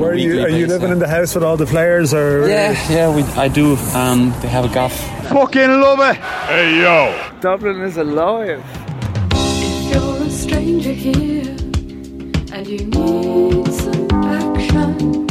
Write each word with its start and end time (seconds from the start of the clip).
on 0.00 0.06
Where 0.06 0.12
a 0.12 0.14
are 0.14 0.18
you, 0.18 0.42
are 0.44 0.48
you 0.48 0.66
basis. 0.66 0.70
living 0.70 0.90
in 0.92 0.98
the 0.98 1.08
house 1.08 1.34
with 1.34 1.44
all 1.44 1.56
the 1.56 1.66
players, 1.66 2.12
or 2.14 2.48
Yeah, 2.48 2.72
yeah, 2.90 3.14
we, 3.14 3.22
I 3.40 3.48
do. 3.48 3.76
Um, 3.94 4.30
they 4.40 4.48
have 4.48 4.64
a 4.64 4.68
gaff. 4.72 4.92
fucking 5.28 5.68
love 5.80 6.00
it? 6.00 6.16
Hey 6.16 6.80
yo! 6.80 7.30
Dublin 7.40 7.82
is 7.82 7.96
alive. 7.96 8.62
If 9.32 9.94
you're 9.94 10.22
a 10.26 10.30
stranger 10.30 10.92
here 10.92 11.56
and 12.52 12.66
you 12.66 12.86
need 12.86 13.72
some 13.72 14.08
action, 14.24 15.26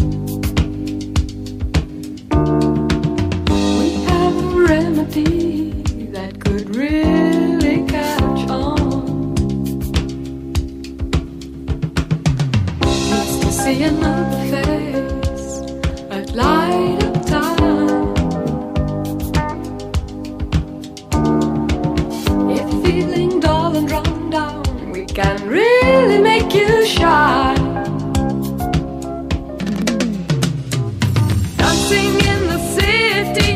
we 3.79 3.89
have 4.09 4.36
a 4.36 4.65
remedy 4.67 5.71
that 6.11 6.39
could 6.39 6.75
really 6.75 7.38
see 13.70 13.84
another 13.84 14.44
face 14.52 15.62
at 16.09 16.34
light 16.34 17.04
of 17.04 17.16
time. 17.26 18.14
If 22.58 22.70
feeling 22.84 23.40
dull 23.40 23.76
and 23.78 24.92
we 24.92 25.05
can 25.05 25.38
really 25.48 26.20
make 26.32 26.52
you 26.59 26.86
shine. 26.86 27.64
Dancing 31.59 32.16
in 32.31 32.42
the 32.54 32.59
city, 32.78 33.52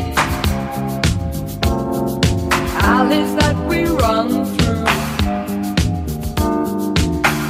alleys 2.92 3.32
that 3.40 3.56
we 3.68 3.80
run 4.02 4.28
through. 4.52 4.84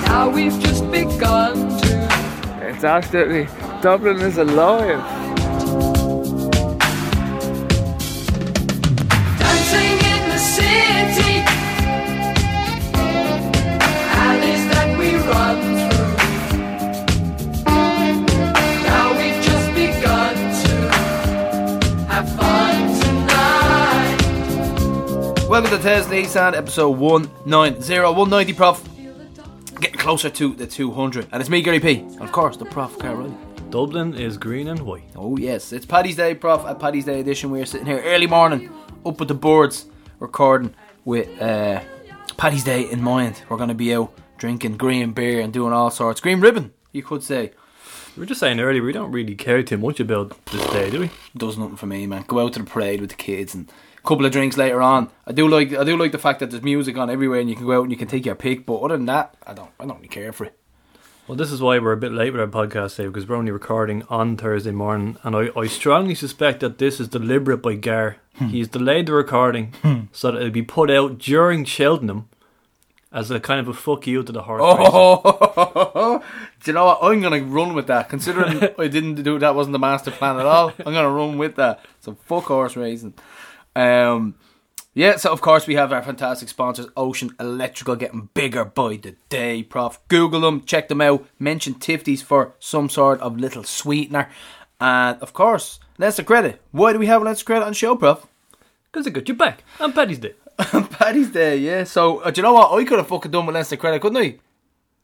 Now 0.06 0.30
we've 0.30 0.58
just 0.60 0.90
begun. 0.90 1.43
It's 2.84 2.90
absolutely 2.90 3.48
Dublin 3.80 4.20
is 4.20 4.36
alive. 4.36 5.00
Dancing 9.38 9.96
in 10.12 10.28
the 10.28 10.36
city, 10.36 11.40
alleys 14.20 14.64
that 14.68 14.88
we 14.98 15.16
run 15.16 15.58
through. 15.88 16.16
Now 18.84 19.16
we've 19.16 19.40
just 19.42 19.68
begun 19.72 20.34
to 20.66 20.74
have 22.12 22.28
fun 22.36 22.76
tonight. 23.00 24.18
Welcome 25.48 25.70
to 25.70 25.78
Tez 25.78 26.04
Nissan 26.08 26.52
episode 26.54 26.98
190, 26.98 28.00
190 28.00 28.52
Prof. 28.52 28.93
Getting 29.84 30.00
closer 30.00 30.30
to 30.30 30.54
the 30.54 30.66
200. 30.66 31.26
And 31.30 31.42
it's 31.42 31.50
me, 31.50 31.60
Gary 31.60 31.78
P. 31.78 31.96
And 31.98 32.22
of 32.22 32.32
course, 32.32 32.56
the 32.56 32.64
Prof, 32.64 32.98
Carl 32.98 33.16
Riley. 33.16 33.34
Dublin 33.68 34.14
is 34.14 34.38
green 34.38 34.68
and 34.68 34.80
white. 34.80 35.04
Oh, 35.14 35.36
yes. 35.36 35.74
It's 35.74 35.84
Paddy's 35.84 36.16
Day, 36.16 36.34
Prof. 36.34 36.64
At 36.64 36.78
Paddy's 36.78 37.04
Day 37.04 37.20
edition, 37.20 37.50
we're 37.50 37.66
sitting 37.66 37.86
here 37.86 38.00
early 38.02 38.26
morning, 38.26 38.72
up 39.04 39.18
with 39.20 39.28
the 39.28 39.34
boards, 39.34 39.84
recording 40.20 40.74
with 41.04 41.28
uh, 41.38 41.82
Paddy's 42.38 42.64
Day 42.64 42.90
in 42.90 43.02
mind. 43.02 43.42
We're 43.50 43.58
going 43.58 43.68
to 43.68 43.74
be 43.74 43.94
out 43.94 44.10
drinking 44.38 44.78
green 44.78 45.12
beer 45.12 45.42
and 45.42 45.52
doing 45.52 45.74
all 45.74 45.90
sorts. 45.90 46.18
Green 46.18 46.40
ribbon, 46.40 46.72
you 46.92 47.02
could 47.02 47.22
say. 47.22 47.52
We 48.16 48.20
were 48.20 48.26
just 48.26 48.40
saying 48.40 48.60
earlier, 48.60 48.82
we 48.82 48.92
don't 48.92 49.12
really 49.12 49.34
care 49.34 49.62
too 49.62 49.76
much 49.76 50.00
about 50.00 50.46
this 50.46 50.66
day, 50.68 50.88
do 50.88 51.00
we? 51.00 51.10
does 51.36 51.58
nothing 51.58 51.76
for 51.76 51.84
me, 51.84 52.06
man. 52.06 52.24
Go 52.26 52.40
out 52.40 52.54
to 52.54 52.60
the 52.60 52.64
parade 52.64 53.02
with 53.02 53.10
the 53.10 53.16
kids 53.16 53.54
and 53.54 53.70
couple 54.04 54.26
of 54.26 54.32
drinks 54.32 54.56
later 54.56 54.80
on. 54.82 55.10
I 55.26 55.32
do 55.32 55.48
like 55.48 55.72
I 55.72 55.84
do 55.84 55.96
like 55.96 56.12
the 56.12 56.18
fact 56.18 56.40
that 56.40 56.50
there's 56.50 56.62
music 56.62 56.96
on 56.96 57.10
everywhere 57.10 57.40
and 57.40 57.48
you 57.48 57.56
can 57.56 57.66
go 57.66 57.78
out 57.78 57.82
and 57.82 57.90
you 57.90 57.96
can 57.96 58.08
take 58.08 58.26
your 58.26 58.34
pick. 58.34 58.66
But 58.66 58.80
other 58.80 58.96
than 58.96 59.06
that, 59.06 59.34
I 59.46 59.54
don't 59.54 59.70
I 59.80 59.86
don't 59.86 59.96
really 59.96 60.08
care 60.08 60.32
for 60.32 60.44
it. 60.44 60.58
Well, 61.26 61.36
this 61.36 61.50
is 61.50 61.62
why 61.62 61.78
we're 61.78 61.92
a 61.92 61.96
bit 61.96 62.12
late 62.12 62.32
with 62.32 62.40
our 62.42 62.46
podcast 62.46 62.96
today 62.96 63.08
because 63.08 63.26
we're 63.26 63.36
only 63.36 63.50
recording 63.50 64.02
on 64.10 64.36
Thursday 64.36 64.72
morning, 64.72 65.16
and 65.22 65.34
I, 65.34 65.48
I 65.56 65.66
strongly 65.68 66.14
suspect 66.14 66.60
that 66.60 66.76
this 66.76 67.00
is 67.00 67.08
deliberate 67.08 67.62
by 67.62 67.76
Gar. 67.76 68.18
Hmm. 68.34 68.48
He's 68.48 68.68
delayed 68.68 69.06
the 69.06 69.14
recording 69.14 69.72
hmm. 69.80 70.00
so 70.12 70.32
that 70.32 70.38
it'll 70.38 70.50
be 70.50 70.60
put 70.60 70.90
out 70.90 71.16
during 71.16 71.64
Cheltenham 71.64 72.28
as 73.10 73.30
a 73.30 73.40
kind 73.40 73.60
of 73.60 73.68
a 73.68 73.72
fuck 73.72 74.06
you 74.06 74.22
to 74.22 74.32
the 74.32 74.42
horse 74.42 74.60
racing. 74.60 74.92
Oh, 74.92 76.22
do 76.62 76.70
you 76.70 76.74
know 76.74 76.84
what? 76.84 76.98
I'm 77.00 77.22
gonna 77.22 77.42
run 77.42 77.72
with 77.72 77.86
that. 77.86 78.10
Considering 78.10 78.62
I 78.78 78.88
didn't 78.88 79.22
do 79.22 79.38
that, 79.38 79.54
wasn't 79.54 79.72
the 79.72 79.78
master 79.78 80.10
plan 80.10 80.38
at 80.38 80.44
all. 80.44 80.74
I'm 80.78 80.92
gonna 80.92 81.08
run 81.08 81.38
with 81.38 81.54
that. 81.54 81.82
So 82.00 82.18
fuck 82.26 82.44
horse 82.44 82.76
racing. 82.76 83.14
Um, 83.76 84.34
yeah. 84.94 85.16
So 85.16 85.32
of 85.32 85.40
course 85.40 85.66
we 85.66 85.74
have 85.74 85.92
our 85.92 86.02
fantastic 86.02 86.48
sponsors, 86.48 86.86
Ocean 86.96 87.34
Electrical, 87.40 87.96
getting 87.96 88.28
bigger 88.34 88.64
by 88.64 88.96
the 88.96 89.16
day. 89.28 89.62
Prof, 89.62 90.00
Google 90.08 90.42
them, 90.42 90.64
check 90.64 90.88
them 90.88 91.00
out. 91.00 91.26
Mention 91.38 91.74
Tifties 91.74 92.22
for 92.22 92.54
some 92.60 92.88
sort 92.88 93.20
of 93.20 93.38
little 93.38 93.64
sweetener, 93.64 94.30
and 94.80 95.20
of 95.20 95.32
course, 95.32 95.80
Leinster 95.98 96.22
Credit. 96.22 96.60
Why 96.70 96.92
do 96.92 96.98
we 96.98 97.06
have 97.06 97.22
Leinster 97.22 97.44
Credit 97.44 97.64
on 97.64 97.70
the 97.72 97.76
show, 97.76 97.96
Prof? 97.96 98.26
Because 98.90 99.06
I 99.06 99.10
got 99.10 99.28
you 99.28 99.34
back 99.34 99.64
on 99.80 99.92
Paddy's 99.92 100.18
Day. 100.18 100.34
Paddy's 100.58 101.30
Day, 101.30 101.56
yeah. 101.56 101.84
So, 101.84 102.18
uh, 102.20 102.30
do 102.30 102.40
you 102.40 102.42
know 102.44 102.52
what? 102.52 102.72
I 102.72 102.84
could 102.84 102.98
have 102.98 103.08
fucking 103.08 103.30
done 103.32 103.46
with 103.46 103.54
Leinster 103.54 103.76
Credit, 103.76 104.00
couldn't 104.00 104.22
I? 104.22 104.38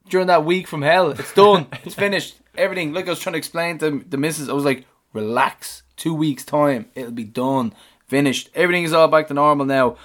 During 0.08 0.28
that 0.28 0.44
week 0.44 0.68
from 0.68 0.82
hell. 0.82 1.10
It's 1.10 1.34
done. 1.34 1.66
it's 1.84 1.94
finished. 1.94 2.36
Everything. 2.56 2.92
Like 2.92 3.06
I 3.06 3.10
was 3.10 3.20
trying 3.20 3.32
to 3.32 3.38
explain 3.38 3.78
to 3.78 4.04
the 4.08 4.16
missus, 4.16 4.48
I 4.48 4.52
was 4.52 4.64
like, 4.64 4.84
relax. 5.12 5.82
Two 5.96 6.14
weeks' 6.14 6.44
time. 6.44 6.86
It'll 6.94 7.10
be 7.10 7.24
done. 7.24 7.74
Finished. 8.10 8.50
Everything 8.56 8.82
is 8.82 8.92
all 8.92 9.06
back 9.06 9.28
to 9.28 9.34
normal 9.34 9.64
now. 9.66 9.96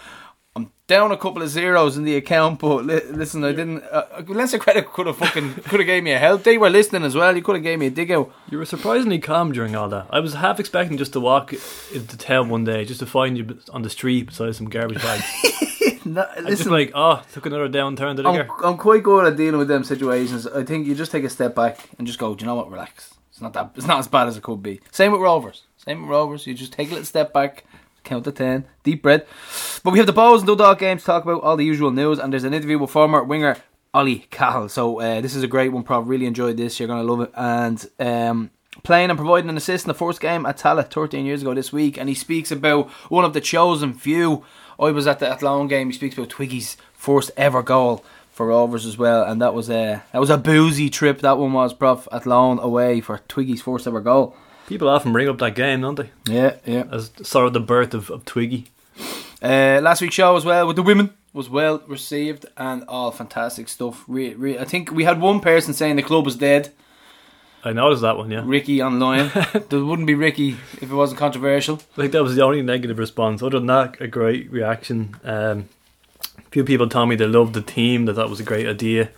I'm 0.55 0.71
down 0.85 1.11
a 1.11 1.17
couple 1.17 1.41
of 1.41 1.49
zeros 1.49 1.97
in 1.97 2.03
the 2.03 2.16
account, 2.16 2.59
but 2.59 2.85
li- 2.85 3.01
listen, 3.09 3.43
I 3.43 3.49
didn't. 3.51 3.83
Uh, 3.91 4.21
Leinster 4.27 4.59
Credit 4.59 4.85
could 4.85 5.07
have 5.07 5.17
fucking 5.17 5.55
could 5.55 5.79
have 5.79 5.88
gave 5.88 6.03
me 6.03 6.11
a 6.11 6.19
help. 6.19 6.43
They 6.43 6.59
were 6.59 6.69
listening 6.69 7.01
as 7.01 7.16
well. 7.16 7.35
You 7.35 7.41
could 7.41 7.55
have 7.55 7.63
gave 7.63 7.79
me 7.79 7.88
a 7.88 7.89
dig 7.89 8.11
out. 8.11 8.31
You 8.51 8.59
were 8.59 8.66
surprisingly 8.66 9.17
calm 9.17 9.51
during 9.53 9.75
all 9.75 9.89
that. 9.89 10.05
I 10.11 10.19
was 10.19 10.35
half 10.35 10.59
expecting 10.59 10.99
just 10.99 11.13
to 11.13 11.19
walk 11.19 11.51
into 11.93 12.16
town 12.16 12.49
one 12.49 12.63
day 12.63 12.85
just 12.85 12.99
to 12.99 13.07
find 13.07 13.39
you 13.39 13.59
on 13.73 13.81
the 13.81 13.89
street 13.89 14.27
beside 14.27 14.55
some 14.55 14.69
garbage 14.69 15.01
bags. 15.01 15.25
No, 16.07 16.23
I 16.37 16.41
just 16.51 16.67
like, 16.67 16.91
oh, 16.93 17.23
took 17.33 17.47
another 17.47 17.67
downturn, 17.67 18.16
did? 18.16 18.27
I'm, 18.27 18.47
I'm 18.63 18.77
quite 18.77 19.01
good 19.01 19.25
at 19.25 19.37
dealing 19.37 19.57
with 19.57 19.67
them 19.67 19.83
situations. 19.83 20.45
I 20.45 20.63
think 20.63 20.85
you 20.85 20.93
just 20.93 21.11
take 21.11 21.23
a 21.23 21.29
step 21.31 21.55
back 21.55 21.89
and 21.97 22.05
just 22.05 22.19
go, 22.19 22.35
do 22.35 22.43
you 22.43 22.45
know 22.45 22.53
what? 22.53 22.69
Relax. 22.69 23.16
It's 23.31 23.41
not 23.41 23.53
that. 23.53 23.72
It's 23.75 23.87
not 23.87 23.97
as 23.97 24.07
bad 24.07 24.27
as 24.27 24.37
it 24.37 24.43
could 24.43 24.61
be. 24.61 24.81
Same 24.91 25.11
with 25.11 25.22
Rovers. 25.22 25.63
Same 25.77 26.01
with 26.03 26.11
Rovers. 26.11 26.45
You 26.45 26.53
just 26.53 26.73
take 26.73 26.89
a 26.89 26.91
little 26.91 27.05
step 27.05 27.33
back, 27.33 27.66
count 28.05 28.23
to 28.25 28.31
ten, 28.31 28.66
deep 28.83 29.01
breath. 29.01 29.81
But 29.83 29.91
we 29.91 29.99
have 29.99 30.07
the 30.07 30.13
Bohs 30.13 30.39
and 30.39 30.47
Dundalk 30.47 30.79
games 30.79 31.01
to 31.01 31.07
talk 31.07 31.23
about 31.23 31.41
all 31.41 31.57
the 31.57 31.66
usual 31.66 31.91
news, 31.91 32.19
and 32.19 32.31
there's 32.31 32.43
an 32.43 32.53
interview 32.53 32.79
with 32.79 32.91
former 32.91 33.23
winger 33.23 33.57
Ollie 33.93 34.27
Cahill. 34.29 34.69
So 34.69 34.99
uh, 34.99 35.21
this 35.21 35.35
is 35.35 35.43
a 35.43 35.47
great 35.47 35.69
one, 35.69 35.83
Prof. 35.83 36.07
Really 36.07 36.25
enjoyed 36.25 36.57
this. 36.57 36.79
You're 36.79 36.88
gonna 36.88 37.03
love 37.03 37.21
it. 37.21 37.31
And 37.35 37.85
um, 37.99 38.51
playing 38.83 39.09
and 39.09 39.17
providing 39.17 39.49
an 39.49 39.57
assist 39.57 39.85
in 39.85 39.88
the 39.88 39.93
first 39.93 40.19
game 40.19 40.45
at 40.45 40.57
Tallaght 40.57 40.91
13 40.91 41.25
years 41.25 41.41
ago 41.41 41.53
this 41.53 41.71
week, 41.71 41.97
and 41.97 42.09
he 42.09 42.16
speaks 42.16 42.51
about 42.51 42.89
one 43.09 43.25
of 43.25 43.33
the 43.33 43.41
chosen 43.41 43.93
few. 43.93 44.43
I 44.79 44.91
was 44.91 45.07
at 45.07 45.19
the 45.19 45.29
Athlone 45.29 45.67
game. 45.67 45.87
He 45.87 45.93
speaks 45.93 46.17
about 46.17 46.29
Twiggy's 46.29 46.75
first 46.93 47.31
ever 47.37 47.63
goal 47.63 48.03
for 48.31 48.47
Rovers 48.47 48.85
as 48.85 48.97
well, 48.97 49.23
and 49.23 49.41
that 49.41 49.53
was 49.53 49.69
a 49.69 50.03
that 50.11 50.19
was 50.19 50.29
a 50.29 50.37
boozy 50.37 50.89
trip. 50.89 51.22
That 51.22 51.37
one 51.37 51.53
was, 51.53 51.73
Prof. 51.73 52.07
Athlone 52.11 52.59
away 52.59 52.99
for 52.99 53.19
Twiggy's 53.29 53.61
first 53.61 53.87
ever 53.87 54.01
goal. 54.01 54.35
People 54.68 54.90
often 54.90 55.14
bring 55.14 55.30
up 55.30 55.38
that 55.40 55.56
game, 55.56 55.81
don't 55.81 55.96
they? 55.96 56.09
Yeah, 56.28 56.56
yeah. 56.66 56.86
As 56.92 57.12
sort 57.22 57.48
of 57.48 57.53
the 57.53 57.59
birth 57.59 57.94
of, 57.94 58.09
of 58.09 58.26
Twiggy. 58.26 58.68
Uh, 59.42 59.80
last 59.84 60.02
week's 60.02 60.16
show 60.16 60.36
as 60.36 60.46
well 60.46 60.66
with 60.66 60.76
the 60.76 60.81
women 60.81 61.12
was 61.34 61.50
well 61.50 61.84
received 61.86 62.46
and 62.58 62.84
all 62.88 63.12
fantastic 63.12 63.68
stuff. 63.70 64.03
Re- 64.08 64.34
re- 64.34 64.58
I 64.58 64.64
think 64.64 64.92
we 64.92 65.03
had 65.03 65.20
one 65.20 65.40
person 65.40 65.74
saying 65.74 65.98
the 65.98 66.02
club 66.02 66.26
was 66.26 66.36
dead. 66.36 66.72
I 67.64 67.74
noticed 67.74 68.03
that 68.03 68.18
one, 68.18 68.31
yeah. 68.31 68.44
Ricky 68.46 68.81
online. 68.81 69.31
there 69.70 69.84
wouldn't 69.84 70.08
be 70.08 70.16
Ricky 70.16 70.52
if 70.74 70.84
it 70.84 70.94
wasn't 70.94 71.20
controversial. 71.20 71.82
I 71.97 72.02
think 72.02 72.14
that 72.14 72.24
was 72.24 72.36
the 72.36 72.44
only 72.44 72.62
negative 72.62 73.00
response. 73.00 73.42
Other 73.42 73.59
than 73.59 73.68
that, 73.68 74.00
a 74.00 74.08
great 74.08 74.52
reaction. 74.52 75.16
Um, 75.23 75.68
a 76.38 76.50
few 76.52 76.64
people 76.64 76.88
told 76.88 77.09
me 77.09 77.16
they 77.16 77.26
loved 77.26 77.53
the 77.53 77.61
team, 77.61 78.06
that 78.06 78.14
that 78.14 78.29
was 78.29 78.40
a 78.40 78.44
great 78.44 78.68
idea. 78.68 79.09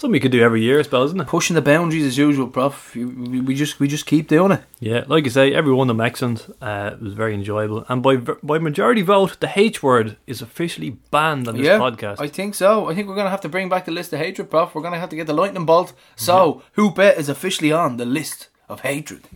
Something 0.00 0.14
you 0.14 0.20
could 0.22 0.32
do 0.32 0.40
every 0.40 0.62
year, 0.62 0.78
I 0.78 0.82
suppose, 0.82 1.10
isn't 1.10 1.20
it? 1.20 1.26
Pushing 1.26 1.54
the 1.54 1.60
boundaries 1.60 2.06
as 2.06 2.16
usual, 2.16 2.48
Prof. 2.48 2.94
We 2.94 3.04
we 3.42 3.54
just 3.54 3.78
we 3.78 3.86
just 3.86 4.06
keep 4.06 4.28
doing 4.28 4.52
it. 4.52 4.62
Yeah, 4.78 5.04
like 5.08 5.24
you 5.24 5.30
say, 5.30 5.52
every 5.52 5.74
one 5.74 5.90
of 5.90 5.94
them 5.94 6.00
excellent. 6.00 6.48
Uh, 6.58 6.92
it 6.94 7.02
was 7.02 7.12
very 7.12 7.34
enjoyable, 7.34 7.84
and 7.86 8.02
by 8.02 8.16
by 8.16 8.58
majority 8.58 9.02
vote, 9.02 9.38
the 9.40 9.52
H 9.54 9.82
word 9.82 10.16
is 10.26 10.40
officially 10.40 10.96
banned 11.10 11.46
on 11.48 11.58
this 11.58 11.66
yeah, 11.66 11.76
podcast. 11.76 12.18
I 12.18 12.28
think 12.28 12.54
so. 12.54 12.88
I 12.88 12.94
think 12.94 13.08
we're 13.08 13.14
gonna 13.14 13.28
have 13.28 13.42
to 13.42 13.48
bring 13.50 13.68
back 13.68 13.84
the 13.84 13.90
list 13.90 14.10
of 14.14 14.20
hatred, 14.20 14.48
Prof. 14.48 14.74
We're 14.74 14.80
gonna 14.80 14.98
have 14.98 15.10
to 15.10 15.16
get 15.16 15.26
the 15.26 15.34
lightning 15.34 15.66
bolt. 15.66 15.92
So, 16.16 16.62
who 16.72 16.90
bet 16.90 17.18
is 17.18 17.28
officially 17.28 17.70
on 17.70 17.98
the 17.98 18.06
list 18.06 18.48
of 18.70 18.80
hatred? 18.80 19.28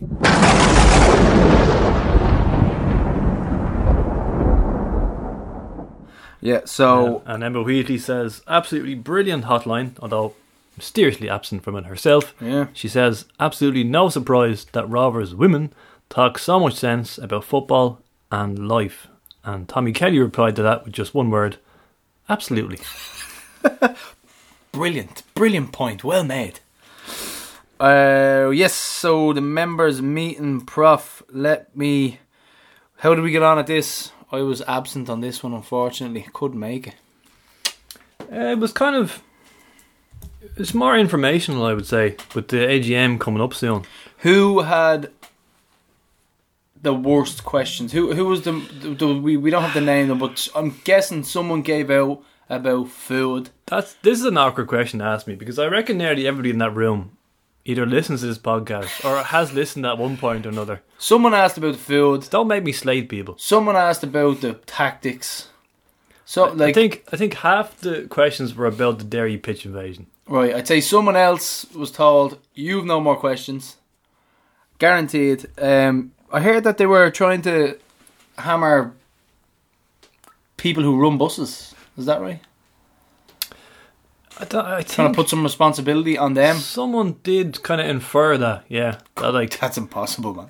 Yeah. 6.41 6.61
So 6.65 7.21
and 7.27 7.43
Emma 7.43 7.61
Wheatley 7.61 7.99
says, 7.99 8.41
absolutely 8.47 8.95
brilliant 8.95 9.45
hotline, 9.45 9.93
although 9.99 10.33
mysteriously 10.77 11.29
absent 11.29 11.63
from 11.63 11.75
it 11.75 11.85
herself. 11.85 12.33
Yeah. 12.41 12.67
She 12.73 12.87
says, 12.87 13.25
absolutely 13.39 13.83
no 13.83 14.09
surprise 14.09 14.65
that 14.73 14.89
Rovers 14.89 15.33
women 15.33 15.73
talk 16.09 16.37
so 16.37 16.59
much 16.59 16.75
sense 16.75 17.17
about 17.17 17.43
football 17.43 18.01
and 18.31 18.67
life. 18.67 19.07
And 19.43 19.69
Tommy 19.69 19.91
Kelly 19.91 20.19
replied 20.19 20.55
to 20.57 20.63
that 20.63 20.83
with 20.83 20.93
just 20.93 21.13
one 21.13 21.29
word, 21.29 21.57
absolutely. 22.27 22.79
brilliant, 24.71 25.23
brilliant 25.33 25.71
point. 25.71 26.03
Well 26.03 26.23
made. 26.23 26.59
Uh, 27.79 28.51
yes. 28.53 28.73
So 28.73 29.33
the 29.33 29.41
members 29.41 30.01
meeting, 30.01 30.61
Prof. 30.61 31.23
Let 31.29 31.75
me. 31.75 32.19
How 32.97 33.13
did 33.13 33.23
we 33.23 33.31
get 33.31 33.43
on 33.43 33.59
at 33.59 33.67
this? 33.67 34.11
I 34.31 34.37
was 34.37 34.61
absent 34.61 35.09
on 35.09 35.21
this 35.21 35.43
one, 35.43 35.53
unfortunately. 35.53 36.25
Couldn't 36.33 36.59
make 36.59 36.87
it. 36.87 36.95
Uh, 38.31 38.51
it 38.51 38.59
was 38.59 38.71
kind 38.71 38.95
of. 38.95 39.21
It's 40.57 40.73
more 40.73 40.97
informational, 40.97 41.65
I 41.65 41.73
would 41.73 41.85
say, 41.87 42.15
with 42.33 42.49
the 42.49 42.57
AGM 42.57 43.19
coming 43.19 43.41
up 43.41 43.53
soon. 43.53 43.83
Who 44.19 44.61
had 44.61 45.11
the 46.81 46.93
worst 46.93 47.43
questions? 47.43 47.91
Who 47.91 48.13
who 48.13 48.25
was 48.25 48.43
the, 48.43 48.51
the, 48.81 48.93
the 48.93 49.07
we 49.15 49.37
we 49.37 49.49
don't 49.49 49.63
have 49.63 49.73
the 49.73 49.81
name, 49.81 50.07
them, 50.07 50.19
but 50.19 50.47
I'm 50.55 50.79
guessing 50.83 51.23
someone 51.23 51.61
gave 51.61 51.89
out 51.89 52.23
about 52.49 52.89
food. 52.89 53.49
That's 53.65 53.93
this 53.95 54.19
is 54.19 54.25
an 54.25 54.37
awkward 54.37 54.67
question 54.67 54.99
to 54.99 55.05
ask 55.05 55.27
me 55.27 55.35
because 55.35 55.59
I 55.59 55.67
reckon 55.67 55.97
nearly 55.97 56.27
everybody 56.27 56.51
in 56.51 56.59
that 56.59 56.75
room 56.75 57.17
either 57.65 57.85
listens 57.85 58.21
to 58.21 58.27
this 58.27 58.37
podcast 58.37 59.03
or 59.03 59.23
has 59.23 59.51
listened 59.51 59.85
at 59.85 59.97
one 59.97 60.17
point 60.17 60.45
or 60.45 60.49
another. 60.49 60.81
Someone 60.97 61.33
asked 61.33 61.57
about 61.57 61.73
the 61.73 61.79
food. 61.79 62.27
Don't 62.29 62.47
make 62.47 62.63
me 62.63 62.71
slate 62.71 63.09
people. 63.09 63.35
Someone 63.37 63.75
asked 63.75 64.03
about 64.03 64.41
the 64.41 64.53
tactics. 64.65 65.49
So 66.25 66.51
like 66.51 66.69
I 66.69 66.73
think 66.73 67.03
I 67.13 67.17
think 67.17 67.35
half 67.35 67.77
the 67.79 68.07
questions 68.07 68.55
were 68.55 68.65
about 68.65 68.97
the 68.97 69.03
dairy 69.03 69.37
pitch 69.37 69.65
invasion. 69.65 70.07
Right, 70.27 70.55
I'd 70.55 70.67
say 70.67 70.81
someone 70.81 71.15
else 71.15 71.65
was 71.73 71.91
told 71.91 72.39
you've 72.55 72.85
no 72.85 72.99
more 72.99 73.15
questions. 73.15 73.77
Guaranteed. 74.79 75.45
Um, 75.61 76.11
I 76.31 76.41
heard 76.41 76.63
that 76.63 76.77
they 76.77 76.87
were 76.87 77.11
trying 77.11 77.43
to 77.43 77.77
hammer 78.39 78.93
people 80.57 80.83
who 80.83 80.97
run 80.99 81.17
buses. 81.17 81.75
Is 81.97 82.07
that 82.07 82.21
right? 82.21 82.41
I, 84.37 84.45
don't, 84.45 84.65
I 84.65 84.81
Trying 84.81 84.83
think 84.83 85.13
to 85.13 85.21
put 85.21 85.29
some 85.29 85.43
responsibility 85.43 86.17
on 86.17 86.33
them. 86.33 86.57
someone 86.57 87.15
did 87.23 87.63
kind 87.63 87.79
of 87.79 87.87
infer 87.87 88.37
that. 88.37 88.65
Yeah, 88.67 88.99
that 89.15 89.33
like 89.33 89.57
That's 89.59 89.77
impossible, 89.77 90.33
man. 90.33 90.49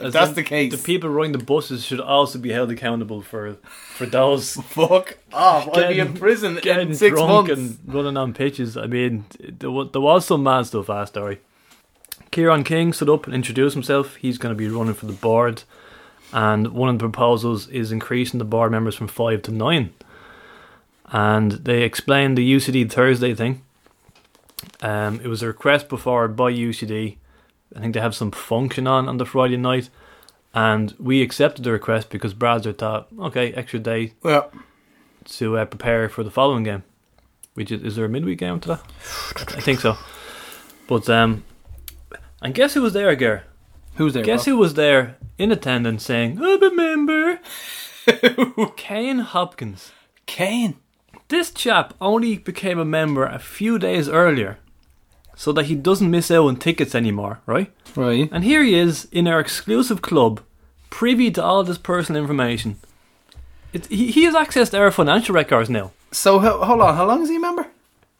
As 0.00 0.12
that's 0.12 0.32
the 0.32 0.42
case. 0.42 0.72
The 0.72 0.78
people 0.82 1.08
running 1.10 1.32
the 1.32 1.38
buses 1.44 1.84
should 1.84 2.00
also 2.00 2.38
be 2.38 2.50
held 2.52 2.70
accountable 2.70 3.22
for 3.22 3.54
for 3.94 4.06
those 4.06 4.54
Fuck 4.68 5.18
off! 5.32 5.68
I'll 5.68 5.74
be 5.74 5.94
Getting- 5.94 5.98
in 5.98 6.14
prison 6.14 6.58
getting 6.62 6.88
in 6.90 6.94
six 6.94 7.14
drunk 7.16 7.48
months. 7.48 7.60
and 7.60 7.78
running 7.94 8.16
on 8.16 8.34
pitches. 8.34 8.76
I 8.76 8.86
mean, 8.86 9.24
there 9.40 9.70
was, 9.70 9.90
there 9.92 10.00
was 10.02 10.26
some 10.26 10.42
mad 10.42 10.66
stuff 10.66 10.88
last 10.88 11.10
story. 11.14 11.40
Kieran 12.30 12.64
King 12.64 12.92
stood 12.92 13.08
up 13.08 13.26
and 13.26 13.34
introduced 13.34 13.74
himself. 13.74 14.16
He's 14.16 14.36
going 14.38 14.54
to 14.54 14.58
be 14.58 14.68
running 14.68 14.94
for 14.94 15.06
the 15.06 15.12
board, 15.12 15.62
and 16.32 16.68
one 16.68 16.88
of 16.88 16.98
the 16.98 17.02
proposals 17.04 17.68
is 17.68 17.92
increasing 17.92 18.38
the 18.38 18.44
board 18.44 18.70
members 18.72 18.94
from 18.94 19.08
five 19.08 19.42
to 19.42 19.52
nine. 19.52 19.92
And 21.06 21.52
they 21.52 21.82
explained 21.82 22.36
the 22.36 22.54
UCD 22.56 22.90
Thursday 22.90 23.32
thing. 23.34 23.62
Um, 24.82 25.20
it 25.22 25.28
was 25.28 25.42
a 25.42 25.46
request 25.46 25.88
before 25.88 26.26
by 26.28 26.50
UCD. 26.52 27.16
I 27.74 27.80
think 27.80 27.94
they 27.94 28.00
have 28.00 28.14
some 28.14 28.30
function 28.30 28.86
on 28.86 29.08
on 29.08 29.18
the 29.18 29.26
Friday 29.26 29.56
night, 29.56 29.90
and 30.54 30.94
we 30.98 31.22
accepted 31.22 31.64
the 31.64 31.72
request 31.72 32.10
because 32.10 32.34
Bradzer 32.34 32.76
thought, 32.76 33.08
okay, 33.18 33.52
extra 33.52 33.78
day 33.78 34.12
Well, 34.22 34.50
to 35.26 35.58
uh, 35.58 35.64
prepare 35.64 36.08
for 36.08 36.22
the 36.22 36.30
following 36.30 36.62
game. 36.64 36.84
Which 37.54 37.72
is, 37.72 37.82
is 37.82 37.96
there 37.96 38.04
a 38.04 38.08
midweek 38.08 38.38
game 38.38 38.60
to 38.60 38.68
that? 38.68 38.82
I 39.56 39.60
think 39.60 39.80
so. 39.80 39.96
But 40.86 41.08
um, 41.08 41.42
and 42.42 42.54
guess 42.54 42.74
who 42.74 42.82
was 42.82 42.92
there, 42.92 43.14
Gar? 43.16 43.44
who's 43.94 44.12
there? 44.14 44.22
Guess 44.22 44.40
Bob? 44.40 44.46
who 44.46 44.56
was 44.58 44.74
there 44.74 45.16
in 45.38 45.50
attendance 45.50 46.04
saying, 46.04 46.38
"I'm 46.40 46.62
a 46.62 46.70
member." 46.70 47.40
Kane 48.76 49.18
Hopkins. 49.20 49.92
Kane. 50.26 50.76
This 51.28 51.50
chap 51.50 51.94
only 52.00 52.38
became 52.38 52.78
a 52.78 52.84
member 52.84 53.24
a 53.26 53.38
few 53.40 53.78
days 53.80 54.08
earlier, 54.08 54.58
so 55.36 55.52
that 55.52 55.66
he 55.66 55.74
doesn't 55.74 56.10
miss 56.10 56.30
out 56.30 56.46
on 56.46 56.56
tickets 56.56 56.94
anymore, 56.94 57.40
right? 57.46 57.70
Right. 57.94 58.28
And 58.32 58.42
here 58.42 58.64
he 58.64 58.74
is 58.74 59.06
in 59.12 59.28
our 59.28 59.38
exclusive 59.38 60.02
club, 60.02 60.40
privy 60.90 61.30
to 61.32 61.42
all 61.44 61.62
this 61.62 61.78
personal 61.78 62.20
information. 62.20 62.78
It, 63.72 63.86
he, 63.86 64.10
he 64.10 64.24
has 64.24 64.34
access 64.34 64.70
to 64.70 64.78
our 64.78 64.90
financial 64.90 65.34
records 65.34 65.68
now. 65.68 65.92
So 66.10 66.38
ho- 66.38 66.64
hold 66.64 66.80
on. 66.80 66.96
How 66.96 67.06
long 67.06 67.22
is 67.22 67.28
he 67.28 67.36
a 67.36 67.40
member? 67.40 67.66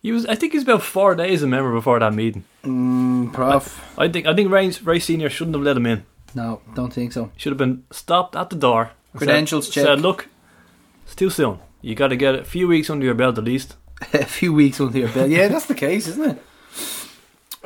He 0.02 0.12
was, 0.12 0.26
I 0.26 0.34
think, 0.34 0.52
he's 0.52 0.62
about 0.62 0.82
four 0.82 1.14
days 1.14 1.42
a 1.42 1.46
member 1.46 1.72
before 1.72 1.98
that 1.98 2.14
meeting. 2.14 2.44
Mm, 2.62 3.32
prof. 3.32 3.82
I 3.98 4.08
think, 4.08 4.26
I 4.26 4.34
think 4.34 4.52
Ray, 4.52 4.70
Ray 4.84 5.00
Senior 5.00 5.30
shouldn't 5.30 5.56
have 5.56 5.64
let 5.64 5.76
him 5.76 5.86
in. 5.86 6.04
No, 6.34 6.60
don't 6.74 6.92
think 6.92 7.12
so. 7.12 7.32
Should 7.36 7.52
have 7.52 7.58
been 7.58 7.84
stopped 7.90 8.36
at 8.36 8.50
the 8.50 8.56
door. 8.56 8.90
Credentials 9.16 9.66
said, 9.66 9.72
check. 9.72 9.84
Said, 9.84 10.00
look, 10.02 10.28
it's 11.04 11.14
too 11.14 11.30
soon. 11.30 11.60
You 11.80 11.94
got 11.94 12.08
to 12.08 12.16
get 12.16 12.34
a 12.34 12.44
few 12.44 12.68
weeks 12.68 12.90
under 12.90 13.06
your 13.06 13.14
belt 13.14 13.38
at 13.38 13.44
least. 13.44 13.76
a 14.12 14.26
few 14.26 14.52
weeks 14.52 14.80
under 14.80 14.98
your 14.98 15.08
belt. 15.08 15.30
Yeah, 15.30 15.48
that's 15.48 15.66
the 15.66 15.74
case, 15.74 16.06
isn't 16.06 16.30
it? 16.30 16.42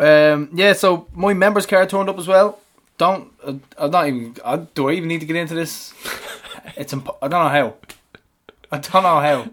Um, 0.00 0.50
yeah. 0.54 0.72
So 0.72 1.06
my 1.14 1.34
members 1.34 1.66
card 1.66 1.88
turned 1.90 2.08
up 2.08 2.18
as 2.18 2.26
well. 2.26 2.58
Don't. 2.98 3.32
Uh, 3.44 3.54
I'm 3.78 3.90
not 3.90 4.06
even. 4.08 4.36
I, 4.44 4.56
do 4.56 4.88
I 4.88 4.92
even 4.92 5.08
need 5.08 5.20
to 5.20 5.26
get 5.26 5.36
into 5.36 5.54
this? 5.54 5.94
It's. 6.76 6.92
Imp- 6.92 7.08
I 7.22 7.28
don't 7.28 7.42
know 7.44 7.48
how. 7.48 7.74
I 8.70 8.78
don't 8.78 9.02
know 9.02 9.20
how. 9.20 9.48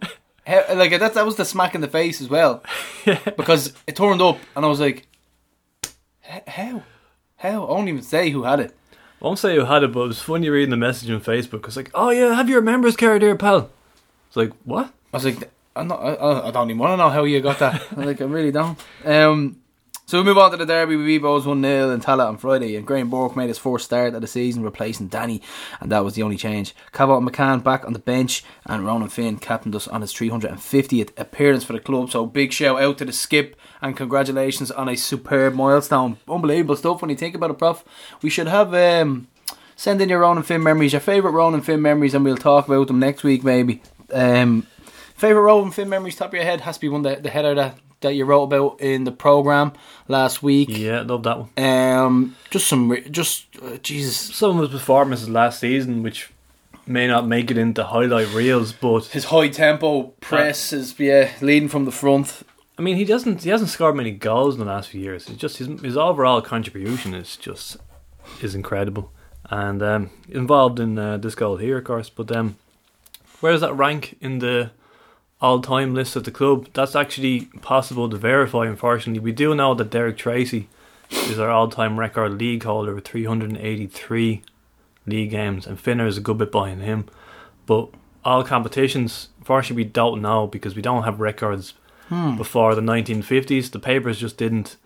how 0.45 0.75
like 0.75 0.91
that. 0.99 1.13
That 1.13 1.25
was 1.25 1.35
the 1.35 1.45
smack 1.45 1.75
in 1.75 1.81
the 1.81 1.87
face 1.87 2.21
as 2.21 2.29
well. 2.29 2.63
Because 3.37 3.73
it 3.85 3.95
turned 3.95 4.21
up, 4.21 4.37
and 4.55 4.65
I 4.65 4.67
was 4.67 4.79
like, 4.79 5.07
"H- 6.29 6.43
how, 6.47 6.83
how? 7.37 7.65
I 7.65 7.71
won't 7.71 7.87
even 7.87 8.01
say 8.01 8.29
who 8.31 8.43
had 8.43 8.59
it. 8.59 8.75
I 9.21 9.25
won't 9.25 9.39
say 9.39 9.55
who 9.55 9.65
had 9.65 9.83
it, 9.83 9.91
but 9.93 10.01
it 10.01 10.07
was 10.07 10.21
funny 10.21 10.49
reading 10.49 10.69
the 10.69 10.77
message 10.77 11.09
on 11.09 11.21
Facebook. 11.21 11.65
It's 11.65 11.75
like, 11.77 11.89
oh 11.93 12.09
yeah, 12.11 12.35
have 12.35 12.49
your 12.49 12.61
members 12.61 12.95
card 12.95 13.21
here, 13.21 13.35
pal. 13.35 13.69
It's 14.27 14.35
like, 14.35 14.51
what? 14.65 14.87
I 15.13 15.17
was 15.17 15.25
like, 15.25 15.49
I'm 15.75 15.87
not, 15.87 15.99
I, 16.01 16.47
I 16.47 16.51
don't 16.51 16.69
even 16.69 16.79
want 16.79 16.93
to 16.93 16.97
know 16.97 17.09
how 17.09 17.23
you 17.23 17.39
got 17.41 17.59
that. 17.59 17.81
I'm 17.91 18.05
like, 18.05 18.21
I 18.21 18.25
really 18.25 18.51
don't. 18.51 18.77
Um, 19.05 19.61
so 20.07 20.17
we 20.17 20.23
move 20.23 20.37
on 20.37 20.51
to 20.51 20.57
the 20.57 20.65
derby. 20.65 20.95
We 20.95 21.05
beat 21.05 21.21
Bohs 21.21 21.45
1 21.45 21.61
0 21.61 21.91
in 21.91 21.99
Tallaght 21.99 22.29
on 22.29 22.37
Friday, 22.37 22.75
and 22.75 22.87
Graham 22.87 23.09
Burke 23.09 23.35
made 23.35 23.49
his 23.49 23.57
fourth 23.57 23.81
start 23.81 24.15
of 24.15 24.21
the 24.21 24.27
season, 24.27 24.63
replacing 24.63 25.09
Danny, 25.09 25.41
and 25.81 25.91
that 25.91 26.05
was 26.05 26.15
the 26.15 26.23
only 26.23 26.37
change. 26.37 26.73
Cavot 26.93 27.27
McCann 27.27 27.61
back 27.61 27.85
on 27.85 27.91
the 27.91 27.99
bench, 27.99 28.43
and 28.65 28.85
Ronan 28.85 29.09
Finn 29.09 29.37
captained 29.37 29.75
us 29.75 29.87
on 29.87 30.01
his 30.01 30.13
350th 30.13 31.11
appearance 31.19 31.65
for 31.65 31.73
the 31.73 31.79
club. 31.79 32.09
So 32.09 32.25
big 32.25 32.53
shout 32.53 32.81
out 32.81 32.97
to 32.99 33.05
the 33.05 33.11
skip, 33.11 33.55
and 33.81 33.97
congratulations 33.97 34.71
on 34.71 34.89
a 34.89 34.95
superb 34.95 35.53
milestone. 35.53 36.17
Unbelievable 36.27 36.77
stuff 36.77 37.01
when 37.01 37.09
you 37.09 37.17
think 37.17 37.35
about 37.35 37.51
it, 37.51 37.59
Prof. 37.59 37.83
We 38.21 38.29
should 38.29 38.47
have. 38.47 38.73
Um, 38.73 39.27
Send 39.79 40.01
in 40.01 40.09
your 40.09 40.21
Ronan 40.21 40.41
Finn 40.41 40.63
memories, 40.63 40.93
your 40.93 41.01
favourite 41.01 41.35
Ronan 41.35 41.61
Finn 41.61 41.83
memories, 41.83 42.15
and 42.15 42.25
we'll 42.25 42.35
talk 42.35 42.67
about 42.67 42.87
them 42.87 42.97
next 42.97 43.23
week, 43.23 43.43
maybe. 43.43 43.83
Um, 44.11 44.65
Favorite 45.13 45.43
Ronan 45.43 45.71
Finn 45.71 45.87
memories 45.87 46.15
top 46.15 46.29
of 46.29 46.33
your 46.33 46.43
head 46.43 46.61
has 46.61 46.77
to 46.77 46.81
be 46.81 46.89
one 46.89 47.03
that 47.03 47.21
the 47.21 47.29
header 47.29 47.53
that 47.53 47.77
that 48.01 48.13
you 48.13 48.25
wrote 48.25 48.43
about 48.43 48.81
in 48.81 49.03
the 49.03 49.11
program 49.11 49.73
last 50.07 50.43
week. 50.43 50.69
Yeah, 50.71 51.01
love 51.01 51.23
that 51.23 51.37
one. 51.39 51.49
Um, 51.57 52.35
just 52.49 52.67
some, 52.67 52.89
re- 52.89 53.09
just 53.09 53.45
uh, 53.61 53.77
Jesus, 53.77 54.15
Some 54.15 54.57
of 54.57 54.69
his 54.69 54.79
performances 54.79 55.29
last 55.29 55.59
season, 55.59 56.03
which 56.03 56.29
may 56.85 57.07
not 57.07 57.27
make 57.27 57.51
it 57.51 57.57
into 57.57 57.83
highlight 57.83 58.33
reels, 58.33 58.71
but 58.71 59.05
his 59.07 59.25
high 59.25 59.49
tempo 59.49 60.03
press 60.21 60.71
is 60.71 60.97
yeah 60.99 61.31
leading 61.41 61.69
from 61.69 61.85
the 61.85 61.91
front. 61.91 62.43
I 62.77 62.81
mean, 62.81 62.95
he 62.95 63.05
doesn't. 63.05 63.43
He 63.43 63.49
hasn't 63.49 63.71
scored 63.71 63.95
many 63.95 64.11
goals 64.11 64.55
in 64.55 64.59
the 64.59 64.65
last 64.65 64.89
few 64.89 65.01
years. 65.01 65.27
It's 65.27 65.37
just 65.37 65.57
his, 65.57 65.67
his 65.81 65.97
overall 65.97 66.41
contribution 66.41 67.13
is 67.13 67.35
just 67.35 67.77
is 68.41 68.53
incredible, 68.55 69.11
and 69.49 69.81
um, 69.81 70.09
involved 70.29 70.79
in 70.79 70.97
uh, 70.97 71.17
this 71.17 71.35
goal 71.35 71.57
here, 71.57 71.79
of 71.79 71.83
course. 71.83 72.09
But 72.09 72.31
um, 72.31 72.57
where 73.39 73.51
does 73.51 73.61
that 73.61 73.73
rank 73.73 74.17
in 74.21 74.39
the 74.39 74.71
all-time 75.41 75.93
list 75.93 76.15
of 76.15 76.23
the 76.23 76.31
club? 76.31 76.67
That's 76.73 76.95
actually 76.95 77.45
possible 77.61 78.09
to 78.09 78.17
verify. 78.17 78.65
Unfortunately, 78.65 79.19
we 79.19 79.31
do 79.31 79.53
know 79.55 79.73
that 79.73 79.89
Derek 79.89 80.17
Tracy 80.17 80.67
is 81.09 81.39
our 81.39 81.49
all-time 81.49 81.99
record 81.99 82.37
league 82.37 82.63
holder 82.63 82.93
with 82.93 83.07
383 83.07 84.41
league 85.05 85.31
games, 85.31 85.65
and 85.65 85.79
Finner 85.79 86.07
is 86.07 86.17
a 86.17 86.21
good 86.21 86.37
bit 86.37 86.51
behind 86.51 86.81
him. 86.81 87.05
But 87.65 87.89
all 88.25 88.43
competitions, 88.43 89.29
unfortunately, 89.39 89.83
we 89.83 89.89
don't 89.89 90.21
know 90.21 90.47
because 90.47 90.75
we 90.75 90.81
don't 90.81 91.03
have 91.03 91.19
records 91.19 91.73
hmm. 92.09 92.35
before 92.35 92.75
the 92.75 92.81
1950s. 92.81 93.71
The 93.71 93.79
papers 93.79 94.19
just 94.19 94.37
didn't 94.37 94.77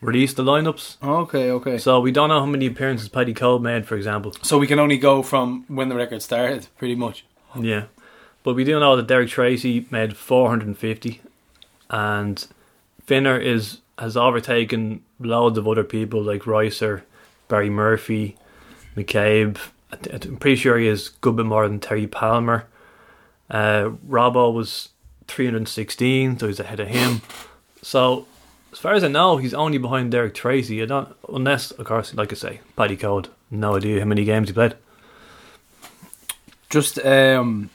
release 0.00 0.32
the 0.32 0.44
lineups, 0.44 0.96
Okay, 1.02 1.50
okay. 1.50 1.78
So, 1.78 1.96
so 1.96 2.00
we 2.00 2.12
don't 2.12 2.28
know 2.28 2.40
how 2.40 2.46
many 2.46 2.66
appearances 2.66 3.08
Paddy 3.08 3.34
Coad 3.34 3.62
made, 3.62 3.86
for 3.86 3.96
example. 3.96 4.32
So 4.42 4.58
we 4.58 4.66
can 4.66 4.78
only 4.78 4.98
go 4.98 5.22
from 5.22 5.64
when 5.68 5.88
the 5.88 5.96
record 5.96 6.22
started, 6.22 6.68
pretty 6.76 6.94
much. 6.94 7.24
Yeah, 7.58 7.84
but 8.48 8.54
we 8.54 8.64
do 8.64 8.80
know 8.80 8.96
that 8.96 9.06
Derek 9.06 9.28
Tracy 9.28 9.86
made 9.90 10.16
450, 10.16 11.20
and 11.90 12.46
Finner 13.04 13.38
is 13.38 13.80
has 13.98 14.16
overtaken 14.16 15.02
loads 15.20 15.58
of 15.58 15.68
other 15.68 15.84
people 15.84 16.22
like 16.22 16.46
Ricer, 16.46 17.04
Barry 17.48 17.68
Murphy, 17.68 18.38
McCabe. 18.96 19.58
I'm 19.92 20.38
pretty 20.38 20.56
sure 20.56 20.78
he 20.78 20.86
is 20.86 21.10
good 21.10 21.36
bit 21.36 21.44
more 21.44 21.68
than 21.68 21.78
Terry 21.78 22.06
Palmer. 22.06 22.64
Uh, 23.50 23.90
Robbo 24.08 24.50
was 24.50 24.88
316, 25.26 26.38
so 26.38 26.46
he's 26.46 26.58
ahead 26.58 26.80
of 26.80 26.88
him. 26.88 27.20
So, 27.82 28.26
as 28.72 28.78
far 28.78 28.94
as 28.94 29.04
I 29.04 29.08
know, 29.08 29.36
he's 29.36 29.52
only 29.52 29.76
behind 29.76 30.10
Derek 30.10 30.32
Tracy. 30.32 30.82
I 30.82 30.86
don't, 30.86 31.14
unless, 31.28 31.70
of 31.72 31.84
course, 31.84 32.14
like 32.14 32.32
I 32.32 32.36
say, 32.36 32.60
Paddy 32.76 32.96
Coad. 32.96 33.28
No 33.50 33.76
idea 33.76 34.00
how 34.00 34.06
many 34.06 34.24
games 34.24 34.48
he 34.48 34.54
played. 34.54 34.74
Just 36.70 36.98
um, 37.04 37.68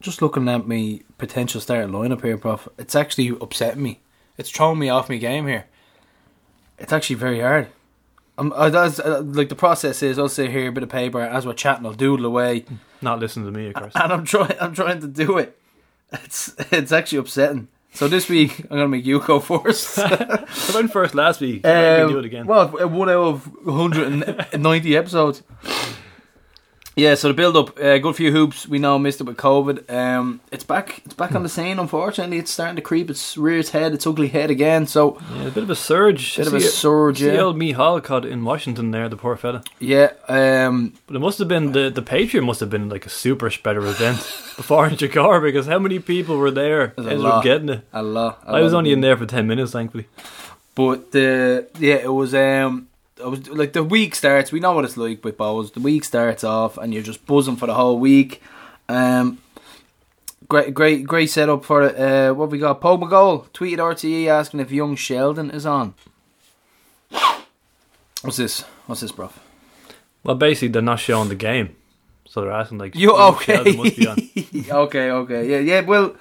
just 0.00 0.22
looking 0.22 0.48
at 0.48 0.66
me 0.68 1.02
potential 1.18 1.60
starting 1.60 1.90
lineup 1.90 2.22
here, 2.22 2.36
Prof. 2.38 2.68
It's 2.78 2.94
actually 2.94 3.28
upsetting 3.40 3.82
me. 3.82 4.00
It's 4.36 4.50
throwing 4.50 4.78
me 4.78 4.88
off 4.88 5.08
my 5.08 5.16
game 5.16 5.46
here. 5.46 5.66
It's 6.78 6.92
actually 6.92 7.16
very 7.16 7.40
hard. 7.40 7.68
Um, 8.38 8.54
that's, 8.56 9.00
uh, 9.00 9.22
like 9.24 9.48
the 9.48 9.56
process 9.56 10.00
is, 10.00 10.16
I'll 10.16 10.28
sit 10.28 10.50
here, 10.50 10.68
a 10.68 10.72
bit 10.72 10.84
of 10.84 10.88
paper 10.88 11.20
as 11.20 11.44
we're 11.44 11.54
chatting, 11.54 11.84
I'll 11.84 11.92
doodle 11.92 12.24
away, 12.24 12.64
Not 13.02 13.18
listen 13.18 13.44
to 13.44 13.50
me, 13.50 13.66
of 13.68 13.74
course. 13.74 13.92
and 13.96 14.12
I'm 14.12 14.24
trying. 14.24 14.54
I'm 14.60 14.74
trying 14.74 15.00
to 15.00 15.08
do 15.08 15.38
it. 15.38 15.58
It's 16.12 16.54
it's 16.70 16.92
actually 16.92 17.18
upsetting. 17.18 17.66
So 17.94 18.06
this 18.06 18.28
week 18.28 18.60
I'm 18.60 18.76
gonna 18.76 18.88
make 18.88 19.04
you 19.04 19.18
go 19.20 19.40
first. 19.40 19.98
I 19.98 20.46
went 20.72 20.92
first 20.92 21.14
last 21.16 21.40
week. 21.40 21.62
so 21.64 21.70
I 21.70 21.98
can 22.04 22.08
do 22.10 22.18
it 22.20 22.24
again. 22.26 22.42
Um, 22.42 22.46
Well, 22.46 22.68
one 22.88 23.10
out 23.10 23.16
of 23.24 23.46
190 23.66 24.96
episodes. 24.96 25.42
Yeah, 26.98 27.14
so 27.14 27.28
the 27.28 27.34
build 27.34 27.56
up, 27.56 27.78
uh, 27.78 27.98
good 27.98 28.16
few 28.16 28.32
hoops. 28.32 28.66
We 28.66 28.80
now 28.80 28.98
missed 28.98 29.20
it 29.20 29.24
with 29.24 29.36
COVID. 29.36 29.88
Um, 29.88 30.40
it's 30.50 30.64
back. 30.64 31.00
It's 31.04 31.14
back 31.14 31.32
on 31.36 31.44
the 31.44 31.48
scene. 31.48 31.78
Unfortunately, 31.78 32.38
it's 32.38 32.50
starting 32.50 32.74
to 32.74 32.82
creep 32.82 33.08
its 33.08 33.36
rear 33.36 33.60
its 33.60 33.70
head, 33.70 33.94
its 33.94 34.04
ugly 34.04 34.26
head 34.26 34.50
again. 34.50 34.88
So 34.88 35.16
yeah, 35.36 35.46
a 35.46 35.50
bit 35.52 35.62
of 35.62 35.70
a 35.70 35.76
surge. 35.76 36.34
A 36.36 36.40
bit 36.40 36.46
of 36.48 36.54
a 36.54 36.60
See- 36.60 36.66
surge. 36.68 37.18
See 37.20 37.26
Yeah, 37.32 37.42
old 37.42 37.56
Mihal 37.56 38.00
caught 38.02 38.24
in 38.24 38.42
Washington 38.44 38.90
there, 38.90 39.08
the 39.08 39.16
poor 39.16 39.36
fella. 39.36 39.62
yeah. 39.78 40.10
Um, 40.28 40.94
But 41.06 41.14
it 41.14 41.20
must 41.20 41.38
have 41.38 41.46
been 41.46 41.70
the 41.70 41.88
the 41.88 42.02
Patriot 42.02 42.42
must 42.42 42.58
have 42.58 42.70
been 42.70 42.88
like 42.88 43.06
a 43.06 43.10
super 43.10 43.48
spreader 43.48 43.86
event 43.86 44.16
before 44.56 44.88
in 44.88 44.96
Chicago 44.96 45.40
because 45.40 45.66
how 45.68 45.78
many 45.78 46.00
people 46.00 46.36
were 46.36 46.50
there? 46.50 46.94
Ended 46.98 47.12
up 47.12 47.22
lot. 47.22 47.44
getting 47.44 47.68
it. 47.68 47.86
a 47.92 48.02
lot. 48.02 48.42
a 48.44 48.50
I 48.56 48.60
was 48.60 48.72
lot 48.72 48.78
only 48.78 48.90
in 48.92 49.02
there 49.02 49.16
for 49.16 49.24
ten 49.26 49.46
minutes, 49.46 49.70
thankfully. 49.70 50.08
But 50.74 51.12
the 51.12 51.68
yeah, 51.78 51.96
it 52.02 52.12
was 52.12 52.34
um 52.34 52.87
it 53.18 53.26
was 53.26 53.48
like 53.48 53.72
the 53.72 53.84
week 53.84 54.14
starts, 54.14 54.52
we 54.52 54.60
know 54.60 54.72
what 54.72 54.84
it's 54.84 54.96
like 54.96 55.24
with 55.24 55.36
Bohs. 55.36 55.72
The 55.72 55.80
week 55.80 56.04
starts 56.04 56.44
off 56.44 56.78
and 56.78 56.92
you're 56.92 57.02
just 57.02 57.26
buzzing 57.26 57.56
for 57.56 57.66
the 57.66 57.74
whole 57.74 57.98
week. 57.98 58.42
Um 58.88 59.38
great 60.48 60.72
great 60.72 61.04
great 61.04 61.30
setup 61.30 61.64
for 61.64 61.82
it. 61.82 61.98
Uh 61.98 62.34
what 62.34 62.50
we 62.50 62.58
got? 62.58 62.80
Paul 62.80 62.98
McGoal 62.98 63.48
tweeted 63.50 63.78
RTE 63.78 64.26
asking 64.26 64.60
if 64.60 64.70
young 64.70 64.96
Sheldon 64.96 65.50
is 65.50 65.66
on. 65.66 65.94
What's 68.22 68.36
this? 68.36 68.62
What's 68.86 69.00
this, 69.00 69.12
bro? 69.12 69.30
Well, 70.24 70.36
basically 70.36 70.68
they're 70.68 70.82
not 70.82 71.00
showing 71.00 71.28
the 71.28 71.36
game, 71.36 71.76
so 72.26 72.40
they're 72.40 72.50
asking 72.50 72.78
like, 72.78 72.96
You 72.96 73.12
"Oh, 73.14 73.34
okay? 73.34 73.54
Sheldon 73.54 73.76
must 73.76 73.96
be 73.96 74.06
on." 74.06 74.18
okay, 74.86 75.10
okay, 75.10 75.48
yeah, 75.48 75.58
yeah. 75.58 75.80
Well, 75.82 76.16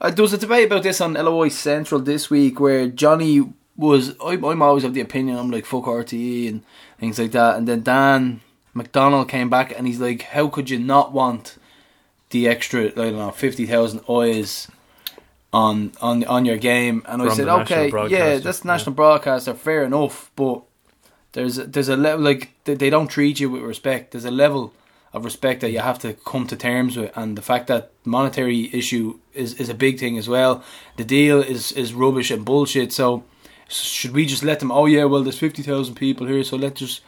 uh, 0.00 0.10
there 0.10 0.22
was 0.22 0.32
a 0.32 0.38
debate 0.38 0.66
about 0.66 0.82
this 0.82 1.00
on 1.00 1.14
LOI 1.14 1.48
Central 1.48 2.00
this 2.00 2.28
week 2.30 2.60
where 2.60 2.86
Johnny 2.88 3.50
was. 3.78 4.14
I, 4.20 4.32
I'm 4.32 4.62
always 4.62 4.84
of 4.84 4.92
the 4.92 5.00
opinion 5.00 5.38
I'm 5.38 5.50
like 5.50 5.64
fuck 5.64 5.84
RTE 5.84 6.48
and 6.48 6.62
things 7.00 7.18
like 7.18 7.30
that, 7.32 7.56
and 7.56 7.66
then 7.66 7.82
Dan 7.82 8.40
McDonald 8.74 9.28
came 9.28 9.48
back 9.48 9.72
and 9.76 9.86
he's 9.86 10.00
like, 10.00 10.22
how 10.22 10.48
could 10.48 10.68
you 10.68 10.78
not 10.78 11.12
want 11.12 11.56
the 12.30 12.46
extra? 12.46 12.86
I 12.86 12.90
don't 12.90 13.16
know, 13.16 13.30
fifty 13.30 13.66
thousand 13.66 14.00
eyes. 14.08 14.68
On, 15.50 15.92
on 16.02 16.24
on 16.24 16.44
your 16.44 16.58
game 16.58 17.02
and 17.08 17.22
I 17.22 17.30
said 17.30 17.48
okay 17.48 17.90
yeah 18.10 18.36
that's 18.36 18.62
yeah. 18.62 18.70
national 18.70 18.94
broadcaster 18.94 19.54
fair 19.54 19.82
enough 19.82 20.30
but 20.36 20.60
there's 21.32 21.58
a, 21.58 21.64
there's 21.64 21.88
a 21.88 21.96
level 21.96 22.24
like 22.24 22.50
they, 22.64 22.74
they 22.74 22.90
don't 22.90 23.08
treat 23.08 23.40
you 23.40 23.50
with 23.50 23.62
respect. 23.62 24.12
There's 24.12 24.24
a 24.24 24.30
level 24.30 24.72
of 25.12 25.24
respect 25.24 25.60
that 25.60 25.70
you 25.70 25.80
have 25.80 25.98
to 26.00 26.14
come 26.14 26.46
to 26.46 26.56
terms 26.56 26.96
with, 26.96 27.16
and 27.16 27.36
the 27.36 27.42
fact 27.42 27.66
that 27.68 27.90
monetary 28.04 28.70
issue 28.72 29.18
is, 29.32 29.54
is 29.54 29.68
a 29.68 29.74
big 29.74 29.98
thing 29.98 30.18
as 30.18 30.28
well. 30.28 30.62
The 30.96 31.04
deal 31.04 31.40
is 31.40 31.72
is 31.72 31.94
rubbish 31.94 32.30
and 32.30 32.44
bullshit. 32.44 32.92
So 32.92 33.24
should 33.68 34.12
we 34.12 34.26
just 34.26 34.42
let 34.42 34.60
them? 34.60 34.72
Oh 34.72 34.86
yeah, 34.86 35.04
well 35.04 35.22
there's 35.22 35.38
fifty 35.38 35.62
thousand 35.62 35.94
people 35.94 36.26
here, 36.26 36.42
so 36.44 36.56
let's 36.56 36.80
just 36.80 37.00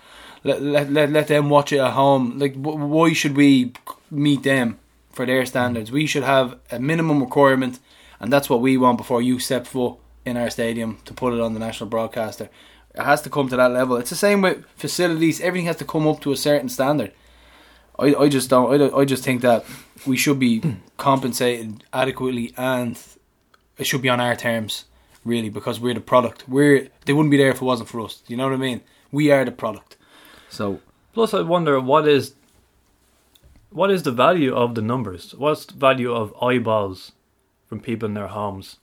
let, 0.44 0.62
let 0.62 0.90
let 0.92 1.10
let 1.10 1.28
them 1.28 1.48
watch 1.50 1.72
it 1.72 1.78
at 1.78 1.92
home. 1.92 2.38
Like 2.38 2.54
wh- 2.54 2.76
why 2.90 3.12
should 3.12 3.36
we 3.36 3.72
meet 4.10 4.42
them 4.42 4.78
for 5.12 5.26
their 5.26 5.44
standards? 5.46 5.90
We 5.90 6.06
should 6.06 6.22
have 6.24 6.58
a 6.70 6.78
minimum 6.78 7.20
requirement, 7.20 7.78
and 8.20 8.32
that's 8.32 8.48
what 8.50 8.60
we 8.60 8.76
want 8.76 8.98
before 8.98 9.22
you 9.22 9.38
step 9.38 9.66
foot 9.66 9.94
in 10.24 10.36
our 10.36 10.50
stadium 10.50 10.98
to 11.06 11.14
put 11.14 11.32
it 11.32 11.40
on 11.40 11.54
the 11.54 11.60
national 11.60 11.88
broadcaster. 11.90 12.48
It 12.94 13.02
has 13.02 13.22
to 13.22 13.30
come 13.30 13.48
to 13.48 13.56
that 13.56 13.70
level. 13.70 13.96
It's 13.96 14.10
the 14.10 14.16
same 14.16 14.42
with 14.42 14.64
facilities. 14.76 15.40
Everything 15.40 15.66
has 15.66 15.76
to 15.76 15.84
come 15.84 16.06
up 16.08 16.20
to 16.22 16.32
a 16.32 16.36
certain 16.36 16.68
standard. 16.68 17.12
I, 17.98 18.14
I 18.14 18.28
just 18.28 18.50
don't. 18.50 18.72
I, 18.72 18.78
don't- 18.78 18.94
I 18.94 19.04
just 19.04 19.24
think 19.24 19.42
that 19.42 19.64
we 20.06 20.16
should 20.16 20.38
be 20.38 20.62
compensated 20.96 21.84
adequately, 21.92 22.52
and 22.56 22.98
it 23.78 23.86
should 23.86 24.02
be 24.02 24.08
on 24.08 24.20
our 24.20 24.34
terms, 24.36 24.84
really, 25.24 25.48
because 25.50 25.80
we're 25.80 25.94
the 25.94 26.00
product. 26.00 26.44
We're 26.48 26.88
they 27.04 27.12
wouldn't 27.12 27.30
be 27.30 27.36
there 27.36 27.50
if 27.50 27.56
it 27.56 27.64
wasn't 27.64 27.88
for 27.88 28.00
us. 28.00 28.22
You 28.28 28.36
know 28.36 28.44
what 28.44 28.54
I 28.54 28.58
mean? 28.58 28.80
We 29.12 29.30
are 29.30 29.44
the 29.44 29.52
product. 29.52 29.96
So 30.48 30.80
Plus, 31.12 31.34
I 31.34 31.42
wonder 31.42 31.80
what 31.80 32.06
is 32.08 32.34
what 33.70 33.90
is 33.90 34.02
the 34.02 34.12
value 34.12 34.54
of 34.54 34.74
the 34.74 34.82
numbers? 34.82 35.34
What's 35.36 35.64
the 35.66 35.74
value 35.74 36.12
of 36.12 36.34
eyeballs 36.42 37.12
from 37.66 37.80
people 37.80 38.06
in 38.08 38.14
their 38.14 38.28
homes? 38.28 38.78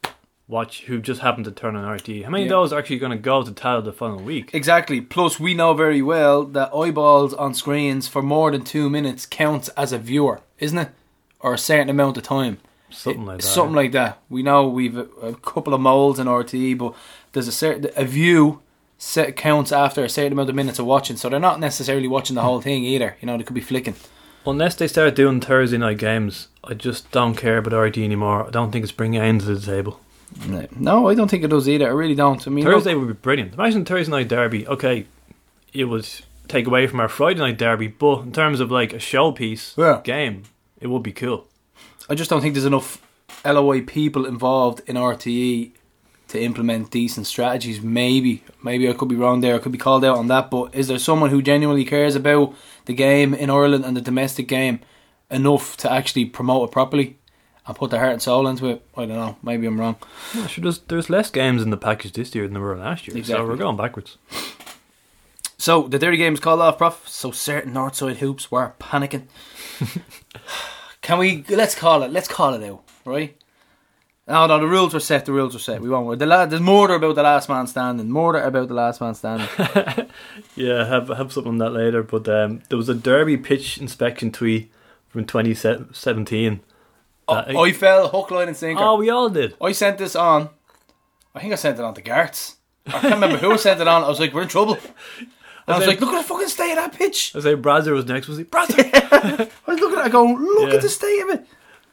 Watch 0.50 0.84
who 0.86 1.02
just 1.02 1.20
happened 1.20 1.44
to 1.46 1.52
turn 1.52 1.76
on 1.76 1.84
RT. 1.86 2.24
How 2.24 2.30
many 2.30 2.44
Yeah. 2.44 2.48
of 2.48 2.50
those 2.52 2.74
are 2.74 2.80
actually 2.80 3.00
going 3.00 3.12
to 3.12 3.18
go 3.18 3.44
to 3.44 3.52
title 3.52 3.82
the 3.82 3.92
following 3.92 4.24
week? 4.24 4.52
exactly. 4.54 5.02
Plus, 5.02 5.40
we 5.42 5.54
know 5.54 5.74
very 5.74 6.02
well 6.02 6.46
that 6.46 6.74
eyeballs 6.74 7.34
on 7.34 7.54
screens 7.54 8.08
for 8.08 8.22
more 8.22 8.52
than 8.52 8.64
two 8.64 8.90
minutes 8.90 9.26
counts 9.26 9.68
as 9.70 9.92
a 9.92 9.98
viewer, 9.98 10.40
isn't 10.60 10.78
it? 10.78 10.90
Or 11.42 11.54
a 11.54 11.58
certain 11.58 11.90
amount 11.90 12.16
of 12.16 12.24
time. 12.24 12.60
Something 12.90 13.26
like 13.26 13.38
that. 13.42 13.44
Something 13.48 13.76
like 13.76 13.92
that. 13.92 14.20
We 14.30 14.44
know 14.44 14.68
we've 14.68 14.98
a, 14.98 15.08
a 15.22 15.36
couple 15.36 15.74
of 15.74 15.82
molds 15.82 16.20
in 16.20 16.28
RTE, 16.28 16.78
but 16.78 16.94
there's 17.34 17.48
a 17.48 17.52
certain 17.52 17.92
a 17.96 18.06
view 18.06 18.62
set 18.98 19.36
counts 19.36 19.72
after 19.72 20.04
a 20.04 20.10
certain 20.10 20.34
amount 20.34 20.50
of 20.50 20.56
minutes 20.56 20.80
of 20.80 20.86
watching, 20.86 21.18
so 21.18 21.30
they're 21.30 21.40
not 21.40 21.60
necessarily 21.60 22.08
watching 22.08 22.36
the 22.36 22.42
whole 22.42 22.62
thing 22.62 22.84
either. 22.84 23.18
You 23.22 23.26
know, 23.28 23.38
they 23.38 23.44
could 23.44 23.54
be 23.54 23.62
flicking. 23.62 23.96
Unless 24.46 24.76
they 24.76 24.88
start 24.88 25.16
doing 25.16 25.42
Thursday 25.42 25.78
night 25.78 25.98
games, 25.98 26.48
I 26.64 26.74
just 26.74 27.12
don't 27.12 27.36
care 27.36 27.58
about 27.58 27.74
RTE 27.74 28.04
anymore. 28.04 28.48
I 28.48 28.50
don't 28.50 28.72
think 28.72 28.84
it's 28.84 28.92
bringing 28.94 29.20
anything 29.20 29.40
to 29.48 29.56
the 29.60 29.66
table. 29.66 30.00
No, 30.78 31.08
I 31.10 31.16
don't 31.16 31.30
think 31.30 31.44
it 31.44 31.50
does 31.50 31.68
either. 31.70 31.86
I 31.88 31.92
really 31.92 32.16
don't. 32.16 32.46
I 32.48 32.50
mean, 32.50 32.64
look- 32.66 32.74
Thursday 32.76 32.96
would 32.96 33.08
be 33.08 33.14
brilliant. 33.14 33.54
Imagine 33.54 33.86
Thursday 33.86 34.12
night 34.12 34.28
derby. 34.30 34.66
Okay, 34.68 35.06
it 35.74 35.86
would 35.86 36.08
take 36.48 36.66
away 36.68 36.88
from 36.88 37.00
our 37.02 37.10
Friday 37.10 37.40
night 37.40 37.58
derby, 37.58 37.88
but 37.88 38.22
in 38.22 38.32
terms 38.32 38.60
of 38.62 38.72
like 38.72 38.94
a 38.94 38.98
showpiece 38.98 39.76
Yeah. 39.78 40.02
game, 40.04 40.44
it 40.80 40.88
would 40.88 41.04
be 41.04 41.12
cool. 41.12 41.48
I 42.10 42.16
just 42.16 42.30
don't 42.30 42.42
think 42.42 42.54
there's 42.54 42.66
enough 42.66 43.02
LOI 43.46 43.82
people 43.82 44.26
involved 44.26 44.82
in 44.88 44.96
RTE 44.96 45.72
to 46.30 46.42
implement 46.42 46.92
decent 46.92 47.26
strategies. 47.28 47.82
Maybe, 47.82 48.44
maybe 48.64 48.90
I 48.90 48.94
could 48.94 49.08
be 49.10 49.16
wrong 49.16 49.42
there. 49.42 49.56
I 49.56 49.60
could 49.60 49.72
be 49.72 49.78
called 49.78 50.04
out 50.06 50.18
on 50.18 50.28
that. 50.28 50.50
But 50.52 50.76
is 50.76 50.88
there 50.88 51.00
someone 51.00 51.30
who 51.30 51.42
genuinely 51.42 51.86
cares 51.86 52.16
about 52.16 52.54
the 52.86 52.94
game 52.94 53.34
in 53.34 53.50
Ireland 53.50 53.86
and 53.86 53.96
the 53.96 54.02
domestic 54.02 54.48
game 54.48 54.80
enough 55.30 55.78
to 55.78 55.92
actually 55.92 56.26
promote 56.26 56.70
it 56.70 56.72
properly 56.74 57.18
and 57.66 57.76
put 57.76 57.92
their 57.92 58.00
heart 58.00 58.14
and 58.14 58.22
soul 58.22 58.48
into 58.48 58.68
it? 58.68 58.86
I 58.96 59.02
don't 59.06 59.16
know. 59.18 59.38
Maybe 59.42 59.68
I'm 59.68 59.80
wrong. 59.80 59.96
Yeah, 60.34 60.48
sure, 60.48 60.64
there's, 60.64 60.80
there's 60.80 61.10
less 61.10 61.30
games 61.30 61.62
in 61.62 61.70
the 61.70 61.78
package 61.78 62.14
this 62.14 62.34
year 62.36 62.46
than 62.46 62.54
there 62.54 62.64
were 62.64 62.78
last 62.78 63.08
year, 63.08 63.18
Exactly. 63.18 63.46
so 63.46 63.50
we're 63.50 63.58
going 63.58 63.78
backwards. 63.78 64.18
So 65.58 65.88
the 65.88 65.98
dirty 66.00 66.18
game's 66.18 66.40
called 66.40 66.62
off, 66.62 66.78
prof. 66.78 67.08
So 67.08 67.32
certain 67.32 67.74
Northside 67.74 68.18
hoops 68.18 68.52
were 68.52 68.74
panicking. 68.80 69.24
Can 71.08 71.20
we? 71.20 71.46
Let's 71.48 71.74
call 71.74 72.04
it. 72.04 72.12
Let's 72.12 72.28
call 72.28 72.54
it 72.54 72.64
out, 72.70 72.84
right? 73.06 73.42
No, 74.28 74.46
no. 74.46 74.60
The 74.60 74.68
rules 74.68 74.94
are 74.94 75.00
set. 75.00 75.24
The 75.26 75.32
rules 75.32 75.56
are 75.56 75.60
set. 75.60 75.80
We 75.80 75.88
won't. 75.90 76.20
The 76.20 76.26
la- 76.26 76.46
there's 76.46 76.62
more 76.62 76.92
about 76.92 77.16
the 77.16 77.24
last 77.24 77.48
man 77.48 77.66
standing. 77.66 78.10
More 78.10 78.36
about 78.36 78.68
the 78.68 78.74
last 78.74 79.00
man 79.00 79.16
standing. 79.16 79.48
Yeah, 80.58 80.86
have 80.86 81.08
have 81.08 81.32
something 81.32 81.54
on 81.54 81.58
that 81.60 81.70
later. 81.70 82.04
But 82.04 82.28
um, 82.28 82.62
there 82.68 82.78
was 82.78 82.90
a 82.90 82.94
Derby 82.94 83.38
pitch 83.38 83.78
inspection 83.78 84.34
tweet 84.34 84.70
from 85.08 85.24
2017. 85.24 86.60
that- 87.30 87.56
I 87.56 87.72
fell 87.72 88.10
hook, 88.10 88.30
line, 88.32 88.50
and 88.50 88.58
sinker. 88.58 88.84
oh, 88.84 88.98
we 88.98 89.10
all 89.10 89.30
did. 89.30 89.56
I 89.62 89.72
sent 89.72 89.98
this 90.00 90.14
on. 90.14 90.50
I 91.34 91.40
think 91.40 91.54
I 91.54 91.56
sent 91.56 91.80
it 91.80 91.86
on 91.86 91.94
to 91.94 92.02
Garts. 92.02 92.58
I 92.86 93.00
can't 93.00 93.14
remember 93.14 93.38
who 93.38 93.58
sent 93.58 93.80
it 93.80 93.88
on. 93.88 94.04
I 94.04 94.10
was 94.10 94.20
like, 94.20 94.34
we're 94.34 94.42
in 94.42 94.48
trouble. 94.50 94.78
And 95.68 95.76
I 95.76 95.80
was 95.80 95.88
like, 95.88 96.00
look 96.00 96.14
at 96.14 96.22
the 96.22 96.28
fucking 96.28 96.48
state 96.48 96.72
of 96.72 96.78
that 96.78 96.94
pitch. 96.94 97.34
I 97.36 97.42
say 97.42 97.56
Brazzer 97.56 97.92
was 97.94 98.06
next. 98.06 98.28
Was 98.30 98.38
he 98.38 98.46
Brazzer? 98.46 98.80
I 99.68 99.72
was 99.72 99.80
looking 99.80 100.00
at 100.00 100.08
it 100.08 100.12
going, 100.12 100.38
look 100.38 100.70
Yeah. 100.70 100.76
at 100.78 100.82
the 100.82 100.90
state 100.90 101.20
of 101.24 101.30
it. 101.32 101.46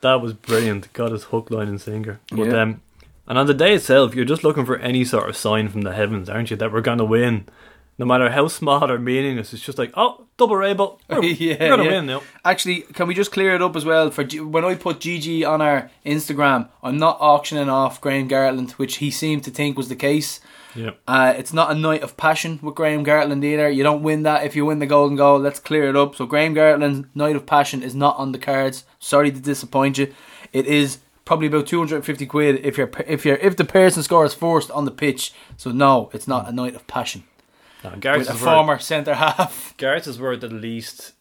that 0.02 0.20
was 0.20 0.32
brilliant. 0.32 0.92
Got 0.92 1.10
his 1.12 1.24
hook, 1.24 1.50
line, 1.50 1.68
and 1.68 1.80
sinker. 1.80 2.20
But 2.30 2.46
Yeah. 2.48 2.62
um, 2.62 2.80
and 3.26 3.38
on 3.38 3.46
the 3.46 3.54
day 3.54 3.74
itself, 3.74 4.14
you're 4.14 4.24
just 4.26 4.44
looking 4.44 4.64
for 4.66 4.76
any 4.76 5.04
sort 5.04 5.28
of 5.28 5.36
sign 5.36 5.68
from 5.70 5.80
the 5.82 5.92
heavens, 5.94 6.28
aren't 6.28 6.50
you? 6.50 6.56
That 6.56 6.72
we're 6.72 6.82
going 6.82 6.98
to 6.98 7.04
win, 7.06 7.46
no 7.98 8.04
matter 8.06 8.30
how 8.30 8.46
small 8.48 8.90
or 8.90 8.98
meaningless. 8.98 9.52
It's 9.54 9.62
just 9.64 9.78
like, 9.78 9.92
oh, 9.96 10.26
double 10.36 10.56
rainbow. 10.56 10.98
We're, 11.08 11.22
Yeah, 11.24 11.56
we're 11.58 11.68
gonna 11.70 11.84
yeah. 11.84 11.90
win 11.90 12.06
now. 12.06 12.22
Actually, 12.44 12.82
can 12.82 13.06
we 13.08 13.14
just 13.14 13.32
clear 13.32 13.54
it 13.54 13.62
up 13.62 13.74
as 13.76 13.84
well? 13.84 14.10
For 14.10 14.24
G- 14.24 14.40
when 14.40 14.64
I 14.64 14.74
put 14.74 14.98
GG 15.00 15.48
on 15.48 15.62
our 15.62 15.90
Instagram, 16.04 16.68
I'm 16.82 16.98
not 16.98 17.16
auctioning 17.20 17.68
off 17.70 18.00
Graham 18.00 18.28
Gartland, 18.28 18.72
which 18.72 18.96
he 18.98 19.10
seemed 19.10 19.42
to 19.44 19.50
think 19.50 19.76
was 19.76 19.88
the 19.88 19.96
case. 19.96 20.40
Yeah. 20.74 20.90
Uh, 21.06 21.34
it's 21.36 21.52
not 21.52 21.70
a 21.70 21.74
night 21.74 22.02
of 22.02 22.16
passion 22.16 22.58
with 22.62 22.74
Graham 22.74 23.04
Gartland 23.04 23.44
either. 23.44 23.68
You 23.68 23.82
don't 23.82 24.02
win 24.02 24.22
that 24.24 24.44
if 24.44 24.56
you 24.56 24.64
win 24.64 24.78
the 24.78 24.86
golden 24.86 25.16
goal. 25.16 25.38
Let's 25.38 25.60
clear 25.60 25.88
it 25.88 25.96
up. 25.96 26.14
So 26.16 26.26
Graham 26.26 26.54
Gartland's 26.54 27.06
night 27.14 27.36
of 27.36 27.46
passion 27.46 27.82
is 27.82 27.94
not 27.94 28.16
on 28.16 28.32
the 28.32 28.38
cards. 28.38 28.84
Sorry 28.98 29.30
to 29.30 29.40
disappoint 29.40 29.98
you. 29.98 30.12
It 30.52 30.66
is 30.66 30.98
probably 31.24 31.46
about 31.46 31.66
250 31.66 32.26
quid 32.26 32.64
if 32.64 32.76
you're 32.76 32.90
if 33.06 33.24
you're 33.24 33.36
if 33.36 33.56
the 33.56 33.64
person 33.64 34.02
scores 34.02 34.34
first 34.34 34.70
on 34.70 34.84
the 34.84 34.90
pitch. 34.90 35.32
So 35.56 35.70
no, 35.70 36.10
it's 36.12 36.28
not 36.28 36.48
a 36.48 36.52
night 36.52 36.74
of 36.74 36.86
passion. 36.86 37.24
No, 37.82 37.90
With 37.90 38.30
a 38.30 38.34
former 38.34 38.78
centre 38.78 39.14
half. 39.14 39.74
Garrett's 39.76 40.06
is 40.06 40.18
worth 40.18 40.42
at 40.42 40.52
least 40.52 41.12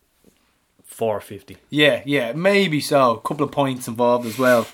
four 0.84 1.20
fifty. 1.20 1.58
Yeah, 1.70 2.02
yeah, 2.06 2.32
maybe 2.34 2.80
so. 2.80 3.16
A 3.16 3.22
couple 3.22 3.46
of 3.46 3.52
points 3.52 3.88
involved 3.88 4.26
as 4.26 4.38
well. 4.40 4.68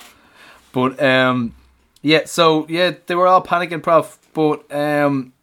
But 0.71 1.01
um 1.01 1.55
yeah, 2.01 2.25
so 2.25 2.65
yeah, 2.69 2.93
they 3.07 3.15
were 3.15 3.27
all 3.27 3.43
panicking, 3.43 3.83
prof. 3.83 4.18
But 4.33 4.71
um 4.73 5.33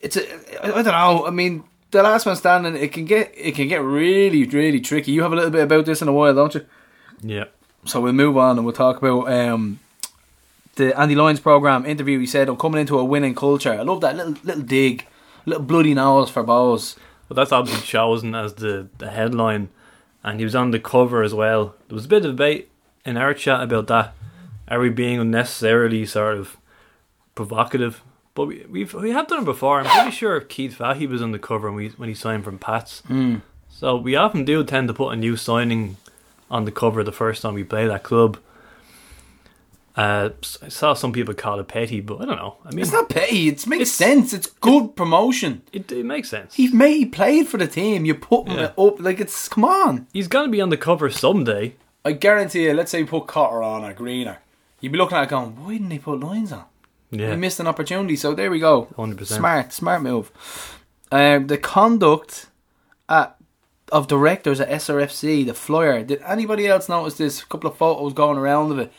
it's 0.00 0.16
a, 0.16 0.64
I 0.64 0.82
don't 0.82 0.84
know. 0.84 1.26
I 1.26 1.30
mean, 1.30 1.64
the 1.90 2.02
last 2.02 2.26
man 2.26 2.36
standing, 2.36 2.76
it 2.76 2.92
can 2.92 3.04
get 3.06 3.32
it 3.36 3.54
can 3.54 3.68
get 3.68 3.82
really 3.82 4.44
really 4.44 4.80
tricky. 4.80 5.12
You 5.12 5.22
have 5.22 5.32
a 5.32 5.36
little 5.36 5.50
bit 5.50 5.62
about 5.62 5.86
this 5.86 6.02
in 6.02 6.08
a 6.08 6.12
while, 6.12 6.34
don't 6.34 6.54
you? 6.54 6.66
Yeah. 7.22 7.44
So 7.86 8.00
we'll 8.00 8.12
move 8.12 8.36
on 8.36 8.56
and 8.56 8.64
we'll 8.64 8.74
talk 8.74 8.98
about 8.98 9.30
um, 9.30 9.78
the 10.76 10.98
Andy 10.98 11.14
Lyons 11.14 11.40
program 11.40 11.86
interview. 11.86 12.18
He 12.18 12.26
said, 12.26 12.48
"I'm 12.48 12.56
coming 12.56 12.80
into 12.80 12.98
a 12.98 13.04
winning 13.04 13.34
culture." 13.34 13.72
I 13.72 13.82
love 13.82 14.00
that 14.02 14.16
little 14.16 14.36
little 14.42 14.62
dig, 14.62 15.06
little 15.46 15.62
bloody 15.62 15.94
nose 15.94 16.30
for 16.30 16.44
Bohs. 16.44 16.96
But 17.28 17.36
that's 17.36 17.52
obviously 17.52 17.86
chosen 17.86 18.34
as 18.34 18.54
the, 18.54 18.88
the 18.98 19.10
headline, 19.10 19.70
and 20.22 20.38
he 20.38 20.44
was 20.44 20.54
on 20.54 20.70
the 20.70 20.78
cover 20.78 21.22
as 21.22 21.32
well. 21.32 21.74
There 21.88 21.94
was 21.94 22.04
a 22.04 22.08
bit 22.08 22.24
of 22.24 22.32
debate 22.32 22.70
in 23.04 23.16
our 23.16 23.32
chat 23.32 23.62
about 23.62 23.86
that. 23.86 24.14
Are 24.68 24.80
we 24.80 24.90
being 24.90 25.18
unnecessarily 25.20 26.04
sort 26.06 26.36
of 26.36 26.56
provocative? 27.34 28.02
But 28.34 28.46
we, 28.46 28.64
we've 28.68 28.92
we 28.94 29.10
have 29.10 29.28
done 29.28 29.42
it 29.42 29.44
before. 29.44 29.80
I'm 29.80 29.86
pretty 29.86 30.10
sure 30.10 30.40
Keith 30.40 30.74
Fahey 30.74 31.06
was 31.06 31.22
on 31.22 31.30
the 31.32 31.38
cover 31.38 31.68
when, 31.68 31.76
we, 31.76 31.88
when 31.90 32.08
he 32.08 32.14
signed 32.14 32.44
from 32.44 32.58
Pats. 32.58 33.02
Mm. 33.08 33.42
So 33.68 33.96
we 33.96 34.16
often 34.16 34.44
do 34.44 34.62
tend 34.64 34.88
to 34.88 34.94
put 34.94 35.10
a 35.10 35.16
new 35.16 35.36
signing 35.36 35.96
on 36.50 36.64
the 36.64 36.72
cover 36.72 37.02
the 37.04 37.12
first 37.12 37.42
time 37.42 37.54
we 37.54 37.64
play 37.64 37.86
that 37.86 38.02
club. 38.02 38.38
Uh, 39.96 40.30
I 40.60 40.68
saw 40.68 40.94
some 40.94 41.12
people 41.12 41.34
call 41.34 41.60
it 41.60 41.68
petty, 41.68 42.00
but 42.00 42.20
I 42.20 42.24
don't 42.24 42.34
know. 42.36 42.56
I 42.64 42.70
mean, 42.70 42.80
It's 42.80 42.90
not 42.92 43.08
petty. 43.08 43.46
It 43.48 43.64
makes 43.68 43.82
It's- 43.82 43.92
sense. 43.92 44.32
It's 44.32 44.48
good 44.48 44.96
promotion. 44.96 45.62
it, 45.72 45.92
it 45.92 46.04
makes 46.04 46.28
sense. 46.28 46.54
He 46.54 46.68
made 46.68 46.94
he 46.96 47.06
played 47.06 47.46
for 47.46 47.58
the 47.58 47.68
team. 47.68 48.04
You 48.04 48.14
put 48.16 48.48
him 48.48 48.58
Yeah. 48.58 48.72
up 48.76 48.98
like 49.00 49.20
it's 49.20 49.48
come 49.48 49.64
on. 49.64 50.08
He's 50.12 50.26
gonna 50.26 50.48
be 50.48 50.60
on 50.60 50.70
the 50.70 50.76
cover 50.76 51.10
someday. 51.10 51.76
I 52.04 52.12
guarantee 52.12 52.64
you. 52.64 52.74
Let's 52.74 52.90
say 52.90 52.98
you 53.00 53.06
put 53.06 53.28
Cotter 53.28 53.62
on 53.62 53.84
or 53.84 53.92
Greener, 53.94 54.38
you'd 54.80 54.90
be 54.92 54.98
looking 54.98 55.16
at 55.16 55.24
it 55.24 55.30
going, 55.30 55.52
"Why 55.64 55.74
didn't 55.74 55.88
they 55.90 55.98
put 55.98 56.18
Lyons 56.20 56.50
on?" 56.52 56.64
Yeah, 57.10 57.30
We 57.30 57.36
missed 57.36 57.60
an 57.60 57.66
opportunity. 57.66 58.16
So 58.16 58.34
there 58.34 58.50
we 58.50 58.58
go. 58.58 58.86
100%. 58.98 59.26
Smart, 59.26 59.72
smart 59.72 60.02
move. 60.02 60.32
Um, 61.12 61.46
the 61.46 61.58
conduct 61.58 62.46
at, 63.08 63.36
of 63.92 64.08
directors 64.08 64.60
at 64.60 64.68
SRFC, 64.70 65.46
the 65.46 65.54
flyer. 65.54 66.02
Did 66.02 66.22
anybody 66.26 66.66
else 66.66 66.88
notice 66.88 67.16
this? 67.16 67.42
A 67.42 67.46
couple 67.46 67.70
of 67.70 67.76
photos 67.76 68.12
going 68.14 68.38
around 68.38 68.72
of 68.72 68.78
it. 68.78 68.92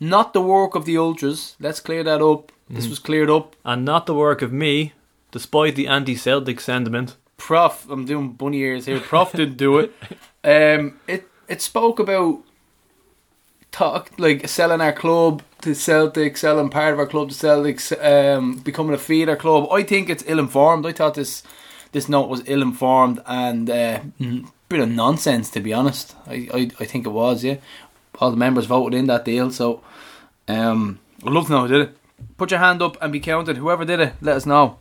Not 0.00 0.32
the 0.32 0.40
work 0.40 0.74
of 0.74 0.84
the 0.84 0.96
ultras. 0.96 1.56
Let's 1.60 1.80
clear 1.80 2.02
that 2.04 2.22
up. 2.22 2.52
This 2.70 2.84
Mm-hmm. 2.84 2.90
was 2.90 2.98
cleared 2.98 3.30
up. 3.30 3.56
and 3.64 3.84
not 3.84 4.06
the 4.06 4.14
work 4.14 4.42
of 4.42 4.52
me, 4.52 4.92
despite 5.32 5.74
the 5.74 5.86
anti-Celtic 5.88 6.60
sentiment. 6.60 7.16
Prof, 7.38 7.86
I'm 7.90 8.04
doing 8.04 8.32
bunny 8.32 8.58
ears 8.58 8.86
here. 8.86 9.00
Prof 9.00 9.32
didn't 9.32 9.56
do 9.56 9.78
it. 9.78 9.92
Um, 10.44 11.00
it 11.08 11.26
it 11.48 11.60
spoke 11.60 11.98
about 11.98 12.38
talk 13.78 14.10
like 14.18 14.48
selling 14.48 14.80
our 14.80 14.92
club 14.92 15.42
to 15.60 15.72
Celtic, 15.74 16.36
selling 16.36 16.68
part 16.68 16.92
of 16.92 16.98
our 16.98 17.06
club 17.06 17.30
to 17.30 17.34
Celtics, 17.34 17.92
um, 18.04 18.58
becoming 18.58 18.94
a 18.94 18.98
feeder 18.98 19.36
club. 19.36 19.68
I 19.70 19.84
think 19.84 20.10
it's 20.10 20.24
ill 20.26 20.40
informed. 20.40 20.84
I 20.84 20.92
thought 20.92 21.14
this 21.14 21.44
this 21.92 22.08
note 22.08 22.28
was 22.28 22.42
ill 22.46 22.60
informed 22.60 23.20
and 23.24 23.70
uh, 23.70 24.00
mm, 24.20 24.50
bit 24.68 24.80
of 24.80 24.88
nonsense 24.88 25.48
to 25.50 25.60
be 25.60 25.72
honest. 25.72 26.16
I, 26.26 26.48
I 26.52 26.70
I 26.80 26.84
think 26.84 27.06
it 27.06 27.10
was. 27.10 27.44
Yeah, 27.44 27.56
all 28.18 28.32
the 28.32 28.36
members 28.36 28.66
voted 28.66 28.98
in 28.98 29.06
that 29.06 29.24
deal. 29.24 29.50
So, 29.52 29.80
um, 30.48 30.98
I'd 31.24 31.32
love 31.32 31.46
to 31.46 31.52
know 31.52 31.66
who 31.66 31.68
did 31.68 31.88
it. 31.88 31.96
Put 32.36 32.50
your 32.50 32.60
hand 32.60 32.82
up 32.82 32.96
and 33.00 33.12
be 33.12 33.20
counted. 33.20 33.56
Whoever 33.58 33.84
did 33.84 34.00
it, 34.00 34.14
let 34.20 34.36
us 34.36 34.44
know. 34.44 34.78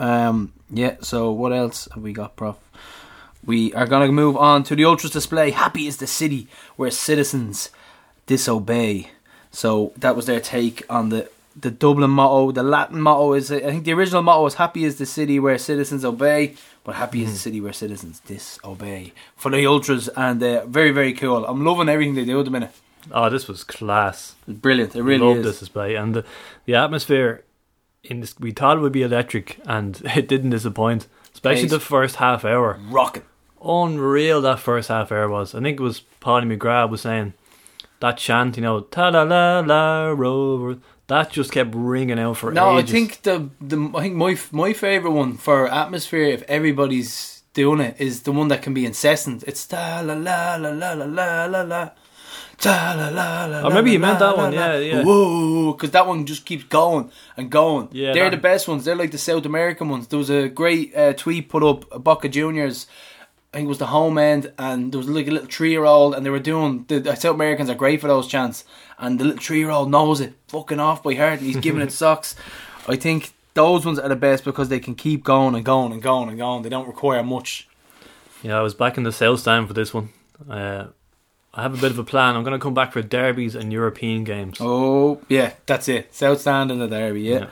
Um, 0.00 0.54
yeah, 0.70 0.96
so 1.02 1.30
what 1.30 1.52
else 1.52 1.86
have 1.94 2.02
we 2.02 2.14
got, 2.14 2.34
Prof? 2.34 2.56
We 3.46 3.72
are 3.74 3.86
going 3.86 4.06
to 4.06 4.12
move 4.12 4.36
on 4.36 4.62
to 4.64 4.76
the 4.76 4.84
Ultras 4.84 5.12
display. 5.12 5.50
Happy 5.50 5.86
is 5.86 5.98
the 5.98 6.06
city 6.06 6.48
where 6.76 6.90
citizens 6.90 7.70
disobey. 8.26 9.10
So 9.50 9.92
that 9.96 10.16
was 10.16 10.26
their 10.26 10.40
take 10.40 10.82
on 10.88 11.10
the, 11.10 11.30
the 11.58 11.70
Dublin 11.70 12.10
motto. 12.10 12.52
The 12.52 12.62
Latin 12.62 13.00
motto 13.00 13.34
is, 13.34 13.52
I 13.52 13.60
think 13.60 13.84
the 13.84 13.92
original 13.92 14.22
motto 14.22 14.44
was 14.44 14.54
Happy 14.54 14.84
is 14.84 14.96
the 14.96 15.06
city 15.06 15.38
where 15.38 15.58
citizens 15.58 16.04
obey, 16.04 16.54
but 16.84 16.96
happy 16.96 17.22
is 17.22 17.32
the 17.32 17.38
city 17.38 17.60
where 17.60 17.72
citizens 17.72 18.20
disobey. 18.20 19.12
For 19.36 19.50
the 19.50 19.66
Ultras, 19.66 20.08
and 20.08 20.42
uh, 20.42 20.66
very, 20.66 20.90
very 20.90 21.12
cool. 21.12 21.46
I'm 21.46 21.64
loving 21.64 21.88
everything 21.88 22.14
they 22.14 22.24
do 22.24 22.38
at 22.38 22.44
the 22.44 22.50
minute. 22.50 22.72
Oh, 23.12 23.28
this 23.28 23.48
was 23.48 23.64
class. 23.64 24.34
Brilliant. 24.48 24.96
It 24.96 25.02
really 25.02 25.26
Loved 25.26 25.40
is. 25.40 25.44
this 25.46 25.60
display, 25.60 25.94
and 25.94 26.14
the, 26.14 26.24
the 26.64 26.74
atmosphere 26.74 27.44
in 28.02 28.20
this. 28.20 28.38
We 28.38 28.50
thought 28.52 28.78
it 28.78 28.80
would 28.80 28.92
be 28.92 29.02
electric, 29.02 29.60
and 29.66 30.00
it 30.16 30.28
didn't 30.28 30.50
disappoint. 30.50 31.06
Especially 31.32 31.68
the 31.68 31.80
first 31.80 32.16
half 32.16 32.44
hour. 32.44 32.78
Rocking. 32.88 33.22
Unreal 33.64 34.40
that 34.42 34.58
first 34.60 34.88
half 34.88 35.10
hour 35.10 35.28
was. 35.28 35.54
I 35.54 35.60
think 35.60 35.80
it 35.80 35.82
was 35.82 36.00
Paddy 36.20 36.46
McGrath 36.46 36.90
was 36.90 37.00
saying 37.02 37.32
that 38.00 38.18
chant, 38.18 38.56
you 38.56 38.62
know, 38.62 38.80
ta 38.80 39.08
la 39.08 39.22
la 39.22 39.60
la 39.60 40.08
rover. 40.08 40.78
That 41.06 41.30
just 41.30 41.52
kept 41.52 41.74
ringing 41.74 42.18
out 42.18 42.38
for 42.38 42.50
No, 42.50 42.78
ages. 42.78 42.90
I 42.90 42.92
think 42.92 43.22
the 43.22 43.50
the 43.60 43.90
I 43.94 44.02
think 44.02 44.16
my 44.16 44.38
my 44.52 44.72
favorite 44.72 45.10
one 45.12 45.34
for 45.34 45.68
atmosphere 45.68 46.24
if 46.24 46.42
everybody's 46.44 47.42
doing 47.52 47.80
it 47.80 47.96
is 47.98 48.22
the 48.22 48.32
one 48.32 48.48
that 48.48 48.62
can 48.62 48.74
be 48.74 48.84
incessant. 48.86 49.42
It's 49.46 49.66
ta 49.66 50.00
la 50.04 50.14
la 50.14 50.56
la 50.56 50.70
la 50.70 50.92
la 50.92 51.04
la 51.04 51.44
la 51.46 51.62
la. 51.62 51.90
Ta 52.56 52.94
la 52.96 53.08
la 53.08 53.44
la. 53.46 53.66
Oh, 53.66 53.70
maybe 53.70 53.90
you 53.90 53.98
meant 53.98 54.20
that 54.20 54.36
one, 54.36 54.52
yeah, 54.52 54.78
yeah. 54.78 55.02
Whoa, 55.02 55.72
because 55.72 55.90
that 55.90 56.06
one 56.06 56.24
just 56.24 56.46
keeps 56.46 56.64
going 56.64 57.10
and 57.36 57.50
going. 57.50 57.88
Yeah, 57.92 58.12
they're 58.12 58.30
that- 58.30 58.36
the 58.36 58.42
best 58.42 58.68
ones. 58.68 58.84
They're 58.84 58.94
like 58.96 59.10
the 59.10 59.18
South 59.18 59.44
American 59.44 59.88
ones. 59.88 60.06
There 60.06 60.18
was 60.18 60.30
a 60.30 60.48
great 60.48 60.94
uh, 60.96 61.12
tweet 61.14 61.48
put 61.48 61.62
up. 61.64 62.02
Boca 62.02 62.28
Juniors. 62.28 62.86
I 63.54 63.58
think 63.58 63.66
it 63.66 63.68
was 63.68 63.78
the 63.78 63.86
home 63.86 64.18
end, 64.18 64.52
and 64.58 64.90
there 64.90 64.98
was 64.98 65.08
like 65.08 65.28
a 65.28 65.30
little 65.30 65.48
three 65.48 65.70
year 65.70 65.84
old, 65.84 66.16
and 66.16 66.26
they 66.26 66.30
were 66.30 66.40
doing 66.40 66.86
the, 66.88 67.14
South 67.14 67.36
Americans 67.36 67.70
are 67.70 67.76
great 67.76 68.00
for 68.00 68.08
those 68.08 68.26
chants, 68.26 68.64
and 68.98 69.20
the 69.20 69.26
little 69.26 69.40
three 69.40 69.60
year 69.60 69.70
old 69.70 69.92
knows 69.92 70.20
it 70.20 70.34
fucking 70.48 70.80
off 70.80 71.04
by 71.04 71.14
heart, 71.14 71.38
and 71.38 71.46
he's 71.46 71.58
giving 71.58 71.80
it 71.80 71.92
socks. 72.02 72.34
I 72.88 72.96
think 72.96 73.32
those 73.54 73.86
ones 73.86 74.00
are 74.00 74.08
the 74.08 74.16
best 74.16 74.42
because 74.42 74.70
they 74.70 74.80
can 74.80 74.96
keep 74.96 75.22
going 75.22 75.54
and 75.54 75.64
going 75.64 75.92
and 75.92 76.02
going 76.02 76.30
and 76.30 76.36
going. 76.36 76.62
They 76.64 76.68
don't 76.68 76.88
require 76.88 77.22
much. 77.22 77.68
Yeah, 78.42 78.58
I 78.58 78.62
was 78.62 78.74
back 78.74 78.98
in 78.98 79.04
the 79.04 79.12
South 79.12 79.38
Stand 79.38 79.68
for 79.68 79.72
this 79.72 79.94
one. 79.94 80.08
Uh, 80.50 80.86
I 81.54 81.62
have 81.62 81.78
a 81.78 81.80
bit 81.80 81.92
of 81.92 81.98
a 82.00 82.04
plan. 82.04 82.34
I'm 82.34 82.42
going 82.42 82.58
to 82.58 82.62
come 82.62 82.74
back 82.74 82.92
for 82.92 83.02
derbies 83.02 83.54
and 83.54 83.72
European 83.72 84.24
games. 84.24 84.58
Oh 84.60 85.20
yeah, 85.28 85.52
that's 85.66 85.88
it. 85.88 86.12
South 86.12 86.40
Stand 86.40 86.72
and 86.72 86.80
the 86.80 86.88
Derby, 86.88 87.22
yeah. 87.22 87.46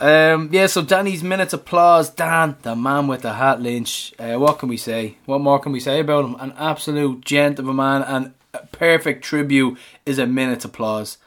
Um, 0.00 0.48
yeah, 0.52 0.66
so 0.68 0.82
Danny's 0.82 1.24
minutes 1.24 1.52
applause. 1.52 2.08
Dan, 2.10 2.56
the 2.62 2.76
man 2.76 3.08
with 3.08 3.22
the 3.22 3.32
hat, 3.34 3.60
Lynch. 3.60 4.14
Uh, 4.18 4.34
what 4.36 4.58
can 4.58 4.68
we 4.68 4.76
say? 4.76 5.16
What 5.26 5.40
more 5.40 5.58
can 5.58 5.72
we 5.72 5.80
say 5.80 6.00
about 6.00 6.24
him? 6.24 6.36
An 6.38 6.52
absolute 6.56 7.24
gent 7.24 7.58
of 7.58 7.66
a 7.68 7.74
man, 7.74 8.02
and 8.02 8.32
a 8.54 8.64
perfect 8.68 9.24
tribute 9.24 9.76
is 10.06 10.18
a 10.18 10.26
minute's 10.26 10.64
applause. 10.64 11.18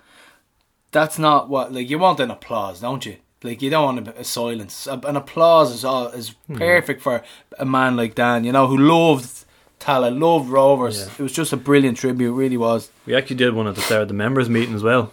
That's 0.92 1.20
not 1.20 1.50
what 1.50 1.74
like 1.74 1.90
you 1.90 2.00
want 2.00 2.20
an 2.22 2.32
applause, 2.32 2.80
don't 2.82 3.06
you? 3.06 3.18
Like 3.44 3.62
you 3.62 3.70
don't 3.70 3.96
want 3.96 4.08
a, 4.08 4.20
a 4.20 4.24
silence. 4.24 4.88
A- 4.88 5.02
An 5.06 5.16
applause 5.18 5.72
is 5.74 5.84
all, 5.84 6.08
is 6.08 6.36
perfect 6.54 7.02
for 7.02 7.24
a 7.60 7.66
man 7.66 7.96
like 7.98 8.16
Dan. 8.16 8.44
You 8.46 8.52
know 8.54 8.68
who 8.68 8.78
loved 8.78 9.46
Tallaght, 9.80 10.18
loved 10.20 10.48
Rovers. 10.50 11.00
Yeah. 11.08 11.14
It 11.18 11.24
was 11.24 11.34
just 11.34 11.52
a 11.52 11.58
brilliant 11.58 11.98
tribute. 11.98 12.30
It 12.30 12.36
really 12.36 12.58
was. 12.58 12.90
We 13.06 13.16
actually 13.16 13.38
did 13.38 13.54
one 13.54 13.68
at 13.68 13.76
the 13.76 13.82
start 13.82 14.04
of 14.04 14.08
the 14.10 14.14
members' 14.14 14.48
meeting 14.50 14.76
as 14.76 14.84
well, 14.84 15.12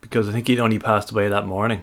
because 0.00 0.28
I 0.28 0.32
think 0.32 0.48
he'd 0.48 0.58
only 0.58 0.78
passed 0.78 1.10
away 1.12 1.28
that 1.28 1.46
morning. 1.46 1.82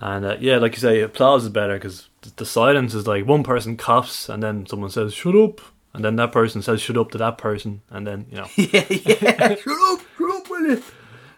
And 0.00 0.24
uh, 0.24 0.36
yeah, 0.40 0.56
like 0.56 0.72
you 0.72 0.80
say, 0.80 1.00
applause 1.00 1.44
is 1.44 1.50
better 1.50 1.74
because 1.74 2.08
the, 2.22 2.32
the 2.36 2.46
silence 2.46 2.94
is 2.94 3.06
like 3.06 3.26
one 3.26 3.42
person 3.42 3.76
coughs 3.76 4.28
and 4.30 4.42
then 4.42 4.66
someone 4.66 4.90
says 4.90 5.12
"shut 5.12 5.36
up," 5.36 5.60
and 5.92 6.02
then 6.04 6.16
that 6.16 6.32
person 6.32 6.62
says 6.62 6.80
"shut 6.80 6.96
up" 6.96 7.10
to 7.10 7.18
that 7.18 7.36
person, 7.36 7.82
and 7.90 8.06
then 8.06 8.26
you 8.30 8.38
know. 8.38 8.46
yeah, 8.56 8.86
yeah. 8.88 9.54
shut 9.56 9.92
up, 9.92 10.00
shut 10.16 10.30
up 10.36 10.50
with 10.50 10.70
it. 10.78 10.84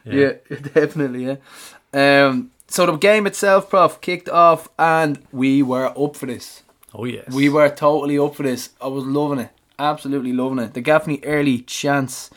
Yeah. 0.05 0.57
definitely, 0.75 1.27
yeah. 1.27 1.37
Um, 2.27 2.53
so 2.69 2.87
the 2.87 2.97
game 2.97 3.27
itself, 3.27 3.69
Prof, 3.69 4.01
kicked 4.01 4.29
off 4.29 4.69
and 4.79 5.23
we 5.33 5.63
were 5.63 5.87
up 5.99 6.17
for 6.17 6.27
this. 6.27 6.63
Oh 6.95 7.05
yes, 7.05 7.31
We 7.33 7.49
were 7.49 7.69
totally 7.69 8.19
up 8.19 8.35
for 8.37 8.43
this. 8.45 8.71
I 8.81 8.87
was 8.87 9.05
loving 9.05 9.41
it. 9.41 9.51
Absolutely 9.79 10.33
loving 10.33 10.59
it. 10.59 10.75
The 10.75 10.81
Gaffney 10.81 11.21
early 11.25 11.59
chance. 11.61 12.31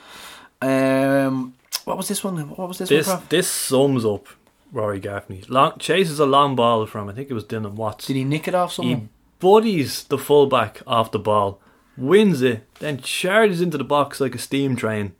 Um, 0.61 1.53
what 1.85 1.97
was 1.97 2.07
this 2.07 2.23
one? 2.23 2.37
What 2.49 2.67
was 2.67 2.79
this, 2.79 2.89
This 2.89 3.07
one, 3.07 3.17
Prof? 3.17 3.29
this 3.29 3.47
sums 3.47 4.05
up 4.05 4.27
Rory 4.75 4.99
Gaffney. 4.99 5.41
Long, 5.47 5.77
chases 5.79 6.19
a 6.19 6.25
long 6.25 6.55
ball 6.55 6.85
from 6.85 7.07
I 7.09 7.13
think 7.13 7.31
it 7.31 7.33
was 7.33 7.45
Dylan 7.45 7.73
Watts. 7.75 8.07
Did 8.07 8.17
he 8.17 8.25
nick 8.25 8.47
it 8.47 8.53
off 8.53 8.73
someone? 8.73 8.89
he 8.89 8.95
someone? 8.95 9.09
buddies 9.39 10.03
the 10.03 10.17
fullback 10.17 10.81
off 10.85 11.11
the 11.11 11.19
ball, 11.19 11.61
wins 11.97 12.41
it, 12.41 12.67
then 12.79 12.99
charges 12.99 13.61
into 13.61 13.77
the 13.77 13.83
box 13.85 14.19
like 14.19 14.35
a 14.35 14.37
steam 14.37 14.75
train, 14.75 15.13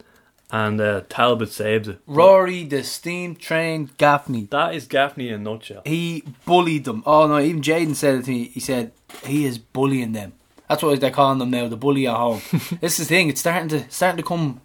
and 0.52 0.82
uh, 0.82 1.04
Talbot 1.08 1.52
saves 1.52 1.88
it. 1.88 2.00
Rory, 2.06 2.66
the 2.66 2.84
steam 2.84 3.36
train 3.36 3.90
Gaffney. 3.98 4.48
That 4.52 4.76
is 4.76 4.88
Gaffney 4.88 5.30
in 5.30 5.36
a 5.36 5.38
nutshell. 5.38 5.84
He 5.86 6.24
bullied 6.46 6.84
them. 6.84 7.02
Oh 7.06 7.26
no, 7.28 7.40
even 7.40 7.62
Jaden 7.62 7.96
said 7.96 8.16
it 8.16 8.26
to 8.26 8.32
me. 8.32 8.50
He 8.50 8.60
said 8.60 8.92
he 9.24 9.46
is 9.46 9.58
bullying 9.58 10.12
them. 10.12 10.34
That's 10.68 10.84
what 10.84 11.00
they're 11.00 11.12
calling 11.12 11.40
them 11.40 11.52
now, 11.52 11.68
the 11.70 11.78
bully 11.78 12.08
at 12.08 12.16
home. 12.16 12.42
this 12.82 13.00
is 13.00 13.08
the 13.08 13.16
thing. 13.16 13.30
It's 13.30 13.40
starting 13.40 13.70
to 13.70 13.90
starting 13.90 14.18
to 14.18 14.24
come 14.24 14.60
f- 14.60 14.65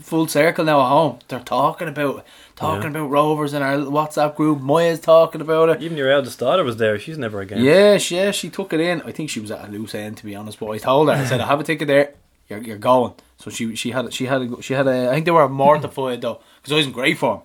full 0.00 0.26
circle 0.28 0.64
now 0.64 0.80
at 0.80 0.88
home. 0.88 1.18
They're 1.28 1.40
talking 1.40 1.88
about 1.88 2.24
talking 2.56 2.82
Yeah. 2.92 2.98
about 3.00 3.10
Rovers 3.10 3.54
in 3.54 3.62
our 3.62 3.76
WhatsApp 3.76 4.34
group. 4.36 4.60
Maya's 4.60 5.00
talking 5.00 5.40
about 5.40 5.68
it. 5.68 5.82
Even 5.82 5.96
your 5.96 6.10
eldest 6.10 6.38
daughter 6.40 6.64
was 6.64 6.76
there. 6.76 6.98
She's 6.98 7.18
never 7.18 7.40
again. 7.40 7.62
Yeah, 7.62 7.98
she, 7.98 8.16
yeah, 8.16 8.30
she 8.32 8.50
took 8.50 8.72
it 8.72 8.80
in. 8.80 9.02
I 9.02 9.12
think 9.12 9.30
she 9.30 9.40
was 9.40 9.50
at 9.50 9.68
a 9.68 9.70
loose 9.70 9.94
end 9.94 10.16
to 10.18 10.24
be 10.24 10.34
honest. 10.34 10.58
But 10.60 10.70
I 10.70 10.78
told 10.78 11.08
her, 11.08 11.14
I 11.14 11.24
said, 11.24 11.40
I 11.40 11.46
have 11.46 11.60
a 11.60 11.64
ticket 11.64 11.88
there. 11.88 12.14
You're, 12.48 12.60
you're 12.60 12.78
going. 12.78 13.12
So 13.38 13.50
she 13.50 13.74
she 13.76 13.90
had 13.90 14.12
she 14.12 14.26
had 14.26 14.42
a, 14.42 14.62
she 14.62 14.74
had 14.74 14.86
a. 14.88 15.10
I 15.10 15.14
think 15.14 15.26
they 15.26 15.30
were 15.30 15.48
mortified 15.48 16.20
though 16.22 16.40
because 16.60 16.72
I 16.72 16.76
was 16.76 16.86
in 16.86 16.92
great 16.92 17.18
form. 17.18 17.42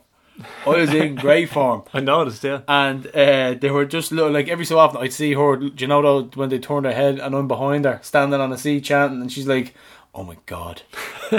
I 0.65 0.69
was 0.69 0.91
in 0.91 1.13
great 1.13 1.49
form. 1.49 1.83
I 1.93 1.99
noticed, 1.99 2.43
yeah. 2.43 2.61
And 2.67 3.05
uh, 3.07 3.53
they 3.53 3.69
were 3.69 3.85
just 3.85 4.11
little, 4.11 4.31
like 4.31 4.47
every 4.47 4.65
so 4.65 4.79
often 4.79 4.99
I'd 5.01 5.13
see 5.13 5.33
her. 5.35 5.57
Do 5.57 5.71
you 5.77 5.85
know 5.87 6.01
though 6.01 6.23
when 6.33 6.49
they 6.49 6.57
turned 6.57 6.85
their 6.85 6.93
head 6.93 7.19
and 7.19 7.35
I'm 7.35 7.47
behind 7.47 7.85
her, 7.85 7.99
standing 8.01 8.39
on 8.41 8.51
a 8.51 8.57
seat 8.57 8.85
chanting, 8.85 9.21
and 9.21 9.31
she's 9.31 9.45
like, 9.45 9.75
"Oh 10.15 10.23
my 10.23 10.37
god." 10.47 10.81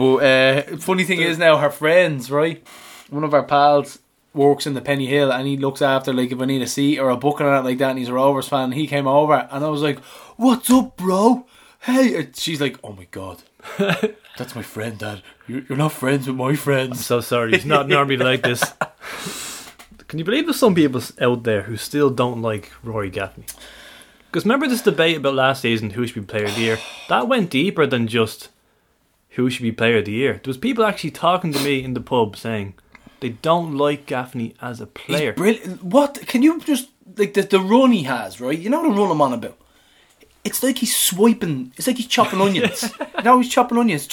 but 0.00 0.16
uh, 0.16 0.76
funny 0.78 1.04
thing 1.04 1.20
is 1.20 1.36
now 1.36 1.58
her 1.58 1.70
friends, 1.70 2.30
right? 2.30 2.66
One 3.10 3.22
of 3.22 3.34
our 3.34 3.42
pals 3.42 3.98
works 4.32 4.66
in 4.66 4.72
the 4.72 4.80
Penny 4.80 5.06
Hill, 5.06 5.30
and 5.30 5.46
he 5.46 5.58
looks 5.58 5.82
after 5.82 6.12
like 6.12 6.32
if 6.32 6.40
I 6.40 6.46
need 6.46 6.62
a 6.62 6.66
seat 6.66 6.98
or 6.98 7.10
a 7.10 7.16
booking 7.18 7.46
or 7.46 7.50
that 7.50 7.64
like 7.64 7.78
that. 7.78 7.90
And 7.90 7.98
he's 7.98 8.08
a 8.08 8.14
Rovers 8.14 8.48
fan. 8.48 8.72
He 8.72 8.86
came 8.86 9.06
over, 9.06 9.46
and 9.50 9.62
I 9.62 9.68
was 9.68 9.82
like, 9.82 9.98
"What's 10.36 10.70
up, 10.70 10.96
bro?" 10.96 11.46
Hey, 11.80 12.16
and 12.18 12.34
she's 12.34 12.60
like, 12.60 12.78
"Oh 12.82 12.92
my 12.92 13.06
god." 13.10 13.42
That's 14.38 14.54
my 14.54 14.62
friend, 14.62 14.98
Dad. 14.98 15.22
You're 15.46 15.62
you're 15.68 15.76
not 15.78 15.92
friends 15.92 16.26
with 16.26 16.36
my 16.36 16.54
friends. 16.56 17.04
So 17.04 17.20
sorry, 17.20 17.52
He's 17.52 17.66
not 17.66 17.86
normally 17.86 18.16
like 18.30 18.42
this. 18.42 18.72
Can 20.08 20.18
you 20.18 20.24
believe 20.24 20.46
there's 20.46 20.58
some 20.58 20.74
people 20.74 21.02
out 21.20 21.44
there 21.44 21.62
who 21.62 21.76
still 21.76 22.08
don't 22.08 22.40
like 22.40 22.72
Rory 22.82 23.10
Gaffney? 23.10 23.44
Because 24.26 24.44
remember 24.44 24.66
this 24.66 24.82
debate 24.82 25.18
about 25.18 25.34
last 25.34 25.60
season, 25.60 25.90
who 25.90 26.06
should 26.06 26.14
be 26.14 26.20
player 26.22 26.46
of 26.46 26.54
the 26.54 26.60
year? 26.62 26.78
That 27.08 27.28
went 27.28 27.50
deeper 27.50 27.86
than 27.86 28.06
just 28.06 28.48
who 29.30 29.48
should 29.50 29.62
be 29.62 29.72
player 29.72 29.98
of 29.98 30.04
the 30.04 30.12
year. 30.12 30.34
There 30.34 30.50
was 30.50 30.58
people 30.58 30.84
actually 30.84 31.12
talking 31.12 31.52
to 31.52 31.60
me 31.60 31.82
in 31.82 31.94
the 31.94 32.00
pub 32.00 32.36
saying 32.36 32.74
they 33.20 33.30
don't 33.30 33.76
like 33.76 34.06
Gaffney 34.06 34.54
as 34.60 34.80
a 34.80 34.86
player. 34.86 35.32
He's 35.32 35.38
brilliant. 35.38 35.84
What 35.84 36.26
can 36.26 36.42
you 36.42 36.60
just 36.60 36.88
like 37.16 37.34
the 37.34 37.42
the 37.42 37.60
run 37.60 37.92
he 37.92 38.04
has, 38.04 38.40
right? 38.40 38.58
You 38.58 38.70
know 38.70 38.82
what 38.82 38.90
the 38.90 39.00
run 39.00 39.10
I'm 39.10 39.22
on 39.22 39.32
about. 39.32 39.56
It's 40.42 40.62
like 40.62 40.78
he's 40.78 40.96
swiping. 40.96 41.72
It's 41.76 41.86
like 41.86 41.96
he's 41.96 42.06
chopping 42.06 42.40
onions. 42.40 42.82
you 43.18 43.22
know 43.22 43.40
he's 43.40 43.50
chopping 43.50 43.76
onions 43.76 44.08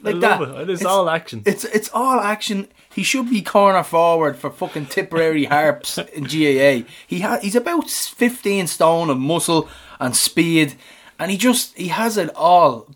like 0.00 0.16
I 0.16 0.18
that. 0.18 0.40
it. 0.62 0.70
It's 0.70 0.84
all 0.84 1.10
action. 1.10 1.42
It's 1.44 1.64
it's 1.64 1.90
all 1.92 2.20
action. 2.20 2.68
He 2.90 3.02
should 3.02 3.30
be 3.30 3.42
corner 3.42 3.82
forward 3.84 4.36
for 4.36 4.50
fucking 4.50 4.86
Tipperary 4.86 5.44
Harps 5.44 5.98
in 5.98 6.24
GAA. 6.24 6.88
He 7.06 7.20
ha- 7.20 7.38
he's 7.42 7.54
about 7.54 7.90
fifteen 7.90 8.66
stone 8.66 9.10
of 9.10 9.18
muscle 9.18 9.68
and 10.00 10.16
speed, 10.16 10.74
and 11.18 11.30
he 11.30 11.36
just 11.36 11.76
he 11.76 11.88
has 11.88 12.16
it 12.16 12.34
all. 12.34 12.88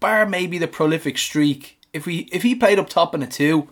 Bar 0.00 0.26
maybe 0.26 0.58
the 0.58 0.66
prolific 0.68 1.18
streak. 1.18 1.78
If 1.92 2.06
we 2.06 2.28
if 2.32 2.42
he 2.42 2.54
played 2.54 2.78
up 2.78 2.88
top 2.88 3.14
in 3.14 3.22
a 3.22 3.26
two, 3.26 3.68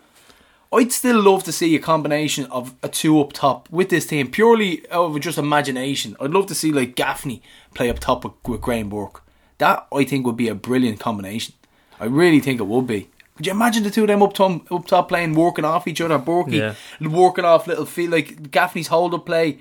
I'd 0.73 0.93
still 0.93 1.21
love 1.23 1.45
to 1.45 1.53
see 1.53 1.75
a 1.75 1.79
combination 1.79 2.45
of 2.47 2.75
a 2.83 2.89
two 2.89 3.21
up 3.21 3.33
top 3.33 3.69
with 3.71 3.89
this 3.89 4.07
team, 4.07 4.31
purely 4.31 4.85
out 4.91 5.07
of 5.17 5.21
just 5.21 5.39
imagination. 5.39 6.17
I'd 6.21 6.31
love 6.31 6.47
to 6.47 6.55
see 6.55 6.71
like 6.73 6.95
Gaffney 6.95 7.43
play 7.75 7.89
up 7.89 7.99
top 7.99 8.25
with, 8.25 8.35
with 8.47 8.61
Graham 8.61 8.91
Burke. 8.91 9.23
That 9.59 9.87
I 9.93 10.05
think 10.05 10.27
would 10.27 10.37
be 10.37 10.49
a 10.49 10.55
brilliant 10.55 11.01
combination. 11.01 11.55
I 11.99 12.05
really 12.05 12.41
think 12.41 12.61
it 12.61 12.67
would 12.67 12.87
be. 12.87 13.09
Could 13.37 13.47
you 13.47 13.53
imagine 13.53 13.85
the 13.85 13.91
two 13.91 14.03
of 14.03 14.09
them 14.09 14.23
up 14.23 14.35
top, 14.35 14.71
up 14.71 14.87
top 14.87 15.09
playing, 15.09 15.35
working 15.35 15.65
off 15.65 15.87
each 15.87 16.01
other? 16.01 16.19
Burkey 16.19 16.59
Yeah. 16.59 17.09
working 17.09 17.45
off 17.45 17.67
little 17.67 17.87
feel 17.87 18.11
like 18.11 18.51
Gaffney's 18.51 18.89
hold 18.89 19.15
up 19.15 19.27
play, 19.27 19.59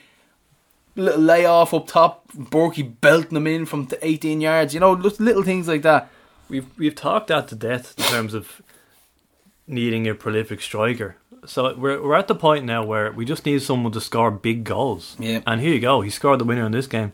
little 0.95 1.21
layoff 1.21 1.73
up 1.73 1.87
top, 1.87 2.27
Burkey 2.33 2.83
belting 2.99 3.35
them 3.35 3.47
in 3.47 3.65
from 3.65 3.85
the 3.85 4.03
18 4.05 4.41
yards. 4.41 4.73
You 4.73 4.79
know, 4.79 4.93
little 4.93 5.43
things 5.43 5.67
like 5.67 5.83
that. 5.83 6.09
We've 6.49 6.65
we've 6.77 6.95
talked 6.95 7.27
that 7.27 7.47
to 7.49 7.55
death 7.55 7.93
in 7.97 8.05
terms 8.05 8.33
of 8.33 8.61
needing 9.67 10.07
a 10.07 10.15
prolific 10.15 10.61
striker. 10.61 11.17
So 11.45 11.75
we're 11.75 12.01
we're 12.01 12.15
at 12.15 12.27
the 12.27 12.35
point 12.35 12.65
now 12.65 12.83
where 12.85 13.11
we 13.11 13.25
just 13.25 13.45
need 13.45 13.61
someone 13.61 13.91
to 13.93 14.01
score 14.01 14.31
big 14.31 14.63
goals. 14.63 15.15
Yeah. 15.19 15.41
And 15.45 15.61
here 15.61 15.73
you 15.73 15.79
go. 15.79 16.01
He 16.01 16.09
scored 16.09 16.39
the 16.39 16.45
winner 16.45 16.65
in 16.65 16.71
this 16.71 16.87
game 16.87 17.13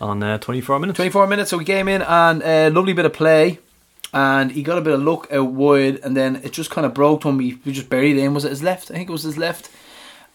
on 0.00 0.22
uh, 0.22 0.38
24 0.38 0.78
minutes. 0.78 0.96
24 0.96 1.26
minutes, 1.26 1.50
so 1.50 1.58
he 1.58 1.64
came 1.64 1.88
in 1.88 2.02
and 2.02 2.42
a 2.42 2.70
lovely 2.70 2.92
bit 2.92 3.04
of 3.04 3.12
play. 3.12 3.58
And 4.12 4.52
he 4.52 4.62
got 4.62 4.78
a 4.78 4.80
bit 4.80 4.94
of 4.94 5.02
luck 5.02 5.26
out 5.30 5.52
wide, 5.52 6.00
and 6.02 6.16
then 6.16 6.36
it 6.36 6.52
just 6.52 6.70
kind 6.70 6.86
of 6.86 6.94
broke 6.94 7.22
to 7.22 7.28
him. 7.28 7.40
He, 7.40 7.58
he 7.64 7.72
just 7.72 7.90
buried 7.90 8.16
it 8.16 8.20
in. 8.20 8.32
Was 8.32 8.44
it 8.46 8.50
his 8.50 8.62
left? 8.62 8.90
I 8.90 8.94
think 8.94 9.10
it 9.10 9.12
was 9.12 9.24
his 9.24 9.36
left. 9.36 9.68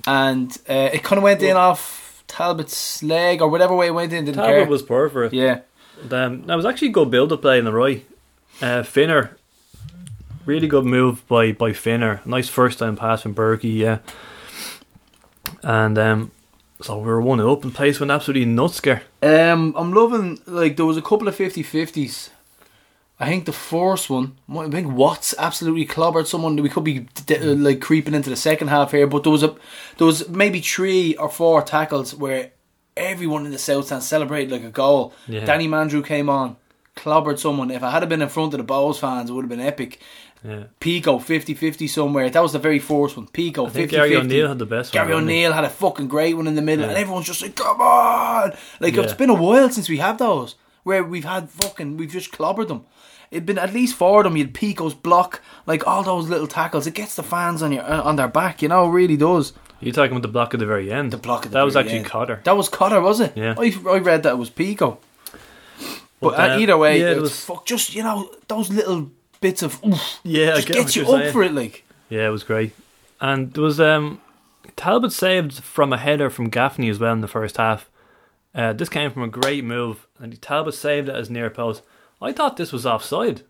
And 0.05 0.55
uh, 0.69 0.89
it 0.93 1.03
kind 1.03 1.17
of 1.17 1.23
went 1.23 1.41
in 1.41 1.55
off 1.55 2.23
Talbot's 2.27 3.01
leg 3.01 3.41
or 3.41 3.49
whatever 3.49 3.75
way 3.75 3.87
it 3.87 3.93
went 3.93 4.13
in. 4.13 4.25
Didn't 4.25 4.37
Talbot 4.37 4.55
care. 4.55 4.65
was 4.67 4.83
perfect. 4.83 5.33
for 5.33 5.63
Um, 6.09 6.43
that 6.43 6.55
was 6.55 6.65
actually 6.65 6.89
a 6.89 6.91
good 6.91 7.11
build 7.11 7.31
up 7.31 7.41
play 7.41 7.59
in 7.59 7.65
the 7.65 7.73
right. 7.73 8.05
Uh, 8.61 8.83
Finner, 8.83 9.37
really 10.45 10.67
good 10.67 10.85
move 10.85 11.27
by 11.27 11.51
by 11.51 11.71
Finner. 11.71 12.21
Nice 12.25 12.49
first 12.49 12.79
time 12.79 12.95
pass 12.95 13.21
from 13.21 13.35
Burkey, 13.35 13.77
yeah. 13.77 13.99
And 15.63 15.97
um, 15.97 16.31
so 16.81 16.97
we 16.97 17.05
were 17.05 17.21
one 17.21 17.39
up 17.39 17.63
and 17.63 17.73
place 17.73 17.99
went 17.99 18.11
absolutely 18.11 18.51
nutsker. 18.51 19.01
Um, 19.21 19.73
I'm 19.77 19.93
loving 19.93 20.39
like 20.45 20.77
there 20.77 20.85
was 20.85 20.97
a 20.97 21.01
couple 21.01 21.27
of 21.27 21.37
50-50s. 21.37 22.29
I 23.19 23.27
think 23.27 23.45
the 23.45 23.53
first 23.53 24.09
one, 24.09 24.37
I 24.49 24.67
think 24.69 24.91
Watts 24.93 25.35
absolutely 25.37 25.85
clobbered 25.85 26.25
someone. 26.25 26.55
We 26.55 26.69
could 26.69 26.83
be 26.83 27.07
like 27.29 27.79
creeping 27.79 28.15
into 28.15 28.31
the 28.31 28.35
second 28.35 28.69
half 28.69 28.91
here, 28.91 29.05
but 29.05 29.21
there 29.21 29.31
was 29.31 29.43
a 29.43 29.55
there 29.97 30.07
was 30.07 30.27
maybe 30.27 30.59
three 30.59 31.15
or 31.17 31.29
four 31.29 31.61
tackles 31.61 32.15
where 32.15 32.51
everyone 33.01 33.45
in 33.45 33.51
the 33.51 33.57
south 33.59 33.85
stand 33.87 34.03
celebrated 34.03 34.51
like 34.51 34.63
a 34.63 34.69
goal. 34.69 35.13
Yeah. 35.27 35.45
Danny 35.45 35.67
Mandroiu 35.67 36.05
came 36.05 36.29
on, 36.29 36.57
clobbered 36.95 37.39
someone. 37.39 37.71
If 37.71 37.83
I 37.83 37.91
had 37.91 38.07
been 38.09 38.21
in 38.21 38.29
front 38.29 38.53
of 38.53 38.59
the 38.59 38.73
Bohs 38.73 38.99
fans, 38.99 39.29
it 39.29 39.33
would 39.33 39.43
have 39.43 39.49
been 39.49 39.59
epic. 39.59 39.99
Yeah. 40.43 40.63
Pico 40.79 41.19
50-50 41.19 41.87
somewhere. 41.87 42.27
That 42.29 42.41
was 42.41 42.53
the 42.53 42.59
very 42.59 42.79
first 42.79 43.15
one. 43.15 43.27
Pico 43.27 43.65
50-50. 43.65 43.69
I 43.69 43.71
think 43.73 43.91
Gary 43.91 44.15
O'Neill 44.15 44.47
had 44.47 44.57
the 44.59 44.65
best 44.65 44.91
Gary 44.91 45.13
one. 45.13 45.23
didn't? 45.25 45.29
O'Neill 45.29 45.53
had 45.53 45.63
a 45.65 45.69
fucking 45.69 46.07
great 46.07 46.35
one 46.35 46.47
in 46.47 46.55
the 46.55 46.63
middle, 46.63 46.85
Yeah. 46.85 46.89
and 46.91 46.97
everyone's 46.97 47.27
just 47.27 47.41
like, 47.43 47.55
"Come 47.55 47.79
on!" 47.79 48.53
Like 48.79 48.95
Yeah. 48.95 49.03
it's 49.03 49.13
been 49.13 49.29
a 49.29 49.35
while 49.35 49.69
since 49.69 49.87
we 49.87 49.97
have 49.97 50.17
those 50.17 50.55
where 50.83 51.03
we've 51.03 51.25
had 51.25 51.49
fucking 51.51 51.97
we've 51.97 52.11
just 52.11 52.31
clobbered 52.31 52.69
them. 52.69 52.85
It'd 53.29 53.45
been 53.45 53.59
at 53.59 53.71
least 53.73 53.95
four 53.95 54.21
of 54.21 54.23
them. 54.25 54.35
You'd 54.35 54.53
Pico's 54.55 54.93
block, 54.95 55.41
like 55.67 55.85
all 55.87 56.01
those 56.03 56.27
little 56.27 56.47
tackles. 56.47 56.87
It 56.87 56.95
gets 56.95 57.13
the 57.15 57.23
fans 57.23 57.61
on 57.61 57.71
your 57.71 57.83
on 57.85 58.15
their 58.15 58.27
back, 58.27 58.63
you 58.63 58.67
know. 58.67 58.87
It 58.87 58.91
really 58.93 59.17
does. 59.17 59.53
You're 59.81 59.93
talking 59.93 60.11
about 60.11 60.21
the 60.21 60.27
block 60.27 60.53
at 60.53 60.59
the 60.59 60.65
very 60.65 60.91
end. 60.91 61.11
The 61.11 61.17
block 61.17 61.45
at 61.45 61.51
the 61.51 61.57
that 61.57 61.63
was 61.65 61.75
actually 61.75 61.97
end. 61.97 62.05
Cotter. 62.05 62.41
That 62.43 62.55
was 62.55 62.69
Cotter, 62.69 63.01
was 63.01 63.19
it? 63.19 63.33
Yeah. 63.35 63.55
I, 63.57 63.73
I 63.89 63.97
read 63.97 64.23
that 64.23 64.33
it 64.33 64.37
was 64.37 64.49
Pico. 64.49 64.99
But, 66.19 66.35
But, 66.37 66.51
uh, 66.51 66.57
either 66.59 66.77
way, 66.77 66.99
yeah, 66.99 67.07
it 67.07 67.11
it's 67.13 67.21
was- 67.21 67.45
fuck, 67.45 67.65
just 67.65 67.95
you 67.95 68.03
know 68.03 68.29
those 68.47 68.69
little 68.69 69.09
bits 69.39 69.63
of 69.63 69.83
oof, 69.83 70.19
Yeah, 70.23 70.51
I 70.51 70.55
just 70.57 70.67
get 70.67 70.75
gets 70.77 70.95
you 70.95 71.01
up 71.03 71.09
saying. 71.09 71.33
for 71.33 71.41
it. 71.43 71.51
Like 71.53 71.83
Yeah, 72.09 72.27
it 72.27 72.31
was 72.31 72.43
great. 72.43 72.73
And 73.19 73.53
there 73.53 73.63
was 73.63 73.79
um, 73.79 74.21
Talbot 74.75 75.11
saved 75.11 75.63
from 75.63 75.91
a 75.93 75.97
header 75.97 76.29
from 76.29 76.49
Gaffney 76.49 76.89
as 76.89 76.99
well 76.99 77.13
in 77.13 77.21
the 77.21 77.27
first 77.27 77.57
half. 77.57 77.89
Uh, 78.53 78.73
this 78.73 78.89
came 78.89 79.09
from 79.11 79.23
a 79.23 79.27
great 79.27 79.63
move, 79.63 80.07
and 80.19 80.39
Talbot 80.41 80.73
saved 80.73 81.07
it 81.09 81.15
as 81.15 81.29
near 81.29 81.49
post. 81.49 81.81
I 82.21 82.33
thought 82.33 82.57
this 82.57 82.71
was 82.71 82.85
offside. 82.85 83.41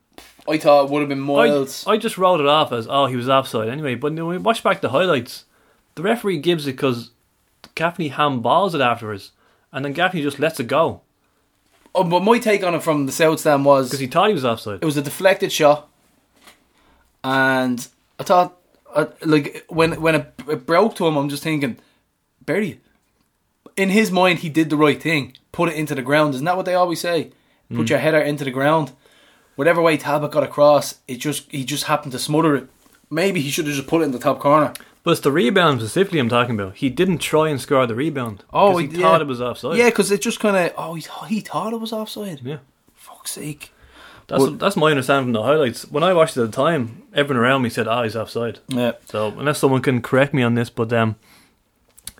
I 0.47 0.57
thought 0.57 0.85
it 0.85 0.91
would 0.91 0.99
have 1.01 1.09
been 1.09 1.23
I, 1.23 1.49
miles. 1.49 1.85
I 1.87 1.97
just 1.97 2.17
wrote 2.17 2.39
it 2.39 2.45
off 2.47 2.71
as 2.71 2.87
oh 2.89 3.07
he 3.07 3.15
was 3.17 3.27
offside 3.29 3.67
anyway. 3.67 3.95
But 3.95 4.13
when 4.13 4.27
we 4.27 4.37
watch 4.37 4.63
back 4.63 4.79
the 4.81 4.89
highlights, 4.89 5.45
the 5.95 6.03
referee 6.03 6.39
gives 6.39 6.67
it 6.67 6.73
because 6.73 7.11
Gaffney 7.75 8.09
handballs 8.09 8.73
it 8.73 8.81
afterwards, 8.81 9.31
and 9.71 9.85
then 9.85 9.93
Gaffney 9.93 10.21
just 10.21 10.39
lets 10.39 10.59
it 10.59 10.67
go 10.67 11.01
oh, 11.95 12.03
but 12.03 12.21
my 12.21 12.39
take 12.39 12.63
on 12.63 12.75
it 12.75 12.83
from 12.83 13.05
the 13.05 13.11
south 13.11 13.39
stand 13.39 13.65
was 13.65 13.87
because 13.87 13.99
he 13.99 14.07
thought 14.07 14.27
he 14.27 14.33
was 14.33 14.45
offside. 14.45 14.79
it 14.81 14.85
was 14.85 14.97
a 14.97 15.01
deflected 15.01 15.51
shot, 15.51 15.89
and 17.23 17.87
I 18.19 18.23
thought, 18.23 18.57
uh, 18.93 19.07
like 19.25 19.65
when 19.67 20.01
when 20.01 20.15
it, 20.15 20.33
it 20.47 20.65
broke 20.65 20.95
to 20.95 21.07
him, 21.07 21.17
I'm 21.17 21.29
just 21.29 21.43
thinking, 21.43 21.77
bury 22.45 22.71
it. 22.71 22.79
In 23.77 23.89
his 23.89 24.11
mind, 24.11 24.39
he 24.39 24.49
did 24.49 24.69
the 24.69 24.77
right 24.77 25.01
thing. 25.01 25.37
Put 25.51 25.69
it 25.69 25.75
into 25.75 25.95
the 25.95 26.01
ground. 26.01 26.33
Isn't 26.35 26.45
that 26.45 26.57
what 26.57 26.65
they 26.65 26.75
always 26.75 26.99
say? 26.99 27.31
Put 27.73 27.89
your 27.89 27.99
header 27.99 28.19
into 28.19 28.43
the 28.43 28.51
ground. 28.51 28.91
Whatever 29.55 29.81
way 29.81 29.95
Talbot 29.95 30.31
got 30.31 30.43
across, 30.43 30.95
it 31.07 31.17
just 31.17 31.49
he 31.51 31.63
just 31.63 31.85
happened 31.85 32.11
to 32.11 32.19
smother 32.19 32.55
it. 32.55 32.67
Maybe 33.09 33.41
he 33.41 33.49
should 33.49 33.65
have 33.65 33.75
just 33.75 33.87
put 33.87 34.01
it 34.01 34.05
in 34.05 34.11
the 34.11 34.19
top 34.19 34.39
corner. 34.39 34.73
But 35.03 35.11
it's 35.11 35.21
the 35.21 35.31
rebound 35.31 35.79
specifically 35.79 36.19
I'm 36.19 36.29
talking 36.29 36.59
about. 36.59 36.75
He 36.75 36.89
didn't 36.89 37.17
try 37.17 37.49
and 37.49 37.59
score 37.59 37.87
the 37.87 37.95
rebound. 37.95 38.43
Oh, 38.53 38.77
he 38.77 38.85
yeah. 38.87 39.01
thought 39.01 39.21
it 39.21 39.27
was 39.27 39.41
offside. 39.41 39.77
Yeah, 39.77 39.89
because 39.89 40.11
it 40.11 40.21
just 40.21 40.39
kind 40.39 40.55
of 40.55 40.73
oh 40.77 40.93
he, 40.93 41.05
he 41.27 41.39
thought 41.39 41.73
it 41.73 41.79
was 41.79 41.91
offside. 41.91 42.41
yeah. 42.43 42.57
Fuck's 42.93 43.31
sake. 43.31 43.73
That's 44.27 44.41
Well- 44.41 44.51
that's 44.51 44.77
my 44.77 44.91
understanding 44.91 45.25
from 45.25 45.33
the 45.33 45.43
highlights. 45.43 45.89
When 45.89 46.03
I 46.03 46.13
watched 46.13 46.37
it 46.37 46.41
at 46.43 46.51
the 46.51 46.55
time, 46.55 47.03
everyone 47.13 47.43
around 47.43 47.63
me 47.63 47.69
said, 47.69 47.87
"Ah, 47.87 48.03
he's 48.03 48.15
offside." 48.15 48.59
Yeah. 48.69 48.93
So 49.05 49.33
unless 49.37 49.57
someone 49.59 49.81
can 49.81 50.01
correct 50.01 50.33
me 50.33 50.43
on 50.43 50.53
this, 50.53 50.69
but 50.69 50.93
um, 50.93 51.15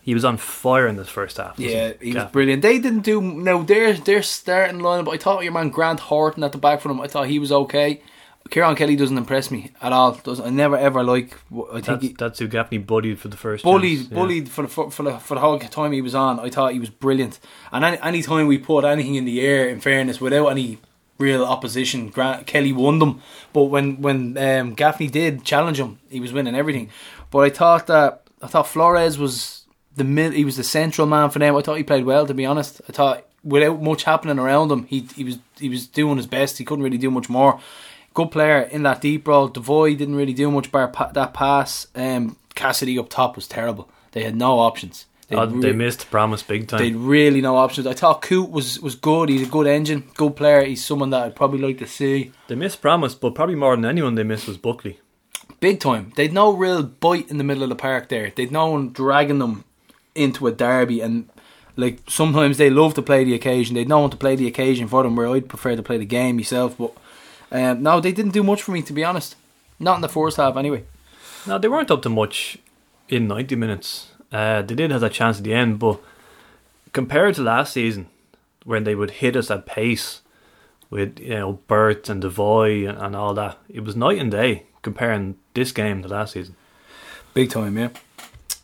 he 0.02 0.16
was 0.16 0.26
on 0.26 0.38
fire 0.38 0.88
in 0.88 0.96
this 0.98 1.08
first 1.10 1.38
half. 1.38 1.60
Yeah, 1.60 1.94
he 2.02 2.14
was 2.14 2.24
brilliant. 2.32 2.64
They 2.64 2.80
didn't 2.80 3.02
do 3.02 3.22
no 3.22 3.62
their 3.62 3.94
their 3.94 4.24
starting 4.24 4.80
line, 4.80 5.04
but 5.04 5.12
I 5.12 5.18
thought 5.18 5.44
your 5.44 5.54
man 5.54 5.70
Grant 5.70 6.00
Horton 6.00 6.44
at 6.44 6.52
the 6.52 6.58
back 6.58 6.82
for 6.82 6.88
them. 6.88 7.00
I 7.00 7.08
thought 7.08 7.28
he 7.28 7.38
was 7.38 7.52
okay. 7.52 8.02
Kieran 8.50 8.76
Kelly 8.76 8.96
doesn't 8.96 9.18
impress 9.18 9.50
me 9.50 9.72
at 9.82 9.94
all. 9.94 10.14
Does 10.14 10.40
I 10.40 10.50
never 10.50 10.78
ever 10.78 11.04
like. 11.04 11.38
I 11.72 11.80
think 11.80 11.86
That's, 11.86 12.02
he 12.02 12.14
that's 12.14 12.40
who 12.40 12.48
Gaffney 12.48 12.80
bullied 12.80 13.20
for 13.20 13.28
the 13.30 13.38
first. 13.38 13.64
bullied 13.64 14.00
chance, 14.00 14.12
yeah. 14.12 14.18
bullied 14.18 14.50
for 14.50 14.64
the 14.64 14.68
for, 14.68 14.92
for 14.92 15.04
the 15.04 15.20
for 15.20 15.36
the 15.36 15.42
whole 15.42 15.58
time 15.60 15.92
he 15.92 16.02
was 16.02 16.16
on. 16.16 16.40
I 16.40 16.50
thought 16.50 16.74
he 16.74 16.80
was 16.80 16.90
brilliant. 16.90 17.40
And 17.72 17.86
any, 17.86 17.98
any 18.02 18.22
time 18.22 18.48
we 18.48 18.58
put 18.58 18.84
anything 18.84 19.16
in 19.16 19.26
the 19.26 19.42
air, 19.42 19.70
in 19.70 19.80
fairness, 19.80 20.20
without 20.20 20.48
any 20.48 20.80
real 21.18 21.46
opposition, 21.46 22.10
Grant 22.10 22.48
Kelly 22.48 22.74
won 22.74 23.00
them. 23.00 23.22
But 23.54 23.66
when 23.66 24.02
when 24.02 24.38
um, 24.38 24.74
Gaffney 24.74 25.08
did 25.08 25.46
challenge 25.46 25.80
him, 25.80 26.00
he 26.10 26.20
was 26.20 26.34
winning 26.34 26.56
everything. 26.56 26.90
But 27.30 27.40
I 27.40 27.50
thought 27.50 27.88
that 27.88 28.24
I 28.42 28.48
thought 28.48 28.68
Flores 28.68 29.18
was 29.18 29.66
the 29.96 30.04
mid. 30.04 30.34
He 30.34 30.46
was 30.46 30.58
the 30.58 30.64
central 30.64 31.08
man 31.08 31.30
for 31.30 31.40
them. 31.40 31.56
I 31.56 31.62
thought 31.62 31.78
he 31.78 31.84
played 31.84 32.06
well. 32.06 32.26
To 32.28 32.34
be 32.34 32.46
honest, 32.46 32.82
I 32.90 32.92
thought 32.92 33.26
without 33.44 33.82
much 33.82 34.04
happening 34.04 34.40
around 34.40 34.72
him, 34.72 34.86
he 34.86 35.08
he 35.16 35.24
was 35.24 35.40
he 35.60 35.70
was 35.70 35.88
doing 35.88 36.18
his 36.18 36.28
best. 36.28 36.58
He 36.58 36.66
couldn't 36.66 36.84
really 36.84 36.98
do 36.98 37.12
much 37.12 37.30
more. 37.30 37.60
Good 38.14 38.32
player 38.32 38.62
in 38.62 38.84
that 38.84 39.02
deep 39.02 39.28
role. 39.28 39.48
Devoy 39.48 39.96
didn't 39.98 40.16
really 40.16 40.34
do 40.34 40.52
much 40.52 40.72
bar 40.72 40.88
pa- 40.90 41.12
that 41.14 41.34
pass. 41.34 41.88
Um, 41.96 42.36
Cassidy 42.56 43.00
up 43.00 43.10
top 43.10 43.36
was 43.36 43.48
terrible. 43.48 43.90
They 44.12 44.24
had 44.24 44.36
no 44.36 44.60
options. 44.60 45.06
They, 45.30 45.38
Oh, 45.38 45.48
re- 45.48 45.62
they 45.62 45.72
missed 45.72 46.12
promise 46.12 46.44
big 46.44 46.68
time. 46.68 46.80
they 46.80 46.92
really 46.92 47.40
no 47.40 47.56
options. 47.56 47.88
I 47.88 47.94
thought 47.94 48.22
Coote 48.22 48.50
was 48.52 48.82
was 48.82 48.96
good. 48.96 49.30
He's 49.30 49.48
a 49.48 49.50
good 49.50 49.66
engine, 49.68 50.10
good 50.16 50.36
player. 50.36 50.64
He's 50.66 50.84
someone 50.84 51.10
that 51.12 51.24
I'd 51.24 51.36
probably 51.38 51.60
like 51.60 51.78
to 51.78 51.88
see. 51.88 52.34
They 52.48 52.56
missed 52.56 52.82
promise, 52.82 53.16
but 53.16 53.34
probably 53.34 53.56
more 53.56 53.76
than 53.78 53.86
anyone 53.86 54.16
they 54.16 54.24
missed 54.24 54.48
was 54.48 54.58
Buckley. 54.58 55.00
Big 55.62 55.80
time. 55.80 56.12
They'd 56.18 56.34
no 56.34 56.52
real 56.52 56.84
bite 56.84 57.30
in 57.30 57.38
the 57.38 57.44
middle 57.46 57.64
of 57.64 57.70
the 57.70 57.76
park 57.76 58.10
there. 58.10 58.34
They'd 58.36 58.52
no 58.52 58.72
one 58.72 58.92
dragging 58.92 59.40
them 59.40 59.64
into 60.16 60.48
a 60.48 60.52
derby 60.52 61.00
and 61.00 61.30
like 61.78 62.00
sometimes 62.10 62.58
they 62.58 62.70
love 62.70 62.94
to 62.96 63.02
play 63.02 63.24
the 63.24 63.34
occasion. 63.34 63.76
They'd 63.76 63.88
no 63.88 64.00
one 64.00 64.10
to 64.10 64.18
play 64.18 64.36
the 64.36 64.48
occasion 64.48 64.90
for 64.90 65.04
them 65.04 65.16
where 65.16 65.30
I'd 65.30 65.48
prefer 65.48 65.78
to 65.78 65.84
play 65.84 65.98
the 65.98 66.06
game 66.06 66.36
myself. 66.36 66.78
But 66.78 66.92
um, 67.52 67.84
no, 67.84 68.00
they 68.00 68.12
didn't 68.12 68.32
do 68.32 68.44
much 68.44 68.64
for 68.64 68.72
me 68.72 68.82
to 68.84 68.94
be 68.94 69.04
honest. 69.04 69.36
Not 69.80 69.96
in 69.96 70.02
the 70.02 70.10
first 70.10 70.38
half 70.38 70.56
anyway. 70.58 70.84
No, 71.48 71.58
they 71.58 71.68
weren't 71.68 71.92
up 71.92 72.04
to 72.04 72.10
much 72.10 72.58
in 73.10 73.28
90 73.28 73.56
minutes. 73.56 74.12
Uh, 74.32 74.62
they 74.62 74.76
did 74.76 74.92
have 74.92 75.02
that 75.02 75.12
chance 75.12 75.40
at 75.40 75.44
the 75.44 75.54
end, 75.54 75.80
but 75.80 76.00
compared 76.94 77.36
to 77.36 77.42
last 77.42 77.74
season, 77.74 78.08
when 78.64 78.84
they 78.84 78.96
would 78.96 79.12
hit 79.12 79.36
us 79.36 79.52
at 79.52 79.66
pace 79.66 80.22
with 80.90 81.20
you 81.20 81.30
know 81.30 81.54
Burt 81.68 82.10
and 82.10 82.22
Devoy 82.22 82.88
and, 82.88 82.98
and 82.98 83.16
all 83.16 83.34
that, 83.34 83.58
it 83.68 83.84
was 83.84 83.96
night 83.96 84.20
and 84.20 84.32
day 84.32 84.68
comparing 84.82 85.38
this 85.54 85.72
game 85.72 86.02
to 86.04 86.08
last 86.08 86.34
season. 86.34 86.56
Big 87.34 87.50
time, 87.50 87.78
yeah. 87.78 87.90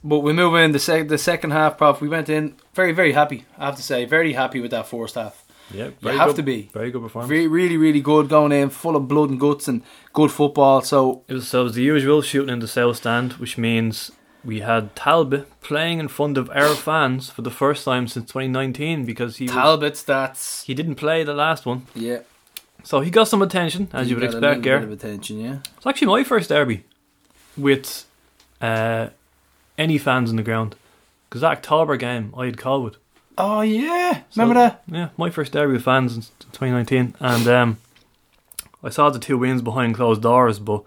But 0.04 0.20
we 0.20 0.34
move 0.34 0.56
in 0.56 0.72
the 0.72 0.80
sec- 0.80 1.08
the 1.08 1.18
second 1.18 1.52
half, 1.52 1.78
prof. 1.78 2.00
We 2.00 2.08
went 2.08 2.30
in 2.30 2.56
very 2.74 2.92
very 2.92 3.14
happy. 3.14 3.46
I 3.58 3.66
have 3.66 3.76
to 3.78 3.84
say, 3.84 4.06
very 4.06 4.34
happy 4.34 4.60
with 4.60 4.72
that 4.72 4.88
first 4.88 5.16
half. 5.16 5.44
Yeah, 5.72 5.90
You 6.02 6.10
have 6.10 6.30
good, 6.30 6.36
to 6.38 6.44
be. 6.44 6.70
very 6.74 6.92
good 6.92 7.02
performance. 7.02 7.30
Re- 7.30 7.48
really 7.48 7.78
really 7.78 8.02
good 8.02 8.30
going 8.30 8.52
in, 8.52 8.70
full 8.70 8.96
of 8.96 9.08
blood 9.08 9.30
and 9.30 9.40
guts 9.40 9.68
and 9.68 9.82
good 10.14 10.32
football. 10.32 10.82
So 10.82 11.24
It 11.28 11.34
was, 11.34 11.48
so 11.48 11.62
it 11.62 11.64
was 11.66 11.76
the 11.76 11.84
usual 11.84 12.22
shooting 12.22 12.50
in 12.54 12.60
the 12.60 12.68
south 12.68 12.98
stand, 12.98 13.34
which 13.34 13.58
means 13.58 14.12
we 14.46 14.62
had 14.62 14.96
Talbot 14.96 15.48
playing 15.62 16.00
in 16.00 16.08
front 16.08 16.38
of 16.38 16.50
our 16.52 16.74
fans 16.74 17.30
for 17.30 17.42
the 17.42 17.52
first 17.52 17.84
time 17.84 18.08
since 18.08 18.26
2019 18.32 19.06
because 19.06 19.38
he 19.38 19.48
Talbot 19.48 19.94
stats, 19.94 20.64
he 20.64 20.74
didn't 20.74 20.96
play 20.96 21.24
the 21.24 21.34
last 21.34 21.66
one, 21.66 21.86
yeah, 21.94 22.20
so 22.84 23.02
he 23.02 23.10
got 23.10 23.28
some 23.28 23.42
attention 23.42 23.90
as 23.92 24.10
you 24.10 24.16
would 24.16 24.24
expect. 24.24 24.66
of 24.66 24.92
attention, 24.92 25.40
yeah. 25.40 25.58
It's 25.76 25.86
actually 25.86 26.08
my 26.08 26.24
first 26.24 26.48
derby 26.48 26.86
with 27.58 28.06
uh, 28.62 29.10
any 29.78 29.98
fans 29.98 30.30
in 30.30 30.38
the 30.38 30.44
ground 30.44 30.76
because 31.28 31.42
that 31.42 31.52
October 31.52 31.98
game 31.98 32.34
I 32.38 32.46
had 32.46 32.58
called 32.58 32.84
with. 32.86 32.98
Oh 33.38 33.62
yeah, 33.62 34.22
So- 34.30 34.42
remember 34.42 34.60
that? 34.62 34.84
Yeah, 34.88 35.10
my 35.18 35.30
first 35.30 35.52
derby 35.54 35.74
with 35.74 35.84
fans 35.84 36.16
in 36.16 36.22
2019, 36.52 37.16
and 37.20 37.48
um, 37.48 37.78
I 38.84 38.90
saw 38.90 39.10
the 39.10 39.20
two 39.20 39.38
wins 39.38 39.62
behind 39.62 39.96
closed 39.96 40.22
doors, 40.24 40.60
but 40.60 40.84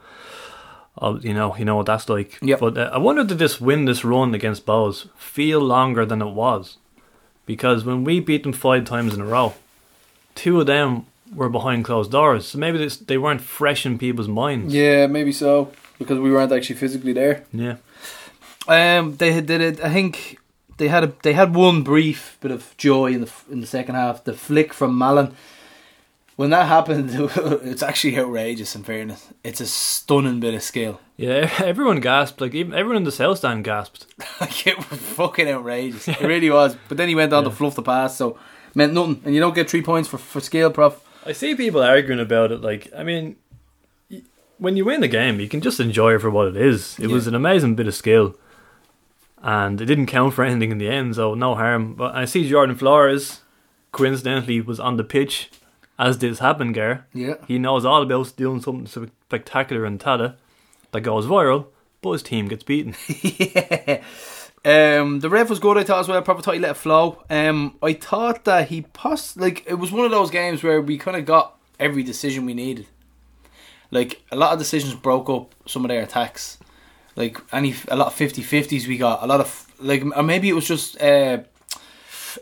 uh, 1.00 1.18
you 1.22 1.32
know, 1.32 1.54
you 1.56 1.64
know 1.64 1.76
what 1.76 1.86
that's 1.86 2.08
like. 2.08 2.38
Yep. 2.42 2.58
But 2.60 2.76
uh, 2.78 2.90
I 2.92 2.98
wonder 2.98 3.22
did 3.24 3.38
this 3.38 3.60
win, 3.60 3.84
this 3.84 4.04
run 4.04 4.34
against 4.34 4.66
Bohs, 4.66 5.08
feel 5.16 5.60
longer 5.60 6.04
than 6.04 6.20
it 6.20 6.30
was? 6.34 6.76
Because 7.46 7.84
when 7.84 8.04
we 8.04 8.20
beat 8.20 8.42
them 8.42 8.52
five 8.52 8.84
times 8.84 9.14
in 9.14 9.20
a 9.20 9.24
row, 9.24 9.54
two 10.34 10.60
of 10.60 10.66
them 10.66 11.06
were 11.34 11.48
behind 11.48 11.84
closed 11.84 12.10
doors, 12.10 12.46
so 12.48 12.58
maybe 12.58 12.78
this, 12.78 12.96
they 12.96 13.16
weren't 13.16 13.40
fresh 13.40 13.86
in 13.86 13.96
people's 13.98 14.26
minds. 14.28 14.74
Yeah, 14.74 15.06
maybe 15.06 15.30
so 15.30 15.70
because 15.98 16.18
we 16.18 16.32
weren't 16.32 16.50
actually 16.50 16.76
physically 16.76 17.12
there. 17.12 17.44
Yeah. 17.52 17.76
Um, 18.66 19.16
they 19.16 19.40
did 19.40 19.60
it. 19.60 19.80
I 19.80 19.90
think 19.92 20.39
they 20.80 20.88
had 20.88 21.04
a 21.04 21.12
they 21.22 21.34
had 21.34 21.54
one 21.54 21.82
brief 21.82 22.38
bit 22.40 22.50
of 22.50 22.74
joy 22.78 23.12
in 23.12 23.20
the 23.20 23.30
in 23.50 23.60
the 23.60 23.66
second 23.66 23.94
half. 23.94 24.24
The 24.24 24.32
flick 24.32 24.72
from 24.72 24.98
Malin. 24.98 25.34
When 26.36 26.48
that 26.50 26.68
happened, 26.68 27.10
it's 27.62 27.82
actually 27.82 28.18
outrageous. 28.18 28.74
In 28.74 28.82
fairness, 28.82 29.28
it's 29.44 29.60
a 29.60 29.66
stunning 29.66 30.40
bit 30.40 30.54
of 30.54 30.62
skill. 30.62 30.98
Yeah, 31.18 31.50
everyone 31.58 32.00
gasped. 32.00 32.40
Like 32.40 32.54
even 32.54 32.72
everyone 32.72 32.96
in 32.96 33.04
the 33.04 33.12
sales 33.12 33.38
stand 33.38 33.62
gasped. 33.62 34.06
Like 34.40 34.66
it 34.66 34.90
was 34.90 34.98
fucking 34.98 35.48
outrageous. 35.48 36.08
It 36.08 36.22
really 36.22 36.48
was. 36.48 36.76
But 36.88 36.96
then 36.96 37.08
he 37.08 37.14
went 37.14 37.34
on 37.34 37.44
to 37.44 37.50
fluff 37.50 37.74
the 37.74 37.82
pass, 37.82 38.16
so 38.16 38.38
meant 38.74 38.94
nothing. 38.94 39.20
And 39.26 39.34
you 39.34 39.40
don't 39.40 39.54
get 39.54 39.68
three 39.68 39.82
points 39.82 40.08
for 40.08 40.18
for 40.18 40.40
skill, 40.40 40.70
prof. 40.70 40.98
I 41.26 41.32
see 41.32 41.54
people 41.54 41.82
arguing 41.82 42.20
about 42.20 42.52
it. 42.52 42.62
Like, 42.62 42.90
I 42.96 43.02
mean, 43.02 43.36
when 44.56 44.78
you 44.78 44.86
win 44.86 45.02
the 45.02 45.08
game, 45.08 45.40
you 45.40 45.48
can 45.48 45.60
just 45.60 45.78
enjoy 45.78 46.14
it 46.14 46.20
for 46.22 46.30
what 46.30 46.48
it 46.48 46.56
is. 46.56 46.98
It 46.98 47.08
was 47.08 47.26
an 47.26 47.34
amazing 47.34 47.74
bit 47.74 47.86
of 47.86 47.94
skill, 47.94 48.34
and 49.42 49.80
it 49.80 49.86
didn't 49.86 50.06
count 50.06 50.34
for 50.34 50.44
anything 50.44 50.70
in 50.70 50.78
the 50.78 50.88
end, 50.88 51.14
so 51.16 51.34
no 51.34 51.54
harm. 51.54 51.94
But 51.94 52.14
I 52.14 52.24
see 52.24 52.48
Jordan 52.48 52.76
Flores, 52.76 53.40
coincidentally, 53.92 54.60
was 54.60 54.78
on 54.80 54.96
the 54.96 55.04
pitch 55.04 55.50
as 55.98 56.18
this 56.18 56.38
happened. 56.38 56.74
Gar, 56.74 57.06
Yeah. 57.12 57.34
he 57.48 57.58
knows 57.58 57.84
all 57.84 58.02
about 58.02 58.32
doing 58.36 58.60
something 58.60 58.86
spectacular 58.86 59.84
in 59.86 59.98
Tallaght 59.98 60.34
that 60.92 61.00
goes 61.02 61.26
viral, 61.26 61.66
but 62.02 62.12
his 62.12 62.22
team 62.22 62.48
gets 62.48 62.62
beaten. 62.64 62.94
yeah. 63.22 64.02
Um, 64.62 65.20
the 65.20 65.30
ref 65.30 65.48
was 65.48 65.58
good. 65.58 65.78
I 65.78 65.84
thought 65.84 66.00
as 66.00 66.08
well. 66.08 66.18
I 66.18 66.20
probably 66.20 66.42
thought 66.42 66.54
he 66.54 66.60
let 66.60 66.72
it 66.72 66.76
flow. 66.76 67.22
Um, 67.30 67.76
I 67.82 67.94
thought 67.94 68.44
that 68.44 68.68
he 68.68 68.82
passed. 68.82 69.38
like 69.38 69.64
it 69.66 69.74
was 69.74 69.90
one 69.90 70.04
of 70.04 70.10
those 70.10 70.30
games 70.30 70.62
where 70.62 70.82
we 70.82 70.98
kind 70.98 71.16
of 71.16 71.24
got 71.24 71.56
every 71.78 72.02
decision 72.02 72.44
we 72.44 72.52
needed. 72.52 72.86
Like 73.90 74.20
a 74.30 74.36
lot 74.36 74.52
of 74.52 74.58
decisions 74.58 74.94
broke 74.94 75.30
up 75.30 75.54
some 75.66 75.84
of 75.84 75.88
their 75.88 76.02
attacks. 76.02 76.58
Like 77.20 77.36
any 77.52 77.74
a 77.88 77.96
lot 77.96 78.08
of 78.08 78.14
50-50s 78.14 78.86
we 78.88 78.96
got. 78.96 79.22
A 79.22 79.26
lot 79.26 79.40
of 79.40 79.66
like 79.78 80.02
or 80.16 80.22
maybe 80.22 80.48
it 80.48 80.54
was 80.54 80.66
just 80.66 81.00
uh, 81.00 81.38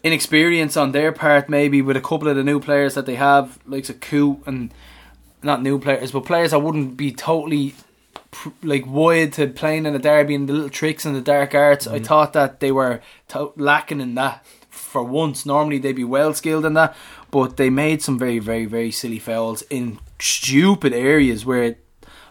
inexperience 0.02 0.76
on 0.76 0.92
their 0.92 1.12
part. 1.12 1.48
Maybe 1.48 1.82
with 1.82 1.96
a 1.96 2.00
couple 2.00 2.28
of 2.28 2.36
the 2.36 2.44
new 2.44 2.60
players 2.60 2.94
that 2.94 3.06
they 3.06 3.16
have, 3.16 3.58
like 3.66 3.88
a 3.88 3.94
Coote 3.94 4.42
and 4.46 4.72
not 5.42 5.62
new 5.62 5.78
players, 5.78 6.12
but 6.12 6.24
players 6.24 6.52
I 6.52 6.56
wouldn't 6.56 6.96
be 6.96 7.12
totally 7.12 7.74
like 8.62 8.86
wide 8.86 9.32
to 9.34 9.46
playing 9.46 9.86
in 9.86 9.92
the 9.94 9.98
derby 9.98 10.34
and 10.34 10.48
the 10.48 10.52
little 10.52 10.68
tricks 10.68 11.04
and 11.04 11.16
the 11.16 11.20
dark 11.20 11.54
arts. 11.54 11.86
I 11.86 11.98
thought 11.98 12.32
that 12.34 12.60
they 12.60 12.72
were 12.72 13.00
to- 13.28 13.52
lacking 13.56 14.00
in 14.00 14.14
that 14.16 14.44
for 14.70 15.02
once. 15.02 15.46
Normally 15.46 15.78
they'd 15.78 15.92
be 15.92 16.04
well 16.04 16.34
skilled 16.34 16.66
in 16.66 16.74
that, 16.74 16.94
but 17.30 17.56
they 17.56 17.70
made 17.70 18.02
some 18.02 18.18
very, 18.18 18.38
very, 18.38 18.66
very 18.66 18.90
silly 18.90 19.18
fouls 19.18 19.62
in 19.70 19.98
stupid 20.20 20.92
areas 20.92 21.44
where. 21.44 21.76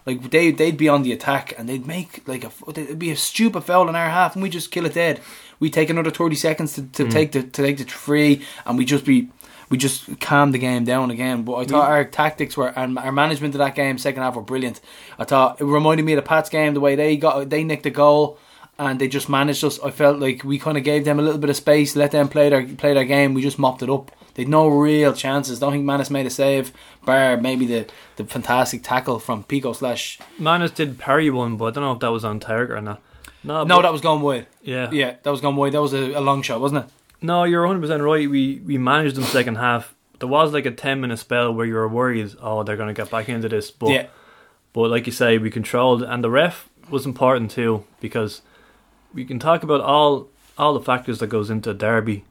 Like 0.08 0.30
they 0.30 0.50
they'd 0.52 0.78
be 0.78 0.88
on 0.88 1.02
the 1.02 1.12
attack 1.12 1.52
and 1.58 1.68
they'd 1.68 1.86
make 1.86 2.26
like 2.26 2.42
a 2.42 2.50
it'd 2.70 2.98
be 2.98 3.10
a 3.10 3.16
stupid 3.16 3.60
foul 3.60 3.90
in 3.90 3.94
our 3.94 4.08
half 4.08 4.34
and 4.34 4.42
we 4.42 4.48
just 4.48 4.70
kill 4.70 4.86
it 4.86 4.94
dead. 4.94 5.20
We 5.60 5.68
take 5.68 5.90
another 5.90 6.10
thirty 6.10 6.34
seconds 6.34 6.72
to, 6.76 6.82
to 6.86 7.04
hmm. 7.04 7.10
take 7.10 7.32
the 7.32 7.42
to 7.42 7.62
take 7.62 7.76
the 7.76 7.84
free 7.84 8.42
and 8.64 8.78
we 8.78 8.86
just 8.86 9.04
be 9.04 9.28
we 9.68 9.76
just 9.76 10.18
calmed 10.18 10.54
the 10.54 10.58
game 10.58 10.84
down 10.84 11.10
again. 11.10 11.42
But 11.42 11.56
I 11.56 11.64
thought 11.66 11.84
hmm. 11.84 11.92
our 11.92 12.04
tactics 12.06 12.56
were 12.56 12.68
and 12.68 12.98
our 12.98 13.12
management 13.12 13.54
of 13.54 13.58
that 13.58 13.74
game 13.74 13.98
second 13.98 14.22
half 14.22 14.34
were 14.34 14.40
brilliant. 14.40 14.80
I 15.18 15.24
thought 15.24 15.60
it 15.60 15.64
reminded 15.64 16.06
me 16.06 16.14
of 16.14 16.24
the 16.24 16.26
Pats 16.26 16.48
game 16.48 16.72
the 16.72 16.80
way 16.80 16.96
they 16.96 17.18
got 17.18 17.50
they 17.50 17.62
nicked 17.62 17.84
a 17.84 17.90
goal 17.90 18.38
and 18.78 18.98
they 18.98 19.08
just 19.08 19.28
managed 19.28 19.62
us. 19.62 19.78
I 19.80 19.90
felt 19.90 20.20
like 20.20 20.42
we 20.42 20.58
kind 20.58 20.78
of 20.78 20.84
gave 20.84 21.04
them 21.04 21.18
a 21.18 21.22
little 21.22 21.40
bit 21.40 21.50
of 21.50 21.56
space, 21.56 21.96
let 21.96 22.12
them 22.12 22.30
play 22.30 22.48
their 22.48 22.66
play 22.66 22.94
their 22.94 23.04
game. 23.04 23.34
We 23.34 23.42
just 23.42 23.58
mopped 23.58 23.82
it 23.82 23.90
up. 23.90 24.10
They'd 24.38 24.48
no 24.48 24.68
real 24.68 25.12
chances. 25.12 25.58
Don't 25.58 25.72
think 25.72 25.84
Mannus 25.84 26.10
made 26.10 26.24
a 26.24 26.30
save, 26.30 26.72
bar 27.04 27.36
maybe 27.36 27.66
the 27.66 27.86
the 28.14 28.24
fantastic 28.24 28.84
tackle 28.84 29.18
from 29.18 29.42
Pico 29.42 29.72
slash. 29.72 30.20
Mannus 30.38 30.70
did 30.70 30.96
parry 30.96 31.28
one, 31.28 31.56
but 31.56 31.64
I 31.64 31.70
don't 31.72 31.82
know 31.82 31.90
if 31.90 31.98
that 31.98 32.12
was 32.12 32.24
on 32.24 32.38
target 32.38 32.76
or 32.76 32.80
not. 32.80 33.02
No, 33.42 33.64
No, 33.64 33.82
that 33.82 33.90
was 33.90 34.00
gone 34.00 34.22
wide. 34.22 34.46
yeah, 34.62 34.92
Yeah, 34.92 35.16
that 35.24 35.30
was 35.30 35.40
gone 35.40 35.56
wide. 35.56 35.72
That 35.72 35.82
was 35.82 35.92
a, 35.92 36.12
a 36.12 36.20
long 36.20 36.42
shot, 36.42 36.60
wasn't 36.60 36.84
it? 36.84 36.90
No, 37.20 37.42
you're 37.42 37.62
100 37.66 37.80
percent 37.80 38.00
right. 38.00 38.30
We 38.30 38.62
we 38.64 38.78
managed 38.78 39.16
them 39.16 39.24
second 39.24 39.56
half. 39.56 39.92
There 40.20 40.28
was 40.28 40.52
like 40.52 40.66
a 40.66 40.70
10 40.70 41.00
minute 41.00 41.18
spell 41.18 41.52
where 41.52 41.66
you 41.66 41.74
were 41.74 41.88
worried, 41.88 42.32
oh, 42.40 42.62
they're 42.62 42.76
going 42.76 42.94
to 42.94 43.02
get 43.02 43.10
back 43.10 43.28
into 43.28 43.48
this. 43.48 43.72
But 43.72 43.90
yeah, 43.90 44.06
but 44.72 44.88
like 44.88 45.06
you 45.06 45.12
say, 45.12 45.36
we 45.38 45.50
controlled, 45.50 46.04
and 46.04 46.22
the 46.22 46.30
ref 46.30 46.68
was 46.88 47.06
important 47.06 47.50
too 47.50 47.82
because 48.00 48.42
we 49.12 49.24
can 49.24 49.40
talk 49.40 49.64
about 49.64 49.80
all 49.80 50.28
all 50.56 50.74
the 50.74 50.80
factors 50.80 51.18
that 51.18 51.26
goes 51.26 51.50
into 51.50 51.70
a 51.70 51.74
derby. 51.74 52.22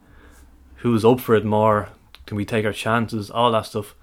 Who's 0.76 1.04
up 1.04 1.20
for 1.20 1.34
it 1.34 1.44
more? 1.44 1.90
Can 2.28 2.36
we 2.36 2.44
take 2.44 2.66
our 2.66 2.74
chances? 2.74 3.30
All 3.30 3.50
that 3.52 3.64
stuff. 3.64 3.94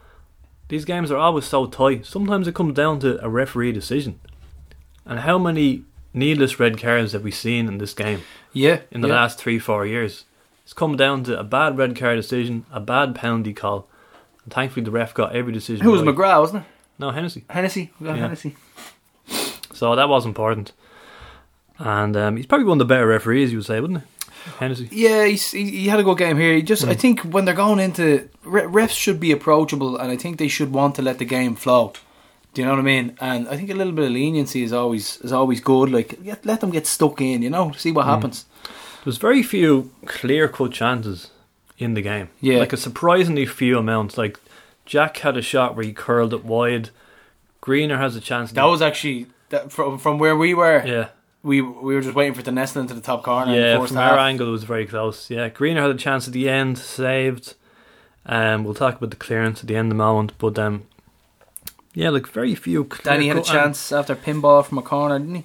These 0.68 0.84
games 0.84 1.12
are 1.12 1.18
always 1.18 1.46
so 1.46 1.68
tight. 1.68 2.08
Sometimes 2.08 2.48
it 2.48 2.56
comes 2.56 2.74
down 2.74 3.00
to 3.02 3.24
a 3.24 3.30
referee 3.30 3.72
decision. 3.72 4.20
And 5.06 5.20
how 5.20 5.38
many 5.38 5.84
needless 6.12 6.60
red 6.60 6.82
cards 6.82 7.12
have 7.12 7.22
we 7.24 7.30
seen 7.30 7.68
in 7.68 7.78
this 7.78 7.94
game? 7.94 8.24
yeah. 8.52 8.80
in 8.90 9.02
the 9.02 9.10
yeah. 9.10 9.14
last 9.14 9.38
three, 9.38 9.60
four 9.60 9.86
years. 9.86 10.26
It's 10.64 10.74
come 10.74 10.98
down 10.98 11.24
to 11.26 11.40
a 11.40 11.44
bad 11.44 11.78
red 11.78 11.96
card 11.96 12.18
decision, 12.18 12.66
a 12.72 12.80
bad 12.80 13.14
penalty 13.14 13.54
call, 13.54 13.88
and 14.44 14.52
thankfully 14.52 14.84
the 14.84 14.90
ref 14.90 15.14
got 15.14 15.36
every 15.36 15.54
decision. 15.54 15.84
Who 15.84 15.92
was 15.92 16.02
right. 16.02 16.16
McGrath, 16.16 16.40
wasn't 16.40 16.64
it? 16.64 16.70
No, 16.98 17.12
Hennessy. 17.12 17.46
Hennessy. 17.48 17.92
We 18.00 18.08
got 18.08 18.16
Yeah. 18.16 18.24
Hennessy. 18.24 18.56
So 19.72 19.96
that 19.96 20.10
was 20.10 20.26
important. 20.26 20.72
And 21.78 22.18
um, 22.18 22.38
he's 22.38 22.48
probably 22.48 22.66
one 22.66 22.82
of 22.82 22.88
the 22.88 22.92
better 22.92 23.06
referees, 23.06 23.52
you 23.52 23.60
would 23.60 23.68
say, 23.68 23.80
wouldn't 23.80 24.02
he? 24.02 24.06
Hennessy. 24.60 24.88
Yeah, 24.92 25.26
he, 25.26 25.38
he 25.38 25.88
had 25.88 26.00
a 26.00 26.04
good 26.04 26.18
game 26.18 26.38
here. 26.38 26.54
He 26.54 26.62
just, 26.62 26.84
I 26.84 26.94
hmm. 26.94 27.00
think, 27.00 27.20
when 27.22 27.46
they're 27.46 27.54
going 27.54 27.80
into 27.80 28.30
refs 28.44 28.92
should 28.92 29.20
be 29.20 29.32
approachable, 29.32 29.98
and 29.98 30.12
I 30.12 30.18
think 30.18 30.38
they 30.38 30.48
should 30.48 30.72
want 30.72 30.96
to 30.96 31.02
let 31.02 31.18
the 31.18 31.26
game 31.26 31.56
flow. 31.56 31.94
Do 32.54 32.62
you 32.62 32.66
know 32.66 32.74
what 32.74 32.80
I 32.80 32.84
mean? 32.84 33.18
And 33.20 33.50
I 33.50 33.58
think 33.58 33.70
a 33.70 33.74
little 33.74 33.92
bit 33.92 34.06
of 34.06 34.12
leniency 34.12 34.64
is 34.64 34.72
always 34.72 35.18
is 35.18 35.34
always 35.34 35.60
good. 35.60 35.92
Like 35.92 36.18
let 36.46 36.62
them 36.62 36.70
get 36.70 36.88
stuck 36.88 37.20
in, 37.20 37.42
you 37.42 37.50
know, 37.50 37.72
see 37.74 37.92
what 37.92 38.06
hmm. 38.06 38.12
happens. 38.12 38.46
There's 39.04 39.18
very 39.18 39.44
few 39.44 39.92
clear 40.06 40.48
cut 40.48 40.72
chances 40.72 41.32
in 41.78 41.96
the 41.96 42.02
game. 42.02 42.30
Yeah. 42.40 42.60
Like 42.60 42.72
a 42.72 42.78
surprisingly 42.78 43.46
few 43.46 43.78
amounts. 43.78 44.18
Like 44.18 44.40
Jack 44.86 45.18
had 45.18 45.36
a 45.36 45.42
shot 45.42 45.76
where 45.76 45.86
he 45.86 45.92
curled 45.92 46.34
it 46.34 46.46
wide. 46.46 46.92
Greener 47.60 47.98
has 47.98 48.16
a 48.16 48.22
chance. 48.22 48.52
That 48.54 48.64
was 48.66 48.82
actually 48.82 49.28
that, 49.50 49.72
from 49.72 49.98
from 49.98 50.18
where 50.18 50.36
we 50.36 50.54
were. 50.54 50.86
yeah, 50.86 51.10
We 51.46 51.62
we 51.62 51.94
were 51.96 52.02
just 52.02 52.16
waiting 52.16 52.34
for 52.34 52.40
it 52.42 52.46
to 52.46 52.52
nestle 52.52 52.82
into 52.82 52.94
the 52.96 53.02
top 53.02 53.24
corner. 53.24 53.54
yeah. 53.56 53.78
From 53.86 53.96
half. 53.96 54.14
our 54.14 54.18
angle, 54.18 54.48
it 54.48 54.52
was 54.52 54.64
very 54.64 54.86
close. 54.88 55.30
Yeah, 55.30 55.48
Greener 55.50 55.82
had 55.84 55.92
a 55.92 55.96
chance 55.96 56.26
at 56.28 56.34
the 56.34 56.50
end, 56.50 56.78
saved. 56.80 57.54
Um, 58.26 58.64
we'll 58.64 58.74
talk 58.74 58.96
about 58.98 59.12
the 59.12 59.16
clearance 59.16 59.62
at 59.62 59.68
the 59.68 59.76
end 59.76 59.86
of 59.92 59.98
the 59.98 60.04
moment, 60.04 60.34
but 60.40 60.58
um, 60.58 60.88
yeah, 61.94 62.10
like 62.10 62.26
very 62.28 62.56
few. 62.56 62.90
Danny 63.04 63.28
had 63.28 63.38
a 63.38 63.44
chance 63.44 63.92
after 63.92 64.16
pinball 64.16 64.66
from 64.66 64.80
a 64.80 64.82
corner, 64.82 65.20
didn't 65.20 65.36
he? 65.36 65.44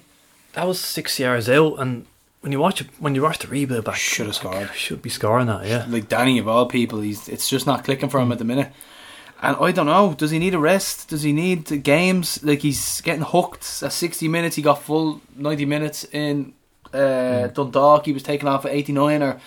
That 0.53 0.65
was 0.67 0.79
six 0.79 1.19
yards 1.19 1.47
out, 1.47 1.75
and 1.79 2.07
when 2.41 2.51
you 2.51 2.59
watch 2.59 2.81
it, 2.81 2.87
when 2.99 3.13
you 3.13 3.21
watch 3.21 3.37
the 3.37 3.47
replay 3.47 3.83
back, 3.83 3.95
Should 3.95 4.25
have 4.25 4.35
scored. 4.35 4.71
should 4.73 5.01
be 5.03 5.09
scoring 5.11 5.45
that. 5.47 5.67
Yeah, 5.67 5.85
Like 5.87 6.09
Danny 6.09 6.39
of 6.39 6.47
all 6.47 6.65
people, 6.65 7.01
he's 7.01 7.29
it's 7.29 7.47
just 7.47 7.67
not 7.67 7.83
clicking 7.83 8.09
for 8.09 8.19
him 8.19 8.31
at 8.31 8.39
the 8.39 8.43
minute. 8.43 8.71
And 9.43 9.57
I 9.59 9.71
don't 9.71 9.87
know. 9.87 10.13
Does 10.13 10.31
he 10.31 10.37
need 10.39 10.53
a 10.53 10.59
rest? 10.59 11.09
Does 11.09 11.23
he 11.23 11.33
need 11.33 11.83
games? 11.83 12.43
Like 12.43 12.59
he's 12.59 13.01
getting 13.01 13.23
hooked 13.23 13.81
at 13.83 13.91
sixty 13.91 14.27
minutes. 14.27 14.55
He 14.55 14.61
got 14.61 14.81
full 14.83 15.21
ninety 15.35 15.65
minutes 15.65 16.03
in 16.11 16.53
uh, 16.93 17.47
Dundalk. 17.47 18.05
He 18.05 18.13
was 18.13 18.21
taken 18.23 18.47
off 18.47 18.65
at 18.65 18.71
eighty 18.71 18.93
nine 18.93 19.23
or 19.23 19.39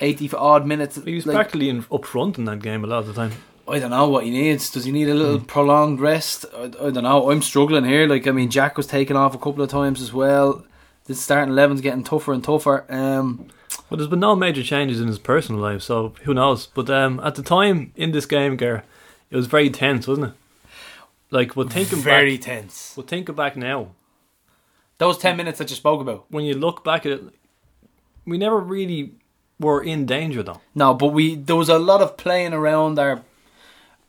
eighty 0.00 0.28
for 0.28 0.38
odd 0.38 0.66
minutes. 0.66 0.96
he 1.04 1.14
was 1.14 1.26
Like, 1.26 1.34
practically 1.34 1.68
in, 1.68 1.84
up 1.92 2.04
front 2.06 2.38
in 2.38 2.44
that 2.46 2.60
game 2.62 2.84
a 2.84 2.86
lot 2.86 3.00
of 3.00 3.06
the 3.06 3.12
time. 3.12 3.32
I 3.68 3.78
don't 3.78 3.90
know 3.90 4.08
what 4.08 4.24
he 4.24 4.30
needs. 4.30 4.70
Does 4.70 4.84
he 4.84 4.92
need 4.92 5.08
a 5.08 5.14
little 5.14 5.40
prolonged 5.40 6.00
rest? 6.00 6.44
I, 6.56 6.64
I 6.64 6.68
don't 6.90 7.02
know. 7.02 7.30
I'm 7.30 7.42
struggling 7.42 7.84
here. 7.84 8.06
Like 8.06 8.26
I 8.26 8.30
mean, 8.30 8.50
Jack 8.50 8.76
was 8.78 8.86
taken 8.86 9.16
off 9.16 9.34
a 9.34 9.38
couple 9.38 9.62
of 9.62 9.68
times 9.70 10.00
as 10.00 10.12
well. 10.12 10.64
This 11.06 11.20
starting 11.20 11.52
eleven's 11.52 11.82
getting 11.82 12.02
tougher 12.02 12.32
and 12.32 12.42
tougher. 12.42 12.86
Um, 12.88 13.46
Well, 13.90 13.98
there's 13.98 14.08
been 14.08 14.20
no 14.20 14.34
major 14.34 14.62
changes 14.62 15.02
in 15.02 15.06
his 15.06 15.18
personal 15.18 15.60
life, 15.60 15.82
so 15.82 16.14
who 16.22 16.32
knows? 16.32 16.66
But 16.66 16.88
um, 16.88 17.20
at 17.22 17.34
the 17.34 17.42
time 17.42 17.92
in 17.96 18.12
this 18.12 18.24
game, 18.24 18.56
Gar, 18.56 18.84
it 19.34 19.36
was 19.36 19.46
very 19.46 19.68
tense, 19.68 20.06
wasn't 20.06 20.28
it? 20.28 20.34
Like, 21.32 21.56
we're 21.56 21.66
thinking 21.66 21.98
very 21.98 22.36
back. 22.36 22.46
tense. 22.46 22.94
We're 22.96 23.02
thinking 23.02 23.34
back 23.34 23.56
now. 23.56 23.88
Those 24.98 25.18
ten 25.18 25.36
minutes 25.36 25.58
that 25.58 25.70
you 25.70 25.74
spoke 25.74 26.00
about. 26.00 26.26
When 26.28 26.44
you 26.44 26.54
look 26.54 26.84
back 26.84 27.04
at 27.04 27.10
it, 27.10 27.22
we 28.24 28.38
never 28.38 28.60
really 28.60 29.14
were 29.58 29.82
in 29.82 30.06
danger, 30.06 30.44
though. 30.44 30.60
No, 30.72 30.94
but 30.94 31.08
we 31.08 31.34
there 31.34 31.56
was 31.56 31.68
a 31.68 31.80
lot 31.80 32.00
of 32.00 32.16
playing 32.16 32.52
around 32.52 33.00
our 33.00 33.22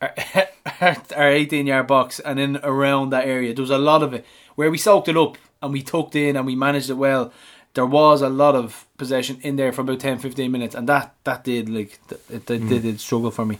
our, 0.00 0.96
our 1.16 1.28
18 1.28 1.66
yard 1.66 1.88
box 1.88 2.20
and 2.20 2.38
in 2.38 2.58
around 2.58 3.10
that 3.10 3.26
area. 3.26 3.52
There 3.52 3.64
was 3.64 3.70
a 3.70 3.78
lot 3.78 4.04
of 4.04 4.14
it 4.14 4.24
where 4.54 4.70
we 4.70 4.78
soaked 4.78 5.08
it 5.08 5.16
up 5.16 5.38
and 5.60 5.72
we 5.72 5.82
tucked 5.82 6.14
in 6.14 6.36
and 6.36 6.46
we 6.46 6.54
managed 6.54 6.88
it 6.88 6.94
well. 6.94 7.32
There 7.74 7.84
was 7.84 8.22
a 8.22 8.28
lot 8.28 8.54
of 8.54 8.86
possession 8.96 9.40
in 9.42 9.56
there 9.56 9.72
for 9.72 9.80
about 9.80 9.98
10 9.98 10.20
15 10.20 10.52
minutes 10.52 10.76
and 10.76 10.88
that 10.88 11.14
that 11.24 11.42
did 11.42 11.68
like 11.68 11.98
it 12.10 12.20
hmm. 12.28 12.38
did, 12.46 12.68
did, 12.68 12.82
did 12.82 13.00
struggle 13.00 13.32
for 13.32 13.44
me. 13.44 13.58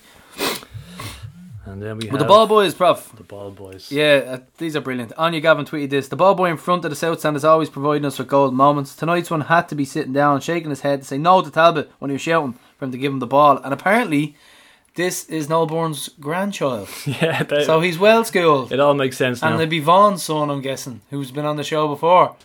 And 1.67 1.83
then 1.83 1.97
we 1.99 2.05
But 2.07 2.13
have 2.13 2.19
the 2.21 2.25
ball 2.27 2.47
boys, 2.47 2.75
prof. 2.75 3.11
the 3.17 3.25
ball 3.25 3.51
boys. 3.51 3.91
Yeah, 3.91 4.23
uh, 4.27 4.39
these 4.59 4.77
are 4.77 4.81
brilliant. 4.81 5.13
Anya 5.19 5.41
Gavin 5.41 5.65
tweeted 5.67 5.91
this. 5.91 6.07
The 6.09 6.15
ball 6.17 6.35
boy 6.37 6.49
in 6.51 6.57
front 6.57 6.85
of 6.85 6.91
the 6.91 6.97
South 6.97 7.19
Stand 7.19 7.37
is 7.37 7.45
always 7.45 7.69
providing 7.69 8.05
us 8.05 8.19
with 8.19 8.29
gold 8.29 8.55
moments. 8.55 8.95
Tonight's 8.95 9.31
one 9.31 9.43
had 9.43 9.69
to 9.71 9.75
be 9.75 9.85
sitting 9.85 10.13
down, 10.13 10.41
shaking 10.41 10.71
his 10.71 10.83
head 10.83 11.01
to 11.03 11.07
say 11.07 11.19
no 11.19 11.43
to 11.43 11.51
Talbot 11.51 11.91
when 11.99 12.11
he 12.11 12.15
was 12.15 12.23
shouting 12.23 12.57
for 12.79 12.85
him 12.85 12.93
to 12.93 12.99
give 12.99 13.13
him 13.13 13.19
the 13.19 13.27
ball. 13.27 13.59
And 13.59 13.75
apparently, 13.75 14.37
this 14.95 15.25
is 15.25 15.49
Noel 15.49 15.67
Bourne's 15.67 16.09
grandchild. 16.21 16.89
yeah. 17.07 17.43
They, 17.43 17.65
So 17.65 17.81
he's 17.81 17.99
well 17.99 18.25
schooled. 18.25 18.71
it 18.73 18.79
all 18.81 18.95
makes 18.95 19.17
sense 19.17 19.43
now. 19.43 19.49
And 19.49 19.57
it'd 19.57 19.69
be 19.69 19.81
Vaughn's 19.81 20.23
son, 20.23 20.51
I'm 20.51 20.61
guessing, 20.63 21.01
who's 21.11 21.33
been 21.33 21.45
on 21.47 21.57
the 21.57 21.65
show 21.65 21.89
before. 21.89 22.37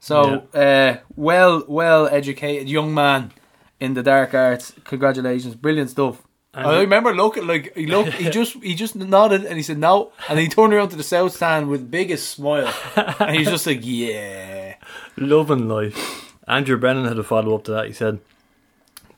So, 0.00 0.48
uh, 0.54 0.96
well, 1.14 1.62
well 1.68 2.08
educated 2.08 2.68
young 2.68 2.92
man 2.94 3.32
in 3.78 3.94
the 3.94 4.02
dark 4.02 4.34
arts. 4.34 4.72
Congratulations, 4.84 5.54
brilliant 5.54 5.90
stuff. 5.90 6.22
And 6.52 6.66
I 6.66 6.80
remember 6.80 7.14
looking 7.14 7.46
like 7.46 7.74
he 7.76 7.86
looked. 7.86 8.14
He 8.14 8.28
just 8.30 8.54
he 8.62 8.74
just 8.74 8.96
nodded 8.96 9.44
and 9.44 9.56
he 9.56 9.62
said 9.62 9.78
no, 9.78 10.12
and 10.28 10.38
he 10.38 10.48
turned 10.48 10.74
around 10.74 10.88
to 10.88 10.96
the 10.96 11.04
south 11.04 11.34
stand 11.34 11.68
with 11.68 11.90
biggest 11.90 12.30
smile, 12.30 12.72
and 12.96 13.36
he's 13.36 13.48
just 13.48 13.66
like 13.66 13.80
yeah. 13.82 14.74
Loving 15.16 15.68
life. 15.68 16.30
Andrew 16.48 16.76
Brennan 16.76 17.06
had 17.06 17.18
a 17.18 17.22
follow 17.22 17.54
up 17.54 17.64
to 17.64 17.70
that. 17.70 17.86
He 17.86 17.92
said, 17.92 18.18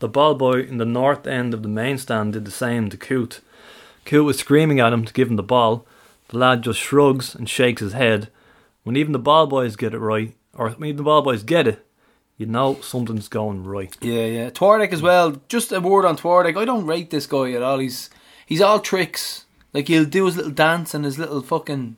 The 0.01 0.09
ball 0.09 0.35
boy 0.35 0.61
in 0.61 0.77
the 0.77 0.85
north 0.85 1.27
end 1.27 1.55
of 1.55 1.63
the 1.63 1.69
main 1.69 1.97
stand 1.97 2.35
did 2.35 2.45
the 2.45 2.51
same 2.51 2.91
to 2.91 2.99
Coote. 2.99 3.41
Coote 4.05 4.27
was 4.27 4.39
screaming 4.39 4.81
at 4.81 4.93
him 4.93 5.07
to 5.07 5.13
give 5.13 5.31
him 5.31 5.37
the 5.37 5.43
ball. 5.43 5.87
The 6.29 6.39
lad 6.39 6.63
just 6.63 6.79
shrugs 6.79 7.35
and 7.35 7.49
shakes 7.49 7.81
his 7.81 7.95
head. 7.95 8.29
When 8.83 8.97
even 8.97 9.13
the 9.13 9.19
ball 9.19 9.47
boys 9.47 9.77
get 9.77 9.95
it 9.95 9.99
right, 9.99 10.35
or 10.55 10.71
when 10.71 10.91
even 10.91 10.99
the 10.99 11.03
ball 11.05 11.23
boys 11.23 11.43
get 11.43 11.67
it, 11.67 11.87
you 12.37 12.47
know 12.47 12.81
something's 12.81 13.29
going 13.29 13.65
right. 13.65 13.97
Yeah, 14.01 14.25
yeah. 14.27 14.51
Twardek 14.51 14.93
as 14.93 15.03
well. 15.03 15.41
Just 15.49 15.73
a 15.73 15.81
word 15.81 16.05
on 16.05 16.17
Twardek. 16.17 16.57
I 16.57 16.65
don't 16.65 16.87
rate 16.87 17.11
this 17.11 17.27
guy 17.27 17.53
at 17.53 17.63
all. 17.63 17.79
He's 17.79 18.11
he's 18.47 18.61
all 18.61 18.81
tricks. 18.81 19.45
Like 19.73 19.89
he'll 19.89 20.05
do 20.05 20.27
his 20.27 20.37
little 20.37 20.53
dance 20.53 20.95
and 20.95 21.05
his 21.05 21.19
little 21.19 21.43
fucking 21.43 21.97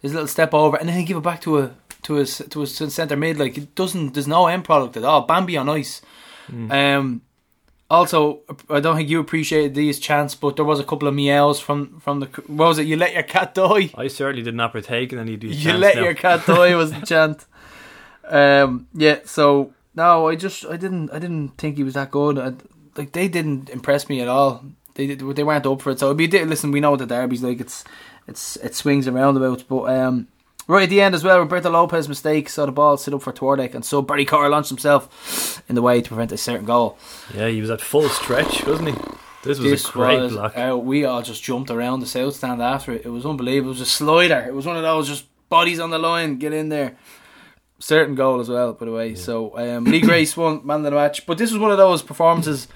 his 0.00 0.12
little 0.12 0.28
step 0.28 0.52
over, 0.54 0.76
and 0.76 0.88
then 0.88 0.96
he'll 0.96 1.06
give 1.06 1.16
it 1.16 1.22
back 1.22 1.40
to 1.42 1.58
a 1.58 1.74
to 2.02 2.14
his 2.14 2.38
to 2.50 2.60
his 2.60 2.74
centre 2.74 3.16
mid. 3.16 3.38
Like 3.38 3.58
it 3.58 3.74
doesn't. 3.74 4.14
There's 4.14 4.28
no 4.28 4.46
end 4.46 4.64
product 4.64 4.96
at 4.96 5.04
all. 5.04 5.22
Bambi 5.22 5.56
on 5.56 5.68
ice. 5.68 6.02
Um. 6.48 7.22
Also, 7.90 8.40
I 8.70 8.80
don't 8.80 8.96
think 8.96 9.10
you 9.10 9.20
appreciated 9.20 9.74
these 9.74 10.00
chants, 10.00 10.34
but 10.34 10.56
there 10.56 10.64
was 10.64 10.80
a 10.80 10.84
couple 10.84 11.06
of 11.06 11.14
meows 11.14 11.60
from 11.60 12.00
from 12.00 12.20
the. 12.20 12.26
What 12.46 12.68
was 12.68 12.78
it? 12.78 12.86
You 12.86 12.96
let 12.96 13.12
your 13.12 13.22
cat 13.22 13.54
die. 13.54 13.90
I 13.94 14.08
certainly 14.08 14.42
did 14.42 14.54
not 14.54 14.72
partake 14.72 15.12
in 15.12 15.18
any 15.18 15.34
of 15.34 15.40
these. 15.40 15.64
You 15.64 15.74
let 15.74 15.96
now. 15.96 16.04
your 16.04 16.14
cat 16.14 16.46
die 16.46 16.74
was 16.74 16.92
the 16.92 17.04
chant. 17.06 17.44
Um, 18.28 18.86
yeah. 18.94 19.20
So 19.24 19.72
no, 19.94 20.28
I 20.28 20.36
just 20.36 20.64
I 20.66 20.76
didn't 20.76 21.10
I 21.12 21.18
didn't 21.18 21.50
think 21.58 21.76
he 21.76 21.84
was 21.84 21.94
that 21.94 22.10
good. 22.10 22.38
I, 22.38 22.52
like 22.96 23.12
they 23.12 23.28
didn't 23.28 23.70
impress 23.70 24.08
me 24.08 24.20
at 24.20 24.28
all. 24.28 24.64
They 24.94 25.08
did, 25.08 25.18
they 25.34 25.42
weren't 25.42 25.66
up 25.66 25.82
for 25.82 25.90
it. 25.90 25.98
So 25.98 26.06
it'd 26.06 26.16
be 26.16 26.28
listen. 26.44 26.70
We 26.70 26.80
know 26.80 26.92
what 26.92 27.00
the 27.00 27.06
derby's 27.06 27.42
like. 27.42 27.60
It's 27.60 27.84
it's 28.28 28.56
it 28.56 28.74
swings 28.74 29.06
and 29.06 29.16
roundabouts. 29.16 29.64
But 29.64 29.84
um, 29.90 30.28
right 30.68 30.84
at 30.84 30.90
the 30.90 31.00
end 31.00 31.14
as 31.14 31.24
well, 31.24 31.38
Roberto 31.40 31.70
Lopez 31.70 32.08
mistake 32.08 32.48
saw 32.48 32.66
the 32.66 32.72
ball 32.72 32.96
sit 32.96 33.12
up 33.12 33.22
for 33.22 33.32
Twardek, 33.32 33.74
and 33.74 33.84
so 33.84 34.00
Barry 34.02 34.24
Carr 34.24 34.48
launched 34.48 34.68
himself 34.70 35.62
in 35.68 35.74
the 35.74 35.82
way 35.82 36.00
to 36.00 36.08
prevent 36.08 36.30
a 36.32 36.36
certain 36.36 36.64
goal. 36.66 36.96
Yeah, 37.34 37.48
he 37.48 37.60
was 37.60 37.70
at 37.70 37.80
full 37.80 38.08
stretch, 38.08 38.64
wasn't 38.64 38.90
he? 38.90 38.94
This 39.42 39.58
was 39.58 39.70
This 39.70 39.88
a 39.88 39.92
great 39.92 40.20
was, 40.20 40.32
block. 40.32 40.56
uh, 40.56 40.78
we 40.78 41.04
all 41.04 41.20
just 41.22 41.42
jumped 41.42 41.70
around 41.70 42.00
the 42.00 42.06
south 42.06 42.36
stand 42.36 42.62
after 42.62 42.92
it. 42.92 43.04
It 43.04 43.10
was 43.10 43.26
unbelievable. 43.26 43.70
It 43.72 43.78
was 43.78 43.80
a 43.82 43.86
slider. 43.86 44.42
It 44.48 44.54
was 44.54 44.64
one 44.64 44.76
of 44.76 44.82
those 44.82 45.06
just 45.08 45.26
bodies 45.50 45.80
on 45.80 45.90
the 45.90 45.98
line. 45.98 46.38
Get 46.38 46.52
in 46.54 46.68
there. 46.70 46.96
Certain 47.84 48.14
goal 48.14 48.40
as 48.40 48.48
well, 48.48 48.72
by 48.72 48.86
the 48.86 48.92
way. 48.92 49.14
So 49.14 49.58
um, 49.58 49.84
Lee 49.84 50.00
Grace 50.00 50.34
won 50.38 50.66
man 50.66 50.78
of 50.78 50.84
the 50.84 50.90
match. 50.92 51.26
But 51.26 51.36
this 51.36 51.52
was 51.52 51.60
one 51.60 51.70
of 51.70 51.76
those 51.76 52.00
performances 52.00 52.66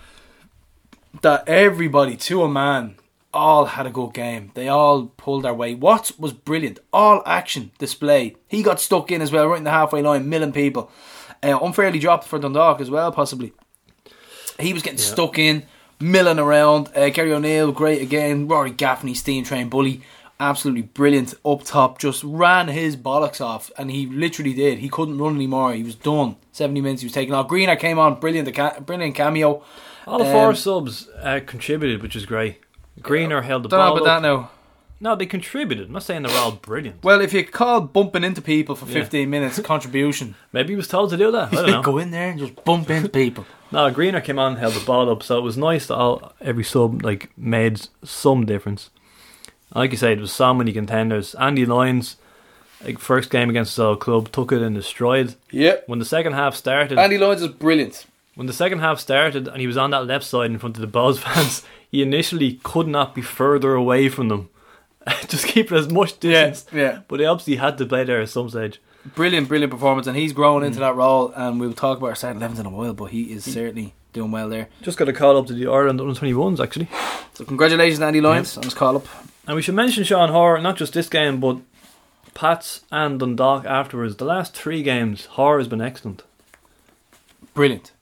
that 1.22 1.48
everybody, 1.48 2.14
to 2.14 2.42
a 2.42 2.48
man, 2.48 2.96
all 3.32 3.64
had 3.64 3.86
a 3.86 3.90
good 3.90 4.12
game. 4.12 4.50
They 4.52 4.68
all 4.68 5.06
pulled 5.16 5.44
their 5.44 5.54
weight. 5.54 5.78
Watts 5.78 6.18
was 6.18 6.34
brilliant. 6.34 6.80
All 6.92 7.22
action 7.24 7.70
display. 7.78 8.36
He 8.48 8.62
got 8.62 8.82
stuck 8.82 9.10
in 9.10 9.22
as 9.22 9.32
well, 9.32 9.46
right 9.46 9.56
in 9.56 9.64
the 9.64 9.70
halfway 9.70 10.02
line, 10.02 10.28
milling 10.28 10.52
people. 10.52 10.90
Uh, 11.42 11.58
unfairly 11.62 12.00
dropped 12.00 12.24
for 12.24 12.38
Dundalk 12.38 12.78
as 12.82 12.90
well, 12.90 13.10
possibly. 13.10 13.54
He 14.60 14.74
was 14.74 14.82
getting 14.82 14.98
stuck 14.98 15.38
in, 15.38 15.64
milling 15.98 16.38
around. 16.38 16.90
Uh, 16.94 17.08
Gary 17.08 17.32
O'Neill, 17.32 17.72
great 17.72 18.02
again. 18.02 18.46
Rory 18.46 18.72
Gaffney, 18.72 19.14
steam 19.14 19.42
train 19.42 19.70
bully, 19.70 20.02
absolutely 20.40 20.82
brilliant 20.82 21.34
up 21.44 21.62
top. 21.64 21.98
Just 21.98 22.22
ran 22.24 22.68
his 22.68 22.96
bollocks 22.96 23.40
off, 23.40 23.70
and 23.78 23.90
he 23.90 24.06
literally 24.06 24.54
did. 24.54 24.78
He 24.78 24.88
couldn't 24.88 25.18
run 25.18 25.34
anymore. 25.36 25.72
He 25.74 25.82
was 25.82 25.94
done. 25.94 26.36
Seventy 26.52 26.80
minutes, 26.80 27.02
he 27.02 27.06
was 27.06 27.12
taken 27.12 27.34
off. 27.34 27.48
Greener 27.48 27.76
came 27.76 27.98
on, 27.98 28.18
brilliant, 28.20 28.52
ca- 28.54 28.80
brilliant 28.80 29.14
cameo. 29.14 29.62
All 30.06 30.24
four 30.24 30.48
um, 30.48 30.54
subs 30.56 31.08
uh, 31.20 31.40
contributed, 31.46 32.02
which 32.02 32.16
is 32.16 32.24
great. 32.26 32.60
Greener 33.02 33.42
held 33.42 33.62
the 33.64 33.68
Don't 33.68 33.78
know 33.80 33.90
ball 33.90 34.02
about 34.04 34.22
that 34.22 34.26
now. 34.28 34.50
No, 35.00 35.14
they 35.14 35.26
contributed. 35.26 35.86
I'm 35.86 35.92
not 35.92 36.02
saying 36.02 36.22
they're 36.24 36.36
all 36.36 36.50
brilliant. 36.50 37.04
Well, 37.04 37.20
if 37.20 37.32
you 37.32 37.44
call 37.44 37.82
bumping 37.82 38.24
into 38.24 38.42
people 38.42 38.74
for 38.74 38.86
Yeah. 38.86 38.94
15 38.94 39.30
minutes 39.30 39.60
contribution, 39.64 40.34
Maybe 40.52 40.70
he 40.72 40.76
was 40.76 40.88
told 40.88 41.10
to 41.10 41.16
do 41.16 41.30
that. 41.30 41.52
I 41.52 41.56
don't 41.56 41.66
know. 41.70 41.82
go 41.82 41.98
in 41.98 42.10
there 42.10 42.30
and 42.30 42.38
just 42.40 42.64
bump 42.64 42.90
into 42.90 43.08
people. 43.08 43.46
No, 43.70 43.90
Greener 43.90 44.22
came 44.22 44.38
on, 44.38 44.56
held 44.56 44.72
the 44.72 44.84
ball 44.86 45.10
up, 45.10 45.22
so 45.22 45.36
it 45.36 45.42
was 45.42 45.58
nice 45.58 45.88
that 45.88 45.94
all 45.94 46.32
every 46.40 46.64
sub 46.64 47.02
like 47.04 47.30
made 47.36 47.86
some 48.02 48.46
difference. 48.46 48.88
Like 49.74 49.90
you 49.90 49.96
said, 49.96 50.18
there 50.18 50.22
was 50.22 50.32
so 50.32 50.54
many 50.54 50.72
contenders. 50.72 51.34
Andy 51.34 51.66
Lyons, 51.66 52.16
like 52.84 52.98
first 52.98 53.30
game 53.30 53.50
against 53.50 53.72
his 53.72 53.78
old 53.78 54.00
club, 54.00 54.32
took 54.32 54.52
it 54.52 54.62
in 54.62 54.74
his 54.74 54.86
stride. 54.86 55.34
Yep. 55.50 55.84
When 55.86 55.98
the 55.98 56.04
second 56.04 56.32
half 56.32 56.54
started, 56.54 56.98
Andy 56.98 57.18
Lyons 57.18 57.42
is 57.42 57.48
brilliant. 57.48 58.06
when 58.34 58.46
the 58.46 58.52
second 58.52 58.78
half 58.78 58.98
started, 58.98 59.48
and 59.48 59.60
he 59.60 59.66
was 59.66 59.76
on 59.76 59.90
that 59.90 60.06
left 60.06 60.24
side 60.24 60.50
in 60.50 60.58
front 60.58 60.76
of 60.76 60.80
the 60.80 60.98
Bohs 60.98 61.18
fans, 61.22 61.62
he 61.90 62.02
initially 62.02 62.60
could 62.62 62.88
not 62.88 63.14
be 63.14 63.22
further 63.22 63.74
away 63.74 64.08
from 64.08 64.28
them. 64.28 64.48
Just 65.28 65.46
keep 65.46 65.70
it 65.72 65.76
as 65.76 65.90
much 65.90 66.18
distance. 66.20 66.66
yeah. 66.72 67.00
But 67.08 67.20
he 67.20 67.26
obviously 67.26 67.56
had 67.56 67.78
to 67.78 67.86
play 67.86 68.04
there 68.04 68.20
at 68.20 68.28
some 68.28 68.48
stage. 68.50 68.80
Brilliant, 69.14 69.48
brilliant 69.48 69.72
performance, 69.72 70.06
and 70.06 70.16
he's 70.16 70.32
grown 70.32 70.62
into 70.62 70.78
mm. 70.78 70.80
that 70.80 70.96
role. 70.96 71.32
And 71.34 71.60
we'll 71.60 71.72
talk 71.72 71.98
about 71.98 72.08
our 72.08 72.14
starting 72.14 72.42
11s 72.42 72.58
in 72.58 72.66
a 72.66 72.70
while, 72.70 72.92
but 72.92 73.06
he 73.06 73.32
is 73.32 73.44
certainly 73.44 73.94
doing 74.12 74.30
well 74.30 74.48
there. 74.48 74.68
Just 74.82 74.98
got 74.98 75.08
a 75.08 75.12
call 75.12 75.36
up 75.36 75.46
to 75.46 75.54
the 75.54 75.66
Ireland 75.66 76.00
under 76.00 76.18
21s 76.18 76.62
actually. 76.62 76.88
So, 77.34 77.44
congratulations, 77.44 78.00
Andy 78.00 78.20
Lyons, 78.20 78.56
on 78.56 78.64
his 78.64 78.74
call 78.74 78.96
up. 78.96 79.06
And 79.48 79.56
we 79.56 79.62
should 79.62 79.74
mention 79.74 80.04
Sean 80.04 80.28
Hoare, 80.28 80.60
not 80.60 80.76
just 80.76 80.92
this 80.92 81.08
game, 81.08 81.40
but 81.40 81.56
Pats 82.34 82.82
and 82.92 83.18
Dundalk 83.18 83.64
afterwards. 83.64 84.16
The 84.16 84.26
last 84.26 84.54
three 84.54 84.82
games, 84.82 85.24
Hoare 85.24 85.56
has 85.56 85.66
been 85.66 85.80
excellent. 85.80 86.22
Brilliant. 87.54 87.92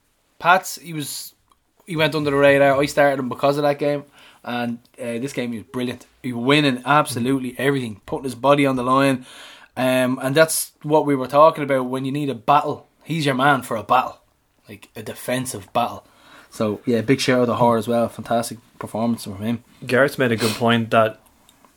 Pats, 0.41 0.75
he 0.75 0.93
was 0.93 1.35
he 1.87 1.95
went 1.95 2.17
under 2.17 2.33
the 2.33 2.37
radar. 2.37 2.77
I 2.77 2.87
started 2.87 3.21
him 3.21 3.29
because 3.29 3.59
of 3.59 3.63
that 3.63 3.79
game. 3.79 4.03
And 4.43 4.79
uh, 5.01 5.19
this 5.19 5.33
game 5.33 5.53
he 5.53 5.59
was 5.59 5.69
brilliant. 5.69 6.07
He 6.21 6.33
was 6.33 6.45
winning 6.45 6.83
absolutely 6.85 7.55
everything, 7.59 8.01
putting 8.07 8.25
his 8.25 8.35
body 8.35 8.67
on 8.67 8.75
the 8.75 8.83
line. 8.83 9.25
Um, 9.77 10.19
and 10.21 10.35
that's 10.35 10.73
what 10.83 11.07
we 11.07 11.15
were 11.15 11.29
talking 11.29 11.63
about 11.63 11.87
when 11.87 12.05
you 12.05 12.11
need 12.11 12.29
a 12.29 12.35
battle. 12.35 12.89
He's 13.05 13.25
your 13.25 13.37
man 13.37 13.63
for 13.63 13.77
a 13.77 13.85
battle, 13.85 14.19
like 14.69 14.89
a 14.97 15.03
defensive 15.05 15.73
battle. 15.73 16.05
So 16.51 16.81
yeah, 16.85 17.03
big 17.03 17.21
shout 17.21 17.43
out 17.43 17.45
to 17.47 17.55
Hoare 17.55 17.79
as 17.79 17.87
well. 17.87 18.09
Fantastic 18.09 18.59
performance 18.81 19.23
from 19.23 19.39
him. 19.39 19.63
Garrett's 19.87 20.19
made 20.19 20.33
a 20.33 20.37
good 20.37 20.53
point 20.57 20.91
that 20.91 21.21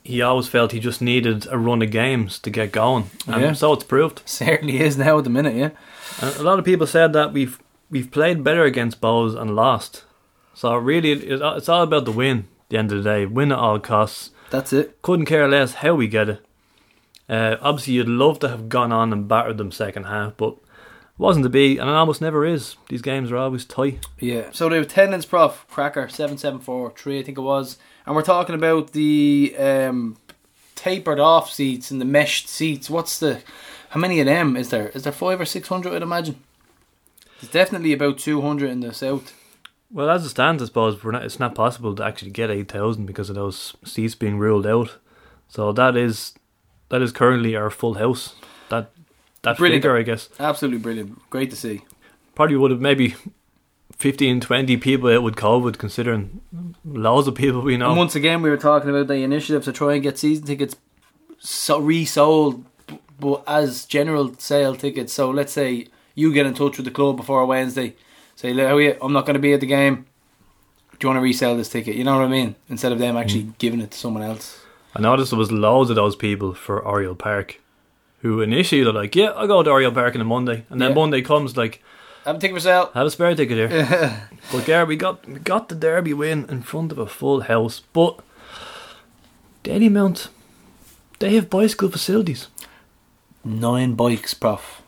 he 0.04 0.22
always 0.22 0.48
felt 0.48 0.72
he 0.72 0.80
just 0.80 1.02
needed 1.02 1.48
a 1.52 1.58
run 1.58 1.82
of 1.82 1.92
games 1.92 2.40
to 2.40 2.50
get 2.50 2.72
going, 2.72 3.10
and 3.28 3.42
Yeah. 3.42 3.54
so 3.54 3.74
it's 3.74 3.84
proved. 3.84 4.22
Certainly 4.26 4.80
is 4.80 4.98
now 4.98 5.18
at 5.18 5.24
the 5.24 5.30
minute. 5.30 5.56
Yeah, 5.56 5.70
And 6.22 6.36
a 6.38 6.44
lot 6.44 6.60
of 6.60 6.66
people 6.66 6.88
said 6.88 7.14
that 7.14 7.34
we've 7.34 7.60
we've 7.90 8.12
played 8.12 8.44
better 8.44 8.64
against 8.64 9.02
Bohs 9.02 9.40
and 9.40 9.56
lost. 9.56 10.04
So 10.54 10.76
really, 10.76 11.12
it's 11.14 11.70
all 11.70 11.84
about 11.84 12.06
the 12.06 12.12
win. 12.12 12.40
At 12.40 12.70
the 12.70 12.78
end 12.78 12.92
of 12.92 13.04
the 13.04 13.10
day, 13.10 13.26
win 13.26 13.52
at 13.52 13.58
all 13.58 13.80
costs. 13.80 14.32
that's 14.52 14.74
it. 14.74 15.02
Couldn't 15.02 15.26
care 15.26 15.48
less 15.48 15.76
how 15.76 15.96
we 15.96 16.08
get 16.08 16.30
it. 16.30 16.46
Uh, 17.28 17.58
obviously, 17.62 17.94
you'd 17.94 18.08
love 18.10 18.40
to 18.40 18.50
have 18.50 18.70
gone 18.70 18.92
on 18.92 19.14
and 19.14 19.28
battered 19.28 19.58
them 19.58 19.72
second 19.72 20.06
half, 20.06 20.36
but 20.38 20.54
it 20.54 20.60
wasn't 21.20 21.44
to 21.44 21.50
be, 21.50 21.78
and 21.78 21.90
it 21.90 21.94
almost 21.96 22.22
never 22.22 22.46
is. 22.46 22.76
These 22.90 23.02
games 23.04 23.32
are 23.32 23.38
always 23.38 23.66
tight. 23.66 24.06
Yeah. 24.20 24.50
So 24.52 24.68
the 24.70 24.80
attendance 24.82 25.26
prof 25.26 25.66
cracker 25.70 26.10
seven 26.10 26.38
seven 26.38 26.60
four 26.60 26.92
three 26.96 27.20
I 27.20 27.24
think 27.24 27.38
it 27.38 27.42
was, 27.42 27.78
and 28.10 28.16
we're 28.16 28.24
talking 28.24 28.56
about 28.56 28.94
the 28.94 29.56
um, 29.60 30.18
tapered 30.74 31.20
off 31.20 31.52
seats 31.52 31.92
and 31.92 32.02
the 32.02 32.06
meshed 32.06 32.48
seats. 32.50 32.90
What's 32.90 33.20
the 33.20 33.42
how 33.92 34.00
many 34.00 34.20
of 34.20 34.26
them 34.26 34.58
is 34.58 34.72
there? 34.72 34.90
Is 34.90 35.04
there 35.04 35.14
five 35.14 35.40
or 35.40 35.46
six 35.46 35.68
hundred? 35.68 35.94
I'd 35.94 36.02
imagine. 36.02 36.40
There's 37.40 37.52
definitely 37.52 37.94
about 37.94 38.18
two 38.18 38.42
hundred 38.42 38.72
in 38.72 38.80
the 38.80 38.94
south. 38.96 39.36
Well, 39.92 40.10
as 40.10 40.26
it 40.26 40.30
stands, 40.30 40.62
I 40.64 40.66
suppose 40.66 41.04
we're 41.04 41.12
not, 41.12 41.24
it's 41.24 41.40
not 41.40 41.54
possible 41.54 41.94
to 41.96 42.04
actually 42.04 42.32
get 42.32 42.50
eight 42.50 42.72
thousand 42.72 43.06
because 43.06 43.30
of 43.30 43.36
those 43.36 43.76
seats 43.86 44.16
being 44.16 44.40
ruled 44.40 44.66
out. 44.66 44.98
So 45.48 45.72
that 45.74 45.96
is 45.96 46.34
that 46.90 47.04
is 47.04 47.12
currently 47.12 47.56
our 47.56 47.70
full 47.70 47.94
house. 47.94 48.34
That 48.70 48.90
that 49.44 49.58
Brilliant. 49.58 49.84
figure, 49.84 49.98
I 49.98 50.02
guess, 50.02 50.30
Absolutely 50.40 50.80
brilliant. 50.80 51.30
Great 51.30 51.52
to 51.52 51.56
see. 51.56 51.82
probably 52.34 52.56
would 52.58 52.72
have 52.72 52.82
maybe 52.82 53.16
15, 54.00 54.40
20 54.40 54.78
people 54.78 55.10
out 55.10 55.24
with 55.24 55.36
COVID, 55.36 55.78
considering 55.78 56.40
loads 56.86 57.28
of 57.28 57.36
people 57.36 57.62
we 57.62 57.76
know. 57.76 57.90
And 57.90 57.98
once 57.98 58.16
again, 58.16 58.42
we 58.42 58.50
were 58.50 58.58
talking 58.58 58.90
about 58.90 59.08
the 59.08 59.16
initiative 59.16 59.66
to 59.66 59.74
try 59.74 59.96
and 59.96 60.04
get 60.04 60.18
season 60.18 60.46
tickets 60.46 60.78
so 61.40 61.80
resold, 61.80 62.64
but 63.20 63.44
as 63.46 63.84
general 63.84 64.34
sale 64.38 64.74
tickets. 64.76 65.12
So 65.12 65.30
let's 65.30 65.52
say 65.52 65.88
you 66.16 66.34
get 66.34 66.46
in 66.46 66.54
touch 66.54 66.78
with 66.78 66.86
the 66.86 66.92
club 66.92 67.18
before 67.18 67.46
Wednesday, 67.46 67.96
say, 68.36 68.54
"Look, 68.54 68.72
are? 68.72 69.06
I'm 69.06 69.12
not 69.12 69.26
going 69.26 69.34
to 69.34 69.40
be 69.40 69.52
at 69.52 69.60
the 69.60 69.66
game. 69.66 70.06
Do 70.98 71.06
you 71.06 71.10
want 71.10 71.18
to 71.18 71.22
resell 71.22 71.58
this 71.58 71.70
ticket?" 71.70 71.96
You 71.96 72.06
know 72.06 72.18
what 72.18 72.26
I 72.26 72.30
mean? 72.30 72.56
Instead 72.70 72.94
of 72.94 73.00
them 73.00 73.16
mm. 73.16 73.20
actually 73.20 73.52
giving 73.58 73.82
it 73.82 73.92
to 73.92 73.98
someone 73.98 74.24
else. 74.24 74.62
I 74.96 75.02
noticed 75.02 75.32
there 75.32 75.40
was 75.40 75.52
loads 75.52 75.90
of 75.90 75.98
those 75.98 76.16
people 76.16 76.54
for 76.54 76.86
Oriel 76.86 77.16
Park, 77.16 77.60
who 78.22 78.42
initially 78.42 78.82
they're 78.82 78.94
like, 78.94 79.14
"Yeah, 79.14 79.32
I'll 79.32 79.48
go 79.48 79.62
to 79.62 79.70
Oriel 79.70 79.92
Park 79.92 80.16
on 80.16 80.22
a 80.22 80.26
Monday," 80.26 80.66
and 80.70 80.82
then 80.82 80.92
Yeah. 80.92 80.96
Monday 80.96 81.22
comes 81.22 81.58
like, 81.58 81.84
Have 82.26 82.36
a 82.36 82.40
ticket 82.40 82.56
for 82.56 82.62
sale. 82.62 82.92
"Have 82.94 83.08
a 83.08 83.12
spare 83.12 83.36
ticket 83.36 83.58
here." 83.58 84.30
but 84.52 84.66
Gar, 84.66 84.86
we 84.86 84.96
got 84.96 85.28
we 85.28 85.40
got 85.40 85.70
the 85.70 85.76
derby 85.76 86.14
win 86.14 86.46
in 86.50 86.62
front 86.62 86.92
of 86.92 86.98
a 86.98 87.08
full 87.08 87.42
house, 87.42 87.82
but 87.94 88.20
Dalymount, 89.64 90.30
they 91.20 91.36
have 91.36 91.50
bicycle 91.50 91.90
facilities. 91.90 92.48
Nine 93.44 93.94
bikes, 93.94 94.34
prof. 94.34 94.82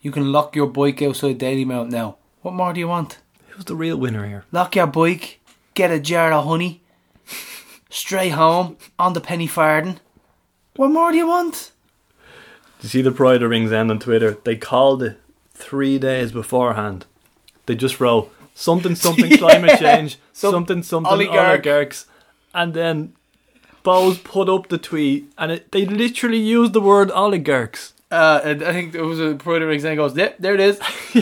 You 0.00 0.10
can 0.10 0.32
lock 0.32 0.54
your 0.54 0.66
bike 0.66 1.02
outside 1.02 1.38
Dalymount 1.38 1.90
now. 1.90 2.16
What 2.42 2.54
more 2.54 2.72
do 2.72 2.80
you 2.80 2.88
want? 2.88 3.18
Who's 3.48 3.64
the 3.64 3.74
real 3.74 3.96
winner 3.96 4.26
here? 4.26 4.44
Lock 4.52 4.76
your 4.76 4.86
bike, 4.86 5.40
get 5.74 5.90
a 5.90 5.98
jar 5.98 6.32
of 6.32 6.44
honey, 6.44 6.82
stray 7.88 8.28
home 8.28 8.76
on 8.98 9.14
the 9.14 9.20
penny 9.20 9.46
farden. 9.46 10.00
What 10.76 10.90
more 10.90 11.10
do 11.10 11.16
you 11.16 11.26
want? 11.26 11.72
Did 12.78 12.84
you 12.84 12.88
see 12.90 13.02
the 13.02 13.12
Pride 13.12 13.42
of 13.42 13.48
Rings 13.50 13.72
end 13.72 13.90
on 13.90 13.98
Twitter? 13.98 14.36
They 14.44 14.56
called 14.56 15.02
it 15.02 15.18
three 15.56 15.98
days 15.98 16.32
beforehand. 16.32 17.06
They 17.66 17.74
just 17.74 18.00
wrote 18.00 18.30
something 18.54 18.94
something 19.06 19.30
Yeah. 19.30 19.36
climate 19.38 19.78
change, 19.80 20.18
Some 20.32 20.52
something 20.52 20.82
something 20.82 21.12
oligarch. 21.12 21.48
oligarchs, 21.66 22.06
and 22.54 22.74
then 22.74 23.12
Bohs 23.84 24.22
put 24.22 24.48
up 24.48 24.68
the 24.68 24.78
tweet, 24.78 25.26
and 25.38 25.52
it, 25.52 25.70
they 25.72 25.84
literally 25.84 26.38
used 26.38 26.72
the 26.72 26.80
word 26.80 27.10
oligarchs. 27.10 27.92
Uh, 28.10 28.40
and 28.44 28.62
I 28.62 28.72
think 28.72 28.94
it 28.94 29.02
was 29.02 29.18
a 29.20 29.34
Rings 29.34 29.84
and 29.84 29.96
goes, 29.96 30.16
yep, 30.16 30.36
there 30.38 30.54
it 30.54 30.60
is. 30.60 30.78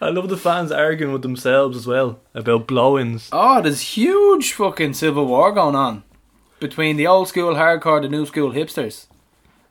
I 0.00 0.10
love 0.10 0.28
the 0.28 0.36
fans 0.36 0.70
arguing 0.70 1.12
with 1.12 1.22
themselves 1.22 1.76
as 1.76 1.86
well 1.86 2.20
about 2.34 2.66
blow-ins. 2.66 3.28
Oh, 3.32 3.62
there's 3.62 3.80
huge 3.96 4.52
fucking 4.52 4.92
civil 4.94 5.26
war 5.26 5.52
going 5.52 5.74
on 5.74 6.02
between 6.60 6.96
the 6.96 7.06
old 7.06 7.28
school 7.28 7.54
hardcore, 7.54 7.96
and 7.96 8.04
the 8.04 8.08
new 8.08 8.26
school 8.26 8.52
hipsters. 8.52 9.06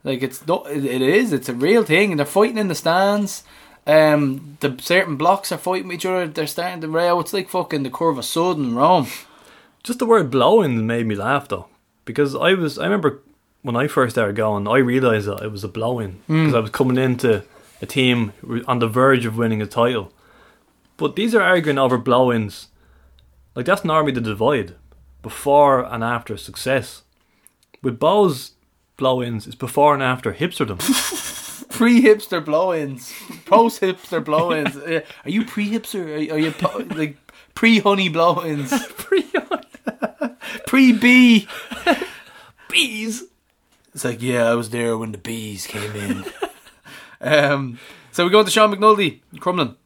Like 0.06 0.22
it's 0.22 0.46
not, 0.46 0.70
it 0.70 1.02
is, 1.02 1.32
it's 1.32 1.48
a 1.48 1.52
real 1.52 1.82
thing, 1.82 2.12
and 2.12 2.20
they're 2.20 2.26
fighting 2.26 2.58
in 2.58 2.68
the 2.68 2.76
stands. 2.76 3.42
Um, 3.88 4.56
the 4.60 4.76
certain 4.80 5.16
blocks 5.16 5.50
are 5.50 5.58
fighting 5.58 5.90
each 5.90 6.06
other. 6.06 6.28
They're 6.28 6.46
starting 6.46 6.80
to 6.82 6.88
rail. 6.88 7.18
It's 7.18 7.32
like 7.32 7.48
fucking 7.48 7.82
the 7.82 7.90
Curva 7.90 8.22
Sud 8.22 8.56
in 8.56 8.76
Rome. 8.76 9.08
Just 9.82 9.98
the 9.98 10.06
word 10.06 10.30
blow-ins 10.30 10.80
made 10.80 11.06
me 11.06 11.16
laugh 11.16 11.48
though, 11.48 11.66
because 12.04 12.36
I 12.36 12.54
was 12.54 12.78
I 12.78 12.84
remember 12.84 13.20
when 13.62 13.74
I 13.74 13.88
first 13.88 14.14
started 14.14 14.36
going, 14.36 14.68
I 14.68 14.78
realised 14.78 15.26
that 15.26 15.42
it 15.42 15.50
was 15.50 15.64
a 15.64 15.68
blow-in 15.68 16.20
because 16.28 16.54
I 16.54 16.60
was 16.60 16.70
coming 16.70 16.98
into 16.98 17.42
a 17.82 17.86
team 17.86 18.32
on 18.68 18.78
the 18.78 18.86
verge 18.86 19.26
of 19.26 19.36
winning 19.36 19.60
a 19.60 19.66
title. 19.66 20.12
But 20.96 21.16
these 21.16 21.34
are 21.34 21.42
arguing 21.42 21.78
over 21.78 21.98
blow-ins. 21.98 22.68
Like 23.56 23.66
that's 23.66 23.84
normally 23.84 24.12
the 24.12 24.20
divide 24.20 24.76
before 25.20 25.84
and 25.84 26.04
after 26.04 26.36
success. 26.36 27.02
With 27.82 27.98
Bohs' 27.98 28.52
blow-ins, 28.96 29.46
it's 29.46 29.56
before 29.56 29.94
and 29.94 30.02
after 30.02 30.32
hipsterdom. 30.32 30.80
Pre 31.70 32.00
hipster 32.02 32.42
blow 32.42 32.72
ins, 32.72 33.12
post 33.44 33.82
hipster 33.82 34.24
blow 34.24 34.52
ins. 34.52 34.76
Are 35.24 35.30
you 35.30 35.44
pre 35.44 35.68
hipster? 35.68 36.06
Are, 36.06 36.34
are 36.34 36.38
you 36.38 36.50
po- 36.52 36.86
like 36.94 37.18
pre 37.54 37.80
honey 37.80 38.08
blow 38.08 38.42
ins? 38.44 38.72
Pre 40.66 40.92
bee. 40.92 41.46
Bees. 42.68 43.24
It's 43.94 44.04
like, 44.04 44.22
yeah, 44.22 44.44
I 44.44 44.54
was 44.54 44.70
there 44.70 44.96
when 44.96 45.12
the 45.12 45.18
bees 45.18 45.66
came 45.66 45.94
in. 45.94 46.24
um, 47.20 47.78
so 48.12 48.24
we 48.24 48.30
go 48.30 48.42
to 48.42 48.50
Sean 48.50 48.74
McNulty, 48.74 49.20
Crumlin. 49.36 49.76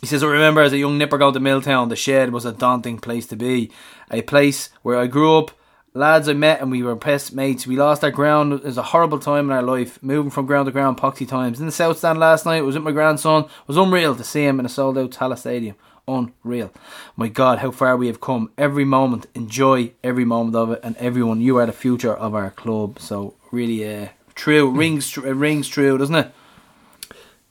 He 0.00 0.06
says, 0.06 0.22
I 0.22 0.26
remember 0.26 0.62
as 0.62 0.72
a 0.72 0.78
young 0.78 0.98
nipper 0.98 1.18
going 1.18 1.34
to 1.34 1.40
Milltown, 1.40 1.88
the 1.90 1.96
shed 1.96 2.32
was 2.32 2.44
a 2.44 2.52
daunting 2.52 2.98
place 2.98 3.26
to 3.26 3.36
be. 3.36 3.70
A 4.10 4.22
place 4.22 4.70
where 4.82 4.98
I 4.98 5.06
grew 5.06 5.36
up, 5.36 5.50
lads 5.94 6.28
I 6.28 6.34
met, 6.34 6.60
and 6.60 6.70
we 6.70 6.82
were 6.82 6.94
best 6.94 7.34
mates. 7.34 7.66
We 7.66 7.76
lost 7.76 8.04
our 8.04 8.10
ground. 8.10 8.52
It 8.52 8.64
was 8.64 8.78
a 8.78 8.82
horrible 8.82 9.18
time 9.18 9.46
in 9.46 9.56
our 9.56 9.62
life, 9.62 10.02
moving 10.02 10.30
from 10.30 10.46
ground 10.46 10.66
to 10.66 10.72
ground, 10.72 10.98
poxy 10.98 11.28
times. 11.28 11.60
In 11.60 11.66
the 11.66 11.72
South 11.72 11.98
Stand 11.98 12.18
last 12.18 12.46
night, 12.46 12.58
I 12.58 12.62
was 12.62 12.74
with 12.74 12.84
my 12.84 12.92
grandson. 12.92 13.44
It 13.44 13.68
was 13.68 13.76
unreal 13.76 14.14
to 14.14 14.24
see 14.24 14.44
him 14.44 14.60
in 14.60 14.66
a 14.66 14.68
sold 14.68 14.98
out 14.98 15.10
Tallaght 15.10 15.38
Stadium. 15.38 15.76
Unreal. 16.08 16.72
My 17.16 17.28
God, 17.28 17.58
how 17.58 17.70
far 17.70 17.96
we 17.96 18.08
have 18.08 18.20
come. 18.20 18.50
Every 18.58 18.84
moment, 18.84 19.26
enjoy 19.34 19.92
every 20.02 20.24
moment 20.24 20.56
of 20.56 20.72
it, 20.72 20.80
and 20.82 20.96
everyone, 20.96 21.40
you 21.40 21.56
are 21.58 21.66
the 21.66 21.72
future 21.72 22.14
of 22.14 22.34
our 22.34 22.50
club. 22.50 22.98
So, 22.98 23.34
really, 23.52 23.86
uh, 23.88 24.08
true. 24.34 24.70
Rings, 24.70 25.08
tr- 25.10 25.32
rings 25.32 25.68
true, 25.68 25.98
doesn't 25.98 26.14
it? 26.14 26.32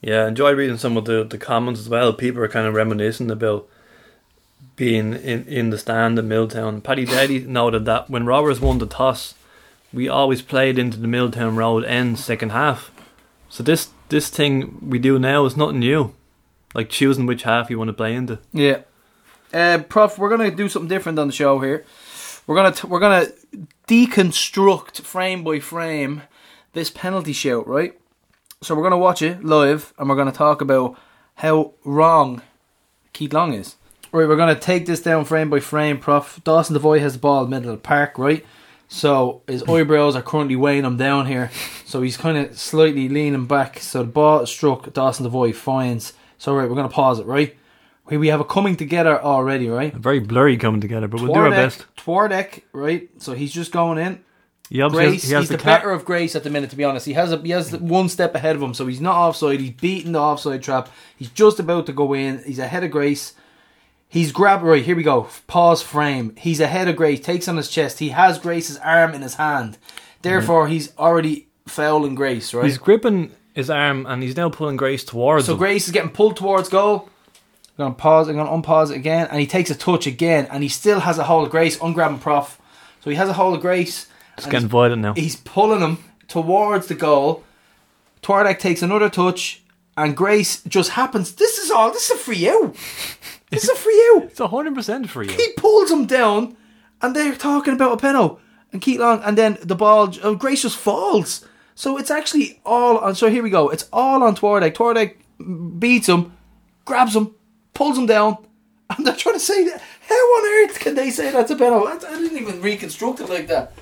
Yeah, 0.02 0.28
enjoy 0.28 0.54
reading 0.54 0.78
some 0.78 0.98
of 0.98 1.06
the, 1.06 1.24
the 1.24 1.38
comments 1.38 1.80
as 1.80 1.90
well. 1.90 2.14
People 2.14 2.42
are 2.42 2.48
kind 2.48 2.68
of 2.68 2.74
reminiscing 2.74 3.30
about 3.30 3.68
being 4.76 5.14
in, 5.14 5.46
in 5.46 5.70
the 5.70 5.78
stand 5.78 6.18
at 6.18 6.26
Milltown. 6.26 6.82
Paddy 6.82 7.06
Daddy 7.06 7.40
noted 7.40 7.86
that 7.86 8.10
when 8.10 8.26
Rovers 8.26 8.62
won 8.62 8.78
the 8.78 8.86
toss, 8.86 9.36
we 9.92 10.08
always 10.08 10.42
played 10.42 10.80
into 10.80 11.00
the 11.00 11.08
Milltown 11.08 11.56
Road 11.56 11.84
end 11.84 12.20
second 12.20 12.52
half. 12.52 12.92
So 13.50 13.64
this 13.64 13.90
this 14.10 14.30
thing 14.30 14.78
we 14.82 15.00
do 15.00 15.20
now 15.20 15.46
is 15.46 15.58
nothing 15.58 15.80
new. 15.80 16.14
Like 16.74 16.90
choosing 16.90 17.26
which 17.26 17.44
half 17.44 17.70
you 17.70 17.78
want 17.78 17.90
to 17.90 17.94
play 17.94 18.14
into. 18.14 18.40
Yeah. 18.54 18.82
Uh, 19.52 19.80
Prof, 19.80 20.18
we're 20.18 20.30
gonna 20.30 20.52
do 20.52 20.70
something 20.70 20.90
different 20.90 21.18
on 21.18 21.28
the 21.28 21.34
show 21.34 21.60
here. 21.60 21.84
We're 22.46 22.56
gonna 22.56 22.72
t- 22.72 22.88
we're 22.88 23.00
gonna 23.00 23.28
deconstruct 23.88 25.02
frame 25.02 25.44
by 25.44 25.60
frame 25.60 26.24
this 26.74 26.90
penalty 26.90 27.34
shout, 27.34 27.68
right? 27.68 28.00
So 28.62 28.76
we're 28.76 28.84
gonna 28.84 28.98
watch 28.98 29.22
it 29.22 29.44
live, 29.44 29.94
and 29.98 30.08
we're 30.08 30.16
gonna 30.16 30.32
talk 30.32 30.62
about 30.62 30.98
how 31.36 31.74
wrong 31.84 32.42
Keith 33.14 33.34
Long 33.34 33.54
is. 33.54 33.76
Right, 34.12 34.28
we're 34.28 34.38
gonna 34.38 34.60
take 34.60 34.88
this 34.88 35.02
down 35.02 35.26
frame 35.26 35.50
by 35.52 35.60
frame. 35.60 36.00
Prof, 36.00 36.42
Dawson 36.44 36.76
Devoy 36.76 37.00
has 37.00 37.14
the 37.14 37.20
ball 37.20 37.46
middle 37.46 37.70
of 37.70 37.78
the 37.78 37.82
park, 37.82 38.18
right? 38.18 38.44
So 38.88 39.44
his 39.46 39.62
eyebrows 39.64 40.16
are 40.16 40.24
currently 40.24 40.56
weighing 40.56 40.84
him 40.84 40.98
down 40.98 41.28
here. 41.28 41.52
So 41.86 42.02
he's 42.02 42.18
kind 42.18 42.38
of 42.38 42.58
slightly 42.58 43.08
leaning 43.08 43.46
back. 43.46 43.80
So 43.80 44.00
the 44.00 44.10
ball 44.10 44.46
struck. 44.48 44.92
Dawson 44.94 45.26
Devoy 45.26 45.54
finds. 45.54 46.14
So 46.40 46.56
right, 46.56 46.68
we're 46.68 46.76
gonna 46.76 46.90
pause 46.90 47.20
it, 47.20 47.28
right? 47.28 47.56
We 48.06 48.18
we 48.18 48.28
have 48.30 48.40
a 48.40 48.46
coming 48.46 48.76
together 48.76 49.22
already, 49.22 49.70
right? 49.70 49.94
Very 49.94 50.20
blurry 50.20 50.58
coming 50.58 50.82
together, 50.82 51.08
but 51.08 51.22
we'll 51.22 51.34
do 51.34 51.40
our 51.40 51.52
best. 51.52 51.86
Twardek, 51.96 52.64
right? 52.74 53.10
So 53.20 53.34
he's 53.34 53.54
just 53.54 53.72
going 53.72 54.00
in. 54.00 54.24
He 54.70 54.78
Grace, 54.90 55.22
has, 55.22 55.24
he 55.24 55.34
has 55.34 55.42
he's 55.44 55.50
the 55.50 55.58
the, 55.58 55.64
better 55.64 55.92
of 55.92 56.06
Grace 56.06 56.36
at 56.36 56.44
the 56.44 56.50
minute. 56.50 56.70
To 56.72 56.76
be 56.76 56.84
honest, 56.84 57.06
he 57.06 57.14
has 57.14 57.32
a, 57.32 57.38
he 57.38 57.50
has 57.50 57.76
one 57.76 58.08
step 58.08 58.36
ahead 58.36 58.56
of 58.56 58.62
him, 58.62 58.74
so 58.74 58.86
he's 58.86 59.02
not 59.02 59.16
offside. 59.16 59.60
He's 59.60 59.72
beating 59.72 60.12
the 60.12 60.20
offside 60.20 60.62
trap. 60.62 60.90
He's 61.16 61.30
just 61.30 61.60
about 61.60 61.86
to 61.88 61.94
go 61.94 62.14
in. 62.14 62.44
He's 62.44 62.60
ahead 62.60 62.84
of 62.84 62.92
Grace. 62.92 63.34
He's 64.12 64.32
grabbed 64.32 64.64
right. 64.64 64.84
Here 64.84 64.96
we 64.96 65.04
go. 65.04 65.30
Pause 65.46 65.84
frame. 65.84 66.36
He's 66.36 66.60
ahead 66.60 66.88
of 66.88 66.96
Grace. 66.96 67.20
Takes 67.20 67.48
on 67.48 67.58
his 67.58 67.70
chest. 67.70 68.00
He 68.00 68.10
has 68.10 68.40
Grace's 68.40 68.78
arm 68.78 69.14
in 69.14 69.22
his 69.22 69.36
hand. 69.36 69.78
Therefore, 70.24 70.68
he's 70.68 70.98
already 70.98 71.48
fouling 71.68 72.16
Grace. 72.16 72.54
Right. 72.54 72.66
He's 72.66 72.80
gripping 72.80 73.32
his 73.54 73.70
arm 73.70 74.08
and 74.08 74.24
he's 74.24 74.36
now 74.36 74.50
pulling 74.50 74.78
Grace 74.78 75.04
towards 75.04 75.46
So 75.46 75.54
him. 75.54 75.60
Grace 75.60 75.86
is 75.86 75.92
getting 75.92 76.10
pulled 76.10 76.38
towards 76.38 76.70
goal. 76.70 77.08
I'm 77.78 77.86
gonna 77.86 77.94
pause. 77.94 78.28
I'm 78.28 78.36
gonna 78.36 78.50
unpause 78.50 78.92
it 78.92 78.96
again, 78.98 79.28
and 79.32 79.40
he 79.40 79.48
takes 79.48 79.70
a 79.70 79.76
touch 79.76 80.06
again, 80.06 80.48
and 80.52 80.64
he 80.64 80.68
still 80.68 81.00
has 81.00 81.18
a 81.18 81.24
hold 81.24 81.46
of 81.46 81.52
Grace. 81.52 81.78
Ungrabbing 81.78 82.20
Prof. 82.20 82.60
So 83.02 83.10
he 83.10 83.16
has 83.16 83.30
a 83.30 83.34
hold 83.34 83.56
of 83.56 83.62
Grace. 83.62 84.08
It's 84.38 84.46
getting 84.46 84.62
he's, 84.62 84.70
violent 84.70 85.02
now. 85.02 85.14
he's 85.14 85.38
pulling 85.38 85.80
him 85.80 85.98
towards 86.28 86.88
the 86.88 86.96
goal. 86.96 87.44
Twardek 88.22 88.60
takes 88.60 88.82
another 88.82 89.10
touch, 89.10 89.64
and 89.96 90.18
Grace 90.18 90.62
just 90.64 90.92
happens. 90.92 91.36
This 91.36 91.58
is 91.58 91.72
all. 91.72 91.92
This 91.92 92.10
is 92.10 92.20
for 92.20 92.34
you. 92.34 92.74
This 93.50 93.68
is 93.68 93.78
for 93.78 93.90
you. 93.90 94.24
It's 94.26 94.40
hundred 94.40 94.76
percent 94.76 95.10
for 95.10 95.24
you. 95.24 95.32
He 95.32 95.54
pulls 95.58 95.92
him 95.92 96.06
down, 96.06 96.56
and 97.02 97.16
they're 97.16 97.36
talking 97.36 97.74
about 97.74 97.94
a 97.94 97.98
penalty. 97.98 98.42
And 98.72 98.82
Keith 98.82 99.00
Long, 99.00 99.22
and 99.24 99.38
then 99.38 99.58
the 99.64 99.76
ball, 99.76 100.14
oh, 100.22 100.36
Grace 100.36 100.62
just 100.62 100.78
falls. 100.78 101.46
So 101.74 101.98
it's 101.98 102.12
actually 102.12 102.62
all 102.66 103.00
on. 103.00 103.16
So 103.16 103.30
here 103.30 103.42
we 103.42 103.50
go. 103.50 103.70
It's 103.70 103.90
all 103.92 104.22
on 104.22 104.36
Twardek. 104.36 104.76
Twardek 104.76 105.80
beats 105.80 106.08
him, 106.08 106.38
grabs 106.86 107.16
him, 107.16 107.34
pulls 107.74 107.98
him 107.98 108.06
down, 108.06 108.38
and 108.90 109.06
they're 109.06 109.16
trying 109.16 109.36
to 109.36 109.40
say 109.40 109.64
that. 109.66 109.82
How 110.08 110.16
on 110.16 110.66
earth 110.70 110.80
can 110.80 110.96
they 110.96 111.12
say 111.12 111.32
that's 111.32 111.52
a 111.52 111.56
penalty? 111.56 112.06
I 112.06 112.16
didn't 112.18 112.38
even 112.38 112.62
reconstruct 112.62 113.20
it 113.20 113.30
like 113.30 113.48
that. 113.48 113.74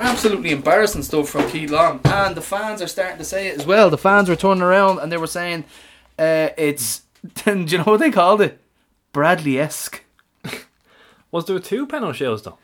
Absolutely 0.00 0.50
embarrassing 0.50 1.02
stuff 1.02 1.28
from 1.28 1.48
Keith 1.50 1.70
Long, 1.70 2.00
and 2.04 2.34
the 2.34 2.42
fans 2.42 2.82
are 2.82 2.86
starting 2.86 3.18
to 3.18 3.24
say 3.24 3.48
it 3.48 3.58
as 3.58 3.66
well. 3.66 3.90
The 3.90 3.98
fans 3.98 4.28
were 4.28 4.36
turning 4.36 4.62
around 4.62 4.98
and 4.98 5.12
they 5.12 5.16
were 5.16 5.26
saying, 5.26 5.64
uh, 6.18 6.48
"It's." 6.58 7.02
do 7.44 7.64
you 7.66 7.78
know 7.78 7.84
what 7.84 8.00
they 8.00 8.10
called 8.10 8.42
it? 8.42 8.60
Bradley 9.14 9.58
esque. 9.58 10.02
Was 11.30 11.46
there 11.46 11.58
two 11.58 11.86
penalty 11.86 12.18
shows 12.18 12.42
though? 12.42 12.58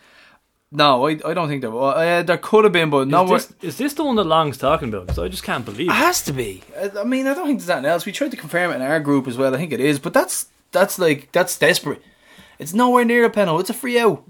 No, 0.73 1.09
I, 1.09 1.19
I 1.25 1.35
don't 1.35 1.49
think 1.49 1.63
there 1.63 1.71
was. 1.73 1.97
Uh, 1.97 2.23
there 2.23 2.39
could 2.39 2.63
have 2.63 2.73
been, 2.73 2.91
but 2.91 3.09
no. 3.09 3.35
is, 3.35 3.47
this, 3.47 3.71
is 3.71 3.79
this 3.79 3.95
the 3.95 4.05
one 4.05 4.15
that 4.17 4.23
Long's 4.25 4.57
talking 4.57 4.89
about? 4.89 5.07
Because 5.09 5.19
I 5.19 5.27
just 5.27 5.43
can't 5.43 5.65
believe 5.65 5.89
It 5.89 5.93
it. 5.93 5.97
has 5.97 6.23
to 6.25 6.33
be. 6.33 6.63
I 6.79 7.01
I 7.01 7.05
mean, 7.05 7.27
I 7.27 7.35
don't 7.35 7.47
think 7.49 7.59
there's 7.59 7.69
anything 7.71 7.91
else. 7.91 8.07
We 8.07 8.13
tried 8.13 8.31
to 8.31 8.37
confirm 8.37 8.71
it 8.71 8.77
in 8.77 8.83
our 8.83 9.01
group 9.01 9.27
as 9.27 9.37
well. 9.37 9.53
I 9.53 9.59
think 9.59 9.73
it 9.73 9.81
is, 9.81 9.99
but 9.99 10.13
that's 10.13 10.47
that's 10.71 10.97
like 10.99 11.33
that's 11.33 11.59
desperate. 11.59 12.03
It's 12.61 12.73
nowhere 12.73 13.05
near 13.05 13.25
a 13.25 13.31
penalty. 13.31 13.63
It's 13.63 13.71
a 13.71 13.75
free 13.75 13.99
out. 13.99 14.23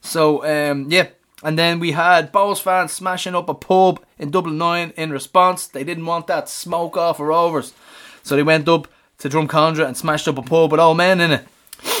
So 0.00 0.44
um, 0.46 0.86
yeah, 0.90 1.08
and 1.42 1.58
then 1.58 1.78
we 1.78 1.92
had 1.92 2.32
Bohs 2.32 2.62
fans 2.62 2.92
smashing 2.92 3.34
up 3.34 3.50
a 3.50 3.54
pub 3.54 4.00
in 4.18 4.30
Dublin 4.30 4.56
Nine 4.56 4.94
in 4.96 5.10
response. 5.10 5.66
They 5.66 5.84
didn't 5.84 6.06
want 6.06 6.26
that 6.28 6.48
smoke 6.48 6.96
off 6.96 7.20
of 7.20 7.26
Rovers, 7.26 7.74
so 8.22 8.34
they 8.34 8.42
went 8.42 8.66
up 8.66 8.88
to 9.18 9.28
Drumcondra 9.28 9.86
and 9.86 9.96
smashed 9.96 10.28
up 10.28 10.38
a 10.38 10.42
pub 10.42 10.70
with 10.70 10.80
all 10.80 10.94
men 10.94 11.20
in 11.20 11.32
it. 11.32 11.46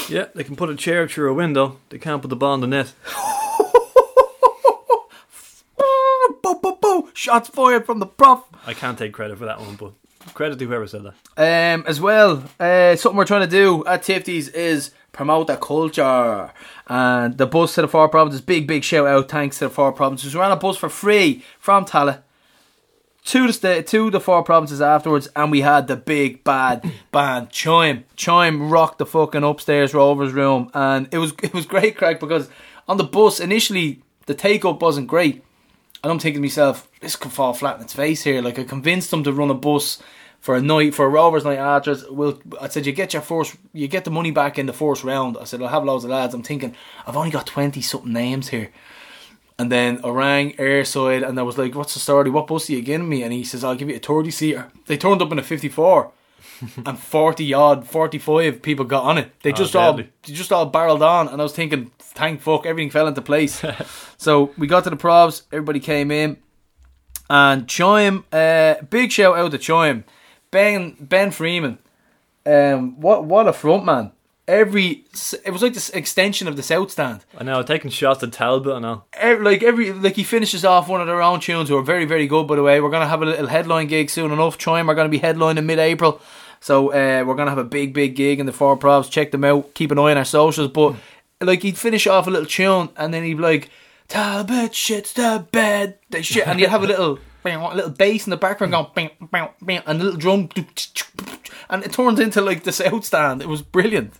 Yeah, 0.08 0.26
they 0.34 0.44
can 0.44 0.56
put 0.56 0.70
a 0.70 0.76
chair 0.76 1.06
through 1.08 1.30
a 1.30 1.34
window. 1.34 1.78
They 1.90 1.98
can't 1.98 2.22
put 2.22 2.28
the 2.28 2.36
ball 2.36 2.54
in 2.54 2.60
the 2.60 2.66
net. 2.66 2.92
Boo, 6.42 6.54
boo, 6.62 6.78
boo. 6.80 7.10
Shots 7.14 7.48
fired 7.48 7.84
from 7.84 7.98
the 7.98 8.06
prof. 8.06 8.44
I 8.66 8.72
can't 8.72 8.96
take 8.96 9.12
credit 9.12 9.38
for 9.38 9.44
that 9.46 9.60
one, 9.60 9.74
but 9.74 9.92
credit 10.34 10.58
to 10.58 10.66
whoever 10.66 10.86
said 10.86 11.02
that. 11.04 11.74
Um, 11.74 11.84
as 11.86 12.00
well, 12.00 12.44
uh, 12.60 12.96
something 12.96 13.16
we're 13.16 13.24
trying 13.24 13.42
to 13.42 13.50
do 13.50 13.84
at 13.86 14.02
Tifties 14.02 14.52
is 14.54 14.92
promote 15.12 15.48
the 15.48 15.56
culture. 15.56 16.52
And 16.86 17.36
the 17.36 17.46
bus 17.46 17.74
to 17.74 17.82
the 17.82 17.88
four 17.88 18.08
provinces, 18.08 18.40
big, 18.40 18.66
big 18.66 18.84
shout 18.84 19.06
out, 19.06 19.28
thanks 19.28 19.58
to 19.58 19.64
the 19.66 19.70
four 19.70 19.92
provinces. 19.92 20.34
We 20.34 20.40
ran 20.40 20.52
a 20.52 20.56
bus 20.56 20.76
for 20.76 20.88
free 20.88 21.44
from 21.58 21.84
Tallaght 21.84 22.22
to 23.28 23.46
the 23.46 23.52
sta- 23.52 23.82
to 23.82 24.10
the 24.10 24.20
four 24.20 24.42
provinces 24.42 24.80
afterwards, 24.80 25.28
and 25.36 25.50
we 25.50 25.60
had 25.60 25.86
the 25.86 25.96
big 25.96 26.42
bad 26.44 26.90
band 27.12 27.50
Chime. 27.50 28.04
Chime 28.16 28.70
rocked 28.70 28.98
the 28.98 29.06
fucking 29.06 29.44
upstairs 29.44 29.92
Rovers 29.92 30.32
room, 30.32 30.70
and 30.72 31.08
it 31.12 31.18
was 31.18 31.32
it 31.42 31.52
was 31.52 31.66
great 31.66 31.96
crack 31.96 32.20
because 32.20 32.48
on 32.88 32.96
the 32.96 33.04
bus 33.04 33.38
initially 33.38 34.02
the 34.26 34.34
take 34.34 34.64
up 34.64 34.80
wasn't 34.80 35.08
great. 35.08 35.44
And 36.02 36.12
I'm 36.12 36.18
thinking 36.18 36.40
to 36.40 36.46
myself, 36.46 36.88
this 37.00 37.16
could 37.16 37.32
fall 37.32 37.52
flat 37.52 37.76
in 37.76 37.82
its 37.82 37.92
face 37.92 38.22
here. 38.22 38.40
Like 38.40 38.58
I 38.58 38.64
convinced 38.64 39.10
them 39.10 39.24
to 39.24 39.32
run 39.32 39.50
a 39.50 39.54
bus 39.54 40.00
for 40.40 40.54
a 40.56 40.62
night 40.62 40.94
for 40.94 41.04
a 41.04 41.08
Rovers 41.08 41.44
night 41.44 41.58
after. 41.58 41.96
Well, 42.10 42.40
I 42.60 42.68
said 42.68 42.86
you 42.86 42.92
get 42.92 43.12
your 43.12 43.22
first, 43.22 43.56
you 43.74 43.88
get 43.88 44.04
the 44.04 44.10
money 44.10 44.30
back 44.30 44.58
in 44.58 44.66
the 44.66 44.72
first 44.72 45.04
round. 45.04 45.36
I 45.38 45.44
said 45.44 45.60
I'll 45.60 45.68
have 45.68 45.84
loads 45.84 46.04
of 46.04 46.10
lads. 46.10 46.32
I'm 46.32 46.42
thinking 46.42 46.74
I've 47.06 47.16
only 47.16 47.30
got 47.30 47.46
twenty 47.46 47.82
something 47.82 48.12
names 48.12 48.48
here. 48.48 48.70
And 49.58 49.72
then 49.72 50.00
I 50.04 50.10
rang 50.10 50.52
Airside 50.52 51.26
and 51.26 51.38
I 51.38 51.42
was 51.42 51.58
like, 51.58 51.74
"What's 51.74 51.94
the 51.94 52.00
story? 52.00 52.30
What 52.30 52.46
bus 52.46 52.70
are 52.70 52.74
you 52.74 52.82
giving 52.82 53.08
me?" 53.08 53.22
And 53.24 53.32
he 53.32 53.42
says, 53.42 53.64
"I'll 53.64 53.74
give 53.74 53.88
you 53.88 53.96
a 53.96 53.98
thirty 53.98 54.30
seater." 54.30 54.70
They 54.86 54.96
turned 54.96 55.20
up 55.20 55.32
in 55.32 55.38
a 55.38 55.42
fifty-four. 55.42 56.12
and 56.86 56.98
forty 56.98 57.52
odd, 57.54 57.86
forty-five 57.86 58.62
people 58.62 58.84
got 58.84 59.04
on 59.04 59.18
it. 59.18 59.32
They 59.42 59.52
just 59.52 59.76
all, 59.76 59.94
they 59.94 60.08
just 60.24 60.52
all 60.52 60.66
barreled 60.66 61.02
on, 61.02 61.28
and 61.28 61.40
I 61.40 61.44
was 61.44 61.52
thinking, 61.52 61.90
"Thank 61.98 62.40
fuck, 62.40 62.66
everything 62.66 62.90
fell 62.90 63.06
into 63.06 63.22
place." 63.22 63.62
so 64.16 64.52
we 64.58 64.66
got 64.66 64.84
to 64.84 64.90
the 64.90 64.96
provs, 64.96 65.42
everybody 65.52 65.80
came 65.80 66.10
in, 66.10 66.36
and 67.30 67.68
Chime, 67.68 68.24
uh, 68.32 68.74
big 68.90 69.12
shout 69.12 69.38
out 69.38 69.52
to 69.52 69.58
Chime, 69.58 70.04
Ben 70.50 70.96
Ben 71.00 71.30
Freeman, 71.30 71.78
um, 72.46 73.00
what 73.00 73.24
what 73.24 73.46
a 73.46 73.52
front 73.52 73.84
man. 73.84 74.12
Every 74.48 75.04
it 75.44 75.52
was 75.52 75.60
like 75.60 75.74
this 75.74 75.90
extension 75.90 76.48
of 76.48 76.56
the 76.56 76.62
South 76.62 76.90
Stand. 76.90 77.22
I 77.36 77.44
know, 77.44 77.62
taking 77.62 77.90
shots 77.90 78.22
at 78.22 78.32
Talbot 78.32 78.76
and 78.76 78.86
all. 78.86 79.06
Every, 79.12 79.44
like 79.44 79.62
every 79.62 79.92
like 79.92 80.16
he 80.16 80.24
finishes 80.24 80.64
off 80.64 80.88
one 80.88 81.02
of 81.02 81.06
their 81.06 81.20
own 81.20 81.38
tunes 81.38 81.68
who 81.68 81.76
are 81.76 81.82
very 81.82 82.06
very 82.06 82.26
good 82.26 82.46
by 82.48 82.56
the 82.56 82.62
way. 82.62 82.80
We're 82.80 82.90
gonna 82.90 83.06
have 83.06 83.20
a 83.20 83.26
little 83.26 83.46
headline 83.46 83.88
gig 83.88 84.08
soon 84.08 84.32
enough. 84.32 84.56
Chime 84.56 84.88
are 84.88 84.94
gonna 84.94 85.10
be 85.10 85.20
headlining 85.20 85.66
mid 85.66 85.78
April, 85.78 86.22
so 86.60 86.88
uh, 86.92 87.24
we're 87.26 87.34
gonna 87.34 87.50
have 87.50 87.58
a 87.58 87.64
big 87.64 87.92
big 87.92 88.16
gig 88.16 88.40
in 88.40 88.46
the 88.46 88.52
four 88.52 88.78
provs. 88.78 89.10
Check 89.10 89.32
them 89.32 89.44
out. 89.44 89.74
Keep 89.74 89.90
an 89.90 89.98
eye 89.98 90.12
on 90.12 90.16
our 90.16 90.24
socials. 90.24 90.70
But 90.72 90.94
like 91.42 91.60
he'd 91.60 91.76
finish 91.76 92.06
off 92.06 92.26
a 92.26 92.30
little 92.30 92.48
tune 92.48 92.88
and 92.96 93.12
then 93.12 93.24
he'd 93.24 93.34
be 93.34 93.42
like 93.42 93.68
Talbot 94.08 94.72
shits 94.72 95.12
the 95.12 95.46
bed. 95.52 95.98
They 96.08 96.22
shit, 96.22 96.48
and 96.48 96.58
you'd 96.58 96.70
have 96.70 96.82
a 96.82 96.86
little. 96.86 97.18
A 97.44 97.74
little 97.74 97.90
bass 97.90 98.26
in 98.26 98.30
the 98.30 98.36
background 98.36 98.72
going, 98.72 99.10
and 99.32 99.86
a 99.86 99.94
little 99.94 100.18
drum, 100.18 100.50
and 101.70 101.82
it 101.82 101.92
turns 101.94 102.20
into 102.20 102.42
like 102.42 102.64
the 102.64 102.72
South 102.72 103.06
Stand. 103.06 103.40
It 103.40 103.48
was 103.48 103.62
brilliant. 103.62 104.12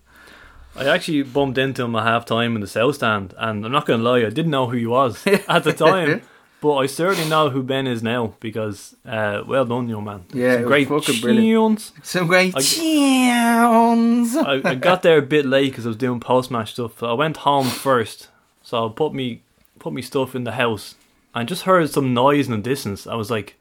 I 0.79 0.87
actually 0.95 1.23
bumped 1.23 1.59
into 1.59 1.83
him 1.85 1.95
at 1.97 2.05
half 2.05 2.25
time 2.25 2.55
in 2.55 2.61
the 2.61 2.67
South 2.67 2.95
Stand, 2.97 3.35
and 3.37 3.65
I'm 3.67 3.73
not 3.73 3.87
going 3.87 4.01
to 4.01 4.05
lie, 4.09 4.19
I 4.27 4.31
didn't 4.31 4.51
know 4.51 4.67
who 4.69 4.77
he 4.77 4.87
was 4.87 5.27
at 5.27 5.65
the 5.65 5.73
time, 5.73 6.23
but 6.61 6.75
I 6.77 6.87
certainly 6.87 7.29
know 7.29 7.51
who 7.51 7.63
Ben 7.63 7.87
is 7.87 8.03
now 8.03 8.35
because, 8.41 8.95
uh, 9.07 9.43
well 9.47 9.65
done, 9.65 9.89
young 9.89 10.05
man. 10.05 10.25
Yeah, 10.33 10.55
Some 10.57 10.65
great 10.65 10.89
fucking 10.89 11.21
brilliant. 11.21 11.93
Some 12.03 12.27
great 12.27 12.55
I- 12.57 12.61
tunes. 12.61 14.37
I, 14.37 14.61
I 14.65 14.75
got 14.75 15.03
there 15.03 15.19
a 15.19 15.23
bit 15.23 15.47
late 15.47 15.71
because 15.73 15.87
I 15.87 15.89
was 15.91 15.97
doing 15.97 16.21
post 16.21 16.51
match 16.51 16.73
stuff. 16.73 16.99
So 17.01 17.07
I 17.09 17.13
went 17.15 17.39
home 17.39 17.67
first, 17.67 18.29
so 18.63 18.89
I 18.89 18.93
put 18.93 19.15
me 19.15 19.43
put 19.79 19.93
me 19.93 20.03
stuff 20.03 20.35
in 20.35 20.45
the 20.45 20.53
house, 20.53 20.95
and 21.35 21.49
just 21.49 21.63
heard 21.63 21.91
some 21.91 22.13
noise 22.15 22.47
in 22.49 22.53
the 22.53 22.59
distance. 22.71 23.07
I 23.07 23.15
was 23.15 23.31
like, 23.31 23.57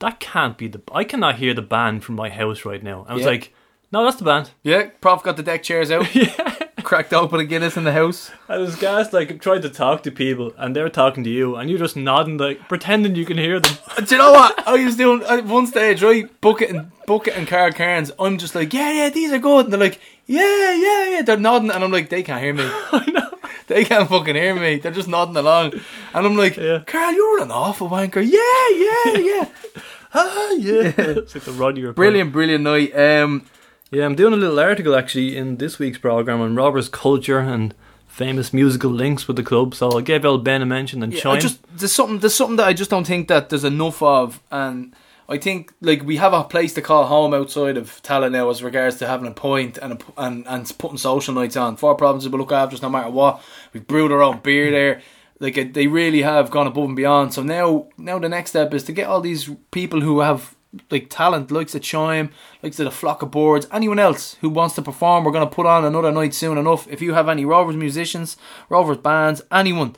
"That 0.00 0.20
can't 0.20 0.56
be 0.58 0.68
the. 0.68 0.82
I 0.92 1.04
cannot 1.04 1.36
hear 1.38 1.54
the 1.54 1.62
band 1.62 2.04
from 2.04 2.14
my 2.16 2.28
house 2.28 2.64
right 2.64 2.82
now." 2.82 3.06
I 3.08 3.14
was 3.14 3.22
Yeah. 3.24 3.30
like, 3.30 3.54
"No, 3.94 4.04
that's 4.04 4.16
the 4.16 4.24
band." 4.24 4.50
Yeah, 4.62 4.90
Prof 5.00 5.22
got 5.22 5.36
the 5.36 5.42
deck 5.42 5.62
chairs 5.62 5.90
out. 5.90 6.14
yeah. 6.14 6.56
Cracked 6.82 7.14
open 7.14 7.40
a 7.40 7.44
Guinness 7.44 7.78
in 7.78 7.84
the 7.84 7.92
house. 7.92 8.30
I 8.46 8.58
was 8.58 8.76
gassed, 8.76 9.14
like 9.14 9.40
trying 9.40 9.62
to 9.62 9.70
talk 9.70 10.02
to 10.02 10.10
people, 10.10 10.52
and 10.58 10.76
they're 10.76 10.90
talking 10.90 11.24
to 11.24 11.30
you, 11.30 11.56
and 11.56 11.70
you're 11.70 11.78
just 11.78 11.96
nodding, 11.96 12.36
like 12.36 12.68
pretending 12.68 13.14
you 13.14 13.24
can 13.24 13.38
hear 13.38 13.58
them. 13.58 13.78
Do 13.96 14.04
you 14.14 14.18
know 14.18 14.32
what? 14.32 14.68
I 14.68 14.84
was 14.84 14.96
doing 14.96 15.22
at 15.22 15.46
one 15.46 15.66
stage, 15.66 16.02
right? 16.02 16.28
Bucket 16.42 16.70
and 16.70 16.90
Bucket 17.06 17.36
and 17.36 17.48
Carl 17.48 17.72
Cairns. 17.72 18.10
I'm 18.18 18.36
just 18.36 18.54
like, 18.54 18.74
yeah, 18.74 18.92
yeah, 18.92 19.08
these 19.08 19.32
are 19.32 19.38
good. 19.38 19.66
And 19.66 19.72
they're 19.72 19.80
like, 19.80 20.00
yeah, 20.26 20.74
yeah, 20.74 21.10
yeah. 21.10 21.22
They're 21.22 21.38
nodding, 21.38 21.70
and 21.70 21.82
I'm 21.82 21.92
like, 21.92 22.10
they 22.10 22.22
can't 22.22 22.42
hear 22.42 22.52
me. 22.52 22.64
I 22.92 23.10
know. 23.10 23.30
They 23.66 23.84
can't 23.84 24.08
fucking 24.08 24.34
hear 24.34 24.54
me. 24.54 24.76
They're 24.76 24.92
just 24.92 25.08
nodding 25.08 25.36
along, 25.36 25.72
and 26.12 26.26
I'm 26.26 26.36
like, 26.36 26.56
Yeah. 26.56 26.80
Carl, 26.86 27.12
you're 27.12 27.42
an 27.42 27.50
awful 27.50 27.88
wanker. 27.88 28.22
Yeah, 28.22 29.14
yeah, 29.14 29.24
yeah. 29.24 29.48
ah, 30.14 30.50
yeah. 30.52 30.92
it's 30.98 31.34
like 31.34 31.44
the 31.44 31.52
Roddy 31.52 31.80
report. 31.80 31.96
Brilliant, 31.96 32.32
brilliant 32.32 32.64
night. 32.64 32.94
Um, 32.94 33.46
Yeah, 33.90 34.04
I'm 34.04 34.14
doing 34.14 34.32
a 34.32 34.36
little 34.36 34.58
article 34.58 34.94
actually 34.94 35.36
in 35.36 35.58
this 35.58 35.78
week's 35.78 35.98
program 35.98 36.40
on 36.40 36.56
Rovers' 36.56 36.88
culture 36.88 37.38
and 37.38 37.74
famous 38.06 38.52
musical 38.52 38.90
links 38.90 39.26
with 39.26 39.36
the 39.36 39.42
club. 39.42 39.74
So 39.74 39.98
I 39.98 40.00
gave 40.00 40.24
El 40.24 40.38
Ben 40.38 40.62
a 40.62 40.66
mention 40.66 41.02
and 41.02 41.12
Yeah, 41.12 41.20
Chime. 41.20 41.40
just 41.40 41.58
there's 41.76 41.92
something 41.92 42.18
there's 42.20 42.34
something 42.34 42.56
that 42.56 42.68
I 42.68 42.72
just 42.72 42.90
don't 42.90 43.06
think 43.06 43.28
that 43.28 43.48
there's 43.48 43.64
enough 43.64 44.02
of, 44.02 44.40
and 44.50 44.94
I 45.28 45.38
think 45.38 45.72
like 45.80 46.04
we 46.04 46.16
have 46.16 46.32
a 46.32 46.44
place 46.44 46.74
to 46.74 46.82
call 46.82 47.06
home 47.06 47.34
outside 47.34 47.76
of 47.76 48.00
Tallaght 48.02 48.32
now 48.32 48.48
as 48.50 48.62
regards 48.62 48.96
to 48.98 49.06
having 49.06 49.26
a 49.26 49.32
point 49.32 49.78
and 49.78 49.94
a, 49.94 49.98
and 50.16 50.46
and 50.46 50.72
putting 50.78 50.98
social 50.98 51.34
nights 51.34 51.56
on. 51.56 51.76
Four 51.76 51.96
provinces 51.96 52.30
will 52.30 52.38
look 52.38 52.52
after 52.52 52.76
us 52.76 52.82
no 52.82 52.88
matter 52.88 53.10
what. 53.10 53.42
We've 53.72 53.86
brewed 53.86 54.12
our 54.12 54.22
own 54.22 54.40
beer 54.40 54.66
mm-hmm. 54.66 54.74
there. 54.74 55.02
Like 55.40 55.74
they 55.74 55.88
really 55.88 56.22
have 56.22 56.50
gone 56.50 56.68
above 56.68 56.84
and 56.84 56.96
beyond. 56.96 57.34
So 57.34 57.42
now 57.42 57.88
now 57.98 58.18
the 58.18 58.28
next 58.28 58.50
step 58.50 58.72
is 58.72 58.84
to 58.84 58.92
get 58.92 59.08
all 59.08 59.20
these 59.20 59.50
people 59.72 60.00
who 60.00 60.20
have 60.20 60.53
like 60.90 61.08
talent, 61.10 61.50
likes 61.50 61.72
the 61.72 61.80
chime, 61.80 62.30
likes 62.62 62.76
the 62.76 62.90
flock 62.90 63.22
of 63.22 63.30
boards, 63.30 63.66
anyone 63.72 63.98
else 63.98 64.36
who 64.40 64.48
wants 64.48 64.74
to 64.76 64.82
perform. 64.82 65.24
We're 65.24 65.32
gonna 65.32 65.46
put 65.46 65.66
on 65.66 65.84
another 65.84 66.10
night 66.12 66.34
soon 66.34 66.58
enough. 66.58 66.86
If 66.88 67.00
you 67.02 67.14
have 67.14 67.28
any 67.28 67.44
Rovers 67.44 67.76
musicians, 67.76 68.36
Rovers 68.68 68.98
bands, 68.98 69.42
anyone, 69.52 69.96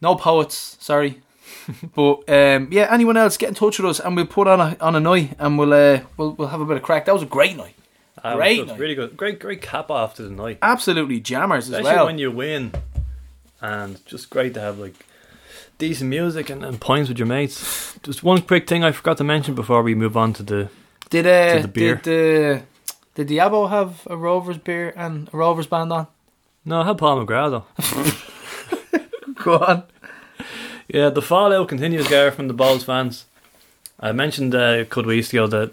no 0.00 0.14
poets, 0.14 0.76
sorry. 0.80 1.20
but 1.94 2.28
um, 2.28 2.68
yeah, 2.70 2.88
anyone 2.90 3.16
else 3.16 3.36
get 3.36 3.48
in 3.48 3.54
touch 3.54 3.78
with 3.78 3.88
us 3.88 4.00
and 4.00 4.16
we'll 4.16 4.26
put 4.26 4.48
on 4.48 4.60
a 4.60 4.76
on 4.80 4.96
a 4.96 5.00
night 5.00 5.34
and 5.38 5.58
we'll 5.58 5.72
uh, 5.72 6.00
we'll 6.16 6.32
we'll 6.32 6.48
have 6.48 6.60
a 6.60 6.64
bit 6.64 6.76
of 6.76 6.82
crack. 6.82 7.04
That 7.04 7.14
was 7.14 7.22
a 7.22 7.26
great 7.26 7.56
night. 7.56 7.76
Ah, 8.24 8.34
Great 8.36 8.60
was 8.60 8.68
night. 8.68 8.78
really 8.78 8.94
good. 8.94 9.16
Great, 9.16 9.40
great 9.40 9.60
cap 9.62 9.90
off 9.90 10.14
to 10.14 10.22
the 10.22 10.30
night. 10.30 10.58
Absolutely 10.62 11.18
jammers 11.18 11.64
as 11.68 11.74
Especially 11.74 11.96
well. 11.96 12.06
when 12.06 12.18
you 12.18 12.30
win, 12.30 12.72
and 13.60 14.04
just 14.06 14.30
great 14.30 14.54
to 14.54 14.60
have 14.60 14.78
like 14.78 14.94
decent 15.82 16.08
music 16.08 16.48
and, 16.48 16.64
and 16.64 16.80
points 16.80 17.08
with 17.08 17.18
your 17.18 17.26
mates. 17.26 17.98
Just 18.04 18.22
one 18.22 18.40
quick 18.42 18.68
thing 18.68 18.84
I 18.84 18.92
forgot 18.92 19.16
to 19.18 19.24
mention 19.24 19.56
before 19.56 19.82
we 19.82 19.96
move 19.96 20.16
on 20.16 20.32
to 20.34 20.44
the 20.44 20.68
Did 21.10 21.26
uh, 21.26 21.56
to 21.56 21.62
the 21.62 21.68
beer. 21.68 21.96
did 21.96 22.60
uh, 22.60 22.62
did 23.16 23.26
Diabo 23.26 23.68
have 23.68 24.06
a 24.08 24.16
Rovers 24.16 24.58
beer 24.58 24.94
and 24.96 25.28
a 25.32 25.36
Rovers 25.36 25.66
band 25.66 25.92
on? 25.92 26.06
no, 26.64 26.82
I 26.82 26.84
had 26.84 26.98
Paul 26.98 27.26
McGrath 27.26 27.50
though. 27.50 29.32
Go 29.42 29.58
on. 29.58 29.82
Yeah, 30.86 31.10
the 31.10 31.20
fallout 31.20 31.68
continues, 31.68 32.06
Gar, 32.06 32.30
from 32.30 32.46
the 32.46 32.54
Balls 32.54 32.84
fans. 32.84 33.26
I 33.98 34.12
mentioned 34.12 34.54
uh, 34.54 34.82
a 34.82 34.84
couple 34.84 35.08
weeks 35.08 35.32
ago 35.32 35.48
that 35.48 35.72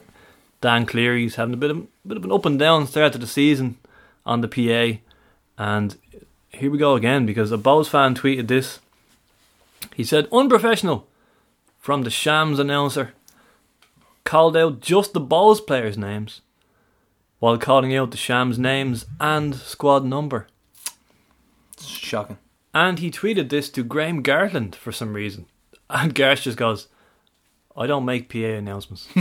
Dan 0.60 0.88
Cleary's 0.88 1.36
having 1.36 1.53
a 1.53 1.57
bit 1.57 1.70
of 1.70 1.86
bit 2.07 2.18
of 2.18 2.26
an 2.26 2.32
up 2.32 2.47
and 2.47 2.57
down 2.57 2.88
start 2.88 3.14
to 3.14 3.20
the 3.20 3.28
season 3.28 3.78
on 4.26 4.41
the 4.41 4.47
PA, 4.47 4.99
and 5.64 5.95
here 6.49 6.72
we 6.72 6.80
go 6.80 6.95
again 6.95 7.28
because 7.28 7.51
a 7.51 7.60
Balls 7.60 7.89
fan 7.89 8.16
tweeted 8.16 8.47
this. 8.47 8.80
He 9.95 10.03
said, 10.03 10.27
"Unprofessional," 10.31 11.07
from 11.77 12.03
the 12.03 12.09
Shams 12.09 12.59
announcer, 12.59 13.13
called 14.23 14.55
out 14.55 14.79
just 14.79 15.13
the 15.13 15.19
Balls 15.19 15.61
players' 15.61 15.97
names, 15.97 16.41
while 17.39 17.57
calling 17.57 17.95
out 17.95 18.11
the 18.11 18.17
Shams 18.17 18.59
names 18.59 19.05
and 19.19 19.55
squad 19.55 20.05
number. 20.05 20.47
Shocking. 21.81 22.37
And 22.73 22.99
he 22.99 23.09
tweeted 23.09 23.49
this 23.49 23.69
to 23.71 23.83
Graham 23.83 24.21
Garland 24.21 24.75
for 24.75 24.91
some 24.91 25.13
reason. 25.13 25.47
And 25.89 26.13
Garth 26.13 26.43
just 26.43 26.57
goes, 26.57 26.87
I 27.75 27.87
don't 27.87 28.05
make 28.05 28.29
PA 28.29 28.37
announcements. 28.37 29.07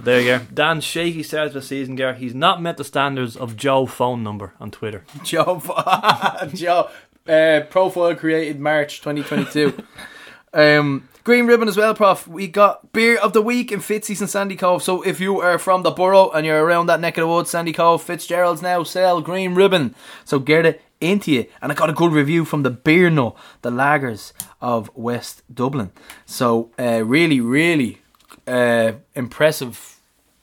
there 0.00 0.20
you 0.20 0.26
go. 0.26 0.40
Dan's 0.52 0.84
shaky 0.84 1.22
start 1.22 1.48
to 1.52 1.60
the 1.60 1.62
season, 1.62 1.96
Garth. 1.96 2.18
He's 2.18 2.34
not 2.34 2.60
met 2.60 2.76
the 2.76 2.84
standards 2.84 3.36
of 3.36 3.56
Joe 3.56 3.86
phone 3.86 4.22
number 4.22 4.52
on 4.60 4.70
Twitter. 4.70 5.04
Joe, 5.24 5.62
Joe, 6.54 6.90
uh, 7.28 7.60
profile 7.70 8.14
created 8.14 8.60
March 8.60 9.00
2022. 9.00 9.82
um, 10.54 11.08
Green 11.24 11.46
Ribbon 11.46 11.68
as 11.68 11.76
well, 11.76 11.94
Prof. 11.94 12.28
We 12.28 12.48
got 12.48 12.92
beer 12.92 13.16
of 13.16 13.32
the 13.32 13.40
week 13.40 13.72
in 13.72 13.80
Fitzy's 13.80 14.20
and 14.20 14.28
Sandycove. 14.28 14.82
So 14.82 15.00
if 15.02 15.20
you 15.20 15.40
are 15.40 15.58
from 15.58 15.82
the 15.82 15.90
borough 15.90 16.30
and 16.30 16.44
you're 16.44 16.62
around 16.62 16.86
that 16.86 17.00
neck 17.00 17.16
of 17.16 17.22
the 17.22 17.28
woods, 17.28 17.50
Sandycove, 17.50 18.02
Fitzgerald's 18.02 18.60
now 18.60 18.82
sell 18.82 19.22
Green 19.22 19.54
Ribbon. 19.54 19.94
So 20.26 20.38
get 20.38 20.66
it 20.66 20.82
into 21.00 21.32
you. 21.32 21.46
And 21.62 21.72
I 21.72 21.74
got 21.74 21.88
a 21.88 21.94
good 21.94 22.12
review 22.12 22.44
from 22.44 22.62
the 22.62 22.70
Beer 22.70 23.08
Nut, 23.08 23.34
the 23.62 23.70
lagers 23.70 24.32
of 24.60 24.90
West 24.94 25.42
Dublin. 25.52 25.92
So 26.26 26.70
uh, 26.78 27.02
really, 27.04 27.40
really 27.40 28.02
uh, 28.46 28.92
impressive 29.14 29.94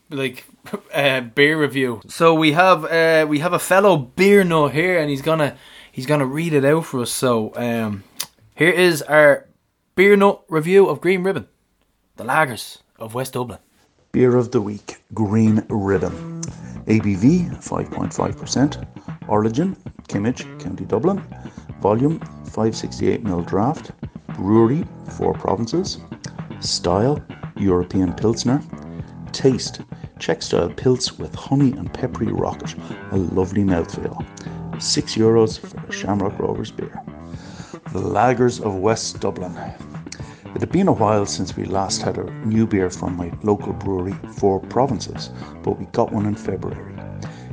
like 0.09 0.45
uh, 0.93 1.21
beer 1.21 1.59
review. 1.59 2.01
So 2.07 2.34
we 2.34 2.53
have 2.53 2.86
uh, 2.86 3.25
we 3.27 3.39
have 3.39 3.53
a 3.53 3.59
fellow 3.59 3.97
beer 3.97 4.43
nut 4.43 4.73
here, 4.73 4.99
and 4.99 5.09
he's 5.09 5.21
gonna 5.21 5.57
he's 5.91 6.05
gonna 6.05 6.25
read 6.25 6.53
it 6.53 6.65
out 6.65 6.85
for 6.85 7.01
us. 7.01 7.11
So 7.11 7.53
um, 7.55 8.03
here 8.55 8.69
is 8.69 9.01
our 9.03 9.47
beer 9.95 10.15
nut 10.15 10.41
review 10.49 10.87
of 10.87 11.01
Green 11.01 11.23
Ribbon, 11.23 11.47
the 12.15 12.23
lagers 12.23 12.79
of 12.97 13.13
West 13.13 13.33
Dublin. 13.33 13.59
Beer 14.11 14.37
of 14.37 14.51
the 14.51 14.61
Week 14.61 15.01
Green 15.13 15.63
Ribbon. 15.69 16.41
ABV 16.87 17.49
5.5%. 17.63 19.29
Origin 19.29 19.77
Kimmage, 20.09 20.43
County 20.59 20.85
Dublin. 20.85 21.23
Volume 21.79 22.19
568ml 22.45 23.47
draft. 23.47 23.91
Brewery 24.35 24.83
Four 25.11 25.33
Provinces. 25.33 25.99
Style 26.59 27.23
European 27.55 28.13
Pilsner. 28.13 28.61
Taste 29.31 29.81
Czech 30.21 30.43
style 30.43 30.69
pils 30.69 31.17
with 31.17 31.33
honey 31.33 31.71
and 31.71 31.91
peppery 31.91 32.31
rocket. 32.31 32.75
A 33.11 33.17
lovely 33.17 33.63
mouthfeel. 33.63 34.23
6 34.82 35.15
euros 35.15 35.59
for 35.59 35.79
a 35.88 35.91
Shamrock 35.91 36.39
Rovers 36.39 36.71
beer. 36.71 37.01
The 37.93 37.99
Lagers 37.99 38.59
of 38.59 38.75
West 38.75 39.19
Dublin. 39.19 39.55
It 40.55 40.59
had 40.59 40.71
been 40.71 40.88
a 40.88 40.91
while 40.91 41.27
since 41.27 41.55
we 41.55 41.65
last 41.65 42.01
had 42.01 42.17
a 42.17 42.32
new 42.45 42.65
beer 42.65 42.89
from 42.89 43.15
my 43.15 43.32
local 43.43 43.73
brewery, 43.73 44.15
Four 44.38 44.59
Provinces, 44.59 45.29
but 45.61 45.77
we 45.77 45.86
got 45.88 46.11
one 46.11 46.25
in 46.25 46.36
February. 46.36 46.95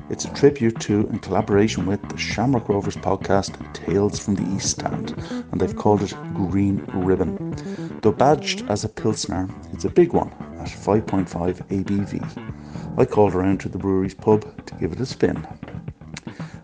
It's 0.09 0.25
a 0.25 0.33
tribute 0.33 0.81
to 0.81 1.01
and 1.09 1.21
collaboration 1.21 1.85
with 1.85 2.01
the 2.09 2.17
Shamrock 2.17 2.71
Rovers 2.71 2.97
podcast, 2.97 3.53
Tales 3.75 4.19
from 4.19 4.35
the 4.35 4.57
East 4.57 4.71
Stand, 4.71 5.15
and 5.53 5.61
they've 5.61 5.77
called 5.77 6.03
it 6.03 6.15
Green 6.33 6.79
Ribbon. 6.95 8.01
Though 8.01 8.13
badged 8.13 8.65
as 8.71 8.85
a 8.85 8.89
Pilsner, 8.89 9.51
it's 9.75 9.85
a 9.85 9.91
big 9.91 10.15
one 10.15 10.33
at 10.59 10.69
5.5 10.69 11.29
ABV. 11.29 12.99
I 12.99 13.05
called 13.05 13.35
around 13.35 13.61
to 13.61 13.69
the 13.69 13.79
brewery's 13.79 14.15
pub 14.15 14.65
to 14.65 14.75
give 14.77 14.93
it 14.93 15.01
a 15.01 15.07
spin. 15.07 15.47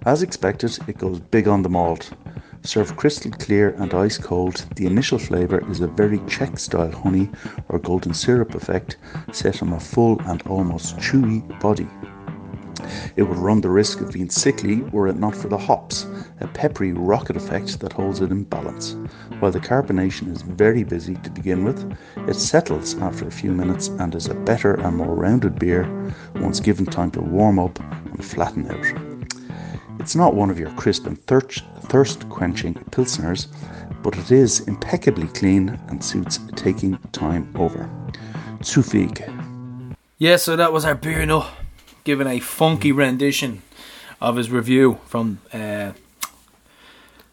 As 0.07 0.23
expected, 0.23 0.79
it 0.87 0.99
goes 0.99 1.19
big 1.19 1.49
on 1.49 1.63
the 1.63 1.71
malt. 1.71 2.13
Served 2.61 2.95
crystal 2.95 3.31
clear 3.31 3.71
and 3.79 3.95
ice 3.95 4.19
cold, 4.19 4.67
the 4.77 4.85
initial 4.85 5.19
flavour 5.19 5.67
is 5.71 5.81
a 5.81 5.87
very 5.87 6.21
Czech 6.27 6.59
style 6.59 6.93
honey 6.93 7.31
or 7.71 7.79
golden 7.79 8.13
syrup 8.13 8.55
effect 8.55 8.99
set 9.33 9.63
on 9.63 9.73
a 9.73 9.81
full 9.81 10.21
and 10.27 10.43
almost 10.43 10.99
chewy 10.99 11.41
body. 11.59 11.89
It 13.17 13.23
would 13.23 13.39
run 13.39 13.63
the 13.63 13.71
risk 13.71 14.03
of 14.03 14.13
being 14.13 14.29
sickly 14.29 14.83
were 14.93 15.09
it 15.09 15.17
not 15.17 15.35
for 15.35 15.49
the 15.49 15.57
hops, 15.57 16.07
a 16.41 16.49
peppery 16.49 16.93
rocket 16.93 17.37
effect 17.37 17.81
that 17.81 17.95
holds 17.95 18.21
it 18.21 18.31
in 18.31 18.45
balance. 18.45 18.97
While 19.39 19.53
the 19.53 19.61
carbonation 19.61 20.31
is 20.31 20.43
very 20.43 20.85
busy 20.85 21.15
to 21.15 21.31
begin 21.31 21.65
with, 21.65 21.97
it 22.29 22.35
settles 22.35 22.95
after 22.99 23.27
a 23.27 23.33
few 23.33 23.53
minutes 23.53 23.89
and 23.89 24.15
is 24.15 24.27
a 24.27 24.35
better 24.35 24.75
and 24.75 24.97
more 24.97 25.15
rounded 25.15 25.59
beer 25.59 25.89
once 26.35 26.61
given 26.61 26.85
time 26.85 27.11
to 27.13 27.23
warm 27.23 27.59
up 27.59 27.79
and 27.81 28.23
flatten 28.23 28.71
out. 28.71 29.04
It's 29.99 30.15
not 30.15 30.35
one 30.35 30.51
of 30.51 30.59
your 30.59 30.71
crisp 30.73 31.07
and 31.07 31.23
thirst 31.27 32.29
quenching 32.29 32.75
pilsners, 32.91 33.47
but 34.03 34.17
it 34.19 34.31
is 34.31 34.61
impeccably 34.61 35.29
clean 35.29 35.79
and 35.89 36.03
suits 36.03 36.39
taking 36.57 36.99
time 37.13 37.53
over. 37.57 37.89
Zufig. 38.61 39.19
Yeah, 40.19 40.37
so 40.37 40.57
that 40.57 40.73
was 40.73 40.85
our 40.85 40.95
beer 40.95 41.25
nut, 41.27 41.51
giving 42.05 42.27
a 42.27 42.41
funky 42.41 42.93
rendition 42.93 43.63
of 44.21 44.37
his 44.37 44.51
review 44.51 44.99
from 45.07 45.41
uh, 45.53 45.93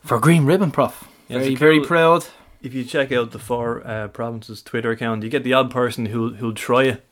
for 0.03 0.19
Green 0.19 0.45
Ribbon, 0.45 0.71
Prof. 0.71 1.07
Very 1.29 1.53
a 1.53 1.55
very 1.55 1.81
proud. 1.81 2.25
If 2.61 2.73
you 2.73 2.83
check 2.83 3.11
out 3.11 3.31
the 3.31 3.39
Four 3.39 3.85
uh, 3.87 4.07
Provinces 4.09 4.61
Twitter 4.61 4.91
account, 4.91 5.23
you 5.23 5.29
get 5.29 5.43
the 5.43 5.53
odd 5.53 5.71
person 5.71 6.07
who'll 6.07 6.33
who'll 6.33 6.53
try 6.53 6.83
it, 6.83 7.05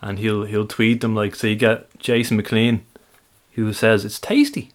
and 0.00 0.18
he'll 0.18 0.44
he'll 0.44 0.66
tweet 0.66 1.00
them 1.00 1.14
like. 1.14 1.34
So 1.34 1.46
you 1.46 1.56
get 1.56 1.98
Jason 1.98 2.36
McLean, 2.36 2.84
who 3.52 3.72
says 3.72 4.04
it's 4.04 4.20
tasty, 4.20 4.72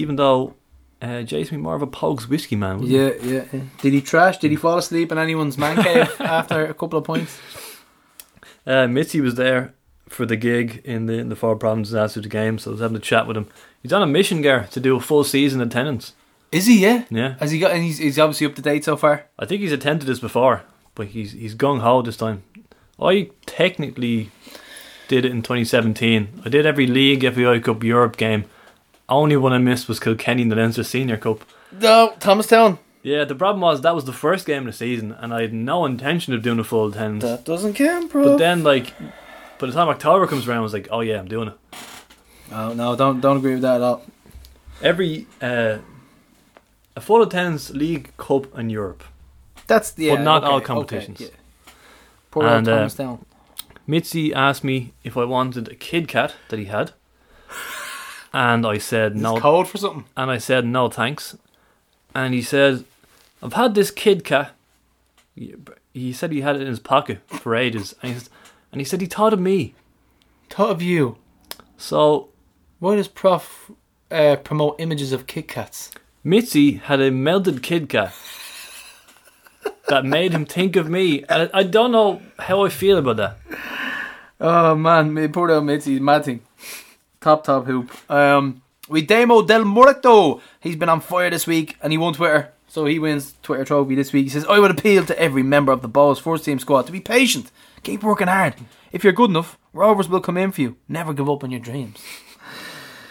even 0.00 0.16
though 0.16 0.54
uh, 1.02 1.22
Jason 1.22 1.56
be 1.58 1.62
more 1.62 1.74
of 1.74 1.82
a 1.82 1.86
Pogues 1.86 2.28
whiskey 2.28 2.56
man. 2.56 2.80
wasn't? 2.80 2.90
Yeah, 2.98 3.12
yeah, 3.22 3.44
yeah. 3.52 3.60
Did 3.80 3.92
he 3.92 4.00
trash? 4.00 4.38
Did 4.38 4.50
he 4.50 4.56
fall 4.56 4.78
asleep 4.78 5.12
in 5.12 5.18
anyone's 5.18 5.56
man 5.58 5.82
cave 5.82 6.10
after 6.20 6.66
a 6.66 6.74
couple 6.74 6.98
of 6.98 7.04
points? 7.04 7.38
Uh, 8.66 8.86
Mitzi 8.86 9.20
was 9.20 9.34
there 9.36 9.74
for 10.08 10.26
the 10.26 10.36
gig 10.36 10.82
in 10.84 11.06
the 11.06 11.14
in 11.14 11.28
the 11.28 11.36
Four 11.36 11.54
after 11.54 12.20
the 12.20 12.28
game, 12.28 12.58
so 12.58 12.70
I 12.70 12.72
was 12.72 12.80
having 12.80 12.96
a 12.96 13.00
chat 13.00 13.26
with 13.26 13.36
him. 13.36 13.46
He's 13.82 13.92
on 13.92 14.02
a 14.02 14.06
mission, 14.06 14.42
Gar, 14.42 14.66
to 14.72 14.80
do 14.80 14.96
a 14.96 15.00
full 15.00 15.24
season 15.24 15.60
attendance. 15.60 16.14
Is 16.52 16.66
he? 16.66 16.80
Yeah. 16.82 17.04
Yeah, 17.10 17.36
Has 17.38 17.52
he 17.52 17.58
got? 17.60 17.70
And 17.70 17.84
he's, 17.84 17.98
he's 17.98 18.18
obviously 18.18 18.46
up 18.46 18.56
to 18.56 18.62
date 18.62 18.84
so 18.84 18.96
far. 18.96 19.26
I 19.38 19.46
think 19.46 19.62
he's 19.62 19.72
attended 19.72 20.08
this 20.08 20.18
before, 20.18 20.62
but 20.94 21.08
he's 21.08 21.32
he's 21.32 21.54
gung 21.54 21.80
ho 21.80 22.02
this 22.02 22.16
time. 22.16 22.42
I 23.00 23.30
technically 23.46 24.30
did 25.08 25.24
it 25.24 25.30
in 25.30 25.42
2017. 25.42 26.42
I 26.44 26.48
did 26.48 26.66
every 26.66 26.86
league, 26.86 27.22
FAI 27.22 27.60
Cup, 27.60 27.82
Europe 27.82 28.16
game. 28.16 28.44
Only 29.10 29.36
one 29.36 29.52
I 29.52 29.58
missed 29.58 29.88
was 29.88 29.98
Kilkenny 30.00 30.42
in 30.42 30.48
the 30.48 30.56
Leinster 30.56 30.84
Senior 30.84 31.16
Cup. 31.16 31.44
No, 31.72 32.14
Thomastown. 32.20 32.78
Yeah, 33.02 33.24
the 33.24 33.34
problem 33.34 33.60
was 33.60 33.80
that 33.80 33.94
was 33.94 34.04
the 34.04 34.12
first 34.12 34.46
game 34.46 34.60
of 34.60 34.66
the 34.66 34.72
season, 34.72 35.12
and 35.18 35.34
I 35.34 35.42
had 35.42 35.52
no 35.52 35.84
intention 35.84 36.32
of 36.34 36.42
doing 36.42 36.58
a 36.58 36.64
full 36.64 36.88
attendance. 36.88 37.24
That 37.24 37.44
doesn't 37.44 37.74
count, 37.74 38.12
bro. 38.12 38.24
But 38.24 38.36
then, 38.38 38.62
like, 38.62 38.92
by 39.58 39.66
the 39.66 39.72
time 39.72 39.88
October 39.88 40.26
comes 40.26 40.46
around, 40.46 40.58
I 40.58 40.62
was 40.62 40.72
like, 40.74 40.88
oh 40.90 41.00
yeah, 41.00 41.18
I'm 41.18 41.26
doing 41.28 41.48
it. 41.48 41.54
oh 42.52 42.72
no, 42.74 42.94
don't 42.96 43.20
don't 43.20 43.38
agree 43.38 43.52
with 43.54 43.62
that 43.62 43.76
at 43.76 43.82
all. 43.82 44.02
Every 44.82 45.26
uh, 45.40 45.78
a 46.94 47.00
full 47.00 47.22
attendance 47.22 47.70
league, 47.70 48.14
cup, 48.16 48.54
and 48.56 48.70
Europe. 48.70 49.02
That's 49.66 49.90
the 49.92 50.04
yeah, 50.06 50.16
But 50.16 50.22
not 50.22 50.42
okay, 50.44 50.50
all 50.52 50.56
okay, 50.58 50.66
competitions. 50.66 51.20
yeah. 51.20 51.28
Poor 52.30 52.44
And, 52.46 52.68
old 52.68 52.74
uh, 52.74 52.78
Thomastown. 52.80 53.24
Mitzi 53.86 54.32
asked 54.34 54.62
me 54.62 54.92
if 55.04 55.16
I 55.16 55.24
wanted 55.24 55.68
a 55.68 55.74
Kit 55.74 56.06
Kat 56.06 56.34
that 56.48 56.58
he 56.58 56.66
had, 56.66 56.92
and 58.32 58.66
I 58.66 58.78
said 58.78 59.12
It's 59.12 59.20
no. 59.20 59.38
cold 59.38 59.68
for 59.68 59.78
something. 59.78 60.04
And 60.16 60.30
I 60.30 60.38
said 60.38 60.64
no 60.66 60.88
thanks. 60.88 61.36
And 62.14 62.34
he 62.34 62.42
said, 62.42 62.84
"I've 63.42 63.52
had 63.54 63.74
this 63.74 63.90
Kit 63.90 64.24
Kat." 64.24 64.52
He 65.92 66.12
said 66.12 66.32
he 66.32 66.40
had 66.42 66.56
it 66.56 66.62
in 66.62 66.68
his 66.68 66.80
pocket 66.80 67.20
for 67.26 67.54
ages, 67.56 67.94
and 68.02 68.12
he, 68.12 68.16
s- 68.18 68.30
and 68.72 68.80
he 68.80 68.84
said 68.84 69.00
he 69.00 69.06
thought 69.06 69.32
of 69.32 69.40
me. 69.40 69.74
Thought 70.48 70.70
of 70.70 70.82
you. 70.82 71.16
So 71.78 72.28
Why 72.78 72.96
does 72.96 73.08
Prof 73.08 73.70
uh, 74.10 74.36
promote 74.36 74.76
images 74.80 75.12
of 75.12 75.26
Kit 75.26 75.48
Kats? 75.48 75.90
Mitzi 76.24 76.72
had 76.74 77.00
a 77.00 77.10
melted 77.10 77.62
Kit 77.62 77.88
Kat 77.88 78.12
that 79.88 80.04
made 80.04 80.32
him 80.32 80.44
think 80.44 80.76
of 80.76 80.88
me. 80.88 81.24
And 81.28 81.50
I, 81.54 81.62
don't 81.62 81.92
know 81.92 82.20
how 82.38 82.64
I 82.64 82.68
feel 82.68 82.98
about 82.98 83.16
that. 83.16 83.38
Oh 84.40 84.74
man, 84.74 85.32
poor 85.32 85.50
old 85.50 85.64
Mitzi, 85.64 85.98
mad 86.00 86.24
thing. 86.24 86.40
Top 87.20 87.44
top 87.44 87.66
hoop. 87.66 87.90
Um, 88.10 88.62
we 88.88 89.02
Demo 89.02 89.42
Del 89.42 89.64
Muerto. 89.64 90.40
He's 90.60 90.76
been 90.76 90.88
on 90.88 91.00
fire 91.00 91.28
this 91.28 91.46
week, 91.46 91.76
and 91.82 91.92
he 91.92 91.98
won 91.98 92.14
Twitter, 92.14 92.50
so 92.66 92.86
he 92.86 92.98
wins 92.98 93.34
Twitter 93.42 93.64
trophy 93.64 93.94
this 93.94 94.12
week. 94.12 94.24
He 94.24 94.30
says, 94.30 94.46
"I 94.46 94.58
would 94.58 94.70
appeal 94.70 95.04
to 95.04 95.18
every 95.18 95.42
member 95.42 95.70
of 95.70 95.82
the 95.82 95.88
Balls 95.88 96.18
first 96.18 96.46
team 96.46 96.58
squad 96.58 96.86
to 96.86 96.92
be 96.92 97.00
patient, 97.00 97.50
keep 97.82 98.02
working 98.02 98.28
hard. 98.28 98.54
If 98.90 99.04
you're 99.04 99.12
good 99.12 99.30
enough, 99.30 99.58
Rovers 99.72 100.08
will 100.08 100.20
come 100.20 100.38
in 100.38 100.50
for 100.50 100.62
you. 100.62 100.76
Never 100.88 101.12
give 101.12 101.28
up 101.28 101.44
on 101.44 101.50
your 101.50 101.60
dreams." 101.60 101.98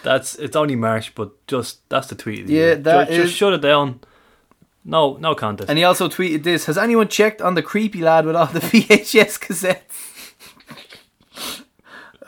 That's 0.01 0.35
it's 0.35 0.55
only 0.55 0.75
March, 0.75 1.13
but 1.13 1.45
just 1.45 1.87
that's 1.89 2.07
the 2.07 2.15
tweet. 2.15 2.47
the 2.47 2.53
Yeah, 2.53 2.75
that 2.75 3.09
just, 3.09 3.21
just 3.21 3.35
shut 3.35 3.53
it 3.53 3.61
down. 3.61 3.99
No, 4.83 5.17
no 5.17 5.35
contest. 5.35 5.69
And 5.69 5.77
he 5.77 5.83
also 5.83 6.09
tweeted 6.09 6.43
this: 6.43 6.65
Has 6.65 6.77
anyone 6.77 7.09
checked 7.09 7.41
on 7.41 7.53
the 7.53 7.61
creepy 7.61 8.01
lad 8.01 8.25
with 8.25 8.35
all 8.35 8.47
the 8.47 8.59
VHS 8.71 9.39
cassettes? 9.39 10.33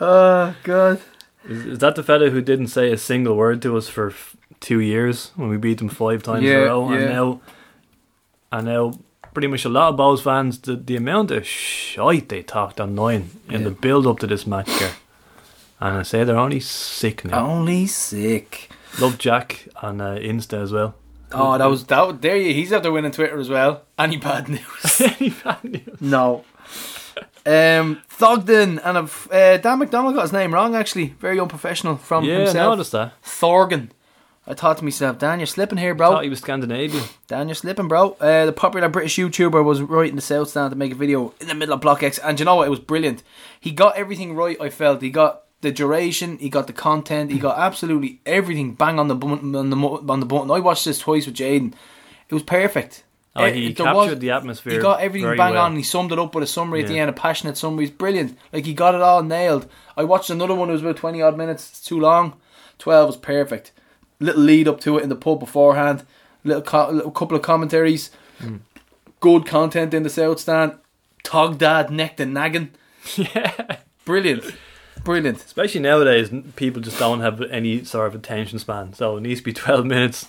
oh 0.00 0.54
God. 0.62 1.00
Is, 1.48 1.66
is 1.66 1.78
that 1.80 1.94
the 1.96 2.02
fella 2.02 2.30
who 2.30 2.40
didn't 2.40 2.68
say 2.68 2.92
a 2.92 2.96
single 2.98 3.36
word 3.36 3.62
to 3.62 3.76
us 3.76 3.88
for 3.88 4.10
f- 4.10 4.36
two 4.60 4.80
years 4.80 5.32
when 5.36 5.48
we 5.48 5.56
beat 5.56 5.78
them 5.78 5.88
five 5.88 6.22
times 6.22 6.40
in 6.44 6.50
Yeah, 6.50 6.58
a 6.58 6.64
row? 6.66 6.88
And 6.90 7.06
now, 7.06 7.40
and 8.52 8.66
now, 8.66 8.92
pretty 9.34 9.48
much 9.48 9.64
a 9.64 9.68
lot 9.68 9.92
of 9.92 9.98
Bohs 9.98 10.22
fans, 10.22 10.58
the, 10.58 10.76
the 10.76 10.96
amount 10.96 11.30
of 11.30 11.46
shite 11.46 12.28
they 12.28 12.42
talked 12.42 12.80
on 12.80 12.94
nine 12.94 13.30
in 13.48 13.64
the 13.64 13.70
build 13.70 14.06
up 14.06 14.18
to 14.20 14.26
this 14.26 14.46
match 14.46 14.70
here. 14.78 14.92
And 15.80 15.98
I 15.98 16.02
say 16.02 16.22
they're 16.22 16.36
only 16.38 16.60
sick 16.60 17.24
now. 17.24 17.44
Only 17.46 17.86
sick. 17.86 18.70
Love 19.00 19.18
Jack 19.18 19.66
on 19.82 20.00
uh, 20.00 20.14
Insta 20.14 20.62
as 20.62 20.70
well. 20.70 20.94
Oh, 21.32 21.56
that 21.56 21.64
was 21.64 21.84
that. 21.86 22.20
There 22.20 22.36
you. 22.36 22.52
He's 22.52 22.72
after 22.72 22.92
winning 22.92 23.10
Twitter 23.10 23.40
as 23.40 23.48
well. 23.48 23.82
Any 23.98 24.18
bad 24.18 24.48
news? 24.50 25.00
Any 25.00 25.30
bad 25.30 25.64
news? 25.64 26.00
no. 26.00 26.44
Um, 27.44 28.00
Thogden 28.08 28.80
and 28.84 28.96
uh, 29.32 29.56
Dan 29.58 29.78
McDonald 29.80 30.14
got 30.14 30.22
his 30.22 30.32
name 30.32 30.54
wrong. 30.54 30.74
Actually, 30.76 31.08
very 31.18 31.40
unprofessional 31.40 31.96
from 31.96 32.24
Yeah, 32.24 32.36
I 32.36 32.38
himself. 32.40 32.72
noticed 32.72 32.92
that. 32.92 33.20
Thorgan. 33.22 33.90
I 34.44 34.54
thought 34.54 34.78
to 34.78 34.84
myself, 34.84 35.18
Dan, 35.18 35.38
you're 35.38 35.46
slipping 35.46 35.78
here, 35.78 35.94
bro. 35.94 36.10
Thought 36.10 36.24
he 36.24 36.28
was 36.30 36.40
Scandinavian. 36.40 37.04
Dan, 37.28 37.46
you're 37.46 37.54
slipping, 37.54 37.86
bro. 37.86 38.12
Uh, 38.20 38.44
the 38.46 38.52
popular 38.52 38.88
British 38.88 39.16
YouTuber 39.16 39.62
was 39.64 39.80
right 39.80 40.10
in 40.10 40.16
the 40.16 40.22
South 40.22 40.48
Stand 40.50 40.72
to 40.72 40.76
make 40.76 40.90
a 40.90 40.96
video 40.96 41.32
in 41.40 41.46
the 41.46 41.54
middle 41.54 41.74
of 41.74 41.80
Block 41.80 42.02
X, 42.02 42.18
and 42.18 42.38
you 42.40 42.44
know 42.44 42.56
what? 42.56 42.66
It 42.66 42.70
was 42.70 42.80
brilliant. 42.80 43.22
He 43.60 43.70
got 43.70 43.96
everything 43.96 44.34
right. 44.34 44.60
I 44.60 44.68
felt 44.68 45.00
he 45.00 45.10
got 45.10 45.42
the 45.60 45.70
duration, 45.70 46.38
he 46.38 46.48
got 46.48 46.66
the 46.66 46.72
content, 46.72 47.30
he 47.30 47.38
got 47.38 47.56
absolutely 47.56 48.20
everything 48.26 48.74
bang 48.74 48.98
on 48.98 49.06
the 49.06 49.14
button. 49.14 49.54
On 49.54 49.70
the, 49.70 49.76
mo- 49.76 50.04
on 50.08 50.18
the 50.18 50.26
button. 50.26 50.50
I 50.50 50.58
watched 50.58 50.84
this 50.86 50.98
twice 50.98 51.26
with 51.26 51.36
Jaden. 51.36 51.72
It 52.28 52.34
was 52.34 52.42
perfect. 52.42 53.04
Oh, 53.34 53.46
he 53.46 53.72
there 53.72 53.86
captured 53.86 54.10
was- 54.10 54.18
the 54.18 54.30
atmosphere. 54.30 54.72
He 54.74 54.78
got 54.78 55.00
everything 55.00 55.26
very 55.26 55.36
bang 55.38 55.54
well. 55.54 55.62
on. 55.64 55.70
and 55.72 55.78
He 55.78 55.82
summed 55.84 56.12
it 56.12 56.18
up 56.18 56.34
with 56.34 56.44
a 56.44 56.46
summary 56.46 56.82
at 56.82 56.88
the 56.88 56.94
Yeah. 56.94 57.02
end, 57.02 57.10
a 57.10 57.14
passionate 57.14 57.56
summary. 57.56 57.84
It's 57.84 57.94
brilliant. 57.94 58.36
Like 58.52 58.66
he 58.66 58.74
got 58.74 58.94
it 58.94 59.00
all 59.00 59.22
nailed. 59.22 59.66
I 59.96 60.04
watched 60.04 60.28
another 60.30 60.54
one. 60.54 60.68
It 60.68 60.72
was 60.72 60.82
about 60.82 60.96
twenty 60.98 61.22
odd 61.22 61.36
minutes. 61.36 61.68
It's 61.70 61.80
too 61.84 61.98
long. 61.98 62.34
Twelve 62.78 63.06
was 63.06 63.16
perfect. 63.16 63.72
Little 64.20 64.42
lead 64.42 64.68
up 64.68 64.80
to 64.80 64.98
it 64.98 65.02
in 65.02 65.08
the 65.08 65.16
pub 65.16 65.40
beforehand. 65.40 66.04
Little, 66.44 66.62
co- 66.62 66.90
little 66.90 67.10
couple 67.10 67.36
of 67.36 67.42
commentaries. 67.42 68.10
Hmm. 68.38 68.56
Good 69.20 69.46
content 69.46 69.94
in 69.94 70.02
the 70.02 70.10
south 70.10 70.40
stand. 70.40 70.74
Tog 71.22 71.58
dad 71.58 71.90
necked 71.90 72.20
and 72.20 72.34
nagging. 72.34 72.70
Yeah. 73.16 73.76
Brilliant, 74.04 74.44
brilliant. 75.04 75.38
Especially 75.44 75.80
nowadays, 75.80 76.30
people 76.56 76.82
just 76.82 76.98
don't 76.98 77.20
have 77.20 77.40
any 77.42 77.84
sort 77.84 78.08
of 78.08 78.14
attention 78.16 78.58
span. 78.58 78.92
So 78.94 79.16
it 79.16 79.20
needs 79.22 79.40
to 79.40 79.44
be 79.44 79.52
12 79.52 79.86
minutes. 79.86 80.26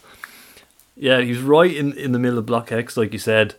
Yeah, 1.03 1.19
he's 1.19 1.39
right 1.41 1.75
in, 1.75 1.91
in 1.97 2.13
the 2.13 2.19
middle 2.19 2.37
of 2.39 2.45
Block 2.45 2.71
X, 2.71 2.95
like 2.95 3.11
you 3.11 3.19
said. 3.19 3.55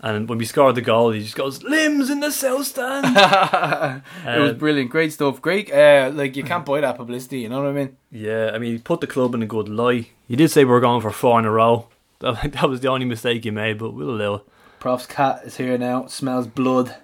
And 0.00 0.28
when 0.28 0.36
we 0.36 0.44
scored 0.44 0.74
the 0.74 0.82
goal, 0.82 1.12
he 1.12 1.20
just 1.22 1.34
goes, 1.34 1.62
limbs 1.62 2.10
in 2.10 2.20
the 2.20 2.30
south 2.30 2.66
stand. 2.66 3.06
it 4.26 4.38
was 4.40 4.50
Uh, 4.50 4.54
brilliant. 4.54 4.90
Great 4.90 5.14
stuff. 5.14 5.40
Great. 5.40 5.72
Uh, 5.72 6.10
like 6.12 6.36
you 6.36 6.44
can't 6.44 6.66
buy 6.70 6.82
that 6.82 6.96
publicity. 6.98 7.40
You 7.40 7.48
know 7.48 7.62
what 7.62 7.70
I 7.70 7.72
mean? 7.72 7.96
yeah, 8.12 8.50
I 8.52 8.58
mean, 8.58 8.72
he 8.72 8.78
put 8.78 9.00
the 9.00 9.06
club 9.06 9.34
in 9.34 9.42
a 9.42 9.46
good 9.46 9.68
light. 9.70 10.10
He 10.28 10.36
did 10.36 10.50
say 10.50 10.64
we 10.64 10.70
were 10.72 10.80
going 10.80 11.00
for 11.00 11.10
four 11.10 11.38
in 11.38 11.44
a 11.46 11.50
row. 11.50 11.88
That, 12.20 12.50
that 12.52 12.68
was 12.68 12.80
the 12.80 12.88
only 12.88 13.06
mistake 13.06 13.44
he 13.44 13.50
made, 13.52 13.78
but 13.78 13.92
we'll 13.92 14.10
allow 14.10 14.34
it. 14.34 14.42
Prof's 14.80 15.06
cat 15.06 15.42
is 15.44 15.56
here 15.56 15.78
now. 15.78 16.06
Smells 16.06 16.48
blood 16.48 16.96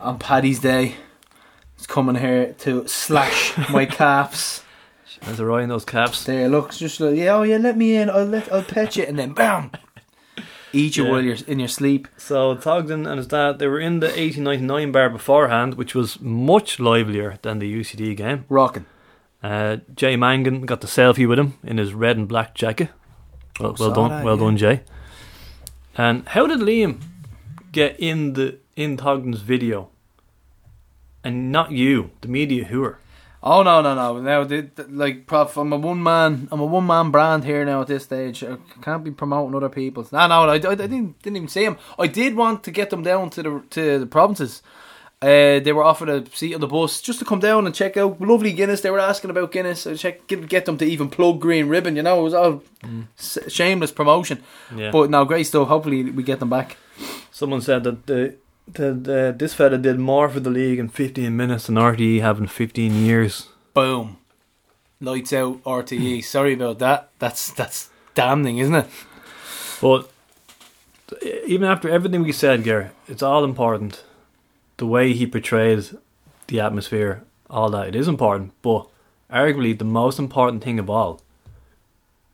on 0.00 0.18
Paddy's 0.20 0.60
Day. 0.60 0.94
He's 1.76 1.86
coming 1.88 2.14
here 2.14 2.54
to 2.60 2.86
slash 2.86 3.58
my 3.70 3.86
calves. 3.86 4.62
That's 5.22 5.38
a 5.38 5.44
right 5.44 5.62
in 5.62 5.68
those 5.68 5.84
caps. 5.84 6.24
There, 6.24 6.48
look, 6.48 6.72
just 6.72 6.98
like, 7.00 7.16
yeah, 7.16 7.34
oh 7.34 7.42
yeah, 7.42 7.58
let 7.58 7.76
me 7.76 7.96
in. 7.96 8.08
I'll 8.10 8.24
let, 8.24 8.50
I'll 8.52 8.62
pet 8.62 8.96
you, 8.96 9.04
and 9.04 9.18
then 9.18 9.32
bam, 9.32 9.70
eat 10.72 10.96
you 10.96 11.04
Yeah. 11.04 11.10
while 11.10 11.22
you're 11.22 11.36
in 11.46 11.58
your 11.58 11.68
sleep. 11.68 12.08
So 12.16 12.56
Thogden 12.56 13.06
and 13.06 13.18
his 13.18 13.26
dad, 13.26 13.58
they 13.58 13.66
were 13.66 13.80
in 13.80 14.00
the 14.00 14.06
1899 14.06 14.92
bar 14.92 15.10
beforehand, 15.10 15.74
which 15.74 15.94
was 15.94 16.20
much 16.20 16.80
livelier 16.80 17.38
than 17.42 17.58
the 17.58 17.70
UCD 17.80 18.16
game. 18.16 18.44
Rocking. 18.48 18.86
Uh, 19.42 19.78
Jay 19.94 20.16
Mangan 20.16 20.62
got 20.66 20.80
the 20.80 20.86
selfie 20.86 21.28
with 21.28 21.38
him 21.38 21.54
in 21.62 21.78
his 21.78 21.94
red 21.94 22.16
and 22.16 22.28
black 22.28 22.54
jacket. 22.54 22.88
Well, 23.58 23.74
well 23.78 23.88
saw 23.88 23.94
done, 23.94 24.10
that, 24.10 24.24
well 24.24 24.36
yeah. 24.36 24.44
done, 24.44 24.56
Jay. 24.56 24.80
And 25.96 26.28
how 26.28 26.46
did 26.46 26.60
Liam 26.60 27.00
get 27.72 27.96
in 27.98 28.32
the 28.34 28.56
in 28.76 28.96
Thogden's 28.96 29.40
video, 29.42 29.90
and 31.22 31.52
not 31.52 31.72
you, 31.72 32.10
the 32.22 32.28
media 32.28 32.64
hooer? 32.64 32.96
Oh 33.42 33.62
no, 33.62 33.80
no, 33.80 33.94
no! 33.94 34.20
Now, 34.20 34.46
like, 34.90 35.26
Prof, 35.26 35.56
I'm 35.56 35.72
a 35.72 35.76
one 35.78 36.02
man, 36.02 36.46
I'm 36.52 36.60
a 36.60 36.66
one 36.66 36.86
man 36.86 37.10
brand 37.10 37.44
here 37.44 37.64
now 37.64 37.80
at 37.80 37.86
this 37.86 38.04
stage. 38.04 38.44
I 38.44 38.58
can't 38.82 39.02
be 39.02 39.10
promoting 39.10 39.54
other 39.54 39.70
people's. 39.70 40.12
No, 40.12 40.26
no, 40.26 40.42
I, 40.42 40.46
I, 40.56 40.56
I 40.56 40.58
didn't, 40.58 41.22
didn't 41.22 41.36
even 41.36 41.48
see 41.48 41.64
him. 41.64 41.78
I 41.98 42.06
did 42.06 42.36
want 42.36 42.64
to 42.64 42.70
get 42.70 42.90
them 42.90 43.02
down 43.02 43.30
to 43.30 43.42
the 43.42 43.62
to 43.70 43.98
the 44.00 44.06
provinces. 44.06 44.62
Uh, 45.22 45.60
they 45.60 45.72
were 45.72 45.84
offered 45.84 46.08
a 46.08 46.24
seat 46.34 46.54
on 46.54 46.60
the 46.62 46.66
bus 46.66 47.00
just 47.02 47.18
to 47.18 47.26
come 47.26 47.40
down 47.40 47.66
and 47.66 47.74
check 47.74 47.96
out 47.98 48.18
lovely 48.22 48.52
Guinness. 48.52 48.80
They 48.80 48.90
were 48.90 48.98
asking 48.98 49.30
about 49.30 49.52
Guinness. 49.52 49.86
I 49.86 49.94
check, 49.94 50.26
get, 50.26 50.48
get 50.48 50.64
them 50.64 50.78
to 50.78 50.84
even 50.86 51.10
plug 51.10 51.40
Green 51.40 51.68
Ribbon. 51.68 51.94
You 51.96 52.02
know, 52.02 52.20
it 52.20 52.22
was 52.22 52.32
all 52.32 52.62
s- 53.18 53.36
shameless 53.48 53.92
promotion. 53.92 54.42
Yeah. 54.74 54.90
But 54.90 55.10
now, 55.10 55.24
great 55.24 55.44
stuff. 55.44 55.68
Hopefully, 55.68 56.04
we 56.04 56.22
get 56.22 56.40
them 56.40 56.48
back. 56.48 56.78
Someone 57.30 57.60
said 57.60 57.84
that 57.84 58.06
the, 58.06 58.34
the, 58.74 58.92
the 58.92 59.34
this 59.36 59.54
fella 59.54 59.78
did 59.78 59.98
more 59.98 60.28
for 60.28 60.40
the 60.40 60.50
league 60.50 60.78
in 60.78 60.88
15 60.88 61.36
minutes 61.36 61.66
than 61.66 61.76
RTE 61.76 62.20
have 62.20 62.38
in 62.38 62.46
15 62.46 62.94
years. 62.94 63.48
Boom, 63.74 64.18
lights 65.00 65.32
out. 65.32 65.62
RTE. 65.64 66.24
Sorry 66.36 66.54
about 66.54 66.78
that. 66.80 67.10
That's 67.18 67.50
that's 67.52 67.90
damning, 68.14 68.58
isn't 68.58 68.74
it? 68.74 68.86
But 69.80 70.10
even 71.46 71.68
after 71.68 71.88
everything 71.88 72.22
we 72.22 72.32
said, 72.32 72.64
Gary, 72.64 72.88
it's 73.08 73.22
all 73.22 73.44
important. 73.44 74.04
The 74.76 74.86
way 74.86 75.12
he 75.12 75.26
portrays 75.26 75.94
the 76.46 76.60
atmosphere, 76.60 77.24
all 77.48 77.70
that, 77.70 77.88
it 77.88 77.96
is 77.96 78.08
important. 78.08 78.52
But 78.62 78.88
arguably, 79.30 79.78
the 79.78 79.84
most 79.84 80.18
important 80.18 80.62
thing 80.62 80.78
of 80.78 80.88
all, 80.88 81.20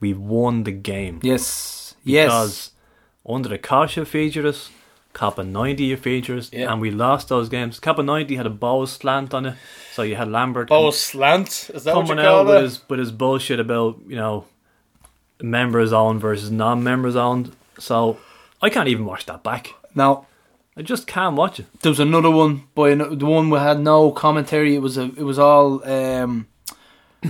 we 0.01 0.13
won 0.13 0.65
the 0.65 0.73
game. 0.73 1.21
Yes. 1.23 1.95
Yes. 2.05 2.27
Because 2.27 2.71
under 3.29 3.49
the 3.49 3.59
Kasha 3.59 4.05
featured 4.05 4.47
us, 4.47 4.71
Copa 5.17 5.43
90 5.43 5.97
featured 5.97 6.39
us, 6.41 6.51
Yeah. 6.53 6.71
and 6.71 6.79
we 6.81 6.91
lost 6.91 7.29
those 7.31 7.49
games. 7.49 7.81
Copa 7.81 8.03
90 8.03 8.37
had 8.37 8.47
a 8.47 8.51
Bohs 8.51 8.89
slant 8.89 9.33
on 9.33 9.47
it, 9.47 9.55
so 9.95 10.03
you 10.03 10.15
had 10.15 10.29
Lambert 10.31 10.69
Oh, 10.71 10.91
slant. 10.91 11.71
Is 11.73 11.85
that 11.85 11.95
coming 11.95 12.09
what 12.09 12.19
you 12.19 12.23
call 12.25 12.41
out 12.41 12.47
with 12.47 12.63
his, 12.63 12.81
with 12.91 12.99
his 12.99 13.11
bullshit 13.13 13.59
about, 13.59 13.97
you 14.07 14.17
know, 14.17 14.45
members 15.41 15.91
owned 15.93 16.21
versus 16.21 16.51
non 16.51 16.83
members 16.83 17.17
owned. 17.17 17.53
So 17.79 18.19
I 18.61 18.69
can't 18.69 18.89
even 18.89 19.07
watch 19.07 19.25
that 19.27 19.43
back. 19.43 19.73
Now, 19.95 20.27
I 20.77 20.83
just 20.83 21.07
can't 21.07 21.35
watch 21.37 21.61
it. 21.61 21.67
there 21.81 21.91
was 21.91 22.01
another 22.01 22.31
one 22.31 22.65
by 22.75 22.91
an, 22.91 23.19
the 23.19 23.25
one 23.27 23.49
we 23.49 23.59
had 23.59 23.81
no 23.81 24.11
commentary. 24.13 24.75
It 24.75 24.83
was 24.83 24.99
a. 24.99 25.05
It 25.05 25.23
was 25.25 25.39
all. 25.39 25.83
um 25.89 26.47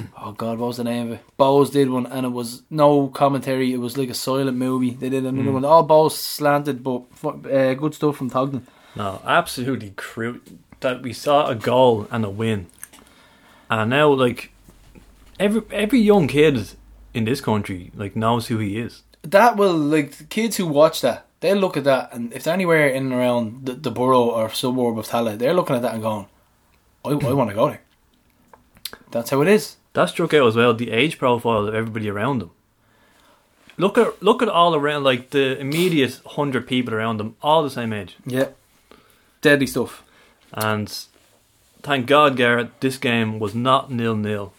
Oh 0.23 0.33
God, 0.33 0.59
what 0.59 0.69
was 0.69 0.77
the 0.79 0.85
name 0.85 1.07
of 1.07 1.13
it? 1.13 1.25
Bohs 1.39 1.71
did 1.71 1.91
one, 1.91 2.07
and 2.07 2.27
it 2.27 2.31
was 2.31 2.63
no 2.71 3.09
commentary. 3.09 3.73
It 3.73 3.79
was 3.79 3.97
like 3.97 4.09
a 4.09 4.15
silent 4.15 4.57
movie. 4.57 4.91
They 4.91 5.09
did 5.09 5.25
another 5.25 5.53
one. 5.53 5.65
All 5.65 5.87
Bohs 5.87 6.13
slanted, 6.13 6.83
but 6.83 7.03
uh, 7.25 7.75
good 7.75 7.95
stuff 7.95 8.17
from 8.17 8.31
Thogden. 8.31 8.63
No, 8.95 9.21
absolutely 9.25 9.91
cru 9.97 10.41
that 10.81 11.03
we 11.03 11.13
saw 11.13 11.47
a 11.49 11.55
goal 11.55 12.09
and 12.11 12.25
a 12.25 12.31
win, 12.31 12.67
and 13.71 13.91
now 13.91 14.09
like 14.09 14.51
every 15.39 15.63
every 15.71 16.01
young 16.01 16.27
kid 16.29 16.71
in 17.15 17.25
this 17.25 17.41
country 17.41 17.91
like 17.95 18.17
knows 18.17 18.49
who 18.49 18.59
he 18.59 18.79
is. 18.79 19.03
That 19.23 19.57
will 19.57 19.75
like 19.77 20.13
the 20.13 20.25
kids 20.25 20.57
who 20.57 20.67
watch 20.67 21.01
that. 21.03 21.27
They'll 21.41 21.59
look 21.59 21.77
at 21.77 21.85
that, 21.85 22.13
and 22.13 22.33
if 22.33 22.45
they're 22.45 22.55
anywhere 22.55 22.89
in 22.89 23.05
and 23.05 23.13
around 23.13 23.67
the, 23.67 23.75
the 23.75 23.91
borough 23.91 24.31
or 24.31 24.49
suburb 24.51 24.99
of 24.99 25.07
Tallaght, 25.07 25.39
they're 25.39 25.55
looking 25.55 25.77
at 25.77 25.83
that 25.83 25.93
and 25.95 26.03
going, 26.03 26.27
"I, 27.05 27.11
I 27.11 27.33
want 27.33 27.51
to 27.51 27.55
go 27.55 27.69
there." 27.69 27.83
That's 29.11 29.31
how 29.31 29.43
it 29.43 29.49
is. 29.49 29.77
That 29.97 30.11
struck 30.11 30.35
out 30.35 30.47
as 30.47 30.55
well 30.55 30.75
the 30.75 30.91
age 30.91 31.19
profile 31.19 31.67
of 31.67 31.75
everybody 31.75 32.11
around 32.11 32.41
them. 32.41 32.51
Look 33.79 33.97
at 33.97 34.23
look 34.23 34.43
at 34.43 34.49
all 34.51 34.75
around 34.75 35.05
like 35.05 35.31
the 35.31 35.59
immediate 35.59 36.21
hundred 36.27 36.67
people 36.67 36.93
around 36.93 37.17
them, 37.17 37.35
all 37.41 37.63
the 37.63 37.71
same 37.71 37.95
age. 37.95 38.15
Yeah, 38.27 38.49
deadly 39.41 39.67
stuff. 39.67 40.05
And 40.53 40.95
thank 41.83 42.07
God, 42.07 42.37
Garrett, 42.37 42.79
this 42.83 42.99
game 42.99 43.39
was 43.39 43.55
not 43.55 43.91
nil 43.91 44.15
nil 44.15 44.53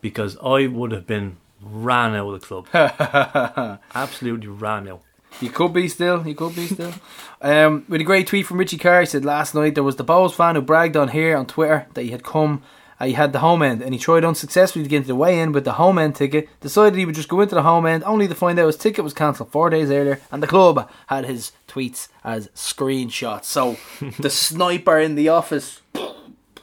because 0.00 0.36
I 0.42 0.66
would 0.66 0.90
have 0.90 1.06
been 1.06 1.36
ran 1.60 2.16
out 2.16 2.34
of 2.34 2.40
the 2.40 2.44
club. 2.44 3.78
Absolutely 3.94 4.48
ran 4.48 4.88
out. 4.88 5.02
You 5.40 5.50
could 5.50 5.72
be 5.72 5.86
still. 5.86 6.26
You 6.26 6.34
could 6.34 6.56
be 6.56 6.66
still. 6.66 6.92
Um, 7.44 7.84
with 7.88 8.00
a 8.00 8.04
great 8.04 8.28
tweet 8.28 8.46
from 8.46 8.58
Richie 8.58 8.78
Carr, 8.78 9.00
he 9.00 9.06
said 9.06 9.24
last 9.24 9.52
night 9.52 9.74
there 9.74 9.82
was 9.82 9.96
the 9.96 10.04
Bohs 10.04 10.32
fan 10.32 10.54
who 10.54 10.60
bragged 10.60 10.96
on 10.96 11.08
here 11.08 11.36
on 11.36 11.44
Twitter 11.44 11.88
that 11.94 12.02
he 12.02 12.10
had 12.12 12.22
come, 12.22 12.62
uh, 13.02 13.06
he 13.06 13.14
had 13.14 13.32
the 13.32 13.40
home 13.40 13.62
end, 13.62 13.82
and 13.82 13.92
he 13.92 13.98
tried 13.98 14.24
unsuccessfully 14.24 14.84
to 14.84 14.88
get 14.88 14.98
into 14.98 15.08
the 15.08 15.16
way 15.16 15.40
in 15.40 15.50
with 15.50 15.64
the 15.64 15.72
home 15.72 15.98
end 15.98 16.14
ticket. 16.14 16.48
Decided 16.60 16.96
he 16.96 17.04
would 17.04 17.16
just 17.16 17.28
go 17.28 17.40
into 17.40 17.56
the 17.56 17.62
home 17.62 17.84
end, 17.84 18.04
only 18.04 18.28
to 18.28 18.34
find 18.34 18.58
out 18.60 18.66
his 18.66 18.76
ticket 18.76 19.02
was 19.02 19.12
cancelled 19.12 19.50
four 19.50 19.70
days 19.70 19.90
earlier, 19.90 20.20
and 20.30 20.40
the 20.40 20.46
club 20.46 20.88
had 21.08 21.24
his 21.24 21.50
tweets 21.66 22.08
as 22.22 22.46
screenshots. 22.54 23.44
So 23.44 23.76
the 24.20 24.30
sniper 24.30 24.98
in 24.98 25.16
the 25.16 25.30
office 25.30 25.80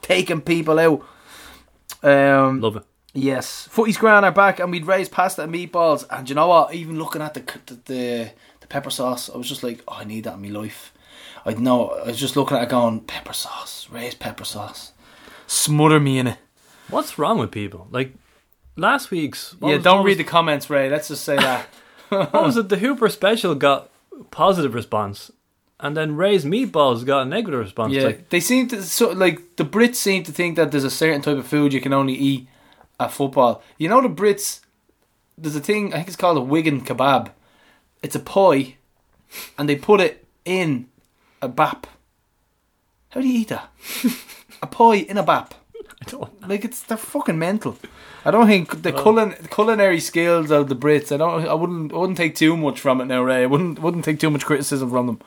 taking 0.01 0.39
people 0.39 0.79
out. 0.79 1.05
Um, 2.01 2.61
Love 2.61 2.77
it. 2.77 2.83
Yes, 3.13 3.67
Footy 3.69 3.91
Scran 3.91 4.23
are 4.23 4.31
back, 4.31 4.59
and 4.59 4.71
we'd 4.71 4.85
Ray's 4.85 5.09
pasta 5.09 5.43
and 5.43 5.53
meatballs. 5.53 6.05
And 6.09 6.29
you 6.29 6.35
know 6.35 6.47
what? 6.47 6.73
Even 6.73 6.97
looking 6.97 7.21
at 7.21 7.33
the 7.33 7.41
the 7.65 7.73
the, 7.85 8.31
the 8.61 8.67
pepper 8.67 8.91
sauce, 8.91 9.29
I 9.29 9.35
was 9.35 9.49
just 9.49 9.63
like, 9.63 9.83
oh, 9.87 9.95
I 9.95 10.03
need 10.05 10.23
that 10.23 10.35
in 10.35 10.41
my 10.41 10.47
life. 10.47 10.93
I 11.45 11.53
know. 11.53 11.89
I 11.89 12.07
was 12.07 12.19
just 12.19 12.37
looking 12.37 12.55
at 12.55 12.63
it, 12.63 12.69
going 12.69 13.01
pepper 13.01 13.33
sauce, 13.33 13.87
Ray's 13.89 14.15
pepper 14.15 14.45
sauce, 14.45 14.93
smother 15.49 15.99
me 15.99 16.19
in 16.19 16.27
it. 16.27 16.37
What's 16.89 17.17
wrong 17.19 17.37
with 17.37 17.51
people? 17.51 17.87
Like 17.91 18.13
last 18.75 19.11
week's. 19.11 19.55
yeah, 19.61 19.75
was- 19.75 19.83
don't 19.83 20.03
read 20.05 20.11
was- 20.11 20.17
the 20.17 20.23
comments, 20.23 20.69
Ray. 20.69 20.89
Let's 20.89 21.07
just 21.09 21.23
say 21.23 21.35
that. 21.37 21.67
What 22.09 22.33
was 22.33 22.57
it? 22.57 22.69
The 22.69 22.77
Hooper 22.77 23.07
special 23.09 23.53
got 23.53 23.89
positive 24.31 24.73
response, 24.73 25.31
and 25.79 25.95
then 25.95 26.15
Ray's 26.15 26.43
meatballs 26.43 27.05
got 27.05 27.21
a 27.21 27.25
negative 27.25 27.59
response. 27.59 27.93
yeah, 27.93 28.03
Like, 28.03 28.29
they 28.29 28.39
seem 28.39 28.67
to 28.69 28.81
so 28.83 29.11
like 29.11 29.57
the 29.57 29.63
Brits 29.65 29.95
seem 29.95 30.23
to 30.23 30.31
think 30.31 30.55
that 30.55 30.71
there's 30.71 30.83
a 30.83 30.89
certain 30.89 31.21
type 31.21 31.37
of 31.37 31.45
food 31.45 31.71
you 31.71 31.79
can 31.81 31.93
only 31.93 32.15
eat 32.15 32.47
at 32.99 33.11
football. 33.11 33.61
You 33.77 33.89
know 33.89 34.01
the 34.01 34.09
Brits. 34.09 34.61
There's 35.37 35.55
a 35.55 35.59
thing 35.61 35.93
I 35.93 35.97
think 35.97 36.07
it's 36.07 36.17
called 36.17 36.37
a 36.37 36.41
Wigan 36.41 36.81
kebab. 36.83 37.29
It's 38.01 38.15
a 38.15 38.19
pie, 38.19 38.75
and 39.57 39.69
they 39.69 39.75
put 39.75 40.01
it 40.01 40.25
in 40.45 40.87
a 41.43 41.47
bap. 41.47 41.85
How 43.09 43.21
do 43.21 43.27
you 43.27 43.39
eat 43.41 43.49
that? 43.49 43.69
a 44.61 44.67
pie 44.67 44.95
in 44.95 45.17
a 45.17 45.23
bap. 45.23 45.53
I 45.75 46.09
don't. 46.09 46.47
Like 46.47 46.63
it's 46.65 46.81
they're 46.81 46.97
fucking 46.97 47.37
mental. 47.37 47.77
I 48.25 48.31
don't 48.31 48.47
think 48.47 48.83
the 48.83 48.91
culin- 48.91 49.49
culinary 49.49 49.99
skills 49.99 50.51
of 50.51 50.69
the 50.69 50.75
Brits. 50.75 51.11
I 51.11 51.17
don't. 51.17 51.47
I 51.47 51.53
wouldn't. 51.53 51.93
I 51.93 51.97
wouldn't 51.97 52.17
take 52.17 52.35
too 52.35 52.55
much 52.55 52.79
from 52.79 53.01
it 53.01 53.05
now, 53.05 53.21
Ray. 53.23 53.43
I 53.43 53.47
wouldn't. 53.47 53.79
Wouldn't 53.79 54.05
take 54.05 54.19
too 54.19 54.29
much 54.29 54.45
criticism 54.45 54.89
from 54.89 55.07
them. 55.07 55.21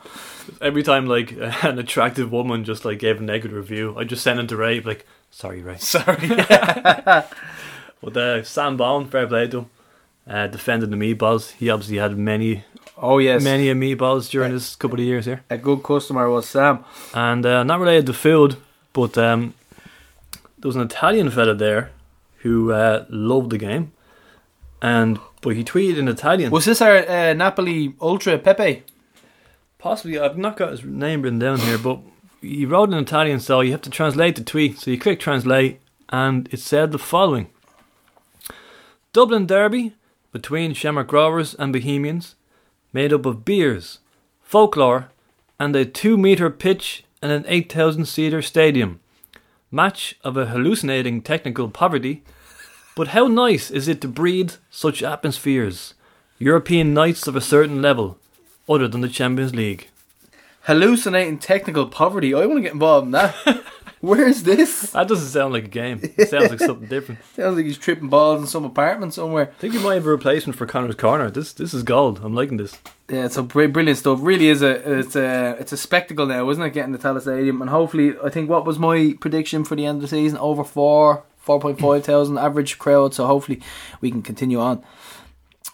Every 0.60 0.82
time 0.82 1.06
like 1.06 1.32
an 1.62 1.78
attractive 1.78 2.32
woman 2.32 2.64
just 2.64 2.84
like 2.84 2.98
gave 2.98 3.20
a 3.20 3.22
negative 3.22 3.56
review, 3.56 3.94
I 3.98 4.04
just 4.04 4.22
send 4.22 4.40
it 4.40 4.48
to 4.48 4.56
Ray. 4.56 4.80
Like, 4.80 5.06
sorry, 5.30 5.62
Ray. 5.62 5.76
Sorry. 5.78 6.16
But 8.02 8.16
uh, 8.16 8.42
Sam 8.42 8.76
Bowen, 8.76 9.06
fair 9.06 9.26
play 9.26 9.46
to 9.48 9.58
him, 9.60 9.70
uh, 10.26 10.48
defended 10.48 10.90
the 10.90 10.96
meatballs. 10.96 11.52
He 11.52 11.70
obviously 11.70 11.98
had 11.98 12.18
many, 12.18 12.64
oh 12.96 13.18
yes. 13.18 13.42
many 13.44 13.72
meatballs 13.74 14.28
during 14.28 14.52
this 14.52 14.74
couple 14.74 14.98
of 14.98 15.04
years 15.04 15.24
here. 15.24 15.44
A 15.48 15.56
good 15.56 15.82
customer 15.84 16.28
was 16.28 16.48
Sam. 16.48 16.84
And 17.14 17.46
uh, 17.46 17.62
not 17.62 17.78
related 17.78 18.06
to 18.06 18.12
food, 18.12 18.56
but 18.92 19.16
um, 19.18 19.54
there 20.58 20.68
was 20.68 20.76
an 20.76 20.82
Italian 20.82 21.30
fella 21.30 21.54
there 21.54 21.90
who 22.38 22.72
uh, 22.72 23.04
loved 23.08 23.50
the 23.50 23.58
game, 23.58 23.92
and 24.80 25.18
but 25.40 25.56
he 25.56 25.64
tweeted 25.64 25.98
in 25.98 26.08
Italian. 26.08 26.50
Was 26.50 26.64
this 26.64 26.80
our 26.80 26.98
uh, 27.08 27.32
Napoli 27.32 27.94
Ultra 28.00 28.38
Pepe? 28.38 28.82
Possibly, 29.78 30.18
I've 30.18 30.38
not 30.38 30.56
got 30.56 30.70
his 30.70 30.84
name 30.84 31.22
written 31.22 31.38
down 31.38 31.58
here, 31.58 31.78
but 31.78 32.00
he 32.40 32.64
wrote 32.64 32.92
in 32.92 32.98
Italian, 32.98 33.40
so 33.40 33.60
you 33.60 33.72
have 33.72 33.82
to 33.82 33.90
translate 33.90 34.36
the 34.36 34.44
tweet. 34.44 34.78
So 34.78 34.90
you 34.90 34.98
click 34.98 35.18
translate, 35.18 35.80
and 36.08 36.48
it 36.52 36.60
said 36.60 36.92
the 36.92 36.98
following 36.98 37.48
Dublin 39.12 39.46
Derby 39.46 39.94
between 40.32 40.72
Shamrock 40.72 41.12
Rovers 41.12 41.54
and 41.54 41.72
Bohemians, 41.72 42.34
made 42.92 43.12
up 43.12 43.26
of 43.26 43.44
beers, 43.44 43.98
folklore, 44.42 45.10
and 45.60 45.76
a 45.76 45.84
two 45.84 46.16
metre 46.16 46.50
pitch 46.50 47.04
and 47.22 47.32
an 47.32 47.44
8,000 47.46 48.04
seater 48.04 48.42
stadium. 48.42 49.00
Match 49.70 50.16
of 50.22 50.36
a 50.36 50.46
hallucinating 50.46 51.22
technical 51.22 51.70
poverty. 51.70 52.22
But 52.94 53.08
how 53.08 53.26
nice 53.26 53.70
is 53.70 53.88
it 53.88 54.00
to 54.02 54.08
breed 54.08 54.54
such 54.70 55.02
atmospheres? 55.02 55.94
European 56.38 56.92
nights 56.92 57.26
of 57.26 57.36
a 57.36 57.40
certain 57.40 57.80
level, 57.80 58.18
other 58.68 58.88
than 58.88 59.00
the 59.00 59.08
Champions 59.08 59.54
League. 59.54 59.88
Hallucinating 60.62 61.38
technical 61.38 61.86
poverty. 61.86 62.34
I 62.34 62.44
want 62.44 62.58
to 62.58 62.62
get 62.62 62.72
involved 62.72 63.06
in 63.06 63.12
that. 63.12 63.34
Where's 64.02 64.42
this? 64.42 64.90
That 64.90 65.06
doesn't 65.06 65.28
sound 65.28 65.52
like 65.52 65.66
a 65.66 65.68
game. 65.68 66.00
It 66.02 66.28
sounds 66.28 66.50
like 66.50 66.58
something 66.58 66.88
different. 66.88 67.20
Sounds 67.36 67.54
like 67.56 67.64
he's 67.66 67.78
tripping 67.78 68.08
balls 68.08 68.40
in 68.40 68.48
some 68.48 68.64
apartment 68.64 69.14
somewhere. 69.14 69.52
I 69.56 69.60
think 69.60 69.74
we 69.74 69.78
might 69.78 69.94
have 69.94 70.06
a 70.06 70.10
replacement 70.10 70.58
for 70.58 70.66
Connor's 70.66 70.96
Corner. 70.96 71.30
This 71.30 71.52
this 71.52 71.72
is 71.72 71.84
gold. 71.84 72.18
I'm 72.20 72.34
liking 72.34 72.56
this. 72.56 72.76
Yeah, 73.08 73.26
it's 73.26 73.36
a 73.36 73.44
br- 73.44 73.68
brilliant 73.68 73.98
stuff. 74.00 74.18
Really 74.20 74.48
is 74.48 74.60
a 74.60 74.98
it's 74.98 75.14
a 75.14 75.56
it's 75.60 75.70
a 75.70 75.76
spectacle 75.76 76.26
now, 76.26 76.50
isn't 76.50 76.64
it? 76.64 76.72
Getting 76.72 76.90
the 76.90 76.98
Tallaght 76.98 77.22
Stadium, 77.22 77.60
and 77.62 77.70
hopefully, 77.70 78.14
I 78.24 78.28
think 78.28 78.50
what 78.50 78.66
was 78.66 78.76
my 78.76 79.14
prediction 79.20 79.62
for 79.62 79.76
the 79.76 79.86
end 79.86 79.98
of 79.98 80.02
the 80.02 80.08
season? 80.08 80.36
Over 80.38 80.64
four, 80.64 81.22
four 81.38 81.60
point 81.60 81.78
five 81.78 82.04
thousand 82.04 82.38
average 82.46 82.80
crowd. 82.80 83.14
So 83.14 83.26
hopefully, 83.26 83.60
we 84.00 84.10
can 84.10 84.22
continue 84.22 84.58
on. 84.58 84.82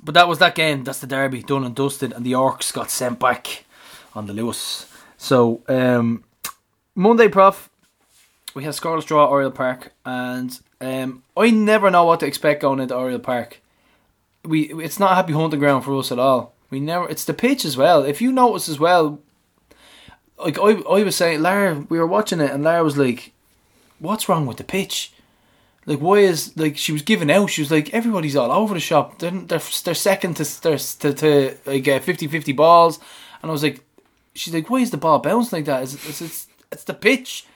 But 0.04 0.12
that 0.14 0.28
was 0.28 0.38
that 0.40 0.54
game. 0.54 0.84
That's 0.84 1.00
the 1.00 1.06
derby 1.06 1.42
done 1.42 1.64
and 1.64 1.74
dusted, 1.74 2.12
and 2.12 2.26
the 2.26 2.32
Orcs 2.32 2.74
got 2.74 2.90
sent 2.90 3.18
back 3.18 3.64
on 4.14 4.26
the 4.26 4.34
Luas. 4.34 4.86
So 5.16 5.62
um, 5.66 6.24
Monday, 6.94 7.28
prof, 7.28 7.70
we 8.58 8.64
have 8.64 8.74
scoreless 8.74 9.06
draw 9.06 9.24
at 9.24 9.30
Oriel 9.30 9.50
Park, 9.50 9.92
and 10.04 10.58
um, 10.80 11.22
I 11.36 11.50
never 11.50 11.90
know 11.90 12.04
what 12.04 12.20
to 12.20 12.26
expect 12.26 12.62
going 12.62 12.80
into 12.80 12.94
Oriel 12.94 13.18
Park 13.18 13.60
we 14.44 14.72
it's 14.82 14.98
not 14.98 15.12
a 15.12 15.14
happy 15.14 15.32
hunting 15.32 15.60
ground 15.60 15.84
for 15.84 15.96
us 15.96 16.12
at 16.12 16.18
all. 16.18 16.54
We 16.70 16.80
never. 16.80 17.08
It's 17.08 17.24
the 17.24 17.34
pitch 17.34 17.64
as 17.64 17.76
well. 17.76 18.02
If 18.02 18.20
you 18.20 18.32
notice 18.32 18.68
as 18.68 18.78
well, 18.78 19.20
like 20.38 20.58
I, 20.58 20.80
I 20.80 21.02
was 21.02 21.16
saying, 21.16 21.42
Lara, 21.42 21.86
we 21.88 21.98
were 21.98 22.06
watching 22.06 22.40
it, 22.40 22.50
and 22.50 22.64
Lara 22.64 22.84
was 22.84 22.96
like, 22.96 23.32
"What's 23.98 24.28
wrong 24.28 24.46
with 24.46 24.58
the 24.58 24.64
pitch? 24.64 25.12
Like, 25.86 26.00
why 26.00 26.16
is 26.16 26.56
like 26.56 26.76
she 26.76 26.92
was 26.92 27.02
giving 27.02 27.30
out? 27.30 27.50
She 27.50 27.62
was 27.62 27.70
like, 27.70 27.94
everybody's 27.94 28.36
all 28.36 28.52
over 28.52 28.74
the 28.74 28.80
shop. 28.80 29.18
They're 29.18 29.30
they're, 29.30 29.62
they're 29.84 29.94
second 29.94 30.34
to 30.36 30.62
they're, 30.62 30.78
to, 30.78 31.14
to 31.14 31.56
like 31.64 31.88
uh, 31.88 32.00
50-50 32.00 32.54
balls, 32.54 32.98
and 33.42 33.50
I 33.50 33.52
was 33.52 33.62
like, 33.62 33.82
she's 34.34 34.52
like, 34.52 34.68
why 34.68 34.78
is 34.78 34.90
the 34.90 34.98
ball 34.98 35.18
bouncing 35.18 35.58
like 35.58 35.64
that? 35.66 35.82
It's 35.84 36.20
it's, 36.20 36.48
it's 36.70 36.84
the 36.84 36.94
pitch. 36.94 37.46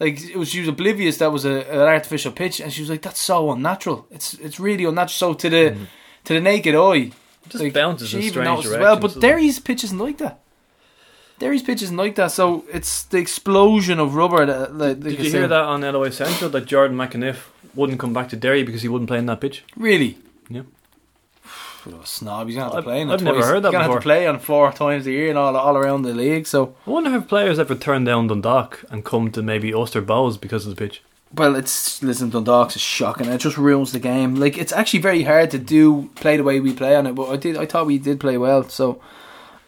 Like 0.00 0.18
it 0.22 0.36
was, 0.36 0.48
she 0.48 0.60
was 0.60 0.68
oblivious 0.68 1.18
that 1.18 1.30
was 1.30 1.44
a, 1.44 1.60
an 1.70 1.80
artificial 1.80 2.32
pitch, 2.32 2.58
and 2.58 2.72
she 2.72 2.80
was 2.80 2.88
like, 2.88 3.02
"That's 3.02 3.20
so 3.20 3.52
unnatural. 3.52 4.06
It's 4.10 4.32
it's 4.34 4.58
really 4.58 4.84
unnatural." 4.84 5.08
So 5.08 5.34
to 5.34 5.50
the 5.50 5.56
mm-hmm. 5.56 5.84
to 6.24 6.34
the 6.34 6.40
naked 6.40 6.74
eye, 6.74 7.12
just 7.48 7.74
bounces 7.74 8.14
in 8.14 8.20
even 8.20 8.32
strange 8.32 8.58
as 8.60 8.64
directions, 8.64 8.80
well. 8.80 8.96
But? 8.98 9.20
Derry's 9.20 9.58
pitch 9.58 9.84
isn't 9.84 9.98
like 9.98 10.16
that. 10.18 10.40
Derry's 11.38 11.62
pitch 11.62 11.82
isn't 11.82 11.96
like 11.96 12.14
that. 12.16 12.32
So 12.32 12.64
it's 12.72 13.04
the 13.04 13.18
explosion 13.18 13.98
of 13.98 14.14
rubber. 14.14 14.46
That, 14.46 14.74
like, 14.74 15.00
Did 15.00 15.20
you 15.20 15.30
hear 15.30 15.48
that 15.48 15.62
on 15.62 15.82
LOI 15.82 16.10
Central 16.10 16.50
that 16.50 16.66
Jordan 16.66 16.96
McEneff 16.96 17.36
wouldn't 17.74 17.98
come 17.98 18.12
back 18.12 18.28
to 18.30 18.36
Derry 18.36 18.62
because 18.62 18.82
he 18.82 18.88
wouldn't 18.88 19.08
play 19.08 19.18
in 19.18 19.26
that 19.26 19.40
pitch? 19.40 19.64
Really? 19.76 20.18
Yeah. 20.48 20.62
Oh, 21.86 22.00
snob. 22.04 22.46
He's 22.46 22.56
gonna 22.56 22.74
have 22.74 22.84
to 22.84 22.90
I've- 22.90 23.12
I've 23.12 23.22
never 23.22 23.44
heard 23.44 23.62
that 23.62 23.68
He's 23.68 23.72
gonna 23.72 23.84
have 23.84 23.94
to 23.94 24.00
play 24.00 24.26
on 24.26 24.38
four 24.38 24.72
times 24.72 25.06
a 25.06 25.10
year 25.12 25.28
and 25.30 25.38
all 25.38 25.56
all 25.56 25.76
around 25.76 26.02
the 26.02 26.12
league. 26.14 26.46
So 26.46 26.74
I 26.86 26.90
wonder 26.90 27.14
if 27.16 27.28
players 27.28 27.58
ever 27.58 27.74
turn 27.74 28.04
down 28.04 28.26
Dundalk 28.28 28.84
and 28.90 29.04
come 29.04 29.30
to 29.32 29.42
maybe 29.42 29.72
Ulster 29.72 30.02
Bohs 30.02 30.40
because 30.40 30.66
of 30.66 30.74
the 30.74 30.76
pitch. 30.76 31.02
Well, 31.32 31.54
it's 31.54 32.02
listen, 32.02 32.30
Dundalk's 32.30 32.74
is 32.76 32.82
shocking. 32.82 33.26
It 33.28 33.38
just 33.38 33.56
ruins 33.56 33.92
the 33.92 34.00
game. 34.00 34.34
Like 34.34 34.58
it's 34.58 34.72
actually 34.72 35.00
very 35.00 35.22
hard 35.22 35.50
to 35.52 35.58
do 35.58 36.10
play 36.16 36.36
the 36.36 36.42
way 36.42 36.58
we 36.60 36.72
play 36.72 36.96
on 36.96 37.06
it. 37.06 37.14
But 37.14 37.28
I 37.30 37.36
did, 37.36 37.56
I 37.56 37.66
thought 37.66 37.86
we 37.86 37.98
did 37.98 38.18
play 38.18 38.36
well. 38.36 38.68
So, 38.68 39.00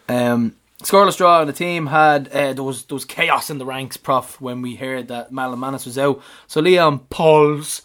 um, 0.09 0.55
scoreless 0.83 1.15
draw. 1.17 1.39
And 1.39 1.47
the 1.49 1.53
team 1.53 1.87
had 1.87 2.27
uh, 2.33 2.51
there 2.53 2.63
was 2.63 2.85
chaos 3.07 3.49
in 3.49 3.57
the 3.59 3.65
ranks, 3.65 3.95
prof, 3.95 4.39
when 4.41 4.61
we 4.61 4.75
heard 4.75 5.07
that 5.07 5.31
Malin 5.31 5.59
Mannus 5.59 5.85
was 5.85 5.97
out. 5.97 6.21
So 6.47 6.59
Leon 6.59 6.99
Pohls, 7.09 7.81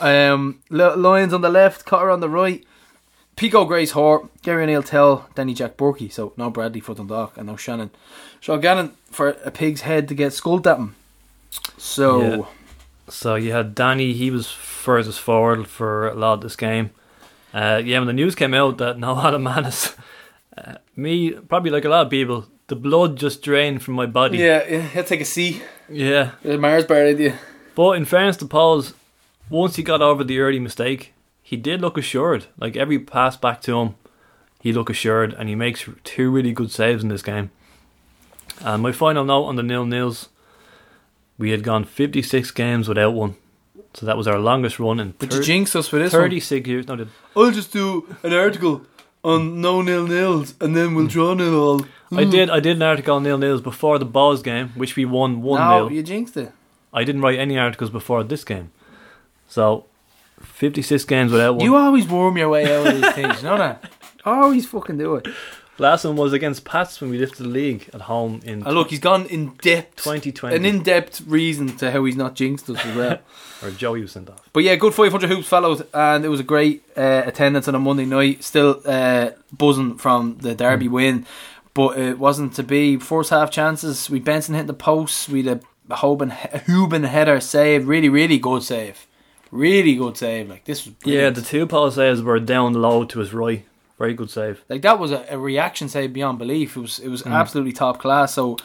um, 0.00 0.60
Lyons 0.70 1.34
on 1.34 1.42
the 1.42 1.50
left, 1.50 1.84
Cotter 1.84 2.10
on 2.10 2.20
the 2.20 2.28
right. 2.30 2.64
Pico 3.40 3.64
Grace 3.64 3.92
Hort, 3.92 4.28
Gary 4.42 4.64
O'Neill 4.64 4.82
Tell, 4.82 5.26
Danny 5.34 5.54
Jack 5.54 5.78
Burkey. 5.78 6.12
So 6.12 6.34
no 6.36 6.50
Bradley 6.50 6.80
for 6.80 6.94
Dundalk 6.94 7.38
and 7.38 7.46
no 7.46 7.56
Shannon. 7.56 7.90
Sean 8.38 8.60
Gannon 8.60 8.92
for 9.10 9.30
a 9.30 9.50
pig's 9.50 9.80
head 9.80 10.08
to 10.08 10.14
get 10.14 10.34
skulled 10.34 10.66
at 10.66 10.76
him. 10.76 10.94
So. 11.78 12.20
Yeah. 12.20 12.44
So 13.08 13.36
you 13.36 13.52
had 13.52 13.74
Danny, 13.74 14.12
he 14.12 14.30
was 14.30 14.50
furthest 14.50 15.20
forward 15.20 15.68
for 15.68 16.08
a 16.08 16.14
lot 16.14 16.34
of 16.34 16.40
this 16.42 16.54
game. 16.54 16.90
Uh, 17.54 17.80
yeah, 17.82 17.96
when 17.98 18.08
the 18.08 18.12
news 18.12 18.34
came 18.34 18.52
out 18.52 18.76
that 18.76 18.98
no 19.04 19.16
Alan 19.16 19.42
Mannus, 19.42 19.96
uh, 20.58 20.74
me, 20.94 21.30
probably 21.30 21.70
like 21.70 21.86
a 21.86 21.88
lot 21.88 22.04
of 22.04 22.10
people, 22.10 22.46
the 22.66 22.76
blood 22.76 23.16
just 23.16 23.40
drained 23.40 23.82
from 23.82 23.94
my 23.94 24.04
body. 24.04 24.36
Yeah, 24.36 24.68
yeah, 24.68 24.82
he'll 24.82 25.02
take 25.02 25.22
a 25.22 25.24
C. 25.24 25.62
Yeah. 25.88 26.32
Mars 26.44 26.84
bar 26.84 27.06
idea. 27.06 27.38
But 27.74 27.92
in 27.92 28.04
fairness 28.04 28.36
to 28.36 28.44
Pohls, 28.44 28.92
once 29.48 29.76
he 29.76 29.82
got 29.82 30.02
over 30.02 30.24
the 30.24 30.40
early 30.40 30.60
mistake, 30.60 31.14
he 31.50 31.56
did 31.56 31.80
look 31.80 31.98
assured. 31.98 32.46
Like 32.60 32.76
every 32.76 33.00
pass 33.00 33.36
back 33.36 33.60
to 33.62 33.76
him, 33.80 33.96
he 34.60 34.72
looked 34.72 34.88
assured, 34.88 35.34
and 35.34 35.48
he 35.48 35.56
makes 35.56 35.84
two 36.04 36.30
really 36.30 36.52
good 36.52 36.70
saves 36.70 37.02
in 37.02 37.08
this 37.08 37.22
game. 37.22 37.50
And 38.60 38.84
my 38.84 38.92
final 38.92 39.24
note 39.24 39.46
on 39.46 39.56
the 39.56 39.64
nil 39.64 39.84
nils, 39.84 40.28
we 41.38 41.50
had 41.50 41.64
gone 41.64 41.82
56 41.82 42.52
games 42.52 42.86
without 42.86 43.14
one. 43.14 43.34
So 43.94 44.06
that 44.06 44.16
was 44.16 44.28
our 44.28 44.38
longest 44.38 44.78
run 44.78 45.00
in 45.00 45.14
But 45.18 45.34
you 45.34 45.42
jinx 45.42 45.74
us 45.74 45.88
for 45.88 45.98
this 45.98 46.12
one. 46.12 46.22
36 46.22 46.68
years. 46.68 46.86
No, 46.86 46.94
did 46.94 47.08
I'll 47.34 47.50
just 47.50 47.72
do 47.72 48.06
an 48.22 48.32
article 48.32 48.86
on 49.24 49.60
no 49.60 49.82
nil 49.82 50.06
nils, 50.06 50.54
and 50.60 50.76
then 50.76 50.94
we'll 50.94 51.06
hmm. 51.06 51.10
draw 51.10 51.34
nil 51.34 51.60
all. 51.60 51.80
I 52.12 52.22
hmm. 52.22 52.30
did. 52.30 52.48
I 52.48 52.60
did 52.60 52.76
an 52.76 52.82
article 52.82 53.16
on 53.16 53.24
nil 53.24 53.38
nils 53.38 53.60
before 53.60 53.98
the 53.98 54.06
Bohs 54.06 54.44
game, 54.44 54.68
which 54.76 54.94
we 54.94 55.04
won 55.04 55.42
one 55.42 55.60
No, 55.60 55.88
0 55.88 55.96
you 55.96 56.04
jinxed 56.04 56.36
it. 56.36 56.52
I 56.92 57.02
didn't 57.02 57.22
write 57.22 57.40
any 57.40 57.58
articles 57.58 57.90
before 57.90 58.22
this 58.22 58.44
game, 58.44 58.70
so 59.48 59.86
fifty 60.42 60.82
six 60.82 61.04
games 61.04 61.32
without 61.32 61.56
one. 61.56 61.64
You 61.64 61.76
always 61.76 62.06
worm 62.06 62.36
your 62.36 62.48
way 62.48 62.64
out 62.74 62.86
of 62.86 63.00
these 63.00 63.12
things, 63.12 63.42
you 63.42 63.48
know 63.48 63.58
that? 63.58 63.90
Always 64.24 64.66
fucking 64.66 64.98
do 64.98 65.16
it. 65.16 65.26
Last 65.78 66.04
one 66.04 66.14
was 66.14 66.34
against 66.34 66.66
Pats 66.66 67.00
when 67.00 67.08
we 67.08 67.16
lifted 67.16 67.44
the 67.44 67.48
league 67.48 67.88
at 67.94 68.02
home 68.02 68.42
in 68.44 68.62
And 68.66 68.74
look, 68.74 68.90
he's 68.90 69.00
gone 69.00 69.24
in 69.26 69.54
depth, 69.62 70.04
2020. 70.04 70.54
an 70.54 70.66
in-depth 70.66 71.22
reason 71.22 71.74
to 71.78 71.90
how 71.90 72.04
he's 72.04 72.16
not 72.16 72.34
jinxed 72.34 72.68
us 72.68 72.84
as 72.84 72.94
well. 72.94 73.18
or 73.62 73.70
Joey 73.70 74.02
was 74.02 74.12
sent 74.12 74.28
off. 74.28 74.46
But 74.52 74.62
yeah, 74.64 74.76
good 74.76 74.92
500 74.92 75.30
hoops 75.30 75.48
followed, 75.48 75.86
and 75.94 76.22
it 76.22 76.28
was 76.28 76.38
a 76.40 76.42
great 76.44 76.82
uh, 76.98 77.22
attendance 77.24 77.66
on 77.66 77.74
a 77.74 77.78
Monday 77.78 78.04
night. 78.04 78.44
Still 78.44 78.82
uh, 78.84 79.30
buzzing 79.56 79.96
from 79.96 80.36
the 80.42 80.54
Derby 80.54 80.86
win, 80.88 81.24
but 81.72 81.98
it 81.98 82.18
wasn't 82.18 82.52
to 82.56 82.62
be. 82.62 82.98
First 82.98 83.30
half 83.30 83.50
chances, 83.50 84.10
we 84.10 84.20
Benson 84.20 84.54
hit 84.54 84.66
the 84.66 84.74
post. 84.74 85.30
We 85.30 85.44
had 85.44 85.62
a 85.88 85.94
Hoban, 85.96 86.30
Huben 86.66 87.08
header 87.08 87.40
save, 87.40 87.88
really, 87.88 88.10
really 88.10 88.38
good 88.38 88.62
save, 88.64 89.06
really 89.50 89.94
good 89.96 90.16
save. 90.16 90.48
Like 90.48 90.64
this 90.64 90.86
was 90.86 90.94
Yeah, 91.04 91.30
the 91.30 91.42
two 91.42 91.66
Pohl 91.66 91.90
says 91.90 92.22
were 92.22 92.40
down 92.40 92.74
low 92.74 93.04
to 93.04 93.18
his 93.18 93.32
right. 93.34 93.64
Very 93.98 94.14
good 94.14 94.30
save. 94.30 94.64
like 94.68 94.82
that 94.82 94.98
was 94.98 95.12
a, 95.12 95.26
a 95.28 95.38
reaction 95.38 95.88
save 95.88 96.12
beyond 96.12 96.38
belief. 96.38 96.76
It 96.76 96.80
was 96.80 96.98
it 96.98 97.08
was 97.08 97.22
Mm. 97.22 97.32
absolutely 97.32 97.72
top 97.72 97.98
class. 97.98 98.34
So 98.34 98.56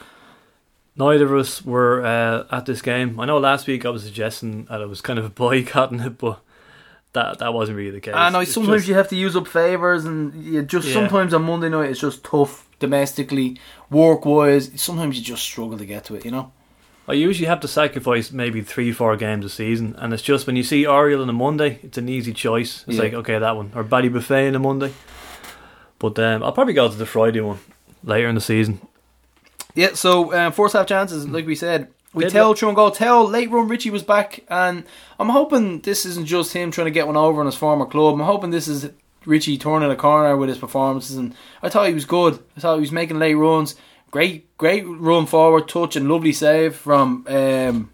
Neither 0.97 1.25
of 1.25 1.33
us 1.33 1.61
were 1.61 2.05
uh, 2.05 2.45
at 2.55 2.65
this 2.65 2.81
game. 2.81 3.19
I 3.19 3.25
know 3.25 3.37
last 3.37 3.67
week 3.67 3.85
I 3.85 3.89
was 3.89 4.03
suggesting 4.03 4.63
that 4.65 4.81
I 4.81 4.85
was 4.85 5.01
kind 5.01 5.19
of 5.19 5.35
boycotting 5.43 5.99
it, 5.99 6.17
but 6.17 6.39
that 7.11 7.39
that 7.39 7.53
wasn't 7.53 7.77
really 7.77 7.91
the 7.91 7.99
case. 7.99 8.13
I 8.15 8.29
know 8.29 8.39
It's 8.39 8.53
sometimes 8.53 8.83
just- 8.83 8.87
you 8.87 8.95
have 8.95 9.09
to 9.09 9.17
use 9.17 9.35
up 9.35 9.45
favors, 9.47 10.05
and 10.05 10.33
you 10.41 10.61
just 10.61 10.87
Yeah. 10.87 10.93
sometimes 10.93 11.33
on 11.33 11.43
Monday 11.43 11.67
night 11.67 11.89
it's 11.89 11.99
just 11.99 12.23
tough 12.23 12.65
domestically, 12.79 13.57
work 13.89 14.25
wise. 14.25 14.71
Sometimes 14.75 15.17
you 15.17 15.23
just 15.23 15.43
struggle 15.43 15.77
to 15.77 15.85
get 15.85 16.05
to 16.05 16.15
it. 16.15 16.23
You 16.23 16.31
know. 16.31 16.51
I 17.07 17.13
usually 17.13 17.47
have 17.47 17.59
to 17.59 17.67
sacrifice 17.67 18.31
maybe 18.31 18.61
three, 18.61 18.91
four 18.91 19.15
games 19.15 19.45
a 19.45 19.49
season, 19.49 19.95
and 19.99 20.11
it's 20.13 20.23
just 20.23 20.47
when 20.47 20.55
you 20.55 20.63
see 20.63 20.87
Oriel 20.87 21.21
on 21.21 21.29
a 21.29 21.33
Monday, 21.33 21.79
it's 21.83 21.97
an 21.99 22.09
easy 22.09 22.33
choice. 22.33 22.83
It's 22.87 22.97
Yeah. 22.97 23.03
like 23.03 23.13
okay, 23.13 23.37
that 23.37 23.55
one 23.55 23.71
or 23.75 23.83
Ballybofey 23.83 24.47
on 24.47 24.55
a 24.55 24.59
Monday. 24.59 24.91
But 25.99 26.17
um, 26.19 26.43
I'll 26.43 26.51
probably 26.51 26.73
go 26.73 26.89
to 26.89 26.95
the 26.95 27.05
Friday 27.05 27.41
one 27.41 27.59
later 28.03 28.27
in 28.27 28.35
the 28.35 28.41
season. 28.41 28.81
Yeah, 29.75 29.93
so 29.93 30.33
um, 30.33 30.51
first 30.51 30.73
half 30.73 30.87
chances, 30.87 31.27
like 31.27 31.45
we 31.45 31.55
said, 31.55 31.89
we 32.13 32.23
Did 32.23 32.33
Towell 32.33 32.49
look- 32.49 32.57
through 32.57 32.69
and 32.69 32.75
goal. 32.75 32.91
Towell 32.91 33.27
late 33.27 33.51
run 33.51 33.67
Richie 33.67 33.89
was 33.89 34.03
back, 34.03 34.43
and 34.49 34.83
I'm 35.19 35.29
hoping 35.29 35.81
this 35.81 36.05
isn't 36.05 36.25
just 36.25 36.53
him 36.53 36.71
trying 36.71 36.85
to 36.85 36.91
get 36.91 37.07
one 37.07 37.17
over 37.17 37.39
on 37.39 37.45
his 37.45 37.55
former 37.55 37.85
club. 37.85 38.15
I'm 38.15 38.21
hoping 38.25 38.51
this 38.51 38.67
is 38.67 38.89
Richie 39.25 39.57
turning 39.57 39.91
a 39.91 39.95
corner 39.95 40.35
with 40.37 40.49
his 40.49 40.57
performances, 40.57 41.17
and 41.17 41.35
I 41.61 41.69
thought 41.69 41.87
he 41.87 41.93
was 41.93 42.05
good. 42.05 42.39
I 42.55 42.61
thought 42.61 42.75
he 42.75 42.81
was 42.81 42.91
making 42.91 43.19
late 43.19 43.35
runs. 43.35 43.75
Great, 44.15 44.57
great 44.57 44.85
run 44.87 45.25
forward, 45.25 45.67
touch, 45.67 45.97
and 45.97 46.07
lovely 46.07 46.31
save 46.31 46.73
from 46.73 47.25
um, 47.27 47.91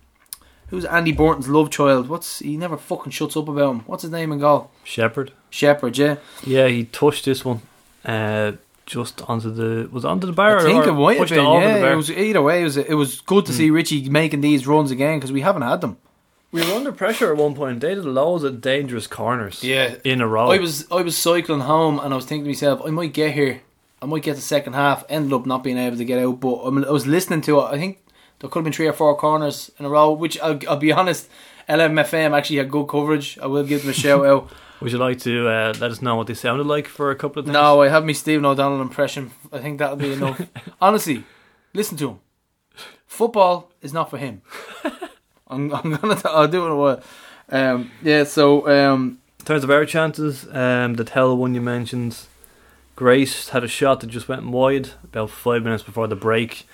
who's 0.68 0.86
Andy 0.86 1.12
Borton's 1.12 1.50
love 1.50 1.72
child. 1.72 2.10
What's 2.10 2.38
he 2.38 2.58
never 2.58 2.78
fucking 2.78 3.12
shuts 3.12 3.36
up 3.36 3.48
about 3.48 3.72
him? 3.72 3.80
What's 3.88 4.04
his 4.04 4.12
name 4.12 4.32
in 4.32 4.38
goal? 4.38 4.70
Shepherd, 4.84 5.32
Shepherd, 5.50 5.98
yeah. 5.98 6.18
yeah, 6.44 6.68
he 6.68 6.84
touched 6.84 7.26
this 7.26 7.44
one 7.44 7.64
uh, 8.06 8.52
just 8.86 9.28
onto 9.28 9.50
the 9.50 9.90
was 9.92 10.06
it 10.06 10.10
onto 10.10 10.28
the 10.28 10.34
bar. 10.34 10.60
I 10.60 10.62
think 10.62 10.86
it 10.86 10.92
might 10.92 11.18
have 11.18 11.30
been. 11.30 11.38
the 11.38 11.44
Yeah. 11.44 11.92
It 11.92 11.96
was 11.96 12.12
either 12.12 12.44
way. 12.44 12.62
It 12.62 12.66
was 12.66 12.78
it 12.78 12.94
was 12.94 13.22
good 13.22 13.48
to 13.48 13.52
see 13.52 13.72
Richie 13.72 14.08
making 14.08 14.42
these 14.42 14.68
runs 14.68 14.92
again 14.92 15.18
because 15.18 15.32
we 15.32 15.42
haven't 15.42 15.64
had 15.64 15.82
them. 15.82 15.98
We 16.52 16.62
were 16.62 16.76
under 16.76 16.92
pressure 16.92 17.32
at 17.32 17.38
one 17.38 17.56
point. 17.56 17.80
They 17.80 17.96
did 17.96 18.06
loads 18.06 18.44
of 18.44 18.62
dangerous 18.62 19.08
corners. 19.08 19.64
Yeah. 19.64 19.96
in 20.04 20.22
a 20.22 20.28
row. 20.28 20.52
I 20.52 20.60
was 20.60 20.86
I 20.92 21.02
was 21.02 21.18
cycling 21.18 21.62
home 21.62 21.98
and 21.98 22.14
I 22.14 22.16
was 22.16 22.26
thinking 22.26 22.44
to 22.44 22.50
myself, 22.50 22.80
I 22.86 22.92
might 22.92 23.12
get 23.12 23.34
here, 23.34 23.64
I 24.02 24.06
might 24.06 24.24
get 24.24 24.36
the 24.36 24.42
second 24.42 24.74
half. 24.74 25.04
Ended 25.10 25.34
up 25.34 25.46
not 25.46 25.64
being 25.64 25.78
able 25.78 25.98
to 25.98 26.06
get 26.06 26.20
out, 26.20 26.40
but 26.40 26.56
I 26.56 26.92
was 26.92 27.06
listening 27.08 27.42
to 27.42 27.60
it. 27.60 27.66
I 27.66 27.78
think 27.78 28.00
there 28.40 28.50
could 28.50 28.60
have 28.60 28.64
been 28.64 28.74
three 28.74 28.88
or 28.88 28.94
four 28.94 29.16
corners 29.16 29.72
in 29.78 29.86
a 29.86 29.90
row. 29.90 30.12
Which 30.12 30.40
I'll, 30.42 30.60
I'll 30.68 30.78
be 30.78 30.92
honest, 30.92 31.30
LMFM 31.70 32.36
actually 32.36 32.58
had 32.58 32.72
good 32.72 32.88
coverage. 32.88 33.38
I 33.40 33.46
will 33.48 33.64
give 33.64 33.82
them 33.82 33.92
a 33.92 33.94
shout 33.94 34.26
out. 34.26 34.50
Would 34.82 34.92
you 34.92 34.98
like 34.98 35.20
to 35.20 35.48
uh, 35.48 35.74
let 35.80 35.92
us 35.92 36.02
know 36.02 36.16
what 36.16 36.26
they 36.26 36.34
sounded 36.34 36.66
like 36.66 36.88
for 36.88 37.12
a 37.12 37.16
couple 37.16 37.40
of 37.40 37.46
things? 37.46 37.54
No, 37.54 37.84
I 37.84 37.90
have 37.90 38.04
me 38.04 38.14
Stephen 38.14 38.44
O'Donnell 38.46 38.82
impression. 38.82 39.30
I 39.54 39.60
think 39.60 39.78
that'll 39.78 39.96
be 39.96 40.14
enough. 40.14 40.42
Honestly, 40.82 41.24
listen 41.76 41.98
to 41.98 42.10
him. 42.10 42.20
Football 43.06 43.72
is 43.84 43.94
not 43.94 44.10
for 44.10 44.18
him. 44.18 44.42
I'm, 45.48 45.72
I'm 45.72 45.96
gonna. 45.98 46.16
T- 46.16 46.22
I'll 46.26 46.48
do 46.48 46.64
it 46.64 46.66
in 46.66 46.72
a 46.72 46.76
while. 46.76 47.04
Um, 47.50 47.92
yeah. 48.02 48.24
So 48.24 48.68
um, 48.68 49.20
In 49.40 49.46
terms 49.46 49.64
of 49.64 49.70
our 49.70 49.86
chances, 49.86 50.48
um, 50.52 50.96
the 50.96 51.04
Towell 51.04 51.38
one 51.38 51.54
you 51.54 51.62
mentioned, 51.62 52.18
Grace 52.96 53.50
had 53.50 53.64
a 53.64 53.68
shot 53.68 54.00
that 54.02 54.08
just 54.08 54.28
went 54.28 54.46
wide 54.46 54.90
about 55.04 55.30
five 55.30 55.64
minutes 55.64 55.84
before 55.84 56.08
the 56.08 56.16
break. 56.16 56.68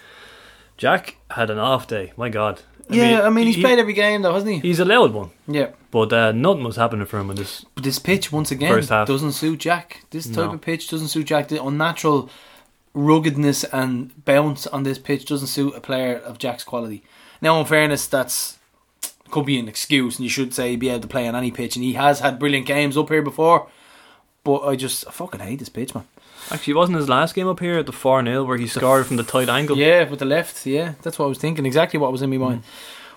Jack 0.78 1.18
had 1.32 1.50
an 1.50 1.58
off 1.58 1.88
day. 1.88 2.12
My 2.18 2.30
God. 2.30 2.62
yeah, 2.90 3.22
I 3.24 3.30
mean 3.30 3.48
he's 3.48 3.56
he- 3.56 3.62
played 3.62 3.80
every 3.80 3.94
game 3.94 4.22
though, 4.22 4.34
hasn't 4.34 4.52
he? 4.52 4.60
He's 4.60 4.80
a 4.80 4.84
allowed 4.84 5.14
one, 5.14 5.32
Yeah. 5.48 5.70
but 5.92 6.12
uh, 6.14 6.32
nothing 6.32 6.64
was 6.64 6.76
happening 6.76 7.06
for 7.06 7.20
him 7.20 7.30
in 7.30 7.36
this. 7.38 7.66
But 7.76 7.84
this 7.84 8.00
pitch, 8.00 8.32
once 8.32 8.52
again, 8.52 8.82
doesn't 8.86 9.32
suit 9.34 9.60
Jack. 9.60 10.04
This 10.12 10.26
type 10.28 10.36
No. 10.50 10.54
of 10.54 10.62
pitch 10.62 10.90
doesn't 10.90 11.10
suit 11.10 11.28
Jack. 11.28 11.48
The 11.50 11.64
unnatural 11.64 12.30
ruggedness 12.94 13.64
and 13.66 14.24
bounce 14.26 14.68
on 14.68 14.84
this 14.84 14.98
pitch 15.00 15.26
doesn't 15.26 15.48
suit 15.48 15.76
a 15.76 15.82
player 15.82 16.16
of 16.18 16.40
Jack's 16.40 16.64
quality. 16.64 17.04
Now, 17.42 17.60
in 17.60 17.66
fairness, 17.66 18.08
that's 18.08 18.58
could 19.30 19.46
be 19.46 19.60
an 19.60 19.68
excuse, 19.68 20.16
and 20.18 20.24
you 20.24 20.30
should 20.30 20.54
say 20.54 20.70
he'd 20.72 20.80
be 20.80 20.88
able 20.90 21.02
to 21.02 21.08
play 21.08 21.28
on 21.28 21.36
any 21.36 21.52
pitch, 21.52 21.76
and 21.76 21.84
he 21.84 21.94
has 21.94 22.22
had 22.22 22.40
brilliant 22.40 22.66
games 22.66 22.96
up 22.98 23.10
here 23.10 23.22
before. 23.22 23.68
But 24.48 24.64
I 24.64 24.78
just 24.78 25.06
I 25.06 25.12
fucking 25.12 25.42
hate 25.42 25.60
this 25.60 25.68
pitch, 25.68 25.94
man. 25.94 26.06
Actually, 26.50 26.72
it 26.72 26.78
wasn't 26.78 26.98
his 27.00 27.10
last 27.10 27.36
game 27.36 27.50
up 27.50 27.60
here 27.60 27.80
at 27.80 27.86
the 27.86 27.92
4 27.92 28.24
0 28.24 28.46
where 28.46 28.58
he 28.58 28.66
scored 28.66 29.06
from 29.06 29.18
the 29.18 29.24
tight 29.24 29.50
angle. 29.50 29.78
Yeah, 29.78 30.10
with 30.10 30.20
the 30.20 30.26
left, 30.26 30.66
yeah, 30.66 30.94
that's 31.02 31.20
what 31.20 31.26
I 31.26 31.28
was 31.28 31.38
thinking. 31.38 31.66
Exactly 31.66 32.00
what 32.00 32.14
was 32.14 32.22
in 32.22 32.30
my 32.30 32.38
mind. 32.38 32.64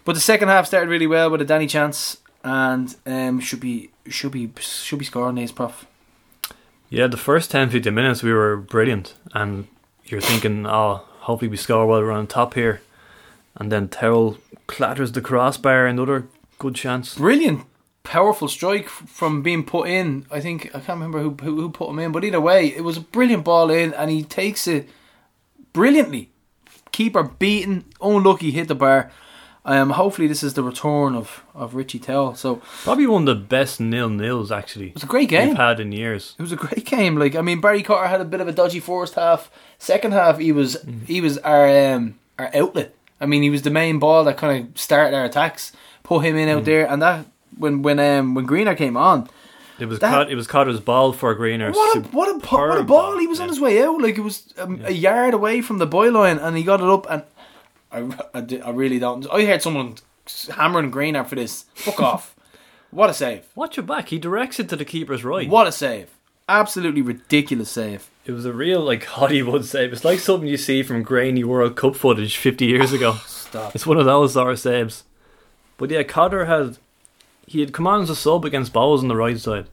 But 0.05 0.15
the 0.15 0.21
second 0.21 0.49
half 0.49 0.67
started 0.67 0.91
really 0.91 1.07
well 1.07 1.31
with 1.31 1.41
a 1.41 1.45
Danny 1.45 1.69
chance, 1.69 2.17
and 2.43 2.97
um, 3.07 3.39
should 3.39 3.61
be 3.61 3.91
should 4.09 4.33
be 4.33 4.51
should 4.59 4.99
be 4.99 5.05
scoring 5.05 5.37
these, 5.37 5.53
prof. 5.53 5.87
Yeah, 6.89 7.07
the 7.07 7.17
first 7.17 7.53
10 7.53 7.71
15 7.71 7.95
minutes 7.95 8.25
we 8.25 8.33
were 8.33 8.57
brilliant, 8.57 9.15
and 9.33 9.69
you're 10.07 10.21
thinking, 10.21 10.67
oh, 10.67 11.05
hopefully 11.21 11.49
we 11.49 11.57
score 11.57 11.87
while 11.87 12.01
we're 12.01 12.11
on 12.11 12.27
top 12.27 12.55
here. 12.55 12.81
And 13.55 13.71
then 13.71 13.87
Towell 13.87 14.39
clatters 14.67 15.13
the 15.13 15.21
crossbar, 15.21 15.87
another 15.87 16.27
good 16.59 16.75
chance. 16.75 17.15
brilliant, 17.15 17.63
powerful 18.11 18.49
strike 18.49 18.89
from 18.89 19.41
being 19.41 19.63
put 19.63 19.89
in. 19.89 20.27
I 20.33 20.41
think 20.41 20.67
I 20.75 20.81
can't 20.81 20.99
remember 21.01 21.21
who, 21.21 21.31
who 21.41 21.61
who 21.61 21.71
put 21.71 21.91
him 21.91 22.01
in, 22.01 22.11
but 22.11 22.25
either 22.25 22.41
way, 22.41 22.67
it 22.67 22.83
was 22.83 22.97
a 22.97 23.01
brilliant 23.01 23.45
ball 23.45 23.71
in, 23.71 23.95
and 23.95 24.11
he 24.11 24.25
takes 24.25 24.67
it 24.67 24.89
brilliantly. 25.73 26.31
Keeper 26.91 27.23
beaten, 27.23 27.85
unlucky, 28.03 28.51
hit 28.51 28.67
the 28.67 28.75
bar. 28.75 29.13
Um, 29.65 29.91
hopefully 29.91 30.27
this 30.27 30.43
is 30.43 30.55
the 30.55 30.63
return 30.65 31.15
of, 31.15 31.45
of 31.55 31.75
Richie 31.75 31.99
Towell. 32.01 32.35
So 32.35 32.57
Probably 32.83 33.07
one 33.07 33.29
of 33.29 33.39
the 33.39 33.45
best 33.45 33.79
nil 33.79 34.09
nils 34.09 34.51
actually 34.51 34.89
It 34.89 34.95
was 34.95 35.03
a 35.03 35.07
great 35.07 35.29
game. 35.29 35.49
we've 35.49 35.57
had 35.57 35.79
in 35.79 35.93
years. 35.93 36.35
It 36.39 36.43
was 36.43 36.51
a 36.51 36.57
great 36.57 36.87
game. 36.87 37.17
Like 37.17 37.37
I 37.37 37.43
mean, 37.43 37.61
Barry 37.61 37.83
Cotter 37.85 38.09
had 38.09 38.21
a 38.21 38.25
bit 38.25 38.41
of 38.41 38.49
a 38.49 38.53
dodgy 38.53 38.81
first 38.81 39.15
half. 39.15 39.51
Second 39.79 40.13
half, 40.13 40.39
he 40.39 40.51
was 40.51 40.79
he 41.07 41.21
was 41.21 41.39
our 41.39 41.69
um, 41.95 42.19
our 42.41 42.51
outlet. 42.55 42.93
I 43.21 43.27
mean, 43.27 43.43
he 43.43 43.51
was 43.51 43.63
the 43.63 43.71
main 43.71 43.99
ball 44.01 44.25
that 44.25 44.37
kind 44.39 44.53
of 44.75 44.81
started 44.81 45.15
our 45.17 45.27
attacks. 45.27 45.73
Put 46.03 46.25
him 46.25 46.35
in 46.37 46.49
out 46.49 46.65
there, 46.65 46.91
and 46.91 47.01
that 47.03 47.27
when 47.61 47.83
when 47.83 47.99
um 48.01 48.35
when 48.35 48.47
Greener 48.47 48.75
came 48.75 48.97
on, 48.97 49.29
It 49.79 49.87
was 49.87 49.99
That- 50.01 50.11
Cot- 50.13 50.31
it 50.31 50.35
was 50.35 50.47
Cotter's 50.47 50.81
ball 50.81 51.13
for 51.13 51.35
Greener. 51.35 51.71
what 51.73 51.97
a 51.97 52.01
what 52.11 52.29
a 52.29 52.39
what 52.57 52.79
a 52.79 52.83
ball! 52.85 53.19
He 53.19 53.27
was 53.27 53.41
on 53.41 53.49
his 53.49 53.61
way 53.61 53.83
out. 53.83 54.01
Like 54.01 54.19
it 54.19 54.23
was 54.23 54.53
um, 54.59 54.81
a 54.85 54.93
yard 54.93 55.35
away 55.35 55.61
from 55.63 55.79
the 55.79 55.87
byline, 55.87 56.43
and 56.43 56.57
he 56.57 56.63
got 56.63 56.81
it 56.81 56.87
up. 56.89 57.07
And 57.11 57.23
I 57.93 57.99
I, 58.39 58.61
I 58.67 58.71
really 58.71 58.99
don't. 58.99 59.27
I 59.33 59.45
heard 59.45 59.63
someone 59.63 59.97
hammering 60.57 60.91
Greener 60.91 61.25
for 61.25 61.35
this. 61.37 61.65
Fuck 61.75 62.01
off! 62.11 62.35
What 62.91 63.11
a 63.11 63.15
save! 63.15 63.43
Watch 63.55 63.77
your 63.77 63.87
back. 63.87 64.09
He 64.09 64.19
directs 64.19 64.59
it 64.61 64.69
to 64.71 64.77
the 64.77 64.85
keeper's 64.85 65.25
right. 65.25 65.49
What 65.49 65.67
a 65.67 65.73
save! 65.73 66.09
Absolutely 66.49 67.03
ridiculous 67.03 67.71
save. 67.71 68.11
It 68.27 68.33
was 68.33 68.45
a 68.45 68.53
real 68.53 68.81
like 68.81 69.05
Hollywood 69.05 69.65
save. 69.65 69.93
It's 69.93 70.05
like 70.05 70.19
something 70.19 70.49
you 70.49 70.57
see 70.57 70.83
from 70.83 71.03
grainy 71.05 71.45
World 71.45 71.77
Cup 71.77 71.95
footage 71.97 72.37
50 72.37 72.67
years 72.67 72.93
ago. 72.93 73.15
Stop. 73.27 73.75
It's 73.75 73.87
one 73.87 73.99
of 73.99 74.05
those 74.05 74.33
sort 74.35 74.51
of 74.53 74.59
saves. 74.59 75.05
But 75.79 75.91
yeah, 75.91 76.03
Cotter 76.03 76.45
had 76.47 76.79
he 77.51 77.59
had 77.59 77.73
come 77.73 77.89
on 77.89 78.03
as 78.03 78.11
a 78.11 78.15
sub 78.15 78.45
against 78.45 78.73
Bohs 78.73 79.01
on 79.01 79.09
the 79.09 79.17
right 79.17 79.39
side, 79.39 79.67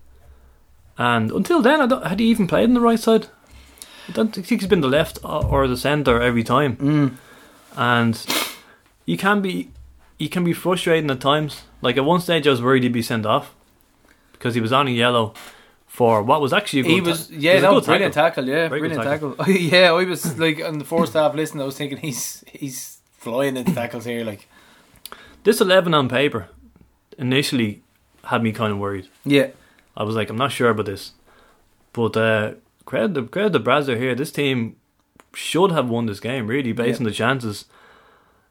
and 0.97 1.29
until 1.31 1.61
then, 1.61 1.79
I 1.79 1.85
don't, 1.85 2.05
had 2.07 2.19
he 2.19 2.25
even 2.25 2.47
played 2.47 2.69
on 2.69 2.73
the 2.73 2.81
right 2.81 2.99
side? 2.99 3.27
I 4.09 4.13
don't 4.13 4.33
think 4.33 4.47
he's 4.47 4.65
been 4.67 4.81
the 4.81 4.87
left 4.87 5.19
or 5.23 5.67
the 5.67 5.77
centre 5.77 6.19
every 6.19 6.43
time. 6.43 6.77
Mm. 6.77 7.17
And 7.75 8.25
you 9.05 9.15
can 9.15 9.41
be 9.41 9.69
you 10.17 10.27
can 10.27 10.43
be 10.43 10.53
frustrating 10.53 11.11
at 11.11 11.21
times. 11.21 11.63
Like 11.81 11.97
at 11.97 12.05
one 12.05 12.19
stage, 12.21 12.47
I 12.47 12.49
was 12.49 12.63
worried 12.63 12.81
he'd 12.81 12.93
be 12.93 13.03
sent 13.03 13.27
off 13.27 13.53
because 14.31 14.55
he 14.55 14.61
was 14.61 14.73
on 14.73 14.87
a 14.87 14.91
yellow 14.91 15.33
for 15.85 16.23
what 16.23 16.41
was 16.41 16.53
actually 16.53 16.79
a 16.79 16.83
good 16.83 16.91
He 16.91 17.01
was 17.01 17.29
it 17.29 17.39
yeah, 17.39 17.51
a 17.53 17.61
that 17.61 17.73
was 17.73 17.85
brilliant 17.85 18.13
tackle. 18.15 18.43
tackle. 18.43 18.49
Yeah, 18.55 18.67
Very 18.69 18.81
brilliant 18.81 19.03
tackle. 19.03 19.35
yeah, 19.47 19.91
I 19.91 20.03
was 20.03 20.39
like 20.39 20.63
on 20.63 20.79
the 20.79 20.85
first 20.85 21.13
half 21.13 21.35
listening. 21.35 21.61
I 21.61 21.65
was 21.65 21.77
thinking 21.77 21.99
he's 21.99 22.43
he's 22.51 22.97
flying 23.11 23.55
into 23.55 23.73
tackles 23.75 24.05
here. 24.05 24.23
Like 24.23 24.47
This 25.43 25.61
eleven 25.61 25.93
on 25.93 26.09
paper 26.09 26.49
initially 27.17 27.81
had 28.25 28.43
me 28.43 28.51
kind 28.51 28.71
of 28.73 28.79
worried. 28.79 29.07
yeah, 29.25 29.47
I 29.95 30.03
was 30.03 30.15
like, 30.15 30.29
I'm 30.29 30.37
not 30.37 30.51
sure 30.51 30.69
about 30.69 30.85
this, 30.85 31.11
but 31.93 32.15
uh, 32.17 32.53
credit 32.85 33.13
the 33.13 33.23
credit 33.23 33.53
the 33.53 33.59
Brazzer 33.59 33.97
here. 33.97 34.15
This 34.15 34.31
team 34.31 34.75
should 35.33 35.71
have 35.71 35.89
won 35.89 36.05
this 36.07 36.19
game, 36.19 36.47
really, 36.47 36.71
based 36.73 36.99
Yeah. 36.99 37.05
on 37.05 37.09
the 37.11 37.11
chances. 37.11 37.65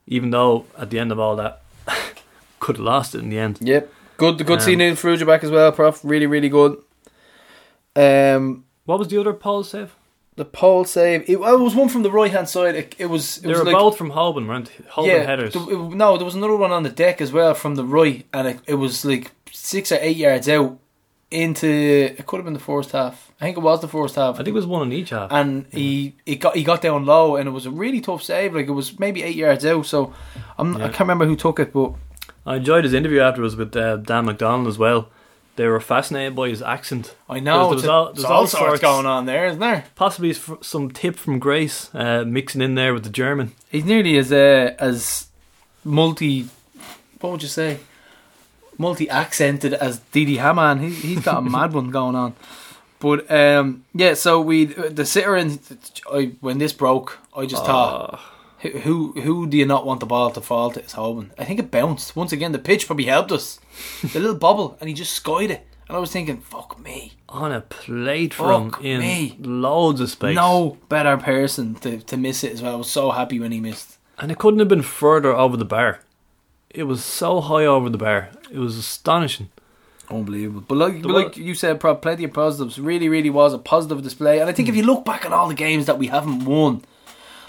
Even 0.08 0.30
though 0.30 0.66
at 0.78 0.90
the 0.90 0.98
end 1.00 1.10
of 1.12 1.18
all 1.18 1.34
that, 1.36 1.62
could 2.60 2.76
have 2.76 2.84
lost 2.84 3.14
it 3.14 3.18
in 3.22 3.28
the 3.30 3.38
end. 3.38 3.58
Yep. 3.60 3.92
Good 4.18 4.38
good 4.46 4.58
Um, 4.58 4.60
seeing 4.60 4.78
Neil 4.78 4.94
Farrugia 4.94 5.26
back 5.26 5.42
as 5.44 5.50
well, 5.50 5.72
Prof. 5.72 6.00
Really, 6.04 6.26
really 6.26 6.48
good. 6.48 6.78
Um 7.96 8.64
What 8.84 8.98
was 8.98 9.08
the 9.08 9.18
other 9.20 9.32
Pohl 9.32 9.64
save? 9.64 9.94
The 10.36 10.44
Pohl 10.44 10.84
save. 10.84 11.22
It, 11.22 11.30
it 11.30 11.38
was 11.38 11.74
one 11.74 11.88
from 11.88 12.02
the 12.02 12.10
right 12.10 12.30
hand 12.30 12.48
side. 12.48 12.74
It, 12.74 12.94
it 12.98 13.06
was. 13.06 13.38
It 13.38 13.42
They 13.44 13.48
was 13.50 13.58
were 13.60 13.64
like, 13.64 13.74
both 13.74 13.96
from 13.96 14.10
weren't 14.10 14.66
they? 14.66 14.84
Hoban 14.84 15.06
yeah. 15.06 15.22
headers. 15.24 15.52
th- 15.54 15.66
it- 15.68 15.78
no, 15.94 16.16
there 16.16 16.24
was 16.26 16.34
another 16.34 16.56
one 16.56 16.72
on 16.72 16.82
the 16.82 16.90
deck 16.90 17.20
as 17.22 17.32
well 17.32 17.54
from 17.54 17.74
the 17.74 17.84
right, 17.84 18.26
and 18.34 18.46
it, 18.48 18.60
it 18.66 18.74
was 18.74 19.04
like 19.04 19.32
six 19.50 19.90
or 19.92 19.98
eight 20.00 20.16
yards 20.18 20.48
out 20.48 20.78
into. 21.30 21.66
It 21.66 22.26
could 22.26 22.36
have 22.36 22.44
been 22.44 22.54
the 22.54 22.60
first 22.60 22.92
half. 22.92 23.32
I 23.40 23.44
think 23.46 23.56
it 23.56 23.60
was 23.62 23.80
the 23.80 23.88
first 23.88 24.14
half. 24.16 24.34
I 24.34 24.38
think 24.38 24.48
it 24.48 24.52
was 24.52 24.66
one 24.66 24.82
in 24.82 24.92
each 24.92 25.10
half. 25.10 25.30
and 25.32 25.66
he 25.72 26.14
he 26.24 26.36
got 26.36 26.54
he 26.56 26.62
got 26.64 26.80
down 26.82 27.04
low, 27.06 27.36
and 27.36 27.48
it 27.48 27.52
was 27.52 27.66
a 27.66 27.70
really 27.70 28.00
tough 28.00 28.22
save. 28.22 28.54
Like 28.54 28.66
it 28.66 28.72
was 28.72 28.98
maybe 28.98 29.22
eight 29.22 29.36
yards 29.36 29.64
out. 29.64 29.86
So 29.86 30.12
I'm, 30.58 30.76
I 30.76 30.88
can't 30.88 31.00
remember 31.00 31.26
who 31.26 31.36
took 31.36 31.58
it, 31.60 31.72
but 31.72 31.94
I 32.44 32.56
enjoyed 32.56 32.84
his 32.84 32.92
interview 32.92 33.20
afterwards 33.20 33.56
with 33.56 33.74
uh, 33.76 33.96
Dan 33.96 34.26
McDonald 34.26 34.68
as 34.68 34.78
well. 34.78 35.08
They 35.56 35.66
were 35.66 35.80
fascinated 35.80 36.36
by 36.36 36.48
his 36.50 36.60
accent. 36.62 37.14
I 37.28 37.40
know 37.40 37.60
There 37.60 37.68
was 37.74 37.82
it's 37.82 37.88
a- 37.88 37.92
all- 37.92 38.04
there's 38.06 38.16
there's 38.16 38.24
all 38.26 38.32
all 38.40 38.46
sorts 38.46 38.66
sorts. 38.66 38.80
going 38.82 39.06
on 39.06 39.24
there, 39.26 39.46
isn't 39.46 39.58
there? 39.60 39.84
Possibly 39.94 40.34
some 40.60 40.90
tip 40.90 41.16
from 41.16 41.38
Grace 41.38 41.90
uh, 41.94 42.24
mixing 42.26 42.60
in 42.62 42.74
there 42.74 42.92
with 42.94 43.04
the 43.04 43.10
German. 43.10 43.52
He's 43.70 43.84
nearly 43.84 44.16
as 44.18 44.30
uh, 44.32 44.74
as 44.78 45.26
multi. 45.84 46.48
What 47.20 47.32
would 47.32 47.42
you 47.42 47.48
say? 47.48 47.78
Multi 48.78 49.08
accented 49.08 49.72
as 49.72 50.00
Didi 50.12 50.36
Hamann. 50.36 50.80
He 50.80 50.90
he's 50.90 51.20
got 51.20 51.38
a 51.38 51.40
mad 51.50 51.72
one 51.72 51.90
going 51.90 52.14
on. 52.14 52.34
But 52.98 53.30
um, 53.30 53.84
yeah, 53.94 54.14
so 54.14 54.40
we 54.40 54.66
the 54.66 55.06
sitter 55.06 55.34
and 55.36 55.58
I 56.12 56.32
when 56.40 56.58
this 56.58 56.72
broke, 56.74 57.18
I 57.36 57.46
just 57.46 57.64
thought, 57.64 58.20
who 58.60 58.70
who 58.70 59.12
who 59.20 59.46
do 59.46 59.56
you 59.56 59.66
not 59.66 59.86
want 59.86 60.00
the 60.00 60.06
ball 60.06 60.30
to 60.30 60.40
fall 60.40 60.70
to? 60.70 60.80
It's 60.80 60.94
Hoban. 60.94 61.30
I 61.38 61.44
think 61.44 61.60
it 61.60 61.70
bounced 61.70 62.16
once 62.16 62.32
again. 62.32 62.52
The 62.52 62.58
pitch 62.58 62.86
probably 62.86 63.04
helped 63.04 63.32
us. 63.32 63.60
the 64.12 64.20
little 64.20 64.36
bubble, 64.36 64.76
and 64.80 64.88
he 64.88 64.94
just 64.94 65.12
skied 65.12 65.50
it. 65.50 65.66
And 65.88 65.96
I 65.96 66.00
was 66.00 66.10
thinking, 66.10 66.38
fuck 66.38 66.80
me. 66.80 67.12
on 67.28 67.52
a 67.52 67.60
plate 67.60 68.34
from 68.34 68.72
Fuck 68.72 68.84
in 68.84 69.00
me. 69.00 69.36
loads 69.40 70.00
of 70.00 70.10
space. 70.10 70.34
No 70.34 70.78
better 70.88 71.16
person 71.16 71.76
to, 71.76 71.98
to 71.98 72.16
miss 72.16 72.42
it 72.42 72.52
as 72.52 72.62
well. 72.62 72.74
I 72.74 72.76
was 72.76 72.90
so 72.90 73.12
happy 73.12 73.38
when 73.38 73.52
he 73.52 73.60
missed. 73.60 73.98
And 74.18 74.32
it 74.32 74.38
couldn't 74.38 74.58
have 74.58 74.68
been 74.68 74.82
further 74.82 75.32
over 75.32 75.56
the 75.56 75.64
bar. 75.64 76.00
It 76.70 76.84
was 76.84 77.04
so 77.04 77.40
high 77.40 77.66
over 77.66 77.88
the 77.88 77.98
bar. 77.98 78.30
It 78.50 78.58
was 78.58 78.76
astonishing. 78.76 79.50
Unbelievable. 80.10 80.64
But 80.66 80.76
like, 80.76 81.02
but 81.02 81.10
like 81.12 81.36
you 81.36 81.54
said, 81.54 81.78
plenty 81.80 82.24
of 82.24 82.32
positives. 82.32 82.80
Really, 82.80 83.08
really 83.08 83.30
was 83.30 83.54
a 83.54 83.58
positive 83.58 84.02
display. 84.02 84.40
And 84.40 84.48
I 84.48 84.52
think 84.52 84.68
if 84.68 84.74
hmm. 84.74 84.80
you 84.80 84.86
look 84.86 85.04
back 85.04 85.24
at 85.24 85.32
all 85.32 85.48
the 85.48 85.54
games 85.54 85.86
that 85.86 85.98
we 85.98 86.08
haven't 86.08 86.44
won, 86.44 86.82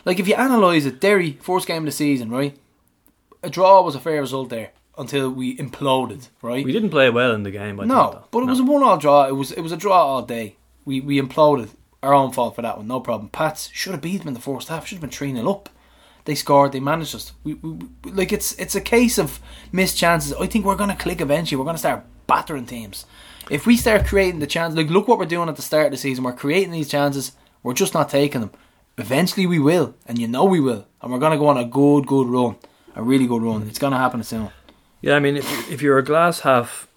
like 0.08 0.20
if 0.20 0.28
you 0.28 0.34
analyse 0.36 0.86
it, 0.86 1.00
Derry, 1.02 1.34
first 1.42 1.68
game 1.68 1.84
of 1.84 1.86
the 1.86 1.92
season, 1.92 2.30
right? 2.32 2.58
A 3.44 3.50
draw 3.50 3.82
was 3.84 3.94
a 3.94 4.00
fair 4.00 4.22
result 4.22 4.50
there 4.50 4.72
until 4.98 5.30
we 5.30 5.56
imploded, 5.58 6.30
right? 6.42 6.66
We 6.66 6.72
didn't 6.72 6.90
play 6.90 7.10
well 7.12 7.34
in 7.34 7.44
the 7.44 7.52
game. 7.52 7.80
I 7.80 7.86
no, 7.86 8.24
but 8.32 8.40
it 8.40 8.46
No. 8.46 8.52
was 8.52 8.60
a 8.60 8.64
one-all 8.64 8.98
draw. 8.98 9.26
It 9.28 9.36
was 9.36 9.52
it 9.52 9.62
was 9.62 9.72
a 9.72 9.78
draw 9.78 10.04
all 10.04 10.22
day. 10.24 10.56
We 10.86 11.02
we 11.02 11.22
imploded. 11.22 11.70
Our 12.04 12.14
own 12.14 12.32
fault 12.32 12.56
for 12.56 12.62
that 12.62 12.78
one. 12.78 12.88
No 12.88 13.00
problem. 13.00 13.30
Pats 13.30 13.70
should 13.74 13.92
have 13.92 14.02
beat 14.02 14.20
them 14.20 14.28
in 14.30 14.34
the 14.36 14.40
first 14.40 14.68
half. 14.70 14.86
Should 14.88 14.98
have 14.98 15.02
been 15.02 15.10
three 15.10 15.34
0 15.34 15.50
up. 15.50 15.70
They 16.26 16.36
scored. 16.36 16.72
They 16.72 16.80
managed 16.80 17.16
us. 17.16 17.34
We, 17.44 17.56
we, 17.56 17.72
we 18.04 18.12
like 18.12 18.32
it's 18.32 18.54
it's 18.54 18.76
a 18.76 18.82
case 18.82 19.18
of 19.18 19.40
missed 19.72 19.98
chances. 19.98 20.32
I 20.34 20.46
think 20.48 20.64
we're 20.66 20.76
going 20.76 20.90
to 20.96 21.04
click 21.04 21.22
eventually. 21.22 21.58
We're 21.58 21.64
going 21.66 21.76
to 21.76 21.86
start 21.88 22.06
battering 22.28 22.66
teams. 22.66 23.06
If 23.50 23.66
we 23.66 23.78
start 23.78 24.06
creating 24.06 24.40
the 24.42 24.48
chance, 24.48 24.76
like 24.76 24.90
look 24.90 25.08
what 25.08 25.18
we're 25.20 25.26
doing 25.36 25.50
at 25.50 25.56
the 25.56 25.62
start 25.62 25.86
of 25.88 25.92
the 25.92 25.98
season. 25.98 26.24
We're 26.24 26.34
creating 26.34 26.72
these 26.72 26.90
chances. 26.90 27.32
We're 27.64 27.74
just 27.74 27.94
not 27.94 28.10
taking 28.10 28.42
them. 28.42 28.52
Eventually 28.98 29.46
we 29.46 29.60
will, 29.60 29.96
and 30.08 30.18
you 30.18 30.28
know 30.28 30.44
we 30.46 30.60
will, 30.60 30.88
and 31.02 31.12
we're 31.12 31.20
going 31.20 31.32
to 31.34 31.38
go 31.38 31.48
on 31.48 31.58
a 31.58 31.66
good, 31.66 32.08
good 32.08 32.28
run, 32.28 32.56
a 32.96 33.04
really 33.04 33.28
good 33.28 33.42
run. 33.44 33.68
It's 33.68 33.78
going 33.80 33.92
to 33.94 34.00
happen 34.00 34.24
soon. 34.24 34.50
Yeah, 35.02 35.16
I 35.16 35.20
mean, 35.20 35.38
if, 35.38 35.72
if 35.72 35.82
you're 35.84 36.00
a 36.00 36.04
glass 36.04 36.40
half 36.40 36.88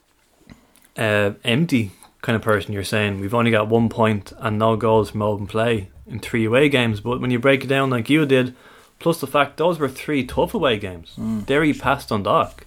uh, 0.97 1.33
empty 1.45 1.91
kind 2.23 2.37
of 2.37 2.43
person, 2.43 2.73
you're 2.73 2.85
saying 2.85 3.21
we've 3.21 3.35
only 3.35 3.51
got 3.51 3.69
one 3.69 3.89
point 3.91 4.33
and 4.39 4.59
no 4.59 4.77
goals 4.77 5.11
from 5.11 5.21
open 5.23 5.47
play 5.47 5.91
in 6.07 6.21
three 6.21 6.47
away 6.47 6.69
games. 6.71 7.01
But 7.01 7.21
when 7.21 7.31
you 7.31 7.39
break 7.39 7.65
it 7.65 7.67
down 7.67 7.91
like 7.91 8.09
you 8.09 8.25
did, 8.25 8.55
plus 8.99 9.21
the 9.21 9.27
fact 9.27 9.59
those 9.59 9.79
were 9.79 9.89
three 9.89 10.25
tough 10.25 10.55
away 10.55 10.79
games, 10.79 11.15
Derry 11.45 11.75
passed 11.75 12.09
Dundalk. 12.09 12.65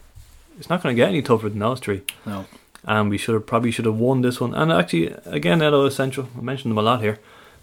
It's 0.59 0.69
not 0.69 0.83
going 0.83 0.95
to 0.95 1.01
get 1.01 1.09
any 1.09 1.23
tougher 1.23 1.49
than 1.49 1.57
those 1.59 1.79
three. 1.79 2.03
No. 2.27 2.45
and 2.85 3.09
we 3.09 3.17
should 3.17 3.33
have 3.33 3.47
probably 3.47 3.71
should 3.71 3.85
have 3.85 3.95
won 3.97 4.21
this 4.21 4.39
one. 4.39 4.53
And 4.53 4.71
actually, 4.71 5.07
again, 5.25 5.59
LOI 5.59 5.89
Central, 5.89 6.29
I 6.37 6.41
mentioned 6.41 6.69
them 6.71 6.77
a 6.77 6.83
lot 6.83 7.01
here. 7.01 7.17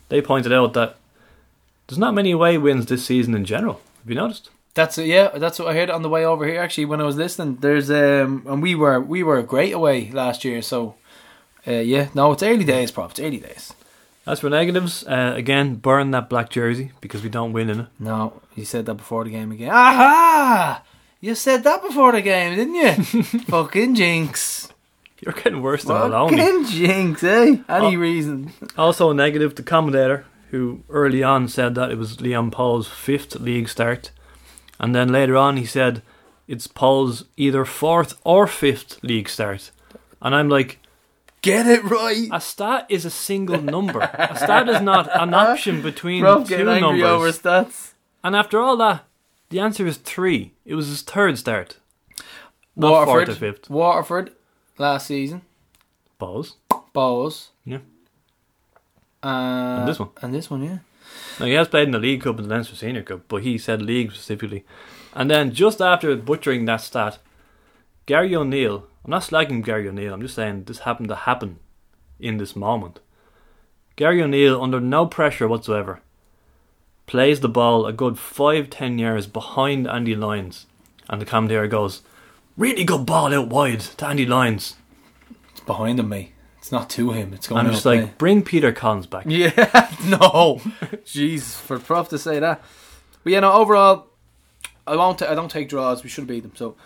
They 0.09 0.21
pointed 0.21 0.53
out 0.53 0.73
that 0.73 0.97
there's 1.91 1.99
not 1.99 2.15
many 2.15 2.31
away 2.31 2.57
wins 2.59 2.87
this 2.87 3.05
season 3.05 3.35
in 3.35 3.45
general. 3.45 3.75
Have 4.03 4.09
you 4.09 4.15
noticed? 4.15 4.49
That's 4.75 4.97
yeah. 4.99 5.29
That's 5.37 5.59
what 5.59 5.69
I 5.69 5.75
heard 5.75 5.91
on 5.91 6.03
the 6.03 6.09
way 6.09 6.25
over 6.25 6.47
here. 6.47 6.61
Actually, 6.61 6.85
when 6.87 7.01
I 7.01 7.05
was 7.05 7.17
listening, 7.17 7.57
there's 7.57 7.91
um, 7.91 8.45
and 8.47 8.63
we 8.63 8.75
were 8.75 9.01
we 9.01 9.23
were 9.23 9.43
great 9.43 9.73
away 9.75 10.11
last 10.13 10.45
year. 10.45 10.63
So, 10.63 10.95
uh, 11.67 11.73
yeah, 11.73 12.09
no, 12.15 12.33
it's 12.33 12.43
early 12.43 12.65
days, 12.65 12.91
prop. 12.93 13.11
It's 13.11 13.21
early 13.21 13.39
days. 13.39 13.75
As 14.27 14.41
for 14.41 14.49
negatives, 14.51 15.05
uh, 15.07 15.33
again, 15.37 15.75
burn 15.77 16.13
that 16.13 16.29
black 16.31 16.51
jersey 16.51 16.93
because 17.01 17.23
we 17.23 17.29
don't 17.29 17.53
win 17.53 17.69
in 17.69 17.81
it. 17.81 17.87
No, 17.99 18.41
you 18.55 18.65
said 18.65 18.87
that 18.87 18.95
before 18.95 19.25
the 19.25 19.31
game 19.31 19.51
again. 19.51 19.71
Aha! 19.71 20.83
You 21.21 21.35
said 21.35 21.65
that 21.65 21.83
before 21.83 22.13
the 22.13 22.23
game, 22.23 22.55
didn't 22.55 22.75
you? 22.77 23.23
Fucking 23.49 23.95
jinx. 23.97 24.69
You're 25.21 25.35
getting 25.35 25.61
worse 25.63 25.85
than 25.85 25.97
Maloney. 25.99 26.37
Fucking 26.39 26.65
jinx, 26.67 27.23
eh? 27.25 27.57
Any 27.69 27.97
Oh. 27.97 27.99
reason? 27.99 28.53
Also, 28.79 29.11
a 29.11 29.15
negative, 29.15 29.55
the 29.57 29.63
commentator 29.63 30.25
who 30.51 30.83
early 30.89 31.23
on 31.23 31.49
said 31.49 31.75
that 31.75 31.91
it 31.91 31.99
was 31.99 32.21
Leon 32.21 32.51
Pohl's 32.51 32.89
fifth 32.89 33.39
league 33.41 33.69
start, 33.69 34.11
and 34.79 34.95
then 34.95 35.09
later 35.09 35.37
on 35.37 35.57
he 35.57 35.65
said 35.67 36.03
it's 36.49 36.67
Pohl's 36.67 37.25
either 37.37 37.65
fourth 37.65 38.15
or 38.25 38.47
fifth 38.47 39.03
league 39.03 39.29
start, 39.29 39.71
and 40.21 40.35
I'm 40.35 40.49
like. 40.49 40.79
Get 41.43 41.67
it 41.67 41.83
right. 41.85 42.29
A 42.31 42.41
stat 42.41 42.85
is 42.91 43.07
a 43.07 43.11
single 43.11 43.63
number. 43.63 44.01
A 44.01 44.37
stat 44.37 44.69
is 44.69 44.83
not 44.83 45.09
an 45.19 45.33
option 45.33 45.81
between 45.81 46.21
Bro, 46.21 46.45
two 46.45 46.69
angry 46.69 47.03
over 47.03 47.25
numbers. 47.25 47.39
stats. 47.39 47.93
And 48.23 48.37
after 48.37 48.59
all 48.59 48.77
that, 48.77 49.05
the 49.49 49.59
answer 49.59 49.87
is 49.87 49.97
three. 49.97 50.53
It 50.67 50.75
was 50.75 50.89
his 50.89 51.01
third 51.01 51.39
start. 51.39 51.79
Not 52.77 53.07
fourth 53.07 53.31
or 53.31 53.35
fifth. 53.35 53.71
Waterford 53.71 54.33
last 54.77 55.07
season. 55.07 55.43
Balls. 56.19 56.57
Bohs. 56.95 57.50
Uh, 59.23 59.79
And 59.81 59.89
this 59.89 59.99
one. 59.99 60.11
And 60.23 60.35
this 60.35 60.51
one, 60.51 60.63
yeah. 60.63 60.79
Now 61.39 61.47
he 61.47 61.53
has 61.53 61.69
played 61.69 61.89
in 61.89 61.93
the 61.93 61.99
League 61.99 62.23
Cup 62.23 62.39
and 62.39 62.47
the 62.47 62.55
Leinster 62.55 62.77
Senior 62.77 63.03
Cup, 63.03 63.23
but 63.29 63.43
he 63.43 63.59
said 63.59 63.83
league 63.83 64.13
specifically. 64.13 64.65
And 65.15 65.31
then 65.31 65.53
just 65.53 65.81
after 65.81 66.15
butchering 66.17 66.65
that 66.67 66.81
stat, 66.81 67.19
Gary 68.07 68.35
O'Neill. 68.35 68.87
I'm 69.05 69.11
not 69.11 69.23
slagging 69.23 69.65
Gary 69.65 69.89
O'Neill. 69.89 70.13
I'm 70.13 70.21
just 70.21 70.35
saying 70.35 70.65
this 70.65 70.81
happened 70.81 71.09
to 71.09 71.15
happen 71.15 71.59
in 72.19 72.37
this 72.37 72.55
moment. 72.55 73.01
Gary 73.97 74.23
O'Neill, 74.23 74.63
under 74.63 74.81
no 74.81 75.07
pressure 75.07 75.49
whatsoever, 75.49 76.01
plays 77.07 77.41
the 77.41 77.49
ball 77.49 77.87
a 77.87 77.93
good 77.93 78.19
five 78.19 78.71
ten 78.71 78.99
yards 78.99 79.27
behind 79.27 79.89
Andy 79.89 80.15
Lyons, 80.15 80.67
and 81.09 81.21
the 81.21 81.27
commentator 81.27 81.67
goes, 81.67 82.03
"Really 82.57 82.85
good 82.85 83.07
ball 83.07 83.35
out 83.35 83.49
wide 83.49 83.81
to 83.81 84.07
Andy 84.07 84.27
Lyons." 84.27 84.77
It's 85.51 85.61
behind 85.61 85.99
him, 85.99 86.09
mate. 86.09 86.33
It's 86.61 86.71
not 86.71 86.91
to 86.91 87.13
him. 87.13 87.33
It's 87.33 87.49
going 87.49 87.67
I'm 87.67 87.73
just 87.73 87.87
like, 87.87 88.19
bring 88.19 88.43
Peter 88.43 88.71
Collins 88.71 89.07
back. 89.07 89.25
Yeah, 89.29 89.51
no. 90.07 90.61
Jeez, 91.05 91.55
for 91.57 91.79
Prof 91.79 92.11
to 92.11 92.19
say 92.19 92.39
that. 92.39 92.63
But 93.25 93.33
yeah, 93.33 93.41
no, 93.41 93.51
overall, 93.53 94.09
I 94.87 94.95
won't. 94.95 95.19
ta- 95.19 95.31
I 95.31 95.35
don't 95.35 95.51
take 95.51 95.69
draws. 95.71 96.03
We 96.03 96.11
should 96.11 96.27
beat 96.27 96.43
them. 96.43 96.53
So 96.55 96.77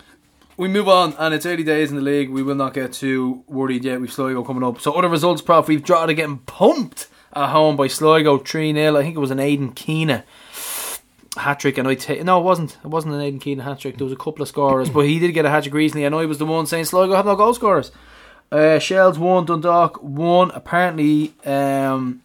we 0.56 0.68
move 0.68 0.88
on, 0.88 1.14
and 1.18 1.34
it's 1.34 1.44
early 1.44 1.64
days 1.64 1.90
in 1.90 1.96
the 1.96 2.02
league. 2.02 2.30
We 2.30 2.42
will 2.44 2.54
not 2.54 2.72
get 2.72 2.92
too 2.92 3.42
worried 3.48 3.84
yet. 3.84 4.00
We've 4.00 4.12
Sligo 4.12 4.44
coming 4.44 4.62
up. 4.62 4.80
So 4.80 4.92
other 4.92 5.08
results, 5.08 5.42
Prof. 5.42 5.66
We've 5.66 5.82
Drogheda 5.82 6.14
getting 6.14 6.38
pumped 6.38 7.08
at 7.32 7.48
home 7.50 7.76
by 7.76 7.88
Sligo 7.88 8.38
three 8.38 8.72
0 8.72 8.96
I 8.96 9.02
think 9.02 9.16
it 9.16 9.20
was 9.20 9.32
an 9.32 9.40
Aidan 9.40 9.72
Keena 9.72 10.24
hat 11.36 11.58
trick, 11.58 11.78
and 11.78 11.88
I 11.88 11.96
take 11.96 12.22
no, 12.22 12.38
it 12.38 12.44
wasn't. 12.44 12.76
It 12.84 12.88
wasn't 12.88 13.14
an 13.14 13.20
Aidan 13.20 13.40
Keena 13.40 13.64
hat 13.64 13.80
trick. 13.80 13.96
There 13.98 14.04
was 14.04 14.12
a 14.12 14.16
couple 14.16 14.42
of 14.42 14.48
scorers, 14.48 14.88
but 14.88 15.06
he 15.06 15.18
did 15.18 15.32
get 15.32 15.44
a 15.44 15.50
hat 15.50 15.64
trick 15.64 15.74
recently, 15.74 16.04
and 16.04 16.14
I 16.14 16.26
was 16.26 16.38
the 16.38 16.46
one 16.46 16.66
saying 16.66 16.84
Sligo 16.84 17.14
have 17.14 17.26
no 17.26 17.34
goal 17.36 17.54
scorers. 17.54 17.90
Uh, 18.52 18.78
Shells 18.78 19.18
one, 19.18 19.44
Dundalk 19.46 20.02
one. 20.02 20.50
Apparently, 20.52 21.34
um, 21.44 22.22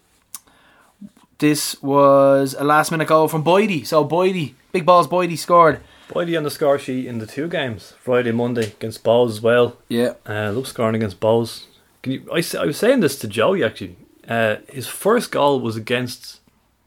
this 1.40 1.82
was 1.82 2.54
a 2.58 2.64
last 2.64 2.92
minute 2.92 3.08
goal 3.08 3.28
from 3.28 3.44
Boydie. 3.44 3.86
So 3.86 4.06
Boydie, 4.06 4.54
big 4.72 4.86
balls, 4.86 5.08
Boydie 5.08 5.38
scored. 5.38 5.80
Boydie 6.10 6.38
on 6.38 6.44
the 6.44 6.52
score 6.52 6.80
sheet 6.80 7.06
in 7.06 7.20
the 7.20 7.28
two 7.28 7.48
games, 7.48 7.94
Friday, 8.00 8.32
Monday 8.32 8.68
against 8.68 9.04
Bohs 9.04 9.30
as 9.30 9.42
well. 9.42 9.78
Yeah, 9.90 10.14
Uh, 10.28 10.50
looks 10.52 10.70
scoring 10.70 10.96
against 10.96 11.20
Bohs. 11.20 11.66
Can 12.02 12.14
you, 12.14 12.28
I, 12.32 12.44
I 12.58 12.66
was 12.66 12.78
saying 12.78 13.02
this 13.02 13.18
to 13.20 13.28
Joey 13.28 13.64
actually. 13.64 13.96
Uh, 14.28 14.58
his 14.70 14.88
first 14.88 15.32
goal 15.32 15.60
was 15.60 15.76
against 15.76 16.40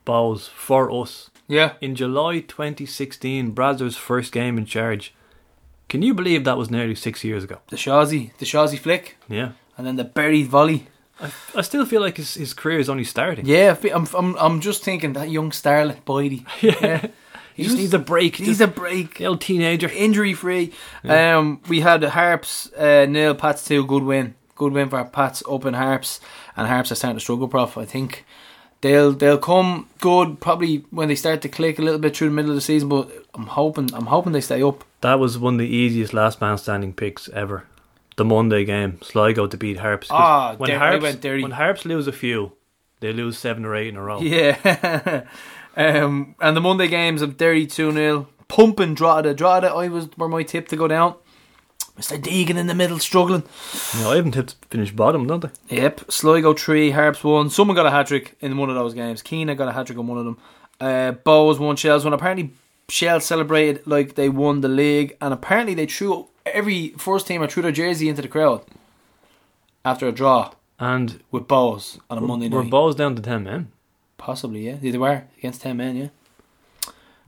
Bohs 0.06 0.48
for 0.48 0.90
us 0.90 1.30
yeah. 1.48 1.72
in 1.80 1.94
July 1.94 2.40
2016. 2.40 3.54
Brazzers' 3.54 3.94
first 3.96 4.32
game 4.32 4.58
in 4.58 4.64
charge. 4.66 5.14
Can 5.92 6.00
you 6.00 6.14
believe 6.14 6.44
that 6.44 6.56
was 6.56 6.70
nearly 6.70 6.94
six 6.94 7.22
years 7.22 7.44
ago? 7.44 7.58
The 7.68 7.76
Shazi, 7.76 8.34
the 8.38 8.46
Shazi 8.46 8.78
flick, 8.78 9.18
Yeah. 9.28 9.50
and 9.76 9.86
then 9.86 9.96
the 9.96 10.04
buried 10.04 10.46
volley. 10.48 10.86
I 11.54 11.60
still 11.60 11.84
feel 11.84 12.00
like 12.00 12.16
his, 12.16 12.32
his 12.34 12.54
career 12.54 12.78
is 12.78 12.88
only 12.88 13.04
starting. 13.04 13.44
Yeah, 13.44 13.76
I 13.84 13.88
I'm, 13.90 14.06
I'm, 14.16 14.34
I'm 14.36 14.60
just 14.60 14.82
thinking 14.82 15.12
that 15.12 15.28
young 15.30 15.50
starlet, 15.50 16.02
Boydie. 16.04 16.46
Yeah. 16.62 17.08
He 17.54 17.64
just 17.64 17.76
needs 17.76 17.92
a 17.92 17.98
break. 17.98 18.36
He 18.36 18.44
needs 18.46 18.58
just 18.58 18.70
a 18.70 18.80
break. 18.80 19.18
the 19.18 19.26
old 19.26 19.42
teenager. 19.42 19.90
Injury 19.90 20.32
free. 20.32 20.72
Um, 21.04 21.60
we 21.68 21.80
had 21.80 22.00
the 22.00 22.08
Harps 22.08 22.72
uh, 22.72 23.04
nil, 23.06 23.34
Pats 23.34 23.62
two. 23.66 23.84
Good 23.86 24.04
win. 24.04 24.34
Good 24.54 24.72
win 24.72 24.88
for 24.88 25.04
Pats 25.04 25.42
up 25.50 25.66
in 25.66 25.74
Harps, 25.74 26.18
and 26.56 26.66
Harps 26.66 26.90
are 26.90 26.94
starting 26.94 27.18
to 27.18 27.20
struggle. 27.20 27.48
Prof, 27.48 27.76
I 27.76 27.84
think 27.84 28.24
they'll 28.80 29.12
they'll 29.12 29.36
come 29.52 29.86
good 30.00 30.40
probably 30.40 30.86
when 30.90 31.08
they 31.08 31.14
start 31.14 31.42
to 31.42 31.50
click 31.50 31.78
a 31.78 31.82
little 31.82 32.00
bit 32.00 32.16
through 32.16 32.30
the 32.30 32.34
middle 32.34 32.52
of 32.52 32.56
the 32.56 32.62
season. 32.62 32.88
But 32.88 33.10
I'm 33.34 33.48
hoping 33.48 33.92
I'm 33.92 34.06
hoping 34.06 34.32
they 34.32 34.40
stay 34.40 34.62
up. 34.62 34.82
That 35.02 35.18
was 35.18 35.38
one 35.38 35.54
of 35.54 35.58
the 35.60 35.66
easiest 35.68 36.14
last 36.14 36.40
man 36.40 36.58
standing 36.58 36.92
picks 36.94 37.28
ever. 37.28 37.64
The 38.16 38.24
Monday 38.24 38.64
game, 38.64 39.00
Sligo 39.02 39.46
to 39.46 39.56
beat 39.56 39.78
Harps. 39.78 40.08
Ah, 40.10 40.54
when 40.56 40.70
there- 40.70 40.78
Harps 40.78 41.02
went 41.02 41.20
dirty. 41.20 41.42
when 41.42 41.52
Harps 41.52 41.84
lose 41.84 42.06
a 42.06 42.12
few, 42.12 42.52
they 43.00 43.12
lose 43.12 43.36
seven 43.38 43.64
or 43.64 43.74
eight 43.74 43.88
in 43.88 43.96
a 43.96 44.02
row. 44.02 44.20
Yeah. 44.20 45.24
um, 45.76 46.34
and 46.40 46.56
the 46.56 46.60
Monday 46.60 46.88
games 46.88 47.20
of 47.22 47.36
32 47.36 47.92
0. 47.92 48.28
Pumping 48.48 48.94
Drogheda. 48.94 49.34
Drogheda, 49.34 49.68
I 49.72 49.88
was 49.88 50.08
were 50.16 50.28
my 50.28 50.42
tip 50.42 50.68
to 50.68 50.76
go 50.76 50.86
down. 50.86 51.14
Mr. 51.98 52.20
Deegan 52.20 52.56
in 52.56 52.68
the 52.68 52.74
middle 52.74 52.98
struggling. 52.98 53.42
Know, 53.98 54.12
I 54.12 54.16
haven't 54.16 54.32
tipped 54.32 54.60
to 54.62 54.68
finish 54.68 54.92
bottom, 54.92 55.26
don't 55.26 55.40
they? 55.40 55.76
Yep. 55.76 56.10
Sligo 56.10 56.54
3, 56.54 56.90
Harps 56.90 57.22
1. 57.24 57.50
Someone 57.50 57.74
got 57.74 57.86
a 57.86 57.90
hat 57.90 58.06
trick 58.06 58.34
in 58.40 58.56
one 58.56 58.70
of 58.70 58.76
those 58.76 58.94
games. 58.94 59.20
Keena 59.20 59.54
got 59.54 59.68
a 59.68 59.72
hat 59.72 59.86
trick 59.86 59.98
on 59.98 60.06
one 60.06 60.18
of 60.18 60.24
them. 60.24 60.38
Uh, 60.80 61.12
Bohs 61.12 61.58
won, 61.58 61.76
Shells 61.76 62.04
won. 62.04 62.12
Apparently, 62.14 62.50
Shells 62.92 63.24
celebrated 63.24 63.86
like 63.86 64.14
they 64.16 64.28
won 64.28 64.60
the 64.60 64.68
league. 64.68 65.16
And 65.20 65.32
apparently, 65.32 65.74
they 65.74 65.86
threw 65.86 66.28
every 66.44 66.88
first 66.98 67.26
teamer 67.26 67.48
threw 67.50 67.62
their 67.62 67.72
jersey 67.72 68.08
into 68.10 68.20
the 68.22 68.28
crowd 68.28 68.60
after 69.84 70.06
a 70.08 70.12
draw 70.12 70.50
And 70.78 71.22
with 71.30 71.44
Bohs 71.48 71.98
on 72.10 72.18
a 72.18 72.20
Monday 72.20 72.48
we're 72.48 72.62
night. 72.62 72.70
balls 72.70 72.94
down 72.96 73.16
to 73.16 73.22
ten 73.22 73.44
men. 73.44 73.68
Possibly, 74.18 74.66
yeah. 74.68 74.76
They 74.80 74.98
were 74.98 75.24
against 75.38 75.62
10 75.62 75.76
men, 75.76 75.96
yeah. 75.96 76.08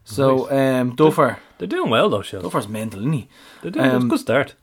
So, 0.04 0.50
um, 0.50 0.94
Duffer. 0.94 1.38
They're 1.58 1.66
doing 1.76 1.90
well 1.90 2.08
though, 2.10 2.22
Shell. 2.22 2.42
Duffer's 2.42 2.68
mental, 2.68 3.00
isn't 3.00 3.12
he? 3.12 3.28
They're 3.62 3.70
doing 3.72 3.86
it's 3.86 3.94
a 3.94 3.96
Um, 3.96 4.08
good 4.08 4.20
start. 4.20 4.54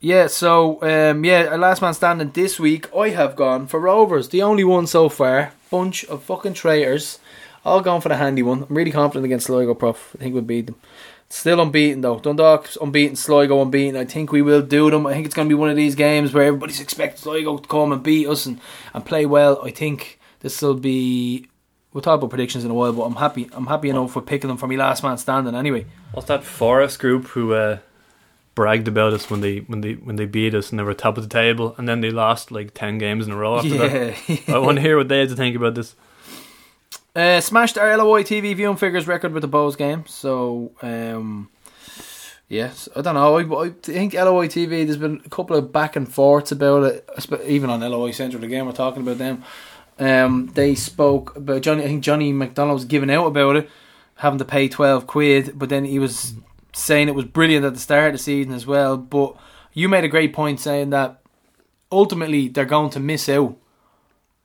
Yeah, 0.00 0.28
so 0.28 0.80
um, 0.82 1.24
yeah, 1.24 1.56
last 1.56 1.82
man 1.82 1.92
standing 1.94 2.30
this 2.30 2.60
week. 2.60 2.86
I 2.96 3.08
have 3.10 3.34
gone 3.34 3.66
for 3.66 3.80
Rovers, 3.80 4.28
the 4.28 4.42
only 4.42 4.64
one 4.64 4.86
so 4.86 5.08
far. 5.08 5.52
Bunch 5.70 6.04
of 6.04 6.22
fucking 6.22 6.54
traitors, 6.54 7.18
all 7.68 7.80
gone 7.80 8.00
for 8.00 8.08
the 8.08 8.16
handy 8.16 8.42
one. 8.42 8.64
I'm 8.68 8.74
really 8.74 8.90
confident 8.90 9.24
against 9.24 9.46
Sligo, 9.46 9.74
Prof. 9.74 10.16
I 10.16 10.22
think 10.22 10.34
we'll 10.34 10.42
beat 10.42 10.66
them. 10.66 10.76
Still 11.30 11.60
unbeaten 11.60 12.00
though. 12.00 12.18
Dundalk's 12.18 12.76
unbeaten, 12.80 13.14
Sligo 13.14 13.60
unbeaten. 13.60 13.96
I 14.00 14.06
think 14.06 14.32
we 14.32 14.40
will 14.40 14.62
do 14.62 14.90
them. 14.90 15.06
I 15.06 15.12
think 15.12 15.26
it's 15.26 15.34
going 15.34 15.46
to 15.46 15.54
be 15.54 15.58
one 15.58 15.68
of 15.68 15.76
these 15.76 15.94
games 15.94 16.32
where 16.32 16.44
everybody's 16.44 16.80
expecting 16.80 17.18
Sligo 17.18 17.58
to 17.58 17.68
come 17.68 17.92
and 17.92 18.02
beat 18.02 18.26
us 18.26 18.46
and, 18.46 18.60
and 18.94 19.04
play 19.04 19.26
well. 19.26 19.60
I 19.62 19.70
think 19.70 20.18
this 20.40 20.62
will 20.62 20.74
be. 20.74 21.48
We'll 21.92 22.02
talk 22.02 22.18
about 22.18 22.30
predictions 22.30 22.64
in 22.64 22.70
a 22.70 22.74
while, 22.74 22.92
but 22.92 23.02
I'm 23.02 23.16
happy. 23.16 23.48
I'm 23.52 23.66
happy 23.66 23.90
enough 23.90 24.12
for 24.12 24.22
picking 24.22 24.48
them 24.48 24.56
for 24.56 24.66
me 24.66 24.76
last 24.76 25.02
man 25.02 25.18
standing. 25.18 25.54
Anyway, 25.54 25.86
What's 26.12 26.28
that 26.28 26.44
Forest 26.44 26.98
group 26.98 27.26
who 27.28 27.52
uh, 27.52 27.78
bragged 28.54 28.88
about 28.88 29.12
us 29.12 29.28
when 29.30 29.40
they 29.42 29.58
when 29.58 29.82
they 29.82 29.94
when 29.94 30.16
they 30.16 30.26
beat 30.26 30.54
us 30.54 30.70
and 30.70 30.78
they 30.78 30.82
were 30.82 30.94
top 30.94 31.18
of 31.18 31.28
the 31.28 31.32
table 31.32 31.74
and 31.76 31.88
then 31.88 32.00
they 32.00 32.10
lost 32.10 32.50
like 32.50 32.72
ten 32.72 32.96
games 32.98 33.26
in 33.26 33.32
a 33.32 33.36
row 33.36 33.58
after 33.58 33.76
that? 33.76 34.28
yeah. 34.28 34.54
I 34.54 34.58
want 34.58 34.76
to 34.76 34.82
hear 34.82 34.96
what 34.96 35.08
they 35.08 35.20
had 35.20 35.28
to 35.28 35.36
think 35.36 35.56
about 35.56 35.74
this. 35.74 35.94
Uh, 37.18 37.40
smashed 37.40 37.76
our 37.76 37.96
LOI 37.96 38.22
TV 38.22 38.54
viewing 38.54 38.76
figures 38.76 39.08
record 39.08 39.32
with 39.32 39.40
the 39.40 39.48
Bohs 39.48 39.76
game. 39.76 40.06
So, 40.06 40.70
um, 40.82 41.50
yes, 42.48 42.88
I 42.94 43.00
don't 43.00 43.14
know. 43.16 43.38
I, 43.38 43.64
I 43.64 43.70
think 43.70 44.14
LOI 44.14 44.46
TV. 44.46 44.86
There's 44.86 44.98
been 44.98 45.20
a 45.24 45.28
couple 45.28 45.56
of 45.56 45.72
back 45.72 45.96
and 45.96 46.08
forths 46.08 46.52
about 46.52 46.84
it, 46.84 47.10
even 47.44 47.70
on 47.70 47.80
LOI 47.80 48.12
Central. 48.12 48.44
Again, 48.44 48.66
we're 48.66 48.72
talking 48.72 49.02
about 49.02 49.18
them. 49.18 49.42
Um, 49.98 50.52
they 50.54 50.76
spoke 50.76 51.34
about 51.34 51.62
Johnny. 51.62 51.82
I 51.82 51.86
think 51.86 52.04
Johnny 52.04 52.32
McDonald 52.32 52.76
was 52.76 52.84
giving 52.84 53.10
out 53.10 53.26
about 53.26 53.56
it, 53.56 53.68
having 54.14 54.38
to 54.38 54.44
pay 54.44 54.68
twelve 54.68 55.08
quid, 55.08 55.58
but 55.58 55.70
then 55.70 55.86
he 55.86 55.98
was 55.98 56.34
saying 56.72 57.08
it 57.08 57.16
was 57.16 57.24
brilliant 57.24 57.66
at 57.66 57.74
the 57.74 57.80
start 57.80 58.08
of 58.08 58.12
the 58.12 58.18
season 58.18 58.52
as 58.52 58.64
well. 58.64 58.96
But 58.96 59.34
you 59.72 59.88
made 59.88 60.04
a 60.04 60.08
great 60.08 60.32
point 60.32 60.60
saying 60.60 60.90
that 60.90 61.20
ultimately 61.90 62.46
they're 62.46 62.64
going 62.64 62.90
to 62.90 63.00
miss 63.00 63.28
out 63.28 63.56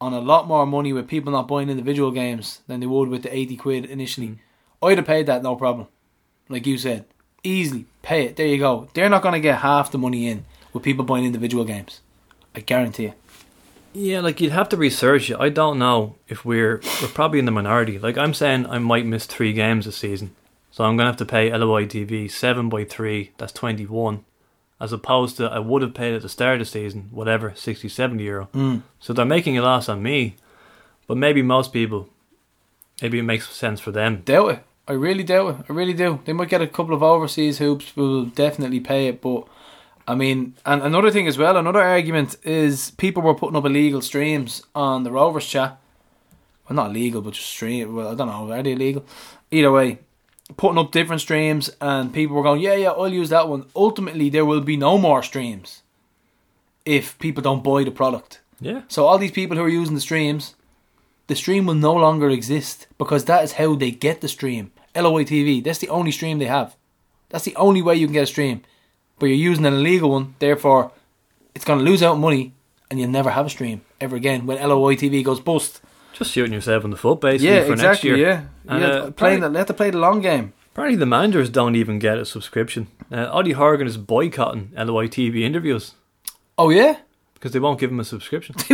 on 0.03 0.13
a 0.13 0.19
lot 0.19 0.47
more 0.47 0.65
money 0.65 0.91
with 0.91 1.07
people 1.07 1.31
not 1.31 1.47
buying 1.47 1.69
individual 1.69 2.11
games 2.11 2.59
than 2.67 2.81
they 2.81 2.85
would 2.85 3.07
with 3.07 3.23
the 3.23 3.35
80 3.35 3.55
quid 3.55 3.85
initially. 3.85 4.27
Mm. 4.27 4.38
I'd 4.84 4.97
have 4.97 5.07
paid 5.07 5.27
that 5.27 5.43
no 5.43 5.55
problem. 5.55 5.88
Like 6.49 6.67
you 6.67 6.77
said, 6.77 7.05
easily 7.43 7.85
pay 8.01 8.25
it. 8.25 8.35
There 8.35 8.45
you 8.45 8.57
go. 8.57 8.89
They're 8.93 9.09
not 9.09 9.21
going 9.21 9.34
to 9.34 9.39
get 9.39 9.59
half 9.59 9.91
the 9.91 9.97
money 9.97 10.27
in 10.27 10.45
with 10.73 10.84
people 10.84 11.05
buying 11.05 11.23
individual 11.23 11.63
games. 11.63 12.01
I 12.53 12.59
guarantee 12.59 13.03
you. 13.03 13.13
Yeah, 13.93 14.19
like 14.19 14.41
you'd 14.41 14.51
have 14.51 14.69
to 14.69 14.77
research 14.77 15.30
it. 15.30 15.39
I 15.39 15.49
don't 15.49 15.80
know 15.80 16.15
if 16.27 16.43
we're 16.43 16.81
we're 17.01 17.07
probably 17.09 17.39
in 17.39 17.45
the 17.45 17.51
minority. 17.51 17.99
Like 17.99 18.17
I'm 18.17 18.34
saying, 18.34 18.65
I 18.65 18.80
might 18.80 19.05
miss 19.05 19.27
three 19.27 19.53
games 19.53 19.85
this 19.85 19.97
season, 19.97 20.35
so 20.71 20.84
I'm 20.84 20.97
gonna 20.97 21.09
have 21.09 21.17
to 21.17 21.25
pay 21.25 21.55
LOI 21.55 21.85
TV 21.85 22.30
seven 22.30 22.69
by 22.69 22.85
three. 22.85 23.31
That's 23.38 23.53
twenty 23.53 23.85
one, 23.85 24.25
as 24.84 24.91
opposed 24.91 25.38
to 25.38 25.45
I 25.45 25.60
would 25.60 25.81
have 25.81 25.93
paid 25.93 26.14
at 26.14 26.23
the 26.23 26.30
start 26.30 26.55
of 26.55 26.60
the 26.60 26.65
season, 26.65 27.07
whatever 27.10 27.53
60, 27.55 27.88
70 27.88 28.22
euro. 28.22 28.49
Mm. 28.53 28.81
So 28.99 29.14
they're 29.14 29.23
making 29.23 29.57
a 29.57 29.61
loss 29.61 29.88
on 29.88 30.03
me, 30.03 30.35
but 31.07 31.15
maybe 31.15 31.41
most 31.41 31.72
people, 31.72 32.10
maybe 33.01 33.18
it 33.18 33.23
makes 33.23 33.49
sense 33.49 33.80
for 33.80 33.91
them. 33.91 34.23
Doubt 34.26 34.51
it. 34.51 34.64
I 34.85 34.91
really 34.91 35.23
doubt 35.23 35.61
it. 35.61 35.65
I 35.69 35.73
really 35.73 35.93
do. 35.93 36.19
They 36.26 36.34
might 36.34 36.49
get 36.49 36.61
a 36.61 36.68
couple 36.68 36.93
of 36.93 37.01
overseas 37.01 37.60
hoops 37.60 37.91
who 37.95 38.01
will 38.01 38.26
definitely 38.26 38.81
pay 38.81 39.07
it, 39.07 39.22
but 39.22 39.47
I 40.05 40.15
mean, 40.15 40.55
and 40.65 40.81
another 40.81 41.11
thing 41.11 41.30
as 41.30 41.38
well, 41.38 41.55
another 41.55 41.81
argument 41.81 42.35
is 42.43 42.91
people 42.91 43.23
were 43.23 43.35
putting 43.35 43.55
up 43.55 43.64
illegal 43.64 44.01
streams 44.01 44.64
on 44.76 45.03
the 45.03 45.11
Rovers 45.11 45.47
chat. 45.47 45.80
Well, 46.68 46.76
not 46.76 46.89
illegal, 46.89 47.22
but 47.22 47.35
just 47.35 47.47
stream. 47.49 47.95
Well, 47.95 48.10
I 48.10 48.15
don't 48.15 48.27
know. 48.27 48.51
Are 48.51 48.61
they 48.61 48.73
illegal? 48.73 49.05
Either 49.49 49.72
way, 49.72 49.99
putting 50.57 50.77
up 50.77 50.91
different 50.91 51.21
streams, 51.21 51.69
and 51.80 52.13
people 52.13 52.35
were 52.35 52.43
going, 52.43 52.61
"Yeah, 52.61 52.75
yeah, 52.75 52.91
I'll 52.91 53.07
use 53.07 53.30
that 53.30 53.49
one." 53.49 53.65
Ultimately, 53.75 54.30
there 54.30 54.45
will 54.45 54.61
be 54.61 54.77
no 54.77 54.97
more 54.97 55.23
streams 55.23 55.81
if 56.85 57.17
people 57.19 57.43
don't 57.43 57.63
buy 57.63 57.84
the 57.84 57.91
product. 57.91 58.39
Yeah, 58.59 58.81
So 58.88 59.05
all 59.05 59.17
these 59.17 59.31
people 59.31 59.57
who 59.57 59.63
are 59.63 59.80
using 59.81 59.95
the 59.95 60.01
streams, 60.01 60.55
the 61.27 61.35
stream 61.35 61.65
will 61.65 61.75
no 61.75 61.93
longer 61.93 62.30
exist 62.30 62.88
because 62.97 63.25
that 63.25 63.43
is 63.43 63.53
how 63.53 63.75
they 63.75 63.91
get 63.91 64.21
the 64.21 64.27
stream. 64.27 64.71
LOI 64.95 65.25
TV, 65.25 65.61
that's 65.61 65.80
the 65.80 65.89
only 65.89 66.11
stream 66.11 66.39
they 66.39 66.45
have. 66.45 66.75
That's 67.30 67.43
the 67.45 67.55
only 67.55 67.81
way 67.81 67.95
you 67.95 68.07
can 68.07 68.13
get 68.13 68.23
a 68.23 68.27
stream. 68.27 68.61
But 69.19 69.25
you're 69.25 69.49
using 69.49 69.65
an 69.65 69.73
illegal 69.73 70.11
one, 70.11 70.35
therefore 70.39 70.91
it's 71.55 71.65
going 71.65 71.80
to 71.80 71.85
lose 71.85 72.03
out 72.03 72.19
money 72.19 72.53
and 72.89 72.99
you'll 72.99 73.09
never 73.09 73.31
have 73.31 73.45
a 73.45 73.49
stream 73.49 73.81
ever 73.99 74.15
again 74.15 74.45
when 74.45 74.61
LOI 74.61 74.95
TV 74.95 75.23
goes 75.23 75.39
bust. 75.39 75.81
Just 76.14 76.31
shooting 76.31 76.53
yourself 76.53 76.84
in 76.85 76.91
the 76.91 76.98
foot 76.98 77.19
basically 77.22 77.56
yeah, 77.56 77.65
for 77.65 77.73
exactly. 77.73 78.11
next 78.11 78.18
year. 78.18 78.18
Yeah, 78.18 78.41
And, 78.68 78.81
yeah. 78.81 78.88
uh, 78.90 79.11
playing 79.11 79.41
the, 79.41 79.49
they 79.49 79.57
have 79.60 79.68
to 79.68 79.73
play 79.73 79.90
the 79.90 79.98
long 79.98 80.22
game. 80.22 80.53
Apparently, 80.72 80.95
the 80.98 81.06
managers 81.06 81.49
don't 81.49 81.76
even 81.76 81.99
get 81.99 82.18
a 82.18 82.26
subscription. 82.26 82.88
Uh, 83.11 83.27
Ollie 83.31 83.52
Horgan 83.52 83.88
is 83.88 83.98
boycotting 83.98 84.72
LOI 84.77 85.07
TV 85.07 85.41
interviews 85.41 85.94
Oh 86.57 86.69
yeah, 86.69 86.98
because 87.34 87.52
they 87.52 87.60
won't 87.60 87.80
give 87.80 87.90
him 87.91 87.99
a 87.99 88.03
subscription. 88.03 88.56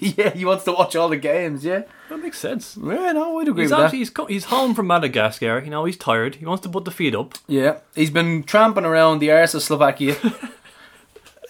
yeah. 0.00 0.30
He 0.30 0.44
wants 0.44 0.64
to 0.64 0.72
watch 0.72 0.94
all 0.96 1.08
the 1.08 1.16
games. 1.16 1.64
Yeah, 1.64 1.82
that 2.08 2.18
makes 2.22 2.38
sense. 2.38 2.76
yeah. 2.80 3.12
No, 3.12 3.38
I'd 3.40 3.48
agree 3.48 3.64
He's 3.64 3.70
with 3.70 3.78
that. 3.80 3.92
he's, 3.92 4.10
co- 4.10 4.26
he's 4.26 4.44
home 4.44 4.74
from 4.74 4.86
Madagascar. 4.86 5.60
You 5.64 5.70
know 5.70 5.84
he's 5.84 5.96
tired. 5.96 6.36
He 6.36 6.46
wants 6.46 6.62
to 6.62 6.68
put 6.68 6.84
the 6.84 6.90
feet 6.92 7.14
up. 7.14 7.34
Yeah, 7.48 7.78
he's 7.94 8.10
been 8.10 8.44
tramping 8.44 8.84
around 8.84 9.18
the 9.18 9.30
arse 9.32 9.54
of 9.54 9.62
Slovakia. 9.62 10.14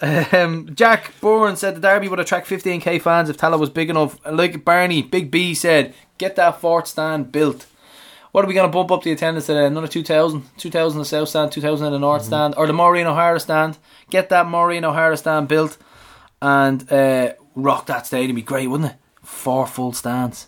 um, 0.01 0.73
Jack 0.75 1.13
Byrne 1.19 1.55
said 1.55 1.75
the 1.75 1.81
derby 1.81 2.07
would 2.07 2.19
attract 2.19 2.47
15k 2.47 3.01
fans 3.01 3.29
if 3.29 3.37
Tallaght 3.37 3.59
was 3.59 3.69
big 3.69 3.89
enough. 3.89 4.19
Like 4.29 4.63
Barney, 4.63 5.01
Big 5.01 5.29
B 5.31 5.53
said, 5.53 5.93
get 6.17 6.35
that 6.35 6.61
fourth 6.61 6.87
stand 6.87 7.31
built. 7.31 7.65
What 8.31 8.45
are 8.45 8.47
we 8.47 8.53
going 8.53 8.69
to 8.69 8.73
bump 8.73 8.91
up 8.91 9.03
the 9.03 9.11
attendance 9.11 9.47
to? 9.47 9.57
Another 9.57 9.87
2,000? 9.87 10.43
2,000 10.57 10.97
in 10.97 10.99
the 10.99 11.05
south 11.05 11.29
stand, 11.29 11.51
2,000 11.51 11.87
in 11.87 11.93
the 11.93 11.99
north 11.99 12.23
stand, 12.23 12.53
or 12.57 12.67
the 12.67 12.73
Maureen 12.73 13.07
O'Hara 13.07 13.39
stand. 13.39 13.77
Get 14.11 14.29
that 14.29 14.47
Maureen 14.47 14.85
O'Hara 14.85 15.17
stand 15.17 15.47
built 15.47 15.77
and 16.41 16.89
uh, 16.91 17.33
rock 17.55 17.87
that 17.87 18.05
stadium. 18.05 18.35
Be 18.35 18.41
great, 18.43 18.67
wouldn't 18.67 18.91
it? 18.91 18.97
Four 19.23 19.65
full 19.65 19.93
stands 19.93 20.47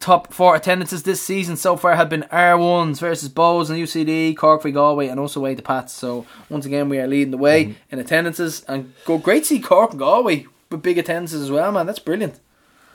top 0.00 0.32
four 0.32 0.56
attendances 0.56 1.02
this 1.02 1.20
season 1.20 1.56
so 1.56 1.76
far 1.76 1.94
have 1.94 2.08
been 2.08 2.24
R1s 2.32 2.98
versus 2.98 3.28
Bohs 3.28 3.68
and 3.68 3.78
UCD, 3.78 4.36
Cork 4.36 4.62
v 4.62 4.72
Galway, 4.72 5.08
and 5.08 5.20
also 5.20 5.40
away 5.40 5.54
to 5.54 5.62
Pats. 5.62 5.92
So 5.92 6.26
once 6.48 6.66
again, 6.66 6.88
we 6.88 6.98
are 6.98 7.06
leading 7.06 7.30
the 7.30 7.36
way 7.36 7.76
in 7.90 7.98
attendances, 7.98 8.64
and 8.66 8.94
go 9.04 9.18
great 9.18 9.40
to 9.40 9.48
see 9.48 9.60
Cork 9.60 9.90
and 9.90 9.98
Galway 9.98 10.46
with 10.70 10.82
big 10.82 10.98
attendances 10.98 11.42
as 11.42 11.50
well, 11.50 11.70
man. 11.70 11.86
That's 11.86 11.98
brilliant. 11.98 12.40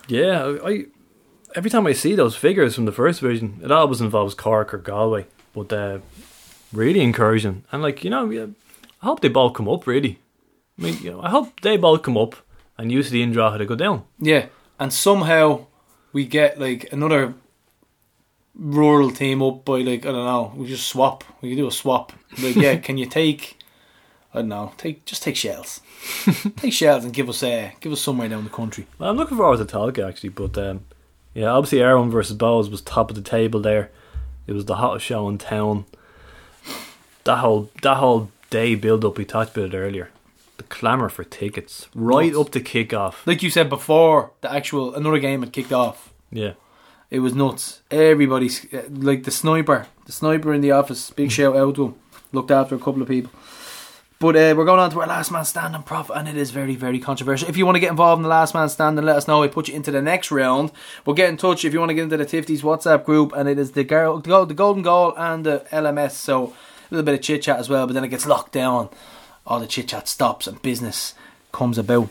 Yeah, 0.08 0.58
I, 0.64 0.86
every 1.56 1.70
time 1.70 1.88
I 1.88 1.94
see 1.94 2.16
those 2.16 2.36
figures 2.36 2.76
from 2.76 2.86
the 2.86 2.92
first 2.92 3.22
division, 3.22 3.62
it 3.64 3.72
always 3.72 4.02
involves 4.02 4.34
Cork 4.36 4.74
or 4.74 4.80
Galway. 4.80 5.28
But 5.54 5.72
uh, 5.72 6.00
really 6.74 7.02
encouraging, 7.02 7.64
and 7.72 7.82
like 7.82 8.04
you 8.04 8.10
know, 8.10 8.30
yeah, 8.30 8.48
I 9.02 9.06
hope 9.06 9.22
they 9.22 9.30
both 9.30 9.54
come 9.54 9.70
up. 9.70 9.86
Really, 9.86 10.20
I 10.78 10.82
mean, 10.82 10.98
you 11.02 11.12
know, 11.12 11.22
I 11.22 11.30
hope 11.30 11.62
they 11.62 11.78
both 11.78 12.02
come 12.02 12.18
up 12.18 12.36
and 12.78 12.92
UCD 12.92 13.24
and 13.24 13.32
Drogheda 13.32 13.66
go 13.66 13.76
down. 13.76 14.04
Yeah, 14.20 14.48
and 14.80 14.92
somehow 14.92 15.68
we 16.16 16.26
get 16.26 16.58
like 16.58 16.94
another 16.94 17.34
rural 18.56 19.12
team 19.12 19.42
up 19.42 19.66
by 19.66 19.80
like 19.80 20.06
I 20.06 20.14
don't 20.14 20.26
know. 20.26 20.54
We 20.56 20.66
just 20.66 20.88
swap. 20.88 21.26
We 21.42 21.50
can 21.50 21.58
do 21.58 21.68
a 21.68 21.72
swap. 21.72 22.14
Like 22.42 22.56
yeah, 22.56 22.76
can 22.88 22.98
you 22.98 23.06
take? 23.06 23.60
I 24.34 24.38
don't 24.38 24.48
know. 24.48 24.72
Take 24.78 25.04
just 25.04 25.24
take 25.24 25.36
shells. 25.36 25.82
take 26.56 26.72
shells 26.72 27.04
and 27.04 27.14
give 27.14 27.28
us 27.28 27.44
uh, 27.44 27.72
give 27.82 27.92
us 27.92 28.00
somewhere 28.00 28.30
down 28.30 28.46
the 28.46 28.50
country. 28.50 28.88
Well, 28.98 29.10
I'm 29.10 29.18
looking 29.18 29.36
forward 29.36 29.58
to 29.58 29.66
Talca 29.66 30.08
actually, 30.08 30.30
but 30.30 30.58
um, 30.58 30.86
yeah, 31.34 31.48
obviously 31.48 31.82
Aaron 31.82 32.10
versus 32.10 32.38
Bohs 32.38 32.72
was 32.72 32.82
top 32.82 33.10
of 33.10 33.18
the 33.18 33.22
table 33.22 33.60
there. 33.60 33.92
It 34.48 34.54
was 34.54 34.64
the 34.64 34.76
hottest 34.76 35.06
show 35.06 35.28
in 35.28 35.38
town. 35.38 35.84
That 37.26 37.40
whole 37.40 37.70
that 37.82 37.98
whole 37.98 38.32
day 38.50 38.76
build 38.76 39.04
up 39.04 39.18
we 39.18 39.26
talked 39.26 39.58
about 39.58 39.74
it 39.74 39.78
earlier. 39.78 40.12
The 40.58 40.64
clamour 40.64 41.10
for 41.10 41.24
tickets 41.24 41.90
right 41.94 42.32
Nuts. 42.32 42.48
up 42.48 42.52
to 42.54 42.62
kick 42.62 42.94
off. 42.94 43.28
Like 43.28 43.44
you 43.44 43.50
said 43.50 43.70
before, 43.70 44.32
the 44.42 44.52
actual 44.52 44.96
another 44.96 45.20
game 45.20 45.42
had 45.42 45.52
kicked 45.52 45.74
off. 45.74 46.14
Yeah, 46.32 46.54
It 47.10 47.20
was 47.20 47.34
nuts. 47.34 47.82
Everybody's 47.92 48.66
uh, 48.74 48.84
like 48.90 49.24
the 49.24 49.32
sniper, 49.32 49.88
the 50.06 50.12
sniper 50.12 50.54
in 50.54 50.62
the 50.62 50.72
office. 50.72 51.10
Big 51.12 51.32
shout 51.32 51.56
out 51.56 51.76
to 51.76 51.86
him. 51.88 51.96
Looked 52.32 52.52
after 52.52 52.76
a 52.76 52.80
couple 52.80 53.02
of 53.02 53.08
people. 53.08 53.32
But 54.18 54.38
uh, 54.38 54.54
we're 54.56 54.66
going 54.66 54.80
on 54.80 54.92
to 54.92 55.02
our 55.02 55.08
last 55.08 55.30
man 55.30 55.44
standing 55.44 55.84
prof, 55.84 56.10
and 56.10 56.28
it 56.28 56.38
is 56.38 56.52
very, 56.52 56.76
very 56.76 57.00
controversial. 57.00 57.50
If 57.50 57.58
you 57.58 57.66
want 57.66 57.76
to 57.76 57.82
get 57.82 57.90
involved 57.90 58.20
in 58.20 58.24
the 58.24 58.30
last 58.30 58.54
man 58.54 58.70
standing, 58.70 59.04
let 59.04 59.18
us 59.18 59.28
know. 59.28 59.42
We 59.42 59.50
put 59.50 59.68
you 59.68 59.76
into 59.76 59.92
the 59.92 60.02
next 60.02 60.32
round. 60.32 60.72
We'll 61.06 61.16
get 61.16 61.28
in 61.28 61.36
touch 61.36 61.66
if 61.66 61.74
you 61.74 61.80
want 61.80 61.90
to 61.90 61.94
get 61.94 62.04
into 62.04 62.18
the 62.18 62.26
Tifties 62.26 62.62
WhatsApp 62.62 63.04
group, 63.04 63.34
and 63.34 63.50
it 63.50 63.60
is 63.60 63.74
the, 63.74 63.84
girl, 63.84 64.20
the 64.20 64.54
golden 64.54 64.84
goal 64.84 65.14
and 65.18 65.46
the 65.46 65.66
LMS. 65.70 66.12
So 66.12 66.46
a 66.46 66.54
little 66.92 67.04
bit 67.04 67.16
of 67.16 67.22
chit 67.22 67.42
chat 67.42 67.60
as 67.60 67.68
well, 67.68 67.88
but 67.88 67.94
then 67.94 68.06
it 68.06 68.08
gets 68.08 68.26
locked 68.26 68.54
down. 68.54 68.88
All 69.46 69.60
the 69.60 69.68
chit 69.68 69.90
chat 69.90 70.08
stops 70.08 70.48
and 70.48 70.62
business 70.62 71.14
comes 71.52 71.78
about. 71.78 72.10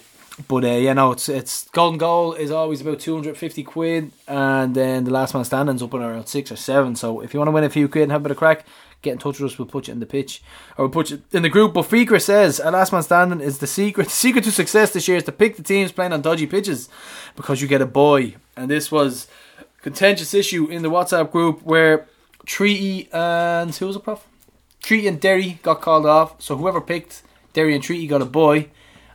But 0.49 0.65
uh, 0.65 0.69
yeah, 0.69 0.95
no, 0.95 1.13
it's 1.13 1.29
it's 1.29 1.69
golden 1.69 1.99
goal 1.99 2.33
is 2.33 2.51
always 2.51 2.81
about 2.81 2.99
two 2.99 3.15
hundred 3.15 3.37
fifty 3.37 3.63
quid, 3.63 4.11
and 4.27 4.75
then 4.75 5.05
the 5.05 5.13
last 5.13 5.33
man 5.33 5.45
standing's 5.45 5.83
up 5.83 5.95
on 5.95 6.03
around 6.03 6.27
six 6.27 6.51
or 6.51 6.57
seven. 6.57 6.97
So 6.97 7.21
if 7.21 7.33
you 7.33 7.39
want 7.39 7.49
to 7.49 7.53
win 7.53 7.63
a 7.63 7.71
few 7.71 7.89
quid 7.89 8.05
and 8.05 8.13
have 8.13 8.23
a 8.23 8.25
bit 8.25 8.33
of 8.33 8.39
crack, 8.39 8.67
get 9.05 9.13
in 9.13 9.19
touch 9.19 9.39
with 9.39 9.53
us. 9.53 9.59
We'll 9.59 9.69
put 9.69 9.87
you 9.87 9.93
in 9.93 10.01
the 10.01 10.07
pitch 10.07 10.43
or 10.77 10.87
we'll 10.87 10.93
put 10.93 11.11
you 11.11 11.23
in 11.31 11.43
the 11.43 11.49
group. 11.49 11.75
But 11.75 11.85
Fikra 11.85 12.21
says 12.21 12.59
a 12.59 12.73
last 12.73 12.93
man 12.93 13.05
standing 13.05 13.41
is 13.41 13.59
the 13.59 13.69
secret. 13.69 14.07
The 14.07 14.11
secret 14.25 14.43
to 14.45 14.51
success 14.51 14.91
this 14.91 15.07
year 15.07 15.19
is 15.19 15.25
to 15.25 15.33
pick 15.33 15.57
the 15.57 15.63
teams 15.63 15.93
playing 15.93 16.13
on 16.13 16.23
dodgy 16.23 16.49
pitches 16.49 16.89
because 17.37 17.63
you 17.63 17.69
get 17.69 17.83
a 17.83 17.87
boy. 17.87 18.35
And 18.57 18.69
this 18.69 18.91
was 18.91 19.29
a 19.61 19.83
contentious 19.83 20.35
issue 20.35 20.67
in 20.67 20.83
the 20.83 20.91
WhatsApp 20.91 21.31
group 21.31 21.63
where 21.63 22.09
Treaty 22.47 23.09
and 23.13 23.75
who 23.75 23.87
was 23.87 23.97
it, 23.97 24.03
Prof? 24.03 24.27
Treaty 24.85 25.09
and 25.09 25.21
Derry 25.21 25.59
got 25.63 25.81
called 25.81 26.07
off. 26.07 26.41
So 26.41 26.57
whoever 26.57 26.81
picked 26.81 27.23
Derry 27.53 27.75
and 27.75 27.83
Treaty 27.83 28.07
got 28.07 28.23
a 28.23 28.27
boy 28.27 28.69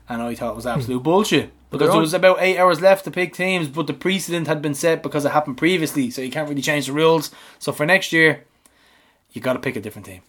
and 0.09 0.21
I 0.21 0.33
thought 0.33 0.51
it 0.51 0.55
was 0.55 0.65
hmm. 0.65 0.71
absolute 0.71 1.03
bullshit. 1.03 1.51
Because 1.69 1.91
there 1.91 1.99
was 1.99 2.15
about 2.15 2.37
eight 2.39 2.57
hours 2.57 2.81
left 2.81 3.05
to 3.05 3.11
pick 3.11 3.31
teams, 3.31 3.67
but 3.67 3.85
the 3.85 3.93
precedent 3.93 4.47
had 4.47 4.59
been 4.59 4.73
set 4.73 5.03
because 5.03 5.23
it 5.23 5.31
happened 5.31 5.57
previously, 5.57 6.09
so 6.09 6.19
you 6.19 6.31
can't 6.31 6.49
really 6.49 6.63
change 6.63 6.87
the 6.87 6.93
rules. 6.93 7.29
So 7.59 7.71
for 7.71 7.85
next 7.85 8.11
year, 8.11 8.43
you 9.33 9.39
got 9.39 9.53
to 9.53 9.59
pick 9.59 9.75
a 9.75 9.79
different 9.79 10.07
team. 10.07 10.21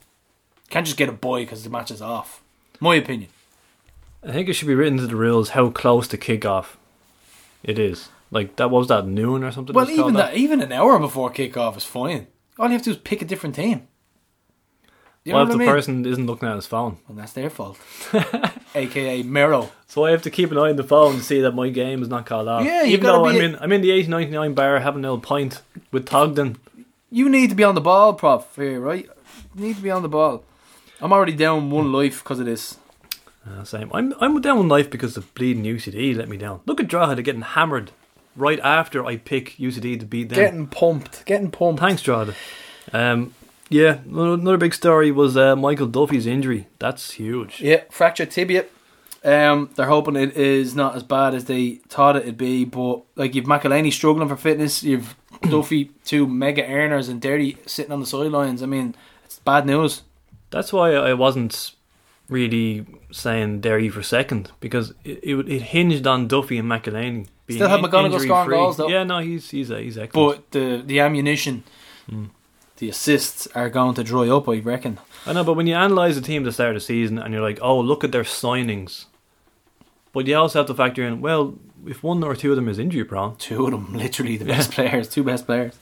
Can't 0.69 0.85
just 0.85 0.99
get 0.99 1.09
a 1.09 1.13
boy 1.13 1.45
because 1.45 1.65
the 1.65 1.71
match 1.71 1.91
is 1.91 2.03
off. 2.03 2.43
My 2.79 2.97
opinion. 2.97 3.31
I 4.23 4.33
think 4.33 4.51
it 4.51 4.53
should 4.53 4.69
be 4.69 4.75
written 4.75 4.99
into 4.99 5.07
the 5.07 5.17
rules 5.17 5.51
how 5.51 5.71
close 5.71 6.07
to 6.09 6.19
kick 6.19 6.45
off 6.45 6.77
it 7.63 7.79
is. 7.79 8.11
Like 8.31 8.57
that 8.57 8.71
was 8.71 8.89
that 8.89 9.07
noon 9.07 9.43
or 9.43 9.51
something? 9.51 9.75
Well, 9.75 9.87
it 9.87 9.93
was 9.93 9.97
called 9.97 10.11
even 10.11 10.19
that, 10.19 10.37
even 10.37 10.61
an 10.61 10.73
hour 10.73 10.99
before 10.99 11.31
kickoff 11.31 11.79
is 11.79 11.85
fine. 11.85 12.27
All 12.59 12.67
you 12.67 12.75
have 12.75 12.83
to 12.83 12.91
do 12.91 12.97
is 12.97 13.03
pick 13.03 13.23
a 13.23 13.25
different 13.25 13.55
team. 13.55 13.89
You 15.25 15.33
know 15.33 15.41
what 15.41 15.49
what 15.49 15.49
if 15.49 15.51
I 15.51 15.53
the 15.53 15.59
mean? 15.59 15.69
person 15.69 16.07
isn't 16.07 16.27
looking 16.27 16.49
at 16.49 16.57
his 16.57 16.67
phone? 16.67 16.97
and 17.09 17.19
that's 17.19 17.33
their 17.33 17.51
fault. 17.51 17.79
AKA 18.75 19.23
Mero. 19.25 19.71
So 19.87 20.05
I 20.05 20.13
have 20.13 20.23
to 20.23 20.31
keep 20.31 20.51
an 20.51 20.57
eye 20.59 20.71
on 20.71 20.77
the 20.77 20.83
phone 20.85 21.17
to 21.17 21.23
see 21.23 21.41
that 21.43 21.53
my 21.53 21.69
game 21.69 22.03
is 22.03 22.09
not 22.09 22.25
called 22.25 22.49
off. 22.49 22.65
Yeah, 22.65 22.83
you 22.83 22.93
even 22.95 23.03
gotta 23.03 23.19
though 23.19 23.27
I'm 23.29 23.37
in 23.41 23.57
I'm 23.61 23.73
in 23.73 23.83
the 23.83 23.91
eight 23.91 24.09
ninety 24.09 24.33
nine 24.33 24.55
bar 24.55 24.79
having 24.81 25.05
a 25.05 25.09
little 25.09 25.21
pint 25.21 25.61
with 25.93 26.07
Thogden. 26.07 26.57
You 27.11 27.29
need 27.29 27.51
to 27.51 27.57
be 27.57 27.65
on 27.65 27.75
the 27.75 27.81
ball, 27.81 28.15
Prof, 28.15 28.47
here, 28.57 28.81
right? 28.81 29.09
You 29.57 29.67
need 29.67 29.77
to 29.77 29.83
be 29.83 29.91
on 29.91 30.03
the 30.03 30.09
ball. 30.09 30.45
I'm 31.01 31.13
already 31.13 31.33
down 31.35 31.71
one 31.71 31.93
life 31.93 32.23
because 32.23 32.39
of 32.41 32.47
this. 32.47 32.79
Uh, 33.47 33.65
same. 33.65 33.91
I'm 33.93 34.15
I'm 34.21 34.41
down 34.41 34.59
one 34.59 34.69
life 34.69 34.89
because 34.91 35.15
the 35.15 35.23
bleeding 35.23 35.65
UCD 35.65 36.17
let 36.17 36.29
me 36.29 36.37
down. 36.37 36.61
Look 36.67 36.81
at 36.81 36.89
Drogheda 36.89 37.17
they're 37.17 37.23
getting 37.25 37.43
hammered 37.43 37.91
right 38.37 38.61
after 38.61 39.05
I 39.05 39.17
pick 39.17 39.57
UCD 39.57 39.99
to 40.01 40.07
beat 40.07 40.29
them. 40.29 40.37
Getting 40.37 40.67
pumped. 40.67 41.27
Getting 41.27 41.51
pumped. 41.51 41.81
Thanks, 41.81 42.01
Drogheda. 42.03 42.35
Um, 42.93 43.35
yeah, 43.71 44.01
another 44.05 44.57
big 44.59 44.75
story 44.75 45.11
was 45.11 45.37
uh, 45.37 45.57
Michael 45.57 45.87
Duffy's 45.87 46.27
injury. 46.27 46.67
That's 46.79 47.13
huge. 47.13 47.61
Yeah, 47.61 47.85
fractured 47.91 48.31
tibia. 48.31 48.67
Um, 49.23 49.71
they're 49.77 49.87
hoping 49.87 50.17
it 50.17 50.37
is 50.37 50.75
not 50.75 50.97
as 50.97 51.03
bad 51.03 51.35
as 51.35 51.45
they 51.45 51.77
thought 51.89 52.17
it'd 52.17 52.37
be, 52.39 52.65
but 52.65 53.03
like 53.17 53.35
you've 53.35 53.45
McElhaney 53.45 53.93
struggling 53.93 54.29
for 54.29 54.37
fitness, 54.37 54.83
you've 54.83 55.15
Duffy 55.51 55.93
two 56.05 56.27
mega 56.27 56.67
earners 56.67 57.09
and 57.09 57.21
Derry 57.21 57.57
sitting 57.67 57.93
on 57.93 58.01
the 58.01 58.07
sidelines. 58.07 58.63
I 58.63 58.67
mean, 58.67 58.95
it's 59.25 59.39
bad 59.39 59.67
news. 59.67 60.03
That's 60.51 60.73
why 60.73 60.95
I 60.95 61.15
wasn't 61.15 61.75
really 62.29 62.87
saying 63.13 63.61
Derry 63.61 63.89
for 63.89 64.03
second 64.03 64.51
because 64.61 64.95
it, 65.05 65.21
it 65.23 65.49
it 65.49 65.63
hinged 65.63 66.07
on 66.07 66.27
Duffy 66.27 66.59
and 66.59 66.69
McElhaney. 66.69 67.27
being 67.47 67.59
Still 67.59 67.69
have 67.69 67.85
injury 67.85 68.21
scoring 68.27 68.47
free. 68.47 68.57
goals, 68.57 68.77
though. 68.79 68.89
Yeah, 68.89 69.05
no, 69.05 69.19
he's 69.19 69.51
he's 69.51 69.69
he's 69.69 69.99
excellent. 69.99 70.13
But 70.13 70.51
the 70.53 70.83
the 70.85 71.01
ammunition, 71.01 71.65
the 72.81 72.89
assists 72.89 73.47
are 73.49 73.69
going 73.69 73.95
to 73.95 74.03
dry 74.03 74.29
up. 74.29 74.49
I 74.49 74.59
reckon. 74.59 74.99
I 75.27 75.35
know, 75.35 75.45
but 75.45 75.53
when 75.53 75.67
you 75.67 75.77
analyse 75.77 76.17
a 76.17 76.23
team 76.23 76.43
at 76.43 76.47
the 76.47 76.53
start 76.53 76.71
of 76.71 76.77
the 76.77 76.81
season 76.81 77.19
and 77.19 77.33
you're 77.33 77.43
like, 77.43 77.59
oh, 77.61 77.79
look 77.79 78.03
at 78.03 78.11
their 78.11 78.25
signings, 78.25 79.05
but 80.15 80.27
you 80.27 80.35
also 80.35 80.61
have 80.61 80.67
to 80.67 80.75
factor 80.75 81.07
in, 81.07 81.21
well, 81.21 81.59
if 81.87 82.03
one 82.03 82.25
or 82.25 82.35
two 82.35 82.51
of 82.51 82.57
them 82.57 82.69
is 82.69 82.79
injury 82.79 83.05
prone, 83.05 83.37
Two 83.37 83.67
of 83.67 83.73
them, 83.73 83.93
literally 83.97 84.39
the 84.39 84.47
best 84.47 84.73
players, 84.73 85.09
two 85.09 85.23
best 85.23 85.45
players. 85.45 85.79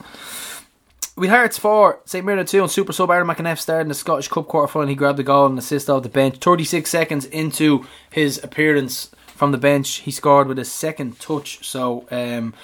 With 1.16 1.30
Hearts 1.30 1.56
4, 1.58 2.00
St 2.04 2.26
Mirren 2.26 2.44
2 2.44 2.62
and 2.62 2.70
Super 2.70 2.92
Sub 2.92 3.10
Aaron 3.10 3.26
McEneff 3.26 3.58
started 3.58 3.82
in 3.82 3.88
the 3.88 3.94
Scottish 3.94 4.28
Cup 4.28 4.48
quarter 4.48 4.68
final. 4.68 4.88
He 4.88 4.94
grabbed 4.96 5.18
the 5.18 5.24
goal 5.24 5.46
and 5.46 5.58
assist 5.58 5.88
off 5.88 6.02
the 6.02 6.08
bench. 6.08 6.38
36 6.38 6.90
seconds 6.90 7.24
into 7.26 7.86
his 8.10 8.42
appearance 8.42 9.10
from 9.26 9.52
the 9.52 9.58
bench, 9.58 9.98
he 9.98 10.10
scored 10.10 10.48
with 10.48 10.58
his 10.58 10.70
second 10.70 11.18
touch. 11.20 11.64
So 11.64 12.06
um, 12.10 12.54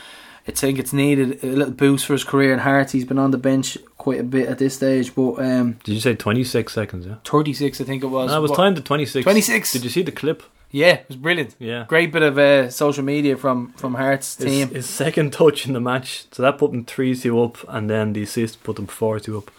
I 0.46 0.50
think 0.52 0.78
it's 0.78 0.92
needed 0.92 1.42
a 1.42 1.46
little 1.46 1.72
boost 1.72 2.06
for 2.06 2.12
his 2.12 2.24
career 2.24 2.52
in 2.52 2.60
Hearts. 2.60 2.92
He's 2.92 3.04
been 3.04 3.18
on 3.18 3.30
the 3.30 3.38
bench 3.38 3.78
quite 4.04 4.20
a 4.20 4.22
bit 4.22 4.48
at 4.48 4.58
this 4.58 4.74
stage, 4.74 5.14
but 5.14 5.36
um, 5.38 5.78
did 5.82 5.94
you 5.94 6.00
say 6.00 6.14
26 6.14 6.72
seconds? 6.72 7.06
Yeah, 7.06 7.14
36 7.24 7.80
I 7.80 7.84
think 7.84 8.02
it 8.02 8.06
was. 8.06 8.30
no, 8.30 8.38
it 8.38 8.42
was 8.42 8.50
But- 8.50 8.56
timed 8.58 8.78
at 8.78 8.84
26. 8.84 9.24
26. 9.24 9.72
Did 9.72 9.84
you 9.84 9.90
see 9.90 10.02
the 10.02 10.12
clip? 10.12 10.42
Yeah, 10.70 10.94
it 10.94 11.06
was 11.08 11.16
brilliant. 11.16 11.54
Yeah. 11.58 11.84
Great 11.88 12.12
bit 12.12 12.22
of 12.22 12.36
uh, 12.36 12.68
social 12.68 13.04
media 13.04 13.36
from, 13.36 13.72
from 13.74 13.94
Hearts 13.94 14.36
team. 14.36 14.68
his 14.70 14.86
second 14.88 15.32
touch 15.32 15.66
in 15.66 15.72
the 15.72 15.80
match, 15.80 16.24
so 16.32 16.42
that 16.42 16.58
put 16.58 16.72
them 16.72 16.84
three 16.84 17.16
two 17.16 17.40
up, 17.42 17.58
and 17.68 17.88
then 17.88 18.12
the 18.12 18.22
assist 18.24 18.62
put 18.64 18.76
them 18.76 18.86
four 18.88 19.18
two 19.20 19.38
up. 19.38 19.50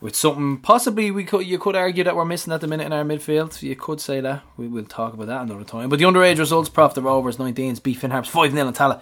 with 0.00 0.16
something 0.16 0.56
possibly 0.58 1.10
we 1.10 1.24
could 1.24 1.46
you 1.46 1.58
could 1.58 1.76
argue 1.76 2.02
that 2.04 2.16
we're 2.16 2.24
missing 2.24 2.52
at 2.52 2.60
the 2.60 2.66
minute 2.66 2.86
in 2.86 2.92
our 2.92 3.04
midfield. 3.04 3.62
You 3.62 3.76
could 3.76 4.00
say 4.00 4.20
that. 4.20 4.42
We 4.56 4.66
will 4.66 4.84
talk 4.84 5.12
about 5.14 5.26
that 5.28 5.42
another 5.42 5.64
time. 5.64 5.88
But 5.90 5.98
the 6.00 6.06
underage 6.06 6.38
results, 6.38 6.68
Prof, 6.70 6.94
the 6.94 7.02
Rovers 7.02 7.36
19s 7.36 7.82
beat 7.82 7.98
Finn 7.98 8.10
Harps 8.10 8.28
5 8.30 8.50
0 8.52 8.66
in 8.68 8.74
Tallaght 8.74 9.00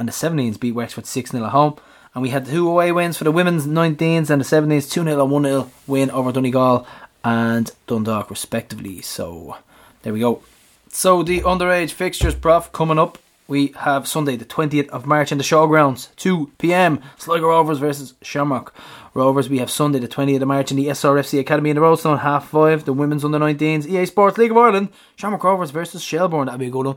and 0.00 0.06
the 0.08 0.12
17s 0.12 0.58
beat 0.60 0.72
Wexford 0.72 1.06
6 1.06 1.30
0 1.30 1.44
at 1.44 1.50
home. 1.52 1.76
And 2.14 2.22
we 2.22 2.30
had 2.30 2.46
two 2.46 2.68
away 2.68 2.92
wins 2.92 3.16
for 3.16 3.24
the 3.24 3.32
women's 3.32 3.66
19s 3.66 4.30
and 4.30 4.40
the 4.40 4.44
17s 4.44 4.90
2 4.90 5.04
0 5.04 5.22
and 5.22 5.30
1 5.30 5.42
0 5.44 5.70
win 5.86 6.10
over 6.10 6.32
Donegal 6.32 6.86
and 7.24 7.70
Dundalk 7.86 8.30
respectively. 8.30 9.00
So 9.02 9.56
there 10.02 10.12
we 10.12 10.20
go. 10.20 10.42
So 10.90 11.22
the 11.22 11.40
underage 11.40 11.90
fixtures, 11.90 12.34
Prof, 12.34 12.72
coming 12.72 12.98
up. 12.98 13.18
We 13.46 13.68
have 13.78 14.06
Sunday, 14.06 14.36
the 14.36 14.44
20th 14.44 14.90
of 14.90 15.06
March 15.06 15.32
in 15.32 15.38
the 15.38 15.44
showgrounds, 15.44 16.14
2 16.16 16.52
pm. 16.58 17.00
Sligo 17.16 17.48
Rovers 17.48 17.78
versus 17.78 18.12
Shamrock 18.20 18.74
Rovers. 19.14 19.48
We 19.48 19.58
have 19.58 19.70
Sunday, 19.70 19.98
the 19.98 20.08
20th 20.08 20.42
of 20.42 20.48
March 20.48 20.70
in 20.70 20.76
the 20.76 20.88
SRFC 20.88 21.40
Academy 21.40 21.70
in 21.70 21.76
the 21.76 21.80
Roadstone, 21.80 22.18
half 22.18 22.48
5. 22.48 22.84
The 22.84 22.92
women's 22.92 23.24
under 23.24 23.38
19s, 23.38 23.86
EA 23.86 24.04
Sports 24.04 24.36
League 24.36 24.50
of 24.50 24.58
Ireland, 24.58 24.90
Shamrock 25.16 25.44
Rovers 25.44 25.70
versus 25.70 26.02
Shelbourne. 26.02 26.46
That'll 26.46 26.58
be 26.58 26.66
a 26.66 26.70
good 26.70 26.86
one. 26.86 26.96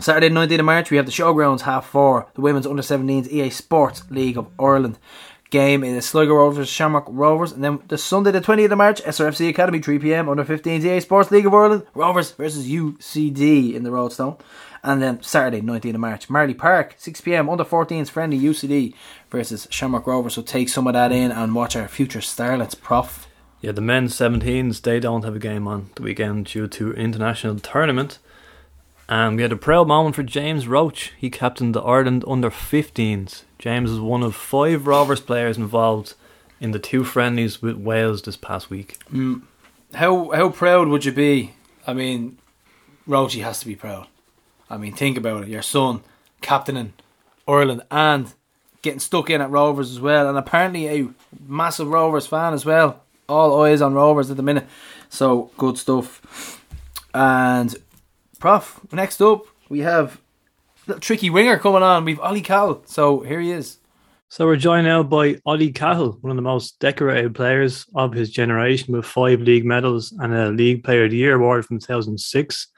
Saturday, 0.00 0.30
19th 0.30 0.58
of 0.60 0.64
March, 0.64 0.90
we 0.90 0.96
have 0.96 1.06
the 1.06 1.12
showgrounds, 1.12 1.62
half 1.62 1.86
4. 1.86 2.28
The 2.34 2.40
women's 2.40 2.66
under 2.66 2.82
17s, 2.82 3.28
EA 3.28 3.50
Sports 3.50 4.02
League 4.10 4.38
of 4.38 4.48
Ireland. 4.58 4.98
Game 5.50 5.82
in 5.82 5.96
the 5.96 6.00
Sligo 6.00 6.34
Rovers 6.34 6.68
Shamrock 6.68 7.06
Rovers. 7.08 7.52
And 7.52 7.62
then 7.62 7.82
the 7.88 7.98
Sunday, 7.98 8.30
the 8.30 8.40
20th 8.40 8.70
of 8.70 8.78
March, 8.78 9.02
SRFC 9.02 9.48
Academy, 9.48 9.80
3 9.80 9.98
pm, 9.98 10.28
under 10.28 10.44
15s, 10.44 10.84
EA 10.84 11.00
Sports 11.00 11.30
League 11.30 11.44
of 11.44 11.52
Ireland, 11.52 11.86
Rovers 11.92 12.30
versus 12.30 12.66
UCD 12.66 13.74
in 13.74 13.82
the 13.82 13.90
Roadstone. 13.90 14.36
And 14.82 15.02
then 15.02 15.22
Saturday, 15.22 15.60
19th 15.60 15.94
of 15.94 16.00
March, 16.00 16.28
Marlay 16.28 16.56
Park, 16.56 16.94
6 16.96 17.20
pm, 17.20 17.50
under 17.50 17.64
14s, 17.64 18.08
friendly 18.08 18.38
UCD 18.38 18.94
versus 19.30 19.66
Shamrock 19.70 20.06
Rovers. 20.06 20.34
So 20.34 20.42
take 20.42 20.68
some 20.68 20.86
of 20.86 20.94
that 20.94 21.12
in 21.12 21.30
and 21.32 21.54
watch 21.54 21.76
our 21.76 21.88
future 21.88 22.20
starlets, 22.20 22.80
prof. 22.80 23.28
Yeah, 23.60 23.72
the 23.72 23.82
men's 23.82 24.14
17s, 24.14 24.80
they 24.80 25.00
don't 25.00 25.24
have 25.24 25.36
a 25.36 25.40
game 25.40 25.68
on 25.68 25.90
the 25.96 26.02
weekend 26.02 26.46
due 26.46 26.66
to 26.68 26.94
international 26.94 27.58
tournament. 27.58 28.18
And 29.10 29.34
we 29.34 29.42
had 29.42 29.50
a 29.50 29.56
proud 29.56 29.88
moment 29.88 30.14
for 30.14 30.22
James 30.22 30.68
Roach. 30.68 31.12
He 31.18 31.30
captained 31.30 31.74
the 31.74 31.82
Ireland 31.82 32.24
under 32.28 32.48
15s. 32.48 33.42
James 33.58 33.90
is 33.90 33.98
one 33.98 34.22
of 34.22 34.36
five 34.36 34.86
Rovers 34.86 35.20
players 35.20 35.56
involved 35.58 36.14
in 36.60 36.70
the 36.70 36.78
two 36.78 37.02
friendlies 37.02 37.60
with 37.60 37.74
Wales 37.76 38.22
this 38.22 38.36
past 38.36 38.70
week. 38.70 38.98
Mm. 39.12 39.42
How 39.94 40.30
how 40.30 40.50
proud 40.50 40.86
would 40.86 41.04
you 41.04 41.10
be? 41.10 41.54
I 41.88 41.92
mean, 41.92 42.38
Rochi 43.08 43.42
has 43.42 43.58
to 43.58 43.66
be 43.66 43.74
proud. 43.74 44.06
I 44.70 44.76
mean, 44.76 44.94
think 44.94 45.18
about 45.18 45.42
it. 45.42 45.48
Your 45.48 45.62
son 45.62 46.02
captaining 46.40 46.92
Ireland 47.48 47.82
and 47.90 48.32
getting 48.82 49.00
stuck 49.00 49.28
in 49.28 49.40
at 49.40 49.50
Rovers 49.50 49.90
as 49.90 49.98
well, 49.98 50.28
and 50.28 50.38
apparently 50.38 50.86
a 50.86 51.08
massive 51.48 51.88
Rovers 51.88 52.28
fan 52.28 52.54
as 52.54 52.64
well. 52.64 53.02
all 53.28 53.60
eyes 53.62 53.82
on 53.82 53.94
Rovers 53.94 54.30
at 54.30 54.36
the 54.36 54.44
minute. 54.44 54.68
So 55.08 55.50
good 55.58 55.78
stuff. 55.78 56.62
And 57.12 57.74
Prof, 58.40 58.80
next 58.90 59.20
up 59.20 59.44
we 59.68 59.80
have 59.80 60.20
a 60.86 60.90
little 60.90 61.00
tricky 61.00 61.28
winger 61.28 61.58
coming 61.58 61.82
on. 61.82 62.06
We've 62.06 62.18
Ollie 62.18 62.40
Cahill. 62.40 62.82
So 62.86 63.20
here 63.20 63.38
he 63.38 63.52
is. 63.52 63.76
So 64.30 64.46
we're 64.46 64.56
joined 64.56 64.86
now 64.86 65.02
by 65.02 65.38
Ollie 65.44 65.72
Cahill, 65.72 66.18
one 66.22 66.30
of 66.30 66.36
the 66.36 66.42
most 66.42 66.78
decorated 66.78 67.34
players 67.34 67.84
of 67.94 68.14
his 68.14 68.30
generation, 68.30 68.94
with 68.94 69.04
five 69.04 69.40
league 69.40 69.66
medals 69.66 70.12
and 70.18 70.32
a 70.32 70.48
League 70.48 70.84
Player 70.84 71.04
of 71.04 71.10
the 71.10 71.18
Year 71.18 71.34
award 71.34 71.66
from 71.66 71.80
2006. 71.80 72.68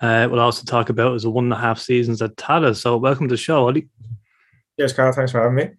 Uh, 0.00 0.28
we'll 0.30 0.40
also 0.40 0.64
talk 0.64 0.90
about 0.90 1.14
his 1.14 1.26
one 1.26 1.44
and 1.44 1.52
a 1.54 1.56
half 1.56 1.78
seasons 1.78 2.20
at 2.20 2.36
Tallaght. 2.36 2.76
So 2.76 2.98
welcome 2.98 3.28
to 3.28 3.32
the 3.32 3.38
show, 3.38 3.66
Ollie. 3.66 3.88
Yes, 4.76 4.92
Carl, 4.92 5.12
thanks 5.12 5.32
for 5.32 5.40
having 5.40 5.56
me. 5.56 5.70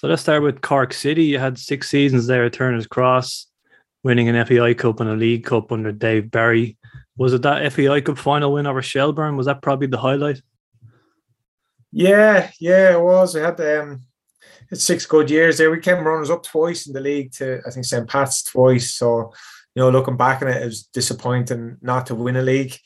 So 0.00 0.08
let's 0.08 0.20
start 0.20 0.42
with 0.42 0.60
Cork 0.60 0.92
City. 0.92 1.24
You 1.24 1.38
had 1.38 1.58
six 1.58 1.88
seasons 1.88 2.26
there 2.26 2.44
at 2.44 2.52
Turner's 2.52 2.86
Cross, 2.86 3.46
winning 4.02 4.28
an 4.28 4.44
FAI 4.44 4.74
Cup 4.74 5.00
and 5.00 5.08
a 5.08 5.14
League 5.14 5.44
Cup 5.46 5.72
under 5.72 5.90
Dave 5.90 6.30
Barry. 6.30 6.76
Was 7.16 7.32
it 7.32 7.42
that 7.42 7.72
FAI 7.72 8.00
Cup 8.00 8.18
final 8.18 8.52
win 8.52 8.66
over 8.66 8.82
Shelbourne? 8.82 9.36
Was 9.36 9.46
that 9.46 9.62
probably 9.62 9.86
the 9.86 9.98
highlight? 9.98 10.42
Yeah, 11.92 12.50
yeah, 12.60 12.92
it 12.92 13.00
was. 13.00 13.34
We 13.34 13.40
had 13.40 13.60
um, 13.60 14.02
it's 14.70 14.84
six 14.84 15.06
good 15.06 15.30
years 15.30 15.58
there. 15.58 15.70
We 15.70 15.80
came 15.80 16.06
runners 16.06 16.30
up 16.30 16.42
twice 16.42 16.86
in 16.86 16.92
the 16.92 17.00
league 17.00 17.32
to 17.32 17.60
I 17.66 17.70
think 17.70 17.86
St. 17.86 18.08
Pat's 18.08 18.42
twice. 18.42 18.92
So 18.92 19.32
you 19.74 19.82
know, 19.82 19.90
looking 19.90 20.16
back 20.16 20.42
on 20.42 20.48
it, 20.48 20.62
it 20.62 20.64
was 20.66 20.84
disappointing 20.84 21.78
not 21.82 22.06
to 22.06 22.14
win 22.14 22.36
a 22.36 22.42
league. 22.42 22.76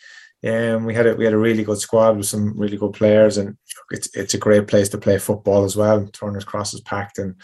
Um, 0.43 0.85
we 0.85 0.95
had 0.95 1.07
a 1.07 1.15
we 1.15 1.25
had 1.25 1.35
a 1.35 1.39
really 1.39 1.65
good 1.65 1.79
squad 1.79 2.17
with 2.17 2.27
some 2.27 2.59
really 2.59 2.77
good 2.77 2.93
players, 2.93 3.37
and 3.37 3.57
it's 3.91 4.15
it's 4.15 4.35
a 4.35 4.39
great 4.39 4.67
place 4.67 4.89
to 4.91 4.99
play 4.99 5.19
football 5.19 5.65
as 5.65 5.77
well. 5.77 6.07
Turner's 6.07 6.45
Cross 6.45 6.75
is 6.75 6.81
packed, 6.81 7.19
and 7.19 7.35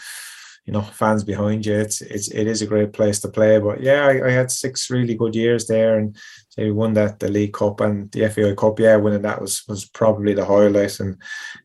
you 0.65 0.73
know 0.73 0.81
fans 0.81 1.23
behind 1.23 1.65
you. 1.65 1.75
It's 1.75 2.01
it's 2.01 2.27
it 2.29 2.47
is 2.47 2.61
a 2.61 2.67
great 2.67 2.93
place 2.93 3.19
to 3.21 3.29
play. 3.29 3.59
But 3.59 3.81
yeah, 3.81 4.07
I, 4.07 4.27
I 4.27 4.31
had 4.31 4.51
six 4.51 4.89
really 4.89 5.15
good 5.15 5.35
years 5.35 5.67
there, 5.67 5.99
and 5.99 6.17
we 6.57 6.71
won 6.71 6.93
that 6.93 7.19
the 7.19 7.29
League 7.29 7.53
Cup 7.53 7.81
and 7.81 8.11
the 8.11 8.29
FAI 8.29 8.55
Cup. 8.55 8.79
Yeah, 8.79 8.95
winning 8.97 9.21
that 9.23 9.41
was 9.41 9.63
was 9.67 9.85
probably 9.85 10.33
the 10.33 10.45
highlight, 10.45 10.99
and 10.99 11.17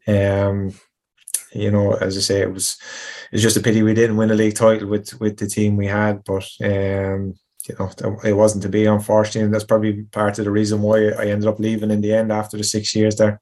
um, 0.07 0.75
you 1.53 1.71
know, 1.71 1.93
as 1.95 2.17
I 2.17 2.21
say, 2.21 2.41
it 2.43 2.53
was 2.53 2.77
it's 3.31 3.43
just 3.43 3.57
a 3.57 3.61
pity 3.61 3.83
we 3.83 3.95
didn't 3.95 4.17
win 4.17 4.31
a 4.31 4.35
league 4.35 4.57
title 4.57 4.89
with 4.89 5.19
with 5.21 5.39
the 5.39 5.47
team 5.47 5.77
we 5.77 5.87
had, 5.87 6.23
but 6.25 6.49
um 6.63 7.35
you 7.69 7.77
know, 7.79 8.19
it 8.25 8.33
wasn't 8.33 8.63
to 8.65 8.69
be, 8.69 8.87
unfortunately. 8.87 9.43
And 9.43 9.55
that's 9.55 9.65
probably 9.65 10.03
part 10.03 10.39
of 10.39 10.45
the 10.45 10.51
reason 10.51 10.83
why 10.83 11.11
I 11.11 11.27
ended 11.27 11.49
up 11.49 11.61
leaving 11.61 11.91
in 11.91 12.01
the 12.01 12.13
end 12.13 12.33
after 12.33 12.57
the 12.57 12.65
six 12.65 12.95
years 12.95 13.17
there. 13.17 13.41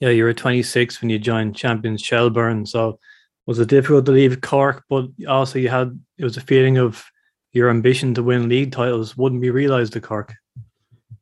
Yeah, 0.00 0.10
you 0.10 0.24
were 0.24 0.34
26 0.34 1.00
when 1.00 1.10
you 1.10 1.18
joined 1.18 1.56
Champions 1.56 2.02
Shelbourne. 2.02 2.66
So 2.66 2.98
was 3.46 3.58
it 3.58 3.68
difficult 3.68 4.06
to 4.06 4.12
leave 4.12 4.40
Cork? 4.40 4.84
But 4.88 5.06
also, 5.28 5.58
you 5.58 5.68
had 5.68 5.98
it 6.18 6.24
was 6.24 6.36
a 6.36 6.42
feeling 6.42 6.78
of 6.78 7.04
your 7.56 7.70
ambition 7.70 8.12
to 8.12 8.22
win 8.22 8.50
league 8.50 8.70
titles 8.70 9.16
wouldn't 9.16 9.40
be 9.40 9.50
realised 9.50 9.96
at 9.96 10.02
Cork. 10.02 10.34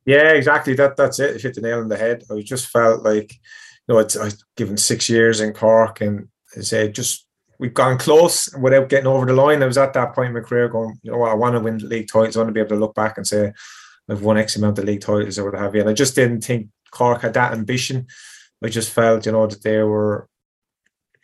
Yeah, 0.04 0.32
exactly. 0.32 0.74
That 0.74 0.96
that's 0.96 1.20
it. 1.20 1.40
hit 1.40 1.54
the 1.54 1.60
nail 1.60 1.78
on 1.78 1.88
the 1.88 1.96
head. 1.96 2.24
I 2.30 2.42
just 2.42 2.66
felt 2.66 3.04
like, 3.04 3.32
you 3.32 3.94
know, 3.94 4.00
it's 4.00 4.16
I've 4.16 4.36
given 4.56 4.76
six 4.76 5.08
years 5.08 5.40
in 5.40 5.52
Cork, 5.52 6.00
and 6.00 6.28
I 6.56 6.60
said 6.60 6.94
just 6.94 7.26
we've 7.60 7.72
gone 7.72 7.98
close 7.98 8.52
without 8.56 8.88
getting 8.88 9.06
over 9.06 9.24
the 9.24 9.32
line. 9.32 9.62
I 9.62 9.66
was 9.66 9.78
at 9.78 9.92
that 9.92 10.12
point 10.12 10.28
in 10.28 10.34
my 10.34 10.40
career 10.40 10.68
going, 10.68 10.98
you 11.04 11.12
know 11.12 11.18
what, 11.18 11.30
I 11.30 11.34
want 11.34 11.54
to 11.54 11.60
win 11.60 11.78
league 11.78 12.08
titles. 12.12 12.36
I 12.36 12.40
want 12.40 12.48
to 12.48 12.52
be 12.52 12.60
able 12.60 12.70
to 12.70 12.80
look 12.80 12.96
back 12.96 13.16
and 13.16 13.26
say 13.26 13.52
I've 14.10 14.22
won 14.22 14.36
X 14.36 14.56
amount 14.56 14.80
of 14.80 14.84
league 14.84 15.02
titles 15.02 15.38
or 15.38 15.50
what 15.50 15.60
have 15.60 15.74
you. 15.74 15.82
And 15.82 15.88
I 15.88 15.94
just 15.94 16.16
didn't 16.16 16.42
think 16.42 16.68
Cork 16.90 17.22
had 17.22 17.34
that 17.34 17.52
ambition. 17.52 18.08
I 18.62 18.68
just 18.68 18.90
felt, 18.90 19.24
you 19.24 19.32
know, 19.32 19.46
that 19.46 19.62
they 19.62 19.82
were, 19.82 20.28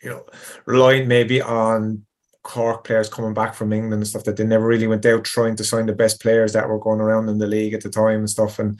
you 0.01 0.09
know, 0.09 0.25
relying 0.65 1.09
maybe 1.09 1.41
on 1.41 2.05
Cork 2.43 2.83
players 2.83 3.09
coming 3.09 3.33
back 3.33 3.53
from 3.53 3.73
England 3.73 3.93
and 4.01 4.07
stuff 4.07 4.23
that 4.23 4.37
they 4.37 4.43
never 4.43 4.65
really 4.65 4.87
went 4.87 5.05
out 5.05 5.23
trying 5.23 5.55
to 5.55 5.63
sign 5.63 5.85
the 5.85 5.93
best 5.93 6.21
players 6.21 6.53
that 6.53 6.67
were 6.67 6.79
going 6.79 6.99
around 6.99 7.29
in 7.29 7.37
the 7.37 7.47
league 7.47 7.73
at 7.73 7.81
the 7.81 7.89
time 7.89 8.19
and 8.19 8.29
stuff. 8.29 8.59
And, 8.59 8.79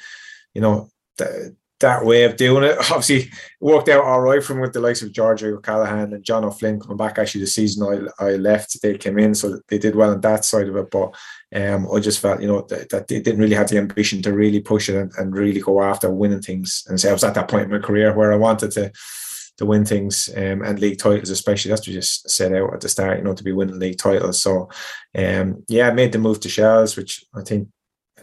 you 0.54 0.62
know, 0.62 0.90
that 1.82 2.06
way 2.06 2.24
of 2.24 2.38
doing 2.38 2.64
it. 2.64 2.78
Obviously, 2.92 3.30
worked 3.60 3.90
out 3.90 4.04
all 4.04 4.22
right 4.22 4.44
from 4.44 4.60
with 4.60 4.74
the 4.74 4.80
likes 4.80 5.02
of 5.02 5.12
George 5.12 5.44
O'Callaghan 5.44 6.14
and 6.14 6.24
John 6.24 6.46
O'Flynn 6.46 6.80
coming 6.80 6.98
back. 6.98 7.20
Actually, 7.20 7.42
the 7.42 7.48
season 7.48 8.10
I, 8.20 8.26
I 8.26 8.36
left, 8.36 8.82
they 8.82 8.98
came 8.98 9.20
in, 9.20 9.36
so 9.36 9.60
they 9.68 9.78
did 9.78 9.96
well 9.96 10.12
on 10.12 10.22
that 10.22 10.46
side 10.46 10.70
of 10.70 10.76
it. 10.78 10.90
But 10.90 11.14
um, 11.54 11.88
I 11.94 12.00
just 12.00 12.20
felt, 12.20 12.42
you 12.42 12.48
know, 12.48 12.62
that, 12.70 12.90
that, 12.90 13.08
they 13.08 13.20
didn't 13.20 13.42
really 13.42 13.56
have 13.56 13.70
the 13.70 13.78
ambition 13.78 14.22
to 14.22 14.34
really 14.34 14.62
push 14.62 14.90
it 14.90 14.96
and, 14.96 15.12
and 15.18 15.36
really 15.36 15.60
go 15.60 15.82
after 15.82 16.10
winning 16.10 16.42
things. 16.42 16.84
And 16.88 17.00
so 17.00 17.10
I 17.10 17.14
was 17.14 17.24
at 17.24 17.34
that 17.34 17.50
point 17.50 17.66
in 17.66 17.72
my 17.72 17.80
career 17.80 18.14
where 18.14 18.32
I 18.32 18.38
wanted 18.38 18.72
to 18.72 18.92
to 19.62 19.66
win 19.66 19.86
things 19.86 20.30
um, 20.36 20.62
and 20.64 20.80
league 20.80 21.00
titles, 21.00 21.30
especially. 21.30 21.70
That's 21.70 21.88
what 21.88 21.94
just 21.94 22.30
set 22.30 22.54
out 22.54 22.74
at 22.74 22.82
the 22.82 22.90
start, 22.90 23.18
you 23.18 23.24
know, 23.24 23.34
to 23.34 23.44
be 23.44 23.52
winning 23.52 23.80
league 23.80 23.98
titles. 23.98 24.42
So, 24.42 24.70
um, 25.18 25.64
yeah, 25.68 25.88
I 25.88 25.94
made 25.94 26.12
the 26.12 26.20
move 26.20 26.40
to 26.42 26.50
Shells, 26.50 26.98
which 26.98 27.24
I 27.34 27.42
think 27.42 27.70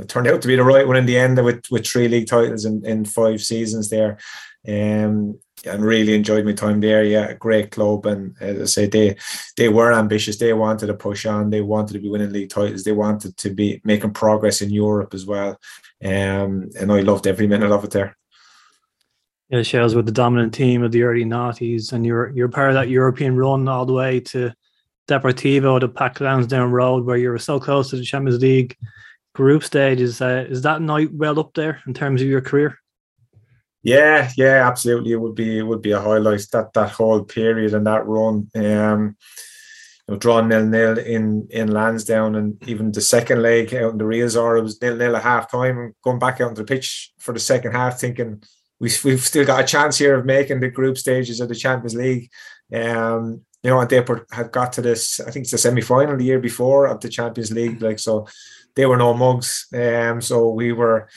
turned 0.07 0.29
out 0.29 0.43
to 0.43 0.49
be 0.49 0.57
the 0.57 0.63
right 0.63 0.87
one 0.87 0.97
in 0.97 1.07
the 1.07 1.19
end 1.19 1.43
with 1.43 1.65
with 1.71 1.87
three 1.87 2.09
league 2.09 2.29
titles 2.29 2.65
in, 2.65 2.85
in 2.85 3.05
five 3.05 3.41
seasons 3.41 3.89
there. 3.89 4.19
Um, 4.69 5.39
and 5.67 5.85
really 5.85 6.15
enjoyed 6.15 6.45
my 6.45 6.53
time 6.53 6.81
there. 6.81 7.03
Yeah, 7.03 7.33
great 7.33 7.71
club, 7.71 8.07
and 8.07 8.37
as 8.41 8.61
I 8.61 8.65
say, 8.65 8.87
they 8.87 9.17
they 9.57 9.69
were 9.69 9.93
ambitious. 9.93 10.37
They 10.39 10.53
wanted 10.53 10.87
to 10.87 10.95
push 10.95 11.27
on. 11.27 11.51
They 11.51 11.63
wanted 11.63 11.95
to 11.95 11.99
be 11.99 12.09
winning 12.09 12.33
league 12.33 12.51
titles. 12.51 12.85
They 12.85 12.93
wanted 12.93 13.37
to 13.39 13.51
be 13.51 13.81
making 13.85 14.13
progress 14.13 14.63
in 14.63 14.71
Europe 14.71 15.15
as 15.15 15.27
well. 15.27 15.59
Um, 16.05 16.71
and 16.79 16.93
I 16.93 17.01
loved 17.01 17.27
every 17.27 17.47
minute 17.47 17.73
of 17.73 17.85
it 17.85 17.91
there. 17.91 18.17
Yeah, 19.51 19.63
Shells 19.63 19.95
with 19.95 20.05
the 20.05 20.13
dominant 20.13 20.53
team 20.53 20.83
of 20.83 20.93
the 20.93 21.03
early 21.03 21.25
noughties, 21.25 21.93
and 21.93 22.05
you're 22.05 22.31
you're 22.31 22.49
part 22.49 22.69
of 22.69 22.75
that 22.75 22.91
European 22.91 23.37
run 23.37 23.67
all 23.67 23.87
the 23.87 23.95
way 23.95 24.21
to 24.21 24.53
Deportivo, 25.09 25.81
the 25.81 25.89
Pack 25.89 26.21
Lansdowne 26.21 26.71
Road, 26.71 27.07
where 27.07 27.17
you 27.17 27.31
were 27.31 27.39
so 27.39 27.59
close 27.59 27.89
to 27.91 27.97
the 27.97 28.05
Champions 28.05 28.43
League 28.43 28.77
group 29.39 29.63
stage 29.63 30.01
is 30.01 30.21
uh, 30.21 30.45
is 30.49 30.63
that 30.63 30.83
night 30.83 31.13
well 31.15 31.39
up 31.39 31.55
there 31.55 31.81
in 31.87 31.95
terms 31.95 32.21
of 32.21 32.29
your 32.29 32.41
career? 32.41 32.77
Yeah, 33.83 34.31
yeah, 34.37 34.67
absolutely. 34.67 35.13
It 35.13 35.21
would 35.21 35.37
be 35.37 35.59
it 35.59 35.63
would 35.63 35.81
be 35.81 35.93
a 35.93 36.01
highlight 36.01 36.45
that 36.53 36.73
that 36.75 36.91
whole 36.91 37.25
period 37.25 37.73
and 37.73 37.87
that 37.87 38.07
run. 38.07 38.51
Um, 38.55 39.17
you 40.07 40.15
know, 40.15 40.19
drawn 40.19 40.49
nil 40.49 40.67
nil 40.67 40.99
in 40.99 41.47
in 41.51 41.69
Lansdowne, 41.69 42.35
and 42.35 42.69
even 42.69 42.93
the 42.93 43.01
second 43.01 43.41
leg 43.41 43.73
out 43.75 43.93
in 43.93 43.99
the 43.99 44.05
Riazor, 44.05 44.59
it 44.59 44.63
was 44.63 44.83
nil 44.83 44.97
nil 44.97 45.17
at 45.17 45.23
half 45.23 45.51
time. 45.51 45.95
Going 46.03 46.19
back 46.19 46.41
out 46.41 46.49
onto 46.49 46.63
the 46.63 46.67
pitch 46.67 47.13
for 47.19 47.33
the 47.33 47.41
second 47.41 47.73
half, 47.73 48.01
thinking 48.01 48.43
we 48.81 48.91
we've 49.05 49.21
still 49.21 49.45
got 49.45 49.63
a 49.63 49.67
chance 49.67 49.99
here 49.99 50.17
of 50.17 50.27
making 50.27 50.61
the 50.61 50.71
group 50.71 50.99
stages 50.99 51.41
of 51.41 51.49
the 51.49 51.55
Champions 51.55 51.95
League. 51.95 52.31
Um, 52.73 53.43
you 53.63 53.71
know, 53.71 53.81
and 53.81 53.91
they 53.91 54.05
had 54.31 54.53
got 54.53 54.73
to 54.75 54.83
this. 54.83 55.21
I 55.21 55.31
think 55.31 55.45
it's 55.45 55.51
the 55.51 55.59
semi 55.59 55.81
final 55.81 56.17
the 56.17 56.25
year 56.25 56.39
before 56.39 56.87
of 56.87 57.01
the 57.01 57.09
Champions 57.09 57.51
League. 57.51 57.83
Like 57.83 57.99
so, 57.99 58.29
they 58.77 58.87
were 58.87 58.97
no 58.97 59.15
mugs. 59.15 59.67
Um, 59.75 60.21
so 60.21 60.51
we 60.51 60.73
were, 60.73 61.09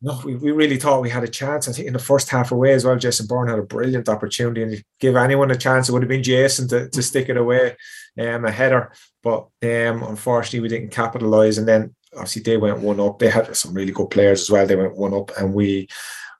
no, 0.00 0.20
we, 0.24 0.34
we 0.34 0.50
really 0.50 0.76
thought 0.76 1.02
we 1.02 1.10
had 1.10 1.22
a 1.22 1.28
chance. 1.28 1.68
I 1.68 1.72
think 1.72 1.86
in 1.86 1.92
the 1.92 2.00
first 2.00 2.30
half 2.30 2.50
away 2.50 2.72
as 2.72 2.84
well, 2.84 2.96
Jason 2.96 3.26
Byrne 3.26 3.48
had 3.48 3.60
a 3.60 3.62
brilliant 3.62 4.08
opportunity 4.08 4.62
and 4.64 4.82
give 4.98 5.14
anyone 5.14 5.52
a 5.52 5.56
chance, 5.56 5.88
it 5.88 5.92
would 5.92 6.02
have 6.02 6.08
been 6.08 6.24
Jason 6.24 6.66
to, 6.68 6.88
to 6.88 7.02
stick 7.02 7.28
it 7.28 7.36
away, 7.36 7.76
um, 8.18 8.44
a 8.44 8.50
header. 8.50 8.92
But 9.22 9.46
um, 9.62 10.02
unfortunately, 10.02 10.60
we 10.60 10.68
didn't 10.68 10.90
capitalise. 10.90 11.58
And 11.58 11.68
then 11.68 11.94
obviously 12.14 12.42
they 12.42 12.56
went 12.56 12.80
one 12.80 12.98
up. 12.98 13.20
They 13.20 13.30
had 13.30 13.54
some 13.56 13.72
really 13.72 13.92
good 13.92 14.10
players 14.10 14.42
as 14.42 14.50
well. 14.50 14.66
They 14.66 14.76
went 14.76 14.96
one 14.96 15.14
up, 15.14 15.30
and 15.38 15.54
we 15.54 15.88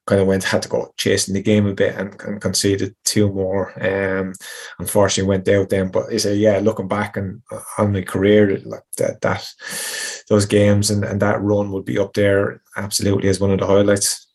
kind 0.06 0.20
of 0.20 0.26
went 0.26 0.42
had 0.42 0.62
to 0.62 0.68
go 0.68 0.92
chasing 0.96 1.34
the 1.34 1.42
game 1.42 1.66
a 1.66 1.74
bit 1.74 1.94
and, 1.94 2.20
and 2.22 2.40
conceded 2.40 2.94
two 3.04 3.32
more. 3.32 3.72
Um, 3.80 4.34
unfortunately 4.78 5.28
went 5.28 5.48
out 5.48 5.68
then. 5.68 5.90
But 5.90 6.12
is 6.12 6.26
a 6.26 6.34
yeah, 6.34 6.58
looking 6.58 6.88
back 6.88 7.16
and 7.16 7.42
uh, 7.50 7.60
on 7.78 7.92
my 7.92 8.02
career, 8.02 8.60
like 8.64 8.82
that 8.98 9.20
that 9.20 9.48
those 10.28 10.46
games 10.46 10.90
and, 10.90 11.04
and 11.04 11.20
that 11.22 11.40
run 11.40 11.70
would 11.70 11.84
be 11.84 11.98
up 11.98 12.14
there 12.14 12.62
absolutely 12.76 13.28
as 13.28 13.40
one 13.40 13.52
of 13.52 13.60
the 13.60 13.66
highlights. 13.66 14.26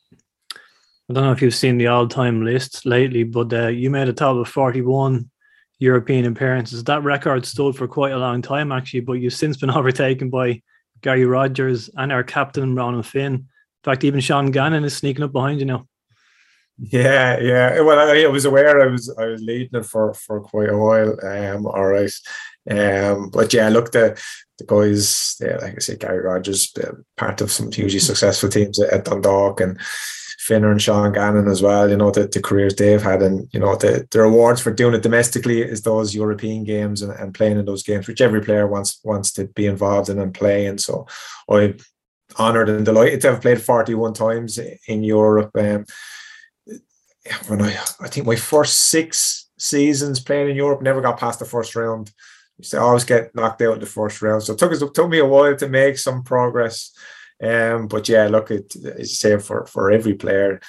I 1.09 1.13
don't 1.13 1.23
know 1.23 1.31
if 1.31 1.41
you've 1.41 1.55
seen 1.55 1.77
the 1.77 1.87
all-time 1.87 2.43
list 2.43 2.85
lately, 2.85 3.23
but 3.23 3.51
uh, 3.53 3.67
you 3.67 3.89
made 3.89 4.09
a 4.09 4.13
total 4.13 4.41
of 4.41 4.49
forty-one 4.49 5.29
European 5.79 6.25
appearances. 6.25 6.83
That 6.85 7.03
record 7.03 7.45
stood 7.45 7.75
for 7.75 7.87
quite 7.87 8.13
a 8.13 8.17
long 8.17 8.41
time, 8.41 8.71
actually, 8.71 9.01
but 9.01 9.13
you've 9.13 9.33
since 9.33 9.57
been 9.57 9.69
overtaken 9.81 10.29
by 10.29 10.61
Gary 11.01 11.25
Rogers 11.25 11.89
and 11.97 12.11
our 12.11 12.23
captain 12.23 12.73
Ronan 12.73 13.03
Finn 13.03 13.47
fact, 13.91 14.03
even 14.03 14.19
Sean 14.19 14.51
Gannon 14.51 14.83
is 14.83 14.95
sneaking 14.95 15.23
up 15.23 15.31
behind 15.31 15.59
you 15.59 15.65
now. 15.65 15.87
Yeah, 16.79 17.39
yeah. 17.39 17.79
Well, 17.81 17.97
I, 17.97 18.21
I, 18.21 18.27
was 18.27 18.45
aware 18.45 18.79
I 18.81 18.87
was 18.87 19.13
I 19.17 19.25
was 19.25 19.41
leading 19.41 19.79
it 19.79 19.85
for 19.85 20.13
for 20.13 20.41
quite 20.41 20.69
a 20.69 20.77
while. 20.77 21.17
Um, 21.25 21.65
all 21.65 21.87
right. 21.87 22.11
Um, 22.69 23.29
but 23.29 23.51
yeah, 23.53 23.69
look 23.69 23.91
the 23.91 24.21
the 24.59 24.65
guys, 24.65 25.35
yeah, 25.39 25.57
like 25.57 25.75
I 25.75 25.79
say, 25.79 25.95
Gary 25.95 26.19
Rogers, 26.19 26.73
part 27.15 27.41
of 27.41 27.51
some 27.51 27.71
hugely 27.71 27.99
successful 27.99 28.49
teams 28.49 28.79
at, 28.79 29.05
Dundalk 29.05 29.61
and 29.61 29.79
Finner 30.39 30.71
and 30.71 30.81
Sean 30.81 31.13
Gannon 31.13 31.47
as 31.47 31.61
well. 31.61 31.89
You 31.89 31.97
know 31.97 32.11
the, 32.11 32.27
the 32.27 32.41
careers 32.41 32.75
they've 32.75 33.01
had, 33.01 33.23
and 33.23 33.47
you 33.53 33.59
know 33.59 33.75
the, 33.75 34.07
the 34.11 34.21
rewards 34.21 34.61
for 34.61 34.71
doing 34.71 34.93
it 34.93 35.01
domestically 35.01 35.61
is 35.61 35.81
those 35.81 36.13
European 36.13 36.63
games 36.63 37.01
and, 37.01 37.11
and 37.13 37.33
playing 37.33 37.57
in 37.57 37.65
those 37.65 37.83
games, 37.83 38.07
which 38.07 38.21
every 38.21 38.41
player 38.41 38.67
wants 38.67 38.99
wants 39.03 39.31
to 39.33 39.45
be 39.45 39.65
involved 39.65 40.09
in 40.09 40.19
and 40.19 40.33
play. 40.33 40.67
And 40.67 40.79
so 40.79 41.07
I 41.49 41.75
honoured 42.39 42.69
and 42.69 42.85
delighted 42.85 43.21
to 43.21 43.31
have 43.31 43.41
played 43.41 43.61
41 43.61 44.13
times 44.13 44.59
in 44.87 45.03
Europe. 45.03 45.51
Um, 45.57 45.85
when 47.47 47.61
I, 47.61 47.77
I 47.99 48.07
think 48.07 48.25
my 48.25 48.35
first 48.35 48.89
six 48.89 49.49
seasons 49.57 50.19
playing 50.19 50.49
in 50.49 50.55
Europe 50.55 50.81
never 50.81 51.01
got 51.01 51.19
past 51.19 51.39
the 51.39 51.45
first 51.45 51.75
round. 51.75 52.11
to 52.61 52.79
always 52.79 53.03
get 53.03 53.35
knocked 53.35 53.61
out 53.61 53.75
in 53.75 53.79
the 53.79 53.85
first 53.85 54.21
round. 54.21 54.43
So 54.43 54.53
it 54.53 54.59
took 54.59 54.71
it 54.71 54.93
took 54.93 55.09
me 55.09 55.19
a 55.19 55.25
while 55.25 55.55
to 55.55 55.67
make 55.67 55.97
some 55.97 56.23
progress. 56.23 56.91
Um, 57.43 57.87
but 57.87 58.09
yeah, 58.09 58.27
look, 58.27 58.51
it 58.51 58.75
is 58.75 59.19
say 59.19 59.37
for 59.37 59.65
for 59.65 59.91
every 59.91 60.13
player, 60.13 60.59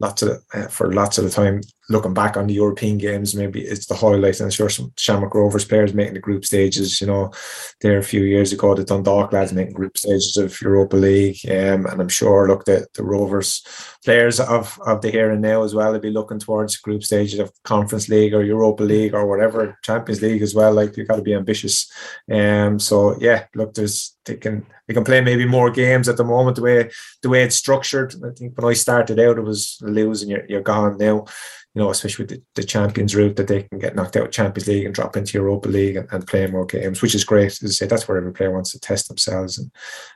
lots 0.00 0.22
of 0.22 0.42
uh, 0.52 0.68
for 0.68 0.92
lots 0.92 1.18
of 1.18 1.24
the 1.24 1.30
time 1.30 1.62
looking 1.90 2.14
back 2.14 2.36
on 2.36 2.46
the 2.46 2.54
European 2.54 2.96
games, 2.96 3.34
maybe 3.34 3.60
it's 3.60 3.86
the 3.86 3.94
highlight. 3.94 4.38
And 4.38 4.46
I'm 4.46 4.50
sure 4.50 4.70
some 4.70 4.92
Shamrock 4.96 5.34
Rovers 5.34 5.64
players 5.64 5.92
making 5.92 6.14
the 6.14 6.20
group 6.20 6.44
stages, 6.44 7.00
you 7.00 7.06
know, 7.08 7.32
there 7.80 7.98
a 7.98 8.02
few 8.02 8.22
years 8.22 8.52
ago, 8.52 8.74
the 8.74 8.84
Dundalk 8.84 9.32
lads 9.32 9.52
making 9.52 9.74
group 9.74 9.98
stages 9.98 10.36
of 10.36 10.58
Europa 10.62 10.96
League. 10.96 11.38
Um, 11.50 11.86
and 11.86 12.00
I'm 12.00 12.08
sure, 12.08 12.46
look, 12.46 12.64
the, 12.64 12.86
the 12.94 13.02
Rovers 13.02 13.66
players 14.04 14.38
of, 14.38 14.78
of 14.86 15.02
the 15.02 15.10
here 15.10 15.32
and 15.32 15.42
now 15.42 15.64
as 15.64 15.74
well, 15.74 15.90
they'll 15.90 16.00
be 16.00 16.10
looking 16.10 16.38
towards 16.38 16.76
group 16.76 17.02
stages 17.02 17.40
of 17.40 17.52
Conference 17.64 18.08
League 18.08 18.34
or 18.34 18.44
Europa 18.44 18.84
League 18.84 19.12
or 19.12 19.26
whatever, 19.26 19.76
Champions 19.82 20.22
League 20.22 20.42
as 20.42 20.54
well. 20.54 20.72
Like, 20.72 20.96
you've 20.96 21.08
got 21.08 21.16
to 21.16 21.22
be 21.22 21.34
ambitious. 21.34 21.90
Um, 22.30 22.78
so, 22.78 23.18
yeah, 23.20 23.46
look, 23.56 23.74
there's, 23.74 24.16
they 24.24 24.36
can, 24.36 24.64
they 24.86 24.94
can 24.94 25.04
play 25.04 25.20
maybe 25.20 25.44
more 25.44 25.70
games 25.70 26.08
at 26.08 26.16
the 26.16 26.24
moment, 26.24 26.56
the 26.56 26.62
way, 26.62 26.90
the 27.22 27.28
way 27.28 27.42
it's 27.42 27.56
structured. 27.56 28.14
I 28.24 28.30
think 28.30 28.56
when 28.56 28.70
I 28.70 28.74
started 28.74 29.18
out, 29.18 29.38
it 29.38 29.42
was 29.42 29.78
losing, 29.80 30.30
you're, 30.30 30.46
you're 30.46 30.60
gone 30.60 30.96
now 30.98 31.26
you 31.74 31.80
know, 31.80 31.90
especially 31.90 32.24
with 32.24 32.30
the, 32.30 32.42
the, 32.56 32.64
Champions 32.64 33.14
route, 33.14 33.36
that 33.36 33.46
they 33.46 33.62
can 33.62 33.78
get 33.78 33.94
knocked 33.94 34.16
out 34.16 34.24
of 34.26 34.32
Champions 34.32 34.66
League 34.66 34.86
and 34.86 34.94
drop 34.94 35.16
into 35.16 35.38
Europa 35.38 35.68
League 35.68 35.94
and, 35.94 36.08
and 36.10 36.26
play 36.26 36.44
more 36.48 36.66
games, 36.66 37.00
which 37.00 37.14
is 37.14 37.22
great. 37.22 37.52
As 37.52 37.62
I 37.62 37.68
say, 37.68 37.86
that's 37.86 38.08
where 38.08 38.18
every 38.18 38.32
player 38.32 38.50
wants 38.50 38.72
to 38.72 38.80
test 38.80 39.06
themselves. 39.06 39.56
And, 39.56 39.70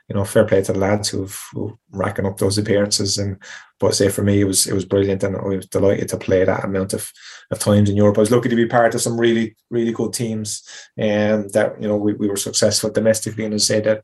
you 0.09 0.15
know, 0.15 0.25
fair 0.25 0.43
play 0.43 0.61
to 0.63 0.73
the 0.73 0.79
lads 0.79 1.07
who've, 1.09 1.39
who 1.53 1.77
racking 1.91 2.25
up 2.25 2.37
those 2.37 2.57
appearances. 2.57 3.17
And, 3.17 3.41
but 3.79 3.95
say 3.95 4.09
for 4.09 4.21
me, 4.21 4.41
it 4.41 4.45
was, 4.45 4.67
it 4.67 4.73
was 4.73 4.83
brilliant. 4.83 5.23
And 5.23 5.37
I 5.37 5.43
was 5.43 5.65
delighted 5.67 6.09
to 6.09 6.17
play 6.17 6.43
that 6.43 6.65
amount 6.65 6.93
of, 6.93 7.09
of 7.49 7.59
times 7.59 7.89
in 7.89 7.95
Europe. 7.95 8.17
I 8.17 8.21
was 8.21 8.31
lucky 8.31 8.49
to 8.49 8.55
be 8.55 8.67
part 8.67 8.93
of 8.93 9.01
some 9.01 9.17
really, 9.17 9.55
really 9.69 9.93
good 9.93 10.11
teams 10.11 10.61
and 10.97 11.49
that, 11.53 11.81
you 11.81 11.87
know, 11.87 11.95
we, 11.95 12.13
we 12.13 12.27
were 12.27 12.35
successful 12.35 12.89
domestically. 12.89 13.45
And 13.45 13.53
I 13.53 13.57
say 13.57 13.79
that 13.79 14.03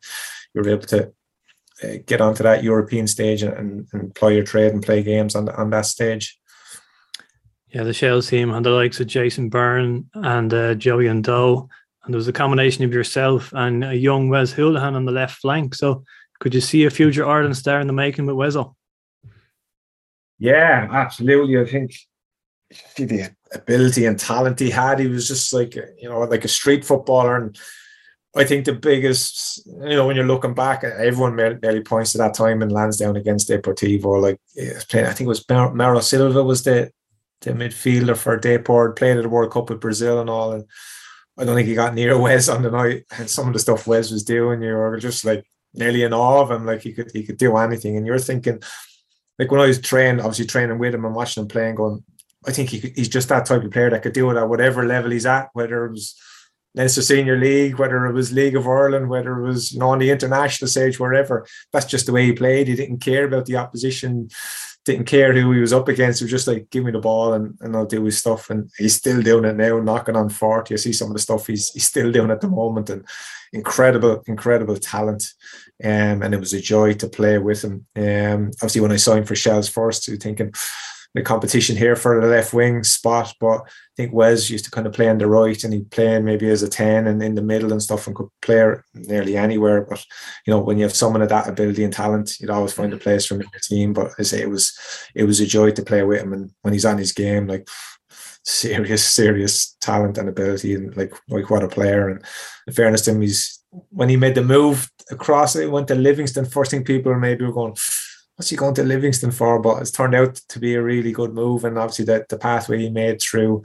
you 0.54 0.62
were 0.62 0.70
able 0.70 0.88
to 0.88 1.12
uh, 1.84 1.98
get 2.06 2.22
onto 2.22 2.44
that 2.44 2.64
European 2.64 3.08
stage 3.08 3.44
and, 3.44 3.54
and, 3.54 3.88
and 3.92 4.16
play 4.16 4.36
your 4.36 4.46
trade 4.46 4.72
and 4.72 4.84
play 4.84 5.04
games 5.04 5.36
on, 5.36 5.50
on 5.50 5.70
that 5.72 5.86
stage. 5.86 6.40
Yeah, 7.74 7.84
the 7.84 7.94
Shell 7.94 8.22
team 8.24 8.52
and 8.52 8.66
the 8.66 8.70
likes 8.70 9.00
of 9.00 9.08
Jason 9.08 9.48
Byrne 9.48 10.10
and 10.14 10.54
uh, 10.54 10.76
Joey 10.76 11.06
Ndo. 11.06 11.70
And 12.04 12.14
there 12.14 12.18
was 12.18 12.28
a 12.28 12.34
combination 12.34 12.84
of 12.84 12.94
yourself 12.94 13.54
and 13.54 13.84
a 13.84 13.96
young 13.96 14.28
Wes 14.28 14.54
Hoolahan 14.54 14.94
on 14.94 15.06
the 15.06 15.12
left 15.12 15.40
flank. 15.40 15.76
So 15.76 16.04
could 16.40 16.54
you 16.54 16.60
see 16.62 16.84
a 16.84 16.90
future 16.90 17.26
Ireland 17.26 17.56
star 17.56 17.80
in 17.80 17.88
the 17.88 17.94
making 17.94 18.26
with 18.26 18.36
Wesel? 18.36 18.76
Yeah, 20.38 20.88
absolutely. 20.92 21.60
I 21.60 21.66
think 21.66 21.96
the 22.98 23.30
ability 23.54 24.06
and 24.06 24.20
talent 24.20 24.60
he 24.60 24.70
had, 24.70 25.00
he 25.00 25.08
was 25.08 25.28
just 25.28 25.54
like, 25.54 25.76
you 25.76 26.10
know, 26.10 26.20
like 26.22 26.44
a 26.44 26.50
street 26.50 26.84
footballer. 26.84 27.38
And 27.38 27.60
I 28.36 28.44
think 28.44 28.66
the 28.66 28.74
biggest, 28.74 29.66
you 29.66 29.96
know, 29.96 30.08
when 30.08 30.16
you're 30.16 30.26
looking 30.26 30.56
back, 30.56 30.84
everyone 30.84 31.36
barely 31.36 31.82
points 31.82 32.14
to 32.14 32.18
that 32.18 32.34
time 32.34 32.62
in 32.62 32.70
Lansdowne 32.70 33.18
against 33.18 33.50
Deportivo. 33.50 34.22
Like, 34.22 34.40
playing, 34.90 35.06
I 35.06 35.14
think 35.14 35.28
it 35.28 35.28
was 35.28 35.46
Mauro 35.48 36.00
Silva 36.00 36.44
was 36.44 36.64
the 36.64 36.92
the 37.42 37.52
midfielder 37.52 38.18
for 38.18 38.38
Deport, 38.38 38.98
played 38.98 39.18
at 39.18 39.24
the 39.24 39.30
World 39.30 39.52
Cup 39.52 39.70
with 39.70 39.80
Brazil 39.80 40.20
and 40.20 40.30
all. 40.30 40.54
And 40.54 40.66
I 41.38 41.44
don't 41.44 41.56
think 41.56 41.68
he 41.68 41.76
got 41.76 41.94
near 41.94 42.18
Wes 42.22 42.50
on 42.50 42.62
the 42.62 42.72
night. 42.72 43.06
And 43.18 43.30
some 43.30 43.48
of 43.48 43.54
the 43.54 43.60
stuff 43.60 43.88
Wes 43.88 44.12
was 44.12 44.24
doing, 44.24 44.62
you 44.62 44.74
were 44.74 44.98
just 44.98 45.26
like 45.26 45.46
nearly 45.74 46.04
in 46.04 46.14
awe 46.14 46.42
of 46.42 46.52
him. 46.52 46.66
Like 46.66 46.82
he 46.82 46.94
could 46.94 47.12
he 47.14 47.24
could 47.24 47.38
do 47.38 47.58
anything. 47.58 47.98
And 47.98 48.06
you're 48.06 48.20
thinking, 48.20 48.62
like 49.40 49.52
when 49.52 49.62
I 49.62 49.68
was 49.68 49.82
training, 49.82 50.22
obviously 50.22 50.46
training 50.46 50.80
with 50.80 50.94
him 50.94 51.06
and 51.06 51.16
watching 51.16 51.42
him 51.42 51.48
playing, 51.48 51.76
going, 51.76 52.04
I 52.46 52.52
think 52.52 52.70
he 52.70 52.80
could, 52.80 52.94
he's 52.96 53.10
just 53.10 53.30
that 53.30 53.46
type 53.46 53.64
of 53.64 53.72
player 53.72 53.90
that 53.90 54.04
could 54.04 54.14
do 54.14 54.30
it 54.30 54.38
at 54.38 54.50
whatever 54.50 54.86
level 54.86 55.12
he's 55.12 55.26
at, 55.26 55.50
whether 55.54 55.86
it 55.86 55.92
was 55.92 56.16
Leinster 56.74 57.02
Senior 57.02 57.38
League, 57.38 57.78
whether 57.78 58.06
it 58.06 58.14
was 58.14 58.32
League 58.32 58.56
of 58.56 58.68
Ireland, 58.68 59.10
whether 59.10 59.40
it 59.40 59.48
was 59.48 59.72
you 59.72 59.80
know 59.80 59.90
on 59.90 60.00
the 60.00 60.12
international 60.12 60.68
stage, 60.68 61.00
wherever. 61.00 61.46
That's 61.74 61.86
just 61.88 62.06
the 62.06 62.12
way 62.12 62.26
he 62.26 62.34
played. 62.34 62.68
He 62.68 62.76
didn't 62.76 63.00
care 63.00 63.26
about 63.26 63.46
the 63.46 63.58
opposition 63.58 64.30
didn't 64.86 65.06
care 65.06 65.34
who 65.34 65.52
he 65.52 65.62
was 65.62 65.74
up 65.74 65.88
against. 65.88 66.20
He 66.20 66.26
was 66.26 66.32
just 66.32 66.48
like, 66.48 66.70
give 66.72 66.84
me 66.84 66.92
the 66.92 67.00
ball 67.00 67.34
and, 67.34 67.58
and 67.62 67.76
I'll 67.76 67.86
do 67.86 68.04
his 68.04 68.18
stuff. 68.18 68.50
And 68.50 68.72
he's 68.78 68.96
still 68.96 69.22
doing 69.22 69.46
it 69.46 69.56
now, 69.56 69.80
knocking 69.80 70.16
on 70.16 70.30
40. 70.30 70.74
I 70.74 70.78
see 70.78 70.94
some 70.94 71.10
of 71.10 71.14
the 71.14 71.20
stuff 71.20 71.48
he's 71.48 71.70
he's 71.72 71.86
still 71.86 72.12
doing 72.12 72.32
at 72.32 72.42
the 72.42 72.48
moment 72.48 72.90
and 72.90 73.06
incredible, 73.54 74.24
incredible 74.26 74.78
talent. 74.78 75.34
Um, 75.84 76.24
and 76.24 76.34
it 76.34 76.40
was 76.40 76.54
a 76.54 76.62
joy 76.62 76.94
to 76.96 77.08
play 77.08 77.38
with 77.38 77.64
him. 77.64 77.86
Um, 77.96 78.52
obviously 78.56 78.82
when 78.82 78.92
I 78.92 78.98
signed 78.98 79.28
for 79.28 79.36
Shells 79.36 79.70
first, 79.70 80.10
was 80.10 80.18
thinking 80.20 80.54
the 81.14 81.22
competition 81.22 81.76
here 81.76 81.96
for 81.96 82.22
the 82.22 82.28
left 82.28 82.54
wing 82.54 82.84
spot. 82.84 83.34
But 83.40 83.62
I 83.62 83.94
think 83.98 84.14
Wes 84.14 84.50
used 84.50 84.66
to 84.66 84.72
kind 84.72 84.88
of 84.88 84.94
play 84.94 85.10
on 85.10 85.18
the 85.18 85.28
right 85.28 85.62
and 85.64 85.74
he'd 85.74 85.92
play 85.92 86.20
maybe 86.22 86.50
as 86.50 86.64
a 86.64 86.70
10 86.70 87.08
and 87.08 87.22
in 87.22 87.36
the 87.36 87.42
middle 87.42 87.72
and 87.72 87.82
stuff 87.82 88.08
and 88.08 88.16
could 88.16 88.30
play 88.42 88.76
nearly 88.94 89.36
anywhere. 89.38 89.82
But, 89.82 90.06
you 90.46 90.52
know, 90.52 90.60
when 90.60 90.78
you 90.78 90.84
have 90.84 90.96
someone 90.96 91.22
of 91.22 91.30
that 91.30 91.48
ability 91.48 91.84
and 91.84 91.94
talent, 91.94 92.40
you'd 92.40 92.50
always 92.50 92.74
find 92.74 92.94
a 92.94 92.98
place 92.98 93.26
for 93.26 93.36
him 93.36 93.42
in 93.42 93.48
your 93.52 93.60
team. 93.62 93.94
But 93.94 94.12
I 94.18 94.24
say 94.24 94.42
it 94.42 94.50
was, 94.50 94.78
it 95.14 95.26
was 95.26 95.40
a 95.40 95.46
joy 95.46 95.72
to 95.72 95.84
play 95.84 96.04
with 96.04 96.22
him. 96.22 96.34
And 96.34 96.52
when 96.62 96.74
he's 96.74 96.86
on 96.86 96.98
his 96.98 97.12
game, 97.12 97.48
like, 97.48 97.68
serious, 98.44 99.06
serious 99.06 99.76
talent 99.82 100.18
and 100.18 100.28
ability, 100.28 100.74
and 100.74 100.96
like 100.98 101.14
like 101.30 101.50
what 101.52 101.64
a 101.64 101.68
player. 101.68 102.10
And 102.10 102.24
in 102.66 102.74
fairness 102.74 103.02
to 103.04 103.12
him, 103.12 103.22
he's 103.22 103.62
when 103.90 104.10
he 104.10 104.18
made 104.18 104.36
the 104.36 104.44
move 104.44 104.90
across 105.12 105.56
it, 105.56 105.72
went 105.72 105.88
to 105.90 105.96
Livingston. 105.96 106.46
First 106.46 106.72
thing 106.72 106.84
people 106.84 107.14
maybe 107.16 107.46
were 107.46 107.54
going, 107.54 107.76
what's 108.36 108.50
he 108.50 108.56
going 108.56 108.74
to 108.76 108.84
Livingston 108.84 109.32
for? 109.32 109.60
But 109.60 109.82
it's 109.82 109.92
turned 109.92 110.16
out 110.16 110.36
to 110.36 110.60
be 110.60 110.76
a 110.76 110.82
really 110.82 111.12
good 111.12 111.34
move, 111.34 111.64
and 111.64 111.78
obviously 111.78 112.06
the, 112.06 112.26
the 112.30 112.38
pathway 112.38 112.80
he 112.80 112.90
made 112.90 113.22
through, 113.22 113.64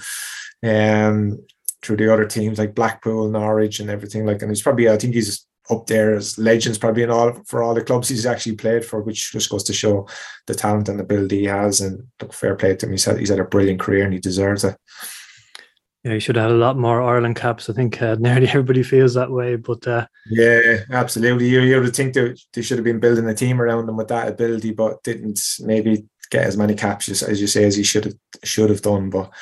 um, 0.65 1.39
through 1.83 1.97
the 1.97 2.13
other 2.13 2.27
teams 2.27 2.59
like 2.59 2.75
Blackpool, 2.75 3.29
Norwich, 3.29 3.81
and 3.81 3.91
everything 3.91 4.27
like. 4.27 4.43
And 4.43 4.51
he's 4.51 4.63
probably, 4.63 4.89
I 4.89 4.97
think 4.97 5.15
he's 5.15 5.47
up 5.69 5.87
there 5.87 6.15
as 6.15 6.39
legends 6.39 6.79
probably 6.79 7.03
in 7.03 7.11
all 7.11 7.33
for 7.47 7.63
all 7.63 7.75
the 7.75 7.83
clubs 7.83 8.09
he's 8.09 8.27
actually 8.27 8.55
played 8.55 8.85
for, 8.85 9.01
which 9.01 9.33
just 9.33 9.51
goes 9.51 9.65
to 9.65 9.73
show 9.73 10.07
the 10.47 10.55
talent 10.55 10.89
and 10.89 10.99
the 10.99 11.03
ability 11.03 11.41
he 11.41 11.45
has. 11.47 11.81
And 11.81 12.07
look, 12.21 12.33
fair 12.33 12.55
play 12.55 12.77
to 12.77 12.87
him. 12.87 12.93
He's 12.93 13.05
had 13.05 13.19
he's 13.19 13.31
had 13.31 13.41
a 13.41 13.45
brilliant 13.45 13.81
career 13.81 14.05
and 14.05 14.13
he 14.13 14.21
deserves 14.21 14.65
it. 14.65 14.77
Yeah, 16.07 16.13
he 16.13 16.21
should 16.21 16.37
have 16.37 16.51
had 16.51 16.53
a 16.53 16.59
lot 16.59 16.79
more 16.79 17.03
Ireland 17.03 17.35
caps. 17.35 17.69
I 17.69 17.73
think 17.73 18.01
uh, 18.01 18.15
nearly 18.21 18.47
everybody 18.47 18.85
feels 18.85 19.15
that 19.15 19.33
way. 19.33 19.57
But 19.57 19.89
uh, 19.89 20.07
yeah, 20.31 20.85
absolutely. 20.93 21.49
You 21.49 21.63
you 21.63 21.81
would 21.81 21.97
think 21.97 22.15
that 22.15 22.41
they 22.53 22.63
should 22.63 22.79
have 22.79 22.85
been 22.85 23.01
building 23.01 23.29
a 23.29 23.35
team 23.35 23.61
around 23.61 23.89
him 23.89 23.97
with 23.97 24.07
that 24.09 24.29
ability, 24.29 24.71
but 24.71 25.03
didn't 25.03 25.41
maybe 25.59 26.07
get 26.31 26.47
as 26.47 26.57
many 26.57 26.77
caps 26.77 27.09
as, 27.09 27.25
as 27.25 27.41
you 27.41 27.49
say 27.49 27.65
as 27.65 27.75
he 27.75 27.83
should 27.83 28.05
have 28.05 28.15
should 28.45 28.71
have 28.71 28.83
done. 28.83 29.11
But 29.11 29.33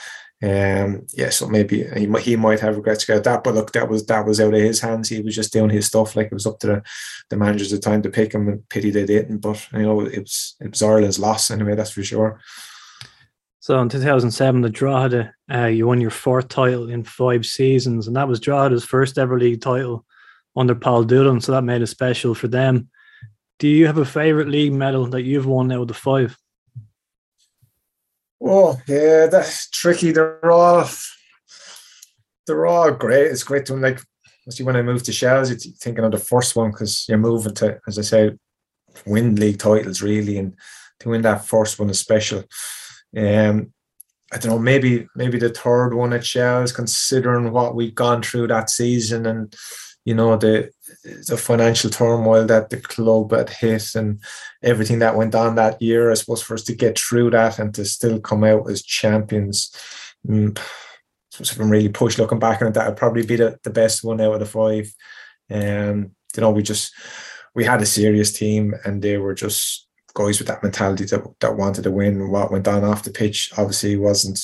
um, 0.43 1.07
yeah, 1.13 1.29
so 1.29 1.47
maybe 1.49 1.85
he 1.99 2.07
might 2.07 2.23
he 2.23 2.35
might 2.37 2.61
have 2.61 2.77
regrets 2.77 3.07
about 3.07 3.25
that. 3.25 3.45
But 3.45 3.57
look, 3.57 3.73
that 3.73 3.91
was 3.91 4.07
that 4.07 4.25
was 4.25 4.41
out 4.41 4.55
of 4.55 4.61
his 4.61 4.81
hands. 4.81 5.11
He 5.11 5.21
was 5.21 5.35
just 5.35 5.53
doing 5.53 5.69
his 5.69 5.85
stuff. 5.85 6.17
Like 6.17 6.29
it 6.29 6.33
was 6.33 6.47
up 6.47 6.61
to 6.61 6.67
the, 6.67 6.83
the 7.29 7.37
managers 7.37 7.75
at 7.75 7.83
the 7.83 7.91
time 7.91 8.01
to 8.01 8.11
pick 8.11 8.33
him, 8.33 8.49
and 8.49 8.67
pity 8.71 8.91
they 8.91 9.05
didn't. 9.05 9.39
But 9.39 9.69
you 9.75 9.83
know, 9.83 10.01
it 10.01 10.21
was 10.21 10.57
it 10.63 10.71
was 10.71 10.83
Ireland's 10.83 11.19
loss 11.19 11.51
anyway. 11.51 11.75
That's 11.75 11.91
for 11.91 12.03
sure. 12.03 12.41
So 13.65 13.81
in 13.81 13.89
2007, 13.89 14.61
the 14.61 14.69
Drogheda, 14.69 15.33
uh, 15.51 15.69
you 15.69 15.87
won 15.87 15.99
your 15.99 16.11
fourth 16.11 16.49
title 16.49 16.91
in 16.91 17.03
five 17.03 17.47
seasons, 17.47 18.07
and 18.07 18.15
that 18.15 18.29
was 18.29 18.39
Drogheda's 18.39 18.85
first 18.85 19.17
ever 19.17 19.39
league 19.39 19.63
title 19.63 20.05
under 20.55 20.75
Paul 20.75 21.05
Doolan. 21.05 21.41
So 21.41 21.53
that 21.53 21.63
made 21.63 21.81
it 21.81 21.87
special 21.87 22.35
for 22.35 22.47
them. 22.47 22.91
Do 23.59 23.67
you 23.67 23.87
have 23.87 23.97
a 23.97 24.05
favourite 24.05 24.49
league 24.49 24.75
medal 24.75 25.07
that 25.07 25.23
you've 25.23 25.47
won 25.47 25.73
out 25.73 25.81
of 25.81 25.89
the 25.89 25.95
five? 25.95 26.37
Oh 28.39 28.79
yeah, 28.87 29.29
that's 29.29 29.71
tricky. 29.71 30.13
They're 30.13 30.53
all 30.53 30.87
they're 32.47 32.67
all 32.67 32.93
great. 32.93 33.29
It's 33.29 33.45
great 33.45 33.65
to 33.65 33.77
like. 33.77 33.99
See, 34.51 34.63
when 34.63 34.77
I 34.77 34.83
moved 34.83 35.07
to 35.07 35.13
Shells, 35.13 35.49
you're 35.49 35.75
thinking 35.81 36.05
of 36.05 36.13
the 36.13 36.19
first 36.19 36.55
one 36.55 36.71
because 36.71 37.07
you're 37.09 37.17
moving 37.17 37.55
to, 37.55 37.81
as 37.89 37.99
I 37.99 38.03
said, 38.03 38.39
win 39.07 39.37
league 39.37 39.59
titles 39.59 40.03
really, 40.03 40.37
and 40.37 40.55
to 40.99 41.09
win 41.09 41.23
that 41.23 41.47
first 41.47 41.79
one 41.79 41.89
is 41.89 41.99
special. 41.99 42.45
Um, 43.17 43.73
I 44.33 44.39
don't 44.39 44.53
know, 44.53 44.59
maybe 44.59 45.07
maybe 45.15 45.39
the 45.39 45.51
third 45.51 45.95
one 45.95 46.13
at 46.13 46.27
Shells, 46.27 46.73
considering 46.73 47.53
what 47.53 47.75
we've 47.75 47.95
gone 47.95 48.23
through 48.23 48.49
that 48.49 48.71
season 48.71 49.27
and 49.27 49.55
you 50.05 50.15
know 50.15 50.37
the 50.37 50.71
the 51.29 51.37
financial 51.37 51.91
turmoil 51.91 52.45
that 52.47 52.71
the 52.71 52.79
club 52.79 53.33
had 53.33 53.51
hit 53.51 53.95
and 53.95 54.21
everything 54.63 54.99
that 54.99 55.17
went 55.17 55.35
on 55.35 55.55
that 55.55 55.81
year. 55.81 56.11
I 56.11 56.15
suppose 56.15 56.43
for 56.43 56.55
us 56.55 56.65
to 56.65 56.75
get 56.75 56.99
through 56.99 57.31
that 57.31 57.59
and 57.59 57.75
to 57.75 57.85
still 57.85 58.21
come 58.21 58.45
out 58.45 58.69
as 58.71 58.83
champions. 58.83 59.75
Mm, 60.27 60.59
I'm 61.59 61.71
really 61.71 61.89
pushed 61.89 62.19
looking 62.19 62.39
back 62.39 62.63
on 62.63 62.69
it, 62.69 62.75
that 62.75 62.89
would 62.89 62.97
probably 62.97 63.27
be 63.27 63.37
the, 63.37 63.59
the 63.65 63.71
best 63.71 64.05
one 64.05 64.21
out 64.21 64.35
of 64.35 64.41
the 64.41 64.47
five. 64.47 64.93
Um, 65.51 66.13
you 66.35 66.41
know, 66.41 66.51
we 66.51 66.63
just 66.63 66.93
we 67.55 67.65
had 67.65 67.81
a 67.81 67.87
serious 67.87 68.33
team 68.33 68.75
and 68.85 69.03
they 69.03 69.17
were 69.19 69.35
just 69.35 69.84
guys 70.15 70.39
with 70.39 70.49
that 70.49 70.63
mentality 70.63 71.05
that, 71.05 71.23
that 71.41 71.57
wanted 71.57 71.83
to 71.83 71.91
win. 71.91 72.31
What 72.31 72.51
went 72.51 72.69
on 72.69 72.85
off 72.85 73.03
the 73.03 73.11
pitch 73.11 73.53
obviously 73.59 73.97
wasn't 73.97 74.41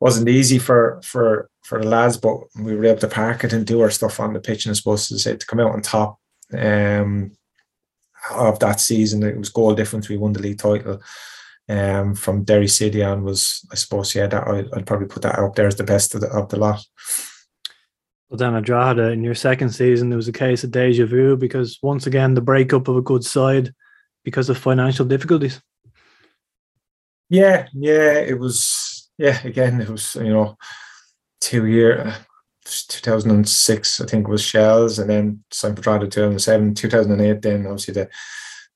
wasn't 0.00 0.28
easy 0.28 0.58
for 0.58 1.00
for 1.04 1.50
for 1.62 1.80
the 1.80 1.88
lads, 1.88 2.16
but 2.16 2.38
we 2.58 2.74
were 2.74 2.86
able 2.86 3.00
to 3.00 3.08
park 3.08 3.44
it 3.44 3.52
and 3.52 3.66
do 3.66 3.80
our 3.80 3.90
stuff 3.90 4.20
on 4.20 4.32
the 4.32 4.40
pitch. 4.40 4.64
And 4.64 4.70
I 4.70 4.74
suppose 4.74 5.08
to 5.08 5.18
say 5.18 5.36
to 5.36 5.46
come 5.46 5.60
out 5.60 5.72
on 5.72 5.82
top 5.82 6.18
um, 6.52 7.32
of 8.30 8.58
that 8.60 8.80
season, 8.80 9.22
it 9.22 9.38
was 9.38 9.48
goal 9.48 9.74
difference. 9.74 10.08
We 10.08 10.16
won 10.16 10.32
the 10.32 10.42
league 10.42 10.58
title. 10.58 11.00
Um, 11.68 12.16
from 12.16 12.42
Derry 12.42 12.66
City 12.66 13.04
on 13.04 13.22
was, 13.22 13.64
I 13.70 13.76
suppose, 13.76 14.14
yeah, 14.14 14.26
that 14.26 14.46
I'd, 14.48 14.66
I'd, 14.74 14.86
probably 14.86 15.06
put 15.06 15.22
that 15.22 15.38
out 15.38 15.54
there 15.54 15.68
as 15.68 15.76
the 15.76 15.84
best 15.84 16.14
of 16.14 16.20
the, 16.20 16.28
of 16.28 16.48
the 16.48 16.58
lot. 16.58 16.84
But 18.28 18.40
then 18.40 18.56
at 18.56 18.64
Drogheda 18.64 19.10
in 19.10 19.22
your 19.22 19.36
second 19.36 19.70
season, 19.70 20.10
there 20.10 20.16
was 20.16 20.26
a 20.26 20.32
case 20.32 20.64
of 20.64 20.72
deja 20.72 21.06
vu 21.06 21.36
because 21.36 21.78
once 21.80 22.06
again 22.06 22.34
the 22.34 22.40
breakup 22.40 22.88
of 22.88 22.96
a 22.96 23.02
good 23.02 23.24
side 23.24 23.72
because 24.24 24.48
of 24.48 24.58
financial 24.58 25.06
difficulties. 25.06 25.60
Yeah, 27.28 27.66
yeah, 27.72 28.18
it 28.18 28.38
was. 28.38 29.10
Yeah, 29.18 29.40
again, 29.44 29.80
it 29.80 29.88
was 29.88 30.14
you 30.16 30.32
know 30.32 30.56
two 31.40 31.66
year. 31.66 32.14
2006, 32.64 34.00
I 34.00 34.06
think, 34.06 34.28
was 34.28 34.40
Shells, 34.40 35.00
and 35.00 35.10
then 35.10 35.42
signed 35.50 35.76
for 35.76 35.82
Drogheda 35.82 36.08
2007, 36.10 36.74
2008. 36.74 37.42
Then 37.42 37.66
obviously 37.66 37.94
the 37.94 38.08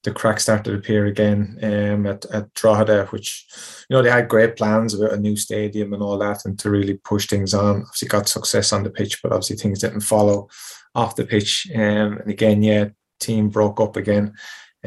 the 0.06 0.12
crack 0.12 0.40
started 0.40 0.64
to 0.64 0.74
appear 0.74 1.06
again 1.06 1.58
um, 1.62 2.06
at, 2.06 2.24
at 2.26 2.54
Drogheda, 2.54 3.06
which, 3.06 3.44
you 3.90 3.96
know, 3.96 4.02
they 4.02 4.10
had 4.10 4.28
great 4.28 4.56
plans 4.56 4.94
about 4.94 5.12
a 5.12 5.18
new 5.18 5.36
stadium 5.36 5.92
and 5.92 6.02
all 6.02 6.16
that 6.18 6.44
and 6.44 6.58
to 6.60 6.70
really 6.70 6.94
push 6.94 7.26
things 7.26 7.52
on. 7.52 7.82
Obviously 7.82 8.08
got 8.08 8.28
success 8.28 8.72
on 8.72 8.84
the 8.84 8.90
pitch, 8.90 9.20
but 9.20 9.32
obviously 9.32 9.56
things 9.56 9.80
didn't 9.80 10.00
follow 10.00 10.48
off 10.94 11.16
the 11.16 11.26
pitch. 11.26 11.68
Um, 11.74 12.18
and 12.18 12.30
again, 12.30 12.62
yeah, 12.62 12.90
team 13.20 13.48
broke 13.48 13.80
up 13.80 13.96
again. 13.96 14.34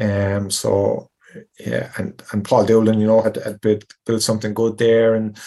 Um, 0.00 0.50
so, 0.50 1.10
yeah, 1.58 1.92
and, 1.96 2.22
and 2.32 2.44
Paul 2.44 2.64
Doolan, 2.64 3.00
you 3.00 3.06
know, 3.06 3.22
had, 3.22 3.36
had 3.36 3.60
built, 3.60 3.84
built 4.06 4.22
something 4.22 4.54
good 4.54 4.78
there 4.78 5.14
and 5.14 5.38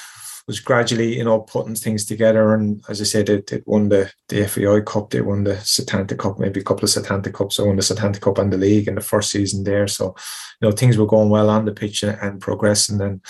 was 0.48 0.60
gradually, 0.60 1.18
you 1.18 1.24
know, 1.24 1.40
putting 1.40 1.76
things 1.76 2.06
together. 2.06 2.54
And 2.54 2.84
as 2.90 3.00
I 3.02 3.06
said, 3.06 3.28
they, 3.28 3.42
they 3.48 3.64
won 3.66 3.90
the, 3.90 4.12
the 4.30 4.46
FAI 4.48 4.82
Cup, 4.82 5.10
they 5.10 5.22
won 5.22 5.46
the 5.46 5.56
Setanta 5.56 6.18
Cup, 6.18 6.38
maybe 6.38 6.60
a 6.60 6.64
couple 6.64 6.84
of 6.84 6.90
Setanta 6.90 7.34
Cups. 7.34 7.56
So 7.56 7.66
won 7.66 7.78
the 7.78 7.82
Setanta 7.82 8.20
Cup 8.20 8.38
and 8.38 8.52
the 8.52 8.58
league 8.58 8.88
in 8.88 8.96
the 8.96 9.02
first 9.02 9.32
season 9.32 9.64
there. 9.64 9.88
So, 9.88 10.16
you 10.62 10.68
know, 10.68 10.72
things 10.72 10.98
were 10.98 11.06
going 11.06 11.30
well 11.30 11.50
on 11.50 11.66
the 11.66 11.72
pitch 11.72 12.04
and, 12.04 12.18
and 12.22 12.42
progressing. 12.42 13.02
And 13.02 13.22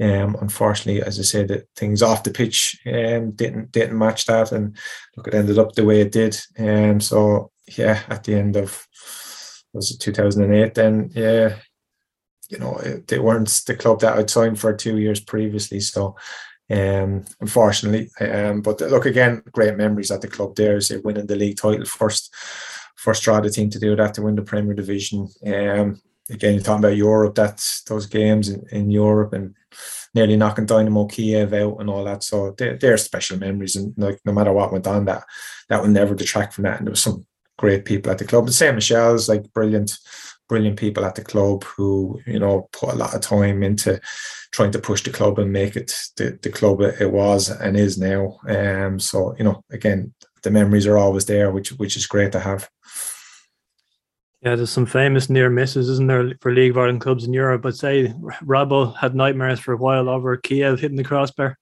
um, 0.00 0.36
unfortunately, 0.40 1.02
as 1.02 1.18
I 1.18 1.22
said, 1.22 1.66
things 1.76 2.02
off 2.02 2.24
the 2.24 2.30
pitch 2.30 2.80
um, 2.86 3.30
didn't 3.32 3.70
didn't 3.70 3.96
match 3.96 4.26
that, 4.26 4.50
and 4.50 4.76
look, 5.16 5.28
it 5.28 5.34
ended 5.34 5.58
up 5.58 5.72
the 5.72 5.84
way 5.84 6.00
it 6.00 6.10
did. 6.10 6.36
Um, 6.58 7.00
so 7.00 7.52
yeah, 7.78 8.02
at 8.08 8.24
the 8.24 8.34
end 8.34 8.56
of 8.56 8.86
was 9.74 9.90
it 9.90 10.00
2008? 10.00 10.74
Then 10.74 11.10
yeah, 11.14 11.56
you 12.48 12.58
know, 12.58 12.80
they 13.06 13.18
weren't 13.18 13.48
the 13.66 13.76
club 13.76 14.00
that 14.00 14.16
I'd 14.16 14.30
signed 14.30 14.58
for 14.58 14.72
two 14.72 14.98
years 14.98 15.20
previously. 15.20 15.80
So 15.80 16.16
um, 16.70 17.24
unfortunately. 17.40 18.10
Um, 18.20 18.62
but 18.62 18.80
look 18.80 19.06
again, 19.06 19.42
great 19.52 19.76
memories 19.76 20.10
at 20.10 20.20
the 20.20 20.28
club 20.28 20.56
there. 20.56 20.76
Is 20.76 20.92
winning 21.04 21.26
the 21.26 21.36
league 21.36 21.56
title 21.56 21.84
first, 21.84 22.34
first 22.96 23.22
Drogheda 23.22 23.50
team 23.50 23.70
to 23.70 23.78
do 23.78 23.94
that 23.96 24.14
to 24.14 24.22
win 24.22 24.36
the 24.36 24.42
Premier 24.42 24.74
Division. 24.74 25.28
Um, 25.46 26.00
again, 26.30 26.54
you're 26.54 26.62
talking 26.62 26.84
about 26.84 26.96
Europe. 26.96 27.34
That's 27.34 27.82
those 27.82 28.06
games 28.06 28.48
in, 28.48 28.64
in 28.72 28.90
Europe 28.90 29.32
and 29.32 29.54
nearly 30.14 30.36
knocking 30.36 30.66
Dynamo 30.66 31.06
Kiev 31.06 31.52
out 31.52 31.80
and 31.80 31.90
all 31.90 32.04
that. 32.04 32.22
So 32.22 32.54
they're, 32.56 32.78
they're 32.78 32.96
special 32.96 33.38
memories, 33.38 33.76
and 33.76 33.92
like 33.96 34.20
no 34.24 34.32
matter 34.32 34.52
what 34.52 34.72
went 34.72 34.86
on, 34.86 35.04
that 35.06 35.24
that 35.68 35.82
will 35.82 35.90
never 35.90 36.14
detract 36.14 36.54
from 36.54 36.64
that. 36.64 36.78
And 36.78 36.86
there 36.86 36.92
was 36.92 37.02
some 37.02 37.26
great 37.58 37.84
people 37.84 38.12
at 38.12 38.18
the 38.18 38.24
club. 38.24 38.46
The 38.46 38.52
same 38.52 38.74
Michelle's 38.74 39.28
like 39.28 39.52
brilliant 39.52 39.98
brilliant 40.48 40.78
people 40.78 41.04
at 41.04 41.14
the 41.14 41.24
club 41.24 41.64
who 41.64 42.20
you 42.26 42.38
know 42.38 42.68
put 42.72 42.92
a 42.92 42.96
lot 42.96 43.14
of 43.14 43.20
time 43.20 43.62
into 43.62 44.00
trying 44.52 44.70
to 44.70 44.78
push 44.78 45.02
the 45.02 45.10
club 45.10 45.38
and 45.38 45.52
make 45.52 45.74
it 45.74 45.94
the, 46.16 46.38
the 46.42 46.50
club 46.50 46.80
it 46.82 47.10
was 47.10 47.48
and 47.48 47.76
is 47.76 47.96
now 47.96 48.38
um 48.48 49.00
so 49.00 49.34
you 49.38 49.44
know 49.44 49.64
again 49.70 50.12
the 50.42 50.50
memories 50.50 50.86
are 50.86 50.98
always 50.98 51.24
there 51.24 51.50
which 51.50 51.70
which 51.72 51.96
is 51.96 52.06
great 52.06 52.30
to 52.30 52.38
have 52.38 52.68
yeah, 54.42 54.56
there's 54.56 54.68
some 54.68 54.84
famous 54.84 55.30
near 55.30 55.48
misses, 55.48 55.88
isn't 55.88 56.06
there, 56.06 56.34
for 56.42 56.52
League 56.52 56.72
of 56.72 56.76
Ireland 56.76 57.00
clubs 57.00 57.24
in 57.24 57.32
Europe? 57.32 57.64
I'd 57.64 57.76
say 57.76 58.08
Robbo 58.42 58.94
had 58.94 59.14
nightmares 59.14 59.58
for 59.58 59.72
a 59.72 59.78
while 59.78 60.06
over 60.06 60.36
Kiev 60.36 60.80
hitting 60.80 60.98
the 60.98 61.02
crossbar. 61.02 61.56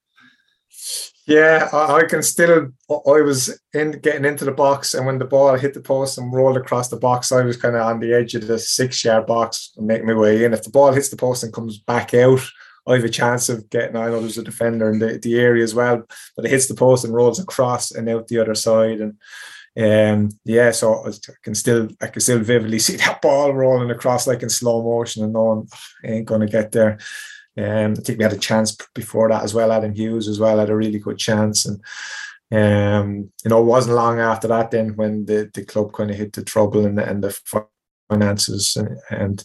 Yeah, 1.27 1.69
I, 1.73 1.99
I, 1.99 2.05
can 2.05 2.23
still. 2.23 2.69
I 2.91 3.21
was 3.21 3.61
in 3.73 3.93
getting 3.93 4.25
into 4.25 4.45
the 4.45 4.53
box, 4.53 4.95
and 4.95 5.07
when 5.07 5.19
the 5.19 5.25
ball 5.25 5.57
hit 5.57 5.73
the 5.73 5.81
post 5.81 6.19
and 6.19 6.33
rolled 6.33 6.57
across 6.57 6.89
the 6.89 6.97
box, 6.97 7.31
I 7.31 7.43
was 7.43 7.57
kind 7.57 7.77
of 7.77 7.83
on 7.83 8.01
the 8.01 8.13
edge 8.13 8.35
of 8.35 8.49
the 8.49 8.59
six-yard 8.59 9.27
box 9.27 9.73
making 9.79 10.07
my 10.07 10.15
way 10.15 10.45
in. 10.45 10.53
If 10.53 10.65
the 10.65 10.71
ball 10.71 10.93
hits 10.93 11.11
the 11.11 11.17
post 11.17 11.45
and 11.45 11.53
comes 11.53 11.79
back 11.79 12.13
out, 12.13 12.41
I 12.89 12.95
have 12.95 13.05
a 13.05 13.09
chance 13.09 13.49
of 13.49 13.71
getting. 13.71 13.95
I 13.95 14.09
know 14.09 14.21
there's 14.21 14.39
a 14.39 14.43
defender 14.43 14.91
in 14.91 14.99
the, 14.99 15.19
the 15.23 15.39
area 15.39 15.63
as 15.63 15.77
well, 15.77 16.03
but 16.35 16.45
it 16.45 16.51
hits 16.51 16.67
the 16.67 16.75
post 16.75 17.05
and 17.05 17.15
rolls 17.15 17.39
across 17.39 17.93
and 17.93 18.09
out 18.09 18.27
the 18.27 18.39
other 18.39 18.57
side, 18.57 19.01
and 19.01 19.17
um, 19.75 20.31
yeah, 20.45 20.71
so 20.71 21.07
I 21.07 21.13
can 21.43 21.55
still 21.55 21.89
I 22.01 22.09
can 22.09 22.21
still 22.21 22.41
vividly 22.41 22.79
see 22.79 22.97
that 22.99 23.23
ball 23.23 23.55
rolling 23.55 23.91
across 23.91 24.27
like 24.27 24.43
in 24.43 24.51
slow 24.51 24.83
motion, 24.83 25.23
and 25.23 25.33
knowing 25.33 25.69
I 26.05 26.09
ain't 26.09 26.27
gonna 26.27 26.49
get 26.49 26.73
there. 26.73 26.99
Um, 27.59 27.93
I 27.93 28.01
think 28.01 28.19
we 28.19 28.25
had 28.25 28.33
a 28.33 28.39
chance 28.39 28.77
before 28.95 29.29
that 29.29 29.45
as 29.45 29.55
well. 29.55 29.73
Adam 29.73 29.95
Hughes 29.95 30.29
as 30.29 30.39
well 30.41 30.59
had 30.59 30.71
a 30.71 30.77
really 30.77 30.99
good 30.99 31.19
chance, 31.19 31.67
and 31.67 31.81
um, 32.53 33.31
you 33.45 33.49
know, 33.49 33.61
it 33.61 33.65
wasn't 33.65 33.97
long 33.97 34.21
after 34.21 34.49
that 34.49 34.71
then 34.71 34.95
when 34.97 35.25
the, 35.25 35.51
the 35.55 35.65
club 35.65 35.93
kind 35.93 36.11
of 36.11 36.17
hit 36.17 36.35
the 36.35 36.45
trouble 36.45 36.85
and 36.85 36.99
the, 36.99 37.09
and 37.09 37.25
the 37.25 37.67
finances 38.11 38.77
and, 38.77 38.99
and, 39.11 39.45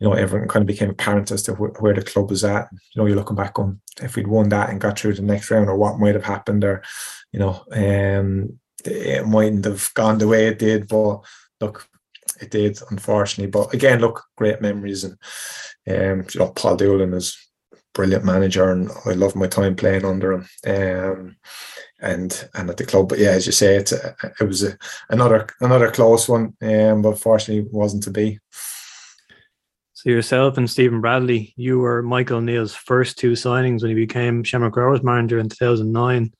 you 0.00 0.08
know 0.08 0.14
everything 0.14 0.48
kind 0.48 0.62
of 0.62 0.66
became 0.66 0.90
apparent 0.90 1.30
as 1.30 1.42
to 1.42 1.52
wh- 1.54 1.82
where 1.82 1.92
the 1.92 2.02
club 2.02 2.30
was 2.30 2.44
at. 2.44 2.68
You 2.72 3.02
know, 3.02 3.06
you're 3.06 3.16
looking 3.16 3.36
back 3.36 3.58
on 3.58 3.80
if 4.00 4.16
we'd 4.16 4.28
won 4.28 4.48
that 4.50 4.70
and 4.70 4.80
got 4.80 4.98
through 4.98 5.14
the 5.14 5.22
next 5.22 5.50
round, 5.50 5.68
or 5.68 5.76
what 5.76 5.98
might 5.98 6.14
have 6.14 6.24
happened, 6.24 6.64
or 6.64 6.82
you 7.32 7.40
know, 7.40 7.64
um, 7.72 8.58
it 8.84 9.26
mightn't 9.26 9.64
have 9.64 9.92
gone 9.94 10.18
the 10.18 10.28
way 10.28 10.46
it 10.46 10.58
did. 10.58 10.88
But 10.88 11.20
look, 11.60 11.88
it 12.40 12.50
did, 12.50 12.78
unfortunately. 12.90 13.50
But 13.50 13.74
again, 13.74 14.00
look, 14.00 14.24
great 14.36 14.60
memories 14.60 15.04
and 15.04 15.16
um, 15.88 16.26
you 16.32 16.40
know, 16.40 16.50
Paul 16.50 16.76
Doolan 16.76 17.14
is 17.14 17.36
brilliant 17.94 18.24
manager, 18.24 18.70
and 18.70 18.90
I 19.06 19.12
love 19.12 19.34
my 19.34 19.46
time 19.46 19.74
playing 19.74 20.04
under 20.04 20.32
him. 20.32 20.48
Um, 20.66 21.36
and 22.00 22.48
and 22.54 22.70
at 22.70 22.76
the 22.76 22.86
club, 22.86 23.08
but 23.08 23.18
yeah, 23.18 23.30
as 23.30 23.46
you 23.46 23.52
say, 23.52 23.76
it's 23.76 23.92
a, 23.92 24.14
it 24.40 24.44
was 24.44 24.62
a, 24.62 24.78
another 25.10 25.48
another 25.60 25.90
close 25.90 26.28
one, 26.28 26.54
um, 26.62 27.02
but 27.02 27.18
fortunately 27.18 27.68
wasn't 27.72 28.04
to 28.04 28.10
be. 28.10 28.38
So 29.94 30.10
yourself 30.10 30.56
and 30.56 30.70
Stephen 30.70 31.00
Bradley, 31.00 31.54
you 31.56 31.80
were 31.80 32.02
Michael 32.02 32.36
O'Neill's 32.36 32.72
first 32.72 33.18
two 33.18 33.32
signings 33.32 33.82
when 33.82 33.88
he 33.88 33.96
became 33.96 34.44
Shamrock 34.44 34.76
Rovers 34.76 35.02
manager 35.02 35.40
in 35.40 35.48
2009. 35.48 36.32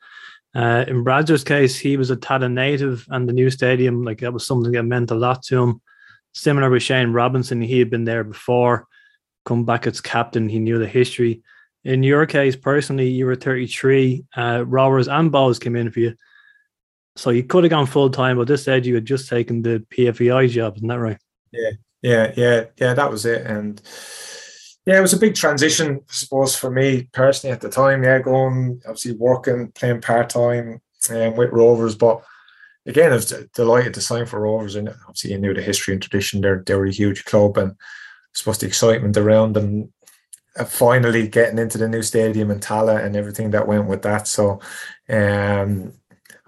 Uh, 0.55 0.85
in 0.89 1.05
Brad's 1.05 1.45
case, 1.45 1.79
he 1.79 1.97
was 1.97 2.11
a 2.11 2.17
Tallaght 2.17 2.53
native, 2.53 3.07
and 3.11 3.29
the 3.29 3.33
new 3.33 3.51
stadium, 3.51 4.03
like 4.03 4.21
that 4.21 4.33
was 4.33 4.47
something 4.47 4.73
that 4.73 4.83
meant 4.83 5.11
a 5.11 5.15
lot 5.15 5.43
to 5.45 5.63
him. 5.63 5.81
Similar 6.33 6.71
with 6.71 6.83
Shane 6.83 7.13
Robinson, 7.13 7.61
he 7.61 7.79
had 7.79 7.91
been 7.91 8.05
there 8.05 8.25
before 8.25 8.87
come 9.49 9.65
back 9.65 9.87
as 9.87 10.01
captain. 10.01 10.49
He 10.49 10.59
knew 10.59 10.79
the 10.79 10.87
history. 10.87 11.43
In 11.83 12.03
your 12.03 12.27
case, 12.27 12.55
personally, 12.55 13.09
you 13.09 13.25
were 13.25 13.35
33. 13.35 14.25
Uh, 14.37 14.65
Rovers 14.67 15.09
and 15.09 15.33
Bohs 15.33 15.59
came 15.59 15.75
in 15.75 15.91
for 15.91 16.01
you. 16.01 16.15
So 17.17 17.31
you 17.31 17.43
could 17.43 17.65
have 17.65 17.71
gone 17.71 17.87
full 17.87 18.11
time, 18.11 18.37
but 18.37 18.47
this 18.47 18.63
said 18.63 18.85
you 18.85 18.95
had 18.95 19.07
just 19.07 19.29
taken 19.29 19.63
the 19.63 19.85
PFAI 19.91 20.51
job, 20.51 20.77
isn't 20.77 20.87
that 20.87 21.01
right? 21.01 21.19
Yeah, 21.51 21.71
yeah, 22.03 22.33
yeah, 22.37 22.65
yeah. 22.77 22.95
That 22.95 23.11
was 23.11 23.25
it, 23.25 23.45
and 23.47 23.81
yeah, 24.89 24.97
it 24.97 25.03
was 25.03 25.13
a 25.13 25.19
big 25.19 25.35
transition, 25.35 25.97
I 25.97 26.13
suppose, 26.13 26.57
for 26.57 26.71
me 26.71 27.11
personally 27.13 27.53
at 27.53 27.61
the 27.61 27.69
time. 27.69 28.03
Yeah, 28.03 28.21
going 28.21 28.81
obviously 28.87 29.13
working, 29.13 29.71
playing 29.73 30.01
part 30.01 30.31
time 30.31 30.81
um, 31.11 31.37
with 31.37 31.51
Rovers, 31.53 31.95
but 31.95 32.25
again, 32.87 33.13
I 33.13 33.17
was 33.17 33.31
delighted 33.53 33.93
to 33.95 34.01
sign 34.01 34.25
for 34.25 34.41
Rovers, 34.41 34.77
and 34.77 34.89
obviously 34.89 35.33
you 35.33 35.39
knew 35.39 35.53
the 35.53 35.61
history 35.61 35.93
and 35.93 36.03
tradition. 36.03 36.41
They're 36.41 36.63
they 36.65 36.75
were 36.75 36.87
a 36.87 36.91
huge 36.91 37.27
club, 37.27 37.59
and 37.59 37.77
suppose 38.33 38.57
the 38.57 38.67
excitement 38.67 39.19
around 39.19 39.53
them 39.53 39.93
uh, 40.57 40.65
finally 40.65 41.29
getting 41.29 41.59
into 41.59 41.77
the 41.77 41.87
new 41.87 42.01
stadium 42.01 42.51
and 42.51 42.63
Tallaght 42.63 43.05
and 43.05 43.15
everything 43.15 43.51
that 43.51 43.69
went 43.69 43.89
with 43.89 44.01
that. 44.05 44.27
So, 44.27 44.59
um, 45.11 45.93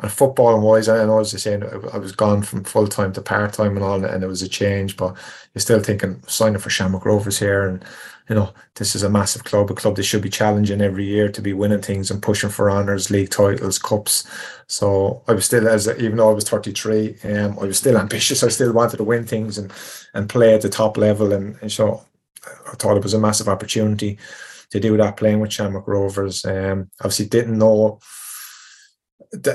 and 0.03 0.11
football 0.11 0.61
wise, 0.61 0.89
I 0.89 1.05
know 1.05 1.21
as 1.21 1.35
I 1.35 1.39
saying 1.39 1.63
I 1.93 1.99
was 1.99 2.13
gone 2.13 2.43
from 2.43 2.65
full 2.65 2.87
time 2.87 3.13
to 3.13 3.23
part 3.23 3.53
time 3.53 3.77
and 3.77 3.85
all, 3.85 4.05
and 4.05 4.25
it 4.25 4.27
was 4.27 4.43
a 4.43 4.49
change. 4.49 4.97
But 4.97 5.15
you're 5.55 5.61
still 5.61 5.81
thinking 5.81 6.23
signing 6.27 6.59
for 6.59 6.71
Shamrock 6.71 7.05
Rovers 7.05 7.39
here, 7.39 7.69
and 7.69 7.85
you 8.29 8.35
know 8.35 8.53
this 8.77 8.95
is 8.95 9.03
a 9.03 9.11
massive 9.11 9.45
club, 9.45 9.71
a 9.71 9.75
club 9.75 9.97
that 9.97 10.05
should 10.05 10.23
be 10.23 10.31
challenging 10.31 10.81
every 10.81 11.05
year 11.05 11.29
to 11.31 11.43
be 11.43 11.53
winning 11.53 11.83
things 11.83 12.11
and 12.11 12.23
pushing 12.23 12.49
for 12.49 12.71
honours, 12.71 13.11
league 13.11 13.31
titles, 13.31 13.79
cups. 13.79 14.27
So 14.69 15.23
I 15.29 15.33
was 15.33 15.45
still 15.45 15.69
as 15.69 15.87
even 15.87 16.17
though 16.17 16.31
I 16.31 16.35
was 16.35 16.49
33, 16.49 17.17
um, 17.25 17.59
I 17.59 17.65
was 17.65 17.79
still 17.79 17.99
ambitious. 18.05 18.43
I 18.43 18.49
still 18.49 18.73
wanted 18.73 18.97
to 18.99 19.05
win 19.05 19.27
things 19.27 19.59
and 19.59 19.73
and 20.15 20.29
play 20.29 20.55
at 20.55 20.63
the 20.63 20.71
top 20.71 20.97
level, 20.97 21.33
and, 21.33 21.57
and 21.61 21.71
so 21.71 22.05
I 22.45 22.75
thought 22.77 22.97
it 22.97 23.03
was 23.03 23.15
a 23.15 23.21
massive 23.21 23.49
opportunity 23.49 24.19
to 24.71 24.81
do 24.81 24.97
that 24.97 25.17
playing 25.17 25.41
with 25.41 25.53
Shamrock 25.53 25.87
Rovers. 25.87 26.45
Um, 26.47 26.91
obviously 27.01 27.27
didn't 27.27 27.59
know 27.59 27.99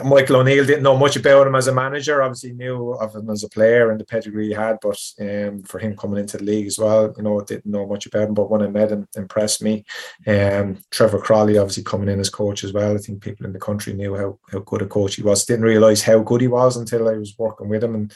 Michael 0.05 0.37
O'Neill 0.37 0.65
didn't 0.65 0.83
know 0.83 0.97
much 0.97 1.17
about 1.17 1.47
him 1.47 1.55
as 1.55 1.67
a 1.67 1.73
manager. 1.73 2.21
Obviously, 2.21 2.53
knew 2.53 2.93
of 2.93 3.13
him 3.13 3.29
as 3.29 3.43
a 3.43 3.49
player 3.49 3.91
and 3.91 3.99
the 3.99 4.05
pedigree 4.05 4.47
he 4.47 4.53
had, 4.53 4.77
but 4.81 4.97
um, 5.19 5.63
for 5.63 5.79
him 5.79 5.97
coming 5.97 6.19
into 6.19 6.37
the 6.37 6.45
league 6.45 6.67
as 6.67 6.79
well, 6.79 7.13
you 7.17 7.23
know, 7.23 7.41
didn't 7.41 7.65
know 7.65 7.85
much 7.85 8.05
about 8.05 8.29
him. 8.29 8.33
But 8.33 8.49
when 8.49 8.61
I 8.61 8.67
met 8.67 8.91
him, 8.91 9.07
impressed 9.17 9.61
me. 9.61 9.83
Um, 10.25 10.77
Trevor 10.91 11.19
Croly, 11.19 11.59
obviously 11.59 11.83
coming 11.83 12.07
in 12.07 12.21
as 12.21 12.29
coach 12.29 12.63
as 12.63 12.71
well. 12.71 12.95
I 12.95 12.99
think 12.99 13.21
people 13.21 13.45
in 13.45 13.51
the 13.51 13.59
country 13.59 13.93
knew 13.93 14.15
how, 14.15 14.39
how 14.49 14.59
good 14.59 14.81
a 14.81 14.87
coach 14.87 15.15
he 15.15 15.23
was. 15.23 15.45
Didn't 15.45 15.65
realise 15.65 16.01
how 16.01 16.19
good 16.19 16.41
he 16.41 16.47
was 16.47 16.77
until 16.77 17.09
I 17.09 17.13
was 17.13 17.35
working 17.37 17.67
with 17.67 17.83
him 17.83 17.95
and 17.95 18.13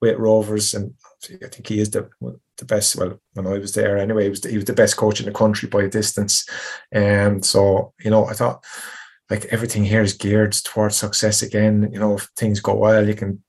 with 0.00 0.16
Rovers. 0.16 0.74
And 0.74 0.94
I 1.42 1.48
think 1.48 1.66
he 1.66 1.80
is 1.80 1.90
the 1.90 2.08
the 2.56 2.64
best. 2.64 2.94
Well, 2.94 3.20
when 3.32 3.48
I 3.48 3.58
was 3.58 3.74
there, 3.74 3.98
anyway, 3.98 4.24
he 4.24 4.30
was 4.30 4.42
the, 4.42 4.50
he 4.50 4.56
was 4.56 4.66
the 4.66 4.74
best 4.74 4.96
coach 4.96 5.18
in 5.18 5.26
the 5.26 5.32
country 5.32 5.68
by 5.68 5.82
a 5.82 5.88
distance. 5.88 6.48
And 6.92 7.36
um, 7.36 7.42
so, 7.42 7.94
you 7.98 8.10
know, 8.10 8.26
I 8.26 8.34
thought 8.34 8.64
like 9.30 9.46
everything 9.46 9.84
here 9.84 10.02
is 10.02 10.12
geared 10.12 10.52
towards 10.52 10.96
success 10.96 11.42
again. 11.42 11.88
You 11.92 12.00
know, 12.00 12.16
if 12.16 12.28
things 12.36 12.60
go 12.60 12.74
well, 12.74 13.06
you 13.06 13.14
can, 13.14 13.42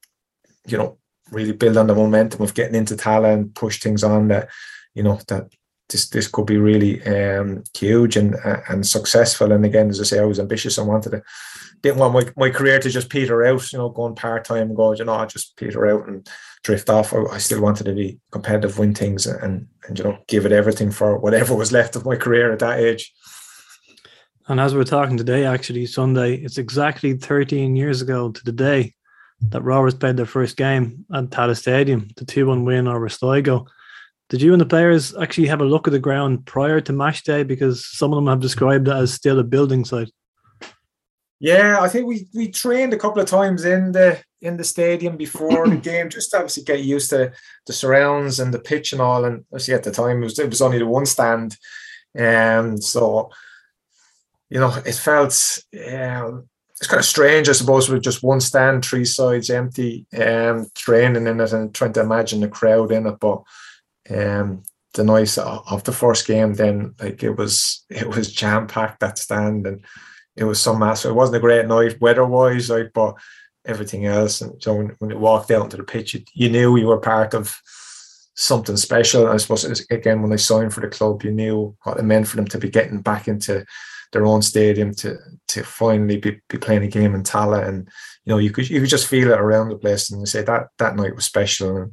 you 0.67 0.77
know, 0.77 0.97
really 1.31 1.53
build 1.53 1.77
on 1.77 1.87
the 1.87 1.95
momentum 1.95 2.41
of 2.41 2.53
getting 2.53 2.75
into 2.75 2.95
Tallaght 2.95 3.33
and 3.33 3.55
push 3.55 3.79
things 3.79 4.03
on 4.03 4.27
that, 4.27 4.49
you 4.93 5.01
know, 5.01 5.19
that 5.27 5.51
this 5.89 6.09
this 6.09 6.27
could 6.27 6.45
be 6.45 6.57
really 6.57 7.03
um, 7.05 7.63
huge 7.77 8.15
and 8.15 8.35
uh, 8.45 8.61
and 8.69 8.85
successful. 8.85 9.51
And 9.51 9.65
again, 9.65 9.89
as 9.89 9.99
I 9.99 10.03
say, 10.03 10.19
I 10.19 10.25
was 10.25 10.39
ambitious. 10.39 10.77
I 10.77 10.83
wanted 10.83 11.09
to 11.11 11.23
didn't 11.81 11.97
want 11.97 12.13
my, 12.13 12.25
my 12.37 12.49
career 12.51 12.79
to 12.79 12.89
just 12.89 13.09
peter 13.09 13.43
out, 13.43 13.71
you 13.71 13.79
know, 13.79 13.89
going 13.89 14.15
part 14.15 14.45
time 14.45 14.67
and 14.67 14.75
go, 14.75 14.93
you 14.93 15.03
know, 15.03 15.15
I 15.15 15.25
just 15.25 15.57
peter 15.57 15.87
out 15.87 16.07
and 16.07 16.29
drift 16.63 16.89
off. 16.89 17.13
I, 17.13 17.23
I, 17.23 17.37
still 17.39 17.59
wanted 17.59 17.85
to 17.85 17.93
be 17.93 18.19
competitive, 18.31 18.77
win 18.77 18.93
things, 18.93 19.25
and 19.25 19.67
and 19.87 19.97
you 19.97 20.03
know, 20.03 20.19
give 20.27 20.45
it 20.45 20.51
everything 20.51 20.91
for 20.91 21.17
whatever 21.17 21.55
was 21.55 21.71
left 21.71 21.95
of 21.95 22.05
my 22.05 22.15
career 22.15 22.51
at 22.51 22.59
that 22.59 22.79
age. 22.79 23.11
And 24.47 24.59
as 24.59 24.73
we're 24.73 24.83
talking 24.83 25.17
today, 25.17 25.45
actually, 25.45 25.85
Sunday, 25.85 26.35
it's 26.35 26.57
exactly 26.57 27.13
13 27.13 27.75
years 27.75 28.01
ago 28.01 28.31
to 28.31 28.43
the 28.43 28.51
day 28.51 28.93
that 29.49 29.63
Rovers 29.63 29.93
played 29.93 30.17
their 30.17 30.25
first 30.25 30.57
game 30.57 31.05
at 31.13 31.25
Tallaght 31.25 31.57
Stadium, 31.57 32.07
the 32.15 32.25
2 32.25 32.47
1 32.47 32.65
win 32.65 32.87
over 32.87 33.09
Sligo. 33.09 33.67
Did 34.29 34.41
you 34.41 34.53
and 34.53 34.61
the 34.61 34.65
players 34.65 35.15
actually 35.17 35.47
have 35.47 35.61
a 35.61 35.65
look 35.65 35.87
at 35.87 35.91
the 35.91 35.99
ground 35.99 36.45
prior 36.45 36.79
to 36.81 36.93
match 36.93 37.23
day? 37.23 37.43
Because 37.43 37.85
some 37.85 38.13
of 38.13 38.17
them 38.17 38.27
have 38.27 38.39
described 38.39 38.87
it 38.87 38.93
as 38.93 39.13
still 39.13 39.39
a 39.39 39.43
building 39.43 39.83
site. 39.83 40.11
Yeah, 41.39 41.79
I 41.81 41.89
think 41.89 42.05
we 42.05 42.27
we 42.35 42.49
trained 42.49 42.93
a 42.93 42.97
couple 42.97 43.21
of 43.21 43.27
times 43.27 43.65
in 43.65 43.91
the 43.91 44.19
in 44.41 44.57
the 44.57 44.63
stadium 44.63 45.17
before 45.17 45.67
the 45.67 45.75
game, 45.75 46.09
just 46.09 46.33
obviously 46.33 46.63
get 46.63 46.83
used 46.83 47.09
to 47.09 47.31
the 47.65 47.73
surrounds 47.73 48.39
and 48.39 48.53
the 48.53 48.59
pitch 48.59 48.93
and 48.93 49.01
all. 49.01 49.25
And 49.25 49.43
obviously 49.51 49.73
at 49.73 49.83
the 49.83 49.91
time 49.91 50.21
it 50.21 50.25
was 50.25 50.39
it 50.39 50.49
was 50.49 50.61
only 50.61 50.77
the 50.77 50.85
one 50.85 51.05
stand, 51.05 51.57
and 52.15 52.73
um, 52.73 52.77
so 52.77 53.31
you 54.51 54.59
know 54.59 54.73
it 54.85 54.95
felt 54.95 55.33
um, 55.91 56.49
it's 56.81 56.87
kind 56.87 56.99
of 56.99 57.05
strange, 57.05 57.47
I 57.47 57.51
suppose, 57.51 57.89
with 57.89 58.03
just 58.03 58.23
one 58.23 58.41
stand, 58.41 58.83
three 58.83 59.05
sides 59.05 59.51
empty, 59.51 60.07
um, 60.19 60.67
training 60.73 61.27
in 61.27 61.39
it 61.39 61.53
and 61.53 61.73
trying 61.73 61.93
to 61.93 62.01
imagine 62.01 62.41
the 62.41 62.47
crowd 62.47 62.91
in 62.91 63.05
it. 63.05 63.19
But 63.19 63.43
um, 64.09 64.63
the 64.95 65.03
noise 65.03 65.37
of 65.37 65.83
the 65.83 65.91
first 65.91 66.25
game, 66.25 66.55
then 66.55 66.95
like 66.99 67.23
it 67.23 67.37
was 67.37 67.85
it 67.89 68.07
was 68.07 68.33
jam 68.33 68.65
packed 68.65 68.99
that 69.01 69.19
stand 69.19 69.67
and 69.67 69.85
it 70.35 70.43
was 70.43 70.59
some 70.59 70.79
massive. 70.79 71.11
It 71.11 71.15
wasn't 71.15 71.37
a 71.37 71.41
great 71.41 71.67
night 71.67 72.01
weather 72.01 72.25
wise, 72.25 72.71
like, 72.71 72.91
but 72.93 73.15
everything 73.65 74.07
else. 74.07 74.41
And 74.41 74.61
so 74.61 74.73
when, 74.73 74.95
when 74.97 75.11
it 75.11 75.19
walked 75.19 75.51
out 75.51 75.65
into 75.65 75.77
the 75.77 75.83
pitch, 75.83 76.15
you, 76.15 76.23
you 76.33 76.49
knew 76.49 76.77
you 76.77 76.87
were 76.87 76.97
part 76.97 77.35
of 77.35 77.55
something 78.33 78.75
special. 78.75 79.25
And 79.25 79.33
I 79.33 79.37
suppose 79.37 79.85
again, 79.91 80.23
when 80.23 80.33
I 80.33 80.37
signed 80.37 80.73
for 80.73 80.81
the 80.81 80.87
club, 80.87 81.23
you 81.23 81.31
knew 81.31 81.75
what 81.83 81.99
it 81.99 82.03
meant 82.03 82.27
for 82.27 82.37
them 82.37 82.47
to 82.47 82.57
be 82.57 82.69
getting 82.69 83.01
back 83.01 83.27
into 83.27 83.65
their 84.11 84.25
own 84.25 84.41
stadium 84.41 84.93
to 84.95 85.17
to 85.49 85.63
finally 85.63 86.17
be, 86.17 86.39
be 86.49 86.57
playing 86.57 86.83
a 86.83 86.87
game 86.87 87.15
in 87.15 87.23
Tallaght. 87.23 87.67
And 87.67 87.87
you 88.25 88.31
know, 88.31 88.37
you 88.37 88.51
could 88.51 88.69
you 88.69 88.81
could 88.81 88.89
just 88.89 89.07
feel 89.07 89.31
it 89.31 89.39
around 89.39 89.69
the 89.69 89.77
place. 89.77 90.09
And 90.09 90.21
you 90.21 90.25
say 90.25 90.43
that 90.43 90.67
that 90.77 90.95
night 90.95 91.15
was 91.15 91.25
special. 91.25 91.77
And 91.77 91.91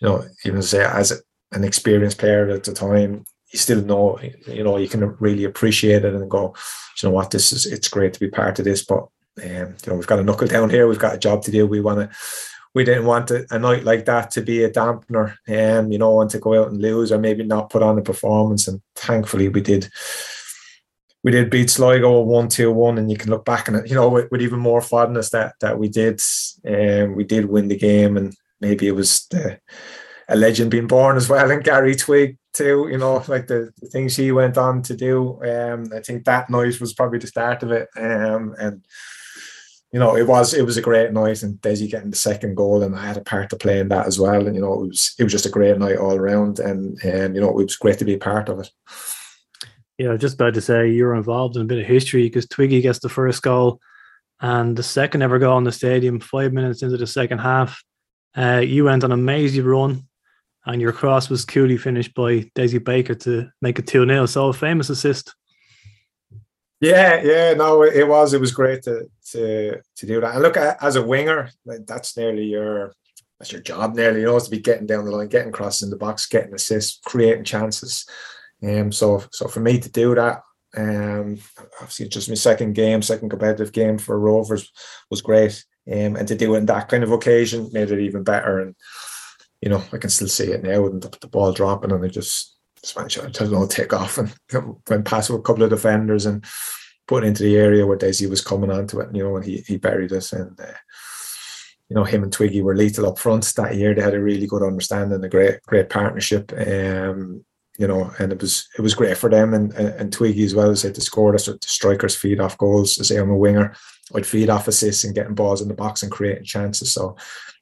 you 0.00 0.08
know, 0.08 0.24
even 0.44 0.62
say 0.62 0.84
as 0.84 1.22
an 1.52 1.64
experienced 1.64 2.18
player 2.18 2.48
at 2.50 2.64
the 2.64 2.72
time, 2.72 3.24
you 3.52 3.58
still 3.58 3.82
know, 3.82 4.18
you 4.46 4.64
know, 4.64 4.76
you 4.78 4.88
can 4.88 5.16
really 5.18 5.44
appreciate 5.44 6.04
it 6.04 6.14
and 6.14 6.30
go, 6.30 6.54
you 7.00 7.08
know 7.08 7.14
what, 7.14 7.30
this 7.30 7.52
is 7.52 7.66
it's 7.66 7.88
great 7.88 8.12
to 8.14 8.20
be 8.20 8.28
part 8.28 8.58
of 8.58 8.64
this, 8.64 8.84
but 8.84 9.06
um, 9.42 9.46
you 9.46 9.88
know, 9.88 9.94
we've 9.94 10.06
got 10.06 10.18
a 10.18 10.24
knuckle 10.24 10.48
down 10.48 10.70
here, 10.70 10.86
we've 10.86 10.98
got 10.98 11.14
a 11.14 11.18
job 11.18 11.42
to 11.42 11.50
do. 11.50 11.66
We 11.66 11.80
want 11.80 12.10
to 12.10 12.16
we 12.74 12.84
didn't 12.84 13.04
want 13.04 13.30
a, 13.30 13.46
a 13.50 13.58
night 13.58 13.84
like 13.84 14.06
that 14.06 14.30
to 14.32 14.40
be 14.40 14.64
a 14.64 14.70
dampener, 14.70 15.36
um, 15.48 15.92
you 15.92 15.98
know, 15.98 16.20
and 16.20 16.30
to 16.30 16.38
go 16.38 16.60
out 16.60 16.70
and 16.70 16.80
lose 16.80 17.12
or 17.12 17.18
maybe 17.18 17.44
not 17.44 17.70
put 17.70 17.82
on 17.82 17.98
a 17.98 18.02
performance. 18.02 18.66
And 18.66 18.80
thankfully 18.94 19.48
we 19.48 19.60
did 19.60 19.90
we 21.24 21.30
did 21.30 21.50
beat 21.50 21.70
Sligo 21.70 22.20
one 22.22 22.48
two 22.48 22.72
one, 22.72 22.98
and 22.98 23.10
you 23.10 23.16
can 23.16 23.30
look 23.30 23.44
back 23.44 23.68
it, 23.68 23.88
you 23.88 23.94
know, 23.94 24.08
with, 24.08 24.30
with 24.30 24.42
even 24.42 24.58
more 24.58 24.80
fondness 24.80 25.30
that 25.30 25.54
that 25.60 25.78
we 25.78 25.88
did, 25.88 26.20
um, 26.66 27.14
we 27.14 27.24
did 27.24 27.46
win 27.46 27.68
the 27.68 27.78
game, 27.78 28.16
and 28.16 28.34
maybe 28.60 28.88
it 28.88 28.94
was 28.94 29.26
the, 29.30 29.58
a 30.28 30.36
legend 30.36 30.70
being 30.70 30.86
born 30.86 31.16
as 31.16 31.28
well, 31.28 31.50
and 31.50 31.64
Gary 31.64 31.94
Twigg 31.94 32.38
too. 32.52 32.88
You 32.90 32.98
know, 32.98 33.22
like 33.28 33.46
the, 33.46 33.70
the 33.80 33.88
things 33.88 34.16
he 34.16 34.32
went 34.32 34.58
on 34.58 34.82
to 34.82 34.96
do. 34.96 35.42
Um, 35.44 35.90
I 35.94 36.00
think 36.00 36.24
that 36.24 36.50
noise 36.50 36.80
was 36.80 36.92
probably 36.92 37.18
the 37.18 37.26
start 37.26 37.62
of 37.62 37.70
it. 37.70 37.88
Um, 37.96 38.54
and 38.58 38.84
you 39.92 40.00
know, 40.00 40.16
it 40.16 40.26
was 40.26 40.54
it 40.54 40.64
was 40.64 40.76
a 40.76 40.82
great 40.82 41.12
night, 41.12 41.42
and 41.42 41.60
Dessie 41.60 41.88
getting 41.88 42.10
the 42.10 42.16
second 42.16 42.56
goal, 42.56 42.82
and 42.82 42.96
I 42.96 43.06
had 43.06 43.18
a 43.18 43.20
part 43.20 43.50
to 43.50 43.56
play 43.56 43.78
in 43.78 43.88
that 43.88 44.06
as 44.06 44.18
well. 44.18 44.46
And 44.46 44.56
you 44.56 44.62
know, 44.62 44.72
it 44.74 44.88
was 44.88 45.14
it 45.18 45.22
was 45.22 45.32
just 45.32 45.46
a 45.46 45.50
great 45.50 45.78
night 45.78 45.98
all 45.98 46.16
around, 46.16 46.58
and 46.58 46.98
and 47.04 47.34
you 47.34 47.40
know, 47.40 47.50
it 47.50 47.54
was 47.54 47.76
great 47.76 47.98
to 47.98 48.04
be 48.04 48.14
a 48.14 48.18
part 48.18 48.48
of 48.48 48.60
it. 48.60 48.70
I 50.08 50.12
was 50.12 50.20
just 50.20 50.34
about 50.34 50.54
to 50.54 50.60
say 50.60 50.90
you're 50.90 51.14
involved 51.14 51.56
in 51.56 51.62
a 51.62 51.66
bit 51.66 51.78
of 51.78 51.86
history 51.86 52.24
because 52.24 52.46
Twiggy 52.46 52.80
gets 52.80 52.98
the 52.98 53.08
first 53.08 53.42
goal 53.42 53.80
and 54.40 54.76
the 54.76 54.82
second 54.82 55.22
ever 55.22 55.38
goal 55.38 55.58
in 55.58 55.64
the 55.64 55.72
stadium, 55.72 56.20
five 56.20 56.52
minutes 56.52 56.82
into 56.82 56.96
the 56.96 57.06
second 57.06 57.38
half. 57.38 57.82
Uh, 58.36 58.62
you 58.64 58.84
went 58.84 59.04
on 59.04 59.12
a 59.12 59.16
mazy 59.16 59.60
run 59.60 60.06
and 60.66 60.80
your 60.80 60.92
cross 60.92 61.28
was 61.28 61.44
coolly 61.44 61.76
finished 61.76 62.14
by 62.14 62.50
Dessie 62.54 62.82
Baker 62.82 63.14
to 63.14 63.48
make 63.60 63.78
it 63.78 63.86
2 63.86 64.06
0. 64.06 64.26
So 64.26 64.48
a 64.48 64.52
famous 64.52 64.90
assist. 64.90 65.34
Yeah, 66.80 67.22
yeah, 67.22 67.54
no, 67.54 67.84
it 67.84 68.08
was. 68.08 68.34
It 68.34 68.40
was 68.40 68.50
great 68.50 68.82
to 68.82 69.08
to 69.30 69.80
to 69.96 70.06
do 70.06 70.20
that. 70.20 70.34
And 70.34 70.42
look, 70.42 70.56
as 70.56 70.96
a 70.96 71.02
winger, 71.02 71.50
that's 71.64 72.16
nearly 72.16 72.44
your 72.44 72.92
that's 73.38 73.52
your 73.52 73.60
job. 73.60 73.94
Nearly, 73.94 74.20
you 74.20 74.26
know, 74.26 74.38
to 74.38 74.50
be 74.50 74.58
getting 74.58 74.86
down 74.86 75.04
the 75.04 75.12
line, 75.12 75.28
getting 75.28 75.52
crosses 75.52 75.82
in 75.82 75.90
the 75.90 75.96
box, 75.96 76.26
getting 76.26 76.54
assists, 76.54 77.00
creating 77.04 77.44
chances. 77.44 78.04
Um, 78.62 78.92
so 78.92 79.24
so 79.32 79.48
for 79.48 79.60
me 79.60 79.78
to 79.78 79.90
do 79.90 80.14
that, 80.14 80.42
um, 80.76 81.38
obviously 81.80 82.08
just 82.08 82.28
my 82.28 82.34
second 82.34 82.74
game, 82.74 83.02
second 83.02 83.30
competitive 83.30 83.72
game 83.72 83.98
for 83.98 84.18
Rovers 84.18 84.70
was 85.10 85.22
great. 85.22 85.64
Um, 85.90 86.16
and 86.16 86.28
to 86.28 86.36
do 86.36 86.54
it 86.54 86.58
in 86.58 86.66
that 86.66 86.88
kind 86.88 87.02
of 87.02 87.10
occasion 87.10 87.68
made 87.72 87.90
it 87.90 88.00
even 88.00 88.22
better. 88.22 88.60
And 88.60 88.76
you 89.62 89.68
know, 89.68 89.82
I 89.92 89.98
can 89.98 90.10
still 90.10 90.28
see 90.28 90.50
it 90.50 90.62
now 90.62 90.86
and 90.86 91.00
the, 91.00 91.16
the 91.20 91.28
ball 91.28 91.52
dropping 91.52 91.92
and 91.92 92.04
I 92.04 92.08
just, 92.08 92.56
just 92.80 92.96
managed 92.96 93.34
to, 93.34 93.48
know, 93.48 93.66
take 93.66 93.92
off 93.92 94.18
and 94.18 94.34
went 94.88 95.04
past 95.04 95.30
a 95.30 95.38
couple 95.38 95.62
of 95.62 95.70
defenders 95.70 96.26
and 96.26 96.44
put 97.06 97.24
into 97.24 97.44
the 97.44 97.56
area 97.56 97.86
where 97.86 97.96
Dessie 97.96 98.28
was 98.28 98.40
coming 98.40 98.70
onto 98.70 98.98
it, 99.00 99.08
And, 99.08 99.16
you 99.16 99.22
know, 99.22 99.36
and 99.36 99.44
he, 99.44 99.58
he 99.58 99.76
buried 99.76 100.12
us. 100.12 100.32
And, 100.32 100.58
uh, 100.60 100.72
you 101.88 101.94
know, 101.94 102.04
him 102.04 102.24
and 102.24 102.32
Twiggy 102.32 102.62
were 102.62 102.74
lethal 102.74 103.06
up 103.06 103.18
front 103.18 103.52
that 103.56 103.76
year. 103.76 103.94
They 103.94 104.02
had 104.02 104.14
a 104.14 104.20
really 104.20 104.46
good 104.46 104.62
understanding, 104.62 105.22
a 105.22 105.28
great, 105.28 105.62
great 105.62 105.90
partnership. 105.90 106.52
Um, 106.52 107.44
you 107.78 107.86
know, 107.86 108.12
and 108.18 108.32
it 108.32 108.40
was 108.40 108.68
it 108.76 108.82
was 108.82 108.94
great 108.94 109.16
for 109.16 109.30
them 109.30 109.54
and 109.54 109.72
and, 109.72 110.12
Twiggy 110.12 110.44
as 110.44 110.54
well 110.54 110.70
as 110.70 110.84
like 110.84 110.94
to 110.94 111.00
score 111.00 111.32
the, 111.32 111.38
the 111.38 111.66
strikers 111.66 112.14
feed 112.14 112.40
off 112.40 112.58
goals. 112.58 112.98
As 112.98 113.10
I'm 113.10 113.30
a 113.30 113.36
winger, 113.36 113.74
I'd 114.14 114.26
feed 114.26 114.50
off 114.50 114.68
assists 114.68 115.04
and 115.04 115.14
getting 115.14 115.34
balls 115.34 115.62
in 115.62 115.68
the 115.68 115.74
box 115.74 116.02
and 116.02 116.12
creating 116.12 116.44
chances. 116.44 116.92
So 116.92 117.16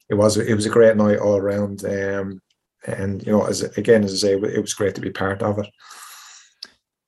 it 0.09 0.15
was 0.15 0.37
it 0.37 0.53
was 0.53 0.65
a 0.65 0.69
great 0.69 0.97
night 0.97 1.19
all 1.19 1.37
around. 1.37 1.85
Um, 1.85 2.41
and 2.85 3.25
you 3.25 3.31
know, 3.31 3.45
as 3.45 3.61
again 3.77 4.03
as 4.03 4.13
I 4.13 4.27
say, 4.27 4.33
it 4.33 4.61
was 4.61 4.73
great 4.73 4.95
to 4.95 5.01
be 5.01 5.11
part 5.11 5.41
of 5.41 5.59
it. 5.59 5.67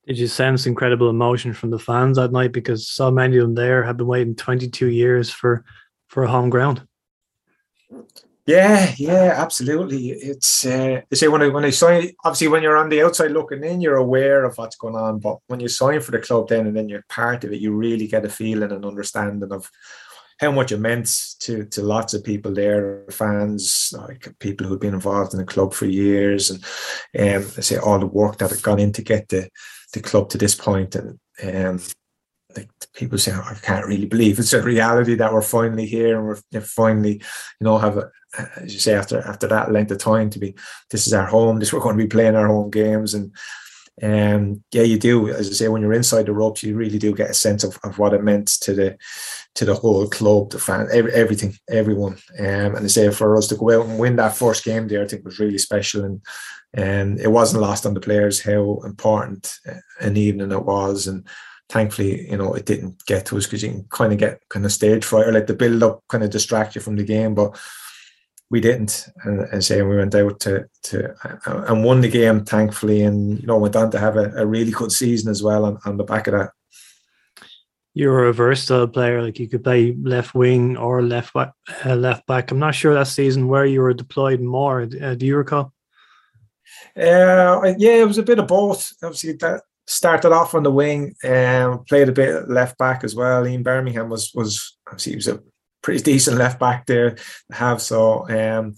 Did 0.06 0.18
you 0.18 0.26
sense 0.26 0.66
incredible 0.66 1.08
emotion 1.08 1.54
from 1.54 1.70
the 1.70 1.78
fans 1.78 2.16
that 2.16 2.32
night 2.32 2.52
because 2.52 2.88
so 2.88 3.10
many 3.10 3.36
of 3.38 3.42
them 3.42 3.54
there 3.54 3.82
have 3.82 3.96
been 3.96 4.06
waiting 4.06 4.34
22 4.34 4.88
years 4.88 5.30
for 5.30 5.64
for 6.08 6.24
a 6.24 6.30
home 6.30 6.50
ground? 6.50 6.86
Yeah, 8.46 8.92
yeah, 8.98 9.32
absolutely. 9.36 10.10
It's 10.10 10.66
uh, 10.66 11.00
they 11.08 11.16
say 11.16 11.28
when 11.28 11.40
I 11.40 11.48
when 11.48 11.64
I 11.64 11.70
sign, 11.70 12.10
obviously 12.24 12.48
when 12.48 12.62
you're 12.62 12.76
on 12.76 12.90
the 12.90 13.02
outside 13.02 13.30
looking 13.30 13.64
in, 13.64 13.80
you're 13.80 13.96
aware 13.96 14.44
of 14.44 14.58
what's 14.58 14.76
going 14.76 14.94
on. 14.96 15.18
But 15.18 15.38
when 15.46 15.60
you 15.60 15.68
sign 15.68 16.00
for 16.00 16.10
the 16.10 16.18
club, 16.18 16.48
then 16.48 16.66
and 16.66 16.76
then 16.76 16.90
you're 16.90 17.04
part 17.08 17.44
of 17.44 17.52
it, 17.52 17.60
you 17.62 17.72
really 17.72 18.06
get 18.06 18.26
a 18.26 18.28
feeling 18.28 18.70
and 18.70 18.84
understanding 18.84 19.50
of 19.50 19.70
how 20.40 20.50
much 20.50 20.72
it 20.72 20.78
meant 20.78 21.36
to 21.40 21.64
to 21.66 21.82
lots 21.82 22.12
of 22.12 22.22
people 22.22 22.52
there, 22.52 23.06
fans, 23.10 23.94
like 23.96 24.34
people 24.40 24.66
who've 24.66 24.80
been 24.80 24.92
involved 24.94 25.32
in 25.32 25.38
the 25.38 25.46
club 25.46 25.72
for 25.72 25.86
years, 25.86 26.50
and 26.50 26.62
um, 27.18 27.50
I 27.56 27.60
say 27.62 27.78
all 27.78 27.98
the 27.98 28.06
work 28.06 28.38
that 28.38 28.50
had 28.50 28.62
gone 28.62 28.78
in 28.78 28.92
to 28.92 29.02
get 29.02 29.28
the 29.30 29.48
the 29.94 30.00
club 30.00 30.28
to 30.30 30.38
this 30.38 30.54
point, 30.54 30.96
and 30.96 31.18
um, 31.42 31.80
like 32.56 32.68
people 32.94 33.18
say, 33.18 33.32
oh, 33.34 33.42
I 33.44 33.54
can't 33.54 33.86
really 33.86 34.06
believe 34.06 34.38
it's 34.38 34.52
a 34.52 34.62
reality 34.62 35.14
that 35.16 35.32
we're 35.32 35.42
finally 35.42 35.86
here 35.86 36.16
and 36.18 36.26
we're 36.26 36.60
finally, 36.60 37.14
you 37.14 37.64
know, 37.64 37.78
have 37.78 37.96
a, 37.98 38.10
as 38.56 38.72
you 38.72 38.80
say 38.80 38.94
after 38.94 39.20
after 39.20 39.46
that 39.48 39.72
length 39.72 39.90
of 39.90 39.98
time 39.98 40.30
to 40.30 40.38
be, 40.38 40.54
this 40.90 41.06
is 41.06 41.12
our 41.12 41.26
home, 41.26 41.58
this 41.58 41.72
we're 41.72 41.80
going 41.80 41.96
to 41.96 42.04
be 42.04 42.08
playing 42.08 42.36
our 42.36 42.48
home 42.48 42.70
games 42.70 43.14
and 43.14 43.32
um, 44.02 44.64
yeah, 44.72 44.82
you 44.82 44.98
do. 44.98 45.28
As 45.28 45.48
I 45.48 45.52
say, 45.52 45.68
when 45.68 45.80
you're 45.80 45.92
inside 45.92 46.26
the 46.26 46.32
ropes, 46.32 46.64
you 46.64 46.74
really 46.74 46.98
do 46.98 47.14
get 47.14 47.30
a 47.30 47.34
sense 47.34 47.62
of, 47.62 47.78
of 47.84 47.98
what 47.98 48.12
it 48.12 48.24
meant 48.24 48.48
to 48.62 48.74
the 48.74 48.98
to 49.54 49.64
the 49.64 49.74
whole 49.74 50.08
club, 50.08 50.50
the 50.50 50.58
fan, 50.58 50.88
every, 50.92 51.12
everything, 51.12 51.56
everyone. 51.70 52.14
Um, 52.40 52.74
and 52.74 52.78
I 52.78 52.86
say 52.88 53.08
for 53.10 53.36
us 53.36 53.46
to 53.48 53.56
go 53.56 53.70
out 53.70 53.86
and 53.86 53.98
win 53.98 54.16
that 54.16 54.34
first 54.34 54.64
game 54.64 54.88
there, 54.88 55.04
I 55.04 55.06
think 55.06 55.24
was 55.24 55.38
really 55.38 55.58
special, 55.58 56.04
and 56.04 56.20
and 56.72 57.20
it 57.20 57.30
wasn't 57.30 57.62
lost 57.62 57.86
on 57.86 57.94
the 57.94 58.00
players 58.00 58.42
how 58.42 58.80
important 58.84 59.54
an 60.00 60.16
evening 60.16 60.50
it 60.50 60.64
was, 60.64 61.06
and 61.06 61.24
thankfully, 61.68 62.28
you 62.28 62.36
know, 62.36 62.52
it 62.54 62.66
didn't 62.66 63.04
get 63.06 63.26
to 63.26 63.36
us 63.36 63.44
because 63.44 63.62
you 63.62 63.70
can 63.70 63.84
kind 63.90 64.12
of 64.12 64.18
get 64.18 64.40
kind 64.48 64.66
of 64.66 64.72
stage 64.72 65.04
fright 65.04 65.28
or 65.28 65.32
like 65.32 65.46
the 65.46 65.54
build 65.54 65.84
up 65.84 66.02
kind 66.08 66.24
of 66.24 66.30
distract 66.30 66.74
you 66.74 66.80
from 66.80 66.96
the 66.96 67.04
game, 67.04 67.34
but 67.34 67.56
we 68.54 68.60
didn't. 68.60 69.08
And, 69.24 69.40
and 69.52 69.64
say 69.64 69.82
we 69.82 69.96
went 69.96 70.14
out 70.14 70.38
to 70.40 70.66
to 70.84 71.12
and 71.68 71.82
won 71.82 72.02
the 72.02 72.08
game 72.08 72.44
thankfully, 72.44 73.02
and 73.02 73.40
you 73.40 73.46
know 73.48 73.58
went 73.58 73.74
on 73.74 73.90
to 73.90 73.98
have 73.98 74.16
a, 74.16 74.30
a 74.36 74.46
really 74.46 74.70
good 74.70 74.92
season 74.92 75.28
as 75.28 75.42
well 75.42 75.64
on, 75.64 75.78
on 75.84 75.96
the 75.96 76.04
back 76.04 76.28
of 76.28 76.34
that. 76.34 76.50
You're 77.94 78.28
a 78.28 78.32
versatile 78.32 78.86
player. 78.86 79.22
Like 79.22 79.40
you 79.40 79.48
could 79.48 79.64
play 79.64 79.96
left 80.00 80.36
wing 80.36 80.76
or 80.76 81.02
left 81.02 81.34
back. 81.34 81.52
Uh, 81.84 81.96
left 81.96 82.26
back. 82.28 82.52
I'm 82.52 82.60
not 82.60 82.76
sure 82.76 82.94
that 82.94 83.08
season 83.08 83.48
where 83.48 83.66
you 83.66 83.80
were 83.80 83.92
deployed 83.92 84.40
more. 84.40 84.82
Uh, 84.82 85.14
do 85.16 85.26
you 85.26 85.36
recall? 85.36 85.72
Uh, 86.96 87.74
yeah, 87.76 87.96
it 88.02 88.06
was 88.06 88.18
a 88.18 88.22
bit 88.30 88.38
of 88.38 88.46
both. 88.46 88.92
Obviously, 89.02 89.32
that 89.32 89.62
started 89.88 90.30
off 90.32 90.54
on 90.54 90.62
the 90.62 90.70
wing 90.70 91.14
and 91.24 91.72
um, 91.72 91.84
played 91.88 92.08
a 92.08 92.12
bit 92.12 92.48
left 92.48 92.78
back 92.78 93.02
as 93.02 93.16
well. 93.16 93.48
Ian 93.48 93.64
Bermingham 93.64 94.10
was 94.10 94.30
was 94.32 94.76
obviously 94.86 95.12
he 95.12 95.16
was 95.16 95.28
a 95.28 95.42
pretty 95.84 96.02
decent 96.02 96.38
left 96.38 96.58
back 96.58 96.86
there 96.86 97.10
to 97.10 97.54
have. 97.54 97.80
So 97.80 98.28
um, 98.28 98.74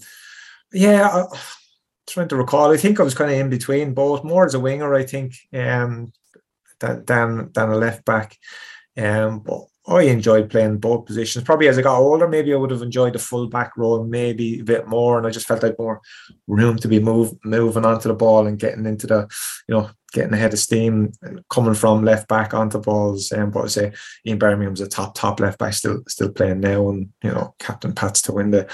yeah, 0.73 1.07
I, 1.07 1.37
trying 2.05 2.27
to 2.27 2.35
recall. 2.35 2.71
I 2.71 2.77
think 2.77 2.99
I 2.99 3.03
was 3.03 3.15
kind 3.15 3.31
of 3.31 3.37
in 3.37 3.49
between 3.49 3.93
both, 3.93 4.23
more 4.23 4.45
as 4.45 4.53
a 4.53 4.59
winger, 4.59 4.93
I 4.93 5.03
think, 5.03 5.33
um, 5.53 6.11
than 6.79 7.05
than, 7.05 7.51
than 7.53 7.69
a 7.69 7.75
left 7.75 8.05
back. 8.05 8.37
Um, 8.97 9.39
but 9.39 9.61
I 9.87 10.01
enjoyed 10.01 10.49
playing 10.49 10.79
both 10.79 11.05
positions. 11.05 11.45
Probably 11.45 11.69
as 11.69 11.79
I 11.79 11.81
got 11.81 11.99
older, 11.99 12.27
maybe 12.27 12.53
I 12.53 12.57
would 12.57 12.71
have 12.71 12.81
enjoyed 12.81 13.13
the 13.13 13.19
full 13.19 13.47
back 13.47 13.77
role 13.77 14.03
maybe 14.03 14.59
a 14.59 14.63
bit 14.63 14.87
more, 14.87 15.17
and 15.17 15.25
I 15.25 15.29
just 15.29 15.47
felt 15.47 15.63
like 15.63 15.79
more 15.79 16.01
room 16.45 16.77
to 16.77 16.89
be 16.89 16.99
move 16.99 17.31
moving 17.45 17.85
onto 17.85 18.09
the 18.09 18.15
ball 18.15 18.47
and 18.47 18.59
getting 18.59 18.85
into 18.85 19.07
the, 19.07 19.27
you 19.67 19.75
know, 19.75 19.89
getting 20.17 20.33
ahead 20.33 20.51
of 20.51 20.59
steam, 20.59 21.11
coming 21.49 21.75
from 21.75 22.03
left 22.03 22.27
back 22.27 22.53
onto 22.53 22.79
balls. 22.79 23.31
Um, 23.31 23.51
but 23.51 23.65
I 23.65 23.67
say 23.67 23.93
Ian 24.25 24.39
Bermingham's 24.39 24.81
a 24.81 24.87
top 24.87 25.13
top 25.13 25.39
left 25.39 25.59
back, 25.59 25.73
still 25.73 26.01
still 26.07 26.31
playing 26.31 26.59
now, 26.59 26.89
and 26.89 27.09
you 27.23 27.31
know, 27.31 27.53
captain 27.59 27.93
Pats 27.93 28.23
to 28.23 28.33
win 28.33 28.49
the 28.49 28.67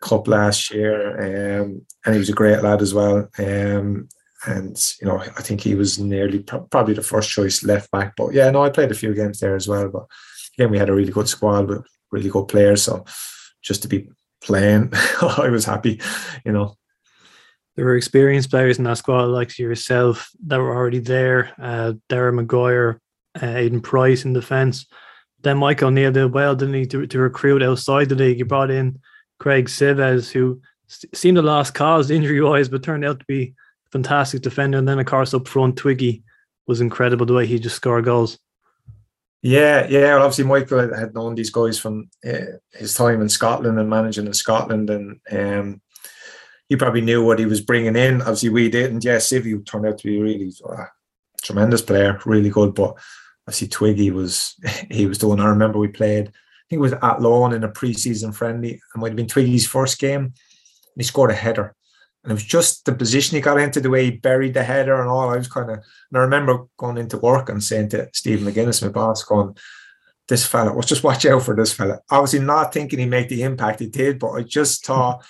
cup 0.00 0.28
last 0.28 0.70
year, 0.70 1.60
um, 1.62 1.86
and 2.04 2.14
he 2.14 2.18
was 2.18 2.28
a 2.28 2.34
great 2.34 2.62
lad 2.62 2.82
as 2.82 2.92
well. 2.92 3.28
Um, 3.38 4.08
and 4.46 4.94
you 5.00 5.08
know, 5.08 5.18
I 5.18 5.42
think 5.42 5.62
he 5.62 5.74
was 5.74 5.98
nearly 5.98 6.40
probably 6.40 6.94
the 6.94 7.02
first 7.02 7.30
choice 7.30 7.64
left 7.64 7.90
back. 7.90 8.14
But 8.14 8.34
yeah, 8.34 8.50
no, 8.50 8.62
I 8.62 8.70
played 8.70 8.90
a 8.90 8.94
few 8.94 9.14
games 9.14 9.40
there 9.40 9.56
as 9.56 9.66
well. 9.66 9.88
But 9.88 10.06
again, 10.56 10.70
we 10.70 10.78
had 10.78 10.90
a 10.90 10.94
really 10.94 11.12
good 11.12 11.28
squad 11.28 11.68
with 11.68 11.86
really 12.12 12.28
good 12.28 12.46
players. 12.46 12.82
So 12.82 13.06
just 13.62 13.82
to 13.82 13.88
be 13.88 14.10
playing, 14.42 14.90
I 15.22 15.48
was 15.48 15.64
happy. 15.64 16.00
You 16.44 16.52
know, 16.52 16.74
there 17.78 17.84
were 17.84 17.96
experienced 17.96 18.50
players 18.50 18.78
in 18.78 18.84
that 18.86 18.98
squad, 18.98 19.26
like 19.26 19.56
yourself, 19.56 20.32
that 20.48 20.58
were 20.58 20.74
already 20.74 20.98
there. 20.98 21.52
Uh, 21.62 21.92
Darren 22.08 22.34
Maguire, 22.34 23.00
uh, 23.40 23.46
Aidan 23.46 23.82
Price 23.82 24.24
in 24.24 24.32
defence. 24.32 24.86
Then 25.42 25.58
Mike 25.58 25.80
O'Neill 25.80 26.10
did 26.10 26.34
well, 26.34 26.56
didn't 26.56 26.74
he, 26.74 26.86
to, 26.86 27.06
to 27.06 27.18
recruit 27.20 27.62
outside 27.62 28.08
the 28.08 28.16
league? 28.16 28.38
He 28.38 28.42
brought 28.42 28.72
in 28.72 28.98
Craig 29.38 29.66
Sives, 29.66 30.28
who 30.32 30.60
seemed 31.14 31.38
a 31.38 31.42
lost 31.42 31.74
cause 31.74 32.10
injury 32.10 32.40
wise, 32.40 32.68
but 32.68 32.82
turned 32.82 33.04
out 33.04 33.20
to 33.20 33.26
be 33.26 33.54
a 33.86 33.90
fantastic 33.92 34.42
defender. 34.42 34.78
And 34.78 34.88
then, 34.88 34.98
of 34.98 35.06
course, 35.06 35.32
up 35.32 35.46
front, 35.46 35.76
Twiggy 35.76 36.24
was 36.66 36.80
incredible 36.80 37.26
the 37.26 37.34
way 37.34 37.46
he 37.46 37.60
just 37.60 37.76
scored 37.76 38.06
goals. 38.06 38.40
Yeah, 39.40 39.86
yeah. 39.88 40.16
Well, 40.16 40.24
obviously, 40.24 40.46
Michael 40.46 40.92
had 40.92 41.14
known 41.14 41.36
these 41.36 41.50
guys 41.50 41.78
from 41.78 42.10
uh, 42.26 42.58
his 42.72 42.94
time 42.94 43.20
in 43.20 43.28
Scotland 43.28 43.78
and 43.78 43.88
managing 43.88 44.26
in 44.26 44.34
Scotland, 44.34 44.90
and 44.90 45.20
um, 45.30 45.80
he 46.68 46.76
probably 46.76 47.00
knew 47.00 47.24
what 47.24 47.38
he 47.38 47.46
was 47.46 47.60
bringing 47.60 47.96
in. 47.96 48.20
Obviously, 48.20 48.50
we 48.50 48.68
didn't. 48.68 49.04
Yeah, 49.04 49.16
Sivy 49.16 49.64
turned 49.64 49.86
out 49.86 49.98
to 49.98 50.06
be 50.06 50.18
a 50.18 50.22
really 50.22 50.52
uh, 50.68 50.84
tremendous 51.42 51.82
player, 51.82 52.20
really 52.26 52.50
good. 52.50 52.74
But 52.74 52.96
obviously, 53.46 53.68
Twiggy 53.68 54.10
was 54.10 54.54
he 54.90 55.06
was 55.06 55.18
the 55.18 55.28
one. 55.28 55.40
I 55.40 55.46
remember 55.46 55.78
we 55.78 55.88
played 55.88 56.32
I 56.68 56.68
think 56.68 56.80
it 56.80 56.82
was 56.82 56.92
Athlone 56.92 57.54
in 57.54 57.64
a 57.64 57.68
preseason 57.70 58.34
friendly. 58.34 58.72
It 58.74 58.80
might 58.94 59.08
have 59.08 59.16
been 59.16 59.26
Twiggy's 59.26 59.66
first 59.66 59.98
game. 59.98 60.20
And 60.24 60.34
he 60.96 61.02
scored 61.02 61.30
a 61.30 61.34
header. 61.34 61.74
And 62.22 62.30
it 62.30 62.34
was 62.34 62.44
just 62.44 62.84
the 62.84 62.94
position 62.94 63.36
he 63.36 63.40
got 63.40 63.58
into, 63.58 63.80
the 63.80 63.88
way 63.88 64.04
he 64.04 64.10
buried 64.10 64.52
the 64.52 64.62
header 64.62 65.00
and 65.00 65.08
all. 65.08 65.30
I 65.30 65.38
was 65.38 65.48
kind 65.48 65.70
of, 65.70 65.78
and 65.78 66.18
I 66.18 66.18
remember 66.18 66.66
going 66.76 66.98
into 66.98 67.16
work 67.16 67.48
and 67.48 67.64
saying 67.64 67.88
to 67.90 68.10
Stephen 68.12 68.52
McGuinness, 68.52 68.82
my 68.82 68.88
boss, 68.88 69.22
going, 69.22 69.56
this 70.28 70.44
fella, 70.44 70.74
let's 70.74 70.88
just 70.88 71.02
watch 71.02 71.24
out 71.24 71.42
for 71.42 71.56
this 71.56 71.72
fella. 71.72 72.00
Obviously, 72.10 72.40
not 72.40 72.74
thinking 72.74 72.98
he'd 72.98 73.06
make 73.06 73.30
the 73.30 73.44
impact 73.44 73.80
he 73.80 73.86
did, 73.86 74.18
but 74.18 74.32
I 74.32 74.42
just 74.42 74.84
thought 74.84 75.24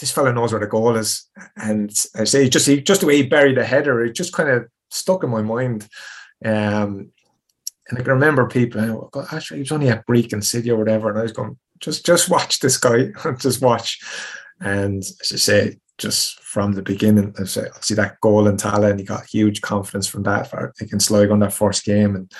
this 0.00 0.10
fella 0.10 0.32
knows 0.32 0.52
where 0.52 0.60
the 0.60 0.66
goal 0.66 0.96
is. 0.96 1.28
And 1.56 1.94
I 2.16 2.24
say, 2.24 2.48
just 2.48 2.66
he, 2.66 2.80
just 2.80 3.02
the 3.02 3.06
way 3.06 3.16
he 3.16 3.22
buried 3.22 3.56
the 3.56 3.64
header, 3.64 4.04
it 4.04 4.14
just 4.14 4.32
kind 4.32 4.48
of 4.48 4.66
stuck 4.90 5.22
in 5.22 5.30
my 5.30 5.42
mind. 5.42 5.86
Um, 6.44 7.12
and 7.88 7.98
I 7.98 8.02
can 8.02 8.12
remember 8.12 8.46
people, 8.48 9.10
oh, 9.12 9.28
actually, 9.30 9.58
he 9.58 9.62
was 9.62 9.72
only 9.72 9.88
at 9.88 10.06
Brechin 10.06 10.42
City 10.42 10.70
or 10.70 10.78
whatever. 10.78 11.10
And 11.10 11.18
I 11.18 11.22
was 11.22 11.32
going, 11.32 11.58
just 11.80 12.04
just 12.04 12.30
watch 12.30 12.60
this 12.60 12.76
guy, 12.76 13.08
just 13.38 13.62
watch. 13.62 14.00
And 14.60 15.02
as 15.02 15.32
I 15.32 15.36
say, 15.36 15.78
just 15.98 16.40
from 16.40 16.72
the 16.72 16.82
beginning, 16.82 17.34
I 17.38 17.44
say, 17.44 17.66
see 17.80 17.94
that 17.94 18.20
goal 18.20 18.48
in 18.48 18.56
Tallaght 18.56 18.90
and 18.90 19.00
he 19.00 19.04
got 19.04 19.26
huge 19.26 19.60
confidence 19.60 20.06
from 20.06 20.22
that 20.22 20.50
against 20.80 21.06
Sligo 21.06 21.32
on 21.32 21.40
that 21.40 21.52
first 21.52 21.84
game 21.84 22.16
and 22.16 22.32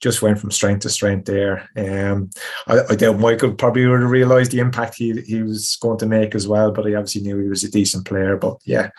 just 0.00 0.22
went 0.22 0.38
from 0.38 0.50
strength 0.50 0.80
to 0.80 0.90
strength 0.90 1.26
there. 1.26 1.68
Um, 1.76 2.30
I, 2.66 2.80
I 2.90 2.94
doubt 2.94 3.18
Michael 3.18 3.54
probably 3.54 3.86
would 3.86 4.00
have 4.00 4.10
realised 4.10 4.52
the 4.52 4.58
impact 4.58 4.96
he, 4.96 5.20
he 5.22 5.42
was 5.42 5.76
going 5.80 5.98
to 5.98 6.06
make 6.06 6.34
as 6.34 6.46
well, 6.46 6.70
but 6.70 6.84
he 6.84 6.94
obviously 6.94 7.22
knew 7.22 7.38
he 7.38 7.48
was 7.48 7.64
a 7.64 7.70
decent 7.70 8.06
player. 8.06 8.36
But 8.36 8.58
yeah, 8.64 8.90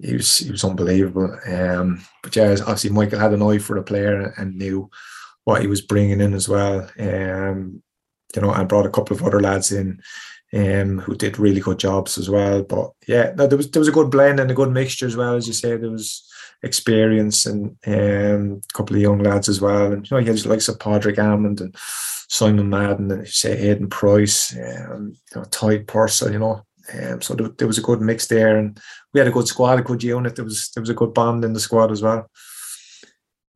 he 0.00 0.14
was 0.14 0.38
he 0.38 0.50
was 0.50 0.64
unbelievable. 0.64 1.36
Um, 1.46 2.04
but 2.22 2.34
yeah, 2.34 2.56
obviously 2.60 2.90
Michael 2.90 3.20
had 3.20 3.32
an 3.32 3.42
eye 3.42 3.58
for 3.58 3.76
the 3.76 3.82
player 3.82 4.34
and 4.36 4.56
knew 4.56 4.90
what 5.44 5.60
he 5.60 5.68
was 5.68 5.80
bringing 5.80 6.20
in 6.20 6.34
as 6.34 6.48
well. 6.48 6.88
Um, 6.98 7.82
you 8.34 8.42
know, 8.42 8.52
and 8.52 8.68
brought 8.68 8.86
a 8.86 8.90
couple 8.90 9.16
of 9.16 9.22
other 9.22 9.40
lads 9.40 9.72
in 9.72 10.00
um, 10.52 10.98
who 10.98 11.14
did 11.14 11.38
really 11.38 11.60
good 11.60 11.78
jobs 11.78 12.18
as 12.18 12.28
well. 12.28 12.62
But 12.62 12.90
yeah, 13.06 13.32
no, 13.36 13.46
there 13.46 13.56
was 13.56 13.70
there 13.70 13.80
was 13.80 13.88
a 13.88 13.92
good 13.92 14.10
blend 14.10 14.40
and 14.40 14.50
a 14.50 14.54
good 14.54 14.70
mixture 14.70 15.06
as 15.06 15.16
well, 15.16 15.36
as 15.36 15.46
you 15.46 15.52
say. 15.52 15.76
There 15.76 15.90
was 15.90 16.28
experience 16.62 17.46
and 17.46 17.76
um, 17.86 18.60
a 18.70 18.74
couple 18.74 18.96
of 18.96 19.02
young 19.02 19.22
lads 19.22 19.48
as 19.48 19.60
well. 19.60 19.92
And 19.92 20.08
you 20.08 20.16
know, 20.16 20.20
you 20.20 20.32
had 20.32 20.46
likes 20.46 20.68
of 20.68 20.78
Padraig 20.78 21.16
Amond 21.16 21.60
and 21.60 21.74
Simon 22.28 22.68
Madden 22.68 23.10
and 23.10 23.28
say 23.28 23.56
Aidan 23.70 23.88
Price, 23.88 24.54
um, 24.56 25.14
you 25.34 25.40
know, 25.40 25.46
Tadhg 25.46 25.86
Purcell, 25.86 26.32
you 26.32 26.38
know. 26.38 26.62
Um, 26.94 27.20
so 27.20 27.34
there, 27.34 27.48
there 27.48 27.66
was 27.66 27.78
a 27.78 27.82
good 27.82 28.00
mix 28.00 28.26
there, 28.26 28.56
and 28.56 28.78
we 29.12 29.18
had 29.18 29.28
a 29.28 29.32
good 29.32 29.48
squad, 29.48 29.80
a 29.80 29.82
good 29.82 30.02
unit. 30.02 30.36
There 30.36 30.44
was 30.44 30.70
there 30.70 30.82
was 30.82 30.90
a 30.90 30.94
good 30.94 31.14
bond 31.14 31.44
in 31.44 31.52
the 31.52 31.60
squad 31.60 31.90
as 31.90 32.02
well. 32.02 32.30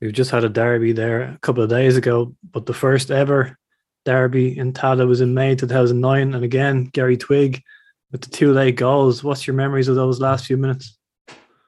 We've 0.01 0.13
just 0.13 0.31
had 0.31 0.45
a 0.45 0.49
derby 0.49 0.93
there 0.93 1.23
a 1.23 1.39
couple 1.43 1.63
of 1.63 1.71
days 1.71 1.97
ago, 1.97 2.35
but 2.51 2.67
the 2.67 2.75
first 2.75 3.11
ever 3.11 3.59
derby 4.05 4.57
in 4.57 4.73
Tallaght 4.73 5.07
was 5.07 5.21
in 5.21 5.35
May 5.35 5.55
2009. 5.55 6.35
And 6.35 6.45
again, 6.45 6.85
Gary 6.85 7.17
Twigg 7.17 7.63
with 8.11 8.23
the 8.23 8.31
two 8.31 8.53
late 8.53 8.77
goals. 8.77 9.23
What's 9.23 9.47
your 9.47 9.55
memories 9.55 9.89
of 9.89 9.97
those 9.97 10.21
last 10.21 10.47
few 10.47 10.57
minutes? 10.57 10.97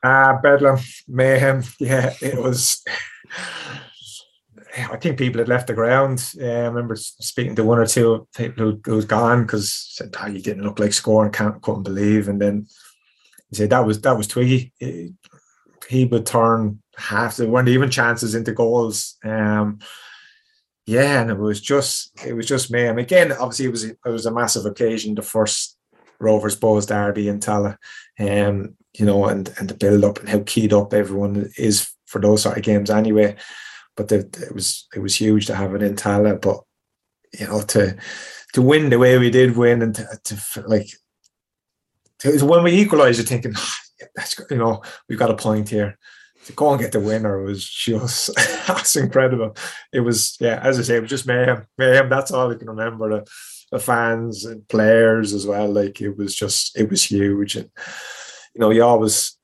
Ah, 0.04 0.30
uh, 0.30 0.40
Bedlam, 0.40 0.78
mayhem. 1.06 1.62
Yeah, 1.78 2.12
it 2.20 2.36
was. 2.36 2.82
I 4.74 4.96
think 4.96 5.18
people 5.18 5.38
had 5.38 5.48
left 5.48 5.66
the 5.66 5.74
ground. 5.74 6.32
I 6.40 6.66
remember 6.66 6.96
speaking 6.96 7.54
to 7.56 7.64
one 7.64 7.78
or 7.78 7.86
two 7.86 8.26
people 8.34 8.80
who, 8.84 8.94
was 8.94 9.04
gone 9.04 9.42
because 9.42 9.72
said, 9.72 10.14
"Oh, 10.20 10.26
you 10.26 10.40
didn't 10.40 10.64
look 10.64 10.78
like 10.78 10.92
scoring. 10.92 11.30
Can't 11.30 11.60
couldn't 11.62 11.82
believe." 11.82 12.28
And 12.28 12.40
then 12.40 12.66
he 13.50 13.56
said 13.56 13.70
that 13.70 13.86
was 13.86 14.00
that 14.00 14.16
was 14.16 14.26
Twiggy. 14.26 14.72
He, 14.78 16.04
would 16.06 16.24
turn 16.24 16.80
half 16.96 17.36
there 17.36 17.48
weren't 17.48 17.68
even 17.68 17.90
chances 17.90 18.34
into 18.34 18.52
goals. 18.52 19.16
Um, 19.24 19.80
yeah, 20.86 21.20
and 21.20 21.30
it 21.30 21.38
was 21.38 21.60
just 21.60 22.10
it 22.24 22.32
was 22.32 22.46
just. 22.46 22.74
I 22.74 22.78
again, 22.78 23.32
obviously 23.32 23.66
it 23.66 23.72
was 23.72 23.84
it 23.84 23.98
was 24.04 24.26
a 24.26 24.32
massive 24.32 24.66
occasion, 24.66 25.14
the 25.14 25.22
first 25.22 25.76
Rovers 26.18 26.58
Bohs 26.58 26.86
derby 26.86 27.28
in 27.28 27.40
Tallaght, 27.40 27.76
um, 28.18 28.76
you 28.94 29.06
know, 29.06 29.27
and 29.27 29.52
and 29.59 29.69
the 29.69 29.74
build 29.74 30.05
up 30.05 30.19
and 30.19 30.28
how 30.28 30.43
keyed 30.44 30.73
up 30.73 30.93
everyone 30.93 31.51
is 31.56 31.90
for 32.06 32.20
those 32.20 32.43
sort 32.43 32.56
of 32.56 32.62
games 32.62 32.90
anyway. 32.90 33.36
But 33.97 34.09
the, 34.09 34.19
it 34.19 34.55
was 34.55 34.86
it 34.94 35.01
was 35.01 35.16
huge 35.16 35.47
to 35.47 35.55
have 35.55 35.74
it 35.74 35.82
in 35.82 35.97
Tallaght, 35.97 36.40
but 36.40 36.60
you 37.39 37.47
know 37.47 37.62
to 37.62 37.97
to 38.55 38.62
win 38.62 38.90
the 38.90 38.98
way 38.98 39.19
we 39.19 39.31
did 39.31 39.56
win 39.56 39.82
and 39.82 39.94
to, 39.94 40.06
to 40.24 40.69
like 40.69 40.89
to, 42.20 42.47
when 42.47 42.62
we 42.62 42.73
equalised, 42.73 43.19
you're 43.19 43.27
thinking, 43.27 43.55
oh, 43.56 43.74
that's 44.14 44.39
you 44.51 44.59
know 44.59 44.82
we've 45.09 45.19
got 45.19 45.31
a 45.31 45.36
point 45.36 45.69
here 45.69 45.98
to 46.47 46.52
go 46.52 46.73
and 46.73 46.81
get 46.81 46.93
the 46.93 47.01
winner 47.01 47.43
was 47.43 47.69
just 47.69 48.35
that's 48.66 48.97
incredible. 48.97 49.56
It 49.93 50.01
was 50.01 50.36
yeah, 50.40 50.60
as 50.62 50.78
I 50.78 50.82
say, 50.82 50.97
it 50.97 51.01
was 51.01 51.10
just 51.10 51.27
mayhem. 51.27 51.66
Mayhem. 51.78 52.09
That's 52.09 52.31
all 52.31 52.51
I 52.51 52.56
can 52.56 52.69
remember. 52.69 53.09
The, 53.09 53.31
the 53.70 53.78
fans 53.78 54.44
and 54.44 54.66
players 54.69 55.32
as 55.32 55.47
well. 55.47 55.70
Like 55.70 56.01
it 56.01 56.16
was 56.16 56.35
just 56.35 56.78
it 56.78 56.90
was 56.90 57.05
huge, 57.05 57.56
and 57.56 57.70
you 58.54 58.60
know 58.60 58.70
you 58.70 58.82
always 58.82 59.36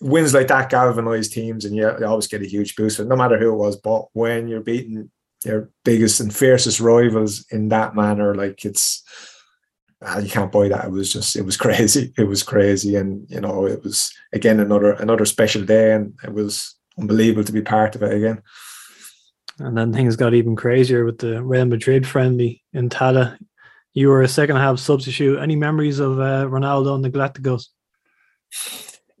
wins 0.00 0.32
like 0.32 0.48
that 0.48 0.70
galvanize 0.70 1.28
teams, 1.28 1.64
and 1.64 1.76
you, 1.76 1.90
you 1.98 2.06
always 2.06 2.26
get 2.26 2.42
a 2.42 2.46
huge 2.46 2.76
boost. 2.76 2.98
But 2.98 3.08
no 3.08 3.16
matter 3.16 3.38
who 3.38 3.52
it 3.52 3.56
was, 3.56 3.76
but 3.76 4.06
when 4.12 4.48
you're 4.48 4.60
beating 4.60 5.10
your 5.44 5.70
biggest 5.84 6.20
and 6.20 6.34
fiercest 6.34 6.80
rivals 6.80 7.46
in 7.50 7.68
that 7.68 7.94
manner, 7.94 8.34
like 8.34 8.64
it's 8.64 9.02
Ah, 10.02 10.18
you 10.18 10.30
can't 10.30 10.50
buy 10.50 10.68
that. 10.68 10.86
It 10.86 10.92
was 10.92 11.12
just, 11.12 11.36
it 11.36 11.42
was 11.42 11.56
crazy. 11.64 12.12
It 12.16 12.24
was 12.24 12.42
crazy, 12.42 12.96
and 12.96 13.28
you 13.28 13.40
know, 13.40 13.66
it 13.66 13.82
was 13.82 14.12
again 14.32 14.60
another 14.60 14.92
another 14.92 15.24
special 15.24 15.64
day, 15.64 15.92
and 15.92 16.14
it 16.24 16.32
was 16.32 16.76
unbelievable 16.98 17.44
to 17.44 17.52
be 17.52 17.62
part 17.62 17.94
of 17.94 18.02
it 18.02 18.14
again. 18.14 18.42
And 19.58 19.76
then 19.76 19.92
things 19.92 20.16
got 20.16 20.32
even 20.32 20.56
crazier 20.56 21.04
with 21.04 21.18
the 21.18 21.42
Real 21.42 21.66
Madrid 21.66 22.06
friendly 22.06 22.62
in 22.72 22.88
Tallaght. 22.88 23.38
You 23.92 24.08
were 24.08 24.22
a 24.22 24.28
second 24.28 24.56
half 24.56 24.78
substitute. 24.78 25.38
Any 25.38 25.56
memories 25.56 25.98
of 25.98 26.18
uh, 26.18 26.46
Ronaldo 26.46 26.94
and 26.94 27.04
the 27.04 27.10
Galacticos? 27.10 27.66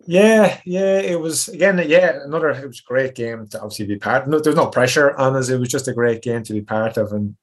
Yeah, 0.06 0.60
yeah, 0.64 0.98
it 0.98 1.20
was 1.20 1.48
again, 1.48 1.82
yeah, 1.86 2.20
another. 2.24 2.50
It 2.50 2.66
was 2.66 2.80
a 2.80 2.88
great 2.88 3.14
game 3.14 3.46
to 3.48 3.58
obviously 3.60 3.86
be 3.86 3.96
part. 3.96 4.26
No, 4.28 4.40
there's 4.40 4.56
no 4.56 4.66
pressure 4.68 5.14
on 5.16 5.36
us. 5.36 5.50
It 5.50 5.60
was 5.60 5.68
just 5.68 5.88
a 5.88 5.92
great 5.92 6.22
game 6.22 6.42
to 6.44 6.52
be 6.52 6.62
part 6.62 6.96
of, 6.96 7.12
and 7.12 7.36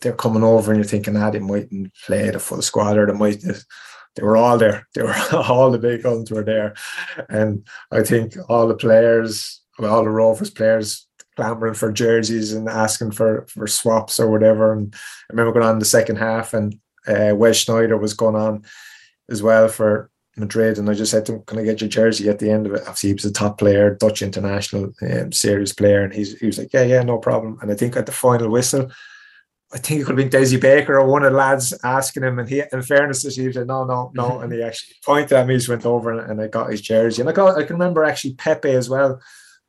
they're 0.00 0.12
coming 0.12 0.44
over, 0.44 0.70
and 0.70 0.78
you're 0.78 0.88
thinking, 0.88 1.16
ah, 1.16 1.30
they 1.30 1.40
mightn't 1.40 1.92
play 2.06 2.30
the 2.30 2.38
full 2.38 2.62
squad, 2.62 2.96
or 2.96 3.06
they 3.06 3.12
might. 3.12 3.44
They 4.16 4.22
were 4.22 4.36
all 4.36 4.58
there. 4.58 4.88
They 4.94 5.02
were 5.02 5.14
all 5.32 5.70
the 5.70 5.78
big 5.78 6.02
guns 6.02 6.30
were 6.30 6.44
there, 6.44 6.74
and 7.28 7.66
I 7.90 8.02
think 8.02 8.34
all 8.48 8.66
the 8.66 8.74
players, 8.74 9.60
all 9.78 10.02
the 10.04 10.10
Rovers 10.10 10.50
players, 10.50 11.06
clamoring 11.36 11.74
for 11.74 11.92
jerseys 11.92 12.52
and 12.52 12.68
asking 12.68 13.12
for 13.12 13.46
for 13.48 13.66
swaps 13.66 14.20
or 14.20 14.30
whatever. 14.30 14.72
And 14.72 14.94
I 14.94 15.32
remember 15.32 15.52
going 15.52 15.66
on 15.66 15.78
the 15.78 15.84
second 15.84 16.16
half, 16.16 16.54
and 16.54 16.74
uh, 17.06 17.34
Wes 17.34 17.64
Sneijder 17.64 18.00
was 18.00 18.14
going 18.14 18.36
on 18.36 18.64
as 19.28 19.42
well 19.42 19.68
for 19.68 20.09
Madrid, 20.40 20.78
and 20.78 20.88
I 20.88 20.94
just 20.94 21.10
said 21.10 21.26
to 21.26 21.34
him, 21.34 21.42
"Can 21.46 21.58
I 21.58 21.64
get 21.64 21.80
your 21.80 21.88
jersey?" 21.90 22.28
At 22.28 22.38
the 22.38 22.50
end 22.50 22.66
of 22.66 22.74
it, 22.74 22.80
obviously 22.82 23.10
he 23.10 23.14
was 23.14 23.24
a 23.24 23.32
top 23.32 23.58
player, 23.58 23.94
Dutch 23.94 24.22
international 24.22 24.92
um, 25.02 25.32
series 25.32 25.72
player, 25.72 26.02
and 26.02 26.12
he's 26.12 26.38
he 26.38 26.46
was 26.46 26.58
like, 26.58 26.72
"Yeah, 26.72 26.82
yeah, 26.82 27.02
no 27.02 27.18
problem." 27.18 27.58
And 27.62 27.70
I 27.70 27.74
think 27.74 27.96
at 27.96 28.06
the 28.06 28.12
final 28.12 28.50
whistle, 28.50 28.90
I 29.72 29.78
think 29.78 30.00
it 30.00 30.04
could 30.04 30.18
have 30.18 30.30
been 30.30 30.40
Dessie 30.40 30.60
Baker 30.60 30.98
or 30.98 31.06
one 31.06 31.22
of 31.22 31.32
the 31.32 31.38
lads 31.38 31.72
asking 31.84 32.24
him, 32.24 32.38
and 32.38 32.48
he, 32.48 32.62
in 32.72 32.82
fairness, 32.82 33.22
he 33.22 33.52
said, 33.52 33.66
"No, 33.66 33.84
no, 33.84 34.10
no," 34.14 34.40
and 34.40 34.52
he 34.52 34.62
actually 34.62 34.96
pointed 35.04 35.32
at 35.32 35.46
me, 35.46 35.56
just 35.56 35.68
went 35.68 35.86
over, 35.86 36.10
and, 36.10 36.30
and 36.30 36.40
I 36.40 36.48
got 36.48 36.70
his 36.70 36.80
jersey, 36.80 37.22
and 37.22 37.28
I 37.28 37.32
got 37.32 37.58
I 37.58 37.64
can 37.64 37.76
remember 37.76 38.04
actually 38.04 38.34
Pepe 38.34 38.70
as 38.70 38.88
well 38.88 39.20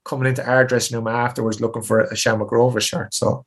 coming 0.04 0.28
into 0.28 0.48
our 0.48 0.66
dressing 0.66 0.98
room 0.98 1.08
afterwards 1.08 1.62
looking 1.62 1.84
for 1.84 2.02
a 2.02 2.16
Shamrock 2.16 2.52
Rovers 2.52 2.84
shirt. 2.84 3.14
So 3.14 3.46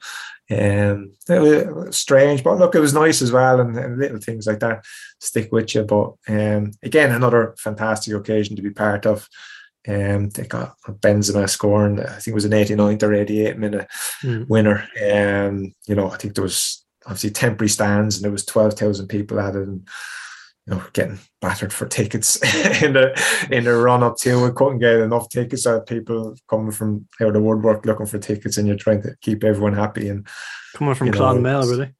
um, 0.50 1.12
it 1.28 1.74
was 1.74 1.96
strange, 1.96 2.44
but 2.44 2.58
look, 2.58 2.74
it 2.74 2.80
was 2.80 2.92
nice 2.92 3.22
as 3.22 3.32
well, 3.32 3.60
and, 3.60 3.76
and 3.78 3.98
little 3.98 4.18
things 4.18 4.46
like 4.46 4.60
that 4.60 4.84
stick 5.18 5.50
with 5.50 5.74
you. 5.74 5.84
But 5.84 6.14
um, 6.28 6.72
again, 6.82 7.12
another 7.12 7.54
fantastic 7.58 8.14
occasion 8.14 8.56
to 8.56 8.62
be 8.62 8.70
part 8.70 9.06
of. 9.06 9.28
Um, 9.86 10.30
they 10.30 10.46
got 10.46 10.76
Benzema 10.86 11.48
scoring. 11.48 12.00
I 12.00 12.04
think 12.04 12.28
it 12.28 12.34
was 12.34 12.46
an 12.46 12.52
89th 12.52 13.02
or 13.02 13.14
88 13.14 13.58
minute 13.58 13.86
mm. 14.22 14.48
winner. 14.48 14.88
Um, 15.12 15.74
you 15.86 15.94
know, 15.94 16.10
I 16.10 16.16
think 16.16 16.34
there 16.34 16.44
was 16.44 16.84
obviously 17.04 17.30
temporary 17.30 17.68
stands, 17.68 18.16
and 18.16 18.24
there 18.24 18.32
was 18.32 18.46
12,000 18.46 19.08
people 19.08 19.40
at 19.40 19.56
it. 19.56 19.62
And, 19.62 19.86
you 20.66 20.74
know, 20.74 20.82
getting 20.92 21.18
battered 21.40 21.72
for 21.72 21.86
tickets 21.88 22.36
in 22.82 22.94
the 22.94 23.46
in 23.50 23.64
the 23.64 23.76
run 23.76 24.02
up 24.02 24.16
to. 24.18 24.42
We 24.42 24.52
couldn't 24.52 24.78
get 24.78 25.00
enough 25.00 25.28
tickets. 25.28 25.66
Out 25.66 25.86
people 25.86 26.36
coming 26.48 26.72
from 26.72 27.06
out 27.20 27.28
of 27.28 27.34
the 27.34 27.42
woodwork 27.42 27.84
looking 27.84 28.06
for 28.06 28.18
tickets, 28.18 28.56
and 28.56 28.66
you're 28.66 28.76
trying 28.76 29.02
to 29.02 29.14
keep 29.20 29.44
everyone 29.44 29.74
happy. 29.74 30.08
And 30.08 30.26
coming 30.74 30.94
from 30.94 31.12
Clonmel, 31.12 31.70
really. 31.70 31.92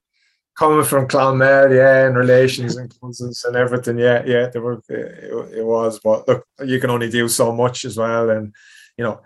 Coming 0.57 0.85
from 0.85 1.09
Clonmel, 1.09 1.75
yeah, 1.75 2.07
and 2.07 2.17
relations 2.17 2.77
and 2.77 2.93
cousins 3.01 3.45
and 3.45 3.57
everything, 3.57 3.99
yeah, 3.99 4.23
yeah, 4.25 4.47
there 4.47 4.63
were 4.63 4.81
it, 4.89 5.59
it 5.59 5.65
was, 5.65 5.99
but 5.99 6.29
look, 6.29 6.47
you 6.65 6.79
can 6.79 6.91
only 6.91 7.11
do 7.11 7.29
so 7.29 7.53
much 7.53 7.85
as 7.85 7.97
well, 7.97 8.31
and 8.31 8.55
you 8.97 9.03
know, 9.05 9.21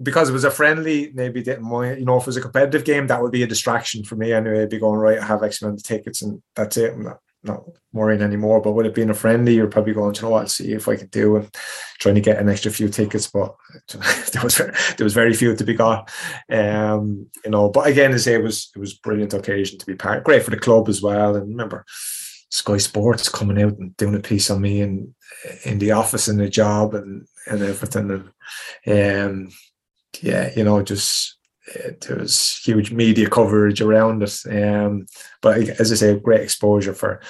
because 0.00 0.28
it 0.28 0.34
was 0.34 0.44
a 0.44 0.50
friendly, 0.50 1.10
maybe 1.14 1.42
didn't 1.42 1.64
mind. 1.64 1.98
You 1.98 2.04
know, 2.04 2.18
if 2.18 2.24
it 2.24 2.26
was 2.26 2.36
a 2.36 2.42
competitive 2.42 2.84
game, 2.84 3.06
that 3.08 3.20
would 3.20 3.32
be 3.32 3.42
a 3.42 3.46
distraction 3.46 4.04
for 4.04 4.16
me 4.16 4.32
anyway. 4.32 4.62
I'd 4.62 4.70
be 4.70 4.78
going 4.78 4.98
right. 4.98 5.18
I 5.18 5.24
have 5.24 5.42
X 5.42 5.60
amount 5.60 5.80
of 5.80 5.84
tickets, 5.84 6.22
and 6.22 6.42
that's 6.54 6.76
it. 6.76 6.92
I'm 6.92 7.04
not, 7.04 7.18
not 7.44 7.64
worrying 7.92 8.22
anymore. 8.22 8.60
But 8.60 8.72
would 8.72 8.86
it 8.86 8.94
being 8.94 9.10
a 9.10 9.14
friendly, 9.14 9.54
you're 9.54 9.66
probably 9.66 9.92
going, 9.92 10.14
you 10.14 10.22
know 10.22 10.30
what, 10.30 10.42
I'll 10.42 10.48
see 10.48 10.72
if 10.72 10.88
I 10.88 10.96
can 10.96 11.08
do 11.08 11.36
and 11.36 11.54
trying 11.98 12.14
to 12.14 12.20
get 12.20 12.38
an 12.38 12.48
extra 12.48 12.70
few 12.70 12.88
tickets. 12.88 13.28
But 13.28 13.54
there 14.32 14.42
was 14.42 14.56
there 14.56 15.04
was 15.04 15.14
very 15.14 15.34
few 15.34 15.54
to 15.54 15.64
be 15.64 15.74
got. 15.74 16.10
Um, 16.50 17.26
you 17.44 17.50
know, 17.50 17.68
but 17.68 17.86
again, 17.86 18.12
as 18.12 18.22
I 18.22 18.30
say, 18.30 18.34
it 18.34 18.42
was 18.42 18.70
it 18.74 18.78
was 18.78 18.94
brilliant 18.94 19.34
occasion 19.34 19.78
to 19.78 19.86
be 19.86 19.94
part. 19.94 20.24
Great 20.24 20.42
for 20.42 20.50
the 20.50 20.58
club 20.58 20.88
as 20.88 21.02
well. 21.02 21.36
And 21.36 21.48
remember, 21.48 21.84
Sky 22.50 22.76
Sports 22.76 23.28
coming 23.28 23.60
out 23.62 23.78
and 23.78 23.96
doing 23.96 24.14
a 24.14 24.20
piece 24.20 24.50
on 24.50 24.60
me 24.60 24.80
and 24.80 25.14
in 25.64 25.78
the 25.78 25.92
office 25.92 26.28
and 26.28 26.38
the 26.38 26.48
job 26.48 26.94
and 26.94 27.26
and 27.46 27.62
everything. 27.62 28.32
And 28.86 29.26
um, 29.30 29.48
yeah, 30.20 30.50
you 30.54 30.64
know, 30.64 30.82
just 30.82 31.36
there 32.00 32.16
was 32.16 32.58
huge 32.64 32.92
media 32.92 33.28
coverage 33.28 33.80
around 33.80 34.22
it. 34.22 34.42
Um, 34.50 35.06
but 35.40 35.58
as 35.80 35.92
I 35.92 35.94
say, 35.94 36.18
great 36.18 36.40
exposure 36.40 36.94
for 36.94 37.20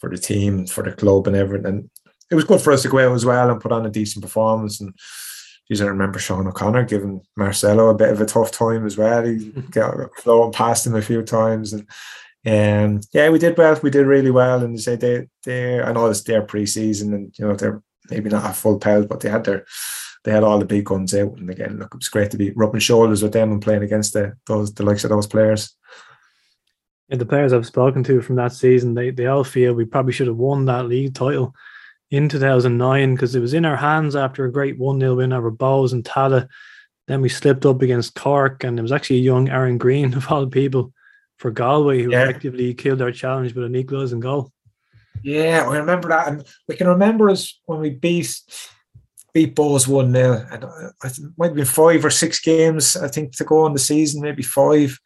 for 0.00 0.10
the 0.10 0.18
team, 0.18 0.66
for 0.66 0.82
the 0.82 0.92
club, 0.92 1.26
and 1.26 1.36
everything. 1.36 1.66
And 1.66 1.90
it 2.30 2.34
was 2.34 2.44
good 2.44 2.60
for 2.60 2.72
us 2.72 2.82
to 2.82 2.88
go 2.88 2.98
out 2.98 3.14
as 3.14 3.24
well 3.24 3.50
and 3.50 3.60
put 3.60 3.72
on 3.72 3.86
a 3.86 3.90
decent 3.90 4.22
performance. 4.22 4.80
And 4.80 4.94
geez, 5.68 5.80
I 5.80 5.86
remember 5.86 6.18
Sean 6.18 6.46
O'Connor 6.46 6.84
giving 6.84 7.20
Marcelo 7.36 7.88
a 7.88 7.94
bit 7.94 8.10
of 8.10 8.20
a 8.20 8.26
tough 8.26 8.50
time 8.50 8.86
as 8.86 8.96
well. 8.96 9.24
He 9.24 9.50
got 9.70 9.94
flowing 10.18 10.52
past 10.52 10.86
him 10.86 10.94
a 10.94 11.02
few 11.02 11.22
times, 11.22 11.72
and 11.72 11.86
um, 12.46 13.00
yeah, 13.12 13.30
we 13.30 13.38
did 13.38 13.56
well. 13.56 13.78
We 13.82 13.90
did 13.90 14.06
really 14.06 14.30
well, 14.30 14.62
and 14.62 14.74
they 14.74 14.80
say 14.80 14.96
they 14.96 15.28
they 15.44 15.80
I 15.80 15.92
know 15.92 16.06
it's 16.06 16.22
their 16.22 16.42
preseason, 16.42 17.14
and 17.14 17.38
you 17.38 17.46
know 17.46 17.54
they're 17.54 17.82
maybe 18.10 18.30
not 18.30 18.50
a 18.50 18.52
full 18.52 18.78
pelt, 18.78 19.08
but 19.08 19.20
they 19.20 19.30
had 19.30 19.44
their 19.44 19.64
they 20.24 20.32
had 20.32 20.42
all 20.42 20.58
the 20.58 20.64
big 20.64 20.86
guns 20.86 21.14
out. 21.14 21.36
And 21.38 21.48
again, 21.50 21.78
look, 21.78 21.94
it 21.94 21.98
was 21.98 22.08
great 22.08 22.30
to 22.32 22.36
be 22.36 22.50
rubbing 22.52 22.80
shoulders 22.80 23.22
with 23.22 23.32
them 23.32 23.52
and 23.52 23.62
playing 23.62 23.82
against 23.82 24.14
the 24.14 24.36
those 24.46 24.74
the 24.74 24.82
likes 24.82 25.04
of 25.04 25.10
those 25.10 25.26
players. 25.26 25.74
And 27.10 27.20
the 27.20 27.26
players 27.26 27.52
I've 27.52 27.66
spoken 27.66 28.02
to 28.04 28.22
from 28.22 28.36
that 28.36 28.52
season, 28.52 28.94
they 28.94 29.10
they 29.10 29.26
all 29.26 29.44
feel 29.44 29.74
we 29.74 29.84
probably 29.84 30.12
should 30.12 30.26
have 30.26 30.36
won 30.36 30.64
that 30.64 30.86
league 30.86 31.14
title 31.14 31.54
in 32.10 32.28
2009 32.28 33.14
because 33.14 33.34
it 33.34 33.40
was 33.40 33.54
in 33.54 33.64
our 33.64 33.76
hands 33.76 34.16
after 34.16 34.44
a 34.44 34.52
great 34.52 34.78
1 34.78 35.00
0 35.00 35.16
win 35.16 35.32
over 35.32 35.52
Bohs 35.52 35.92
and 35.92 36.04
Tallaght. 36.04 36.48
Then 37.06 37.20
we 37.20 37.28
slipped 37.28 37.66
up 37.66 37.82
against 37.82 38.14
Cork, 38.14 38.64
and 38.64 38.78
it 38.78 38.82
was 38.82 38.92
actually 38.92 39.18
a 39.18 39.22
young 39.22 39.50
Aaron 39.50 39.76
Greene 39.76 40.14
of 40.16 40.30
all 40.32 40.46
people 40.46 40.92
for 41.36 41.50
Galway 41.50 42.02
who 42.02 42.12
yeah. 42.12 42.24
effectively 42.24 42.72
killed 42.72 43.02
our 43.02 43.12
challenge 43.12 43.54
with 43.54 43.64
an 43.64 43.76
equalising 43.76 44.20
goal. 44.20 44.50
Yeah, 45.22 45.66
I 45.68 45.78
remember 45.78 46.08
that, 46.08 46.28
and 46.28 46.44
we 46.66 46.76
can 46.76 46.88
remember 46.88 47.28
us 47.30 47.58
when 47.66 47.80
we 47.80 47.90
beat 47.90 48.40
beat 49.34 49.56
Bohs 49.56 49.86
1 49.86 50.12
0. 50.12 50.46
And 50.50 50.64
I 50.64 51.10
might 51.36 51.48
have 51.48 51.56
been 51.56 51.64
five 51.64 52.04
or 52.04 52.10
six 52.10 52.40
games, 52.40 52.96
I 52.96 53.08
think, 53.08 53.36
to 53.36 53.44
go 53.44 53.64
on 53.64 53.72
the 53.72 53.78
season, 53.78 54.22
maybe 54.22 54.42
five. 54.42 54.98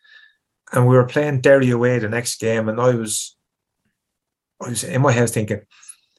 And 0.72 0.86
we 0.86 0.94
were 0.94 1.06
playing 1.06 1.40
Derry 1.40 1.70
away 1.70 1.98
the 1.98 2.10
next 2.10 2.38
game. 2.38 2.68
And 2.68 2.78
I 2.80 2.94
was, 2.94 3.36
I 4.62 4.68
was 4.68 4.84
in 4.84 5.00
my 5.00 5.12
head 5.12 5.30
thinking, 5.30 5.62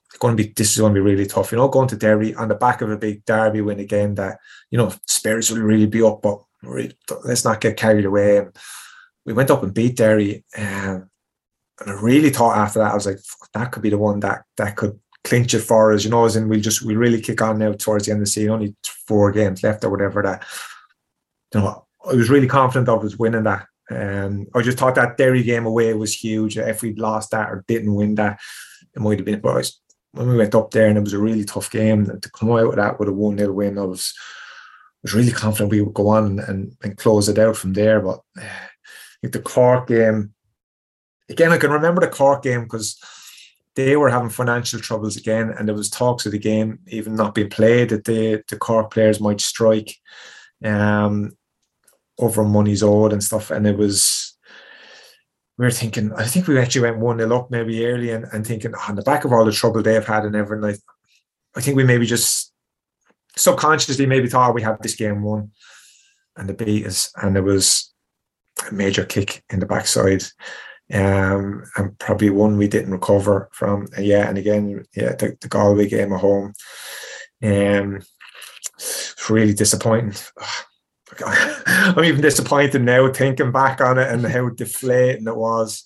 it's 0.08 0.18
going 0.18 0.36
to 0.36 0.44
be, 0.44 0.52
this 0.56 0.72
is 0.72 0.80
going 0.80 0.94
to 0.94 1.00
be 1.00 1.06
really 1.06 1.28
tough. 1.28 1.52
You 1.52 1.60
know, 1.60 1.68
going 1.68 1.88
to 1.90 1.96
Derry 1.96 2.34
on 2.34 2.48
the 2.48 2.56
back 2.56 2.82
of 2.82 2.90
a 2.90 2.98
big 2.98 3.24
derby 3.26 3.62
win 3.62 3.80
again 3.80 4.16
that, 4.16 4.40
you 4.72 4.78
know, 4.80 4.92
spirits 5.06 5.52
will 5.52 5.62
really 5.62 5.86
be 5.86 6.02
up, 6.02 6.24
but 6.24 6.42
let's 6.64 7.46
not 7.46 7.62
get 7.62 7.78
carried 7.78 8.06
away. 8.06 8.38
And 8.38 8.56
we 9.24 9.34
went 9.34 9.52
up 9.52 9.62
and 9.62 9.74
beat 9.74 9.96
Derry. 9.96 10.44
Um, 10.58 11.12
and 11.80 11.92
I 11.92 12.02
really 12.02 12.32
thought 12.32 12.58
after 12.58 12.80
that, 12.80 12.92
I 12.92 12.96
was 12.96 13.06
like, 13.06 13.20
that 13.54 13.72
could 13.72 13.84
be 13.84 13.92
the 13.92 13.98
one 14.00 14.20
that 14.22 14.44
that 14.58 14.76
could 14.76 15.00
clinch 15.30 15.54
it 15.54 15.60
for 15.60 15.94
us, 15.94 16.04
you 16.04 16.10
know, 16.10 16.26
as 16.26 16.36
in 16.36 16.50
we'll 16.50 16.60
just 16.60 16.82
we 16.82 16.96
really 16.96 17.22
kick 17.22 17.42
on 17.42 17.60
now 17.60 17.72
towards 17.74 18.06
the 18.06 18.12
end 18.12 18.22
of 18.22 18.26
the 18.26 18.32
season, 18.32 18.52
only 18.52 18.76
four 19.08 19.32
games 19.32 19.64
left 19.64 19.84
or 19.84 19.92
whatever 19.92 20.24
that 20.24 20.44
you 21.54 21.62
know, 21.62 21.86
I 22.06 22.14
was 22.14 22.30
really 22.30 22.48
confident 22.48 22.90
of 22.90 23.04
us 23.04 23.18
winning 23.18 23.44
that. 23.44 23.68
Um, 23.92 24.48
I 24.54 24.62
just 24.62 24.78
thought 24.78 24.96
that 24.96 25.18
Derry 25.18 25.44
game 25.44 25.66
away 25.66 25.94
was 25.94 26.14
huge. 26.14 26.58
If 26.58 26.82
we'd 26.82 27.00
lost 27.00 27.32
that 27.32 27.50
or 27.50 27.64
didn't 27.68 27.94
win 27.94 28.16
that, 28.16 28.40
it 28.96 29.00
might 29.00 29.20
have 29.20 29.26
been. 29.26 29.40
But 29.40 29.56
was, 29.56 29.80
when 30.12 30.30
we 30.30 30.38
went 30.38 30.56
up 30.56 30.72
there 30.72 30.88
and 30.88 30.98
it 30.98 31.04
was 31.04 31.14
a 31.14 31.20
really 31.20 31.46
tough 31.46 31.70
game, 31.72 32.06
to 32.06 32.32
come 32.32 32.52
out 32.52 32.68
with 32.68 32.76
that 32.78 33.00
with 33.00 33.10
a 33.10 33.14
1 33.14 33.38
0 33.38 33.54
win, 33.54 33.78
I 33.78 33.84
was, 33.84 34.14
was 35.04 35.14
really 35.14 35.32
confident 35.32 35.72
we 35.72 35.82
would 35.82 35.94
go 35.94 36.10
on 36.10 36.40
and, 36.40 36.76
and, 36.84 36.98
close 36.98 37.30
it 37.30 37.40
out 37.40 37.58
from 37.58 37.74
there. 37.74 38.00
But 38.00 38.20
I 38.38 38.48
think 39.22 39.34
the 39.34 39.42
Cork 39.42 39.88
game, 39.88 40.34
again, 41.30 41.52
I 41.52 41.58
can 41.58 41.72
remember 41.72 42.02
the 42.02 42.08
Cork 42.08 42.44
game 42.44 42.64
because 42.64 43.00
they 43.86 43.96
were 43.96 44.10
having 44.10 44.30
financial 44.30 44.80
troubles 44.80 45.16
again, 45.16 45.54
and 45.58 45.68
there 45.68 45.76
was 45.76 45.90
talks 45.90 46.26
of 46.26 46.34
the 46.34 46.40
game 46.40 46.80
even 46.88 47.16
not 47.16 47.34
being 47.34 47.50
played 47.50 47.90
that 47.90 48.04
the 48.04 48.44
the 48.50 48.58
Cork 48.58 48.92
players 48.92 49.22
might 49.22 49.40
strike 49.40 49.96
um, 50.64 51.32
over 52.18 52.44
money's 52.44 52.84
owed 52.84 53.14
and 53.14 53.24
stuff. 53.24 53.52
And 53.52 53.66
it 53.66 53.78
was 53.78 54.38
we 55.58 55.66
were 55.66 55.72
thinking, 55.72 56.12
I 56.14 56.26
think 56.26 56.48
we 56.48 56.60
actually 56.60 56.82
went 56.82 57.00
one 57.00 57.18
nil 57.18 57.34
up 57.34 57.52
maybe 57.52 57.86
early, 57.86 58.12
and, 58.12 58.26
and 58.34 58.46
thinking 58.46 58.74
oh, 58.76 58.86
on 58.90 58.96
the 58.96 59.02
back 59.02 59.24
of 59.24 59.32
all 59.32 59.46
the 59.46 59.52
trouble 59.52 59.82
they've 59.82 60.06
had 60.06 60.26
and 60.26 60.36
everything. 60.36 60.62
Like, 60.62 60.80
I 61.56 61.62
think 61.62 61.78
we 61.78 61.84
maybe 61.86 62.06
just 62.06 62.54
subconsciously 63.38 64.06
maybe 64.06 64.28
thought 64.28 64.56
we 64.56 64.62
had 64.62 64.82
this 64.82 64.96
game 64.96 65.22
won, 65.24 65.52
and 66.36 66.50
the 66.50 66.54
beat 66.54 66.86
us, 66.86 67.12
and 67.16 67.38
it 67.38 67.42
was 67.42 67.94
a 68.70 68.74
major 68.74 69.06
kick 69.06 69.44
in 69.50 69.60
the 69.60 69.66
backside 69.66 70.24
um, 70.94 71.64
and 71.78 71.98
probably 72.00 72.30
one 72.30 72.58
we 72.58 72.68
didn't 72.68 72.92
recover 72.92 73.50
from. 73.52 73.88
Uh, 73.98 74.02
yeah, 74.02 74.28
and 74.28 74.38
again, 74.38 74.86
yeah, 74.96 75.16
the, 75.16 75.38
the 75.40 75.48
Galway 75.48 75.88
game 75.88 76.14
at 76.14 76.20
home, 76.20 76.54
um, 77.44 78.02
it's 78.76 79.30
really 79.30 79.54
disappointing. 79.54 80.16
I'm 81.26 82.06
even 82.06 82.22
disappointed 82.22 82.82
now 82.82 83.12
thinking 83.12 83.52
back 83.52 83.82
on 83.82 83.98
it 83.98 84.10
and 84.10 84.26
how 84.26 84.50
deflating 84.50 85.28
it 85.28 85.36
was, 85.36 85.84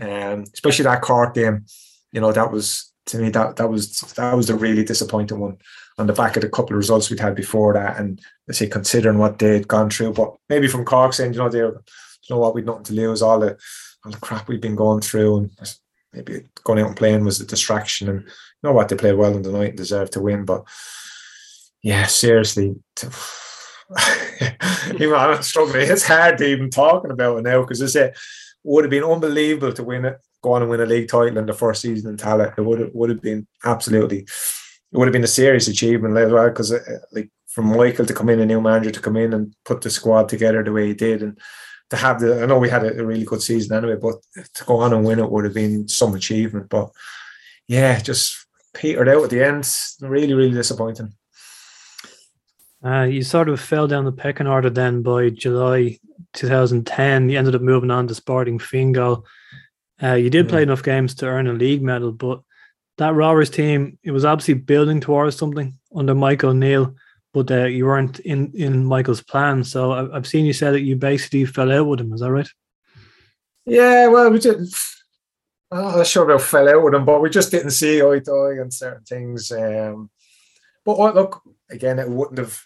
um, 0.00 0.44
especially 0.54 0.84
that 0.84 1.02
Cork 1.02 1.34
game. 1.34 1.66
You 2.10 2.20
know, 2.20 2.32
that 2.32 2.50
was 2.50 2.92
to 3.06 3.18
me 3.18 3.30
that 3.30 3.56
that 3.56 3.68
was 3.68 4.00
that 4.16 4.34
was 4.34 4.50
a 4.50 4.56
really 4.56 4.84
disappointing 4.84 5.38
one 5.38 5.58
on 5.98 6.06
the 6.06 6.12
back 6.12 6.36
of 6.36 6.42
the 6.42 6.48
couple 6.48 6.72
of 6.72 6.78
results 6.78 7.10
we'd 7.10 7.20
had 7.20 7.34
before 7.34 7.74
that, 7.74 7.98
and 7.98 8.20
I 8.48 8.52
say 8.52 8.66
considering 8.66 9.18
what 9.18 9.38
they'd 9.38 9.68
gone 9.68 9.90
through, 9.90 10.14
but 10.14 10.34
maybe 10.48 10.68
from 10.68 10.84
Cork 10.84 11.12
saying, 11.12 11.34
you 11.34 11.38
know, 11.38 11.48
they 11.48 11.58
you 11.58 11.74
know 12.30 12.38
what, 12.38 12.54
we'd 12.54 12.66
nothing 12.66 12.84
to 12.84 12.94
lose, 12.94 13.22
all 13.22 13.40
the 13.40 13.56
all 14.04 14.12
the 14.12 14.18
crap 14.18 14.48
we've 14.48 14.60
been 14.60 14.76
going 14.76 15.00
through 15.00 15.36
and 15.38 15.50
maybe 16.12 16.44
going 16.64 16.80
out 16.80 16.88
and 16.88 16.96
playing 16.96 17.24
was 17.24 17.40
a 17.40 17.46
distraction. 17.46 18.08
And 18.08 18.22
you 18.22 18.28
know 18.62 18.72
what, 18.72 18.88
they 18.88 18.96
played 18.96 19.16
well 19.16 19.34
in 19.34 19.42
the 19.42 19.52
night 19.52 19.70
and 19.70 19.76
deserved 19.76 20.12
to 20.12 20.20
win. 20.20 20.44
But 20.44 20.64
yeah, 21.82 22.06
seriously, 22.06 22.76
even 24.94 25.14
I'm 25.14 25.42
struggling. 25.42 25.88
It's 25.88 26.06
hard 26.06 26.38
to 26.38 26.46
even 26.46 26.70
talking 26.70 27.10
about 27.10 27.38
it 27.38 27.42
now 27.42 27.62
because 27.62 27.82
I 27.82 27.86
say 27.86 28.12
would 28.64 28.84
have 28.84 28.90
been 28.90 29.04
unbelievable 29.04 29.72
to 29.72 29.82
win 29.82 30.04
it, 30.04 30.18
go 30.42 30.52
on 30.52 30.62
and 30.62 30.70
win 30.70 30.80
a 30.80 30.86
league 30.86 31.08
title 31.08 31.38
in 31.38 31.46
the 31.46 31.52
first 31.52 31.82
season 31.82 32.10
in 32.10 32.16
Tallaght. 32.16 32.58
It 32.58 32.62
would 32.62 32.80
have, 32.80 32.90
would 32.92 33.10
have 33.10 33.20
been 33.20 33.46
absolutely, 33.64 34.18
it 34.18 34.28
would 34.92 35.08
have 35.08 35.12
been 35.12 35.24
a 35.24 35.28
serious 35.28 35.68
achievement 35.68 36.16
as 36.16 36.30
well 36.30 36.48
because 36.48 36.72
uh, 36.72 36.98
like 37.12 37.30
from 37.48 37.66
Michael 37.66 38.06
to 38.06 38.14
come 38.14 38.28
in, 38.28 38.40
a 38.40 38.46
new 38.46 38.60
manager 38.60 38.90
to 38.90 39.00
come 39.00 39.16
in 39.16 39.32
and 39.32 39.54
put 39.64 39.82
the 39.82 39.90
squad 39.90 40.28
together 40.28 40.62
the 40.62 40.72
way 40.72 40.86
he 40.88 40.94
did, 40.94 41.22
and 41.22 41.38
to 41.92 41.96
have 41.98 42.20
the, 42.20 42.42
I 42.42 42.46
know 42.46 42.58
we 42.58 42.70
had 42.70 42.84
a, 42.84 42.98
a 43.00 43.04
really 43.04 43.24
good 43.24 43.42
season 43.42 43.76
anyway, 43.76 43.96
but 44.00 44.14
to 44.54 44.64
go 44.64 44.78
on 44.78 44.94
and 44.94 45.04
win 45.04 45.18
it 45.18 45.30
would 45.30 45.44
have 45.44 45.52
been 45.52 45.86
some 45.88 46.14
achievement. 46.14 46.70
But 46.70 46.90
yeah, 47.68 48.00
just 48.00 48.46
petered 48.72 49.10
out 49.10 49.24
at 49.24 49.30
the 49.30 49.44
end. 49.44 49.68
Really, 50.00 50.32
really 50.32 50.54
disappointing. 50.54 51.12
Uh, 52.84 53.02
you 53.02 53.22
sort 53.22 53.50
of 53.50 53.60
fell 53.60 53.86
down 53.86 54.06
the 54.06 54.12
pecking 54.12 54.46
order 54.46 54.70
then 54.70 55.02
by 55.02 55.28
July 55.28 55.98
2010. 56.32 57.28
You 57.28 57.38
ended 57.38 57.54
up 57.54 57.60
moving 57.62 57.90
on 57.90 58.08
to 58.08 58.14
Sporting 58.14 58.58
Fingal. 58.58 59.26
Uh, 60.02 60.14
you 60.14 60.30
did 60.30 60.48
play 60.48 60.60
Yeah. 60.60 60.64
enough 60.64 60.82
games 60.82 61.14
to 61.16 61.26
earn 61.26 61.46
a 61.46 61.52
league 61.52 61.82
medal, 61.82 62.10
but 62.10 62.40
that 62.98 63.14
Rovers 63.14 63.50
team, 63.50 63.98
it 64.02 64.12
was 64.12 64.24
obviously 64.24 64.54
building 64.54 64.98
towards 65.00 65.36
something 65.36 65.78
under 65.94 66.14
Michael 66.14 66.50
O'Neill, 66.50 66.94
but 67.32 67.50
uh, 67.50 67.64
you 67.64 67.86
weren't 67.86 68.20
in, 68.20 68.52
in 68.54 68.84
Michael's 68.84 69.22
plan. 69.22 69.64
So 69.64 69.92
I, 69.92 70.16
I've 70.16 70.26
seen 70.26 70.44
you 70.44 70.52
say 70.52 70.70
that 70.70 70.82
you 70.82 70.96
basically 70.96 71.44
fell 71.44 71.72
out 71.72 71.86
with 71.86 72.00
him. 72.00 72.12
Is 72.12 72.20
that 72.20 72.30
right? 72.30 72.48
Yeah, 73.64 74.08
well, 74.08 74.30
we 74.30 74.38
didn't. 74.38 74.74
I'm 75.70 75.96
not 75.96 76.06
sure 76.06 76.24
about 76.24 76.42
fell 76.42 76.68
out 76.68 76.82
with 76.82 76.94
him, 76.94 77.04
but 77.04 77.22
we 77.22 77.30
just 77.30 77.50
didn't 77.50 77.70
see 77.70 78.02
eye 78.02 78.20
to 78.24 78.30
eye 78.30 78.60
on 78.60 78.70
certain 78.70 79.04
things. 79.04 79.50
Um, 79.50 80.10
but 80.84 80.98
what, 80.98 81.14
look, 81.14 81.40
again, 81.70 81.98
it 81.98 82.10
wouldn't 82.10 82.38
have 82.38 82.60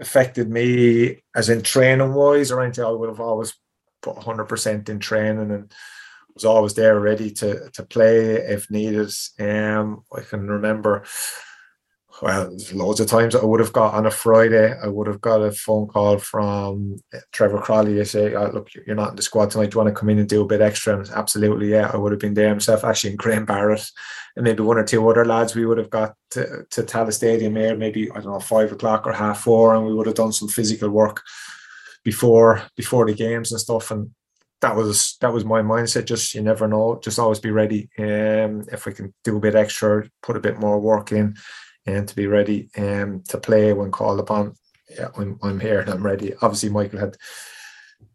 affected 0.00 0.50
me 0.50 1.22
as 1.36 1.48
in 1.48 1.62
training 1.62 2.14
wise 2.14 2.50
or 2.50 2.60
anything. 2.60 2.84
I 2.84 2.90
would 2.90 3.08
have 3.08 3.20
always 3.20 3.54
put 4.02 4.16
100% 4.16 4.88
in 4.88 4.98
training 4.98 5.50
and 5.52 5.72
was 6.34 6.44
always 6.44 6.74
there 6.74 6.98
ready 6.98 7.30
to 7.30 7.70
to 7.70 7.84
play 7.84 8.34
if 8.34 8.70
needed. 8.70 9.10
Um, 9.38 10.02
I 10.12 10.20
can 10.20 10.48
remember, 10.48 11.04
well, 12.22 12.56
loads 12.72 13.00
of 13.00 13.08
times 13.08 13.34
I 13.34 13.44
would 13.44 13.60
have 13.60 13.72
got 13.72 13.94
on 13.94 14.06
a 14.06 14.10
Friday, 14.10 14.72
I 14.80 14.86
would 14.86 15.06
have 15.06 15.20
got 15.20 15.42
a 15.42 15.50
phone 15.50 15.88
call 15.88 16.18
from 16.18 16.96
Trevor 17.32 17.58
Croly. 17.58 17.94
You 17.94 18.04
say, 18.04 18.34
oh, 18.34 18.50
"Look, 18.52 18.68
you're 18.74 18.94
not 18.94 19.10
in 19.10 19.16
the 19.16 19.22
squad 19.22 19.50
tonight. 19.50 19.70
Do 19.70 19.76
you 19.76 19.84
want 19.84 19.94
to 19.94 19.98
come 19.98 20.10
in 20.10 20.18
and 20.18 20.28
do 20.28 20.42
a 20.42 20.46
bit 20.46 20.60
extra?" 20.60 20.96
And 20.96 21.08
absolutely, 21.10 21.70
yeah, 21.70 21.90
I 21.92 21.96
would 21.96 22.12
have 22.12 22.20
been 22.20 22.34
there 22.34 22.52
myself. 22.54 22.84
Actually, 22.84 23.10
and 23.10 23.18
Graham 23.18 23.44
Barrett 23.44 23.90
and 24.36 24.44
maybe 24.44 24.62
one 24.62 24.78
or 24.78 24.84
two 24.84 25.08
other 25.08 25.24
lads, 25.24 25.54
we 25.54 25.66
would 25.66 25.78
have 25.78 25.90
got 25.90 26.14
to, 26.30 26.64
to 26.70 26.82
Tallaght 26.82 27.14
Stadium 27.14 27.56
here, 27.56 27.76
maybe 27.76 28.10
I 28.10 28.14
don't 28.14 28.32
know, 28.32 28.40
five 28.40 28.72
o'clock 28.72 29.06
or 29.06 29.12
half 29.12 29.40
four, 29.40 29.74
and 29.74 29.86
we 29.86 29.94
would 29.94 30.06
have 30.06 30.16
done 30.16 30.32
some 30.32 30.48
physical 30.48 30.90
work 30.90 31.22
before 32.04 32.62
before 32.76 33.06
the 33.06 33.14
games 33.14 33.50
and 33.50 33.60
stuff. 33.60 33.90
And 33.90 34.10
that 34.60 34.76
was 34.76 35.16
that 35.20 35.32
was 35.32 35.44
my 35.44 35.62
mindset. 35.62 36.06
Just 36.06 36.34
you 36.34 36.42
never 36.42 36.68
know. 36.68 37.00
Just 37.02 37.18
always 37.18 37.40
be 37.40 37.50
ready. 37.50 37.88
Um, 37.98 38.64
if 38.72 38.86
we 38.86 38.92
can 38.92 39.12
do 39.24 39.36
a 39.36 39.40
bit 39.40 39.54
extra, 39.54 40.08
put 40.22 40.36
a 40.36 40.40
bit 40.40 40.58
more 40.58 40.80
work 40.80 41.12
in, 41.12 41.34
and 41.86 42.08
to 42.08 42.16
be 42.16 42.26
ready 42.26 42.70
um 42.76 43.22
to 43.28 43.38
play 43.38 43.72
when 43.72 43.90
called 43.90 44.20
upon. 44.20 44.54
Yeah, 44.90 45.08
I'm 45.16 45.38
I'm 45.42 45.60
here 45.60 45.80
and 45.80 45.90
I'm 45.90 46.02
ready. 46.02 46.34
Obviously, 46.42 46.70
Michael 46.70 47.00
had 47.00 47.16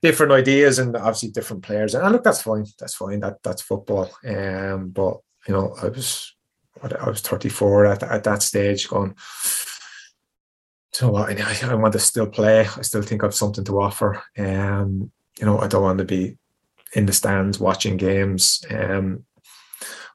different 0.02 0.32
ideas 0.32 0.80
and 0.80 0.96
obviously 0.96 1.30
different 1.30 1.64
players. 1.64 1.96
And 1.96 2.06
I 2.06 2.10
look, 2.10 2.24
that's 2.24 2.42
fine. 2.42 2.66
That's 2.80 2.96
fine. 2.96 3.20
That 3.20 3.38
that's 3.44 3.62
football. 3.62 4.10
Um, 4.26 4.90
but 4.90 5.18
you 5.48 5.54
know, 5.54 5.76
I 5.82 5.88
was 5.88 6.36
I 6.82 7.10
was 7.10 7.22
34 7.22 7.86
at, 7.88 8.04
at 8.04 8.24
that 8.24 8.42
stage 8.42 8.88
going. 8.88 9.16
So 10.94 11.12
what? 11.12 11.30
I, 11.30 11.70
I 11.70 11.76
want 11.76 11.94
to 11.94 12.00
still 12.00 12.28
play. 12.28 12.62
I 12.62 12.82
still 12.82 13.02
think 13.02 13.24
I've 13.24 13.36
something 13.36 13.64
to 13.66 13.82
offer. 13.82 14.22
Um, 14.38 15.12
you 15.40 15.46
know, 15.46 15.60
I 15.60 15.68
don't 15.68 15.84
want 15.84 16.00
to 16.00 16.06
be 16.06 16.38
in 16.94 17.06
the 17.06 17.14
stands 17.14 17.60
watching 17.60 17.98
games. 17.98 18.64
Um, 18.70 19.26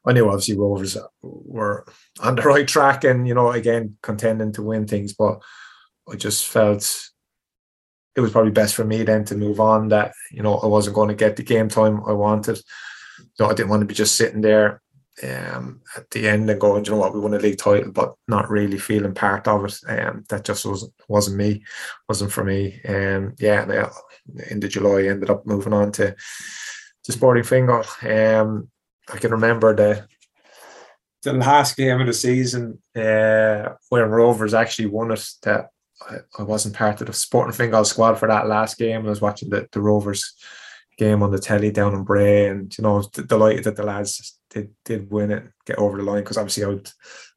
I 0.06 0.12
knew 0.12 0.28
obviously 0.28 0.56
Rovers 0.56 0.96
were 1.22 1.86
on 2.20 2.36
the 2.36 2.42
right 2.42 2.68
track 2.68 3.04
and 3.04 3.26
you 3.26 3.34
know 3.34 3.50
again 3.50 3.96
contending 4.02 4.52
to 4.52 4.62
win 4.62 4.86
things, 4.86 5.14
but 5.14 5.42
I 6.10 6.16
just 6.16 6.46
felt 6.46 7.10
it 8.16 8.20
was 8.20 8.30
probably 8.30 8.52
best 8.52 8.74
for 8.74 8.84
me 8.84 9.02
then 9.02 9.24
to 9.26 9.36
move 9.36 9.60
on. 9.60 9.88
That 9.88 10.12
you 10.30 10.42
know 10.42 10.56
I 10.58 10.66
wasn't 10.66 10.96
going 10.96 11.08
to 11.08 11.14
get 11.14 11.36
the 11.36 11.42
game 11.42 11.68
time 11.68 12.02
I 12.06 12.12
wanted. 12.12 12.60
So 13.34 13.46
I 13.46 13.54
didn't 13.54 13.70
want 13.70 13.80
to 13.80 13.86
be 13.86 13.94
just 13.94 14.16
sitting 14.16 14.40
there 14.40 14.82
um, 15.22 15.80
at 15.96 16.10
the 16.10 16.28
end 16.28 16.50
and 16.50 16.60
going, 16.60 16.82
"Do 16.82 16.90
you 16.90 16.96
know 16.96 17.00
what, 17.00 17.14
we 17.14 17.20
won 17.20 17.34
a 17.34 17.38
league 17.38 17.58
title, 17.58 17.92
but 17.92 18.14
not 18.26 18.50
really 18.50 18.78
feeling 18.78 19.14
part 19.14 19.46
of 19.46 19.64
it. 19.64 19.78
Um, 19.88 20.24
that 20.28 20.44
just 20.44 20.66
wasn't 20.66 20.92
wasn't 21.08 21.36
me, 21.36 21.64
wasn't 22.08 22.32
for 22.32 22.44
me. 22.44 22.80
Um, 22.86 23.34
yeah, 23.38 23.62
and 23.62 23.72
I, 23.72 23.88
in 24.50 24.60
the 24.60 24.68
July 24.68 25.02
I 25.02 25.08
ended 25.08 25.30
up 25.30 25.46
moving 25.46 25.72
on 25.72 25.92
to 25.92 26.14
to 27.04 27.12
Sporting 27.12 27.44
Fingal. 27.44 27.84
Um, 28.02 28.68
I 29.12 29.18
can 29.18 29.30
remember 29.30 29.74
the 29.74 30.06
the 31.22 31.32
last 31.32 31.76
game 31.76 32.00
of 32.00 32.06
the 32.06 32.12
season 32.12 32.78
uh, 32.94 33.74
when 33.88 34.02
Rovers 34.02 34.54
actually 34.54 34.86
won 34.86 35.10
it. 35.10 35.26
That 35.42 35.70
I, 36.08 36.16
I 36.38 36.42
wasn't 36.42 36.76
part 36.76 37.00
of 37.00 37.06
the 37.06 37.12
Sporting 37.12 37.52
Fingal 37.52 37.84
squad 37.84 38.14
for 38.14 38.28
that 38.28 38.46
last 38.46 38.78
game. 38.78 39.06
I 39.06 39.08
was 39.08 39.20
watching 39.20 39.50
the, 39.50 39.66
the 39.72 39.80
Rovers 39.80 40.34
game 40.96 41.22
on 41.22 41.32
the 41.32 41.38
telly 41.38 41.70
down 41.70 41.94
in 41.94 42.04
Bray, 42.04 42.48
and 42.48 42.76
you 42.76 42.82
know, 42.82 43.02
delighted 43.12 43.64
that 43.64 43.76
the 43.76 43.82
lads 43.82 44.38
did 44.50 44.70
did 44.84 45.10
win 45.10 45.30
it, 45.30 45.44
get 45.66 45.78
over 45.78 45.96
the 45.96 46.04
line. 46.04 46.22
Because 46.22 46.36
obviously, 46.36 46.64
I'd 46.64 46.88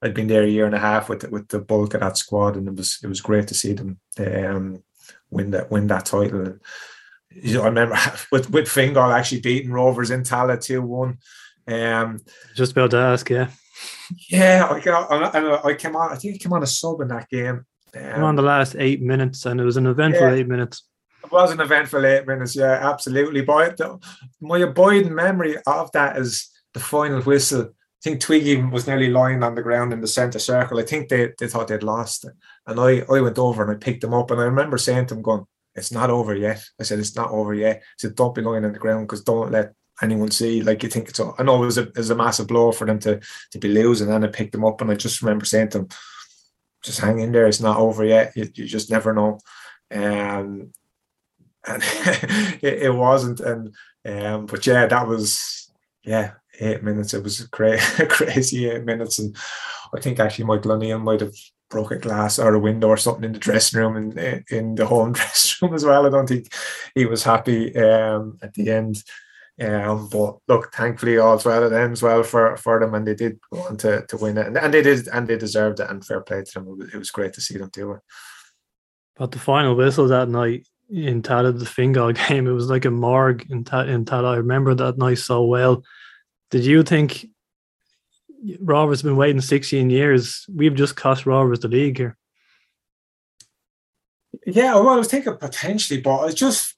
I'd 0.02 0.14
been 0.14 0.28
there 0.28 0.44
a 0.44 0.50
year 0.50 0.66
and 0.66 0.76
a 0.76 0.80
half 0.80 1.10
with 1.10 1.22
the, 1.22 1.30
with 1.30 1.48
the 1.48 1.60
bulk 1.60 1.94
of 1.94 2.02
that 2.02 2.18
squad, 2.18 2.56
and 2.56 2.68
it 2.68 2.76
was 2.76 3.00
it 3.04 3.08
was 3.08 3.22
great 3.22 3.48
to 3.48 3.54
see 3.54 3.74
them 3.74 4.00
um, 4.20 4.84
win 5.30 5.52
that 5.52 5.72
win 5.72 5.88
that 5.88 6.06
title. 6.06 6.42
And 6.42 6.62
you 7.30 7.56
know, 7.56 7.64
I 7.64 7.68
remember 7.68 7.98
with 8.32 8.50
with 8.50 8.68
Fingal 8.68 9.12
actually 9.12 9.42
beating 9.42 9.72
Rovers 9.72 10.12
in 10.12 10.24
Tallaght 10.24 10.64
two 10.64 10.82
one. 10.82 11.20
Um, 11.68 12.20
Just 12.56 12.72
about 12.72 12.92
to 12.92 12.98
ask, 12.98 13.30
yeah. 13.30 13.50
yeah, 14.30 14.68
I, 14.70 14.80
got- 14.80 15.12
I, 15.12 15.70
I 15.70 15.74
came 15.74 15.96
on. 15.96 16.12
I 16.12 16.16
think 16.16 16.36
I 16.36 16.38
came 16.38 16.54
on 16.54 16.64
a 16.64 16.68
sub 16.68 17.02
in 17.02 17.10
that 17.10 17.30
game. 17.30 17.66
I'm 17.96 18.24
on 18.24 18.36
the 18.36 18.42
last 18.44 18.76
eight 18.78 19.02
minutes, 19.02 19.46
and 19.46 19.60
it 19.60 19.64
was 19.66 19.78
an 19.78 19.88
eventful 19.88 20.28
Yeah. 20.28 20.34
eight 20.36 20.48
minutes. 20.48 20.84
It 21.24 21.32
was 21.32 21.52
an 21.52 21.60
eventful 21.60 22.06
eight 22.06 22.28
minutes, 22.28 22.56
yeah, 22.56 22.90
absolutely. 22.90 23.42
But 23.42 23.78
the- 23.78 24.00
my 24.42 24.60
abiding 24.60 25.14
memory 25.16 25.58
of 25.66 25.92
that 25.94 26.18
is 26.18 26.50
the 26.74 26.80
final 26.80 27.22
whistle. 27.22 27.62
I 27.72 28.02
think 28.04 28.22
Twiggy 28.22 28.62
was 28.62 28.86
nearly 28.88 29.10
lying 29.10 29.42
on 29.44 29.56
the 29.56 29.64
ground 29.64 29.92
in 29.92 30.02
the 30.02 30.08
centre 30.08 30.38
circle. 30.40 30.80
I 30.80 30.84
think 30.84 31.10
they, 31.10 31.34
they 31.40 31.48
thought 31.48 31.68
they'd 31.68 31.82
lost 31.82 32.26
it. 32.26 32.34
And 32.68 32.80
I, 32.80 33.04
I 33.12 33.20
went 33.22 33.40
over 33.40 33.64
and 33.64 33.72
I 33.72 33.76
picked 33.76 34.02
them 34.02 34.14
up. 34.14 34.30
And 34.30 34.40
I 34.40 34.44
remember 34.44 34.78
saying 34.78 35.08
to 35.08 35.16
him, 35.16 35.24
going, 35.24 35.46
It's 35.74 35.92
not 35.92 36.12
over 36.12 36.36
yet. 36.36 36.64
I 36.80 36.84
said, 36.84 37.00
It's 37.00 37.16
not 37.16 37.32
over 37.32 37.56
yet. 37.56 37.78
I 37.78 37.82
said, 37.98 38.16
Don't 38.16 38.36
be 38.36 38.42
lying 38.44 38.64
on 38.66 38.72
the 38.74 38.80
ground 38.80 39.08
because 39.08 39.24
don't 39.24 39.52
let 39.52 39.74
anyone 40.02 40.32
see. 40.32 40.62
Like 40.62 40.84
you 40.84 40.90
think 40.90 41.10
it's 41.10 41.20
all. 41.20 41.36
I 41.38 41.44
know 41.44 41.62
it 41.62 41.66
was, 41.66 41.78
a, 41.78 41.84
it 41.84 41.98
was 41.98 42.10
a 42.10 42.16
massive 42.16 42.48
blow 42.48 42.72
for 42.72 42.86
them 42.86 43.00
to, 43.00 43.20
to 43.52 43.60
be 43.60 43.68
losing. 43.70 44.12
And 44.12 44.24
I 44.24 44.28
picked 44.28 44.52
them 44.52 44.66
up 44.66 44.82
and 44.82 44.92
I 44.92 44.96
just 44.96 45.22
remember 45.22 45.46
saying 45.46 45.70
to 45.70 45.80
them, 45.80 45.90
Just 46.84 47.00
hang 47.00 47.20
in 47.20 47.32
there. 47.32 47.48
It's 47.48 47.62
not 47.62 47.78
over 47.78 48.04
yet. 48.04 48.34
You, 48.36 48.50
you 48.54 48.66
just 48.66 48.92
never 48.92 49.14
know. 49.14 49.40
Um, 49.92 50.74
and 51.66 51.84
it, 52.62 52.84
it 52.84 52.94
wasn't. 52.94 53.40
And 53.40 53.76
um, 54.06 54.46
but 54.46 54.66
yeah, 54.66 54.86
that 54.86 55.08
was 55.08 55.72
yeah, 56.04 56.34
eight 56.60 56.84
minutes. 56.84 57.14
It 57.14 57.24
was 57.24 57.42
a 57.42 57.50
cra- 57.50 57.80
crazy 58.10 58.70
eight 58.70 58.86
minutes, 58.86 59.20
and 59.20 59.36
I 59.94 60.00
think 60.00 60.20
actually 60.20 60.46
Michael 60.46 60.72
O'Neill 60.74 61.00
might 61.00 61.22
have 61.22 61.34
broke 61.70 61.92
a 61.92 61.98
glass 61.98 62.40
or 62.40 62.54
a 62.54 62.60
window 62.60 62.88
or 62.88 62.98
something 62.98 63.26
in 63.26 63.34
the 63.34 63.40
dressing 63.40 63.80
room 63.80 63.98
and 64.18 64.46
in 64.50 64.76
the 64.76 64.86
home 64.86 65.12
dressing 65.14 65.68
room 65.68 65.76
as 65.76 65.84
well. 65.84 66.06
I 66.06 66.10
don't 66.10 66.28
think 66.28 66.52
he 66.96 67.06
was 67.06 67.24
happy 67.24 67.76
um, 67.76 68.38
at 68.42 68.54
the 68.54 68.72
end. 68.72 69.04
Um, 69.60 70.08
but 70.10 70.38
look, 70.48 70.72
thankfully 70.72 71.18
all's 71.18 71.44
well 71.44 71.64
it 71.64 71.74
ends 71.74 72.04
well 72.04 72.22
for, 72.22 72.56
for 72.58 72.80
them, 72.80 72.94
and 72.94 73.08
they 73.08 73.16
did 73.16 73.40
go 73.52 73.62
on 73.62 73.78
to, 73.78 74.06
to 74.06 74.18
win 74.18 74.38
it, 74.38 74.48
and, 74.48 74.58
and 74.58 74.74
they 74.74 74.84
did, 74.84 75.08
and 75.08 75.28
they 75.28 75.38
deserved 75.38 75.80
it. 75.80 75.90
And 75.90 76.06
fair 76.06 76.22
play 76.22 76.44
to 76.44 76.52
them. 76.54 76.68
It 76.68 76.78
was, 76.78 76.94
it 76.94 76.98
was 76.98 77.12
great 77.12 77.34
to 77.34 77.42
see 77.42 77.58
them 77.58 77.70
do 77.74 77.94
it. 77.94 78.02
But 79.16 79.32
the 79.32 79.40
final 79.40 79.76
whistle 79.76 80.08
that 80.10 80.30
night 80.30 80.68
in 80.90 81.22
Tallaght, 81.22 81.60
the 81.60 81.66
Fingal 81.66 82.12
game, 82.28 82.48
it 82.48 82.52
was 82.52 82.70
like 82.70 82.86
a 82.86 82.92
morgue 82.92 83.50
in, 83.50 83.64
Ta- 83.64 83.82
in 83.82 84.06
Tallaght. 84.06 84.34
I 84.34 84.38
remember 84.38 84.76
that 84.76 84.98
night 84.98 85.18
so 85.18 85.44
well. 85.44 85.84
Did 86.52 86.64
you 86.64 86.84
think 86.84 87.26
Rovers 88.60 89.02
been 89.02 89.18
waiting 89.18 89.42
16 89.42 89.90
years? 89.90 90.46
We've 90.54 90.76
just 90.76 90.96
cost 90.96 91.26
Rovers 91.26 91.60
the 91.62 91.68
league 91.68 91.98
here. 91.98 92.16
Yeah, 94.46 94.76
well, 94.76 94.90
I 94.90 94.96
was 94.98 95.10
thinking 95.10 95.36
potentially, 95.36 96.00
but 96.00 96.26
it's 96.26 96.40
just 96.40 96.77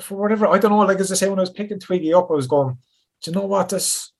for 0.00 0.16
whatever 0.16 0.46
I 0.46 0.58
don't 0.58 0.70
know. 0.70 0.78
Like 0.78 1.00
as 1.00 1.12
I 1.12 1.14
say, 1.14 1.28
when 1.28 1.38
I 1.38 1.42
was 1.42 1.50
picking 1.50 1.78
Twiggy 1.78 2.14
up, 2.14 2.30
I 2.30 2.34
was 2.34 2.46
going, 2.46 2.78
do 3.22 3.30
you 3.30 3.34
know 3.34 3.46
what? 3.46 3.68
This 3.68 4.12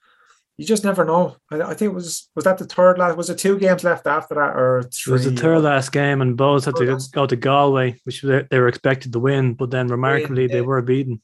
you 0.58 0.66
just 0.66 0.84
never 0.84 1.04
know. 1.04 1.36
I, 1.50 1.62
I 1.62 1.74
think 1.74 1.90
it 1.90 1.94
was 1.94 2.28
was 2.34 2.44
that 2.44 2.58
the 2.58 2.66
third 2.66 2.98
last. 2.98 3.16
Was 3.16 3.30
it 3.30 3.38
two 3.38 3.58
games 3.58 3.84
left 3.84 4.06
after 4.06 4.34
that, 4.34 4.56
or 4.56 4.82
three? 4.82 5.10
It 5.10 5.14
was 5.14 5.24
the 5.24 5.32
third 5.32 5.62
last 5.62 5.92
game, 5.92 6.20
and 6.20 6.36
Bohs 6.36 6.66
had 6.66 6.76
to 6.76 7.10
go 7.12 7.26
to 7.26 7.36
Galway, 7.36 7.98
which 8.04 8.22
they 8.22 8.46
they 8.50 8.58
were 8.58 8.68
expected 8.68 9.12
to 9.12 9.18
win, 9.18 9.54
but 9.54 9.70
then 9.70 9.88
remarkably 9.88 10.46
they 10.46 10.60
were 10.60 10.82
beaten. 10.82 11.20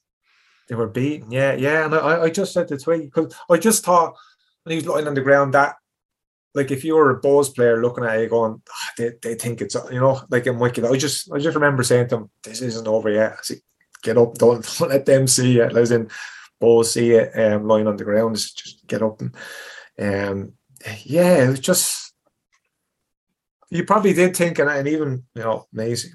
They 0.68 0.74
were 0.74 0.88
beaten, 0.88 1.30
yeah, 1.30 1.54
yeah. 1.54 1.86
And 1.86 1.94
I, 1.94 2.22
I 2.22 2.30
just 2.30 2.52
said 2.52 2.68
the 2.68 2.78
tweet 2.78 3.04
because 3.04 3.34
I 3.50 3.58
just 3.58 3.84
thought 3.84 4.14
when 4.64 4.72
he 4.72 4.76
was 4.76 4.86
lying 4.86 5.06
on 5.06 5.14
the 5.14 5.22
ground 5.22 5.54
that, 5.54 5.76
like, 6.54 6.70
if 6.70 6.84
you 6.84 6.94
were 6.94 7.10
a 7.10 7.20
Bohs 7.20 7.54
player 7.54 7.80
looking 7.80 8.04
at 8.04 8.18
it, 8.18 8.30
going, 8.30 8.60
"Ah, 8.68 8.92
they, 8.98 9.12
they 9.22 9.34
think 9.34 9.60
it's 9.60 9.76
you 9.90 10.00
know, 10.00 10.20
like 10.30 10.46
in 10.46 10.58
Wicked. 10.58 10.84
I 10.84 10.96
just 10.96 11.30
I 11.32 11.38
just 11.38 11.54
remember 11.54 11.82
saying 11.82 12.08
to 12.08 12.16
him, 12.16 12.30
"This 12.42 12.60
isn't 12.60 12.88
over 12.88 13.10
yet." 13.10 13.32
I 13.32 13.42
said, 13.42 13.58
"Get 14.02 14.18
up, 14.18 14.34
don't, 14.34 14.64
don't 14.78 14.90
let 14.90 15.06
them 15.06 15.26
see 15.26 15.58
it." 15.58 15.76
As 15.76 15.90
in, 15.90 16.08
Bohs 16.60 16.86
see 16.86 17.12
it 17.12 17.32
um, 17.38 17.66
lying 17.66 17.86
on 17.86 17.96
the 17.96 18.04
ground. 18.04 18.36
Just, 18.36 18.86
get 18.86 19.02
up 19.02 19.20
and 19.20 19.34
um, 20.00 20.52
yeah, 21.04 21.44
it 21.44 21.48
was 21.48 21.60
just 21.60 22.14
you 23.70 23.84
probably 23.84 24.14
did 24.14 24.34
think, 24.34 24.58
and, 24.58 24.70
and 24.70 24.88
even 24.88 25.24
you 25.34 25.42
know, 25.42 25.66
amazing. 25.72 26.12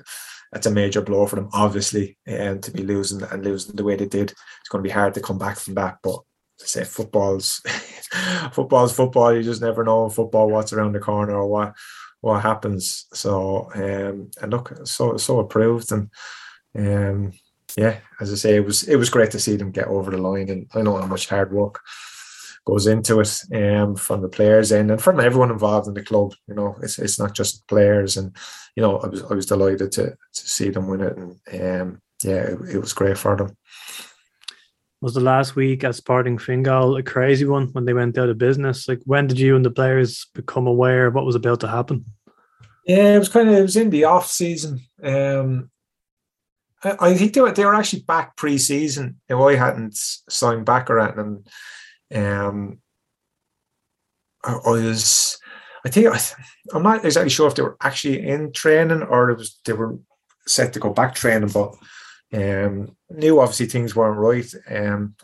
That's 0.52 0.68
a 0.68 0.72
major 0.72 1.02
blow 1.02 1.26
for 1.26 1.36
them, 1.38 1.50
obviously, 1.52 2.18
and 2.28 2.62
to 2.62 2.72
be 2.72 2.84
losing 2.84 3.24
and 3.24 3.44
losing 3.44 3.76
the 3.76 3.84
way 3.84 3.96
they 3.96 4.06
did. 4.06 4.32
It's 4.32 4.70
going 4.70 4.84
to 4.84 4.88
be 4.88 4.94
hard 4.94 5.16
to 5.16 5.22
come 5.22 5.40
back 5.40 5.58
from 5.58 5.74
that. 5.76 5.98
But 6.04 6.20
to 6.60 6.68
say 6.68 6.84
football's 6.84 7.62
football's 8.52 8.96
football. 8.96 9.34
You 9.34 9.44
just 9.44 9.62
never 9.62 9.84
know 9.84 10.10
football 10.10 10.50
what's 10.50 10.74
around 10.74 10.94
the 10.94 11.00
corner 11.00 11.36
or 11.36 11.48
what 11.48 11.76
what 12.22 12.42
happens. 12.42 13.08
So 13.14 13.70
um, 13.76 14.32
and 14.42 14.52
look, 14.52 14.74
so 14.86 15.18
so 15.18 15.40
approved 15.40 15.92
and 15.92 16.10
um, 16.76 17.34
yeah, 17.78 18.00
as 18.20 18.32
I 18.32 18.36
say, 18.36 18.56
it 18.56 18.66
was 18.66 18.84
it 18.84 18.98
was 18.98 19.10
great 19.10 19.32
to 19.32 19.40
see 19.40 19.56
them 19.56 19.72
get 19.72 19.88
over 19.88 20.12
the 20.12 20.18
line, 20.18 20.50
and 20.50 20.68
I 20.74 20.82
know 20.82 20.98
how 20.98 21.08
much 21.08 21.28
hard 21.28 21.52
work 21.52 21.82
goes 22.66 22.88
into 22.88 23.20
it 23.20 23.42
um, 23.54 23.96
from 23.96 24.22
the 24.22 24.30
players 24.30 24.72
end 24.72 24.90
and 24.90 25.02
from 25.02 25.20
everyone 25.20 25.52
involved 25.52 25.88
in 25.88 25.94
the 25.94 26.04
club. 26.04 26.34
You 26.48 26.56
know, 26.56 26.76
it's 26.82 27.00
it's 27.00 27.20
not 27.20 27.34
just 27.34 27.68
players, 27.68 28.18
and 28.18 28.36
you 28.76 28.84
know, 28.84 28.98
I 29.00 29.08
was 29.08 29.24
I 29.24 29.34
was 29.34 29.46
delighted 29.46 29.92
to 29.94 30.10
to 30.10 30.48
see 30.48 30.70
them 30.70 30.88
win 30.88 31.02
it, 31.02 31.18
and 31.18 31.82
um, 31.82 32.02
yeah, 32.24 32.44
it, 32.44 32.76
it 32.76 32.78
was 32.78 32.94
great 32.94 33.18
for 33.18 33.36
them. 33.36 33.58
Was 35.02 35.16
the 35.16 35.20
last 35.20 35.58
week 35.58 35.84
at 35.84 35.96
Sporting 35.96 36.38
Fingal 36.38 36.96
a 36.96 37.04
crazy 37.04 37.44
one 37.44 37.68
when 37.74 37.84
they 37.84 37.94
went 37.94 38.18
out 38.18 38.30
of 38.30 38.38
business? 38.38 38.88
Like, 38.88 39.02
when 39.04 39.28
did 39.28 39.38
you 39.38 39.58
and 39.58 39.66
the 39.66 39.70
players 39.70 40.28
become 40.34 40.66
aware 40.66 41.08
of 41.08 41.14
what 41.14 41.26
was 41.26 41.36
about 41.36 41.60
to 41.60 41.68
happen? 41.68 42.06
Yeah, 42.86 43.16
it 43.16 43.20
was 43.20 43.28
kind 43.28 43.50
of 43.50 43.56
it 43.56 43.62
was 43.62 43.76
in 43.76 43.90
the 43.90 44.06
off 44.06 44.28
season. 44.28 44.80
Um, 45.04 45.70
I, 46.84 47.16
think 47.16 47.34
they 47.34 47.42
were 47.42 47.52
they 47.52 47.66
were 47.66 47.76
actually 47.76 48.04
back 48.04 48.36
pre-season. 48.36 49.20
Know, 49.30 49.48
I 49.48 49.56
hadn't 49.56 49.96
signed 49.96 50.66
back 50.66 50.90
or 50.90 51.00
anything. 51.00 51.46
Um, 52.14 52.80
I, 54.44 54.54
I 54.54 54.70
was, 54.70 55.38
I 55.86 55.90
think 55.90 56.08
I, 56.08 56.20
I'm 56.74 56.84
not 56.84 57.06
exactly 57.06 57.30
sure 57.30 57.48
if 57.48 57.56
they 57.56 57.64
were 57.64 57.78
actually 57.82 58.28
in 58.28 58.52
training 58.52 59.04
or 59.04 59.30
it 59.30 59.38
was 59.38 59.60
they 59.66 59.74
were 59.74 59.98
set 60.46 60.74
to 60.74 60.80
go 60.80 60.90
back 60.90 61.16
training, 61.16 61.50
but 61.50 61.74
um, 62.34 62.96
knew 63.10 63.40
obviously 63.40 63.68
things 63.68 63.96
weren't 63.96 64.20
right. 64.20 64.54
Um, 64.70 65.16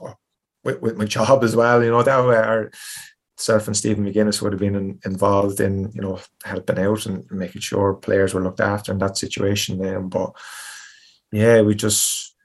with, 0.63 0.81
with 0.81 0.97
my 0.97 1.05
job 1.05 1.43
as 1.43 1.55
well, 1.55 1.83
you 1.83 1.91
know 1.91 2.03
that 2.03 2.19
our 2.19 2.71
Surf 3.37 3.67
and 3.67 3.75
Stephen 3.75 4.05
McGuinness 4.05 4.41
would 4.41 4.51
have 4.51 4.59
been 4.59 4.75
in, 4.75 4.99
involved 5.05 5.59
in 5.59 5.91
you 5.93 6.01
know 6.01 6.19
helping 6.43 6.79
out 6.79 7.05
and 7.05 7.29
making 7.31 7.61
sure 7.61 7.93
players 7.95 8.33
were 8.33 8.43
looked 8.43 8.59
after 8.61 8.91
in 8.91 8.97
that 8.99 9.17
situation. 9.17 9.85
Um, 9.85 10.09
but 10.09 10.33
yeah, 11.31 11.61
we 11.61 11.75
just 11.75 12.35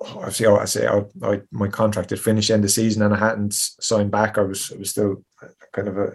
obviously 0.00 0.46
I 0.46 0.64
say 0.66 0.86
I, 0.86 1.02
I, 1.22 1.40
my 1.50 1.68
contract 1.68 2.10
had 2.10 2.20
finished 2.20 2.50
end 2.50 2.64
of 2.64 2.70
season 2.70 3.02
and 3.02 3.14
I 3.14 3.18
hadn't 3.18 3.54
signed 3.54 4.10
back. 4.10 4.38
I 4.38 4.42
was 4.42 4.72
I 4.72 4.78
was 4.78 4.90
still 4.90 5.24
kind 5.72 5.88
of 5.88 5.96
a, 5.96 6.12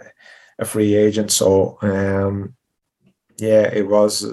a 0.59 0.65
free 0.65 0.95
agent, 0.95 1.31
so 1.31 1.77
um, 1.81 2.55
yeah, 3.37 3.69
it 3.73 3.87
was. 3.87 4.25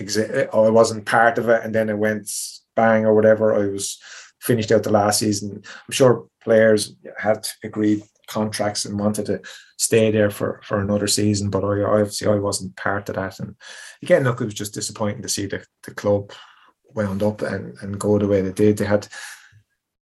I 0.00 0.46
wasn't 0.54 1.06
part 1.06 1.38
of 1.38 1.48
it, 1.48 1.64
and 1.64 1.74
then 1.74 1.88
it 1.88 1.98
went 1.98 2.30
bang 2.76 3.04
or 3.04 3.14
whatever. 3.14 3.52
I 3.52 3.66
was 3.66 3.98
finished 4.40 4.70
out 4.70 4.84
the 4.84 4.92
last 4.92 5.18
season. 5.18 5.60
I'm 5.64 5.92
sure 5.92 6.28
players 6.40 6.94
had 7.16 7.48
agreed 7.64 8.02
contracts 8.28 8.84
and 8.84 8.98
wanted 8.98 9.26
to 9.26 9.40
stay 9.76 10.10
there 10.10 10.30
for, 10.30 10.60
for 10.62 10.80
another 10.80 11.08
season, 11.08 11.50
but 11.50 11.64
I 11.64 11.82
obviously 11.82 12.28
I 12.28 12.36
wasn't 12.36 12.76
part 12.76 13.08
of 13.08 13.16
that. 13.16 13.40
And 13.40 13.56
again, 14.02 14.24
look, 14.24 14.40
it 14.40 14.44
was 14.44 14.54
just 14.54 14.74
disappointing 14.74 15.22
to 15.22 15.28
see 15.28 15.46
the, 15.46 15.64
the 15.82 15.94
club 15.94 16.30
wound 16.94 17.22
up 17.22 17.42
and, 17.42 17.76
and 17.80 18.00
go 18.00 18.18
the 18.18 18.26
way 18.26 18.42
they 18.42 18.52
did. 18.52 18.78
They 18.78 18.84
had 18.84 19.08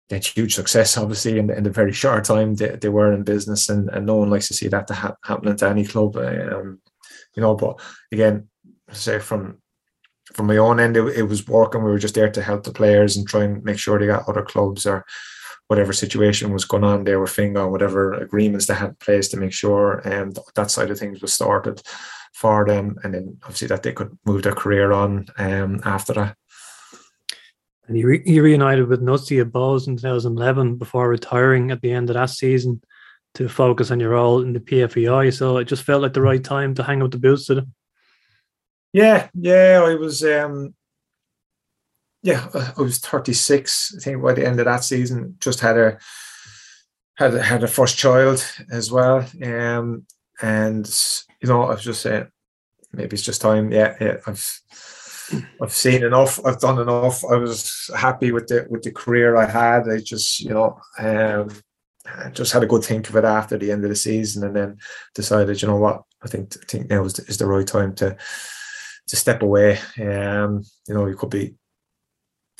had 0.09 0.25
huge 0.25 0.55
success, 0.55 0.97
obviously, 0.97 1.39
in, 1.39 1.49
in 1.49 1.63
the 1.63 1.69
very 1.69 1.91
short 1.91 2.23
time 2.23 2.55
they, 2.55 2.69
they 2.69 2.89
were 2.89 3.13
in 3.13 3.23
business, 3.23 3.69
and, 3.69 3.89
and 3.89 4.05
no 4.05 4.17
one 4.17 4.29
likes 4.29 4.47
to 4.47 4.53
see 4.53 4.67
that 4.67 4.87
to 4.87 4.93
ha- 4.93 5.15
happening 5.23 5.55
to 5.57 5.67
any 5.67 5.85
club. 5.85 6.15
Um, 6.17 6.79
you 7.35 7.41
know, 7.41 7.55
but 7.55 7.79
again, 8.11 8.47
say 8.91 9.19
from 9.19 9.59
from 10.33 10.47
my 10.47 10.57
own 10.57 10.79
end, 10.79 10.95
it, 10.97 11.05
it, 11.17 11.23
was 11.23 11.47
working. 11.47 11.83
We 11.83 11.91
were 11.91 11.99
just 11.99 12.15
there 12.15 12.29
to 12.31 12.41
help 12.41 12.63
the 12.63 12.71
players 12.71 13.17
and 13.17 13.27
try 13.27 13.43
and 13.43 13.63
make 13.63 13.77
sure 13.77 13.99
they 13.99 14.07
got 14.07 14.27
other 14.27 14.43
clubs 14.43 14.85
or 14.85 15.05
whatever 15.67 15.93
situation 15.93 16.53
was 16.53 16.65
going 16.65 16.83
on 16.83 17.03
there 17.03 17.19
with 17.19 17.31
Fingal, 17.31 17.71
whatever 17.71 18.13
agreements 18.13 18.65
they 18.65 18.73
had 18.73 18.89
in 18.89 18.95
place 18.95 19.27
to 19.29 19.37
make 19.37 19.53
sure 19.53 19.99
and 20.05 20.37
um, 20.37 20.43
that 20.55 20.71
side 20.71 20.91
of 20.91 20.99
things 20.99 21.21
was 21.21 21.33
started 21.33 21.81
for 22.33 22.65
them. 22.65 22.97
And 23.03 23.13
then 23.13 23.37
obviously 23.43 23.67
that 23.69 23.83
they 23.83 23.93
could 23.93 24.17
move 24.25 24.43
their 24.43 24.55
career 24.55 24.91
on 24.91 25.25
um, 25.37 25.81
after 25.83 26.13
that. 26.13 26.37
And 27.87 27.97
you, 27.97 28.07
re- 28.07 28.23
you 28.25 28.41
reunited 28.43 28.87
with 28.87 29.01
Nutsy 29.01 29.41
at 29.41 29.51
Bohs 29.51 29.87
in 29.87 29.97
2011 29.97 30.75
before 30.77 31.09
retiring 31.09 31.71
at 31.71 31.81
the 31.81 31.91
end 31.91 32.09
of 32.09 32.13
that 32.13 32.29
season 32.29 32.81
to 33.33 33.49
focus 33.49 33.91
on 33.91 33.99
your 33.99 34.11
role 34.11 34.41
in 34.41 34.53
the 34.53 34.59
PFAI. 34.59 35.35
So 35.35 35.57
it 35.57 35.65
just 35.65 35.83
felt 35.83 36.01
like 36.01 36.13
the 36.13 36.21
right 36.21 36.43
time 36.43 36.73
to 36.75 36.83
hang 36.83 37.01
up 37.01 37.11
the 37.11 37.17
boots 37.17 37.47
to 37.47 37.55
them. 37.55 37.73
Yeah, 38.93 39.27
yeah, 39.33 39.81
I 39.85 39.95
was. 39.95 40.23
um 40.23 40.75
Yeah, 42.21 42.47
I 42.77 42.81
was 42.81 42.99
36. 42.99 43.95
I 43.97 44.03
think 44.03 44.21
by 44.21 44.33
the 44.33 44.45
end 44.45 44.59
of 44.59 44.65
that 44.65 44.83
season, 44.83 45.35
just 45.39 45.59
had 45.59 45.77
a 45.77 45.97
had 47.15 47.33
a, 47.33 47.43
had 47.43 47.63
a 47.63 47.67
first 47.67 47.97
child 47.97 48.45
as 48.71 48.91
well. 48.91 49.25
Um, 49.43 50.05
and 50.41 50.87
you 51.41 51.49
know, 51.49 51.63
I 51.63 51.73
was 51.73 51.83
just 51.83 52.01
saying, 52.01 52.27
maybe 52.93 53.15
it's 53.15 53.23
just 53.23 53.41
time. 53.41 53.71
Yeah, 53.71 53.95
yeah, 53.99 54.17
I've 54.27 54.47
I've 55.61 55.73
seen 55.73 56.03
enough. 56.03 56.39
I've 56.45 56.59
done 56.59 56.79
enough. 56.79 57.23
I 57.25 57.35
was 57.35 57.89
happy 57.95 58.31
with 58.31 58.47
the 58.47 58.65
with 58.69 58.83
the 58.83 58.91
career 58.91 59.35
I 59.35 59.45
had. 59.45 59.89
I 59.89 59.97
just, 59.99 60.39
you 60.39 60.49
know, 60.49 60.79
um, 60.99 61.49
just 62.33 62.51
had 62.51 62.63
a 62.63 62.67
good 62.67 62.83
think 62.83 63.09
of 63.09 63.15
it 63.15 63.23
after 63.23 63.57
the 63.57 63.71
end 63.71 63.83
of 63.83 63.89
the 63.89 63.95
season, 63.95 64.43
and 64.43 64.55
then 64.55 64.77
decided, 65.15 65.61
you 65.61 65.67
know 65.67 65.77
what, 65.77 66.03
I 66.23 66.27
think 66.27 66.55
I 66.61 66.65
think 66.67 66.89
now 66.89 67.03
is 67.05 67.13
the, 67.13 67.23
is 67.23 67.37
the 67.37 67.45
right 67.45 67.67
time 67.67 67.95
to 67.95 68.17
to 69.07 69.15
step 69.15 69.41
away. 69.41 69.79
Um, 70.01 70.63
you 70.87 70.93
know, 70.93 71.07
you 71.07 71.15
could 71.15 71.29
be 71.29 71.55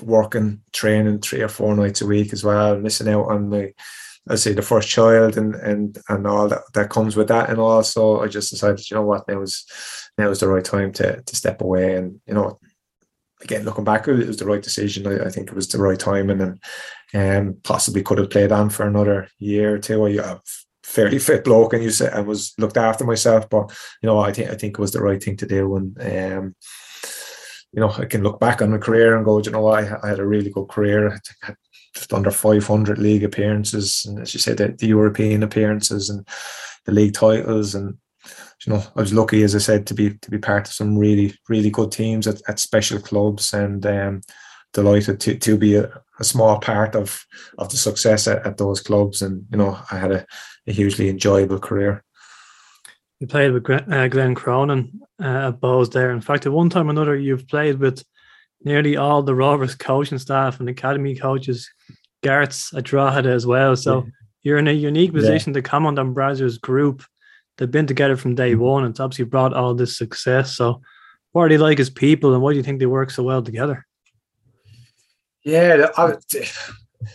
working, 0.02 0.62
training 0.72 1.20
three 1.20 1.42
or 1.42 1.48
four 1.48 1.76
nights 1.76 2.02
a 2.02 2.06
week 2.06 2.34
as 2.34 2.44
well, 2.44 2.80
missing 2.80 3.08
out 3.10 3.30
on 3.30 3.50
the, 3.50 3.74
I 4.30 4.36
say 4.36 4.54
the 4.54 4.62
first 4.62 4.88
child 4.88 5.38
and 5.38 5.56
and 5.56 5.98
and 6.10 6.26
all 6.26 6.48
that 6.48 6.62
that 6.74 6.90
comes 6.90 7.16
with 7.16 7.28
that, 7.28 7.50
and 7.50 7.60
also 7.60 8.22
I 8.22 8.28
just 8.28 8.52
decided, 8.52 8.90
you 8.90 8.96
know 8.96 9.04
what, 9.04 9.28
now 9.28 9.42
is 9.42 9.66
now 10.18 10.30
is 10.30 10.40
the 10.40 10.48
right 10.48 10.64
time 10.64 10.92
to 10.94 11.22
to 11.22 11.36
step 11.36 11.62
away, 11.62 11.96
and 11.96 12.22
you 12.26 12.34
know, 12.34 12.60
again 13.42 13.66
looking 13.66 13.84
back, 13.84 14.08
it 14.08 14.28
was 14.28 14.38
the 14.38 14.46
right 14.46 14.64
decision. 14.64 15.08
I, 15.08 15.26
I 15.26 15.30
think 15.30 15.50
it 15.50 15.56
was 15.56 15.68
the 15.68 15.80
right 15.80 16.00
time 16.00 16.30
and 16.30 16.60
um, 17.14 17.58
possibly 17.64 18.02
could 18.02 18.18
have 18.18 18.30
played 18.30 18.52
on 18.52 18.70
for 18.70 18.88
another 18.88 19.28
year 19.40 19.76
or 19.76 19.80
two. 19.80 20.06
I, 20.20 20.40
fairly 20.84 21.18
fit 21.18 21.44
bloke 21.44 21.74
and 21.74 21.82
you 21.82 21.90
said 21.90 22.14
I 22.14 22.20
was 22.20 22.54
looked 22.58 22.78
after 22.78 23.06
myself 23.06 23.50
but 23.50 23.72
you 24.02 24.08
know 24.08 24.20
I 24.20 24.34
think 24.34 24.50
I 24.50 24.56
think 24.56 24.74
it 24.74 24.82
was 24.82 24.92
the 24.92 25.02
right 25.02 25.22
thing 25.22 25.38
to 25.38 25.46
do 25.46 25.78
and 25.78 25.98
um 26.02 26.56
you 27.72 27.80
know 27.80 27.90
I 27.90 28.06
can 28.06 28.22
look 28.22 28.40
back 28.40 28.62
on 28.62 28.72
my 28.72 28.78
career 28.78 29.16
and 29.16 29.26
go 29.26 29.40
you 29.40 29.50
know 29.50 29.68
I, 29.68 29.98
I 30.04 30.10
had 30.10 30.20
a 30.20 30.26
really 30.26 30.50
good 30.50 30.68
career 30.68 31.10
I 31.10 31.18
had 31.42 31.56
just 31.94 32.14
under 32.14 32.32
500 32.32 32.98
league 32.98 33.24
appearances 33.24 34.06
and 34.06 34.20
as 34.20 34.34
you 34.34 34.40
said 34.40 34.58
the, 34.58 34.70
the 34.70 34.88
European 34.88 35.44
appearances 35.44 36.10
and 36.10 36.28
the 36.86 36.92
league 36.92 37.14
titles 37.14 37.76
and 37.76 37.98
you 38.66 38.74
know 38.74 38.84
I 38.96 39.02
was 39.02 39.14
lucky 39.14 39.44
as 39.44 39.56
I 39.56 39.60
said 39.60 39.86
to 39.88 39.94
be 39.94 40.16
to 40.16 40.32
be 40.32 40.38
part 40.38 40.68
of 40.68 40.74
some 40.74 40.98
really 40.98 41.36
really 41.50 41.70
good 41.70 41.92
teams 41.92 42.28
at, 42.28 42.42
at 42.48 42.60
special 42.60 43.00
clubs 43.00 43.54
and 43.54 43.86
um 43.86 44.22
delighted 44.74 45.20
to 45.22 45.38
to 45.38 45.58
be 45.58 45.76
a, 45.76 45.90
a 46.20 46.24
small 46.24 46.60
part 46.60 46.96
of 46.96 47.26
of 47.58 47.70
the 47.70 47.78
success 47.78 48.28
at, 48.28 48.46
at, 48.46 48.58
those 48.58 48.82
clubs 48.82 49.22
and 49.22 49.46
you 49.52 49.58
know 49.58 49.78
I 49.92 49.98
had 49.98 50.12
a, 50.12 50.26
a 50.68 50.72
hugely 50.72 51.10
enjoyable 51.10 51.60
career. 51.60 52.04
You 53.20 53.28
played 53.28 53.52
with 53.54 53.70
uh, 53.70 54.08
Glenn 54.10 54.36
Cronin 54.36 55.00
uh, 55.22 55.50
at 55.50 55.62
Bohs 55.62 55.92
there. 55.92 56.12
In 56.12 56.22
fact 56.22 56.46
at 56.46 56.52
one 56.52 56.70
time 56.70 56.88
or 56.88 56.92
another 56.92 57.16
you've 57.16 57.48
played 57.48 57.80
with 57.80 58.04
nearly 58.64 58.98
all 58.98 59.24
the 59.24 59.36
Rovers 59.36 59.76
coaching 59.76 60.18
staff 60.18 60.60
and 60.60 60.70
academy 60.70 61.16
coaches 61.16 61.70
Garrett's 62.24 62.74
at 62.74 62.84
Drogheda 62.84 63.30
as 63.30 63.46
well 63.46 63.76
so 63.76 64.04
yeah. 64.04 64.10
you're 64.44 64.58
in 64.58 64.68
a 64.68 64.72
unique 64.72 65.14
position 65.14 65.54
yeah. 65.54 65.62
to 65.62 65.70
comment 65.70 66.00
on 66.00 66.16
Bradzer's 66.16 66.58
group 66.58 67.04
they've 67.58 67.70
been 67.70 67.88
together 67.88 68.18
from 68.18 68.36
day 68.36 68.56
one 68.56 68.86
it's 68.86 69.00
obviously 69.00 69.26
brought 69.26 69.54
all 69.54 69.76
this 69.76 69.98
success 69.98 70.56
so 70.56 70.82
what 71.32 71.44
are 71.44 71.50
they 71.50 71.58
like 71.58 71.80
as 71.80 71.90
people 71.90 72.34
and 72.34 72.42
why 72.42 72.52
do 72.52 72.58
you 72.58 72.64
think 72.64 72.80
they 72.80 72.86
work 72.86 73.12
so 73.12 73.24
well 73.24 73.44
together 73.44 73.86
yeah, 75.44 75.88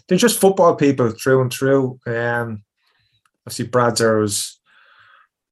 they're 0.06 0.18
just 0.18 0.40
football 0.40 0.76
people 0.76 1.10
through 1.10 1.42
and 1.42 1.52
through. 1.52 1.98
Um, 2.06 2.62
obviously, 3.46 3.68
Bradzer 3.68 4.20
was 4.20 4.60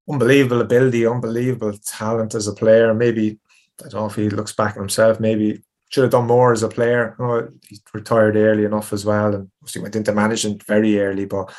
unbelievable 0.08 0.60
ability, 0.60 1.06
unbelievable 1.06 1.72
talent 1.84 2.34
as 2.34 2.46
a 2.46 2.52
player. 2.52 2.92
Maybe 2.92 3.38
I 3.80 3.88
don't 3.88 3.94
know 3.94 4.06
if 4.06 4.14
he 4.14 4.28
looks 4.28 4.52
back 4.52 4.72
at 4.72 4.80
himself. 4.80 5.20
Maybe 5.20 5.62
should 5.96 6.02
have 6.02 6.12
done 6.12 6.26
more 6.26 6.52
as 6.52 6.62
a 6.62 6.68
player. 6.68 7.16
Oh, 7.18 7.48
he 7.66 7.78
retired 7.94 8.36
early 8.36 8.66
enough 8.66 8.92
as 8.92 9.06
well, 9.06 9.34
and 9.34 9.50
he 9.66 9.78
went 9.78 9.96
into 9.96 10.12
management 10.12 10.62
very 10.64 11.00
early. 11.00 11.24
But 11.24 11.50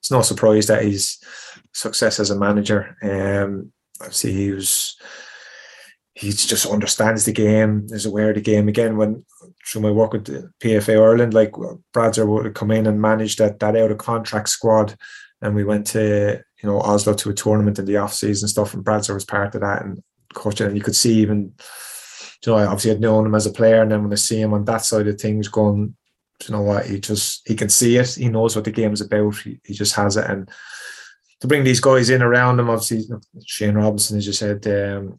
it's 0.00 0.10
no 0.10 0.20
surprise 0.20 0.66
that 0.66 0.84
his 0.84 1.16
success 1.72 2.20
as 2.20 2.28
a 2.28 2.38
manager. 2.38 2.94
Um, 3.02 3.72
obviously, 3.98 4.32
he 4.32 4.50
was 4.50 4.98
he 6.12 6.30
just 6.30 6.66
understands 6.66 7.24
the 7.24 7.32
game, 7.32 7.86
is 7.88 8.04
aware 8.04 8.28
of 8.28 8.34
the 8.34 8.42
game. 8.42 8.68
Again, 8.68 8.98
when 8.98 9.24
through 9.66 9.80
my 9.80 9.90
work 9.90 10.12
with 10.12 10.26
PFA 10.60 11.02
Ireland, 11.02 11.32
like 11.32 11.52
Bradzer 11.94 12.26
would 12.26 12.54
come 12.54 12.70
in 12.70 12.86
and 12.86 13.00
manage 13.00 13.36
that 13.36 13.58
that 13.60 13.76
out 13.76 13.90
of 13.90 13.96
contract 13.96 14.50
squad, 14.50 14.94
and 15.40 15.54
we 15.54 15.64
went 15.64 15.86
to 15.86 16.42
you 16.62 16.68
know 16.68 16.82
Oslo 16.82 17.14
to 17.14 17.30
a 17.30 17.34
tournament 17.34 17.78
in 17.78 17.86
the 17.86 17.96
off 17.96 18.12
season 18.12 18.46
stuff, 18.46 18.74
and 18.74 18.84
Bradzer 18.84 19.14
was 19.14 19.24
part 19.24 19.54
of 19.54 19.62
that 19.62 19.86
and 19.86 20.02
coaching, 20.34 20.66
and 20.66 20.76
you 20.76 20.82
could 20.82 20.96
see 20.96 21.14
even. 21.14 21.54
You 22.46 22.52
know, 22.52 22.58
I 22.58 22.66
obviously 22.66 22.90
had 22.90 23.00
known 23.00 23.26
him 23.26 23.34
as 23.34 23.46
a 23.46 23.52
player, 23.52 23.82
and 23.82 23.90
then 23.90 24.02
when 24.04 24.12
I 24.12 24.16
see 24.16 24.40
him 24.40 24.54
on 24.54 24.64
that 24.66 24.84
side 24.84 25.08
of 25.08 25.20
things, 25.20 25.48
going, 25.48 25.96
you 26.46 26.52
know 26.54 26.62
what, 26.62 26.86
he 26.86 27.00
just 27.00 27.46
he 27.48 27.54
can 27.54 27.68
see 27.68 27.96
it. 27.96 28.14
He 28.14 28.28
knows 28.28 28.54
what 28.54 28.64
the 28.64 28.70
game's 28.70 29.00
about. 29.00 29.36
He, 29.36 29.58
he 29.64 29.74
just 29.74 29.94
has 29.96 30.16
it, 30.16 30.28
and 30.28 30.48
to 31.40 31.46
bring 31.46 31.64
these 31.64 31.80
guys 31.80 32.10
in 32.10 32.22
around 32.22 32.58
him, 32.58 32.70
obviously 32.70 33.04
Shane 33.44 33.74
Robinson, 33.74 34.18
as 34.18 34.26
you 34.26 34.32
said, 34.32 34.66
um, 34.66 35.18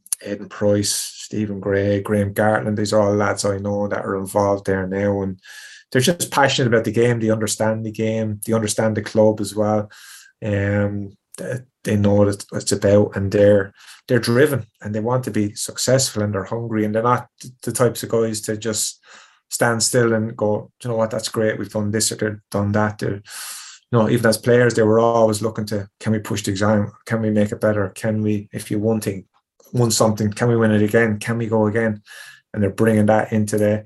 Price, 0.49 0.91
Stephen 0.91 1.59
Gray, 1.59 2.01
Graham 2.01 2.33
Gartland, 2.33 2.75
these 2.75 2.93
are 2.93 3.01
all 3.01 3.15
lads 3.15 3.45
I 3.45 3.57
know 3.57 3.87
that 3.87 4.03
are 4.03 4.17
involved 4.17 4.65
there 4.65 4.87
now. 4.87 5.21
And 5.21 5.39
they're 5.91 6.01
just 6.01 6.31
passionate 6.31 6.67
about 6.67 6.85
the 6.85 6.91
game. 6.91 7.19
They 7.19 7.29
understand 7.29 7.85
the 7.85 7.91
game. 7.91 8.41
They 8.45 8.53
understand 8.53 8.97
the 8.97 9.03
club 9.03 9.39
as 9.39 9.55
well. 9.55 9.91
Um, 10.43 11.15
they 11.87 11.95
know 11.95 12.13
what 12.13 12.45
it's 12.51 12.71
about 12.73 13.15
and 13.15 13.31
they're 13.31 13.73
they're 14.07 14.19
driven 14.19 14.67
and 14.81 14.93
they 14.93 14.99
want 14.99 15.23
to 15.23 15.31
be 15.31 15.53
successful 15.53 16.21
and 16.21 16.33
they're 16.33 16.43
hungry 16.43 16.83
and 16.83 16.93
they're 16.93 17.01
not 17.01 17.27
the 17.63 17.71
types 17.71 18.03
of 18.03 18.09
guys 18.09 18.41
to 18.41 18.57
just 18.57 19.01
stand 19.49 19.81
still 19.81 20.13
and 20.13 20.35
go, 20.35 20.69
you 20.83 20.89
know 20.89 20.97
what, 20.97 21.11
that's 21.11 21.29
great, 21.29 21.57
we've 21.57 21.71
done 21.71 21.91
this 21.91 22.11
or 22.11 22.15
they've 22.15 22.39
done 22.51 22.73
that. 22.73 22.99
They're, 22.99 23.15
you 23.15 23.93
know, 23.93 24.09
even 24.09 24.25
as 24.25 24.37
players, 24.37 24.73
they 24.73 24.83
were 24.83 24.99
always 24.99 25.41
looking 25.41 25.65
to 25.67 25.89
can 26.01 26.11
we 26.11 26.19
push 26.19 26.43
the 26.43 26.51
exam? 26.51 26.91
Can 27.05 27.21
we 27.21 27.29
make 27.29 27.51
it 27.53 27.61
better? 27.61 27.89
Can 27.89 28.21
we, 28.21 28.49
if 28.51 28.69
you 28.69 28.79
won 28.79 28.99
thing, 28.99 29.25
won 29.71 29.91
something, 29.91 30.31
can 30.31 30.49
we 30.49 30.57
win 30.57 30.71
it 30.71 30.81
again? 30.81 31.19
Can 31.19 31.37
we 31.37 31.47
go 31.47 31.67
again? 31.67 32.01
And 32.53 32.61
they're 32.61 32.69
bringing 32.69 33.05
that 33.05 33.31
into 33.31 33.57
the 33.57 33.85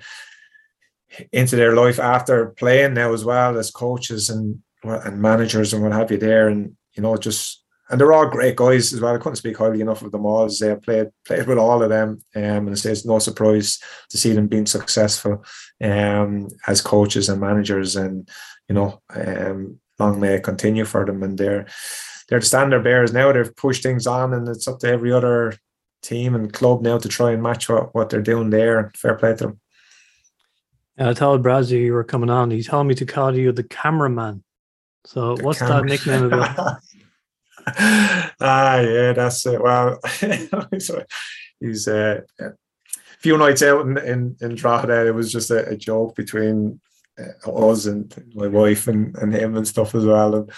into 1.32 1.56
their 1.56 1.76
life 1.76 2.00
after 2.00 2.48
playing 2.48 2.94
now 2.94 3.14
as 3.14 3.26
well 3.26 3.58
as 3.60 3.70
coaches 3.70 4.30
and 4.30 4.60
and 4.84 5.22
managers 5.22 5.74
and 5.74 5.84
what 5.84 5.92
have 5.92 6.10
you 6.10 6.18
there. 6.18 6.48
And 6.48 6.76
you 6.94 7.04
know, 7.04 7.18
just 7.18 7.61
and 7.92 8.00
they're 8.00 8.14
all 8.14 8.26
great 8.28 8.56
guys 8.56 8.94
as 8.94 9.02
well. 9.02 9.14
I 9.14 9.18
couldn't 9.18 9.36
speak 9.36 9.58
highly 9.58 9.82
enough 9.82 10.02
of 10.02 10.12
them 10.12 10.26
all. 10.26 10.46
As 10.46 10.62
I 10.62 10.76
played 10.76 11.10
played 11.26 11.46
with 11.46 11.58
all 11.58 11.84
of 11.84 11.90
them, 11.90 12.20
um, 12.36 12.68
and 12.68 12.70
it's 12.70 13.06
no 13.06 13.20
surprise 13.20 13.80
to 14.10 14.18
see 14.18 14.32
them 14.34 14.48
being 14.48 14.66
successful 14.66 15.44
um, 15.84 16.48
as 16.68 16.82
coaches 16.82 17.28
and 17.30 17.42
managers. 17.42 17.96
And 17.98 18.28
you 18.70 18.76
know, 18.76 19.02
um, 19.14 19.80
long 20.00 20.20
may 20.20 20.36
it 20.36 20.44
continue 20.44 20.86
for 20.86 21.06
them. 21.06 21.22
And 21.22 21.38
they're 21.38 21.68
they're 22.30 22.40
the 22.40 22.46
standard 22.46 22.84
bearers 22.84 23.12
now. 23.12 23.32
They've 23.32 23.56
pushed 23.56 23.84
things 23.84 24.08
on, 24.08 24.34
and 24.34 24.48
it's 24.48 24.68
up 24.68 24.80
to 24.80 24.88
every 24.88 25.12
other 25.12 25.54
team 26.02 26.34
and 26.34 26.52
club 26.52 26.82
now 26.82 26.98
to 26.98 27.10
try 27.10 27.32
and 27.32 27.44
match 27.44 27.68
what, 27.70 27.94
what 27.94 28.10
they're 28.10 28.22
doing 28.22 28.50
there. 28.50 28.92
Fair 28.96 29.16
play 29.16 29.36
to 29.36 29.44
them. 29.44 29.60
I 30.98 31.14
told 31.14 31.44
Bradzer 31.44 31.80
you 31.80 31.94
were 31.94 32.04
coming 32.04 32.30
on. 32.30 32.52
He 32.52 32.64
told 32.64 32.88
me 32.88 32.96
to 32.96 33.06
call 33.06 33.36
you 33.36 33.52
the 33.52 33.64
cameraman. 33.64 34.44
So 35.06 35.36
The 35.36 35.44
what's 35.44 35.60
camera- 35.60 35.82
that 35.82 35.86
nickname 35.86 36.24
about? 36.26 36.78
ah, 37.68 38.80
yeah, 38.80 39.14
that's 39.14 39.46
it. 39.46 39.62
Well, 39.62 40.00
he's 41.60 41.88
uh, 41.88 42.22
a 42.40 42.52
few 43.20 43.38
nights 43.38 43.62
out 43.62 43.86
in 43.86 43.98
in, 43.98 44.38
in 44.42 44.56
Drogheda. 44.56 45.08
It 45.08 45.16
was 45.16 45.32
just 45.32 45.52
a, 45.52 45.68
a 45.70 45.78
joke 45.78 46.16
between 46.16 46.80
uh, 47.20 47.52
us 47.52 47.86
and 47.86 48.14
my 48.34 48.48
wife 48.48 48.88
and, 48.88 49.16
and 49.18 49.34
him 49.34 49.56
and 49.56 49.68
stuff 49.68 49.96
as 49.96 50.06
well. 50.06 50.36
And 50.36 50.52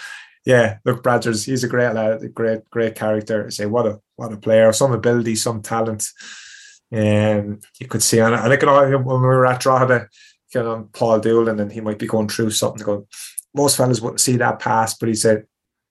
yeah, 0.44 0.78
look, 0.84 1.02
Bradzer, 1.02 1.44
he's 1.44 1.64
a 1.64 1.68
great 1.68 1.92
lad, 1.92 2.22
a 2.22 2.28
great 2.28 2.68
great 2.70 2.94
character. 2.94 3.46
I 3.46 3.50
say 3.50 3.66
what 3.66 3.86
a 3.86 4.00
what 4.16 4.32
a 4.32 4.36
player, 4.36 4.72
some 4.72 4.92
ability, 4.92 5.36
some 5.36 5.62
talent. 5.62 6.08
Um, 6.92 7.60
you 7.80 7.88
could 7.88 8.02
see. 8.02 8.20
And 8.20 8.34
I 8.34 8.56
can 8.56 8.68
when 9.04 9.20
we 9.20 9.26
were 9.26 9.46
at 9.46 9.60
Drogheda, 9.60 10.08
you 10.54 10.62
know, 10.62 10.88
Paul 10.92 11.20
Doolan, 11.20 11.60
and 11.60 11.72
he 11.72 11.80
might 11.80 11.98
be 11.98 12.06
going 12.06 12.28
through 12.28 12.50
something. 12.50 12.84
Going, 12.84 13.06
most 13.54 13.76
fellas 13.76 14.00
wouldn't 14.00 14.20
see 14.20 14.36
that 14.36 14.58
pass, 14.58 14.94
but 14.94 15.08
he 15.08 15.14
said 15.14 15.46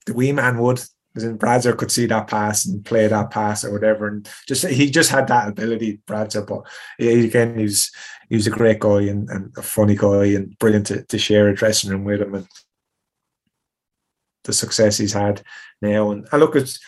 the 0.06 0.14
wee 0.14 0.32
man 0.32 0.58
would. 0.60 0.84
Bradzer 1.16 1.78
could 1.78 1.92
see 1.92 2.08
that 2.08 2.28
pass 2.28 2.66
and 2.66 2.84
play 2.84 3.08
that 3.08 3.30
pass 3.30 3.64
or 3.64 3.72
whatever, 3.72 4.08
and 4.08 4.28
just 4.48 4.66
he 4.66 4.90
just 4.90 5.12
had 5.12 5.28
that 5.28 5.50
ability, 5.50 6.00
Bradzer. 6.08 6.46
But 6.46 6.64
again, 7.00 7.58
he 7.58 7.64
was 7.64 7.92
he 8.30 8.36
was 8.36 8.48
a 8.48 8.52
great 8.52 8.80
guy 8.80 9.02
and, 9.04 9.30
and 9.30 9.54
a 9.58 9.62
funny 9.62 9.96
guy 9.96 10.26
and 10.26 10.58
brilliant 10.58 10.88
to, 10.88 11.04
to 11.04 11.18
share 11.20 11.50
a 11.50 11.56
dressing 11.56 11.92
room 11.92 12.04
with 12.04 12.22
him 12.22 12.34
and 12.34 12.48
the 14.44 14.54
success 14.54 14.98
he's 14.98 15.14
had 15.14 15.44
now. 15.82 16.12
And, 16.12 16.28
I 16.32 16.38
look, 16.38 16.56
it's 16.56 16.80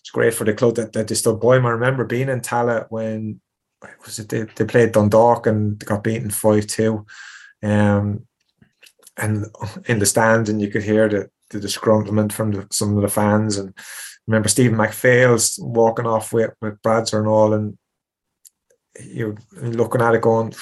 it's 0.00 0.10
great 0.10 0.32
for 0.32 0.44
the 0.44 0.54
club 0.54 0.76
that, 0.76 0.94
that 0.94 1.08
they 1.08 1.14
still 1.14 1.36
boy 1.36 1.56
him. 1.56 1.66
I 1.66 1.70
remember 1.70 2.04
being 2.04 2.30
in 2.30 2.40
Tallaght 2.40 2.86
when 2.88 3.40
was 4.04 4.18
it 4.18 4.30
they, 4.30 4.44
they 4.56 4.64
played 4.64 4.92
Dundalk 4.92 5.46
and 5.46 5.78
got 5.84 6.02
beaten 6.02 6.30
five 6.30 6.66
two, 6.66 7.04
um, 7.62 8.26
and 9.18 9.46
in 9.86 9.98
the 9.98 10.06
stands 10.06 10.48
and 10.48 10.62
you 10.62 10.68
could 10.68 10.82
hear 10.82 11.08
the 11.08 11.30
the 11.50 11.58
disgruntlement 11.58 12.32
from 12.32 12.52
the, 12.52 12.66
some 12.70 12.96
of 12.96 13.02
the 13.02 13.08
fans. 13.08 13.58
And 13.58 13.74
remember 14.26 14.48
Stephen 14.48 14.78
McPhail's 14.78 15.58
walking 15.60 16.06
off 16.06 16.32
with 16.32 16.52
with 16.60 16.78
and 16.84 17.26
all 17.26 17.54
and 17.54 17.78
you're 19.00 19.36
looking 19.60 20.02
at 20.02 20.14
it 20.14 20.22
going 20.22 20.52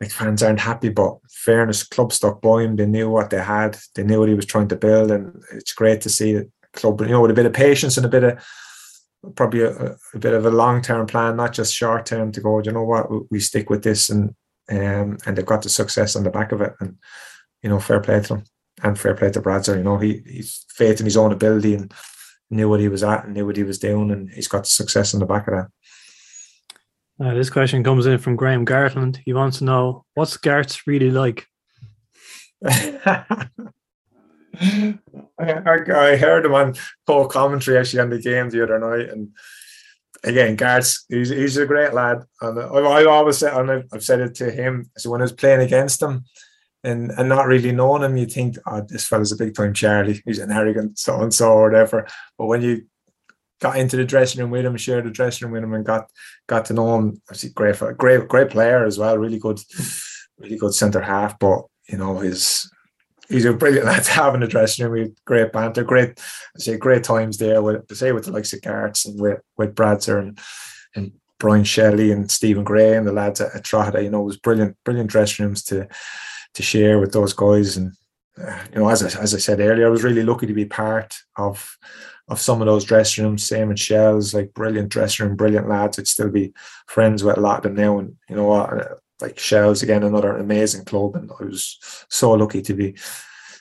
like 0.00 0.10
fans 0.10 0.42
aren't 0.42 0.60
happy 0.60 0.88
but 0.88 1.16
fairness 1.30 1.82
club 1.82 2.12
stuck 2.12 2.40
by 2.42 2.62
him. 2.62 2.76
They 2.76 2.86
knew 2.86 3.08
what 3.08 3.30
they 3.30 3.42
had. 3.42 3.78
They 3.94 4.04
knew 4.04 4.20
what 4.20 4.28
he 4.28 4.34
was 4.34 4.46
trying 4.46 4.68
to 4.68 4.76
build 4.76 5.10
and 5.10 5.42
it's 5.52 5.72
great 5.72 6.00
to 6.02 6.08
see 6.10 6.34
the 6.34 6.50
club 6.74 7.00
you 7.00 7.08
know 7.08 7.22
with 7.22 7.30
a 7.30 7.34
bit 7.34 7.46
of 7.46 7.54
patience 7.54 7.96
and 7.96 8.04
a 8.04 8.08
bit 8.08 8.24
of 8.24 8.46
probably 9.34 9.62
a, 9.62 9.96
a 10.14 10.18
bit 10.18 10.34
of 10.34 10.44
a 10.44 10.50
long 10.50 10.82
term 10.82 11.06
plan 11.06 11.36
not 11.36 11.52
just 11.52 11.74
short 11.74 12.04
term 12.04 12.30
to 12.32 12.40
go 12.40 12.60
you 12.62 12.72
know 12.72 12.84
what? 12.84 13.10
We- 13.10 13.20
we 13.30 13.40
stick 13.40 13.70
with 13.70 13.82
this 13.82 14.10
and 14.10 14.34
um 14.70 15.16
and 15.24 15.36
they've 15.36 15.46
got 15.46 15.62
the 15.62 15.68
success 15.68 16.16
on 16.16 16.24
the 16.24 16.30
back 16.30 16.52
of 16.52 16.60
it 16.60 16.74
and 16.80 16.96
you 17.62 17.70
know 17.70 17.80
fair 17.80 18.00
play 18.00 18.20
to 18.20 18.28
them 18.28 18.44
and 18.82 18.98
fair 18.98 19.14
play 19.14 19.30
to 19.30 19.40
Bradzer 19.40 19.76
you 19.76 19.82
know 19.82 19.98
he 19.98 20.22
he's 20.26 20.64
faith 20.68 21.00
in 21.00 21.06
his 21.06 21.16
own 21.16 21.32
ability 21.32 21.74
and 21.74 21.92
knew 22.50 22.68
what 22.68 22.80
he 22.80 22.88
was 22.88 23.02
at 23.02 23.24
and 23.24 23.34
knew 23.34 23.46
what 23.46 23.56
he 23.56 23.62
was 23.62 23.78
doing 23.78 24.10
and 24.10 24.30
he's 24.30 24.48
got 24.48 24.66
success 24.66 25.14
in 25.14 25.20
the 25.20 25.26
back 25.26 25.48
of 25.48 25.54
that 25.54 25.68
Uh, 27.18 27.34
this 27.34 27.50
question 27.50 27.82
comes 27.82 28.06
in 28.06 28.18
from 28.18 28.36
Graham 28.36 28.66
Gartland. 28.66 29.18
He 29.24 29.32
wants 29.32 29.58
to 29.58 29.64
know 29.64 30.04
what's 30.14 30.36
Gart's 30.36 30.86
really 30.86 31.10
like. 31.10 31.46
I, 32.66 33.48
I 35.38 36.12
I 36.12 36.16
heard 36.16 36.44
him 36.44 36.54
on 36.54 36.74
full 37.06 37.26
commentary 37.26 37.78
actually 37.78 38.00
on 38.00 38.10
the 38.10 38.20
game 38.20 38.50
the 38.50 38.62
other 38.62 38.78
night, 38.78 39.08
and 39.08 39.30
again, 40.24 40.56
Garth, 40.56 41.04
he's, 41.08 41.30
he's 41.30 41.56
a 41.56 41.66
great 41.66 41.94
lad, 41.94 42.22
and 42.40 42.58
I, 42.58 42.64
I 42.64 43.04
always 43.04 43.38
said, 43.38 43.54
and 43.54 43.70
I've, 43.70 43.84
I've 43.92 44.04
said 44.04 44.20
it 44.20 44.34
to 44.36 44.50
him. 44.50 44.90
So 44.96 45.10
when 45.10 45.20
I 45.20 45.24
was 45.24 45.32
playing 45.32 45.60
against 45.60 46.02
him, 46.02 46.24
and 46.86 47.10
and 47.12 47.28
not 47.28 47.46
really 47.46 47.72
knowing 47.72 48.02
him, 48.02 48.16
you 48.16 48.26
think, 48.26 48.56
oh, 48.66 48.80
this 48.80 49.06
fella's 49.06 49.32
a 49.32 49.36
big 49.36 49.54
time 49.54 49.74
Charlie. 49.74 50.22
He's 50.24 50.38
an 50.38 50.52
arrogant 50.52 50.98
so 50.98 51.20
and 51.20 51.34
so 51.34 51.50
or 51.52 51.68
whatever. 51.68 52.06
But 52.38 52.46
when 52.46 52.62
you 52.62 52.86
got 53.60 53.76
into 53.76 53.96
the 53.96 54.04
dressing 54.04 54.40
room 54.40 54.50
with 54.50 54.64
him, 54.64 54.76
shared 54.76 55.04
the 55.04 55.10
dressing 55.10 55.46
room 55.46 55.52
with 55.52 55.64
him, 55.64 55.74
and 55.74 55.84
got 55.84 56.10
got 56.46 56.66
to 56.66 56.74
know 56.74 56.96
him, 56.96 57.20
obviously 57.28 57.50
great, 57.50 57.76
great, 57.98 58.28
great 58.28 58.50
player 58.50 58.84
as 58.84 58.98
well. 58.98 59.18
Really 59.18 59.38
good, 59.38 59.60
really 60.38 60.56
good 60.56 60.74
centre 60.74 61.02
half. 61.02 61.38
But 61.38 61.64
you 61.88 61.98
know, 61.98 62.18
his 62.18 62.70
he's 63.28 63.44
a 63.44 63.52
brilliant 63.52 63.86
lad 63.86 64.04
to 64.04 64.12
have 64.12 64.34
in 64.34 64.40
the 64.40 64.46
dressing 64.46 64.86
room. 64.86 64.92
We 64.92 65.14
great 65.24 65.52
banter, 65.52 65.84
great, 65.84 66.20
I 66.56 66.60
say, 66.60 66.76
great 66.76 67.04
times 67.04 67.38
there 67.38 67.62
with, 67.62 67.96
say, 67.96 68.12
with 68.12 68.26
the 68.26 68.32
likes 68.32 68.52
of 68.52 68.62
Garts 68.62 69.06
and 69.06 69.20
with 69.20 69.40
with 69.56 69.74
Bradzer 69.74 70.20
and 70.20 70.38
and 70.94 71.12
Brian 71.38 71.64
Shelley 71.64 72.12
and 72.12 72.30
Stephen 72.30 72.64
Gray 72.64 72.96
and 72.96 73.06
the 73.06 73.12
lads 73.12 73.40
at, 73.40 73.54
at. 73.54 74.02
You 74.02 74.10
know, 74.10 74.22
it 74.22 74.26
was 74.26 74.38
brilliant, 74.38 74.76
brilliant 74.84 75.10
dressing 75.10 75.44
rooms 75.44 75.62
to 75.64 75.88
to 76.56 76.62
share 76.62 76.98
with 76.98 77.12
those 77.12 77.32
guys. 77.34 77.76
And 77.76 77.92
uh, 78.36 78.58
you 78.72 78.80
know, 78.80 78.88
as 78.88 79.02
I, 79.02 79.22
as 79.22 79.34
I 79.34 79.38
said 79.38 79.60
earlier, 79.60 79.86
I 79.86 79.90
was 79.90 80.04
really 80.04 80.24
lucky 80.24 80.46
to 80.46 80.54
be 80.54 80.66
part 80.66 81.14
of 81.36 81.76
of 82.28 82.40
some 82.40 82.60
of 82.60 82.66
those 82.66 82.84
dressing 82.84 83.24
rooms. 83.24 83.46
Same 83.46 83.70
in 83.70 83.76
Shells, 83.76 84.34
like 84.34 84.52
brilliant 84.52 84.88
dressing 84.88 85.26
room, 85.26 85.36
brilliant 85.36 85.68
lads. 85.68 85.98
I'd 85.98 86.08
still 86.08 86.30
be 86.30 86.52
friends 86.86 87.22
with 87.22 87.38
a 87.38 87.40
lot 87.40 87.58
of 87.58 87.62
them 87.62 87.74
now. 87.74 87.98
And 88.00 88.16
you 88.28 88.36
know 88.36 88.48
what? 88.52 88.72
uh, 88.72 88.94
Like 89.20 89.38
Shells 89.38 89.82
again, 89.82 90.02
another 90.02 90.36
amazing 90.36 90.84
club, 90.84 91.16
and 91.16 91.30
I 91.40 91.44
was 91.44 91.78
so 92.10 92.32
lucky 92.32 92.62
to 92.62 92.74
be 92.74 92.94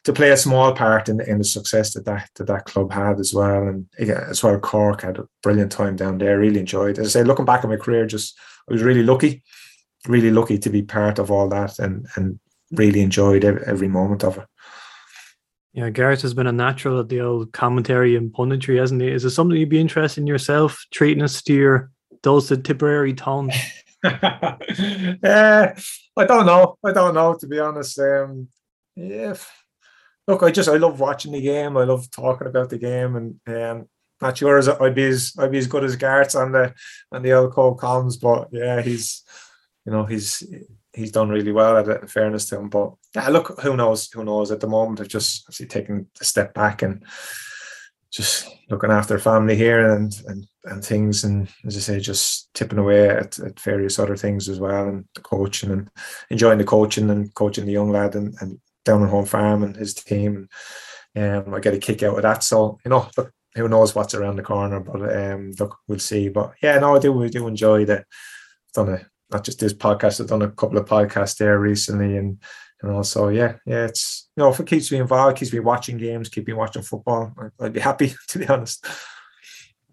to 0.04 0.14
play 0.14 0.32
a 0.32 0.38
small 0.38 0.74
part 0.74 1.10
in, 1.10 1.20
in 1.22 1.38
the 1.40 1.44
success 1.44 1.94
that, 1.94 2.06
that 2.06 2.30
that 2.36 2.48
that 2.48 2.66
club 2.66 2.92
had 2.92 3.20
as 3.20 3.34
well. 3.34 3.68
And 3.70 3.86
again, 3.98 4.24
as 4.30 4.44
well, 4.44 4.60
Cork 4.60 5.02
had 5.02 5.18
a 5.20 5.28
brilliant 5.42 5.72
time 5.72 5.96
down 5.96 6.18
there. 6.18 6.40
Really 6.40 6.60
enjoyed. 6.60 7.00
As 7.00 7.08
I 7.08 7.10
say, 7.10 7.24
looking 7.24 7.46
back 7.46 7.64
at 7.64 7.70
my 7.70 7.78
career, 7.78 8.06
just 8.06 8.38
I 8.68 8.74
was 8.74 8.84
really 8.84 9.04
lucky, 9.04 9.44
really 10.08 10.32
lucky 10.32 10.58
to 10.60 10.70
be 10.70 10.82
part 10.82 11.20
of 11.20 11.32
all 11.32 11.48
that, 11.50 11.80
and 11.80 12.06
and 12.16 12.40
really 12.78 13.02
enjoyed 13.02 13.44
every, 13.44 13.88
moment 13.88 14.24
of 14.24 14.38
it. 14.38 14.46
Yeah, 15.74 15.90
Gareth 15.90 16.22
has 16.22 16.34
been 16.34 16.48
a 16.48 16.52
natural 16.52 17.00
at 17.00 17.10
the 17.10 17.22
old 17.22 17.52
commentary 17.52 18.16
and 18.16 18.32
punditry, 18.32 18.80
hasn't 18.80 19.02
he? 19.02 19.10
Is 19.10 19.26
it 19.26 19.32
something 19.32 19.58
you'd 19.58 19.70
be 19.70 19.82
interested 19.82 20.22
in 20.22 20.28
yourself, 20.28 20.86
treating 20.92 21.24
us 21.24 21.42
to 21.44 21.54
your 21.54 21.92
dulcet 22.24 22.64
Tipperary 22.64 23.14
tones? 23.14 23.54
uh, 24.04 24.56
I 25.24 26.26
don't 26.26 26.46
know. 26.46 26.78
I 26.84 26.92
don't 26.94 27.14
know 27.14 27.36
to 27.40 27.48
be 27.48 27.60
honest. 27.60 28.00
Um, 28.00 28.48
yeah, 28.96 29.36
look, 30.28 30.44
I 30.44 30.52
just 30.52 30.70
I 30.70 30.78
love 30.78 31.00
watching 31.00 31.34
the 31.34 31.42
game. 31.42 31.76
I 31.78 31.84
love 31.84 32.10
talking 32.12 32.48
about 32.48 32.70
the 32.70 32.78
game, 32.78 33.16
and 33.16 33.40
um, 33.48 33.90
not 34.22 34.38
sure 34.38 34.58
as 34.58 34.70
I'd 34.70 34.96
be 34.96 35.04
as 35.04 35.34
I'd 35.38 35.52
be 35.52 35.58
as 35.58 35.68
good 35.68 35.84
as 35.84 35.96
Garrett's 35.96 36.36
on 36.36 36.52
the 36.52 36.74
on 37.12 37.22
the 37.22 37.34
old 37.34 37.52
Cole 37.52 37.76
Collins, 37.76 38.18
but 38.18 38.50
yeah, 38.52 38.82
he's 38.82 39.24
you 39.86 39.92
know 39.92 40.06
he's 40.06 40.44
he's 40.96 41.12
done 41.12 41.30
really 41.30 41.52
well 41.52 41.78
at 41.78 41.88
it. 41.88 42.02
In 42.02 42.08
fairness 42.08 42.48
to 42.48 42.58
him, 42.58 42.70
but 42.70 42.94
yeah, 43.14 43.30
look, 43.30 43.60
who 43.62 43.76
knows? 43.76 44.12
Who 44.12 44.24
knows? 44.24 44.52
At 44.52 44.62
the 44.62 44.68
moment, 44.68 45.02
I've 45.02 45.08
just 45.08 45.44
obviously 45.46 45.68
taken 45.68 46.08
a 46.20 46.24
step 46.24 46.54
back 46.54 46.82
and 46.82 47.04
just 48.16 48.50
looking 48.70 48.92
after 48.92 49.20
family 49.20 49.56
here 49.58 49.92
and 49.94 50.22
and 50.28 50.48
and 50.64 50.84
things 50.84 51.26
and 51.26 51.50
as 51.66 51.76
I 51.76 51.80
say 51.82 52.00
just 52.00 52.50
tipping 52.54 52.80
away 52.80 53.10
at, 53.10 53.38
at 53.40 53.60
various 53.60 54.00
other 54.00 54.16
things 54.16 54.48
as 54.48 54.60
well 54.60 54.88
and 54.88 55.06
the 55.16 55.22
coaching 55.22 55.72
and 55.72 55.90
enjoying 56.30 56.58
the 56.58 56.64
coaching 56.64 57.10
and 57.10 57.34
coaching 57.36 57.66
the 57.66 57.74
young 57.74 57.92
lad 57.92 58.16
and, 58.16 58.34
and 58.40 58.58
down 58.86 59.04
at 59.04 59.10
home 59.10 59.26
farm 59.26 59.64
and 59.64 59.76
his 59.76 59.94
team 59.94 60.48
and 61.16 61.48
um, 61.48 61.54
I 61.54 61.60
get 61.60 61.74
a 61.74 61.78
kick 61.78 62.04
out 62.04 62.16
of 62.16 62.22
that 62.22 62.44
so 62.44 62.80
you 62.86 62.90
know 62.90 63.08
look, 63.18 63.34
who 63.54 63.68
knows 63.68 63.94
what's 63.94 64.16
around 64.16 64.38
the 64.38 64.44
corner 64.44 64.80
but 64.80 65.16
um 65.16 65.52
look 65.60 65.78
we'll 65.88 66.00
see 66.00 66.30
but 66.30 66.54
yeah 66.64 66.80
no 66.80 66.96
I 66.96 67.00
do 67.00 67.12
we 67.12 67.30
do 67.30 67.48
enjoy 67.48 67.82
I've 67.82 68.06
done 68.74 68.90
a 68.90 69.06
not 69.32 69.44
just 69.44 69.60
this 69.60 69.74
podcast 69.74 70.22
I've 70.22 70.28
done 70.28 70.42
a 70.42 70.52
couple 70.52 70.78
of 70.78 70.86
podcasts 70.86 71.38
there 71.38 71.60
recently 71.60 72.18
and 72.18 72.42
and 72.82 72.92
also 72.92 73.30
yeah 73.30 73.56
yeah 73.66 73.86
it's 73.86 74.30
you 74.36 74.44
know 74.44 74.50
if 74.50 74.60
it 74.60 74.68
keeps 74.68 74.92
me 74.92 75.00
involved 75.00 75.38
keeps 75.38 75.54
me 75.54 75.60
watching 75.60 75.98
games 75.98 76.30
keep 76.30 76.48
me 76.48 76.54
watching 76.54 76.82
football 76.82 77.34
I'd 77.60 77.74
be 77.74 77.80
happy 77.80 78.14
to 78.30 78.40
be 78.40 78.48
honest. 78.48 78.86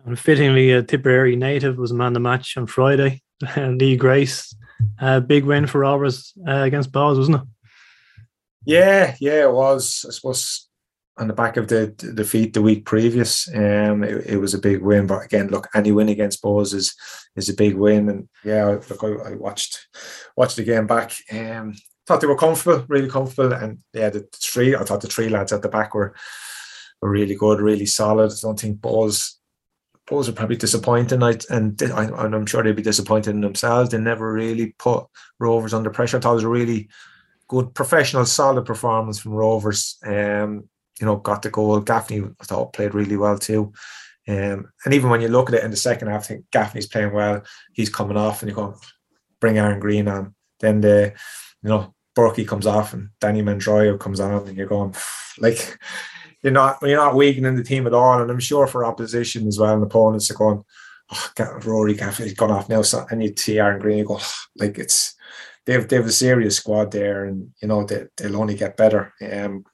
And 0.04 0.18
fittingly 0.18 0.72
a 0.72 0.82
Tipperary 0.82 1.36
native 1.36 1.78
was 1.78 1.92
man 1.92 2.12
the 2.12 2.20
match 2.20 2.56
on 2.56 2.66
Friday 2.66 3.22
Lee 3.56 3.96
Grace 3.96 4.54
uh, 5.00 5.20
big 5.20 5.44
win 5.44 5.66
for 5.66 5.80
Rovers 5.80 6.32
uh, 6.46 6.62
against 6.62 6.92
Bohs 6.92 7.18
wasn't 7.18 7.36
it? 7.36 7.42
Yeah 8.64 9.16
yeah 9.20 9.44
it 9.44 9.52
was. 9.52 10.04
I 10.08 10.12
suppose 10.12 10.68
on 11.18 11.28
the 11.28 11.34
back 11.34 11.56
of 11.56 11.68
the, 11.68 11.88
defeat 12.14 12.54
the 12.54 12.62
week 12.62 12.86
previous 12.86 13.46
um 13.54 14.02
it, 14.02 14.26
it, 14.26 14.36
was 14.38 14.54
a 14.54 14.58
big 14.58 14.80
win 14.80 15.06
but 15.06 15.24
again 15.24 15.48
look 15.48 15.68
any 15.74 15.92
win 15.92 16.08
against 16.08 16.42
Bohs 16.42 16.72
is 16.72 16.94
is 17.36 17.48
a 17.48 17.54
big 17.54 17.74
win 17.74 18.08
and 18.08 18.28
yeah 18.44 18.64
look 18.64 19.04
I, 19.04 19.30
I 19.30 19.34
watched 19.34 19.88
watched 20.36 20.56
the 20.56 20.64
game 20.64 20.86
back 20.86 21.12
um 21.30 21.74
thought 22.06 22.20
they 22.20 22.26
were 22.26 22.36
comfortable, 22.36 22.84
really 22.88 23.08
comfortable, 23.08 23.52
and 23.52 23.78
yeah, 23.92 24.10
the 24.10 24.26
three. 24.34 24.74
I 24.74 24.82
thought 24.82 25.00
the 25.00 25.06
three 25.06 25.28
lads 25.28 25.52
at 25.52 25.62
the 25.62 25.68
back 25.68 25.94
were 25.94 26.14
were 27.00 27.10
really 27.10 27.34
good, 27.34 27.60
really 27.60 27.86
solid. 27.86 28.30
I 28.30 28.34
don't 28.40 28.58
think 28.58 28.80
Bohs 28.80 29.36
Bohs 30.08 30.28
are 30.28 30.32
probably 30.32 30.56
disappointing. 30.56 31.22
I, 31.22 31.36
and 31.50 31.80
I, 31.82 32.08
I'm 32.08 32.46
sure 32.46 32.62
they'd 32.62 32.76
be 32.76 32.82
disappointed 32.82 33.30
in 33.30 33.40
themselves. 33.40 33.90
They 33.90 33.98
never 33.98 34.32
really 34.32 34.74
put 34.78 35.06
Rovers 35.38 35.74
under 35.74 35.90
pressure. 35.90 36.16
I 36.16 36.20
thought 36.20 36.32
it 36.32 36.34
was 36.34 36.44
a 36.44 36.48
really 36.48 36.88
good, 37.48 37.74
professional, 37.74 38.24
solid 38.26 38.64
performance 38.64 39.18
from 39.20 39.32
Rovers. 39.32 39.98
Um, 40.04 40.68
you 41.02 41.06
know, 41.06 41.16
got 41.16 41.42
the 41.42 41.50
goal. 41.50 41.80
Gaffney, 41.80 42.22
I 42.22 42.44
thought, 42.44 42.72
played 42.72 42.94
really 42.94 43.16
well 43.16 43.36
too. 43.36 43.72
Um, 44.28 44.70
and 44.84 44.94
even 44.94 45.10
when 45.10 45.20
you 45.20 45.26
look 45.26 45.48
at 45.48 45.56
it 45.56 45.64
in 45.64 45.72
the 45.72 45.76
second 45.76 46.06
half, 46.06 46.22
I 46.22 46.26
think 46.26 46.44
Gaffney's 46.52 46.86
playing 46.86 47.12
well. 47.12 47.42
He's 47.72 47.90
coming 47.90 48.16
off, 48.16 48.40
and 48.40 48.48
you 48.48 48.54
go, 48.54 48.76
bring 49.40 49.58
Aaron 49.58 49.80
Greene 49.80 50.06
on. 50.06 50.36
Then 50.60 50.80
the 50.80 51.12
you 51.64 51.68
know, 51.68 51.92
Burkey 52.16 52.46
comes 52.46 52.66
off 52.66 52.94
and 52.94 53.08
Danny 53.20 53.42
Mandroiu 53.42 53.98
comes 53.98 54.20
on, 54.20 54.46
and 54.46 54.56
you're 54.56 54.68
going 54.68 54.94
like 55.38 55.76
you're 56.42 56.52
not 56.52 56.78
you're 56.82 56.96
not 56.96 57.16
weakening 57.16 57.56
the 57.56 57.64
team 57.64 57.88
at 57.88 57.94
all. 57.94 58.22
And 58.22 58.30
I'm 58.30 58.38
sure 58.38 58.68
for 58.68 58.84
opposition 58.84 59.48
as 59.48 59.58
well, 59.58 59.74
and 59.74 59.82
opponents 59.82 60.30
are 60.30 60.34
going, 60.34 60.62
oh, 61.10 61.60
Rory 61.64 61.94
Gaffney's 61.94 62.34
gone 62.34 62.52
off 62.52 62.68
now, 62.68 62.82
so 62.82 63.04
and 63.10 63.24
you 63.24 63.34
see 63.36 63.58
Aaron 63.58 63.80
Greene, 63.80 63.98
you 63.98 64.04
go 64.04 64.20
like 64.56 64.78
it's 64.78 65.16
they've 65.66 65.86
they've 65.88 66.06
a 66.06 66.12
serious 66.12 66.56
squad 66.56 66.92
there, 66.92 67.24
and 67.24 67.50
you 67.60 67.66
know 67.66 67.84
they 67.84 68.06
they'll 68.16 68.36
only 68.36 68.54
get 68.54 68.76
better. 68.76 69.12
Um, 69.20 69.64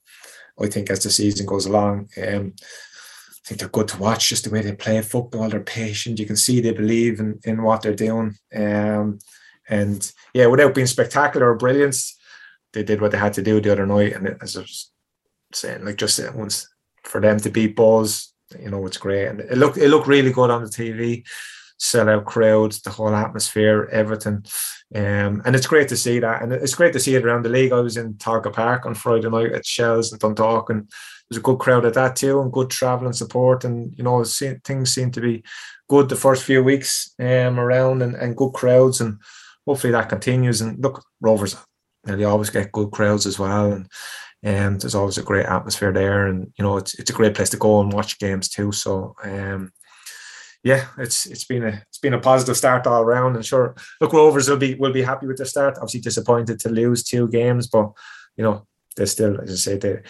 I 0.60 0.66
think 0.66 0.90
as 0.90 1.02
the 1.02 1.10
season 1.10 1.46
goes 1.46 1.66
along, 1.66 2.08
um, 2.22 2.54
I 2.58 3.40
think 3.44 3.60
they're 3.60 3.68
good 3.68 3.88
to 3.88 3.98
watch. 3.98 4.28
Just 4.28 4.44
the 4.44 4.50
way 4.50 4.62
they 4.62 4.72
play 4.72 5.00
football, 5.02 5.48
they're 5.48 5.60
patient. 5.60 6.18
You 6.18 6.26
can 6.26 6.36
see 6.36 6.60
they 6.60 6.72
believe 6.72 7.20
in 7.20 7.40
in 7.44 7.62
what 7.62 7.82
they're 7.82 7.94
doing. 7.94 8.36
Um, 8.54 9.18
and 9.68 10.10
yeah, 10.34 10.46
without 10.46 10.74
being 10.74 10.86
spectacular 10.86 11.50
or 11.50 11.56
brilliant, 11.56 11.96
they 12.72 12.82
did 12.82 13.00
what 13.00 13.12
they 13.12 13.18
had 13.18 13.34
to 13.34 13.42
do 13.42 13.60
the 13.60 13.72
other 13.72 13.86
night. 13.86 14.14
And 14.14 14.36
as 14.42 14.56
I 14.56 14.60
was 14.60 14.90
saying, 15.52 15.84
like 15.84 15.96
just 15.96 16.20
once 16.34 16.68
for 17.04 17.20
them 17.20 17.38
to 17.40 17.50
beat 17.50 17.76
Bohs, 17.76 18.28
you 18.58 18.70
know, 18.70 18.84
it's 18.86 18.96
great. 18.96 19.26
And 19.26 19.40
it 19.40 19.58
looked 19.58 19.78
it 19.78 19.88
looked 19.88 20.06
really 20.06 20.32
good 20.32 20.50
on 20.50 20.62
the 20.62 20.70
TV. 20.70 21.26
Sell 21.78 22.08
out 22.08 22.24
crowds, 22.24 22.82
the 22.82 22.90
whole 22.90 23.14
atmosphere, 23.14 23.88
everything. 23.92 24.44
Um, 24.94 25.42
and 25.44 25.54
it's 25.54 25.66
great 25.66 25.88
to 25.88 25.96
see 25.96 26.18
that. 26.18 26.42
And 26.42 26.52
it's 26.52 26.74
great 26.74 26.92
to 26.94 27.00
see 27.00 27.14
it 27.14 27.24
around 27.24 27.44
the 27.44 27.50
league. 27.50 27.72
I 27.72 27.80
was 27.80 27.96
in 27.96 28.14
Tolka 28.14 28.52
Park 28.52 28.84
on 28.84 28.94
Friday 28.94 29.28
night 29.28 29.52
at 29.52 29.66
Shells 29.66 30.10
and 30.10 30.20
Dundalk, 30.20 30.70
and 30.70 30.90
there's 31.28 31.38
a 31.38 31.42
good 31.42 31.58
crowd 31.58 31.84
at 31.84 31.94
that 31.94 32.16
too, 32.16 32.40
and 32.40 32.52
good 32.52 32.70
travel 32.70 33.06
and 33.06 33.16
support. 33.16 33.64
And 33.64 33.96
you 33.96 34.04
know, 34.04 34.24
things 34.24 34.94
seem 34.94 35.10
to 35.12 35.20
be 35.20 35.44
good 35.88 36.08
the 36.08 36.16
first 36.16 36.44
few 36.44 36.64
weeks 36.64 37.14
um, 37.20 37.60
around, 37.60 38.02
and, 38.02 38.14
and 38.16 38.36
good 38.36 38.52
crowds. 38.52 39.00
And 39.00 39.20
hopefully 39.66 39.92
that 39.92 40.08
continues. 40.08 40.60
And 40.60 40.82
look, 40.82 41.04
Rovers, 41.20 41.56
they 42.04 42.24
always 42.24 42.50
get 42.50 42.72
good 42.72 42.90
crowds 42.90 43.26
as 43.26 43.38
well, 43.38 43.72
and 43.72 43.88
and 44.42 44.80
there's 44.80 44.94
always 44.94 45.18
a 45.18 45.22
great 45.22 45.46
atmosphere 45.46 45.92
there, 45.92 46.26
and 46.26 46.52
you 46.58 46.64
know 46.64 46.76
it's 46.76 46.98
it's 46.98 47.10
a 47.10 47.14
great 47.14 47.34
place 47.34 47.50
to 47.50 47.56
go 47.56 47.80
and 47.80 47.92
watch 47.92 48.18
games 48.18 48.48
too. 48.48 48.72
So 48.72 49.14
um, 49.22 49.72
yeah, 50.62 50.86
it's 50.98 51.26
it's 51.26 51.44
been 51.44 51.64
a 51.64 51.82
it's 51.88 51.98
been 51.98 52.14
a 52.14 52.20
positive 52.20 52.56
start 52.56 52.86
all 52.86 53.02
around, 53.02 53.36
and 53.36 53.44
sure, 53.44 53.74
look, 54.00 54.12
Rovers 54.12 54.48
will 54.48 54.56
be 54.56 54.74
will 54.74 54.92
be 54.92 55.02
happy 55.02 55.26
with 55.26 55.36
their 55.36 55.46
start. 55.46 55.76
Obviously 55.76 56.00
disappointed 56.00 56.58
to 56.60 56.68
lose 56.68 57.02
two 57.02 57.28
games, 57.28 57.66
but 57.68 57.90
you 58.36 58.44
know 58.44 58.66
they're 58.96 59.06
still, 59.06 59.40
as 59.40 59.50
I 59.50 59.54
say, 59.54 59.76
they 59.78 60.02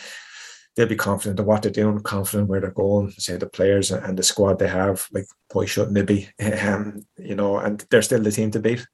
they'll 0.74 0.86
be 0.86 0.96
confident 0.96 1.40
in 1.40 1.46
what 1.46 1.62
they're 1.62 1.72
doing, 1.72 1.98
confident 2.00 2.48
where 2.48 2.60
they're 2.60 2.70
going. 2.70 3.10
Say 3.12 3.36
the 3.36 3.46
players 3.46 3.90
and 3.90 4.16
the 4.18 4.22
squad 4.22 4.58
they 4.58 4.68
have, 4.68 5.06
like 5.12 5.26
why 5.52 5.66
shouldn't 5.66 5.94
they 5.94 6.02
be? 6.02 6.28
Um, 6.40 7.06
you 7.18 7.34
know, 7.34 7.58
and 7.58 7.84
they're 7.90 8.02
still 8.02 8.22
the 8.22 8.32
team 8.32 8.50
to 8.52 8.60
beat. 8.60 8.86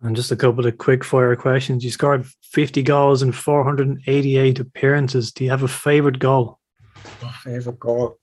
And 0.00 0.14
just 0.14 0.30
a 0.30 0.36
couple 0.36 0.66
of 0.66 0.78
quick 0.78 1.04
fire 1.04 1.34
questions. 1.36 1.84
You 1.84 1.90
scored 1.90 2.26
50 2.42 2.82
goals 2.82 3.22
in 3.22 3.32
488 3.32 4.60
appearances. 4.60 5.32
Do 5.32 5.44
you 5.44 5.50
have 5.50 5.64
a 5.64 5.68
favourite 5.68 6.18
goal? 6.18 6.58
Favourite 7.42 7.80
goal. 7.80 8.18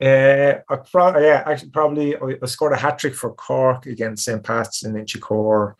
Uh, 0.00 0.60
I 0.68 0.76
pro- 0.76 1.18
yeah, 1.18 1.42
actually, 1.46 1.70
probably 1.70 2.16
I 2.16 2.46
scored 2.46 2.72
a 2.72 2.76
hat 2.76 2.98
trick 2.98 3.14
for 3.14 3.32
Cork 3.34 3.86
against 3.86 4.24
St. 4.24 4.42
Pat's 4.42 4.84
in 4.84 4.94
Inchicore. 4.94 5.74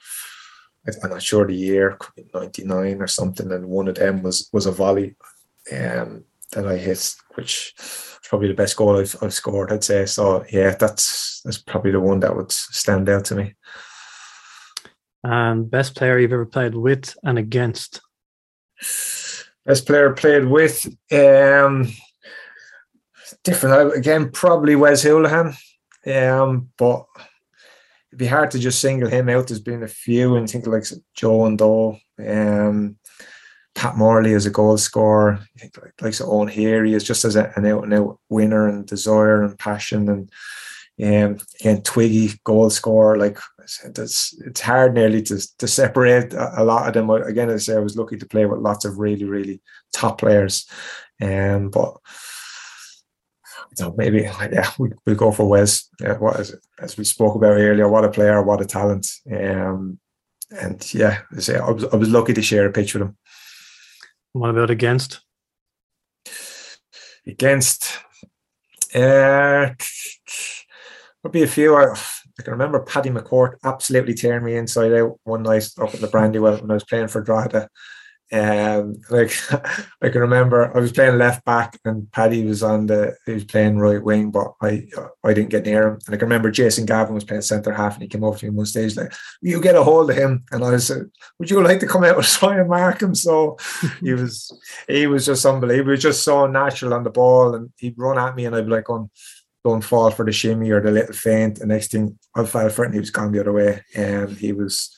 I'm 1.03 1.11
not 1.11 1.23
sure 1.23 1.47
the 1.47 1.55
year, 1.55 1.99
99 2.35 3.03
or 3.03 3.07
something, 3.07 3.53
and 3.53 3.67
one 3.67 3.89
of 3.89 3.97
them 3.97 4.23
was 4.23 4.49
was 4.53 4.67
a 4.67 4.73
volley 4.73 5.17
um, 5.73 6.25
that 6.53 6.67
I 6.67 6.77
hit, 6.77 7.15
which 7.35 7.75
was 7.77 8.29
probably 8.29 8.49
the 8.49 8.55
best 8.55 8.77
goal 8.77 8.99
I've, 8.99 9.15
I've 9.23 9.35
scored, 9.35 9.73
I'd 9.73 9.85
say. 9.85 10.07
So, 10.07 10.45
yeah, 10.51 10.75
that's 10.75 11.43
that's 11.45 11.59
probably 11.59 11.91
the 11.91 12.01
one 12.01 12.21
that 12.21 12.35
would 12.35 12.51
stand 12.51 13.09
out 13.09 13.27
to 13.27 13.35
me. 13.35 13.55
And 15.23 15.71
best 15.71 15.95
player 15.95 16.19
you've 16.19 16.33
ever 16.33 16.47
played 16.47 16.75
with 16.75 17.17
and 17.23 17.39
against? 17.39 18.01
Best 19.67 19.87
player 19.87 20.13
played 20.15 20.47
with, 20.47 20.87
um, 21.13 21.89
different 23.45 23.97
again, 23.97 24.31
probably 24.31 24.77
Wes 24.77 25.05
Hoolahan. 25.05 25.57
Um, 26.07 26.71
but 26.79 27.07
it'd 28.11 28.19
be 28.19 28.27
hard 28.27 28.51
to 28.53 28.59
just 28.59 28.81
single 28.81 29.09
him 29.09 29.29
out. 29.29 29.49
There's 29.49 29.61
been 29.61 29.83
a 29.83 29.89
few, 29.89 30.37
and 30.37 30.49
think 30.49 30.67
like 30.67 30.85
Joey 31.15 31.57
Ndo, 31.57 32.01
um, 32.27 32.97
Pat 33.75 33.97
Morley 33.97 34.35
as 34.35 34.47
a 34.47 34.51
goal 34.51 34.79
scorer. 34.79 35.35
I 35.35 35.59
think 35.59 35.79
like, 35.83 35.95
like 36.01 36.21
Owen 36.21 36.49
Heary, 36.49 36.91
he 36.91 36.95
is 36.95 37.05
just 37.05 37.25
as 37.25 37.37
a, 37.37 37.53
an 37.57 37.67
out 37.67 37.85
and 37.85 37.95
out 37.95 38.19
winner 38.29 38.69
and 38.69 38.87
desire 38.87 39.43
and 39.43 39.59
passion 39.59 40.09
and 40.09 40.31
um, 41.01 41.39
again, 41.61 41.83
Twiggy 41.83 42.33
goal 42.43 42.71
scorer, 42.71 43.17
like 43.17 43.39
that's 43.85 44.35
it's 44.45 44.61
hard 44.61 44.95
nearly 44.95 45.23
to 45.23 45.41
to 45.59 45.69
separate 45.69 46.33
a, 46.33 46.63
a, 46.63 46.65
lot 46.65 46.89
of 46.89 46.95
them. 46.95 47.09
Again, 47.11 47.51
as 47.51 47.69
I 47.69 47.73
say, 47.73 47.77
I 47.77 47.83
was 47.83 47.97
lucky 47.97 48.17
to 48.17 48.27
play 48.27 48.47
with 48.47 48.59
lots 48.59 48.85
of 48.85 48.99
really, 48.99 49.25
really 49.25 49.61
top 49.93 50.19
players. 50.19 50.69
Um, 51.21 51.71
but 51.71 51.99
you 53.79 53.87
know, 53.87 53.95
maybe 53.97 54.23
yeah, 54.53 54.71
we 54.79 54.91
will 55.07 55.15
go 55.15 55.33
for 55.33 55.49
Wes. 55.49 55.89
Yeah, 56.01 56.19
what 56.19 56.41
is 56.41 56.51
it? 56.51 56.61
As 56.81 56.97
we 56.97 57.05
spoke 57.05 57.35
about 57.35 57.59
earlier, 57.59 57.89
what 57.89 58.05
a 58.05 58.11
player, 58.11 58.43
what 58.43 58.61
a 58.61 58.67
talent. 58.67 59.07
Um, 59.31 59.99
and 60.51 60.95
yeah, 60.95 61.21
I 61.37 61.41
say 61.41 61.59
I 61.59 61.71
was 61.71 61.85
I 61.85 61.97
was 61.97 62.09
lucky 62.09 62.33
to 62.33 62.43
share 62.43 62.67
a 62.67 62.73
pitch 62.73 62.95
with 62.95 63.03
him. 63.03 63.17
What 64.33 64.51
about 64.51 64.71
against? 64.71 65.21
Against, 67.27 67.99
uh, 68.95 69.71
be 71.31 71.43
a 71.43 71.47
few. 71.47 71.77
I, 71.77 71.93
I 71.93 72.43
can 72.43 72.53
remember 72.53 72.81
Paddy 72.81 73.11
McCourt 73.11 73.57
absolutely 73.65 74.15
tearing 74.15 74.45
me 74.45 74.57
inside 74.57 74.93
out 74.93 75.19
one 75.25 75.43
night 75.43 75.69
up 75.79 75.93
at 75.93 76.01
the 76.01 76.07
Brandywell 76.07 76.61
when 76.61 76.71
I 76.71 76.75
was 76.75 76.85
playing 76.85 77.09
for 77.09 77.21
Drogheda. 77.21 77.69
Um, 78.31 79.01
like 79.11 79.33
I 80.03 80.11
can 80.11 80.21
remember, 80.21 80.77
I 80.77 80.81
was 80.81 80.93
playing 80.93 81.19
left 81.19 81.45
back, 81.45 81.79
and 81.85 82.11
Paddy 82.13 82.45
was 82.45 82.63
on 82.63 82.87
the 82.87 83.17
he 83.27 83.33
was 83.33 83.45
playing 83.45 83.79
right 83.79 84.03
wing, 84.03 84.31
but 84.31 84.53
I 84.61 84.87
I 85.25 85.33
didn't 85.33 85.51
get 85.51 85.65
near 85.65 85.89
him. 85.89 85.99
And 86.07 86.15
I 86.15 86.19
can 86.19 86.27
remember 86.27 86.51
Jason 86.51 86.87
Gavin 86.87 87.15
was 87.15 87.25
playing 87.25 87.43
centre 87.43 87.73
half, 87.73 87.95
and 87.95 88.03
he 88.03 88.09
came 88.09 88.25
over 88.25 88.39
to 88.39 88.47
me 88.47 88.51
one 88.51 88.67
stage 88.67 88.97
like, 88.97 89.13
"You 89.41 89.61
get 89.61 89.77
a 89.77 89.83
hold 89.83 90.11
of 90.11 90.17
him," 90.17 90.45
and 90.53 90.65
I 90.65 90.77
said, 90.77 91.11
"Would 91.39 91.51
you 91.51 91.63
like 91.63 91.81
to 91.81 91.87
come 91.87 92.05
out 92.05 92.17
and 92.17 92.25
try 92.27 92.59
and 92.59 92.69
mark 92.69 93.03
him?" 93.03 93.15
So 93.15 93.57
he 94.01 94.13
was 94.15 94.53
he 94.89 95.07
was 95.07 95.27
just 95.27 95.47
unbelievable. 95.47 95.91
He 95.91 95.93
was 95.93 96.03
just 96.03 96.23
so 96.23 96.47
natural 96.47 96.95
on 96.95 97.05
the 97.05 97.11
ball, 97.11 97.55
and 97.55 97.71
he'd 97.79 97.99
run 97.99 98.19
at 98.19 98.37
me, 98.37 98.45
and 98.45 98.55
I'd 98.55 98.67
be 98.67 98.73
like, 98.73 98.91
"On." 98.91 99.11
Don't 99.65 99.83
fall 99.83 100.13
for 100.13 100.25
the 100.25 100.31
shimmy 100.31 100.71
or 100.71 100.81
the 100.81 100.93
little 100.93 101.13
feint. 101.13 101.59
The 101.59 101.67
next 101.67 101.91
thing 101.91 102.17
I 102.35 102.45
fell 102.45 102.71
for 102.71 102.85
it, 102.85 102.87
and 102.87 102.95
he 102.95 103.01
was 103.01 103.11
gone 103.11 103.33
the 103.33 103.41
other 103.41 103.53
way. 103.53 103.83
And 103.95 104.31
he 104.31 104.53
was, 104.53 104.97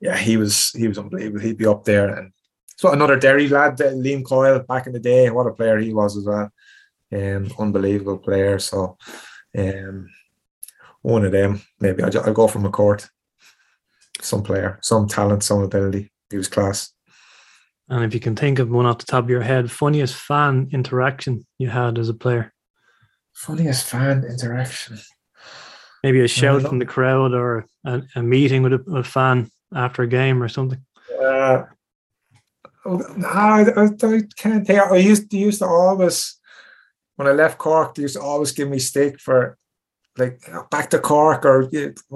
yeah, 0.00 0.16
he 0.16 0.36
was 0.36 0.70
he 0.72 0.88
was 0.88 0.98
unbelievable. 0.98 1.40
He'd 1.40 1.56
be 1.56 1.64
up 1.64 1.84
there, 1.84 2.08
and 2.08 2.32
so 2.78 2.92
another 2.92 3.18
Derry 3.18 3.48
lad, 3.48 3.76
Liam 3.76 4.24
Coyle, 4.24 4.60
back 4.60 4.86
in 4.86 4.92
the 4.92 5.00
day. 5.00 5.28
What 5.30 5.48
a 5.48 5.52
player 5.52 5.78
he 5.78 5.92
was 5.92 6.16
as 6.16 6.24
well. 6.24 6.52
Um, 7.12 7.50
unbelievable 7.58 8.18
player. 8.18 8.60
So, 8.60 8.96
um, 9.58 10.08
one 11.02 11.24
of 11.24 11.32
them. 11.32 11.60
Maybe 11.80 12.04
I'll, 12.04 12.16
I'll 12.20 12.32
go 12.32 12.46
from 12.46 12.64
a 12.66 12.70
court. 12.70 13.08
Some 14.20 14.44
player, 14.44 14.78
some 14.80 15.08
talent, 15.08 15.42
some 15.42 15.60
ability. 15.62 16.12
He 16.30 16.36
was 16.36 16.46
class. 16.46 16.92
And 17.88 18.04
if 18.04 18.14
you 18.14 18.20
can 18.20 18.36
think 18.36 18.60
of 18.60 18.70
one 18.70 18.86
off 18.86 18.98
the 18.98 19.06
top 19.06 19.24
of 19.24 19.30
your 19.30 19.42
head, 19.42 19.72
funniest 19.72 20.14
fan 20.14 20.68
interaction 20.70 21.44
you 21.58 21.70
had 21.70 21.98
as 21.98 22.08
a 22.08 22.14
player. 22.14 22.52
Funniest 23.34 23.86
fan 23.86 24.24
interaction. 24.24 24.98
Maybe 26.04 26.20
a 26.20 26.28
shout 26.28 26.62
from 26.62 26.78
the 26.78 26.86
crowd 26.86 27.34
or 27.34 27.66
a, 27.84 28.02
a 28.14 28.22
meeting 28.22 28.62
with 28.62 28.74
a, 28.74 28.84
a, 28.92 29.02
fan 29.02 29.50
after 29.74 30.02
a 30.02 30.06
game 30.06 30.40
or 30.40 30.48
something. 30.48 30.80
Uh, 31.20 31.64
Oh, 32.84 33.02
I, 33.26 33.64
I, 33.76 33.84
I 33.84 34.22
can't 34.36 34.66
think. 34.66 34.80
I 34.80 34.96
used 34.96 35.30
to 35.30 35.36
used 35.36 35.58
to 35.60 35.66
always 35.66 36.38
when 37.16 37.26
I 37.28 37.32
left 37.32 37.58
Cork, 37.58 37.94
they 37.94 38.02
used 38.02 38.14
to 38.14 38.22
always 38.22 38.52
give 38.52 38.68
me 38.68 38.78
stick 38.78 39.20
for 39.20 39.58
like 40.16 40.40
back 40.70 40.90
to 40.90 40.98
Cork 40.98 41.44
or 41.44 41.68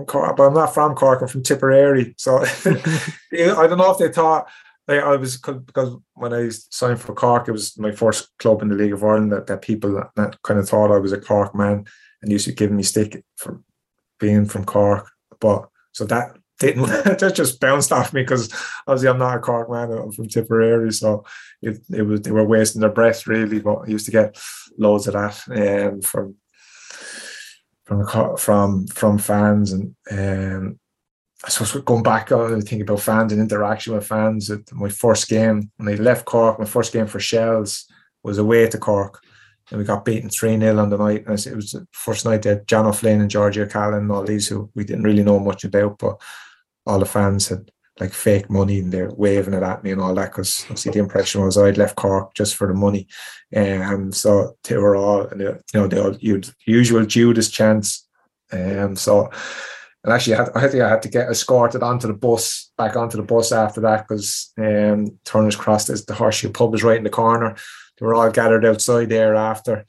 Cork, 0.06 0.36
but 0.36 0.46
I'm 0.46 0.54
not 0.54 0.74
from 0.74 0.94
Cork. 0.94 1.22
I'm 1.22 1.28
from 1.28 1.42
Tipperary, 1.42 2.14
so 2.18 2.38
I 2.64 3.66
don't 3.66 3.78
know 3.78 3.90
if 3.90 3.98
they 3.98 4.12
thought 4.12 4.48
like 4.88 5.00
I 5.00 5.16
was 5.16 5.36
because 5.38 5.96
when 6.14 6.32
I 6.32 6.48
signed 6.48 7.00
for 7.00 7.14
Cork, 7.14 7.48
it 7.48 7.52
was 7.52 7.78
my 7.78 7.92
first 7.92 8.30
club 8.38 8.62
in 8.62 8.68
the 8.68 8.74
League 8.74 8.92
of 8.92 9.04
Ireland 9.04 9.32
that, 9.32 9.46
that 9.46 9.62
people 9.62 9.94
that, 9.94 10.10
that 10.16 10.42
kind 10.42 10.58
of 10.58 10.68
thought 10.68 10.92
I 10.92 10.98
was 10.98 11.12
a 11.12 11.20
Cork 11.20 11.54
man 11.54 11.84
and 12.20 12.32
used 12.32 12.46
to 12.46 12.52
give 12.52 12.70
me 12.70 12.82
stick 12.82 13.24
for 13.36 13.60
being 14.18 14.46
from 14.46 14.64
Cork. 14.64 15.10
But 15.40 15.68
so 15.92 16.04
that 16.06 16.36
didn't 16.66 16.86
that 17.18 17.34
just 17.34 17.60
bounced 17.60 17.92
off 17.92 18.12
me 18.12 18.22
because 18.22 18.52
obviously 18.86 19.08
I'm 19.08 19.18
not 19.18 19.36
a 19.36 19.40
Cork 19.40 19.70
man. 19.70 19.92
I'm 19.92 20.12
from 20.12 20.28
Tipperary, 20.28 20.92
so 20.92 21.24
it, 21.60 21.78
it 21.92 22.02
was 22.02 22.22
they 22.22 22.30
were 22.30 22.44
wasting 22.44 22.80
their 22.80 22.90
breath 22.90 23.26
really. 23.26 23.60
But 23.60 23.82
I 23.82 23.86
used 23.86 24.06
to 24.06 24.12
get 24.12 24.40
loads 24.78 25.06
of 25.08 25.14
that 25.14 25.90
um, 25.90 26.00
from 26.00 26.36
from 27.84 28.36
from 28.36 28.86
from 28.86 29.18
fans 29.18 29.72
and 29.72 29.94
um, 30.10 30.78
I 31.44 31.48
suppose 31.48 31.82
going 31.82 32.04
back, 32.04 32.30
I 32.30 32.60
think 32.60 32.82
about 32.82 33.00
fans 33.00 33.32
and 33.32 33.42
interaction 33.42 33.94
with 33.94 34.06
fans. 34.06 34.50
My 34.72 34.88
first 34.88 35.28
game 35.28 35.72
when 35.76 35.88
I 35.88 35.94
left 35.96 36.24
Cork, 36.24 36.58
my 36.58 36.64
first 36.64 36.92
game 36.92 37.08
for 37.08 37.18
Shells 37.18 37.86
was 38.22 38.38
away 38.38 38.68
to 38.68 38.78
Cork, 38.78 39.20
and 39.70 39.78
we 39.78 39.84
got 39.84 40.04
beaten 40.04 40.30
three 40.30 40.56
0 40.56 40.78
on 40.78 40.90
the 40.90 40.98
night. 40.98 41.24
And 41.26 41.46
it 41.46 41.56
was 41.56 41.72
the 41.72 41.86
first 41.90 42.24
night 42.24 42.42
that 42.42 42.68
John 42.68 42.86
O'Flynn 42.86 43.20
and 43.20 43.30
Georgie 43.30 43.62
O'Callaghan 43.62 44.02
and 44.02 44.12
all 44.12 44.22
these 44.22 44.46
who 44.46 44.70
we 44.76 44.84
didn't 44.84 45.02
really 45.02 45.24
know 45.24 45.40
much 45.40 45.64
about, 45.64 45.98
but 45.98 46.20
all 46.86 46.98
the 46.98 47.06
fans 47.06 47.48
had 47.48 47.70
like 48.00 48.12
fake 48.12 48.48
money 48.48 48.80
and 48.80 48.90
they're 48.90 49.12
waving 49.12 49.54
it 49.54 49.62
at 49.62 49.84
me 49.84 49.90
and 49.90 50.00
all 50.00 50.14
that 50.14 50.30
because 50.30 50.62
obviously 50.64 50.92
the 50.92 50.98
impression 50.98 51.42
was 51.42 51.58
I'd 51.58 51.76
left 51.76 51.96
Cork 51.96 52.34
just 52.34 52.56
for 52.56 52.66
the 52.66 52.74
money, 52.74 53.06
um, 53.54 54.12
so 54.12 54.56
they 54.64 54.76
were 54.76 54.96
all 54.96 55.26
and 55.26 55.40
you 55.40 55.58
know 55.74 55.86
the 55.86 56.54
usual 56.66 57.04
Judas 57.04 57.50
chants, 57.50 58.08
um, 58.52 58.96
so 58.96 59.30
and 60.04 60.12
actually, 60.12 60.34
I, 60.34 60.38
had, 60.38 60.50
I 60.54 60.68
think 60.68 60.82
I 60.82 60.88
had 60.88 61.02
to 61.02 61.08
get 61.08 61.28
escorted 61.28 61.82
onto 61.82 62.08
the 62.08 62.14
bus, 62.14 62.72
back 62.76 62.96
onto 62.96 63.16
the 63.16 63.22
bus 63.22 63.52
after 63.52 63.80
that, 63.82 64.06
because 64.08 64.52
um, 64.58 65.18
Turner's 65.24 65.56
Cross, 65.56 65.86
the 65.86 66.14
Horseshoe 66.14 66.50
Pub 66.50 66.74
is 66.74 66.82
right 66.82 66.96
in 66.96 67.04
the 67.04 67.10
corner. 67.10 67.54
They 67.98 68.06
were 68.06 68.14
all 68.14 68.30
gathered 68.30 68.64
outside 68.64 69.10
there 69.10 69.36
after, 69.36 69.84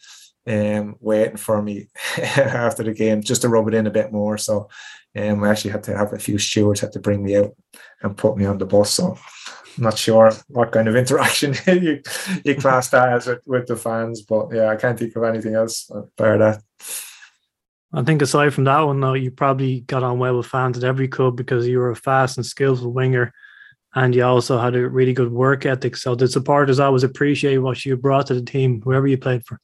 um, 0.45 0.98
waiting 0.99 1.38
for 1.38 1.61
me 1.61 1.88
after 2.18 2.84
the 2.84 2.94
game, 2.94 3.24
just 3.24 3.41
to 3.41 3.49
rub 3.49 3.68
it 3.68 3.74
in 3.74 3.88
a 3.88 3.91
bit 3.91 4.11
more. 4.11 4.38
So, 4.38 4.70
um, 5.15 5.44
I 5.44 5.52
actually 5.52 5.72
had 5.72 5.84
to 5.84 5.98
have 5.98 6.14
a 6.14 6.19
few 6.19 6.38
stewards 6.38 6.81
had 6.81 6.91
to 6.94 6.99
bring 6.99 7.23
me 7.23 7.38
out 7.38 7.56
and 8.02 8.18
put 8.18 8.38
me 8.38 8.45
on 8.45 8.57
the 8.57 8.65
bus. 8.65 8.91
So, 8.91 9.18
I'm 9.77 9.84
not 9.84 9.98
sure 9.98 10.31
what 10.48 10.72
kind 10.72 10.88
of 10.88 10.95
interaction 11.03 11.56
you 11.68 12.02
you 12.44 12.56
class 12.56 12.90
that 12.90 13.14
as 13.14 13.27
with, 13.27 13.41
with 13.45 13.68
the 13.68 13.76
fans, 13.76 14.22
but 14.22 14.53
yeah, 14.53 14.69
I 14.69 14.76
can't 14.76 14.98
think 14.98 15.15
of 15.15 15.23
anything 15.23 15.56
else 15.56 15.90
about 15.90 16.40
that. 16.40 16.64
I 17.95 18.02
think 18.02 18.23
aside 18.23 18.53
from 18.53 18.64
that 18.64 18.81
one, 18.81 18.99
though, 18.99 19.14
you 19.14 19.30
probably 19.30 19.81
got 19.81 20.02
on 20.02 20.18
well 20.18 20.38
with 20.38 20.48
fans 20.48 20.77
at 20.77 20.84
every 20.84 21.07
club 21.07 21.38
because 21.38 21.68
you 21.68 21.77
were 21.77 21.91
a 21.91 21.95
fast 21.95 22.38
and 22.38 22.45
skillful 22.45 22.91
winger, 22.91 23.31
and 23.94 24.15
you 24.15 24.23
also 24.23 24.57
had 24.57 24.76
a 24.76 24.90
really 24.90 25.14
good 25.14 25.31
work 25.31 25.68
ethic. 25.68 25.95
So 25.95 26.15
the 26.15 26.27
supporters 26.27 26.80
always 26.80 27.03
appreciate 27.03 27.60
what 27.60 27.85
you 27.85 27.95
brought 27.95 28.27
to 28.27 28.34
the 28.34 28.41
team, 28.41 28.81
whoever 28.81 29.06
you 29.06 29.18
played 29.19 29.45
for. 29.45 29.60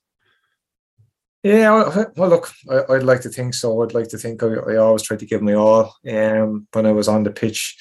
Yeah, 1.42 2.06
well, 2.18 2.30
look, 2.30 2.52
I, 2.70 2.84
would 2.90 3.04
like 3.04 3.22
to 3.22 3.30
think 3.30 3.54
so. 3.54 3.82
I'd 3.82 3.94
like 3.94 4.10
to 4.10 4.18
think 4.18 4.44
I, 4.44 4.48
I 4.48 4.76
always 4.76 5.04
try 5.04 5.16
to 5.16 5.26
give 5.26 5.42
my 5.42 5.54
all 5.54 5.96
um, 6.10 6.68
when 6.74 6.86
I 6.86 6.92
was 6.92 7.08
on 7.08 7.24
the 7.24 7.32
pitch. 7.32 7.78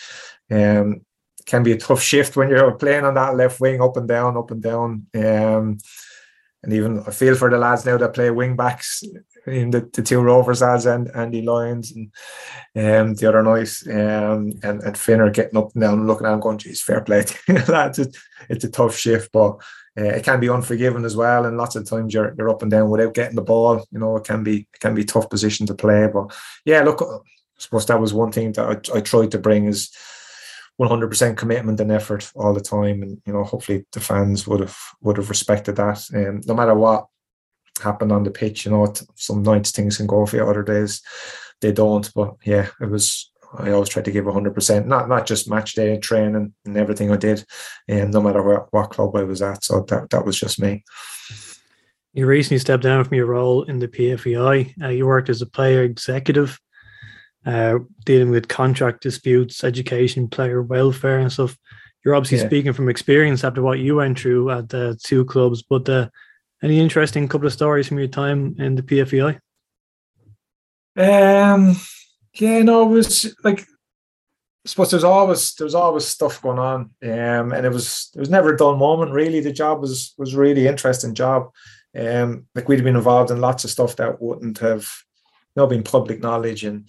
Um, 0.50 1.00
can 1.44 1.62
be 1.62 1.72
a 1.72 1.78
tough 1.78 2.02
shift 2.02 2.36
when 2.36 2.50
you're 2.50 2.72
playing 2.72 3.04
on 3.04 3.14
that 3.14 3.34
left 3.34 3.58
wing, 3.58 3.80
up 3.80 3.96
and 3.96 4.06
down, 4.06 4.36
up 4.36 4.50
and 4.50 4.62
down. 4.62 5.06
Um, 5.14 5.78
and 6.62 6.72
even 6.72 7.02
I 7.06 7.10
feel 7.10 7.34
for 7.34 7.50
the 7.50 7.58
lads 7.58 7.86
now 7.86 7.96
that 7.96 8.14
play 8.14 8.30
wing 8.30 8.54
backs 8.54 9.02
in 9.46 9.70
the, 9.70 9.88
the 9.92 10.02
two 10.02 10.20
Rovers 10.20 10.60
lads 10.60 10.86
and 10.86 11.10
Andy 11.14 11.40
Lyons 11.42 11.92
and 11.92 12.12
um, 12.76 13.14
the 13.14 13.28
other 13.28 13.42
night 13.42 13.72
um, 13.86 14.52
and, 14.62 14.82
and 14.82 14.98
Finn 14.98 15.20
are 15.20 15.30
getting 15.30 15.56
up 15.56 15.72
and 15.74 15.82
down 15.82 16.06
looking 16.06 16.26
at 16.26 16.34
him 16.34 16.40
going, 16.40 16.58
geez, 16.58 16.82
fair 16.82 17.00
play 17.00 17.24
lads. 17.68 18.00
It's 18.48 18.64
a 18.64 18.70
tough 18.70 18.96
shift, 18.96 19.30
but 19.32 19.58
uh, 19.96 20.04
it 20.04 20.24
can 20.24 20.40
be 20.40 20.48
unforgiving 20.48 21.04
as 21.04 21.16
well. 21.16 21.44
And 21.46 21.56
lots 21.56 21.76
of 21.76 21.88
times 21.88 22.14
you're, 22.14 22.34
you're 22.36 22.50
up 22.50 22.62
and 22.62 22.70
down 22.70 22.90
without 22.90 23.14
getting 23.14 23.36
the 23.36 23.42
ball. 23.42 23.84
You 23.90 23.98
know, 23.98 24.16
it 24.16 24.24
can 24.24 24.42
be 24.42 24.68
it 24.72 24.80
can 24.80 24.94
be 24.94 25.04
tough 25.04 25.30
position 25.30 25.66
to 25.66 25.74
play. 25.74 26.08
But 26.12 26.34
yeah, 26.64 26.82
look, 26.82 27.02
I 27.02 27.18
suppose 27.58 27.86
that 27.86 28.00
was 28.00 28.14
one 28.14 28.32
thing 28.32 28.52
that 28.52 28.90
I, 28.92 28.98
I 28.98 29.00
tried 29.00 29.30
to 29.32 29.38
bring 29.38 29.66
is 29.66 29.90
100% 30.80 31.36
commitment 31.36 31.80
and 31.80 31.90
effort 31.90 32.30
all 32.36 32.54
the 32.54 32.60
time 32.60 33.02
and 33.02 33.20
you 33.26 33.32
know 33.32 33.42
hopefully 33.42 33.84
the 33.92 34.00
fans 34.00 34.46
would 34.46 34.60
have 34.60 34.76
would 35.00 35.16
have 35.16 35.28
respected 35.28 35.74
that 35.74 36.08
and 36.10 36.28
um, 36.28 36.40
no 36.46 36.54
matter 36.54 36.74
what 36.74 37.06
happened 37.82 38.12
on 38.12 38.22
the 38.22 38.30
pitch 38.30 38.64
you 38.64 38.70
know 38.70 38.92
some 39.16 39.42
nights 39.42 39.72
things 39.72 39.96
can 39.96 40.06
go 40.06 40.24
for 40.24 40.36
you 40.36 40.48
other 40.48 40.62
days 40.62 41.02
they 41.60 41.72
don't 41.72 42.12
but 42.14 42.34
yeah 42.44 42.68
it 42.80 42.88
was 42.88 43.32
I 43.56 43.70
always 43.70 43.88
tried 43.88 44.04
to 44.06 44.10
give 44.10 44.24
100% 44.24 44.86
not 44.86 45.08
not 45.08 45.26
just 45.26 45.48
match 45.48 45.74
day 45.74 45.96
training 45.98 46.52
and 46.64 46.76
everything 46.76 47.10
I 47.10 47.16
did 47.16 47.44
and 47.86 48.04
um, 48.04 48.10
no 48.10 48.20
matter 48.22 48.42
what, 48.42 48.72
what 48.72 48.90
club 48.90 49.16
I 49.16 49.22
was 49.22 49.42
at 49.42 49.64
so 49.64 49.82
that 49.88 50.10
that 50.10 50.24
was 50.24 50.38
just 50.38 50.60
me 50.60 50.84
you 52.12 52.26
recently 52.26 52.58
stepped 52.58 52.82
down 52.82 53.04
from 53.04 53.16
your 53.16 53.26
role 53.26 53.62
in 53.64 53.78
the 53.78 53.88
PFAI 53.88 54.82
uh, 54.82 54.88
you 54.88 55.06
worked 55.06 55.30
as 55.30 55.42
a 55.42 55.46
player 55.46 55.82
executive 55.82 56.58
uh, 57.46 57.78
dealing 58.04 58.30
with 58.30 58.48
contract 58.48 59.02
disputes, 59.02 59.64
education, 59.64 60.28
player 60.28 60.62
welfare, 60.62 61.18
and 61.18 61.32
stuff. 61.32 61.56
You're 62.04 62.14
obviously 62.14 62.38
yeah. 62.38 62.46
speaking 62.46 62.72
from 62.74 62.88
experience 62.88 63.42
after 63.42 63.62
what 63.62 63.78
you 63.78 63.96
went 63.96 64.18
through 64.18 64.50
at 64.50 64.68
the 64.68 64.98
two 65.02 65.24
clubs, 65.24 65.62
but 65.62 65.88
uh, 65.88 66.08
any 66.62 66.78
interesting 66.78 67.26
couple 67.26 67.46
of 67.46 67.52
stories 67.52 67.88
from 67.88 67.98
your 67.98 68.08
time 68.08 68.54
in 68.58 68.74
the 68.74 68.82
PFAI? 68.82 69.38
Um, 70.96 71.76
yeah, 72.40 72.62
no, 72.62 72.82
it 72.82 72.92
was 72.92 73.34
like 73.44 73.60
I 73.60 74.68
suppose 74.68 74.90
there's 74.90 75.04
always 75.04 75.54
there's 75.54 75.74
always 75.74 76.06
stuff 76.06 76.42
going 76.42 76.58
on, 76.58 76.90
um, 77.02 77.52
and 77.52 77.64
it 77.64 77.72
was 77.72 78.10
it 78.14 78.20
was 78.20 78.30
never 78.30 78.52
a 78.52 78.56
dull 78.56 78.76
moment. 78.76 79.12
Really, 79.12 79.40
the 79.40 79.52
job 79.52 79.80
was 79.80 80.14
was 80.18 80.34
really 80.34 80.66
interesting 80.66 81.14
job. 81.14 81.50
Um, 81.98 82.46
like 82.54 82.68
we'd 82.68 82.84
been 82.84 82.96
involved 82.96 83.30
in 83.30 83.40
lots 83.40 83.64
of 83.64 83.70
stuff 83.70 83.96
that 83.96 84.20
wouldn't 84.20 84.58
have, 84.58 84.82
you 85.56 85.62
know, 85.62 85.66
been 85.66 85.82
public 85.82 86.20
knowledge, 86.20 86.64
and 86.64 86.88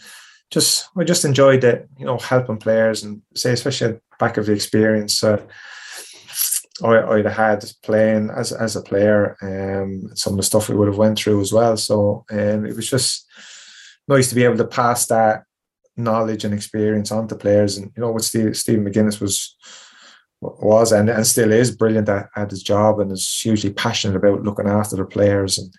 just 0.51 0.89
I 0.97 1.03
just 1.03 1.25
enjoyed 1.25 1.63
it, 1.63 1.87
you 1.97 2.05
know, 2.05 2.17
helping 2.17 2.57
players 2.57 3.03
and 3.03 3.21
say 3.35 3.53
especially 3.53 3.99
back 4.19 4.37
of 4.37 4.45
the 4.45 4.53
experience 4.53 5.23
uh, 5.23 5.41
I, 6.83 7.01
I'd 7.01 7.25
had 7.25 7.71
playing 7.83 8.29
as 8.29 8.51
as 8.51 8.75
a 8.75 8.81
player, 8.81 9.37
um, 9.41 10.11
some 10.15 10.33
of 10.33 10.37
the 10.37 10.43
stuff 10.43 10.69
we 10.69 10.75
would 10.75 10.87
have 10.87 10.97
went 10.97 11.19
through 11.19 11.41
as 11.41 11.53
well. 11.53 11.77
So 11.77 12.25
um, 12.31 12.65
it 12.65 12.75
was 12.75 12.89
just 12.89 13.27
nice 14.09 14.29
to 14.29 14.35
be 14.35 14.43
able 14.43 14.57
to 14.57 14.65
pass 14.65 15.05
that 15.07 15.43
knowledge 15.95 16.43
and 16.43 16.53
experience 16.53 17.11
on 17.11 17.27
to 17.27 17.35
players. 17.35 17.77
And 17.77 17.91
you 17.95 18.01
know, 18.01 18.11
what 18.11 18.23
Steve, 18.23 18.57
Stephen 18.57 18.85
McGuinness 18.85 19.21
was 19.21 19.55
was 20.41 20.93
and, 20.93 21.09
and 21.09 21.27
still 21.27 21.51
is 21.51 21.75
brilliant 21.75 22.07
at, 22.07 22.29
at 22.37 22.49
his 22.49 22.63
job 22.63 22.99
and 22.99 23.11
is 23.11 23.39
hugely 23.41 23.73
passionate 23.73 24.15
about 24.15 24.43
looking 24.43 24.67
after 24.67 24.95
the 24.95 25.05
players 25.05 25.57
and 25.57 25.73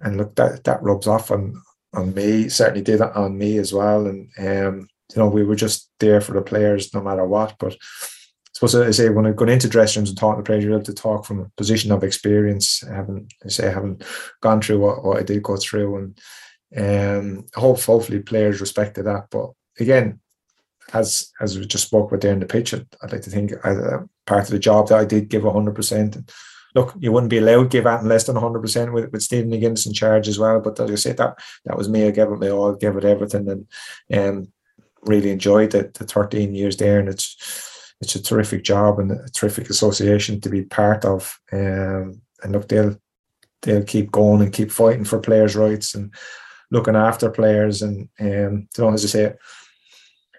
and 0.00 0.16
look 0.16 0.34
that 0.36 0.64
that 0.64 0.82
rubs 0.82 1.06
off 1.06 1.30
on 1.30 1.54
on 1.94 2.14
me. 2.14 2.48
Certainly 2.48 2.82
did 2.82 3.00
it 3.00 3.16
on 3.16 3.38
me 3.38 3.58
as 3.58 3.72
well. 3.72 4.06
And 4.06 4.28
um, 4.38 4.88
you 5.14 5.22
know, 5.22 5.28
we 5.28 5.44
were 5.44 5.56
just 5.56 5.90
there 6.00 6.20
for 6.20 6.32
the 6.32 6.42
players 6.42 6.92
no 6.94 7.02
matter 7.02 7.24
what. 7.26 7.54
But 7.58 7.74
I 7.74 7.76
suppose 8.54 8.74
I 8.74 8.90
say 8.90 9.10
when 9.10 9.26
I've 9.26 9.36
gone 9.36 9.50
into 9.50 9.68
dressing 9.68 10.00
rooms 10.00 10.10
and 10.10 10.18
talking 10.18 10.42
to 10.42 10.46
players, 10.46 10.64
you're 10.64 10.74
able 10.74 10.84
to 10.84 10.94
talk 10.94 11.24
from 11.24 11.40
a 11.40 11.50
position 11.56 11.92
of 11.92 12.02
experience. 12.02 12.82
I 12.84 12.94
haven't, 12.94 13.32
I 13.44 13.48
say, 13.48 13.68
I 13.68 13.72
haven't 13.72 14.04
gone 14.40 14.60
through 14.60 14.80
what, 14.80 15.04
what 15.04 15.18
I 15.18 15.22
did 15.22 15.42
go 15.42 15.56
through, 15.56 15.96
and 15.96 16.18
um, 16.76 17.46
hope 17.54 17.80
hopefully 17.80 18.20
players 18.20 18.60
respected 18.60 19.04
that. 19.04 19.28
But 19.30 19.50
again, 19.78 20.20
as 20.92 21.32
as 21.40 21.58
we 21.58 21.66
just 21.66 21.86
spoke 21.86 22.10
about 22.10 22.20
there 22.20 22.32
in 22.32 22.40
the 22.40 22.46
pitch, 22.46 22.74
I'd, 22.74 22.86
I'd 23.02 23.12
like 23.12 23.22
to 23.22 23.30
think 23.30 23.52
as 23.64 23.78
part 24.26 24.44
of 24.44 24.50
the 24.50 24.58
job 24.58 24.88
that 24.88 24.98
I 24.98 25.04
did 25.04 25.28
give 25.28 25.42
hundred 25.42 25.74
percent. 25.74 26.16
And 26.16 26.30
look, 26.74 26.94
you 26.98 27.12
wouldn't 27.12 27.30
be 27.30 27.38
allowed 27.38 27.64
to 27.64 27.68
give 27.68 27.86
out 27.86 28.04
less 28.04 28.24
than 28.24 28.36
hundred 28.36 28.60
percent 28.60 28.92
with 28.92 29.10
with 29.12 29.22
Stephen 29.22 29.50
McGuinness 29.50 29.86
in 29.86 29.92
charge 29.92 30.28
as 30.28 30.38
well. 30.38 30.60
But 30.60 30.80
as 30.80 30.90
I 30.90 30.94
said, 30.96 31.16
that 31.18 31.38
that 31.64 31.78
was 31.78 31.88
me. 31.88 32.06
I 32.06 32.10
gave 32.10 32.28
it 32.28 32.40
my 32.40 32.50
all, 32.50 32.74
gave 32.74 32.96
it 32.96 33.04
everything, 33.04 33.48
and 33.48 33.66
um, 34.12 34.52
really 35.02 35.30
enjoyed 35.30 35.70
the, 35.70 35.90
the 35.94 36.04
thirteen 36.04 36.54
years 36.54 36.76
there. 36.76 36.98
And 36.98 37.08
it's 37.08 37.94
it's 38.00 38.16
a 38.16 38.22
terrific 38.22 38.64
job 38.64 38.98
and 38.98 39.12
a 39.12 39.28
terrific 39.28 39.70
association 39.70 40.40
to 40.40 40.50
be 40.50 40.62
part 40.62 41.04
of. 41.04 41.38
Um, 41.52 42.20
and 42.42 42.52
look, 42.52 42.68
they'll 42.68 42.96
they'll 43.62 43.84
keep 43.84 44.10
going 44.10 44.42
and 44.42 44.52
keep 44.52 44.70
fighting 44.70 45.04
for 45.04 45.20
players' 45.20 45.54
rights 45.54 45.94
and 45.94 46.12
looking 46.72 46.96
after 46.96 47.30
players. 47.30 47.82
And 47.82 48.08
um, 48.18 48.68
you 48.76 48.84
know, 48.84 48.92
as 48.92 49.04
I 49.04 49.08
say 49.08 49.34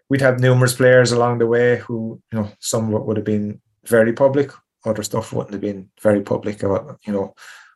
we'd 0.09 0.21
have 0.21 0.39
numerous 0.39 0.75
players 0.75 1.11
along 1.11 1.39
the 1.39 1.47
way 1.47 1.77
who, 1.77 2.21
you 2.31 2.39
know, 2.39 2.51
some 2.59 2.91
would 2.91 3.17
have 3.17 3.25
been 3.25 3.59
very 3.85 4.13
public, 4.13 4.51
other 4.85 5.01
stuff 5.01 5.33
wouldn't 5.33 5.53
have 5.53 5.61
been 5.61 5.89
very 6.01 6.21
public. 6.21 6.61
You 6.61 6.91
know, 7.07 7.33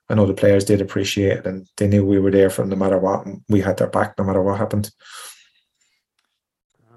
I 0.10 0.14
know 0.14 0.26
the 0.26 0.34
players 0.34 0.66
did 0.66 0.82
appreciate 0.82 1.40
it 1.40 1.46
and 1.46 1.68
they 1.78 1.88
knew 1.88 2.06
we 2.06 2.20
were 2.20 2.32
there 2.32 2.50
for 2.50 2.66
no 2.66 2.76
matter 2.76 2.98
what. 2.98 3.26
We 3.50 3.62
had 3.62 3.78
their 3.78 3.88
back 3.88 4.18
no 4.18 4.24
matter 4.24 4.42
what 4.42 4.58
happened. 4.58 4.92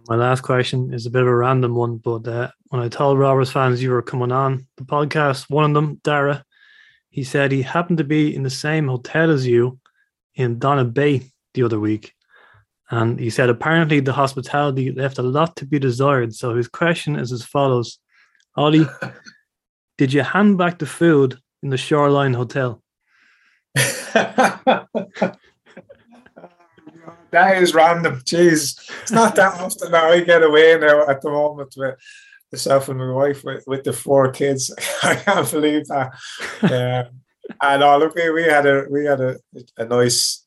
My 0.09 0.17
last 0.17 0.41
question 0.43 0.93
is 0.93 1.07
a 1.07 1.11
bit 1.11 1.23
of 1.23 1.29
a 1.29 1.35
random 1.35 1.75
one, 1.75 1.99
but 1.99 2.27
uh, 2.27 2.51
when 2.69 2.83
I 2.83 2.89
told 2.89 3.19
Rovers 3.19 3.51
fans 3.51 3.83
you 3.83 3.91
were 3.91 4.03
coming 4.03 4.33
on 4.33 4.67
the 4.77 4.85
podcast, 4.85 5.49
one 5.49 5.65
of 5.65 5.73
them, 5.73 6.01
Dara, 6.03 6.45
he 7.11 7.23
said 7.23 7.53
he 7.53 7.63
happened 7.63 7.99
to 7.99 8.05
be 8.05 8.35
in 8.35 8.43
the 8.43 8.51
same 8.51 8.89
hotel 8.89 9.31
as 9.31 9.47
you 9.47 9.79
in 10.35 10.59
Donabate 10.59 11.31
the 11.55 11.63
other 11.63 11.81
week. 11.81 12.15
And 12.91 13.21
he 13.21 13.31
said 13.31 13.49
apparently 13.49 14.01
the 14.01 14.13
hospitality 14.13 14.91
left 14.93 15.19
a 15.19 15.23
lot 15.23 15.57
to 15.57 15.67
be 15.67 15.79
desired. 15.79 16.35
So 16.35 16.57
his 16.57 16.69
question 16.69 17.17
is 17.17 17.31
as 17.33 17.45
follows 17.45 17.99
Ollie, 18.57 18.87
did 19.99 20.13
you 20.13 20.23
hand 20.23 20.59
back 20.59 20.79
the 20.79 20.87
food 20.87 21.39
in 21.63 21.71
the 21.71 21.77
Shoreline 21.77 22.35
Hotel? 22.35 22.83
that 23.75 24.87
is 27.33 27.75
random. 27.75 28.21
Jeez, 28.23 28.91
it's 29.03 29.13
not 29.13 29.37
that 29.37 29.55
often 29.61 29.93
that 29.93 30.05
I 30.05 30.21
get 30.21 30.43
away 30.43 30.77
now 30.79 31.07
at 31.09 31.23
the 31.23 31.31
moment 31.31 31.75
with 31.77 31.95
myself 32.51 32.89
and 32.89 32.99
my 32.99 33.13
wife 33.13 33.45
with, 33.45 33.63
with 33.67 33.85
the 33.85 33.93
four 33.93 34.33
kids. 34.33 34.75
I 35.03 35.15
can't 35.15 35.51
believe 35.51 35.87
that. 35.87 36.13
Um, 36.63 37.21
and 37.63 37.83
all 37.83 37.99
look, 37.99 38.15
we, 38.15 38.31
we 38.31 38.45
had 38.45 38.67
a 38.67 38.87
we 38.91 39.05
had 39.05 39.21
a, 39.21 39.37
a 39.77 39.85
nice 39.85 40.45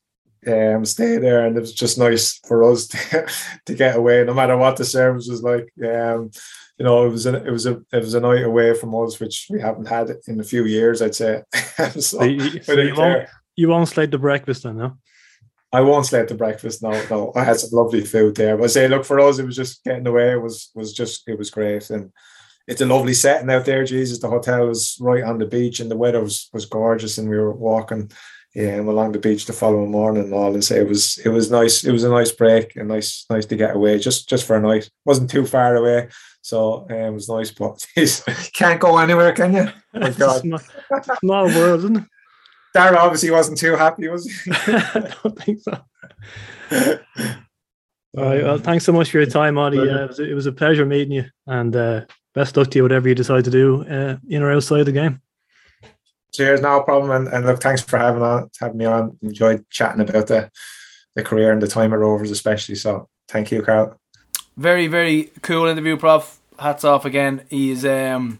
um, 0.47 0.85
stay 0.85 1.17
there, 1.17 1.45
and 1.45 1.57
it 1.57 1.61
was 1.61 1.73
just 1.73 1.97
nice 1.97 2.39
for 2.47 2.63
us 2.63 2.87
to, 2.87 3.27
to 3.65 3.73
get 3.73 3.95
away, 3.95 4.23
no 4.23 4.33
matter 4.33 4.57
what 4.57 4.77
the 4.77 4.85
service 4.85 5.27
was 5.27 5.43
like. 5.43 5.69
Um, 5.83 6.31
you 6.77 6.85
know, 6.85 7.05
it 7.05 7.09
was 7.09 7.25
a, 7.25 7.45
it 7.45 7.51
was 7.51 7.65
a 7.65 7.81
it 7.91 8.01
was 8.01 8.13
a 8.13 8.19
night 8.19 8.43
away 8.43 8.73
from 8.73 8.95
us, 8.95 9.19
which 9.19 9.47
we 9.49 9.61
haven't 9.61 9.87
had 9.87 10.11
in 10.27 10.39
a 10.39 10.43
few 10.43 10.65
years, 10.65 11.01
I'd 11.01 11.15
say. 11.15 11.43
so, 11.53 11.99
so 11.99 12.23
you, 12.23 12.95
won't 12.95 13.27
you 13.55 13.69
won't 13.69 13.87
slate 13.87 14.11
the 14.11 14.17
breakfast 14.17 14.63
then, 14.63 14.77
no? 14.77 14.97
I 15.71 15.81
won't 15.81 16.05
slate 16.05 16.27
the 16.27 16.35
breakfast. 16.35 16.83
No, 16.83 16.91
no. 17.09 17.31
I 17.35 17.43
had 17.43 17.59
some 17.59 17.71
lovely 17.71 18.05
food 18.05 18.35
there, 18.35 18.57
but 18.57 18.65
I 18.65 18.67
say, 18.67 18.87
look 18.87 19.05
for 19.05 19.19
us, 19.19 19.39
it 19.39 19.45
was 19.45 19.55
just 19.55 19.83
getting 19.83 20.05
away. 20.05 20.33
It 20.33 20.41
was 20.41 20.69
was 20.75 20.93
just 20.93 21.27
it 21.27 21.37
was 21.37 21.49
great, 21.49 21.89
and 21.89 22.11
it's 22.67 22.81
a 22.81 22.85
lovely 22.85 23.13
setting 23.13 23.49
out 23.49 23.65
there. 23.65 23.83
Jesus, 23.83 24.19
the 24.19 24.29
hotel 24.29 24.67
was 24.67 24.97
right 24.99 25.23
on 25.23 25.37
the 25.37 25.45
beach, 25.45 25.79
and 25.79 25.89
the 25.89 25.97
weather 25.97 26.21
was 26.21 26.49
was 26.53 26.65
gorgeous, 26.65 27.17
and 27.17 27.29
we 27.29 27.37
were 27.37 27.51
walking 27.53 28.11
um, 28.59 28.87
along 28.87 29.11
the 29.11 29.19
beach 29.19 29.45
the 29.45 29.53
following 29.53 29.89
morning 29.89 30.23
and 30.23 30.33
all 30.33 30.53
and 30.53 30.63
say 30.63 30.79
it 30.79 30.87
was 30.87 31.17
it 31.25 31.29
was 31.29 31.49
nice 31.49 31.83
it 31.83 31.91
was 31.91 32.03
a 32.03 32.09
nice 32.09 32.31
break 32.31 32.75
and 32.75 32.87
nice 32.87 33.25
nice 33.29 33.45
to 33.47 33.55
get 33.55 33.75
away 33.75 33.97
just 33.97 34.29
just 34.29 34.45
for 34.45 34.55
a 34.55 34.61
night. 34.61 34.89
Wasn't 35.05 35.29
too 35.29 35.45
far 35.45 35.75
away 35.75 36.09
so 36.41 36.85
um, 36.89 36.91
it 36.91 37.11
was 37.11 37.29
nice 37.29 37.51
but 37.51 37.85
can't 38.53 38.79
go 38.79 38.97
anywhere 38.97 39.33
can 39.33 39.53
you? 39.53 39.67
Oh 39.95 40.11
God. 40.13 40.43
not, 40.43 40.63
not 41.21 41.51
a 41.51 41.59
world 41.59 41.79
isn't 41.79 41.97
it? 41.97 42.03
Darren 42.75 42.97
obviously 42.97 43.29
wasn't 43.29 43.57
too 43.57 43.75
happy 43.75 44.07
was 44.07 44.29
he? 44.29 44.51
I 44.51 45.13
don't 45.23 45.39
think 45.39 45.59
so. 45.59 45.83
All 48.15 48.23
right 48.23 48.43
well 48.43 48.57
thanks 48.59 48.85
so 48.85 48.91
much 48.91 49.09
for 49.09 49.17
your 49.17 49.25
time 49.25 49.57
Audie 49.57 49.79
uh, 49.79 49.83
it, 49.83 50.07
was, 50.09 50.19
it 50.19 50.33
was 50.33 50.45
a 50.45 50.51
pleasure 50.51 50.85
meeting 50.85 51.11
you 51.11 51.25
and 51.47 51.75
uh, 51.75 52.01
best 52.35 52.55
luck 52.55 52.69
to 52.69 52.79
you 52.79 52.83
whatever 52.83 53.09
you 53.09 53.15
decide 53.15 53.45
to 53.45 53.51
do 53.51 53.83
uh, 53.85 54.17
in 54.29 54.43
or 54.43 54.51
outside 54.51 54.83
the 54.83 54.91
game 54.91 55.22
Cheers, 56.33 56.61
no 56.61 56.81
problem. 56.81 57.11
And, 57.11 57.33
and 57.33 57.45
look, 57.45 57.61
thanks 57.61 57.81
for 57.81 57.97
having 57.97 58.23
on 58.23 58.49
having 58.59 58.77
me 58.77 58.85
on. 58.85 59.17
Enjoyed 59.21 59.65
chatting 59.69 60.01
about 60.01 60.27
the 60.27 60.49
the 61.15 61.23
career 61.23 61.51
and 61.51 61.61
the 61.61 61.67
time 61.67 61.93
at 61.93 61.99
Rovers, 61.99 62.31
especially. 62.31 62.75
So 62.75 63.07
thank 63.27 63.51
you, 63.51 63.61
Carl. 63.61 63.99
Very, 64.57 64.87
very 64.87 65.31
cool 65.41 65.67
interview, 65.67 65.97
Prof. 65.97 66.39
Hats 66.59 66.83
off 66.83 67.05
again. 67.05 67.45
He's 67.49 67.85
um 67.85 68.39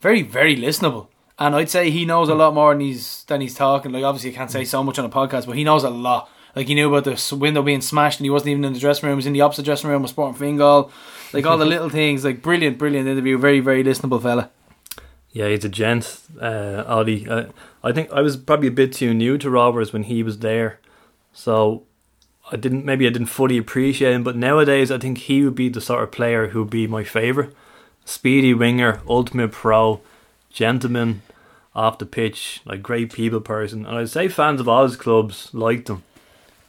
very, 0.00 0.22
very 0.22 0.56
listenable. 0.56 1.08
And 1.38 1.54
I'd 1.54 1.70
say 1.70 1.90
he 1.90 2.04
knows 2.04 2.28
a 2.28 2.34
lot 2.34 2.54
more 2.54 2.74
than 2.74 2.80
he's 2.80 3.24
than 3.24 3.40
he's 3.40 3.54
talking. 3.54 3.92
Like 3.92 4.04
obviously, 4.04 4.30
you 4.30 4.36
can't 4.36 4.50
say 4.50 4.64
so 4.64 4.82
much 4.82 4.98
on 4.98 5.04
a 5.04 5.10
podcast, 5.10 5.46
but 5.46 5.56
he 5.56 5.64
knows 5.64 5.84
a 5.84 5.90
lot. 5.90 6.28
Like 6.54 6.66
he 6.66 6.74
knew 6.74 6.94
about 6.94 7.04
the 7.04 7.36
window 7.36 7.62
being 7.62 7.80
smashed, 7.80 8.20
and 8.20 8.26
he 8.26 8.30
wasn't 8.30 8.50
even 8.50 8.64
in 8.64 8.74
the 8.74 8.78
dressing 8.78 9.06
room. 9.06 9.16
He 9.16 9.16
was 9.16 9.26
in 9.26 9.32
the 9.32 9.40
opposite 9.40 9.64
dressing 9.64 9.88
room 9.88 10.02
with 10.02 10.10
Sporting 10.10 10.38
Fingal. 10.38 10.92
Like 11.32 11.46
all 11.46 11.56
the 11.56 11.64
little 11.74 11.88
things. 11.88 12.24
Like 12.24 12.42
brilliant, 12.42 12.76
brilliant 12.76 13.08
interview. 13.08 13.38
Very, 13.38 13.60
very 13.60 13.82
listenable 13.82 14.20
fella. 14.20 14.50
Yeah, 15.32 15.48
he's 15.48 15.64
a 15.64 15.68
gent, 15.68 16.20
uh, 16.40 16.84
Ollie. 16.86 17.26
Uh, 17.26 17.46
I 17.82 17.92
think 17.92 18.12
I 18.12 18.20
was 18.20 18.36
probably 18.36 18.68
a 18.68 18.72
bit 18.72 18.92
too 18.92 19.14
new 19.14 19.38
to 19.38 19.48
Rovers 19.48 19.92
when 19.92 20.04
he 20.04 20.22
was 20.22 20.40
there, 20.40 20.78
so 21.32 21.84
I 22.50 22.56
didn't 22.56 22.84
maybe 22.84 23.06
I 23.06 23.10
didn't 23.10 23.28
fully 23.28 23.56
appreciate 23.56 24.12
him. 24.12 24.22
But 24.22 24.36
nowadays, 24.36 24.90
I 24.90 24.98
think 24.98 25.18
he 25.18 25.42
would 25.42 25.54
be 25.54 25.70
the 25.70 25.80
sort 25.80 26.02
of 26.02 26.12
player 26.12 26.48
who 26.48 26.60
would 26.60 26.70
be 26.70 26.86
my 26.86 27.02
favourite. 27.02 27.50
Speedy 28.04 28.52
winger, 28.52 29.00
ultimate 29.08 29.52
pro, 29.52 30.00
gentleman, 30.50 31.22
off 31.74 31.98
the 31.98 32.06
pitch, 32.06 32.60
like 32.66 32.82
great 32.82 33.12
people 33.12 33.40
person. 33.40 33.86
And 33.86 33.96
I'd 33.96 34.10
say 34.10 34.28
fans 34.28 34.60
of 34.60 34.68
all 34.68 34.84
his 34.84 34.96
clubs 34.96 35.52
liked 35.54 35.88
him, 35.88 36.02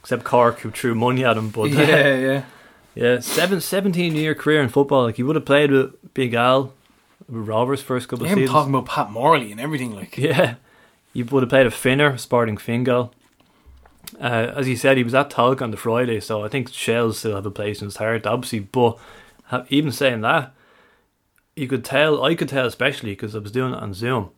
except 0.00 0.24
Cork 0.24 0.60
who 0.60 0.70
threw 0.70 0.94
money 0.94 1.24
at 1.24 1.36
him. 1.36 1.50
But 1.50 1.64
yeah, 1.70 2.16
yeah, 2.16 2.44
yeah. 2.94 3.20
Seven, 3.20 3.60
17 3.60 4.14
year 4.14 4.34
career 4.34 4.62
in 4.62 4.70
football. 4.70 5.02
Like 5.04 5.16
he 5.16 5.22
would 5.22 5.36
have 5.36 5.44
played 5.44 5.70
with 5.70 6.14
Big 6.14 6.32
Al 6.32 6.72
Rovers 7.28 7.80
first 7.82 8.08
couple 8.08 8.26
Him 8.26 8.32
of 8.32 8.38
seasons. 8.38 8.52
talking 8.52 8.74
about 8.74 8.86
Pat 8.86 9.10
Morley 9.10 9.50
and 9.52 9.60
everything 9.60 9.94
like. 9.94 10.16
Yeah, 10.18 10.56
you 11.12 11.24
would 11.24 11.42
have 11.42 11.50
played 11.50 11.66
a 11.66 11.70
Finner, 11.70 12.18
Sporting 12.18 12.56
Fingal. 12.56 13.12
Uh, 14.20 14.52
as 14.54 14.66
he 14.66 14.76
said, 14.76 14.96
he 14.96 15.04
was 15.04 15.14
at 15.14 15.30
Tolka 15.30 15.62
on 15.62 15.70
the 15.70 15.76
Friday, 15.76 16.20
so 16.20 16.44
I 16.44 16.48
think 16.48 16.72
Shells 16.72 17.18
still 17.18 17.34
have 17.34 17.46
a 17.46 17.50
place 17.50 17.80
in 17.80 17.86
his 17.86 17.96
heart, 17.96 18.26
obviously. 18.26 18.60
But 18.60 18.98
even 19.70 19.90
saying 19.90 20.20
that, 20.20 20.52
you 21.56 21.66
could 21.66 21.84
tell, 21.84 22.22
I 22.22 22.34
could 22.34 22.48
tell 22.48 22.66
especially 22.66 23.12
because 23.12 23.34
I 23.34 23.38
was 23.38 23.52
doing 23.52 23.72
it 23.72 23.78
on 23.80 23.94
Zoom, 23.94 24.30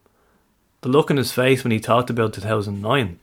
the 0.83 0.89
look 0.89 1.11
in 1.11 1.17
his 1.17 1.33
face 1.33 1.65
when 1.65 1.73
he 1.73 1.81
talked 1.81 2.11
about 2.11 2.33
2009, 2.35 3.19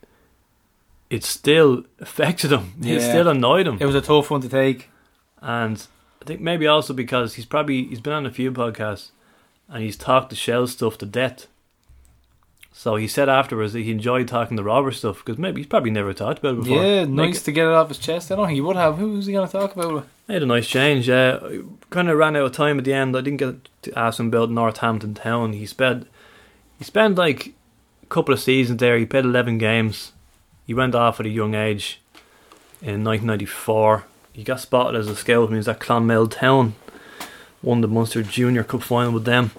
it 1.09 1.24
still 1.24 1.85
affected 2.00 2.51
him. 2.51 2.74
Yeah. 2.80 2.95
It 2.95 3.01
still 3.01 3.30
annoyed 3.30 3.67
him. 3.67 3.77
It 3.80 3.85
was 3.85 3.95
a 3.95 4.01
tough 4.01 4.30
one 4.30 4.42
to 4.42 4.50
take. 4.50 4.90
And 5.42 5.85
I 6.22 6.25
think 6.25 6.42
maybe 6.42 6.67
also 6.67 6.93
because 6.93 7.35
he's 7.35 7.45
probably 7.45 7.85
he's 7.85 8.01
been 8.01 8.14
on 8.14 8.25
a 8.25 8.32
few 8.32 8.51
podcasts 8.51 9.09
and 9.69 9.83
he's 9.83 9.98
talked 9.98 10.30
the 10.30 10.35
shell 10.35 10.67
stuff 10.67 10.98
to 11.00 11.06
death. 11.06 11.48
So 12.75 12.95
he 12.95 13.08
said 13.08 13.30
afterwards 13.30 13.74
that 13.74 13.82
he 13.82 13.92
enjoyed 13.92 14.27
talking 14.27 14.58
the 14.58 14.64
robber 14.64 14.92
stuff 14.92 15.19
because 15.19 15.38
maybe 15.38 15.61
he's 15.61 15.67
probably 15.67 15.92
never 15.92 16.11
talked 16.11 16.40
about 16.40 16.56
it 16.56 16.64
before. 16.64 16.83
Yeah, 16.83 17.06
nice 17.06 17.42
to 17.43 17.51
get 17.51 17.67
it 17.67 17.74
off 17.74 17.90
his 17.90 18.00
chest. 18.00 18.32
I 18.32 18.35
don't 18.35 18.48
think 18.48 18.56
he 18.56 18.61
would 18.61 18.75
have. 18.75 18.98
Who 18.98 19.11
was 19.11 19.27
he 19.27 19.33
going 19.33 19.48
to 19.48 19.51
talk 19.51 19.75
about? 19.75 20.08
Made 20.27 20.42
a 20.42 20.45
nice 20.48 20.67
change. 20.67 21.08
Uh, 21.08 21.40
kind 21.92 22.09
of 22.09 22.17
ran 22.17 22.35
out 22.35 22.45
of 22.45 22.51
time 22.51 22.80
at 22.80 22.85
the 22.85 22.93
end. 22.93 23.16
I 23.16 23.22
didn't 23.22 23.38
get 23.38 23.69
to 23.83 23.98
ask 23.98 24.19
him 24.19 24.27
about 24.27 24.50
Northampton 24.50 25.14
Town. 25.14 25.53
He 25.53 25.66
spent 25.67 26.08
he 26.80 26.83
spent 26.83 27.16
like 27.16 27.53
a 28.01 28.06
couple 28.08 28.33
of 28.33 28.40
seasons 28.40 28.80
there. 28.80 28.98
He 28.98 29.06
played 29.06 29.25
eleven 29.25 29.59
games. 29.59 30.11
He 30.66 30.74
went 30.74 30.95
off 30.95 31.19
at 31.19 31.25
a 31.25 31.30
young 31.30 31.53
age 31.53 32.01
in 32.82 33.03
1994. 33.03 34.06
He 34.33 34.43
got 34.43 34.59
spotted 34.59 34.98
as 34.98 35.08
a 35.08 35.16
scout 35.16 35.43
when 35.43 35.51
he 35.51 35.58
was 35.58 35.67
at 35.67 35.80
Clonmel 35.80 36.27
Town. 36.32 36.74
Won 37.64 37.82
the 37.82 37.88
Munster 37.88 38.22
Junior 38.22 38.64
Cup 38.64 38.83
final 38.83 39.11
with 39.14 39.25
them. 39.25 39.51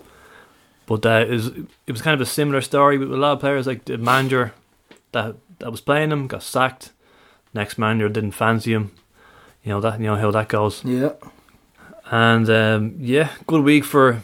But 0.86 1.04
uh, 1.06 1.24
it, 1.26 1.30
was, 1.30 1.46
it 1.86 1.92
was 1.92 2.02
kind 2.02 2.14
of 2.14 2.20
a 2.20 2.26
similar 2.30 2.60
story 2.60 2.98
with 2.98 3.10
a 3.10 3.16
lot 3.16 3.32
of 3.32 3.40
players. 3.40 3.66
Like 3.66 3.86
the 3.86 3.96
manager 3.98 4.52
that 5.12 5.36
that 5.60 5.70
was 5.70 5.80
playing 5.80 6.12
him 6.12 6.26
got 6.26 6.42
sacked. 6.42 6.92
Next 7.54 7.78
manager 7.78 8.08
didn't 8.10 8.32
fancy 8.32 8.72
him. 8.74 8.90
You 9.62 9.70
know 9.70 9.80
that 9.80 9.98
you 9.98 10.06
know 10.06 10.16
how 10.16 10.30
that 10.32 10.48
goes. 10.48 10.84
Yeah. 10.84 11.12
And 12.10 12.48
um, 12.50 12.96
yeah, 12.98 13.30
good 13.46 13.64
week 13.64 13.84
for 13.84 14.22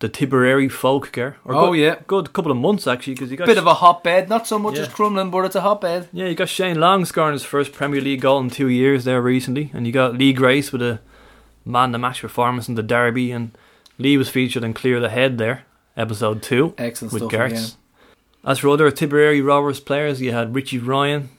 the 0.00 0.08
Tipperary 0.08 0.68
folk. 0.68 1.16
Or 1.16 1.36
Oh, 1.46 1.70
good, 1.70 1.78
yeah. 1.78 1.96
good 2.08 2.32
couple 2.32 2.50
of 2.50 2.56
months 2.58 2.88
actually 2.88 3.14
because 3.14 3.30
you 3.30 3.36
got 3.36 3.44
a 3.44 3.46
Bit 3.46 3.58
of 3.58 3.66
a 3.68 3.74
hotbed. 3.74 4.28
Not 4.28 4.48
so 4.48 4.58
much 4.58 4.74
Yeah. 4.74 4.82
as 4.82 4.88
Crumlin, 4.88 5.30
but 5.30 5.44
it's 5.44 5.54
a 5.54 5.60
hotbed. 5.60 6.08
yeah, 6.12 6.26
you 6.26 6.34
got 6.34 6.48
Shane 6.48 6.80
Long 6.80 7.04
scoring 7.04 7.34
his 7.34 7.44
first 7.44 7.72
Premier 7.72 8.00
League 8.00 8.22
goal 8.22 8.40
in 8.40 8.50
two 8.50 8.68
years 8.68 9.04
there 9.04 9.22
recently, 9.22 9.70
and 9.72 9.86
you 9.86 9.92
got 9.92 10.18
Lee 10.18 10.32
Grace 10.32 10.72
with 10.72 10.82
a 10.82 10.98
man 11.64 11.92
the 11.92 11.98
match 11.98 12.20
performance 12.20 12.68
in 12.68 12.74
the 12.74 12.82
derby, 12.82 13.32
and 13.32 13.56
Lee 13.98 14.16
was 14.16 14.28
featured 14.28 14.64
in 14.64 14.74
Clear 14.74 15.00
the 15.00 15.08
Head 15.08 15.38
there, 15.38 15.64
episode 15.96 16.42
two, 16.42 16.74
Excellent 16.78 17.12
with 17.12 17.22
again. 17.24 17.66
As 18.44 18.58
for 18.58 18.68
other 18.68 18.90
Tipperary 18.90 19.40
Rovers 19.40 19.78
players, 19.80 20.20
you 20.20 20.32
had 20.32 20.54
Richie 20.54 20.78
Ryan. 20.78 21.30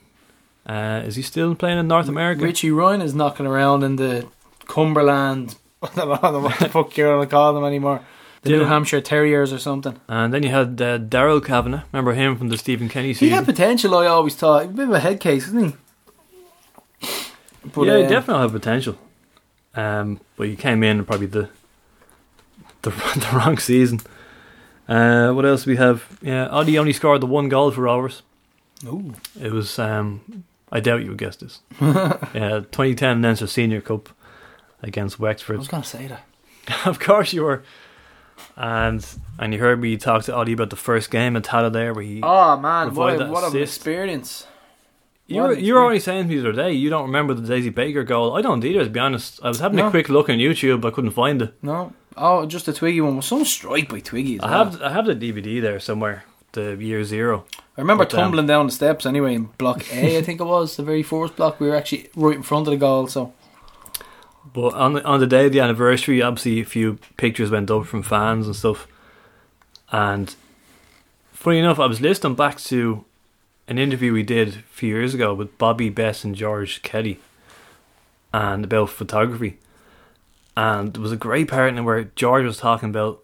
Uh, 0.66 1.02
is 1.04 1.16
he 1.16 1.22
still 1.22 1.54
playing 1.54 1.78
in 1.78 1.86
North 1.86 2.08
America? 2.08 2.42
Richie 2.42 2.70
Ryan 2.70 3.02
is 3.02 3.14
knocking 3.14 3.46
around 3.46 3.82
in 3.82 3.96
the 3.96 4.26
Cumberland. 4.66 5.56
I 5.82 5.88
don't 5.94 6.08
know 6.08 6.40
what 6.40 6.58
the 6.58 6.68
fuck 6.70 6.96
you're 6.96 7.14
gonna 7.14 7.26
call 7.26 7.52
them 7.52 7.64
anymore. 7.64 8.00
The 8.42 8.50
New 8.50 8.64
Hampshire 8.64 9.00
Terriers 9.00 9.54
or 9.54 9.58
something. 9.58 9.98
And 10.06 10.32
then 10.32 10.42
you 10.42 10.50
had 10.50 10.80
uh, 10.80 10.98
Daryl 10.98 11.42
Kavanagh. 11.42 11.84
Remember 11.92 12.12
him 12.12 12.36
from 12.36 12.50
the 12.50 12.58
Stephen 12.58 12.90
Kenny 12.90 13.14
scene? 13.14 13.30
He 13.30 13.34
had 13.34 13.46
potential. 13.46 13.94
I 13.94 14.06
always 14.06 14.34
thought 14.34 14.66
a 14.66 14.68
bit 14.68 14.86
of 14.86 14.92
a 14.92 15.00
head 15.00 15.18
case, 15.18 15.46
isn't 15.48 15.64
he? 17.00 17.08
But, 17.74 17.86
yeah, 17.86 17.92
uh, 17.94 18.02
he 18.02 18.06
definitely 18.06 18.42
had 18.42 18.52
potential. 18.52 18.98
Um, 19.76 20.20
but 20.36 20.48
he 20.48 20.56
came 20.56 20.82
in 20.82 21.04
probably 21.04 21.26
the 21.26 21.48
the, 22.82 22.90
the 23.16 23.30
wrong 23.36 23.58
season. 23.58 24.00
Uh, 24.88 25.32
what 25.32 25.44
else 25.44 25.66
we 25.66 25.76
have? 25.76 26.18
Yeah, 26.22 26.48
Oddie 26.48 26.78
only 26.78 26.92
scored 26.92 27.20
the 27.20 27.26
one 27.26 27.48
goal 27.48 27.70
for 27.70 27.82
Rovers. 27.82 28.22
Ooh. 28.86 29.14
It 29.40 29.50
was 29.50 29.78
um, 29.78 30.44
I 30.70 30.80
doubt 30.80 31.02
you 31.02 31.10
would 31.10 31.18
guess 31.18 31.36
this. 31.36 31.60
yeah, 31.80 32.60
2010 32.70 33.22
Leinster 33.22 33.46
Senior 33.46 33.80
Cup 33.80 34.08
against 34.82 35.18
Wexford. 35.18 35.56
I 35.56 35.58
was 35.58 35.68
gonna 35.68 35.84
say 35.84 36.08
that. 36.08 36.24
of 36.86 36.98
course 36.98 37.32
you 37.32 37.42
were. 37.42 37.62
And 38.56 39.06
and 39.38 39.54
you 39.54 39.60
heard 39.60 39.80
me 39.80 39.96
talk 39.96 40.24
to 40.24 40.32
Oddie 40.32 40.54
about 40.54 40.70
the 40.70 40.76
first 40.76 41.10
game 41.10 41.36
at 41.36 41.44
Tallaght 41.44 41.72
there 41.72 41.94
where 41.94 42.04
he 42.04 42.20
Oh 42.22 42.58
man, 42.58 42.94
what, 42.94 43.20
a, 43.20 43.26
what 43.26 43.44
an 43.44 43.60
experience! 43.60 44.46
You 45.26 45.40
were, 45.42 45.54
you 45.54 45.72
were 45.74 45.80
already 45.82 46.00
saying 46.00 46.24
to 46.24 46.28
me 46.28 46.40
the 46.40 46.48
other 46.50 46.52
day 46.64 46.72
you 46.72 46.90
don't 46.90 47.06
remember 47.06 47.32
the 47.32 47.40
Dessie 47.54 47.70
Baker 47.74 48.04
goal. 48.04 48.36
I 48.36 48.42
don't 48.42 48.62
either, 48.64 48.84
to 48.84 48.90
be 48.90 49.00
honest. 49.00 49.40
I 49.42 49.48
was 49.48 49.58
having 49.60 49.78
No. 49.78 49.86
a 49.86 49.90
quick 49.90 50.08
look 50.10 50.28
on 50.28 50.36
YouTube, 50.36 50.82
but 50.82 50.88
I 50.88 50.94
couldn't 50.94 51.12
find 51.12 51.40
it. 51.40 51.54
No, 51.62 51.92
oh, 52.16 52.44
just 52.46 52.68
a 52.68 52.72
Twiggy 52.74 53.00
one 53.00 53.16
with 53.16 53.24
some 53.24 53.44
strike 53.46 53.88
by 53.88 54.00
Twiggy. 54.00 54.34
as 54.36 54.40
I 54.42 54.50
well. 54.50 54.64
have 54.64 54.82
I 54.82 54.90
have 54.92 55.06
the 55.06 55.14
DVD 55.14 55.60
there 55.62 55.80
somewhere. 55.80 56.24
The 56.52 56.76
year 56.76 57.02
zero. 57.04 57.46
I 57.76 57.80
remember 57.80 58.04
But, 58.04 58.14
um, 58.14 58.20
tumbling 58.20 58.46
down 58.46 58.66
the 58.66 58.72
steps 58.72 59.06
anyway 59.06 59.34
in 59.34 59.44
block 59.58 59.92
A, 59.92 60.18
I 60.18 60.22
think 60.22 60.40
it 60.40 60.44
was 60.44 60.76
the 60.76 60.84
very 60.84 61.02
first 61.02 61.34
block. 61.36 61.58
We 61.58 61.66
were 61.68 61.74
actually 61.74 62.10
right 62.14 62.36
in 62.36 62.42
front 62.44 62.68
of 62.68 62.70
the 62.72 62.76
goal, 62.76 63.08
so 63.08 63.32
But 64.52 64.74
on 64.74 64.92
the, 64.92 65.04
on 65.04 65.18
the 65.20 65.26
day 65.26 65.46
of 65.46 65.52
the 65.52 65.58
anniversary, 65.60 66.22
obviously 66.22 66.60
a 66.60 66.64
few 66.64 66.98
pictures 67.16 67.50
went 67.50 67.70
up 67.72 67.86
from 67.86 68.02
fans 68.04 68.46
and 68.46 68.54
stuff. 68.54 68.86
And 69.90 70.34
funny 71.32 71.58
enough, 71.58 71.80
I 71.80 71.86
was 71.86 72.00
listening 72.00 72.34
back 72.36 72.58
to 72.58 73.04
an 73.68 73.78
interview 73.78 74.12
we 74.12 74.22
did 74.22 74.48
a 74.48 74.62
few 74.70 74.88
years 74.88 75.14
ago 75.14 75.32
with 75.34 75.56
Bobby 75.58 75.88
Bess 75.88 76.24
and 76.24 76.34
George 76.34 76.82
Kelly, 76.82 77.18
and 78.32 78.64
about 78.64 78.90
photography. 78.90 79.58
And 80.56 80.92
there 80.92 81.02
was 81.02 81.12
a 81.12 81.16
great 81.16 81.48
part 81.48 81.70
in 81.70 81.78
it 81.78 81.82
where 81.82 82.04
George 82.04 82.44
was 82.44 82.58
talking 82.58 82.90
about 82.90 83.22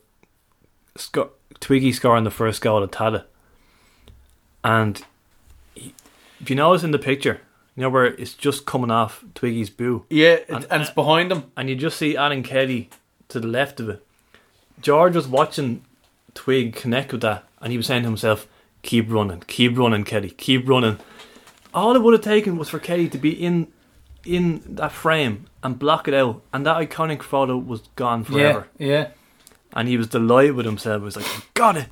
sco- 0.96 1.30
Twiggy 1.60 1.92
scoring 1.92 2.24
the 2.24 2.30
first 2.30 2.60
goal 2.62 2.82
at 2.82 2.90
Tallaght. 2.90 3.24
And 4.64 5.02
he, 5.74 5.94
if 6.40 6.50
you 6.50 6.56
notice 6.56 6.82
in 6.82 6.90
the 6.90 6.98
picture, 6.98 7.40
you 7.76 7.82
know 7.82 7.90
where 7.90 8.06
it's 8.06 8.34
just 8.34 8.66
coming 8.66 8.90
off 8.90 9.24
Twiggy's 9.34 9.70
boo 9.70 10.04
yeah, 10.10 10.38
And- 10.48 10.66
and, 10.70 10.82
it's 10.82 10.90
uh, 10.90 10.94
behind 10.94 11.30
him. 11.32 11.44
and 11.56 11.68
you 11.68 11.76
just 11.76 11.98
see 11.98 12.16
Alan 12.16 12.42
Kelly 12.42 12.90
to 13.28 13.40
the 13.40 13.46
left 13.48 13.78
of 13.80 13.88
it. 13.88 14.04
George 14.80 15.14
was 15.14 15.28
watching 15.28 15.82
Twig 16.34 16.74
connect 16.74 17.12
with 17.12 17.20
that, 17.22 17.44
and 17.60 17.70
he 17.70 17.76
was 17.76 17.86
saying 17.86 18.02
to 18.02 18.08
himself, 18.08 18.46
"Keep 18.82 19.10
running, 19.10 19.42
keep 19.46 19.76
running, 19.78 20.04
Kelly, 20.04 20.30
keep 20.30 20.68
running." 20.68 20.98
All 21.72 21.94
it 21.94 22.02
would 22.02 22.14
have 22.14 22.22
taken 22.22 22.56
was 22.56 22.68
for 22.68 22.78
Kelly 22.78 23.08
to 23.08 23.18
be 23.18 23.30
in 23.30 23.68
in 24.24 24.62
that 24.66 24.92
frame 24.92 25.46
and 25.62 25.78
block 25.78 26.06
it 26.08 26.14
out, 26.14 26.42
and 26.52 26.66
that 26.66 26.76
iconic 26.76 27.22
photo 27.22 27.56
was 27.56 27.82
gone 27.96 28.24
forever. 28.24 28.68
Yeah, 28.78 28.86
yeah. 28.88 29.08
And 29.72 29.88
he 29.88 29.96
was 29.96 30.08
delighted 30.08 30.54
with 30.56 30.66
himself. 30.66 31.00
He 31.00 31.04
was 31.04 31.16
like, 31.16 31.26
"Got 31.54 31.76
it!" 31.76 31.86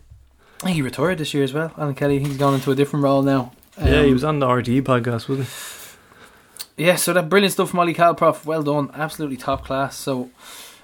I 0.61 0.65
think 0.67 0.77
he 0.77 0.83
retired 0.83 1.19
this 1.19 1.33
year 1.35 1.45
as 1.45 1.55
well. 1.55 1.73
Alan 1.79 1.95
Kelly, 1.95 2.19
he's 2.19 2.37
gone 2.37 2.55
into 2.55 2.73
a 2.73 2.75
different 2.75 3.05
role 3.05 3.23
now. 3.23 3.53
yeah, 3.79 4.01
Um, 4.01 4.05
he 4.07 4.13
was 4.13 4.25
on 4.25 4.41
the 4.41 4.47
RTE 4.47 4.83
podcast, 4.83 5.29
wasn't 5.29 5.47
he? 5.49 6.85
Yeah, 6.85 6.97
so 6.97 7.13
that 7.13 7.29
brilliant 7.29 7.53
stuff 7.53 7.71
from 7.71 7.79
Ollie 7.81 7.95
Cahill, 7.95 8.15
Prof. 8.15 8.45
Well 8.45 8.63
done, 8.63 8.91
absolutely 8.95 9.37
top 9.37 9.65
class. 9.65 9.97
So, 9.97 10.31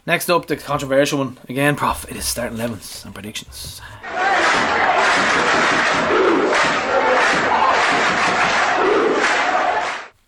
next 0.07 0.31
up, 0.31 0.47
the 0.47 0.57
controversial 0.57 1.19
one 1.19 1.39
again, 1.49 1.77
Prof. 1.77 2.07
It 2.11 2.17
is 2.17 2.25
starting 2.25 2.59
11s 2.59 3.05
and 3.05 3.15
predictions. 3.15 3.81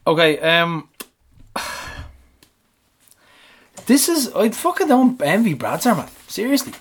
Okay, 0.07 0.39
um, 0.39 0.89
this 3.87 4.09
is 4.09 4.33
I 4.35 4.51
fucking 4.51 4.87
don't 4.87 5.21
envy 5.21 5.57
Bradzer, 5.57 5.97
man. 5.97 6.09
Seriously, 6.29 6.73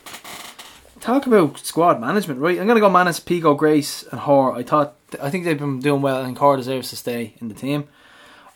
talk 1.00 1.26
about 1.26 1.58
squad 1.58 2.00
management, 2.00 2.40
right? 2.40 2.60
I'm 2.60 2.68
gonna 2.68 2.80
go 2.80 2.90
Mannus, 2.90 3.20
Pico, 3.20 3.56
Grace, 3.56 4.04
and 4.12 4.20
Hoare. 4.20 4.54
I 4.54 4.62
thought 4.62 4.96
I 5.20 5.32
think 5.32 5.44
they've 5.44 5.58
been 5.58 5.80
doing 5.80 6.04
well, 6.04 6.24
and 6.24 6.38
Hoare 6.38 6.58
deserves 6.58 6.92
to 6.92 6.98
stay 6.98 7.34
in 7.42 7.48
the 7.48 7.56
team. 7.56 7.88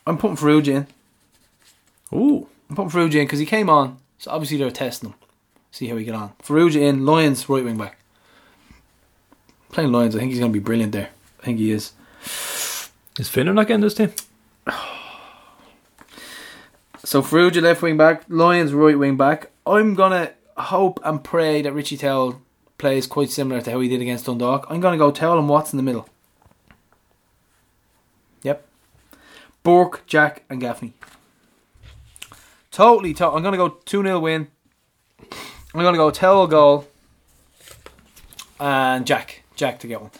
I'm 0.05 0.19
putting 0.19 0.37
Farrugia 0.37 0.75
in. 0.75 0.87
Ooh, 2.13 2.47
I'm 2.69 2.75
putting 2.75 2.91
Farrugia 2.91 3.21
in 3.21 3.25
because 3.25 3.39
he 3.39 3.47
came 3.47 3.71
on, 3.71 3.97
so 4.19 4.29
obviously 4.29 4.57
they're 4.57 4.69
testing 4.69 5.09
him. 5.09 5.15
See 5.71 5.87
how 5.87 5.97
he 5.97 6.03
get 6.03 6.13
on. 6.13 6.33
Farrugia 6.43 6.81
in, 6.81 7.05
Lyons 7.05 7.49
right 7.49 7.63
wing 7.63 7.77
back. 7.77 7.97
Playing 9.71 9.91
Lyons, 9.91 10.15
I 10.15 10.19
think 10.19 10.31
he's 10.31 10.39
going 10.39 10.51
to 10.51 10.59
be 10.59 10.63
brilliant 10.63 10.91
there. 10.91 11.09
I 11.41 11.45
think 11.45 11.57
he 11.57 11.71
is. 11.71 11.93
is 13.17 13.29
Finner 13.29 13.53
not 13.53 13.67
getting 13.67 13.81
this 13.81 13.95
team? 13.95 14.11
So 17.09 17.23
Farrugia 17.23 17.63
left 17.63 17.81
wing 17.81 17.97
back, 17.97 18.23
Lyons 18.29 18.71
right 18.71 18.97
wing 18.99 19.17
back. 19.17 19.49
I'm 19.65 19.95
gonna 19.95 20.33
hope 20.57 20.99
and 21.03 21.23
pray 21.23 21.61
that 21.63 21.73
Richie 21.73 21.97
Towell 21.97 22.39
plays 22.77 23.07
quite 23.07 23.31
similar 23.31 23.61
to 23.61 23.71
how 23.71 23.79
he 23.79 23.87
did 23.87 23.99
against 23.99 24.25
Dundalk. 24.25 24.67
I'm 24.69 24.79
gonna 24.79 24.95
go 24.95 25.09
Towell 25.09 25.39
and 25.39 25.49
Watts 25.49 25.73
in 25.73 25.77
the 25.77 25.83
middle. 25.83 26.07
Yep. 28.43 28.63
Burke, 29.63 30.05
Jack, 30.05 30.43
and 30.51 30.61
Gaffney. 30.61 30.93
Totally, 32.79 33.13
to- 33.15 33.29
I'm 33.29 33.43
gonna 33.43 33.57
go 33.57 33.67
two 33.67 34.01
0 34.01 34.19
win. 34.19 34.47
I'm 35.73 35.81
gonna 35.83 35.97
go 35.97 36.11
Towell 36.11 36.47
goal 36.47 36.87
and 38.57 39.05
Jack, 39.05 39.43
Jack 39.57 39.79
to 39.79 39.87
get 39.87 39.99
one. 40.01 40.11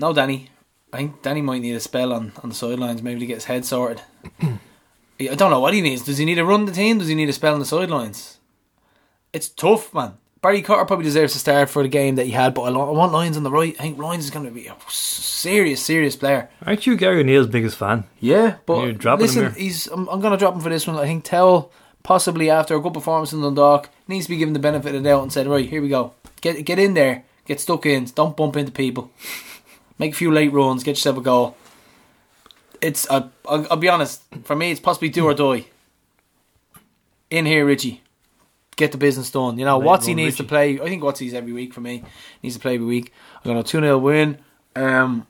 No, 0.00 0.12
Danny. 0.12 0.50
I 0.92 0.96
think 0.96 1.22
Danny 1.22 1.42
might 1.42 1.62
need 1.62 1.76
a 1.76 1.80
spell 1.80 2.12
on, 2.12 2.32
on 2.42 2.48
the 2.48 2.56
sidelines, 2.56 3.04
maybe 3.04 3.20
to 3.20 3.26
get 3.26 3.36
his 3.36 3.44
head 3.44 3.64
sorted. 3.64 4.02
I 4.42 4.58
don't 5.36 5.52
know 5.52 5.60
what 5.60 5.74
he 5.74 5.80
needs. 5.80 6.02
Does 6.02 6.18
he 6.18 6.24
need 6.24 6.34
to 6.34 6.44
run 6.44 6.64
the 6.64 6.72
team? 6.72 6.98
Does 6.98 7.06
he 7.06 7.14
need 7.14 7.28
a 7.28 7.32
spell 7.32 7.54
on 7.54 7.60
the 7.60 7.66
sidelines? 7.66 8.40
It's 9.32 9.48
tough, 9.48 9.94
man. 9.94 10.14
Barry 10.46 10.62
Cotter 10.62 10.84
probably 10.84 11.06
deserves 11.06 11.32
to 11.32 11.40
start 11.40 11.68
for 11.68 11.82
the 11.82 11.88
game 11.88 12.14
that 12.14 12.26
he 12.26 12.30
had, 12.30 12.54
but 12.54 12.62
I, 12.62 12.70
want 12.70 13.12
Lyons 13.12 13.36
on 13.36 13.42
the 13.42 13.50
right. 13.50 13.74
I 13.80 13.82
think 13.82 13.98
Lyons 13.98 14.26
is 14.26 14.30
going 14.30 14.44
to 14.44 14.52
be 14.52 14.68
a 14.68 14.76
serious, 14.88 15.82
serious 15.82 16.14
player. 16.14 16.48
Aren't 16.64 16.86
you 16.86 16.96
Gary 16.96 17.18
O'Neill's 17.18 17.48
biggest 17.48 17.76
fan? 17.76 18.04
Yeah, 18.20 18.58
but 18.64 18.84
You're 18.84 18.92
dropping 18.92 19.26
him 19.26 19.44
listen, 19.44 19.60
he's. 19.60 19.88
I'm, 19.88 20.08
I'm 20.08 20.20
going 20.20 20.30
to 20.30 20.36
drop 20.36 20.54
him 20.54 20.60
for 20.60 20.68
this 20.68 20.86
one. 20.86 20.94
I 20.94 21.04
think 21.04 21.24
Towell 21.24 21.72
possibly 22.04 22.48
after 22.48 22.76
a 22.76 22.80
good 22.80 22.94
performance 22.94 23.32
in 23.32 23.40
Dundalk 23.40 23.90
needs 24.06 24.26
to 24.26 24.30
be 24.30 24.36
given 24.36 24.52
the 24.54 24.60
benefit 24.60 24.94
of 24.94 25.02
the 25.02 25.08
doubt 25.08 25.24
and 25.24 25.32
said, 25.32 25.48
right, 25.48 25.68
here 25.68 25.82
we 25.82 25.88
go, 25.88 26.14
get 26.42 26.64
get 26.64 26.78
in 26.78 26.94
there, 26.94 27.24
get 27.44 27.58
stuck 27.58 27.84
in, 27.84 28.04
don't 28.14 28.36
bump 28.36 28.56
into 28.56 28.70
people, 28.70 29.10
make 29.98 30.12
a 30.12 30.16
few 30.16 30.30
late 30.30 30.52
runs, 30.52 30.84
get 30.84 30.92
yourself 30.92 31.18
a 31.18 31.22
goal. 31.22 31.56
It's. 32.80 33.04
Uh, 33.10 33.30
I'll, 33.48 33.66
I'll 33.68 33.76
be 33.78 33.88
honest. 33.88 34.22
For 34.44 34.54
me, 34.54 34.70
it's 34.70 34.78
possibly 34.78 35.08
do 35.08 35.24
or 35.24 35.34
die. 35.34 35.66
In 37.30 37.46
here, 37.46 37.66
Richie. 37.66 38.00
Get 38.76 38.92
the 38.92 38.98
business 38.98 39.30
done. 39.30 39.58
You 39.58 39.64
know, 39.64 39.78
Late 39.78 39.86
Watsy 39.86 40.14
needs 40.14 40.36
to 40.36 40.44
play. 40.44 40.78
I 40.80 40.84
think 40.84 41.02
Watsy's 41.02 41.34
every 41.34 41.52
week 41.52 41.72
for 41.72 41.80
me. 41.80 42.04
Needs 42.42 42.56
to 42.56 42.60
play 42.60 42.74
every 42.74 42.86
week. 42.86 43.12
I'm 43.36 43.50
gonna 43.50 43.62
two 43.62 43.80
0 43.80 43.98
win. 43.98 44.38
Um, 44.74 45.26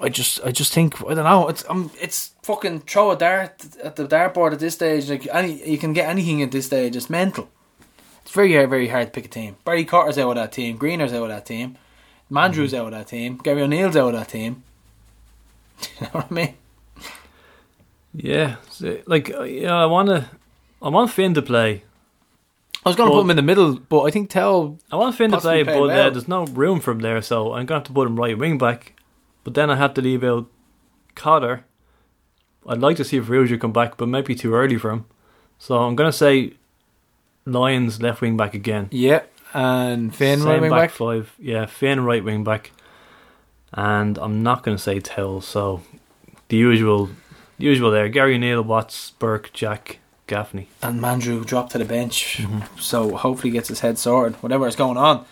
I 0.00 0.08
just, 0.08 0.40
I 0.44 0.50
just 0.50 0.72
think 0.72 1.00
I 1.02 1.14
don't 1.14 1.24
know. 1.24 1.48
It's, 1.48 1.64
um, 1.68 1.90
it's 2.00 2.32
fucking 2.42 2.80
throw 2.80 3.12
a 3.12 3.16
dart 3.16 3.64
at 3.84 3.96
the 3.96 4.06
dartboard 4.06 4.52
at 4.52 4.58
this 4.58 4.74
stage. 4.74 5.08
Like 5.08 5.28
any, 5.32 5.70
you 5.70 5.78
can 5.78 5.92
get 5.92 6.08
anything 6.08 6.42
at 6.42 6.50
this 6.50 6.66
stage. 6.66 6.96
It's 6.96 7.10
mental. 7.10 7.48
It's 8.22 8.32
very, 8.32 8.52
very 8.66 8.88
hard 8.88 9.08
to 9.08 9.12
pick 9.12 9.26
a 9.26 9.28
team. 9.28 9.56
Barry 9.64 9.84
Cotter's 9.84 10.18
out 10.18 10.30
of 10.30 10.36
that 10.36 10.52
team. 10.52 10.76
Greener's 10.76 11.12
out 11.12 11.24
of 11.24 11.28
that 11.28 11.46
team. 11.46 11.76
Mandroiu's 12.30 12.72
out 12.72 12.86
of 12.86 12.92
that 12.92 13.08
team. 13.08 13.36
Gary 13.36 13.62
O'Neill's 13.62 13.96
out 13.96 14.14
of 14.14 14.20
that 14.20 14.28
team. 14.28 14.64
you 16.00 16.06
know 16.06 16.08
what 16.12 16.26
I 16.30 16.34
mean? 16.34 16.54
Yeah, 18.14 18.56
like 19.06 19.28
yeah, 19.28 19.74
I 19.74 19.86
want 19.86 20.08
to, 20.08 20.28
I 20.82 20.88
want 20.88 21.10
Finn 21.10 21.32
to 21.34 21.42
play. 21.42 21.84
I 22.84 22.88
was 22.88 22.96
going 22.96 23.08
to 23.08 23.14
put 23.14 23.20
him 23.20 23.30
in 23.30 23.36
the 23.36 23.42
middle, 23.42 23.78
but 23.78 24.02
I 24.02 24.10
think 24.10 24.28
Towell. 24.28 24.78
I 24.90 24.96
want 24.96 25.14
Finn 25.14 25.30
to 25.30 25.40
play, 25.40 25.62
but 25.62 25.78
uh, 25.90 26.10
there's 26.10 26.26
no 26.26 26.46
room 26.46 26.80
for 26.80 26.90
him 26.90 26.98
there, 26.98 27.22
so 27.22 27.52
I'm 27.52 27.64
going 27.64 27.66
to 27.66 27.74
have 27.74 27.84
to 27.84 27.92
put 27.92 28.08
him 28.08 28.16
right 28.18 28.36
wing 28.36 28.58
back. 28.58 28.94
But 29.44 29.54
then 29.54 29.70
I 29.70 29.76
have 29.76 29.94
to 29.94 30.00
leave 30.00 30.24
out 30.24 30.46
Cotter. 31.14 31.64
I'd 32.66 32.78
like 32.78 32.96
to 32.96 33.04
see 33.04 33.16
if 33.16 33.26
Ruger 33.26 33.60
come 33.60 33.72
back, 33.72 33.96
but 33.96 34.08
maybe 34.08 34.34
too 34.34 34.54
early 34.54 34.78
for 34.78 34.90
him. 34.90 35.04
So 35.58 35.78
I'm 35.78 35.94
going 35.94 36.10
to 36.10 36.16
say 36.16 36.54
Lyons 37.44 38.02
left 38.02 38.20
wing 38.20 38.36
back 38.36 38.54
again. 38.54 38.88
Yeah, 38.90 39.22
and 39.52 40.14
Finn 40.14 40.40
Same 40.40 40.48
right 40.48 40.60
wing 40.60 40.70
back. 40.70 40.90
five. 40.90 41.34
Yeah, 41.38 41.66
Finn 41.66 42.04
right 42.04 42.24
wing 42.24 42.42
back. 42.42 42.72
And 43.72 44.18
I'm 44.18 44.42
not 44.42 44.62
going 44.64 44.76
to 44.76 44.82
say 44.82 45.00
Towell, 45.00 45.40
so 45.40 45.82
the 46.48 46.56
usual, 46.56 47.06
the 47.58 47.64
usual 47.64 47.90
there. 47.90 48.08
Gary 48.08 48.34
O'Neill, 48.34 48.62
Watts, 48.62 49.12
Burke, 49.12 49.52
Jack, 49.52 49.98
Gaffney. 50.32 50.66
and 50.82 51.00
Mandroiu 51.00 51.44
dropped 51.44 51.72
to 51.72 51.78
the 51.78 51.84
bench, 51.84 52.40
so 52.78 53.16
hopefully 53.16 53.50
gets 53.52 53.68
his 53.68 53.80
head 53.80 53.98
sorted, 53.98 54.34
whatever 54.42 54.66
is 54.66 54.76
going 54.76 54.96
on. 54.96 55.24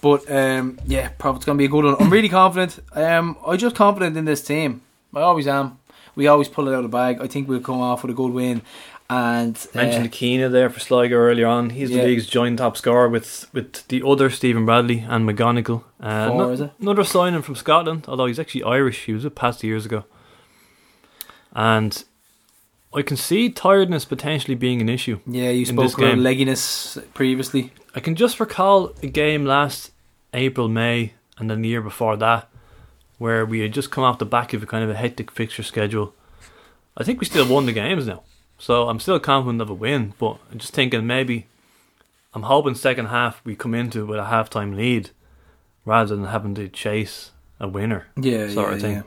But 0.00 0.20
um, 0.30 0.78
yeah, 0.86 1.08
probably 1.18 1.38
it's 1.38 1.44
going 1.46 1.58
to 1.58 1.62
be 1.62 1.64
a 1.66 1.68
good 1.68 1.84
one. 1.84 1.96
I'm 2.00 2.10
really 2.10 2.28
confident. 2.28 2.78
Um, 2.92 3.36
I'm 3.46 3.58
just 3.58 3.74
confident 3.76 4.16
in 4.16 4.24
this 4.24 4.42
team. 4.42 4.80
I 5.14 5.20
always 5.20 5.46
am. 5.48 5.78
We 6.14 6.26
always 6.28 6.48
pull 6.48 6.68
it 6.68 6.72
out 6.72 6.84
of 6.84 6.90
the 6.90 6.96
bag. 6.96 7.20
I 7.20 7.26
think 7.26 7.48
we'll 7.48 7.60
come 7.60 7.80
off 7.80 8.02
with 8.02 8.10
a 8.10 8.14
good 8.14 8.32
win. 8.32 8.62
And 9.10 9.56
uh, 9.74 9.78
Mentioned 9.78 10.12
Keena 10.12 10.48
there 10.50 10.68
for 10.70 10.80
Sligo 10.80 11.16
earlier 11.16 11.46
on. 11.46 11.70
He's 11.70 11.90
Yeah. 11.90 12.02
the 12.02 12.08
league's 12.08 12.26
joint 12.26 12.58
top 12.58 12.76
scorer 12.76 13.08
with 13.08 13.46
with 13.52 13.86
the 13.88 14.02
other 14.06 14.28
Stephen 14.30 14.66
Bradley 14.66 14.98
and 15.08 15.26
McGonigal. 15.28 15.82
Uh, 16.00 16.28
Four, 16.28 16.38
no- 16.38 16.50
is 16.50 16.60
it? 16.60 16.70
Another 16.80 17.04
signing 17.04 17.42
from 17.42 17.56
Scotland, 17.56 18.04
although 18.06 18.26
he's 18.26 18.38
actually 18.38 18.64
Irish. 18.64 19.06
He 19.06 19.12
was 19.14 19.24
with 19.24 19.34
past 19.34 19.64
years 19.64 19.84
ago. 19.86 20.04
And 21.54 22.04
I 22.94 23.02
can 23.02 23.16
see 23.16 23.50
tiredness 23.50 24.04
potentially 24.04 24.54
being 24.54 24.80
an 24.80 24.88
issue. 24.88 25.20
yeah, 25.26 25.50
you 25.50 25.66
spoke 25.66 25.98
about 25.98 26.14
game. 26.14 26.18
legginess 26.20 27.02
previously. 27.14 27.72
I 27.94 28.00
can 28.00 28.14
just 28.14 28.40
recall 28.40 28.92
a 29.02 29.06
game 29.08 29.44
last 29.44 29.90
April, 30.32 30.68
May, 30.68 31.12
and 31.38 31.50
then 31.50 31.62
the 31.62 31.68
year 31.68 31.82
before 31.82 32.16
that, 32.16 32.48
where 33.18 33.44
we 33.44 33.60
had 33.60 33.72
just 33.72 33.90
come 33.90 34.04
off 34.04 34.18
the 34.18 34.24
back 34.26 34.54
of 34.54 34.62
a 34.62 34.66
kind 34.66 34.84
of 34.84 34.90
a 34.90 34.94
hectic 34.94 35.30
fixture 35.30 35.62
schedule. 35.62 36.14
I 36.96 37.04
think 37.04 37.20
we 37.20 37.26
still 37.26 37.46
won 37.46 37.66
the 37.66 37.72
games 37.72 38.06
now, 38.06 38.22
so 38.58 38.88
I'm 38.88 39.00
still 39.00 39.20
confident 39.20 39.60
of 39.60 39.70
a 39.70 39.74
win. 39.74 40.14
But 40.18 40.38
I'm 40.50 40.58
just 40.58 40.72
thinking 40.72 41.06
maybe 41.06 41.46
I'm 42.34 42.42
hoping 42.42 42.74
second 42.74 43.06
half 43.06 43.40
we 43.44 43.54
come 43.54 43.74
into 43.74 44.06
with 44.06 44.18
a 44.18 44.24
halftime 44.24 44.74
lead 44.74 45.10
rather 45.84 46.16
than 46.16 46.26
having 46.26 46.54
to 46.56 46.68
chase 46.68 47.32
a 47.60 47.68
winner. 47.68 48.06
Yeah, 48.16 48.48
Sort 48.48 48.70
yeah, 48.70 48.74
of 48.76 48.80
thing. 48.80 48.92
yeah. 48.96 49.02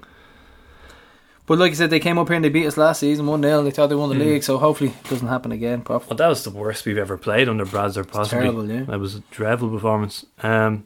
But 1.51 1.59
like 1.59 1.71
I 1.73 1.75
said, 1.75 1.89
they 1.89 1.99
came 1.99 2.17
up 2.17 2.30
here 2.30 2.35
and 2.38 2.45
they 2.45 2.49
beat 2.49 2.65
us 2.65 2.77
last 2.77 2.99
season, 3.01 3.27
1 3.27 3.41
0. 3.41 3.63
They 3.63 3.71
thought 3.71 3.88
they 3.88 3.95
won 3.95 4.07
the 4.07 4.15
Mm. 4.15 4.19
league, 4.19 4.43
so 4.43 4.57
hopefully 4.57 4.91
it 4.91 5.09
doesn't 5.09 5.27
happen 5.27 5.51
again, 5.51 5.81
Prof. 5.81 6.09
Well, 6.09 6.15
that 6.15 6.30
was 6.30 6.45
the 6.45 6.49
worst 6.49 6.85
we've 6.85 6.97
ever 6.97 7.17
played 7.17 7.49
under 7.49 7.65
Bradzer, 7.65 8.07
possibly. 8.07 8.43
terrible, 8.45 8.69
yeah. 8.71 8.83
That 8.83 9.01
was 9.01 9.15
a 9.15 9.19
dreadful 9.31 9.69
performance. 9.69 10.25
Um, 10.41 10.85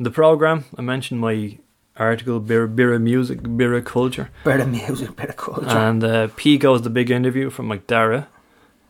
the 0.00 0.10
program 0.10 0.64
I 0.78 0.80
mentioned 0.80 1.20
my 1.20 1.58
article, 1.98 2.40
Bira, 2.40 2.74
Bira 2.74 2.98
Music, 2.98 3.42
Bira 3.42 3.84
Culture, 3.84 4.30
Better 4.44 4.66
music, 4.66 5.14
better 5.14 5.34
culture. 5.34 5.68
and 5.68 6.02
uh, 6.02 6.28
Pico's 6.28 6.80
the 6.80 6.90
big 6.90 7.10
interview 7.10 7.50
from 7.50 7.68
McDara. 7.68 8.28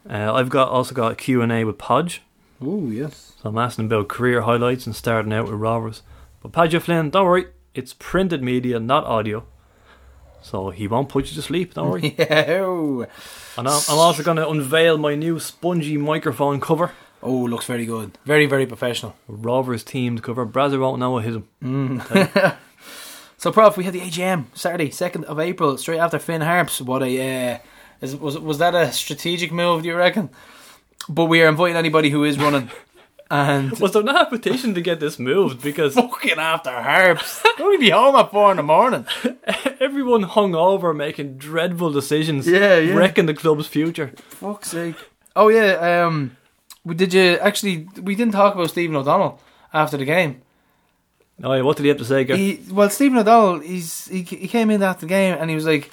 Uh, 0.08 0.32
I've 0.32 0.50
got 0.50 0.68
also 0.68 0.94
got 0.94 1.28
A 1.28 1.64
with 1.64 1.78
Podge, 1.78 2.22
Ooh, 2.62 2.90
yes. 2.92 3.32
so 3.42 3.48
I'm 3.48 3.58
asking 3.58 3.86
about 3.86 4.06
career 4.06 4.42
highlights 4.42 4.86
and 4.86 4.94
starting 4.94 5.32
out 5.32 5.46
with 5.46 5.54
Rovers. 5.54 6.02
But 6.42 6.52
Padge 6.52 6.80
Flynn, 6.80 7.10
don't 7.10 7.26
worry, 7.26 7.46
it's 7.74 7.92
printed 7.92 8.40
media, 8.40 8.78
not 8.78 9.02
audio. 9.04 9.44
So 10.42 10.70
he 10.70 10.86
won't 10.88 11.08
put 11.08 11.28
you 11.28 11.34
to 11.34 11.42
sleep, 11.42 11.74
don't 11.74 11.90
worry. 11.90 12.14
Yeah. 12.18 13.04
and 13.56 13.68
I'm, 13.68 13.80
I'm 13.88 13.98
also 13.98 14.22
going 14.22 14.36
to 14.36 14.48
unveil 14.48 14.96
my 14.98 15.14
new 15.14 15.38
spongy 15.40 15.96
microphone 15.96 16.60
cover. 16.60 16.92
Oh, 17.22 17.34
looks 17.34 17.66
very 17.66 17.84
good. 17.84 18.16
Very, 18.24 18.46
very 18.46 18.64
professional. 18.66 19.16
Rovers 19.26 19.82
teamed 19.82 20.22
cover. 20.22 20.46
Bradzer 20.46 20.78
won't 20.78 21.00
know 21.00 21.10
what 21.10 21.24
hit 21.24 21.34
him. 21.60 22.02
So, 23.40 23.52
Prof, 23.52 23.76
we 23.76 23.84
had 23.84 23.94
the 23.94 24.00
AGM 24.00 24.46
Saturday, 24.54 24.88
2nd 24.88 25.22
of 25.24 25.38
April, 25.38 25.78
straight 25.78 25.98
after 26.00 26.18
Finn 26.18 26.40
Harps. 26.40 26.80
What 26.80 27.04
a. 27.04 27.52
Uh, 27.54 27.58
is, 28.00 28.16
was, 28.16 28.36
was 28.38 28.58
that 28.58 28.74
a 28.74 28.92
strategic 28.92 29.52
move, 29.52 29.82
do 29.82 29.88
you 29.88 29.96
reckon? 29.96 30.30
But 31.08 31.26
we 31.26 31.40
are 31.42 31.48
inviting 31.48 31.76
anybody 31.76 32.10
who 32.10 32.24
is 32.24 32.36
running. 32.38 32.68
And 33.30 33.78
Was 33.78 33.92
there 33.92 34.02
not 34.02 34.28
a 34.28 34.30
petition 34.30 34.74
to 34.74 34.80
get 34.80 35.00
this 35.00 35.18
moved? 35.18 35.62
Because 35.62 35.94
fucking 35.96 36.38
after 36.38 36.70
Harps. 36.70 37.42
We'll 37.58 37.78
be 37.78 37.90
home 37.90 38.16
at 38.16 38.30
4 38.30 38.52
in 38.52 38.56
the 38.56 38.62
morning. 38.62 39.06
everyone 39.80 40.22
hung 40.22 40.54
over 40.54 40.94
making 40.94 41.36
dreadful 41.36 41.90
decisions, 41.92 42.46
Yeah, 42.48 42.76
yeah. 42.78 42.94
wrecking 42.94 43.26
the 43.26 43.34
club's 43.34 43.66
future. 43.66 44.12
Fuck's 44.28 44.70
sake. 44.70 44.96
Oh, 45.36 45.48
yeah. 45.48 46.04
Um, 46.06 46.36
we- 46.84 46.94
did 46.94 47.12
you 47.12 47.36
actually. 47.38 47.86
We 48.00 48.14
didn't 48.14 48.32
talk 48.32 48.54
about 48.54 48.70
Stephen 48.70 48.96
O'Donnell 48.96 49.40
after 49.74 49.96
the 49.98 50.04
game. 50.06 50.40
Oh 51.42 51.52
yeah, 51.52 51.62
what 51.62 51.76
did 51.76 51.82
he 51.84 51.88
have 51.90 51.98
to 51.98 52.04
say? 52.04 52.24
He, 52.24 52.60
well, 52.72 52.90
Stephen 52.90 53.18
O'Donnell, 53.18 53.60
he's 53.60 54.08
he, 54.08 54.22
he 54.22 54.48
came 54.48 54.70
in 54.70 54.82
after 54.82 55.02
the 55.02 55.10
game 55.10 55.36
and 55.38 55.50
he 55.50 55.54
was 55.54 55.66
like, 55.66 55.90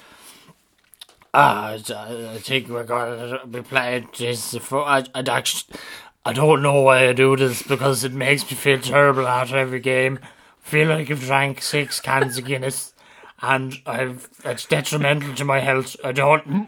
Ah, 1.34 1.74
I 1.74 2.38
think 2.38 2.68
we're 2.68 2.84
going 2.84 3.38
to 3.40 3.46
be 3.46 3.60
playing 3.60 4.08
this. 4.18 4.56
For, 4.56 4.82
I, 4.82 5.04
I 5.14 5.20
actually, 5.28 5.78
I 6.26 6.32
don't 6.32 6.60
know 6.60 6.80
why 6.80 7.08
I 7.08 7.12
do 7.12 7.36
this 7.36 7.62
because 7.62 8.02
it 8.02 8.12
makes 8.12 8.42
me 8.50 8.56
feel 8.56 8.80
terrible 8.80 9.28
after 9.28 9.56
every 9.56 9.78
game. 9.78 10.18
feel 10.58 10.88
like 10.88 11.08
I've 11.08 11.20
drank 11.20 11.62
six 11.62 12.00
cans 12.00 12.36
of 12.36 12.44
Guinness, 12.44 12.94
and 13.40 13.76
I've 13.86 14.28
it's 14.44 14.66
detrimental 14.66 15.36
to 15.36 15.44
my 15.44 15.60
health. 15.60 15.94
I 16.02 16.10
don't. 16.10 16.66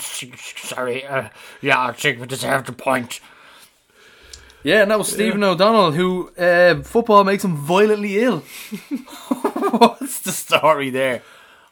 Sorry. 0.00 1.06
Uh, 1.06 1.28
yeah, 1.60 1.80
I 1.80 1.92
think 1.92 2.18
we 2.18 2.26
deserve 2.26 2.66
the 2.66 2.72
point. 2.72 3.20
Yeah, 4.64 4.82
and 4.82 4.90
that 4.90 4.98
was 4.98 5.12
Stephen 5.12 5.44
O'Donnell, 5.44 5.92
who 5.92 6.30
uh, 6.36 6.82
football 6.82 7.22
makes 7.22 7.44
him 7.44 7.56
violently 7.56 8.18
ill. 8.18 8.40
What's 9.28 10.18
the 10.22 10.32
story 10.32 10.90
there? 10.90 11.22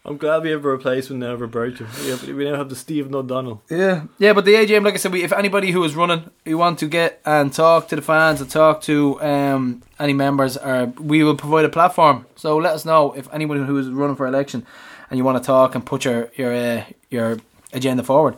I'm 0.05 0.17
glad 0.17 0.43
we 0.43 0.51
have 0.51 0.65
a 0.65 0.69
replacement 0.69 1.21
now 1.21 1.37
for 1.37 1.47
Bertram. 1.47 1.89
We, 2.27 2.45
now 2.45 2.57
have 2.57 2.71
the 2.71 2.77
Stephen 2.77 3.15
O'Donnell. 3.15 3.63
Yeah, 3.69 4.05
yeah, 4.19 4.33
but 4.33 4.47
the 4.47 4.55
AGM, 4.55 4.83
like 4.83 4.95
I 4.95 4.97
said, 4.97 5.13
we, 5.13 5.23
if 5.23 5.33
anybody 5.33 5.73
who 5.73 5.85
is 5.85 5.95
running, 5.95 6.31
you 6.47 6.57
want 6.57 6.79
to 6.79 6.89
get 6.89 7.21
and 7.27 7.53
talk 7.53 7.89
to 7.89 7.97
the 7.97 8.03
fans 8.03 8.41
and 8.41 8.51
talk 8.51 8.81
to 8.83 9.21
um, 9.21 9.83
any 9.99 10.15
members, 10.15 10.57
or 10.57 10.87
we 10.99 11.23
will 11.23 11.37
provide 11.37 11.67
a 11.67 11.69
platform. 11.69 12.25
So 12.35 12.57
let 12.57 12.75
us 12.75 12.87
know 12.87 13.13
if 13.13 13.29
anyone 13.31 13.67
who 13.67 13.77
is 13.77 13.89
running 13.89 14.17
for 14.17 14.27
election 14.27 14.67
and 15.11 15.19
you 15.19 15.25
want 15.25 15.37
to 15.43 15.47
talk 15.47 15.75
and 15.75 15.85
put 15.85 16.07
your 16.07 16.31
your 16.35 16.55
uh, 16.55 16.85
your 17.11 17.37
agenda 17.75 18.03
forward. 18.03 18.37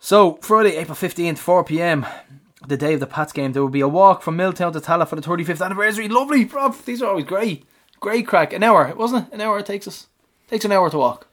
So 0.00 0.38
Friday, 0.40 0.76
April 0.76 0.94
fifteenth, 0.94 1.38
four 1.38 1.62
pm. 1.64 2.06
The 2.66 2.78
day 2.78 2.94
of 2.94 3.00
the 3.00 3.06
Pats 3.06 3.34
game, 3.34 3.52
there 3.52 3.60
will 3.60 3.68
be 3.68 3.82
a 3.82 3.88
walk 3.88 4.22
from 4.22 4.36
Milltown 4.36 4.72
to 4.72 4.80
Tallaght 4.80 5.08
for 5.08 5.16
the 5.16 5.20
35th 5.20 5.62
anniversary. 5.62 6.08
Lovely, 6.08 6.46
bro. 6.46 6.70
These 6.70 7.02
are 7.02 7.10
always 7.10 7.26
great. 7.26 7.66
Great 8.00 8.26
crack. 8.26 8.54
An 8.54 8.62
hour, 8.62 8.90
wasn't 8.96 9.28
it? 9.28 9.34
An 9.34 9.42
hour 9.42 9.58
it 9.58 9.66
takes 9.66 9.86
us. 9.86 10.06
Takes 10.48 10.64
an 10.64 10.72
hour 10.72 10.90
to 10.90 10.98
walk. 10.98 11.26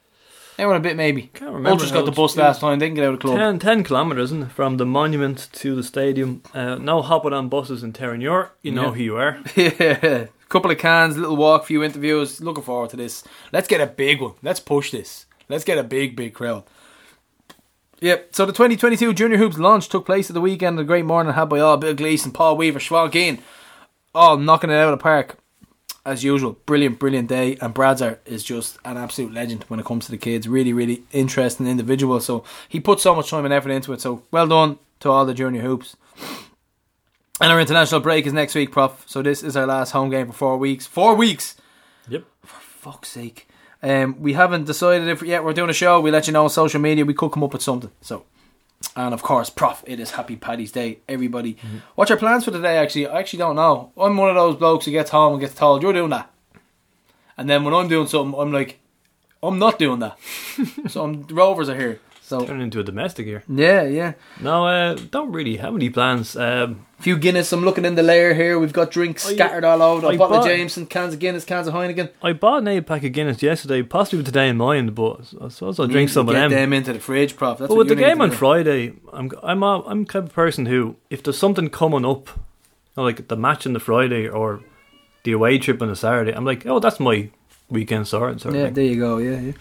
Hour 0.60 0.74
and 0.76 0.86
a 0.86 0.88
bit, 0.88 0.96
maybe. 0.98 1.24
Can't 1.34 1.52
remember 1.52 1.70
Ultras 1.72 1.92
got 1.92 2.06
the 2.06 2.12
bus 2.12 2.36
last 2.38 2.60
time. 2.62 2.80
They 2.80 2.88
can 2.88 2.96
get 2.96 3.06
out 3.06 3.14
of 3.14 3.20
the 3.20 3.28
club. 3.28 3.38
10, 3.38 3.60
10 3.60 3.84
kilometres 3.84 4.26
isn't 4.32 4.44
it, 4.44 4.52
from 4.52 4.78
the 4.78 4.86
monument 4.86 5.48
to 5.54 5.76
the 5.76 5.84
stadium. 5.84 6.44
Uh, 6.54 6.76
no 6.76 7.02
hopping 7.02 7.34
on 7.34 7.50
buses 7.50 7.84
in 7.84 7.94
Terranure. 7.94 8.50
You 8.62 8.72
know 8.72 8.86
Yeah. 8.88 8.92
who 8.92 9.04
you 9.04 9.18
are. 9.18 9.40
Yeah, 9.56 10.26
couple 10.50 10.70
of 10.70 10.78
cans, 10.78 11.18
little 11.18 11.38
walk, 11.38 11.66
few 11.66 11.82
interviews. 11.84 12.42
Looking 12.42 12.64
forward 12.64 12.90
to 12.92 12.98
this. 12.98 13.24
Let's 13.54 13.68
get 13.70 13.80
a 13.82 13.88
big 13.88 14.22
one. 14.22 14.34
Let's 14.44 14.60
push 14.60 14.92
this. 14.92 15.26
Let's 15.48 15.64
get 15.64 15.78
a 15.78 15.84
big, 15.84 16.16
big 16.16 16.34
crowd. 16.34 16.64
Yep. 18.02 18.36
So 18.36 18.46
the 18.46 18.52
2022 18.52 19.14
Junior 19.14 19.38
Hoops 19.38 19.58
launch 19.58 19.88
took 19.88 20.06
place 20.06 20.30
at 20.30 20.34
the 20.34 20.42
weekend. 20.42 20.80
A 20.80 20.84
great 20.84 21.06
morning 21.06 21.34
had 21.34 21.46
by 21.50 21.60
all 21.60 21.78
Bill 21.78 21.94
Gleason, 21.94 22.32
Paul 22.32 22.58
Weaver, 22.58 22.80
Keane, 23.10 23.42
all 24.14 24.38
knocking 24.38 24.70
it 24.70 24.74
out 24.76 24.92
of 24.92 25.00
the 25.00 25.04
park 25.04 25.38
as 26.06 26.24
usual. 26.24 26.58
Brilliant, 26.66 27.00
brilliant 27.00 27.30
day. 27.30 27.58
And 27.62 27.74
Bradzer 27.74 28.20
is 28.26 28.44
just 28.44 28.78
an 28.86 28.98
absolute 28.98 29.34
legend 29.34 29.64
when 29.68 29.80
it 29.80 29.86
comes 29.86 30.06
to 30.06 30.12
the 30.12 30.18
kids. 30.18 30.48
Really, 30.48 30.74
really 30.74 31.04
interesting 31.12 31.68
individual. 31.68 32.20
So 32.20 32.44
he 32.68 32.80
put 32.80 33.00
so 33.00 33.16
much 33.16 33.30
time 33.30 33.46
and 33.46 33.54
effort 33.54 33.72
into 33.72 33.94
it. 33.94 34.02
So 34.02 34.24
well 34.32 34.48
done 34.48 34.80
to 35.02 35.12
all 35.12 35.26
the 35.26 35.34
Junior 35.34 35.62
Hoops. 35.62 35.96
And 37.42 37.52
our 37.52 37.60
international 37.60 38.02
break 38.02 38.28
is 38.28 38.34
next 38.34 38.54
week, 38.54 38.72
Prof. 38.72 39.04
So 39.08 39.24
this 39.24 39.42
is 39.42 39.58
our 39.58 39.66
last 39.66 39.92
home 39.92 40.12
game 40.12 40.28
for 40.28 40.34
four 40.34 40.58
weeks. 40.58 40.86
Four 40.86 41.16
weeks! 41.16 41.56
Yep. 42.08 42.24
For 42.44 42.60
fuck's 42.62 43.10
sake. 43.10 43.48
Um, 43.82 44.22
we 44.22 44.34
haven't 44.34 44.66
decided 44.66 45.08
if 45.08 45.24
yet 45.24 45.44
we're 45.44 45.54
doing 45.54 45.72
a 45.72 45.74
show. 45.74 46.00
We'll 46.00 46.14
let 46.14 46.28
you 46.28 46.34
know 46.34 46.44
on 46.44 46.52
social 46.52 46.80
media. 46.80 47.04
We 47.04 47.16
could 47.16 47.32
come 47.32 47.44
up 47.44 47.54
with 47.54 47.64
something. 47.64 47.90
So, 48.00 48.26
and 48.96 49.14
of 49.14 49.22
course, 49.22 49.50
Prof. 49.50 49.84
It 49.88 50.00
is 50.00 50.12
Happy 50.12 50.36
Paddy's 50.36 50.72
Day, 50.72 51.00
everybody. 51.08 51.56
Mm-hmm. 51.56 51.78
What's 51.96 52.10
your 52.10 52.20
plans 52.20 52.46
for 52.46 52.52
today? 52.52 52.78
Actually, 52.78 53.08
I 53.08 53.20
actually 53.20 53.40
don't 53.40 53.56
know. 53.56 53.92
I'm 53.98 54.18
one 54.18 54.30
of 54.30 54.36
those 54.36 54.56
blokes 54.56 54.86
who 54.86 54.92
gets 54.92 55.12
home 55.12 55.34
and 55.34 55.42
gets 55.42 55.56
told 55.56 55.82
you're 55.82 55.94
doing 55.94 56.10
that, 56.10 56.32
and 57.38 57.50
then 57.50 57.64
when 57.64 57.74
I'm 57.74 57.88
doing 57.88 58.08
something, 58.08 58.40
I'm 58.40 58.52
like, 58.52 58.80
I'm 59.42 59.60
not 59.60 59.80
doing 59.80 60.00
that. 60.00 60.18
so 60.88 61.04
I'm, 61.04 61.24
the 61.24 61.34
Rovers 61.34 61.70
are 61.70 61.78
here. 61.78 62.00
So 62.32 62.46
Turning 62.46 62.64
into 62.64 62.80
a 62.80 62.84
domestic 62.84 63.26
here. 63.26 63.44
yeah, 63.50 63.84
yeah. 63.84 64.14
No, 64.40 64.66
uh, 64.66 64.96
don't 65.12 65.34
really 65.34 65.58
have 65.58 65.76
any 65.76 65.90
plans. 65.90 66.36
Um, 66.38 66.86
few 67.00 67.18
Guinness. 67.18 67.52
I'm 67.52 67.66
looking 67.66 67.84
in 67.84 67.96
the 67.96 68.04
layer 68.04 68.34
here. 68.34 68.58
We've 68.58 68.72
got 68.72 68.90
drinks 68.90 69.28
I- 69.28 69.34
scattered 69.34 69.66
all 69.66 69.82
over. 69.82 70.08
A 70.08 70.10
I 70.12 70.18
bottle 70.18 70.38
of 70.38 70.46
Jameson, 70.46 70.86
cans 70.86 71.14
of 71.14 71.20
Guinness, 71.20 71.44
cans 71.44 71.68
of 71.68 71.74
Heineken. 71.74 72.10
I 72.24 72.32
bought 72.32 72.60
an 72.62 72.70
eight 72.70 72.86
pack 72.88 73.04
of 73.04 73.12
Guinness 73.12 73.44
yesterday, 73.44 73.84
possibly 73.84 74.18
with 74.20 74.28
today 74.28 74.48
in 74.48 74.56
mind, 74.56 74.96
but 74.96 75.20
I 75.42 75.50
suppose 75.50 75.78
I'll 75.78 75.88
drink 75.88 76.10
some 76.10 76.30
of 76.30 76.34
Get 76.34 76.40
them. 76.42 76.52
them 76.52 76.74
into 76.74 76.94
the 76.94 77.00
fridge, 77.00 77.36
Prof. 77.36 77.58
That's 77.58 77.68
But 77.70 77.76
with 77.78 77.90
the 77.90 77.96
game 77.96 78.22
on. 78.22 78.32
Friday, 78.32 78.94
I'm 79.12 79.30
I'm 79.44 79.62
a, 79.62 79.84
I'm 79.86 80.06
type 80.06 80.24
of 80.24 80.34
person 80.34 80.68
who, 80.68 80.96
if 81.10 81.22
there's 81.24 81.38
something 81.38 81.70
coming 81.70 82.06
up, 82.06 82.30
you 82.30 82.42
know, 82.96 83.04
like 83.04 83.28
the 83.28 83.36
match 83.36 83.68
on 83.68 83.74
the 83.74 83.80
Friday 83.82 84.28
or 84.30 84.62
the 85.24 85.34
away 85.34 85.58
trip 85.58 85.82
on 85.82 85.90
the 85.90 85.96
Saturday, 85.98 86.32
I'm 86.32 86.46
like, 86.46 86.66
oh, 86.66 86.80
that's 86.80 87.00
my 87.00 87.30
weekend 87.70 88.08
sorted. 88.08 88.40
Sort 88.40 88.56
Yeah, 88.56 88.66
thing. 88.66 88.74
there 88.76 88.84
you 88.86 89.00
go. 89.00 89.18
Yeah, 89.18 89.40
yeah. 89.40 89.52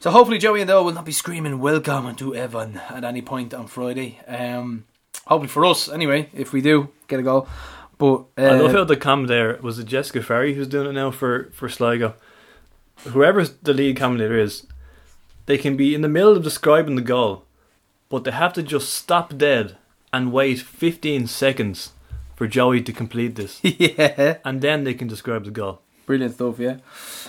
So 0.00 0.10
hopefully 0.10 0.38
Joey 0.38 0.62
and 0.62 0.68
Dale 0.68 0.82
will 0.82 0.94
not 0.94 1.04
be 1.04 1.12
screaming 1.12 1.58
"Welcome" 1.58 2.16
to 2.16 2.34
Evan 2.34 2.78
at 2.88 3.04
any 3.04 3.20
point 3.20 3.52
on 3.52 3.66
Friday. 3.66 4.18
Um, 4.26 4.86
hopefully 5.26 5.48
for 5.48 5.66
us, 5.66 5.90
anyway. 5.90 6.30
If 6.32 6.54
we 6.54 6.62
do 6.62 6.88
get 7.06 7.20
a 7.20 7.22
goal, 7.22 7.46
but 7.98 8.24
uh, 8.38 8.44
I 8.44 8.58
love 8.58 8.72
how 8.72 8.84
the 8.84 8.96
cam 8.96 9.26
there 9.26 9.58
was 9.60 9.78
it 9.78 9.84
Jessica 9.84 10.22
Ferry 10.22 10.54
who's 10.54 10.68
doing 10.68 10.88
it 10.88 10.92
now 10.92 11.10
for 11.10 11.50
for 11.52 11.68
Sligo. 11.68 12.14
Whoever 13.08 13.44
the 13.44 13.74
lead 13.74 13.98
commentator 13.98 14.38
is, 14.38 14.66
they 15.44 15.58
can 15.58 15.76
be 15.76 15.94
in 15.94 16.00
the 16.00 16.08
middle 16.08 16.34
of 16.34 16.42
describing 16.42 16.94
the 16.94 17.02
goal, 17.02 17.44
but 18.08 18.24
they 18.24 18.30
have 18.30 18.54
to 18.54 18.62
just 18.62 18.94
stop 18.94 19.36
dead 19.36 19.76
and 20.14 20.32
wait 20.32 20.60
15 20.60 21.26
seconds 21.26 21.92
for 22.36 22.46
Joey 22.46 22.80
to 22.84 22.92
complete 22.94 23.34
this, 23.34 23.60
yeah. 23.62 24.38
and 24.46 24.62
then 24.62 24.84
they 24.84 24.94
can 24.94 25.08
describe 25.08 25.44
the 25.44 25.50
goal. 25.50 25.82
Brilliant 26.06 26.34
stuff, 26.34 26.58
yeah. 26.58 26.78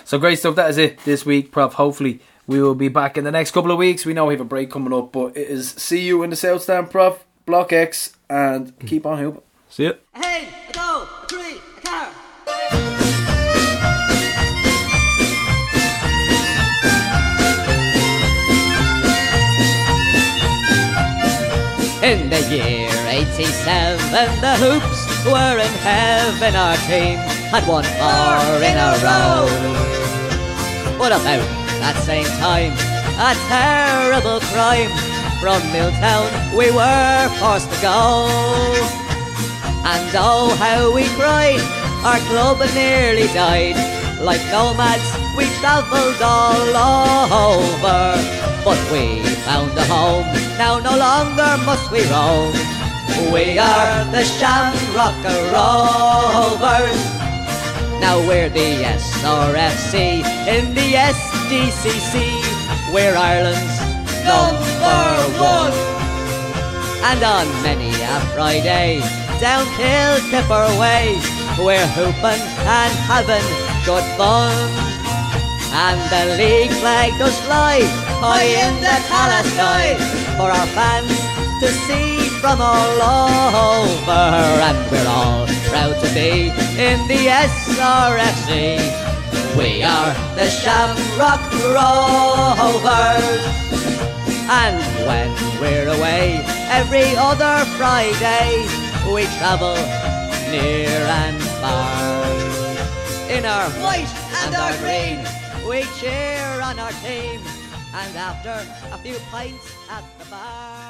So 0.04 0.18
great 0.18 0.38
stuff. 0.38 0.56
That 0.56 0.70
is 0.70 0.78
it 0.78 0.98
this 1.04 1.26
week, 1.26 1.52
Prof. 1.52 1.74
Hopefully 1.74 2.20
we 2.46 2.60
will 2.60 2.74
be 2.74 2.88
back 2.88 3.16
in 3.16 3.24
the 3.24 3.30
next 3.30 3.52
couple 3.52 3.70
of 3.70 3.78
weeks. 3.78 4.04
We 4.04 4.14
know 4.14 4.26
we 4.26 4.34
have 4.34 4.40
a 4.40 4.44
break 4.44 4.70
coming 4.70 4.92
up, 4.92 5.12
but 5.12 5.36
it 5.36 5.48
is 5.48 5.70
see 5.70 6.00
you 6.02 6.22
in 6.22 6.30
the 6.30 6.36
South 6.36 6.62
Stand, 6.62 6.90
Prof. 6.90 7.24
Block 7.44 7.72
X, 7.72 8.16
and 8.30 8.72
keep 8.86 9.04
on 9.04 9.18
hooping. 9.18 9.42
See 9.68 9.84
ya. 9.84 9.92
Hey, 10.14 10.48
a 10.68 10.72
go, 10.72 11.08
a 11.10 11.26
three, 11.26 11.58
a 11.58 11.80
car. 11.80 12.08
In 22.04 22.30
the 22.30 22.40
year 22.48 22.90
87, 23.08 23.98
the 24.40 24.56
hoops 24.56 25.24
were 25.26 25.58
in 25.58 25.72
heaven. 25.82 26.54
Our 26.54 26.76
team 26.86 27.18
had 27.50 27.66
won 27.66 27.82
four 27.82 28.62
in 28.62 28.76
a 28.78 28.92
row. 29.02 29.48
But 30.96 31.10
about 31.10 31.61
that 31.82 31.98
same 32.06 32.30
time, 32.38 32.70
a 33.18 33.34
terrible 33.50 34.38
crime. 34.54 34.90
From 35.42 35.58
Milltown, 35.74 36.30
we 36.54 36.70
were 36.70 37.26
forced 37.42 37.66
to 37.66 37.78
go. 37.82 38.30
And 39.82 40.06
oh, 40.14 40.54
how 40.62 40.94
we 40.94 41.10
cried, 41.18 41.58
our 42.06 42.22
club 42.30 42.62
nearly 42.72 43.26
died. 43.34 43.74
Like 44.22 44.40
nomads, 44.54 45.02
we 45.36 45.50
travelled 45.58 46.22
all 46.22 46.70
over. 47.50 48.14
But 48.62 48.78
we 48.94 49.18
found 49.42 49.76
a 49.76 49.84
home, 49.90 50.30
now 50.62 50.78
no 50.78 50.94
longer 50.96 51.58
must 51.66 51.90
we 51.90 52.06
roam. 52.06 52.54
We 53.34 53.58
are 53.58 54.04
the 54.14 54.22
Shamrock 54.22 55.18
Rovers. 55.50 57.21
Now 58.02 58.18
we're 58.18 58.50
the 58.50 58.82
SRFC 58.82 60.26
in 60.50 60.74
the 60.74 60.88
SDCC. 61.14 62.42
We're 62.92 63.14
Ireland's 63.14 63.78
number 64.26 65.06
one. 65.38 65.72
And 67.06 67.22
on 67.22 67.46
many 67.62 67.94
a 68.02 68.18
Friday, 68.34 68.98
down 69.38 69.66
Kilkipper 69.78 70.66
Way, 70.80 71.14
we're 71.62 71.86
hooping 71.94 72.42
and 72.66 72.92
having 73.06 73.46
good 73.86 74.06
fun. 74.18 74.50
And 75.70 76.00
the 76.10 76.36
league 76.42 76.72
flag 76.82 77.16
does 77.20 77.38
fly 77.46 77.82
high 78.18 78.50
in 78.66 78.80
the 78.82 78.98
sky 79.54 79.94
for 80.36 80.50
our 80.50 80.66
fans 80.74 81.41
to 81.62 81.68
see 81.86 82.28
from 82.42 82.60
all 82.60 82.98
over. 83.70 84.24
And 84.66 84.78
we're 84.90 85.06
all 85.06 85.46
proud 85.70 85.94
to 86.02 86.08
be 86.12 86.50
in 86.74 86.98
the 87.06 87.30
SRFC. 87.30 88.82
We 89.56 89.84
are 89.84 90.12
the 90.34 90.50
Shamrock 90.50 91.42
Rovers. 91.70 93.44
And 94.50 94.82
when 95.06 95.30
we're 95.60 95.86
away 95.86 96.42
every 96.66 97.14
other 97.14 97.64
Friday, 97.78 98.66
we 99.14 99.22
travel 99.38 99.76
near 100.50 100.90
and 101.22 101.40
far. 101.62 102.26
In 103.30 103.44
our 103.44 103.70
white 103.84 104.12
and 104.42 104.52
our 104.56 104.74
green, 104.82 105.18
we 105.70 105.84
cheer 106.00 106.60
on 106.60 106.80
our 106.80 106.94
team. 107.06 107.40
And 107.94 108.16
after 108.16 108.66
a 108.90 108.98
few 108.98 109.18
pints 109.30 109.72
at 109.88 110.02
the 110.18 110.24
bar. 110.24 110.81